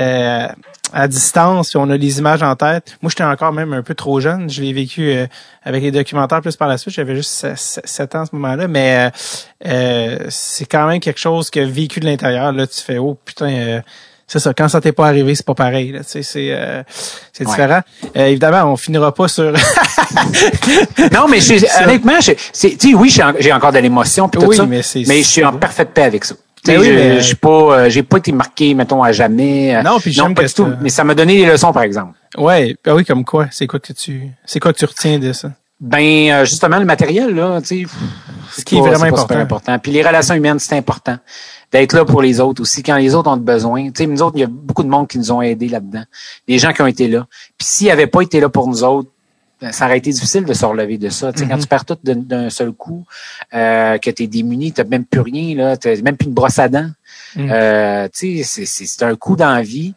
euh, 0.00 0.48
à 0.94 1.08
distance. 1.08 1.74
On 1.74 1.90
a 1.90 1.96
les 1.96 2.18
images 2.18 2.42
en 2.42 2.54
tête. 2.56 2.96
Moi, 3.02 3.10
j'étais 3.10 3.24
encore 3.24 3.52
même 3.52 3.72
un 3.72 3.82
peu 3.82 3.94
trop 3.94 4.20
jeune. 4.20 4.48
Je 4.48 4.62
l'ai 4.62 4.72
vécu 4.72 5.10
euh, 5.12 5.26
avec 5.64 5.82
les 5.82 5.90
documentaires 5.90 6.40
plus 6.40 6.56
par 6.56 6.68
la 6.68 6.78
suite. 6.78 6.94
J'avais 6.94 7.16
juste 7.16 7.46
7 7.56 8.14
ans 8.14 8.22
à 8.22 8.26
ce 8.26 8.34
moment-là, 8.36 8.68
mais 8.68 9.10
euh, 9.66 9.68
euh, 9.68 10.18
c'est 10.30 10.64
quand 10.66 10.86
même 10.86 11.00
quelque 11.00 11.20
chose 11.20 11.50
que 11.50 11.60
vécu 11.60 12.00
de 12.00 12.06
l'intérieur. 12.06 12.52
Là, 12.52 12.66
tu 12.66 12.80
fais 12.80 12.98
oh 12.98 13.18
putain. 13.24 13.50
euh, 13.52 13.80
c'est 14.26 14.38
ça. 14.38 14.54
Quand 14.54 14.68
ça 14.68 14.80
t'est 14.80 14.92
pas 14.92 15.06
arrivé, 15.06 15.34
c'est 15.34 15.44
pas 15.44 15.54
pareil. 15.54 15.92
Là, 15.92 16.00
c'est 16.02 16.22
euh, 16.36 16.82
c'est 17.30 17.44
différent. 17.44 17.80
Euh, 18.16 18.26
évidemment, 18.28 18.72
on 18.72 18.76
finira 18.76 19.12
pas 19.12 19.28
sur. 19.28 19.52
Non, 21.12 21.26
mais 21.28 21.38
honnêtement, 21.84 22.18
tu 22.20 22.34
sais, 22.52 22.76
oui, 22.94 23.10
j'ai, 23.10 23.22
en- 23.22 23.34
j'ai 23.38 23.52
encore 23.52 23.72
de 23.72 23.78
l'émotion 23.78 24.28
tout 24.28 24.40
Oui, 24.44 24.56
ça, 24.56 24.64
mais 24.66 24.82
c'est- 24.82 25.04
je 25.04 25.22
suis 25.22 25.44
en 25.44 25.52
parfaite 25.52 25.90
paix 25.90 26.04
avec 26.04 26.24
ça. 26.24 26.34
Tu 26.64 26.70
Mais 26.70 26.78
sais, 26.78 26.82
oui, 26.82 26.96
mais- 26.96 27.20
j'ai 27.20 27.34
pas, 27.34 27.48
euh, 27.48 27.90
j'ai 27.90 28.02
pas 28.02 28.16
été 28.18 28.32
marqué, 28.32 28.74
mettons, 28.74 29.02
à 29.02 29.12
jamais. 29.12 29.76
euh, 29.76 29.82
Non, 29.82 29.98
puis 30.00 30.12
j'aime 30.12 30.34
pas 30.34 30.42
que 30.42 30.48
du 30.48 30.54
tout. 30.54 30.68
Mais 30.80 30.88
ça 30.88 31.04
m'a 31.04 31.14
donné 31.14 31.36
des 31.36 31.46
leçons, 31.46 31.72
par 31.72 31.82
exemple. 31.82 32.14
Ouais, 32.38 32.74
ben 32.84 32.94
oui, 32.94 33.04
comme 33.04 33.24
quoi? 33.24 33.48
C'est 33.50 33.66
quoi 33.66 33.78
que 33.80 33.92
tu, 33.92 34.30
c'est 34.46 34.60
quoi 34.60 34.72
que 34.72 34.78
tu 34.78 34.84
retiens 34.86 35.18
de 35.18 35.32
ça? 35.32 35.50
Ben, 35.80 36.30
euh, 36.30 36.44
justement, 36.46 36.78
le 36.78 36.86
matériel, 36.86 37.34
là, 37.34 37.60
tu 37.60 37.84
sais, 37.84 37.92
Ce 38.52 38.64
qui 38.64 38.76
est 38.76 38.78
pas- 38.80 38.88
vraiment 38.90 39.10
pas 39.10 39.20
super 39.20 39.36
important. 39.36 39.72
important. 39.72 39.78
Puis 39.78 39.92
les 39.92 40.02
relations 40.02 40.34
humaines, 40.34 40.58
c'est 40.58 40.76
important. 40.76 41.18
D'être 41.72 41.92
là 41.92 42.04
pour 42.04 42.22
les 42.22 42.40
autres 42.40 42.62
aussi, 42.62 42.82
quand 42.82 42.96
les 42.96 43.14
autres 43.14 43.28
ont 43.30 43.36
besoin. 43.36 43.86
Tu 43.86 43.92
sais, 43.96 44.06
nous 44.06 44.22
autres, 44.22 44.36
il 44.36 44.40
y 44.40 44.44
a 44.44 44.48
beaucoup 44.48 44.84
de 44.84 44.88
monde 44.88 45.08
qui 45.08 45.18
nous 45.18 45.32
ont 45.32 45.42
aidés 45.42 45.68
là-dedans. 45.68 46.04
Des 46.48 46.58
gens 46.58 46.72
qui 46.72 46.80
ont 46.80 46.86
été 46.86 47.08
là. 47.08 47.26
Puis 47.58 47.66
s'ils 47.68 47.88
n'avaient 47.88 48.06
pas 48.06 48.22
été 48.22 48.40
là 48.40 48.48
pour 48.48 48.68
nous 48.68 48.84
autres, 48.84 49.10
ça 49.72 49.86
aurait 49.86 49.98
été 49.98 50.10
difficile 50.10 50.44
de 50.44 50.52
se 50.54 50.64
relever 50.64 50.98
de 50.98 51.08
ça. 51.08 51.32
Tu 51.32 51.40
sais, 51.40 51.46
Quand 51.48 51.56
Mhm. 51.56 51.60
tu 51.62 51.66
perds 51.68 51.84
tout 51.84 51.98
d'un- 52.04 52.50
seul 52.50 52.72
coup, 52.72 53.04
euh, 53.54 53.98
que 53.98 54.10
tu 54.10 54.24
es 54.24 54.26
démuni, 54.26 54.72
tu 54.72 54.82
même 54.84 55.04
plus 55.04 55.20
rien, 55.20 55.54
là, 55.56 55.76
tu 55.76 55.88
même 56.02 56.16
plus 56.16 56.26
une 56.26 56.34
brosse 56.34 56.58
à 56.58 56.68
dents. 56.68 56.90
Euh, 57.38 58.08
tu 58.16 58.42
sais, 58.44 58.64
c'est- 58.66 59.02
un 59.02 59.16
coup 59.16 59.36
d'envie. 59.36 59.94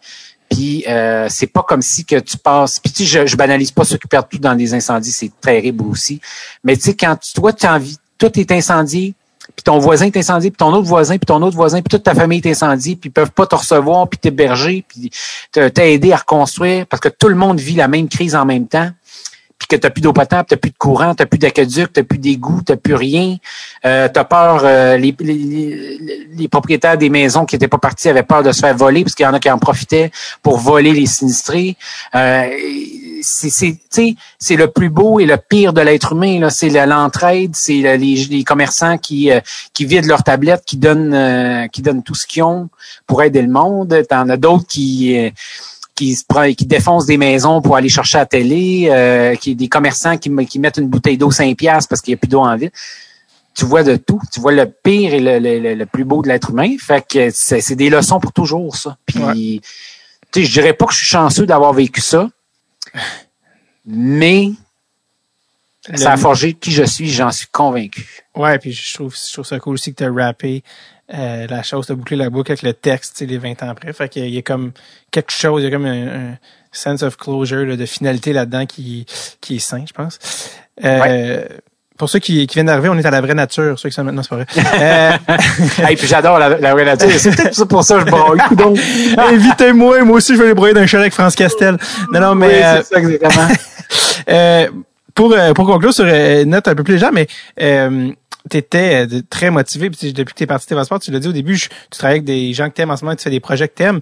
Puis 0.50 0.86
euh, 0.88 1.28
c'est 1.30 1.48
pas 1.48 1.62
comme 1.64 1.82
si 1.82 2.06
que 2.06 2.16
tu 2.20 2.38
passes. 2.38 2.80
Puis 2.80 2.92
tu 2.94 3.06
sais, 3.06 3.22
je, 3.24 3.28
je 3.28 3.36
banalise 3.36 3.72
pas 3.72 3.84
ceux 3.84 3.98
qui 3.98 4.08
perdent 4.08 4.30
tout 4.30 4.38
dans 4.40 4.56
des 4.56 4.74
incendies, 4.74 5.12
c'est 5.12 5.32
terrible 5.42 5.84
aussi. 5.86 6.22
Mais 6.64 6.76
tu 6.78 6.84
sais, 6.84 6.94
quand 6.96 7.18
toi, 7.36 7.52
tu 7.52 7.66
as 7.66 7.74
envie, 7.76 7.98
tout 8.18 8.40
est 8.40 8.50
incendié, 8.54 9.14
puis 9.56 9.64
ton 9.64 9.78
voisin 9.78 10.06
est 10.06 10.16
incendié, 10.18 10.50
puis 10.50 10.58
ton 10.58 10.74
autre 10.74 10.88
voisin, 10.88 11.18
puis 11.18 11.26
ton 11.26 11.42
autre 11.42 11.56
voisin, 11.58 11.82
puis 11.82 11.90
toute 11.90 12.04
ta 12.04 12.16
famille 12.16 12.40
est 12.44 12.50
incendiée, 12.50 12.96
puis 12.96 13.10
ils 13.10 13.12
peuvent 13.12 13.32
pas 13.32 13.46
te 13.46 13.56
recevoir, 13.56 14.08
puis 14.08 14.18
t'héberger, 14.20 14.86
puis 14.88 15.12
t'aider 15.52 16.14
à 16.14 16.18
reconstruire, 16.18 16.86
parce 16.88 17.02
que 17.02 17.10
tout 17.10 17.28
le 17.28 17.36
monde 17.36 17.60
vit 17.60 17.76
la 17.76 17.88
même 17.90 18.08
crise 18.08 18.34
en 18.36 18.46
même 18.46 18.68
temps 18.68 18.90
que 19.68 19.76
t'as 19.76 19.90
plus 19.90 20.02
d'eau 20.02 20.14
potable, 20.14 20.48
t'as 20.50 20.58
plus 20.58 20.72
de 20.72 20.78
courant, 20.78 21.14
t'as 21.16 21.26
plus 21.26 21.38
d'aqueduc, 21.38 21.92
t'as 21.94 22.04
plus 22.04 22.18
d'égout, 22.18 22.62
t'as 22.66 22.76
plus 22.78 22.96
rien. 22.96 23.38
Euh, 23.86 24.08
t'as 24.14 24.24
peur, 24.24 24.62
euh, 24.64 24.98
les, 24.98 25.16
les, 25.20 26.00
les- 26.34 26.48
propriétaires 26.48 26.98
des 26.98 27.10
maisons 27.10 27.46
qui 27.46 27.56
étaient 27.56 27.68
pas 27.68 27.78
partis 27.78 28.10
avaient 28.10 28.24
peur 28.24 28.44
de 28.44 28.52
se 28.52 28.62
faire 28.62 28.76
voler, 28.76 29.04
parce 29.04 29.16
qu'il 29.16 29.26
y 29.26 29.28
en 29.28 29.34
a 29.34 29.40
qui 29.40 29.50
en 29.52 29.60
profitaient 29.60 30.12
pour 30.42 30.58
voler 30.58 30.94
les 30.94 31.06
sinistrés. 31.06 31.76
Euh, 32.16 32.50
c'est, 33.22 34.56
le 34.56 34.68
plus 34.68 34.90
beau 34.90 35.20
et 35.20 35.26
le 35.26 35.38
pire 35.38 35.74
de 35.74 35.82
l'être 35.82 36.14
humain. 36.14 36.50
C'est 36.50 36.70
l'entraide, 36.86 37.56
c'est 37.56 37.78
le- 37.78 37.96
les, 37.96 38.16
les 38.30 38.44
commerçants 38.44 38.98
qui, 38.98 39.32
euh, 39.32 39.40
qui 39.74 39.86
vident 39.86 40.08
leurs 40.08 40.24
tablettes, 40.24 40.64
qui 40.66 40.78
donnent, 40.78 41.14
euh, 41.14 41.68
qui 41.68 41.82
donnent 41.82 42.04
tout 42.04 42.16
ce 42.16 42.26
qu'ils 42.28 42.44
ont 42.44 42.70
pour 43.06 43.22
aider 43.24 43.42
le 43.42 43.50
monde. 43.50 44.04
T'en 44.10 44.30
as 44.30 44.38
d'autres 44.38 44.68
qui... 44.68 45.32
qui 45.98 46.16
se 46.16 46.24
prend, 46.24 46.54
qui 46.54 46.66
défoncent 46.66 47.06
des 47.08 47.18
maisons 47.18 47.62
pour 47.62 47.76
aller 47.76 47.90
chercher 47.90 48.20
à 48.20 48.22
la 48.22 48.26
télé, 48.28 48.88
euh, 48.90 49.36
qui 49.36 49.56
des 49.56 49.68
commerçants 49.68 50.18
qui, 50.18 50.30
me- 50.30 50.44
qui 50.44 50.60
mettent 50.60 50.78
une 50.78 50.88
bouteille 50.88 51.18
d'eau 51.18 51.32
5 51.32 51.58
piastres 51.58 51.90
parce 51.90 52.02
qu'il 52.02 52.12
n'y 52.14 52.16
a 52.16 52.20
plus 52.20 52.30
d'eau 52.30 52.40
en 52.42 52.56
ville. 52.56 52.72
Tu 53.56 53.66
vois 53.66 53.84
de 53.84 53.96
tout. 53.98 54.22
Tu 54.32 54.40
vois 54.40 54.52
le 54.52 54.68
pire 54.68 55.14
et 55.16 55.20
le, 55.20 55.40
le- 55.40 55.60
le- 55.60 55.74
le 55.74 55.86
plus 55.88 56.04
beau 56.06 56.22
de 56.22 56.28
l'être 56.28 56.52
humain. 56.52 56.76
Fait 56.80 57.04
que 57.06 57.30
c'est 57.32 57.76
des 57.76 57.90
leçons 57.90 58.20
pour 58.20 58.32
toujours, 58.32 58.76
ça. 58.78 58.98
Puis, 59.06 59.20
Ouais. 59.20 59.34
tu 60.32 60.42
sais, 60.42 60.44
je 60.46 60.52
dirais 60.54 60.74
pas 60.74 60.86
que 60.86 60.94
je 60.94 60.98
suis 61.00 61.08
chanceux 61.08 61.46
d'avoir 61.48 61.74
vécu 61.74 62.00
ça, 62.00 62.30
mais 63.86 64.52
ça 65.96 66.12
a 66.14 66.18
forgé 66.18 66.54
qui 66.54 66.72
je 66.72 66.84
suis, 66.84 67.10
j'en 67.10 67.32
suis 67.32 67.48
convaincu. 67.48 68.24
Ouais, 68.36 68.60
puis 68.60 68.72
je 68.74 68.94
trouve, 68.94 69.16
je 69.16 69.34
trouve 69.34 69.46
ça 69.46 69.58
cool 69.60 69.74
aussi 69.76 69.92
que 69.94 70.04
t'as 70.04 70.12
rappé 70.12 70.64
euh, 71.14 71.48
la 71.50 71.64
chose, 71.64 71.88
t'as 71.88 71.94
bouclé 71.96 72.18
la 72.18 72.30
boucle 72.30 72.52
avec 72.52 72.64
le 72.64 72.74
texte, 72.74 73.22
les 73.22 73.38
20 73.38 73.64
ans 73.64 73.70
après. 73.70 73.94
Fait 73.94 74.10
qu'il 74.10 74.22
y 74.24 74.26
a- 74.26 74.28
il 74.28 74.34
y 74.36 74.38
a 74.38 74.42
comme 74.42 74.72
quelque 75.12 75.32
chose, 75.32 75.62
il 75.62 75.66
y 75.66 75.68
a 75.68 75.72
comme 75.72 75.86
un, 75.86 76.08
un 76.08 76.38
sense 76.72 77.02
of 77.04 77.18
closure, 77.18 77.66
là, 77.66 77.76
de 77.76 77.86
finalité 77.86 78.34
là-dedans 78.34 78.66
qui, 78.66 79.06
qui 79.42 79.56
est 79.56 79.60
sain, 79.60 79.84
je 79.88 79.94
pense. 79.94 80.20
Euh, 80.84 81.46
Pour 81.98 82.10
ceux 82.10 82.20
qui, 82.20 82.46
qui 82.46 82.54
viennent 82.56 82.68
d'arriver, 82.68 82.90
on 82.90 82.98
est 83.00 83.06
à 83.08 83.10
la 83.10 83.22
vraie 83.22 83.34
nature. 83.34 83.80
Ceux 83.80 83.90
qui 83.90 83.96
sont 83.96 84.04
maintenant, 84.04 84.22
c'est 84.22 84.30
pas 84.30 84.36
vrai. 84.36 84.46
Euh, 84.80 85.88
Et 85.90 85.96
puis 85.96 86.06
j'adore 86.08 86.38
la, 86.38 86.50
la 86.60 86.74
vraie 86.76 86.86
nature. 86.86 87.10
C'est 87.18 87.36
peut-être 87.36 87.66
pour 87.66 87.84
ça 87.84 88.04
que 88.04 88.10
je. 88.12 89.18
Invitez-moi, 89.20 90.04
moi 90.04 90.18
aussi 90.18 90.36
je 90.36 90.42
vais 90.42 90.48
les 90.50 90.54
broyer 90.54 90.74
d'un 90.76 90.86
chalet 90.86 91.04
avec 91.06 91.14
France 91.14 91.36
Castel. 91.36 91.78
Non, 92.14 92.20
non, 92.20 92.36
mais 92.36 92.48
Oui, 92.48 92.54
euh, 92.64 92.82
c'est 92.84 92.94
ça 92.94 93.00
exactement. 93.00 93.48
Euh, 94.30 94.68
pour, 95.16 95.32
euh, 95.32 95.54
pour 95.54 95.66
conclure 95.66 95.94
sur 95.94 96.06
une 96.06 96.50
note 96.50 96.68
un 96.68 96.76
peu 96.76 96.84
plus 96.84 96.96
légère, 96.96 97.14
mais 97.14 97.28
euh, 97.62 98.12
tu 98.50 98.58
étais 98.58 99.08
très 99.30 99.52
motivé. 99.52 99.90
Puis, 99.90 100.14
depuis 100.14 100.34
que 100.34 100.38
tu 100.38 100.44
es 100.44 100.48
parti 100.48 100.74
de 100.74 100.84
Sport, 100.84 101.00
tu 101.00 101.12
l'as 101.12 101.20
dit 101.20 101.28
au 101.28 101.34
début, 101.34 101.58
tu 101.58 101.70
travailles 101.92 102.18
avec 102.18 102.26
des 102.26 102.54
gens 102.54 102.70
que 102.70 102.76
tu 102.76 102.82
aimes 102.82 102.92
en 102.92 102.98
ce 102.98 103.06
moment, 103.06 103.16
tu 103.16 103.24
fais 103.24 103.30
des 103.30 103.40
projets 103.40 103.68
que 103.68 103.76
tu 103.76 103.84
aimes. 103.84 104.00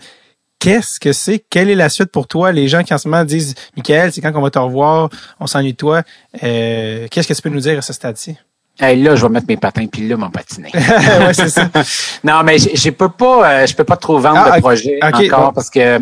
Qu'est-ce 0.59 0.99
que 0.99 1.13
c'est? 1.13 1.43
Quelle 1.49 1.69
est 1.69 1.75
la 1.75 1.89
suite 1.89 2.11
pour 2.11 2.27
toi? 2.27 2.51
Les 2.51 2.67
gens 2.67 2.83
qui 2.83 2.93
en 2.93 2.97
ce 2.97 3.07
moment 3.07 3.23
disent 3.23 3.55
Michael, 3.75 4.11
c'est 4.11 4.21
quand 4.21 4.31
qu'on 4.31 4.41
va 4.41 4.49
te 4.49 4.59
revoir, 4.59 5.09
on 5.39 5.47
s'ennuie 5.47 5.73
de 5.73 5.77
toi. 5.77 6.03
Euh, 6.43 7.07
Qu'est-ce 7.11 7.27
que 7.27 7.33
tu 7.33 7.41
peux 7.41 7.49
nous 7.49 7.59
dire 7.59 7.77
à 7.77 7.81
ce 7.81 7.93
stade-ci? 7.93 8.37
Hey, 8.77 9.01
là, 9.01 9.15
je 9.15 9.25
vais 9.25 9.29
mettre 9.29 9.45
mes 9.47 9.55
patins 9.55 9.85
puis 9.87 10.07
là, 10.07 10.17
mon 10.17 10.29
patinet. 10.29 10.69
ouais, 10.75 11.33
c'est 11.33 11.49
ça. 11.49 11.69
Non, 12.23 12.43
mais 12.43 12.57
je, 12.57 12.89
peux 12.89 13.09
pas, 13.09 13.49
euh, 13.61 13.65
je 13.65 13.73
peux 13.73 13.83
pas 13.83 13.95
trop 13.95 14.19
vendre 14.19 14.43
Ah, 14.45 14.57
de 14.57 14.61
projet 14.61 14.99
encore 15.01 15.53
parce 15.53 15.69
que 15.69 15.99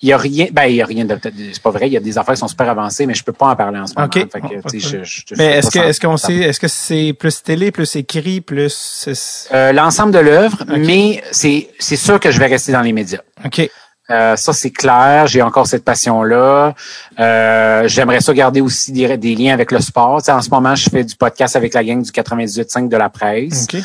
il 0.00 0.08
y 0.08 0.12
a 0.12 0.16
rien, 0.16 0.46
ben 0.52 0.64
il 0.64 0.76
y 0.76 0.82
a 0.82 0.86
rien 0.86 1.04
de, 1.04 1.18
c'est 1.52 1.62
pas 1.62 1.70
vrai, 1.70 1.86
il 1.88 1.92
y 1.92 1.96
a 1.96 2.00
des 2.00 2.18
affaires 2.18 2.34
qui 2.34 2.40
sont 2.40 2.48
super 2.48 2.68
avancées, 2.68 3.06
mais 3.06 3.14
je 3.14 3.24
peux 3.24 3.32
pas 3.32 3.46
en 3.48 3.56
parler 3.56 3.78
en 3.78 3.86
ce 3.86 3.94
moment. 3.94 4.06
Ok. 4.06 4.14
Fait 4.14 4.40
que, 4.40 4.78
je, 4.78 5.04
je, 5.04 5.22
je 5.26 5.34
Mais 5.36 5.58
est-ce 5.58 5.70
que 5.70 5.78
est-ce 5.78 6.00
qu'on 6.00 6.16
sait 6.16 6.34
est-ce 6.34 6.60
que 6.60 6.68
c'est 6.68 7.12
plus 7.18 7.42
télé, 7.42 7.70
plus 7.72 7.96
écrit, 7.96 8.40
plus 8.40 9.08
Euh, 9.52 9.72
l'ensemble 9.72 10.12
de 10.12 10.18
l'œuvre, 10.18 10.64
mais 10.76 11.22
c'est 11.32 11.70
c'est 11.78 11.96
sûr 11.96 12.20
que 12.20 12.30
je 12.30 12.38
vais 12.38 12.46
rester 12.46 12.72
dans 12.72 12.82
les 12.82 12.92
médias. 12.92 13.20
OK. 13.44 13.68
Euh, 14.12 14.36
ça, 14.36 14.52
c'est 14.52 14.70
clair. 14.70 15.26
J'ai 15.26 15.40
encore 15.42 15.66
cette 15.66 15.84
passion-là. 15.84 16.74
Euh, 17.18 17.88
J'aimerais 17.88 18.20
ça 18.20 18.34
garder 18.34 18.60
aussi 18.60 18.92
des, 18.92 19.16
des 19.16 19.34
liens 19.34 19.54
avec 19.54 19.72
le 19.72 19.80
sport. 19.80 20.20
En 20.28 20.42
ce 20.42 20.50
moment, 20.50 20.74
je 20.74 20.90
fais 20.90 21.02
du 21.02 21.16
podcast 21.16 21.56
avec 21.56 21.72
la 21.74 21.82
gang 21.82 22.02
du 22.02 22.10
98.5 22.10 22.88
de 22.88 22.96
la 22.96 23.08
presse. 23.08 23.66
OK. 23.72 23.80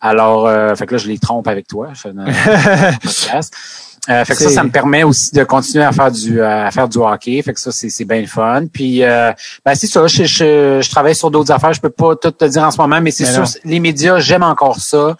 Alors, 0.00 0.46
euh, 0.46 0.74
fait 0.74 0.86
que 0.86 0.94
là, 0.94 0.98
je 0.98 1.08
les 1.08 1.18
trompe 1.18 1.48
avec 1.48 1.66
toi. 1.66 1.88
Je 1.94 2.00
fais 2.00 2.08
un- 2.10 2.26
un 2.26 2.92
podcast. 3.02 3.52
Euh, 4.08 4.24
fait 4.24 4.34
que 4.34 4.42
ça, 4.42 4.48
ça 4.50 4.64
me 4.64 4.70
permet 4.70 5.02
aussi 5.04 5.34
de 5.34 5.44
continuer 5.44 5.84
à 5.84 5.92
faire 5.92 6.10
du 6.10 6.40
euh, 6.40 6.66
à 6.66 6.70
faire 6.70 6.88
du 6.88 6.98
hockey. 6.98 7.42
Fait 7.42 7.52
que 7.52 7.60
ça, 7.60 7.70
c'est 7.72 7.90
c'est 7.90 8.04
bien 8.06 8.20
le 8.20 8.26
fun. 8.26 8.62
Puis, 8.72 9.02
euh, 9.02 9.32
ben 9.66 9.74
c'est 9.74 9.86
ça. 9.86 10.06
Je, 10.06 10.24
je, 10.24 10.80
je 10.82 10.90
travaille 10.90 11.14
sur 11.14 11.30
d'autres 11.30 11.52
affaires. 11.52 11.72
Je 11.74 11.80
peux 11.80 11.90
pas 11.90 12.16
tout 12.16 12.30
te 12.30 12.44
dire 12.46 12.62
en 12.62 12.70
ce 12.70 12.78
moment, 12.78 13.00
mais 13.00 13.10
c'est 13.10 13.26
sûr, 13.26 13.44
les 13.64 13.80
médias, 13.80 14.18
j'aime 14.18 14.42
encore 14.42 14.78
ça. 14.80 15.16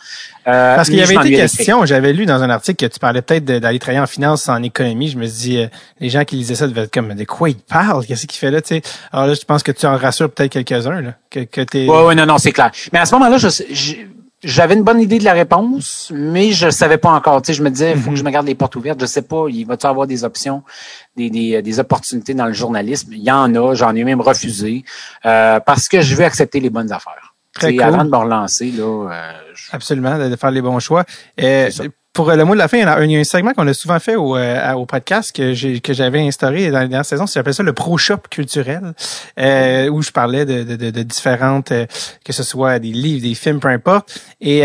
Euh, 0.47 0.77
Parce 0.77 0.89
qu'il 0.89 0.99
y 0.99 1.03
avait 1.03 1.15
été 1.17 1.33
question, 1.37 1.85
j'avais 1.85 2.15
lu 2.15 2.25
dans 2.25 2.43
un 2.43 2.49
article 2.49 2.87
que 2.89 2.91
tu 2.91 2.99
parlais 2.99 3.21
peut-être 3.21 3.45
d'aller 3.45 3.79
travailler 3.79 4.01
en 4.01 4.07
finance, 4.07 4.49
en 4.49 4.63
économie. 4.63 5.09
Je 5.11 5.19
me 5.19 5.27
suis 5.27 5.39
dit, 5.51 5.59
euh, 5.59 5.67
les 6.01 6.09
gens 6.09 6.25
qui 6.25 6.37
lisaient 6.37 6.55
ça 6.55 6.67
devaient 6.67 6.85
être 6.85 6.95
comme, 6.95 7.13
de 7.13 7.25
quoi 7.25 7.51
il 7.51 7.57
parle? 7.57 8.07
Qu'est-ce 8.07 8.27
qu'il 8.27 8.39
fait 8.39 8.51
là, 8.51 8.63
tu 8.63 8.69
sais? 8.77 8.83
Alors 9.13 9.27
là, 9.27 9.35
je 9.35 9.45
pense 9.45 9.63
que 9.63 9.73
tu 9.73 9.85
en 9.85 9.99
rassures 9.99 10.31
peut-être 10.31 10.51
quelques-uns, 10.51 11.03
là. 11.03 11.11
Que, 11.31 11.41
que 11.41 11.61
t'es... 11.61 11.87
Ouais, 11.87 12.03
ouais, 12.07 12.15
non, 12.15 12.25
non, 12.25 12.39
c'est 12.39 12.53
clair. 12.53 12.71
Mais 12.95 13.01
à 13.01 13.05
ce 13.05 13.15
moment-là, 13.17 13.37
je, 13.37 13.49
je- 13.49 13.95
j'avais 14.45 14.75
une 14.75 14.83
bonne 14.85 15.01
idée 15.01 15.19
de 15.19 15.25
la 15.25 15.33
réponse, 15.33 16.13
mais 16.15 16.53
je 16.53 16.71
savais 16.71 16.99
pas 16.99 17.11
encore. 17.11 17.43
Tu 17.43 17.49
sais, 17.49 17.55
je 17.55 17.63
me 17.63 17.71
disais, 17.71 17.93
il 17.93 17.99
faut 17.99 18.11
que 18.11 18.17
je 18.17 18.23
Mhm. 18.23 18.27
me 18.29 18.33
garde 18.33 18.47
les 18.47 18.55
portes 18.55 18.77
ouvertes. 18.77 19.01
Je 19.01 19.07
sais 19.07 19.23
pas, 19.23 19.47
il 19.49 19.65
va-tu 19.65 19.87
avoir 19.87 20.07
des 20.07 20.23
options, 20.25 20.63
des, 21.17 21.29
des, 21.31 21.61
des 21.63 21.81
opportunités 21.81 22.35
dans 22.35 22.47
le 22.47 22.53
journalisme? 22.53 23.13
Il 23.13 23.23
y 23.23 23.31
en 23.31 23.53
a, 23.55 23.75
j'en 23.75 23.95
ai 23.95 24.05
même 24.05 24.21
refusé, 24.21 24.85
euh, 25.27 25.59
parce 25.61 25.89
que 25.89 26.01
je 26.01 26.15
veux 26.15 26.25
accepter 26.25 26.61
les 26.61 26.71
bonnes 26.71 26.93
affaires. 26.93 27.35
Très 27.55 27.69
Tu 27.69 27.73
sais, 27.79 27.83
cool. 27.83 27.95
Avant 27.95 28.05
de 28.05 28.11
me 28.11 28.17
relancer, 28.17 28.71
là, 28.71 29.11
euh, 29.11 29.33
je- 29.55 29.71
Absolument, 29.73 30.17
de, 30.19 30.37
faire 30.37 30.51
les 30.53 30.63
bons 30.63 30.79
choix. 30.79 31.05
Euh. 31.41 31.69
Pour 32.19 32.31
euh, 32.31 32.35
le 32.35 32.45
mot 32.45 32.55
de 32.55 32.59
la 32.59 32.67
fin, 32.67 32.79
il 32.79 32.81
y, 32.81 32.83
a 32.83 32.97
un, 32.97 33.21
un 33.21 33.23
segment 33.23 33.53
qu'on 33.53 33.69
a 33.69 33.73
souvent 33.73 34.01
fait 34.01 34.17
au, 34.17 34.37
euh, 34.37 34.85
podcast 34.87 35.31
que 35.31 35.55
j'avais 35.55 36.21
instauré 36.21 36.67
dans 36.67 36.81
la 36.81 36.89
dernière 36.89 37.05
saison, 37.05 37.27
j'appelais 37.27 37.53
ça 37.53 37.63
le 37.63 37.73
pro 37.73 37.97
shop 37.97 38.23
culturel, 38.29 38.93
euh, 39.39 39.89
où 39.89 40.03
je 40.03 40.11
parlais 40.11 40.45
de, 40.45 41.03
différentes, 41.05 41.73
que 42.25 42.33
ce 42.33 42.43
soit 42.43 42.81
des 42.81 42.91
livres, 42.91 43.23
des 43.23 43.37
films, 43.37 43.61
peu 43.61 43.69
importe. 43.69 44.21
Et 44.41 44.65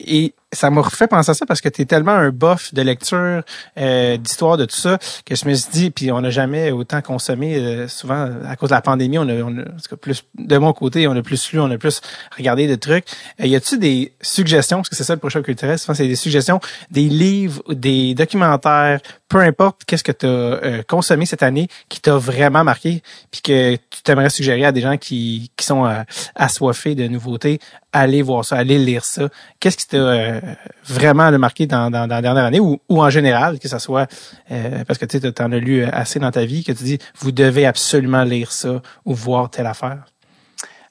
et 0.00 0.34
ça 0.52 0.70
m'a 0.70 0.80
refait 0.80 1.06
penser 1.06 1.30
à 1.30 1.34
ça 1.34 1.44
parce 1.44 1.60
que 1.60 1.68
tu 1.68 1.82
es 1.82 1.84
tellement 1.84 2.12
un 2.12 2.30
bof 2.30 2.72
de 2.72 2.80
lecture, 2.80 3.42
euh, 3.78 4.16
d'histoire, 4.16 4.56
de 4.56 4.64
tout 4.64 4.76
ça, 4.76 4.98
que 5.26 5.34
je 5.34 5.46
me 5.46 5.52
suis 5.52 5.70
dit, 5.70 5.90
puis 5.90 6.10
on 6.10 6.22
n'a 6.22 6.30
jamais 6.30 6.70
autant 6.70 7.02
consommé, 7.02 7.56
euh, 7.56 7.86
souvent 7.88 8.30
à 8.46 8.56
cause 8.56 8.70
de 8.70 8.74
la 8.74 8.80
pandémie, 8.80 9.18
on 9.18 9.28
a, 9.28 9.34
on 9.42 9.58
a- 9.58 9.96
plus 10.00 10.24
de 10.38 10.56
mon 10.56 10.72
côté, 10.72 11.06
on 11.06 11.14
a 11.16 11.22
plus 11.22 11.52
lu, 11.52 11.60
on 11.60 11.70
a 11.70 11.76
plus 11.76 12.00
regardé 12.36 12.66
de 12.66 12.76
trucs. 12.76 13.04
Euh, 13.40 13.46
y 13.46 13.56
a-tu 13.56 13.78
des 13.78 14.12
suggestions, 14.22 14.78
parce 14.78 14.88
que 14.88 14.96
c'est 14.96 15.04
ça 15.04 15.12
le 15.14 15.20
prochain 15.20 15.42
culturel, 15.42 15.78
souvent 15.78 15.94
c'est 15.94 16.08
des 16.08 16.16
suggestions, 16.16 16.60
des 16.90 17.08
livres, 17.08 17.62
des 17.74 18.14
documentaires, 18.14 19.00
peu 19.28 19.40
importe 19.40 19.82
qu'est-ce 19.86 20.04
que 20.04 20.12
tu 20.12 20.26
as 20.26 20.82
consommé 20.84 21.26
cette 21.26 21.42
année 21.42 21.68
qui 21.90 22.00
t'a 22.00 22.16
vraiment 22.16 22.64
marqué, 22.64 23.02
puis 23.30 23.42
que 23.42 23.74
tu 23.76 24.02
t'aimerais 24.02 24.30
suggérer 24.30 24.64
à 24.64 24.72
des 24.72 24.80
gens 24.80 24.96
qui, 24.96 25.50
qui 25.56 25.66
sont 25.66 25.84
euh, 25.84 26.02
assoiffés 26.34 26.94
de 26.94 27.06
nouveautés, 27.06 27.58
allez 27.92 28.22
voir 28.22 28.44
ça, 28.44 28.56
allez 28.56 28.78
lire 28.78 29.04
ça. 29.04 29.28
Qu'est-ce 29.60 29.76
qui 29.76 29.88
t'a 29.88 29.96
euh, 29.98 30.37
vraiment 30.84 31.30
le 31.30 31.38
marqué 31.38 31.66
dans, 31.66 31.90
dans, 31.90 32.06
dans 32.06 32.14
la 32.16 32.22
dernière 32.22 32.44
année 32.44 32.60
ou, 32.60 32.78
ou 32.88 33.02
en 33.02 33.10
général, 33.10 33.58
que 33.58 33.68
ça 33.68 33.78
soit 33.78 34.06
euh, 34.50 34.84
parce 34.86 34.98
que 34.98 35.04
tu 35.06 35.18
en 35.42 35.52
as 35.52 35.58
lu 35.58 35.84
assez 35.84 36.18
dans 36.18 36.30
ta 36.30 36.44
vie, 36.44 36.64
que 36.64 36.72
tu 36.72 36.84
dis 36.84 36.98
vous 37.18 37.32
devez 37.32 37.66
absolument 37.66 38.24
lire 38.24 38.52
ça 38.52 38.80
ou 39.04 39.14
voir 39.14 39.50
telle 39.50 39.66
affaire. 39.66 40.04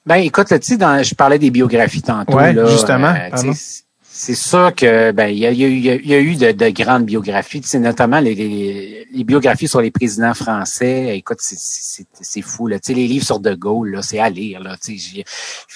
Ben, 0.06 0.16
écoute, 0.16 0.48
là, 0.50 0.58
tu 0.58 0.66
sais, 0.68 0.76
dans- 0.78 1.02
je 1.02 1.14
parlais 1.14 1.38
des 1.38 1.50
biographies 1.50 2.00
tantôt. 2.02 2.34
Ouais, 2.34 2.52
là, 2.54 2.66
justement. 2.66 3.12
C'est- 4.20 4.34
sûr 4.34 4.74
que 4.74 5.12
ben 5.12 5.28
il 5.28 5.38
y 5.38 5.46
a, 5.46 5.52
y 5.52 5.64
a 5.64 5.68
eu- 5.68 5.78
y 5.78 6.14
a- 6.44 6.52
de, 6.52 6.52
de 6.52 6.68
grandes 6.70 7.04
biographies, 7.04 7.60
tu 7.60 7.68
sais, 7.68 7.78
notamment 7.78 8.20
les, 8.20 8.34
les, 8.34 9.06
les 9.12 9.24
biographies 9.24 9.68
sur 9.68 9.80
les 9.80 9.90
présidents 9.90 10.34
français. 10.34 11.16
Écoute, 11.16 11.38
c'est- 11.40 12.42
fou 12.42 12.66
là. 12.66 12.78
Tu 12.78 12.88
sais, 12.88 12.94
les 12.94 13.06
livres 13.06 13.24
sur 13.24 13.40
De 13.40 13.54
Gaulle, 13.54 13.90
là, 13.92 14.02
c'est 14.02 14.18
à 14.18 14.28
lire. 14.30 14.60
Là, 14.60 14.76
tu 14.82 14.98
sais, 14.98 15.24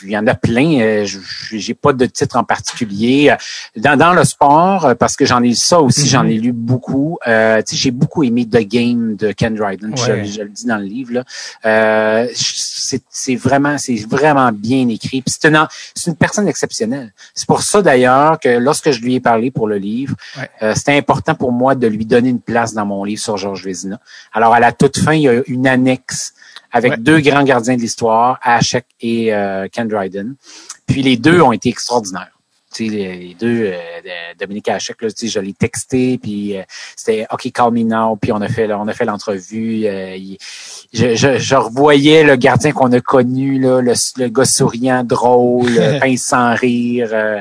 il 0.05 0.11
y 0.11 0.17
en 0.17 0.27
a 0.27 0.35
plein. 0.35 0.81
euh, 0.81 1.05
je- 1.05 1.19
J'ai 1.57 1.75
pas 1.75 1.93
de 1.93 2.07
titre 2.07 2.37
en 2.37 2.45
particulier. 2.45 3.35
Dans, 3.77 3.97
dans 3.99 4.13
le 4.13 4.25
sport, 4.25 4.85
euh, 4.87 4.95
parce 4.95 5.17
que 5.17 5.25
j'en 5.25 5.43
ai 5.43 5.49
lu 5.49 5.55
ça 5.55 5.81
aussi, 5.81 6.09
j'en 6.09 6.27
ai 6.27 6.39
lu 6.39 6.53
beaucoup. 6.53 7.19
Euh, 7.27 7.61
tu 7.63 7.77
sais, 7.77 7.83
j'ai 7.83 7.91
beaucoup 7.91 8.23
aimé 8.25 8.47
The 8.49 8.59
Game 8.67 9.17
de 9.17 9.33
Ken 9.33 9.55
Dryden. 9.55 9.97
Je- 9.97 10.03
Ouais. 10.13 10.25
Je, 10.25 10.43
le 10.43 10.49
dis 10.49 10.67
dans 10.67 10.79
le 10.79 10.85
livre. 10.85 11.13
Là. 11.15 11.25
Euh, 11.67 12.27
c'est 12.35 13.37
vraiment, 13.37 13.79
c'est 13.79 13.95
vraiment 14.09 14.51
bien 14.53 14.89
écrit. 14.89 15.23
C'est 15.27 15.47
une, 15.47 15.67
c'est 15.95 16.11
une 16.11 16.17
personne 16.17 16.49
exceptionnelle. 16.49 17.13
C'est 17.35 17.47
pour 17.47 17.63
ça 17.63 17.81
d'ailleurs 17.83 18.32
que 18.39 18.49
lorsque 18.49 18.91
je 18.91 19.01
lui 19.01 19.15
ai 19.17 19.21
parlé 19.21 19.51
pour 19.51 19.67
le 19.69 19.77
livre, 19.79 20.15
Ouais. 20.39 20.49
euh, 20.63 20.75
c'était 20.75 20.97
important 20.97 21.35
pour 21.35 21.53
moi 21.53 21.75
de 21.75 21.87
lui 21.87 22.07
donner 22.07 22.29
une 22.31 22.41
place 22.41 22.75
dans 22.75 22.87
mon 22.87 23.05
livre 23.05 23.21
sur 23.21 23.37
Georges 23.37 23.65
Vézina. 23.65 24.01
Alors 24.33 24.53
à 24.55 24.61
la 24.61 24.73
toute 24.73 24.99
fin, 24.99 25.15
il 25.15 25.23
y 25.23 25.29
a 25.29 25.43
une 25.47 25.67
annexe 25.67 26.35
avec 26.71 26.93
Ouais. 26.93 26.99
deux 26.99 27.21
grands 27.21 27.43
gardiens 27.45 27.77
de 27.77 27.81
l'histoire, 27.83 28.39
Hachek 28.43 28.87
et 29.01 29.35
euh, 29.35 29.69
Ken 29.71 29.87
Dryden. 29.89 30.35
Puis 30.87 31.03
les 31.03 31.17
deux 31.17 31.41
ont 31.41 31.53
été 31.53 31.69
extraordinaires. 31.69 32.29
Tu 32.75 32.87
sais, 32.89 32.91
les, 32.91 33.37
deux, 33.39 33.67
euh, 33.67 33.79
Dominique 34.41 34.67
Hachek, 34.69 35.03
là, 35.03 35.11
tu 35.11 35.27
sais, 35.27 35.29
je 35.29 35.39
l'ai 35.41 35.53
texté, 35.53 36.17
puis 36.17 36.57
euh, 36.57 36.63
c'était 36.97 37.27
OK, 37.31 37.51
call 37.53 37.71
me 37.73 37.83
now, 37.83 38.17
puis 38.17 38.33
on 38.33 38.41
a 38.41 38.49
fait, 38.49 38.73
on 38.73 38.89
a 38.89 38.95
fait 38.95 39.05
l'entrevue. 39.05 39.85
euh, 39.85 40.17
il- 40.17 40.39
je, 40.93 41.15
je, 41.15 41.39
je 41.39 41.55
revoyais 41.55 42.23
le 42.23 42.37
gardien 42.37 42.73
qu'on 42.73 42.93
a 42.93 43.01
connu, 43.01 43.59
là, 43.59 43.81
le, 43.81 43.95
le 44.19 44.29
gars 44.29 44.45
souriant, 44.45 45.05
drôle, 45.05 45.73
pince 46.01 46.23
sans 46.23 46.55
rire. 46.55 47.09
euh, 47.13 47.41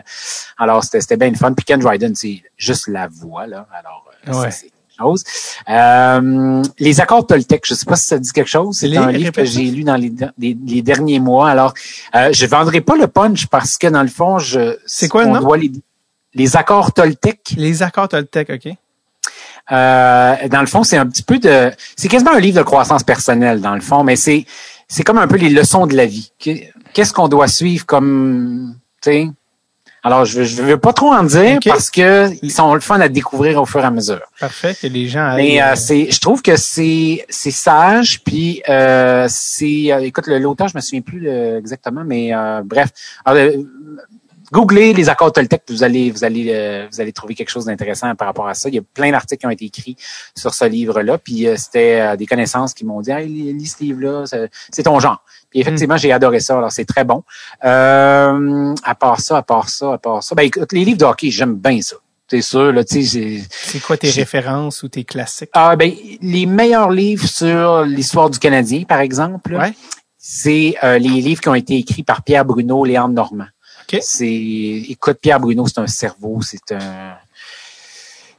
alors, 0.58 0.84
c'était 0.84 1.18
bien 1.18 1.30
le 1.30 1.36
fun. 1.36 1.54
Puis 1.54 1.66
Ken 1.66 1.80
Dryden, 1.80 2.16
c'est 2.16 2.42
juste 2.58 2.88
la 2.88 3.08
voix, 3.08 3.48
là. 3.48 3.68
Alors, 3.78 4.06
euh, 4.28 4.42
Ouais. 4.42 4.52
c'est 4.52 4.68
quelque 4.68 4.98
chose. 5.00 5.24
Euh, 5.68 6.62
les 6.80 7.02
accords 7.02 7.26
Toltec, 7.26 7.64
je 7.68 7.74
sais 7.74 7.86
pas 7.86 7.96
si 7.96 8.06
ça 8.06 8.20
dit 8.20 8.32
quelque 8.32 8.48
chose. 8.50 8.78
C'est 8.78 8.96
un 8.96 9.12
livre 9.12 9.32
que 9.32 9.46
j'ai 9.46 9.64
lu 9.66 9.84
dans 9.84 9.96
les, 9.96 10.14
les, 10.38 10.56
les 10.66 10.82
derniers 10.82 11.20
mois. 11.20 11.50
Alors, 11.50 11.74
euh, 12.16 12.30
je 12.32 12.46
vendrai 12.46 12.82
pas 12.82 12.96
le 12.96 13.08
punch 13.08 13.48
parce 13.48 13.78
que 13.78 13.88
dans 13.88 14.04
le 14.04 14.10
fond, 14.10 14.38
je 14.40 14.78
C'est 14.86 15.08
quoi 15.08 15.26
on 15.26 15.40
doit 15.40 15.58
les, 15.58 15.72
les 16.36 16.56
accords 16.56 16.94
Toltec. 16.94 17.54
Les 17.58 17.82
accords 17.84 18.10
Toltec, 18.10 18.50
OK? 18.52 18.74
Euh, 19.72 20.36
dans 20.50 20.62
le 20.62 20.68
fond, 20.68 20.84
c'est 20.84 20.98
un 20.98 21.06
petit 21.06 21.24
peu 21.24 21.40
de, 21.40 21.72
c'est 21.96 22.08
quasiment 22.08 22.32
un 22.34 22.40
livre 22.40 22.58
de 22.58 22.64
croissance 22.64 23.04
personnelle 23.04 23.62
dans 23.62 23.76
le 23.76 23.82
fond, 23.82 24.04
mais 24.04 24.16
c'est 24.16 24.46
c'est 24.88 25.04
comme 25.04 25.18
un 25.18 25.28
peu 25.28 25.38
les 25.38 25.50
leçons 25.50 25.88
de 25.88 25.96
la 25.96 26.06
vie. 26.06 26.32
Qu'est-ce 26.94 27.14
qu'on 27.14 27.30
doit 27.30 27.48
suivre 27.48 27.86
comme, 27.86 28.76
tu 29.02 29.12
sais? 29.12 29.30
Alors, 30.04 30.26
je, 30.26 30.42
je 30.44 30.64
veux 30.64 30.78
pas 30.80 30.94
trop 30.94 31.14
en 31.14 31.24
dire 31.24 31.60
parce 31.64 31.92
que 31.92 32.28
ils 32.42 32.52
sont 32.52 32.74
le 32.74 32.80
fun 32.82 33.00
à 33.00 33.08
découvrir 33.08 33.62
au 33.62 33.68
fur 33.68 33.82
et 33.82 33.86
à 33.86 33.92
mesure. 33.92 34.20
Parfait, 34.40 34.74
que 34.74 34.88
les 34.88 35.08
gens 35.08 35.36
Mais 35.36 35.62
euh, 35.62 35.68
euh, 35.68 35.76
c'est, 35.76 36.10
je 36.12 36.20
trouve 36.20 36.42
que 36.42 36.56
c'est 36.58 37.24
c'est 37.30 37.52
sage, 37.52 38.22
puis 38.24 38.64
euh, 38.68 39.28
c'est, 39.30 39.94
euh, 39.94 40.00
écoute, 40.00 40.26
le- 40.26 40.40
l'auteur, 40.40 40.68
je 40.70 40.76
me 40.76 40.82
souviens 40.82 41.02
plus 41.02 41.30
exactement, 41.30 42.02
mais 42.04 42.34
euh, 42.34 42.62
bref, 42.66 42.90
Alors, 43.24 43.54
googlez 44.52 44.94
les 44.94 45.10
accords 45.10 45.32
Toltec, 45.32 45.64
vous 45.70 45.84
allez 45.84 46.12
vous 46.12 46.24
allez 46.24 46.48
euh, 46.50 46.88
vous 46.92 47.00
allez 47.02 47.12
trouver 47.14 47.36
quelque 47.36 47.50
chose 47.50 47.66
d'intéressant 47.66 48.14
par 48.16 48.28
rapport 48.28 48.48
à 48.48 48.54
ça. 48.54 48.70
Il 48.70 48.76
y 48.76 48.80
a 48.80 48.82
plein 48.94 49.12
d'articles 49.12 49.40
qui 49.40 49.46
ont 49.48 49.52
été 49.52 49.66
écrits 49.66 49.96
sur 50.38 50.54
ce 50.54 50.66
livre-là, 50.66 51.18
puis 51.18 51.48
euh, 51.48 51.56
c'était 51.58 52.00
euh, 52.02 52.16
des 52.16 52.26
connaissances 52.26 52.74
qui 52.74 52.86
m'ont 52.86 53.02
dit, 53.02 53.12
hey, 53.12 53.28
lis, 53.28 53.68
ce 53.78 53.84
livre-là, 53.84 54.26
c'est- 54.26 54.84
ton 54.84 55.00
genre. 55.00 55.24
Puis 55.50 55.60
effectivement, 55.60 55.98
j'ai 55.98 56.12
adoré 56.12 56.40
ça. 56.40 56.58
Alors 56.58 56.72
c'est 56.72 56.86
très 56.86 57.04
bon. 57.04 57.24
Euh, 57.64 58.74
à 58.84 58.96
part 58.96 59.20
ça, 59.20 59.38
à 59.38 59.44
part 59.44 59.70
ça, 59.70 59.94
à 59.94 59.98
part 59.98 60.24
ça, 60.24 60.36
ben 60.36 60.44
écoute, 60.44 60.72
les 60.74 60.84
livres 60.86 60.98
de 60.98 61.06
hockey, 61.06 61.30
j'aime 61.32 61.56
bien 61.56 61.82
ça. 61.82 61.96
C'est 62.30 62.42
sûr, 62.42 62.72
là, 62.72 62.82
c'est 62.88 63.80
quoi 63.86 63.98
tes 63.98 64.10
références 64.10 64.84
ou 64.84 64.88
tes 64.88 65.04
classiques? 65.04 65.50
ah, 65.54 65.76
ben, 65.76 65.92
les 66.22 66.46
meilleurs 66.46 66.90
livres 66.90 67.28
sur 67.28 67.84
l'histoire 67.84 68.30
du 68.30 68.40
Canadien, 68.40 68.84
par 68.84 69.02
exemple, 69.02 69.54
Ouais. 69.54 69.74
c'est 70.18 70.76
euh, 70.84 70.98
les 70.98 71.10
livres 71.10 71.42
qui 71.42 71.50
ont 71.50 71.56
été 71.56 71.76
écrits 71.76 72.04
par 72.04 72.24
Pierre 72.24 72.46
Bruno, 72.46 72.86
Léandre 72.86 73.14
Normand. 73.16 73.48
C'est, 74.02 74.28
écoute, 74.28 75.18
Pierre 75.22 75.40
Bruno, 75.40 75.68
c'est 75.68 75.80
un 75.80 75.88
cerveau, 75.88 76.40
c'est 76.42 76.72
un, 76.72 77.16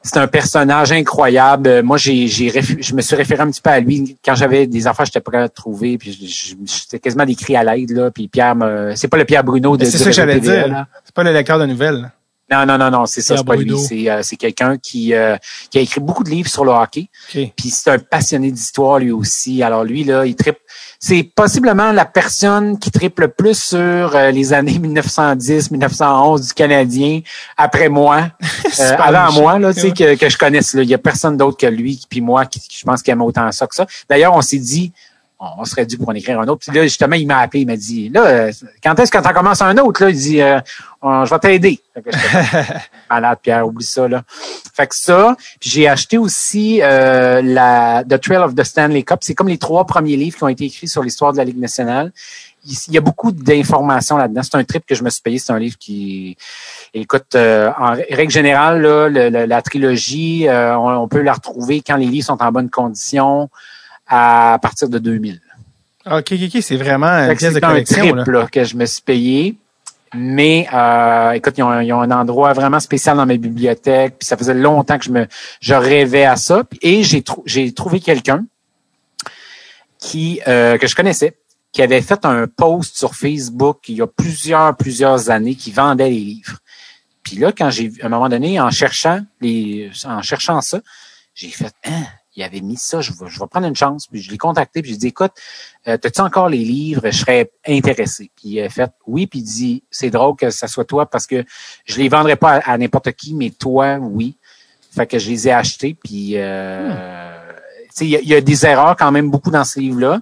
c'est 0.02 0.16
un 0.18 0.26
personnage 0.26 0.92
incroyable. 0.92 1.82
Moi, 1.82 1.96
j'ai, 1.96 2.26
j'ai 2.26 2.50
je 2.60 2.94
me 2.94 3.00
suis 3.00 3.14
référé 3.14 3.42
un 3.42 3.50
petit 3.50 3.60
peu 3.60 3.70
à 3.70 3.80
lui 3.80 4.16
quand 4.24 4.34
j'avais 4.34 4.66
des 4.66 4.86
affaires, 4.86 5.06
j'étais 5.06 5.20
prêt 5.20 5.38
à 5.38 5.48
trouver, 5.48 5.96
puis 5.98 6.12
j'étais 6.12 6.98
quasiment 6.98 7.24
décrit 7.24 7.56
à 7.56 7.62
l'aide 7.62 7.90
là. 7.90 8.10
Puis 8.10 8.28
Pierre, 8.28 8.56
me, 8.56 8.94
c'est 8.96 9.08
pas 9.08 9.16
le 9.16 9.24
Pierre 9.24 9.44
Bruno 9.44 9.76
de. 9.76 9.84
C'est 9.84 9.98
ça 9.98 10.06
que 10.06 10.12
j'allais 10.12 10.40
dire. 10.40 10.68
là. 10.68 10.86
C'est 11.04 11.14
pas 11.14 11.22
le 11.22 11.32
lecteur 11.32 11.58
de 11.58 11.66
nouvelles. 11.66 12.10
Non, 12.50 12.66
non, 12.66 12.76
non, 12.76 12.90
non, 12.90 13.06
c'est 13.06 13.22
ça, 13.22 13.34
Pierre 13.34 13.38
c'est 13.38 13.46
pas 13.46 13.56
lui. 13.56 13.78
C'est, 13.78 14.10
euh, 14.10 14.20
c'est 14.22 14.36
quelqu'un 14.36 14.76
qui, 14.76 15.14
euh, 15.14 15.36
qui 15.70 15.78
a 15.78 15.80
écrit 15.80 16.00
beaucoup 16.00 16.22
de 16.22 16.28
livres 16.28 16.50
sur 16.50 16.66
le 16.66 16.72
hockey. 16.72 17.08
OK. 17.34 17.52
Puis 17.56 17.70
c'est 17.70 17.90
un 17.90 17.98
passionné 17.98 18.50
d'histoire 18.50 18.98
lui 18.98 19.10
aussi. 19.10 19.62
Alors 19.62 19.84
lui 19.84 20.04
là, 20.04 20.26
il 20.26 20.34
tripe. 20.34 20.58
C'est 21.04 21.24
possiblement 21.24 21.90
la 21.90 22.04
personne 22.04 22.78
qui 22.78 22.92
tripe 22.92 23.18
le 23.18 23.26
plus 23.26 23.60
sur 23.60 23.76
euh, 24.14 24.30
les 24.30 24.52
années 24.52 24.78
1910-1911 24.78 26.46
du 26.46 26.54
Canadien 26.54 27.20
après 27.56 27.88
moi, 27.88 28.28
euh, 28.78 28.96
avant 28.98 29.32
moi 29.32 29.58
là, 29.58 29.74
tu 29.74 29.80
sais 29.80 29.90
que, 29.90 30.14
que 30.14 30.28
je 30.28 30.38
connaisse. 30.38 30.74
Là. 30.74 30.84
Il 30.84 30.88
y 30.88 30.94
a 30.94 30.98
personne 30.98 31.36
d'autre 31.36 31.56
que 31.56 31.66
lui 31.66 32.00
puis 32.08 32.20
moi 32.20 32.46
qui, 32.46 32.60
qui 32.60 32.78
je 32.78 32.84
pense 32.84 33.02
qui 33.02 33.10
aime 33.10 33.20
autant 33.20 33.50
ça 33.50 33.66
que 33.66 33.74
ça. 33.74 33.84
D'ailleurs, 34.08 34.36
on 34.36 34.42
s'est 34.42 34.58
dit 34.58 34.92
on 35.58 35.64
serait 35.64 35.86
dû 35.86 35.98
pour 35.98 36.08
en 36.08 36.12
écrire 36.14 36.38
un 36.40 36.46
autre. 36.48 36.64
Puis 36.66 36.76
là, 36.76 36.84
justement, 36.84 37.16
il 37.16 37.26
m'a 37.26 37.38
appelé, 37.38 37.62
il 37.62 37.66
m'a 37.66 37.76
dit, 37.76 38.08
là, 38.10 38.48
quand 38.82 38.98
est-ce 39.00 39.10
que 39.10 39.18
tu 39.18 39.34
commences 39.34 39.60
un 39.62 39.76
autre? 39.78 40.02
Là, 40.04 40.10
il 40.10 40.16
dit, 40.16 40.40
euh, 40.40 40.60
je 41.02 41.30
vais 41.30 41.38
t'aider. 41.38 41.80
Malade, 43.10 43.38
Pierre, 43.42 43.66
oublie 43.66 43.84
ça, 43.84 44.08
là. 44.08 44.22
Fait 44.74 44.86
que 44.86 44.94
ça, 44.96 45.36
puis 45.60 45.68
j'ai 45.70 45.88
acheté 45.88 46.16
aussi 46.18 46.80
euh, 46.82 47.42
la 47.42 48.04
The 48.08 48.20
Trail 48.20 48.38
of 48.38 48.54
the 48.54 48.62
Stanley 48.64 49.02
Cup. 49.02 49.18
C'est 49.22 49.34
comme 49.34 49.48
les 49.48 49.58
trois 49.58 49.84
premiers 49.86 50.16
livres 50.16 50.36
qui 50.38 50.44
ont 50.44 50.48
été 50.48 50.64
écrits 50.64 50.88
sur 50.88 51.02
l'histoire 51.02 51.32
de 51.32 51.38
la 51.38 51.44
Ligue 51.44 51.58
nationale. 51.58 52.12
Il 52.64 52.94
y 52.94 52.98
a 52.98 53.00
beaucoup 53.00 53.32
d'informations 53.32 54.16
là-dedans. 54.16 54.42
C'est 54.44 54.54
un 54.56 54.62
trip 54.64 54.86
que 54.86 54.94
je 54.94 55.02
me 55.02 55.10
suis 55.10 55.20
payé. 55.20 55.38
C'est 55.40 55.52
un 55.52 55.58
livre 55.58 55.76
qui, 55.78 56.36
écoute, 56.94 57.34
euh, 57.34 57.70
en 57.76 57.94
règle 57.94 58.30
générale, 58.30 58.80
là, 58.80 59.08
le- 59.08 59.28
le- 59.30 59.46
la 59.46 59.60
trilogie, 59.62 60.46
euh, 60.48 60.78
on, 60.78 60.88
on 61.02 61.08
peut 61.08 61.22
la 61.22 61.32
retrouver 61.32 61.82
quand 61.84 61.96
les 61.96 62.06
livres 62.06 62.26
sont 62.26 62.40
en 62.40 62.52
bonne 62.52 62.70
condition 62.70 63.50
à 64.14 64.58
partir 64.60 64.88
de 64.88 64.98
2000. 64.98 65.40
OK, 66.04 66.12
OK, 66.32 66.32
OK, 66.32 66.62
c'est 66.62 66.76
vraiment 66.76 67.06
Fait 67.26 67.28
une 67.28 67.32
que 67.34 67.38
pièce 67.38 67.54
de 67.54 67.58
C'est 67.58 67.64
un 67.64 67.68
collection. 67.68 67.96
trip 68.12 68.16
là. 68.26 68.40
là, 68.40 68.46
que 68.48 68.64
je 68.64 68.76
me 68.76 68.84
suis 68.86 69.02
payé. 69.02 69.56
Mais 70.14 70.68
euh, 70.74 71.30
écoute, 71.30 71.54
ils 71.56 71.62
ont, 71.62 71.80
ils 71.80 71.90
ont 71.92 72.02
un 72.02 72.10
endroit 72.10 72.52
vraiment 72.52 72.80
spécial 72.80 73.16
dans 73.16 73.24
ma 73.24 73.36
bibliothèque. 73.36 74.16
Puis 74.18 74.26
ça 74.26 74.36
faisait 74.36 74.52
longtemps 74.52 74.98
que 74.98 75.04
je 75.06 75.10
me 75.10 75.26
je 75.60 75.72
rêvais 75.74 76.24
à 76.26 76.36
ça. 76.36 76.64
Et 76.82 77.02
j'ai 77.02 77.22
trou- 77.22 77.42
j'ai 77.46 77.72
trouvé 77.72 77.98
quelqu'un 78.00 78.44
qui 79.98 80.40
euh, 80.48 80.76
que 80.78 80.86
je 80.86 80.94
connaissais, 80.94 81.36
qui 81.72 81.80
avait 81.82 82.02
fait 82.02 82.24
un 82.24 82.46
post 82.46 82.96
sur 82.98 83.14
Facebook 83.14 83.78
il 83.88 83.96
y 83.96 84.02
a 84.02 84.06
plusieurs, 84.06 84.76
plusieurs 84.76 85.30
années 85.30 85.54
qui 85.54 85.70
vendait 85.70 86.10
les 86.10 86.20
livres. 86.20 86.58
Puis 87.22 87.36
là, 87.36 87.52
quand 87.56 87.70
j'ai 87.70 87.90
à 88.02 88.06
un 88.06 88.08
moment 88.08 88.28
donné, 88.28 88.60
en 88.60 88.70
cherchant 88.70 89.20
les, 89.40 89.90
en 90.04 90.20
cherchant 90.22 90.60
ça, 90.60 90.80
j'ai 91.34 91.48
fait, 91.48 91.72
hein, 91.86 92.02
il 92.34 92.42
avait 92.42 92.60
mis 92.60 92.76
ça, 92.76 93.00
je 93.00 93.12
vais, 93.12 93.28
je 93.28 93.38
vais 93.38 93.46
prendre 93.46 93.66
une 93.66 93.76
chance. 93.76 94.06
Puis 94.06 94.22
je 94.22 94.30
l'ai 94.30 94.38
contacté, 94.38 94.82
puis 94.82 94.92
j'ai 94.92 94.96
dit, 94.96 95.06
écoute, 95.08 95.32
euh, 95.86 95.96
as-tu 96.02 96.20
encore 96.20 96.48
les 96.48 96.64
livres? 96.64 97.02
Je 97.04 97.18
serais 97.18 97.50
intéressé. 97.66 98.30
Puis 98.36 98.48
il 98.50 98.60
a 98.62 98.68
fait, 98.68 98.90
oui, 99.06 99.26
puis 99.26 99.40
il 99.40 99.44
dit, 99.44 99.84
c'est 99.90 100.10
drôle 100.10 100.36
que 100.36 100.50
ça 100.50 100.68
soit 100.68 100.84
toi 100.84 101.06
parce 101.06 101.26
que 101.26 101.44
je 101.84 101.98
les 101.98 102.08
vendrais 102.08 102.36
pas 102.36 102.56
à, 102.64 102.78
n'importe 102.78 103.12
qui, 103.12 103.34
mais 103.34 103.50
toi, 103.50 103.98
oui. 103.98 104.36
Fait 104.94 105.06
que 105.06 105.18
je 105.18 105.30
les 105.30 105.48
ai 105.48 105.52
achetés, 105.52 105.94
puis 105.94 106.32
euh, 106.36 107.52
il 108.00 108.08
y, 108.08 108.28
y, 108.28 108.34
a 108.34 108.40
des 108.42 108.66
erreurs 108.66 108.94
quand 108.94 109.10
même 109.10 109.30
beaucoup 109.30 109.50
dans 109.50 109.64
ce 109.64 109.80
livre-là. 109.80 110.20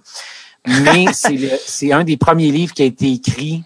Mais 0.84 1.06
c'est 1.12 1.92
un 1.92 2.04
des 2.04 2.16
premiers 2.16 2.52
livres 2.52 2.72
qui 2.72 2.82
a 2.82 2.86
été 2.86 3.10
écrit 3.10 3.64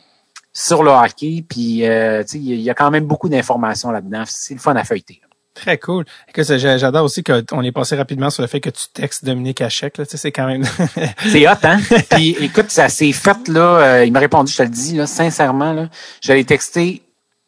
sur 0.55 0.83
le 0.83 0.91
hockey. 0.91 1.45
Puis, 1.47 1.87
euh, 1.87 2.23
il 2.33 2.61
y 2.61 2.71
a 2.71 2.75
quand 2.75 2.91
même 2.91 3.05
beaucoup 3.05 3.29
d'informations 3.29 3.91
là-dedans. 3.91 4.23
C'est 4.27 4.55
le 4.55 4.61
fun 4.61 4.75
à 4.77 4.85
feuilleter. 4.85 5.21
Très 5.55 5.79
cool. 5.79 6.05
J'adore 6.37 7.05
aussi 7.05 7.23
qu'on 7.23 7.63
est 7.63 7.73
passé 7.73 7.95
rapidement 7.95 8.29
sur 8.29 8.43
le 8.43 8.49
fait 8.49 8.61
que 8.61 8.71
tu 8.71 8.87
textes 8.93 9.25
Dominique 9.25 9.61
Hachek. 9.61 9.99
Là, 9.99 10.05
c'est 10.09 10.33
quand 10.33 10.47
même... 10.47 10.65
c'est 11.29 11.49
hot, 11.49 11.53
hein? 11.63 11.79
Puis 12.11 12.37
écoute, 12.41 12.71
ça 12.71 12.89
s'est 12.89 13.13
fait, 13.13 13.49
là. 13.49 13.61
Euh, 13.61 14.05
il 14.05 14.13
m'a 14.13 14.19
répondu, 14.19 14.51
je 14.51 14.59
te 14.59 14.63
le 14.65 14.69
dis, 14.69 14.97
là, 14.97 15.07
sincèrement, 15.07 15.73
là. 15.73 15.89
J'allais 16.21 16.43
texter 16.43 17.04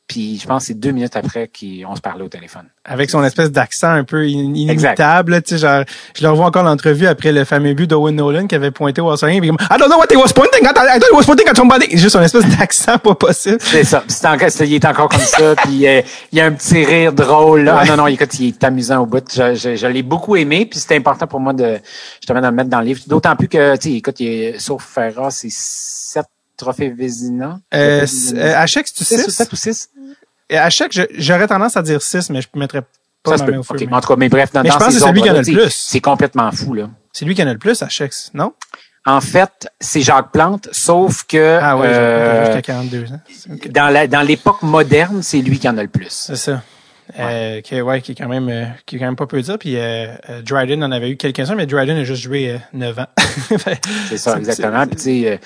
puis 0.06 0.38
je 0.40 0.46
pense 0.46 0.62
que 0.62 0.66
c'est 0.68 0.78
deux 0.78 0.92
minutes 0.92 1.16
après 1.16 1.48
qu'on 1.48 1.96
se 1.96 2.00
parlait 2.00 2.22
au 2.22 2.28
téléphone. 2.28 2.66
Avec 2.84 3.10
son 3.10 3.24
espèce 3.24 3.50
d'accent 3.50 3.90
un 3.90 4.04
peu 4.04 4.28
inimitable, 4.28 5.42
tu 5.42 5.54
sais, 5.54 5.58
genre, 5.58 5.82
je 6.16 6.22
le 6.22 6.30
revois 6.30 6.46
encore 6.46 6.62
l'entrevue 6.62 7.06
après 7.06 7.32
le 7.32 7.44
fameux 7.44 7.74
but 7.74 7.88
d'Owen 7.88 8.14
Nolan 8.14 8.46
qui 8.46 8.54
avait 8.54 8.70
pointé 8.70 9.00
au 9.00 9.10
Australien, 9.10 9.40
puis 9.40 9.48
I 9.48 9.78
don't 9.78 9.88
know 9.88 9.98
what 9.98 10.06
he 10.10 10.16
was 10.16 10.32
pointing 10.32 10.64
at, 10.66 10.74
I 10.76 10.98
thought 11.00 11.10
he 11.10 11.16
was 11.16 11.24
pointing 11.24 11.48
at 11.48 11.54
somebody. 11.56 11.96
Juste 11.96 12.10
son 12.10 12.22
espèce 12.22 12.46
d'accent 12.56 12.98
pas 12.98 13.14
possible. 13.14 13.58
C'est 13.60 13.84
ça. 13.84 14.04
C'est 14.06 14.26
encore, 14.26 14.48
il 14.60 14.74
est 14.74 14.84
encore 14.84 15.08
comme 15.08 15.20
ça, 15.20 15.56
puis 15.56 15.86
euh, 15.86 16.02
il 16.32 16.38
y 16.38 16.40
a 16.40 16.46
un 16.46 16.52
petit 16.52 16.84
rire 16.84 17.12
drôle, 17.12 17.62
là. 17.62 17.80
Ah 17.80 17.84
non, 17.86 17.96
non, 17.96 18.06
écoute, 18.06 18.38
il 18.38 18.48
est 18.48 18.64
amusant 18.64 19.02
au 19.02 19.06
bout. 19.06 19.24
Je, 19.34 19.54
je, 19.54 19.74
je 19.74 19.86
l'ai 19.86 20.02
beaucoup 20.02 20.36
aimé, 20.36 20.66
puis 20.66 20.78
c'était 20.78 20.96
important 20.96 21.26
pour 21.26 21.40
moi 21.40 21.52
de, 21.52 21.78
justement, 22.20 22.40
de 22.40 22.46
le 22.46 22.52
mettre 22.52 22.70
dans 22.70 22.80
le 22.80 22.86
livre. 22.86 23.00
D'autant 23.06 23.34
plus 23.34 23.48
que, 23.48 23.76
tu 23.76 23.90
sais, 23.90 23.96
écoute, 23.96 24.20
il 24.20 24.28
est, 24.28 24.58
sauf 24.58 24.84
Ferra, 24.84 25.30
c'est 25.30 25.50
sept 25.50 26.26
trophées 26.56 26.90
Vézina. 26.90 27.60
Euh, 27.74 28.06
euh, 28.34 28.54
à 28.56 28.66
chaque, 28.66 28.86
tu 28.92 29.04
sais. 29.04 29.30
7 29.30 29.52
ou 29.52 29.56
6? 29.56 29.90
À 30.50 30.70
chaque, 30.70 30.92
j'aurais 31.18 31.48
tendance 31.48 31.76
à 31.76 31.82
dire 31.82 32.00
6, 32.00 32.30
mais 32.30 32.40
je 32.40 32.48
ne 32.54 32.60
mettrais 32.60 32.82
pas 33.22 33.36
ça 33.36 33.44
ma 33.44 33.52
main 33.52 33.58
au 33.58 33.62
feu. 33.62 33.74
mais... 33.78 33.92
En 33.92 34.00
tout 34.00 34.08
cas, 34.08 34.16
mais 34.16 34.28
bref, 34.28 34.52
dans, 34.52 34.62
mais 34.62 34.70
je 34.70 34.76
pense 34.76 34.94
que 34.94 35.00
c'est 35.00 35.12
lui 35.12 35.22
qui 35.22 35.30
en 35.30 35.34
a 35.34 35.42
le 35.42 35.44
plus. 35.44 35.70
C'est 35.70 36.00
complètement 36.00 36.50
fou, 36.52 36.74
là. 36.74 36.90
C'est 37.12 37.24
lui 37.24 37.34
qui 37.34 37.42
en 37.42 37.48
a 37.48 37.52
le 37.52 37.58
plus 37.58 37.82
à 37.82 37.88
chaque, 37.88 38.12
non? 38.34 38.52
En 39.08 39.20
fait, 39.20 39.68
c'est 39.78 40.00
Jacques 40.00 40.32
Plante, 40.32 40.68
sauf 40.72 41.22
que 41.24 41.60
ah 41.62 41.76
ouais, 41.76 41.86
euh, 41.86 42.46
jusqu'à 42.46 42.62
42 42.62 43.12
ans. 43.12 43.20
Okay. 43.54 43.68
Dans 43.68 43.88
la 43.88 44.08
dans 44.08 44.22
l'époque 44.22 44.62
moderne, 44.62 45.22
c'est 45.22 45.38
lui 45.38 45.60
qui 45.60 45.68
en 45.68 45.78
a 45.78 45.82
le 45.82 45.88
plus. 45.88 46.08
C'est 46.10 46.34
ça. 46.34 46.62
Ouais. 47.16 47.24
Euh, 47.24 47.60
qui, 47.60 47.80
ouais, 47.80 48.00
qui 48.00 48.12
est 48.12 48.14
quand 48.16 48.28
même 48.28 48.48
euh, 48.48 48.64
qui 48.84 48.96
est 48.96 48.98
quand 48.98 49.04
même 49.04 49.14
pas 49.14 49.28
peu 49.28 49.40
dire. 49.40 49.58
Puis 49.60 49.76
euh, 49.76 50.08
euh, 50.28 50.42
Dryden 50.42 50.82
en 50.82 50.90
avait 50.90 51.10
eu 51.10 51.16
quelques-uns, 51.16 51.54
mais 51.54 51.66
Dryden 51.66 51.96
a 51.98 52.02
juste 52.02 52.22
joué 52.22 52.50
euh, 52.50 52.58
9 52.72 52.98
ans. 52.98 53.06
c'est 54.08 54.18
ça, 54.18 54.36
exactement. 54.38 54.84
Puis 54.88 54.96
tu 54.96 55.02
sais 55.02 55.40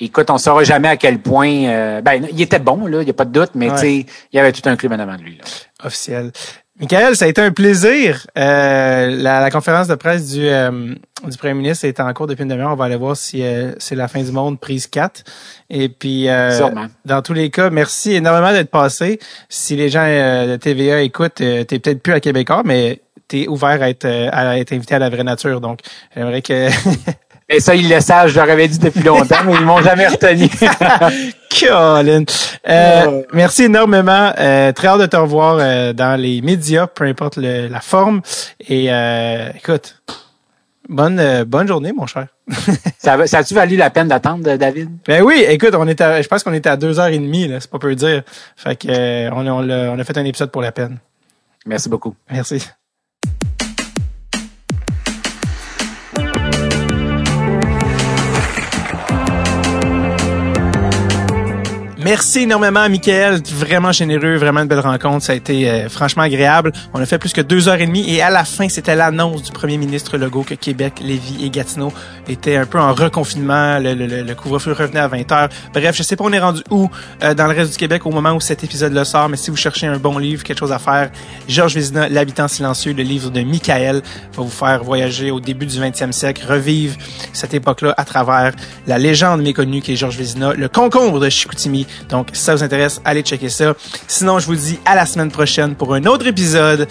écoute, 0.00 0.30
on 0.30 0.38
saura 0.38 0.64
jamais 0.64 0.88
à 0.88 0.96
quel 0.96 1.18
point. 1.18 1.66
Euh, 1.66 2.00
ben, 2.00 2.26
il 2.30 2.40
était 2.40 2.58
bon, 2.58 2.86
là, 2.86 3.02
il 3.02 3.04
n'y 3.04 3.10
a 3.10 3.14
pas 3.14 3.24
de 3.24 3.32
doute, 3.32 3.50
mais 3.54 3.70
tu 3.70 3.78
sais, 3.78 3.94
il 4.32 4.36
y 4.36 4.38
avait 4.38 4.52
tout 4.52 4.66
un 4.68 4.76
club 4.76 4.92
en 4.92 4.98
avant 4.98 5.16
de 5.16 5.22
lui. 5.22 5.36
Là. 5.36 5.44
Officiel. 5.84 6.32
Michael, 6.78 7.16
ça 7.16 7.24
a 7.24 7.28
été 7.28 7.40
un 7.40 7.52
plaisir. 7.52 8.26
Euh, 8.36 9.06
la, 9.08 9.40
la, 9.40 9.50
conférence 9.50 9.88
de 9.88 9.94
presse 9.94 10.32
du, 10.32 10.46
euh, 10.46 10.94
du 11.26 11.38
premier 11.38 11.54
ministre 11.54 11.86
est 11.86 12.00
en 12.00 12.12
cours 12.12 12.26
depuis 12.26 12.42
une 12.42 12.50
demi-heure. 12.50 12.72
On 12.72 12.76
va 12.76 12.84
aller 12.84 12.96
voir 12.96 13.16
si 13.16 13.42
euh, 13.42 13.72
c'est 13.78 13.94
la 13.94 14.08
fin 14.08 14.22
du 14.22 14.30
monde, 14.30 14.60
prise 14.60 14.86
4. 14.86 15.24
Et 15.70 15.88
puis, 15.88 16.28
euh, 16.28 16.68
dans 17.06 17.22
tous 17.22 17.32
les 17.32 17.48
cas, 17.48 17.70
merci 17.70 18.12
énormément 18.12 18.52
d'être 18.52 18.70
passé. 18.70 19.18
Si 19.48 19.74
les 19.74 19.88
gens 19.88 20.04
de 20.04 20.56
TVA 20.56 21.00
écoutent, 21.00 21.36
t'es 21.36 21.64
peut-être 21.64 22.02
plus 22.02 22.12
à 22.12 22.20
Québécois, 22.20 22.62
mais 22.62 23.00
t'es 23.26 23.48
ouvert 23.48 23.80
à 23.82 23.88
être, 23.88 24.04
à 24.04 24.58
être 24.58 24.74
invité 24.74 24.96
à 24.96 24.98
la 24.98 25.08
vraie 25.08 25.24
nature. 25.24 25.62
Donc, 25.62 25.80
j'aimerais 26.14 26.42
que 26.42 26.68
Et 27.48 27.60
ça, 27.60 27.76
ils 27.76 27.88
le 27.88 28.00
savent, 28.00 28.28
je 28.28 28.34
leur 28.34 28.50
avais 28.50 28.66
dit 28.66 28.78
depuis 28.78 29.02
longtemps, 29.02 29.44
mais 29.44 29.54
ils 29.54 29.64
m'ont 29.64 29.80
jamais 29.80 30.08
retenu. 30.08 30.48
Colin. 31.60 32.24
Euh, 32.68 33.22
merci 33.32 33.64
énormément. 33.64 34.32
Euh, 34.36 34.72
très 34.72 34.88
hâte 34.88 35.00
de 35.00 35.06
te 35.06 35.16
revoir 35.16 35.58
euh, 35.60 35.92
dans 35.92 36.20
les 36.20 36.42
médias, 36.42 36.88
peu 36.88 37.04
importe 37.04 37.36
le, 37.36 37.68
la 37.68 37.80
forme. 37.80 38.20
Et 38.68 38.92
euh, 38.92 39.50
écoute, 39.54 40.02
bonne 40.88 41.20
euh, 41.20 41.44
bonne 41.44 41.68
journée, 41.68 41.92
mon 41.92 42.06
cher. 42.06 42.26
ça, 42.98 43.24
ça 43.28 43.38
a-tu 43.38 43.54
valu 43.54 43.76
la 43.76 43.90
peine 43.90 44.08
d'attendre, 44.08 44.56
David? 44.56 44.90
Ben 45.06 45.22
oui, 45.22 45.44
écoute, 45.48 45.74
on 45.78 45.86
était, 45.86 46.24
je 46.24 46.28
pense 46.28 46.42
qu'on 46.42 46.52
était 46.52 46.68
à 46.68 46.76
deux 46.76 46.98
heures 46.98 47.06
et 47.06 47.18
demie, 47.18 47.46
là, 47.46 47.60
c'est 47.60 47.70
pas 47.70 47.78
peu 47.78 47.94
dire. 47.94 48.22
Fait 48.56 48.74
que 48.74 49.30
on, 49.30 49.46
on, 49.46 49.70
a, 49.70 49.90
on 49.90 49.98
a 49.98 50.04
fait 50.04 50.18
un 50.18 50.24
épisode 50.24 50.50
pour 50.50 50.62
la 50.62 50.72
peine. 50.72 50.98
Merci 51.64 51.88
beaucoup. 51.88 52.16
Merci. 52.28 52.66
Merci 62.06 62.42
énormément 62.42 62.88
Michael, 62.88 63.42
vraiment 63.52 63.90
généreux, 63.90 64.36
vraiment 64.36 64.60
une 64.60 64.68
belle 64.68 64.78
rencontre. 64.78 65.24
Ça 65.24 65.32
a 65.32 65.34
été 65.34 65.68
euh, 65.68 65.88
franchement 65.88 66.22
agréable. 66.22 66.70
On 66.94 67.00
a 67.00 67.04
fait 67.04 67.18
plus 67.18 67.32
que 67.32 67.40
deux 67.40 67.68
heures 67.68 67.80
et 67.80 67.86
demie 67.86 68.08
et 68.08 68.22
à 68.22 68.30
la 68.30 68.44
fin, 68.44 68.68
c'était 68.68 68.94
l'annonce 68.94 69.42
du 69.42 69.50
premier 69.50 69.76
ministre 69.76 70.16
Legault 70.16 70.44
que 70.44 70.54
Québec, 70.54 71.00
Lévis 71.00 71.44
et 71.44 71.50
Gatineau 71.50 71.92
étaient 72.28 72.58
un 72.58 72.64
peu 72.64 72.78
en 72.78 72.94
reconfinement. 72.94 73.80
Le, 73.80 73.94
le, 73.94 74.22
le 74.22 74.34
couvre-feu 74.36 74.70
revenait 74.70 75.00
à 75.00 75.08
20 75.08 75.32
heures. 75.32 75.48
Bref, 75.74 75.96
je 75.96 76.04
sais 76.04 76.14
pas 76.14 76.22
on 76.22 76.32
est 76.32 76.38
rendu 76.38 76.62
où 76.70 76.88
euh, 77.24 77.34
dans 77.34 77.48
le 77.48 77.54
reste 77.56 77.72
du 77.72 77.76
Québec 77.76 78.06
au 78.06 78.12
moment 78.12 78.34
où 78.34 78.40
cet 78.40 78.62
épisode 78.62 78.92
le 78.92 79.02
sort, 79.02 79.28
mais 79.28 79.36
si 79.36 79.50
vous 79.50 79.56
cherchez 79.56 79.88
un 79.88 79.98
bon 79.98 80.16
livre, 80.16 80.44
quelque 80.44 80.60
chose 80.60 80.70
à 80.70 80.78
faire, 80.78 81.10
Georges 81.48 81.74
Vézina, 81.74 82.08
L'habitant 82.08 82.46
silencieux, 82.46 82.92
le 82.92 83.02
livre 83.02 83.30
de 83.30 83.40
Michael, 83.40 84.00
va 84.32 84.42
vous 84.44 84.48
faire 84.48 84.84
voyager 84.84 85.32
au 85.32 85.40
début 85.40 85.66
du 85.66 85.76
20e 85.76 86.12
siècle, 86.12 86.44
revivre 86.48 86.94
cette 87.32 87.52
époque-là 87.52 87.94
à 87.96 88.04
travers 88.04 88.52
la 88.86 88.96
légende 88.96 89.42
méconnue 89.42 89.80
qui 89.80 89.94
est 89.94 89.96
Georges 89.96 90.18
Vézina, 90.18 90.52
le 90.52 90.68
concombre 90.68 91.18
de 91.18 91.28
Chicoutimi, 91.28 91.84
donc, 92.08 92.28
si 92.32 92.42
ça 92.42 92.54
vous 92.54 92.62
intéresse, 92.62 93.00
allez 93.04 93.22
checker 93.22 93.48
ça. 93.48 93.74
Sinon, 94.06 94.38
je 94.38 94.46
vous 94.46 94.56
dis 94.56 94.78
à 94.84 94.94
la 94.94 95.06
semaine 95.06 95.30
prochaine 95.30 95.74
pour 95.74 95.94
un 95.94 96.04
autre 96.04 96.26
épisode 96.26 96.88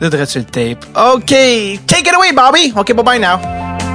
de 0.00 0.08
Dreadful 0.08 0.44
Tape. 0.44 0.84
OK, 0.96 1.26
take 1.26 2.06
it 2.06 2.14
away, 2.14 2.32
Bobby. 2.32 2.72
OK, 2.76 2.92
bye 2.94 3.04
bye 3.04 3.18
now. 3.18 3.87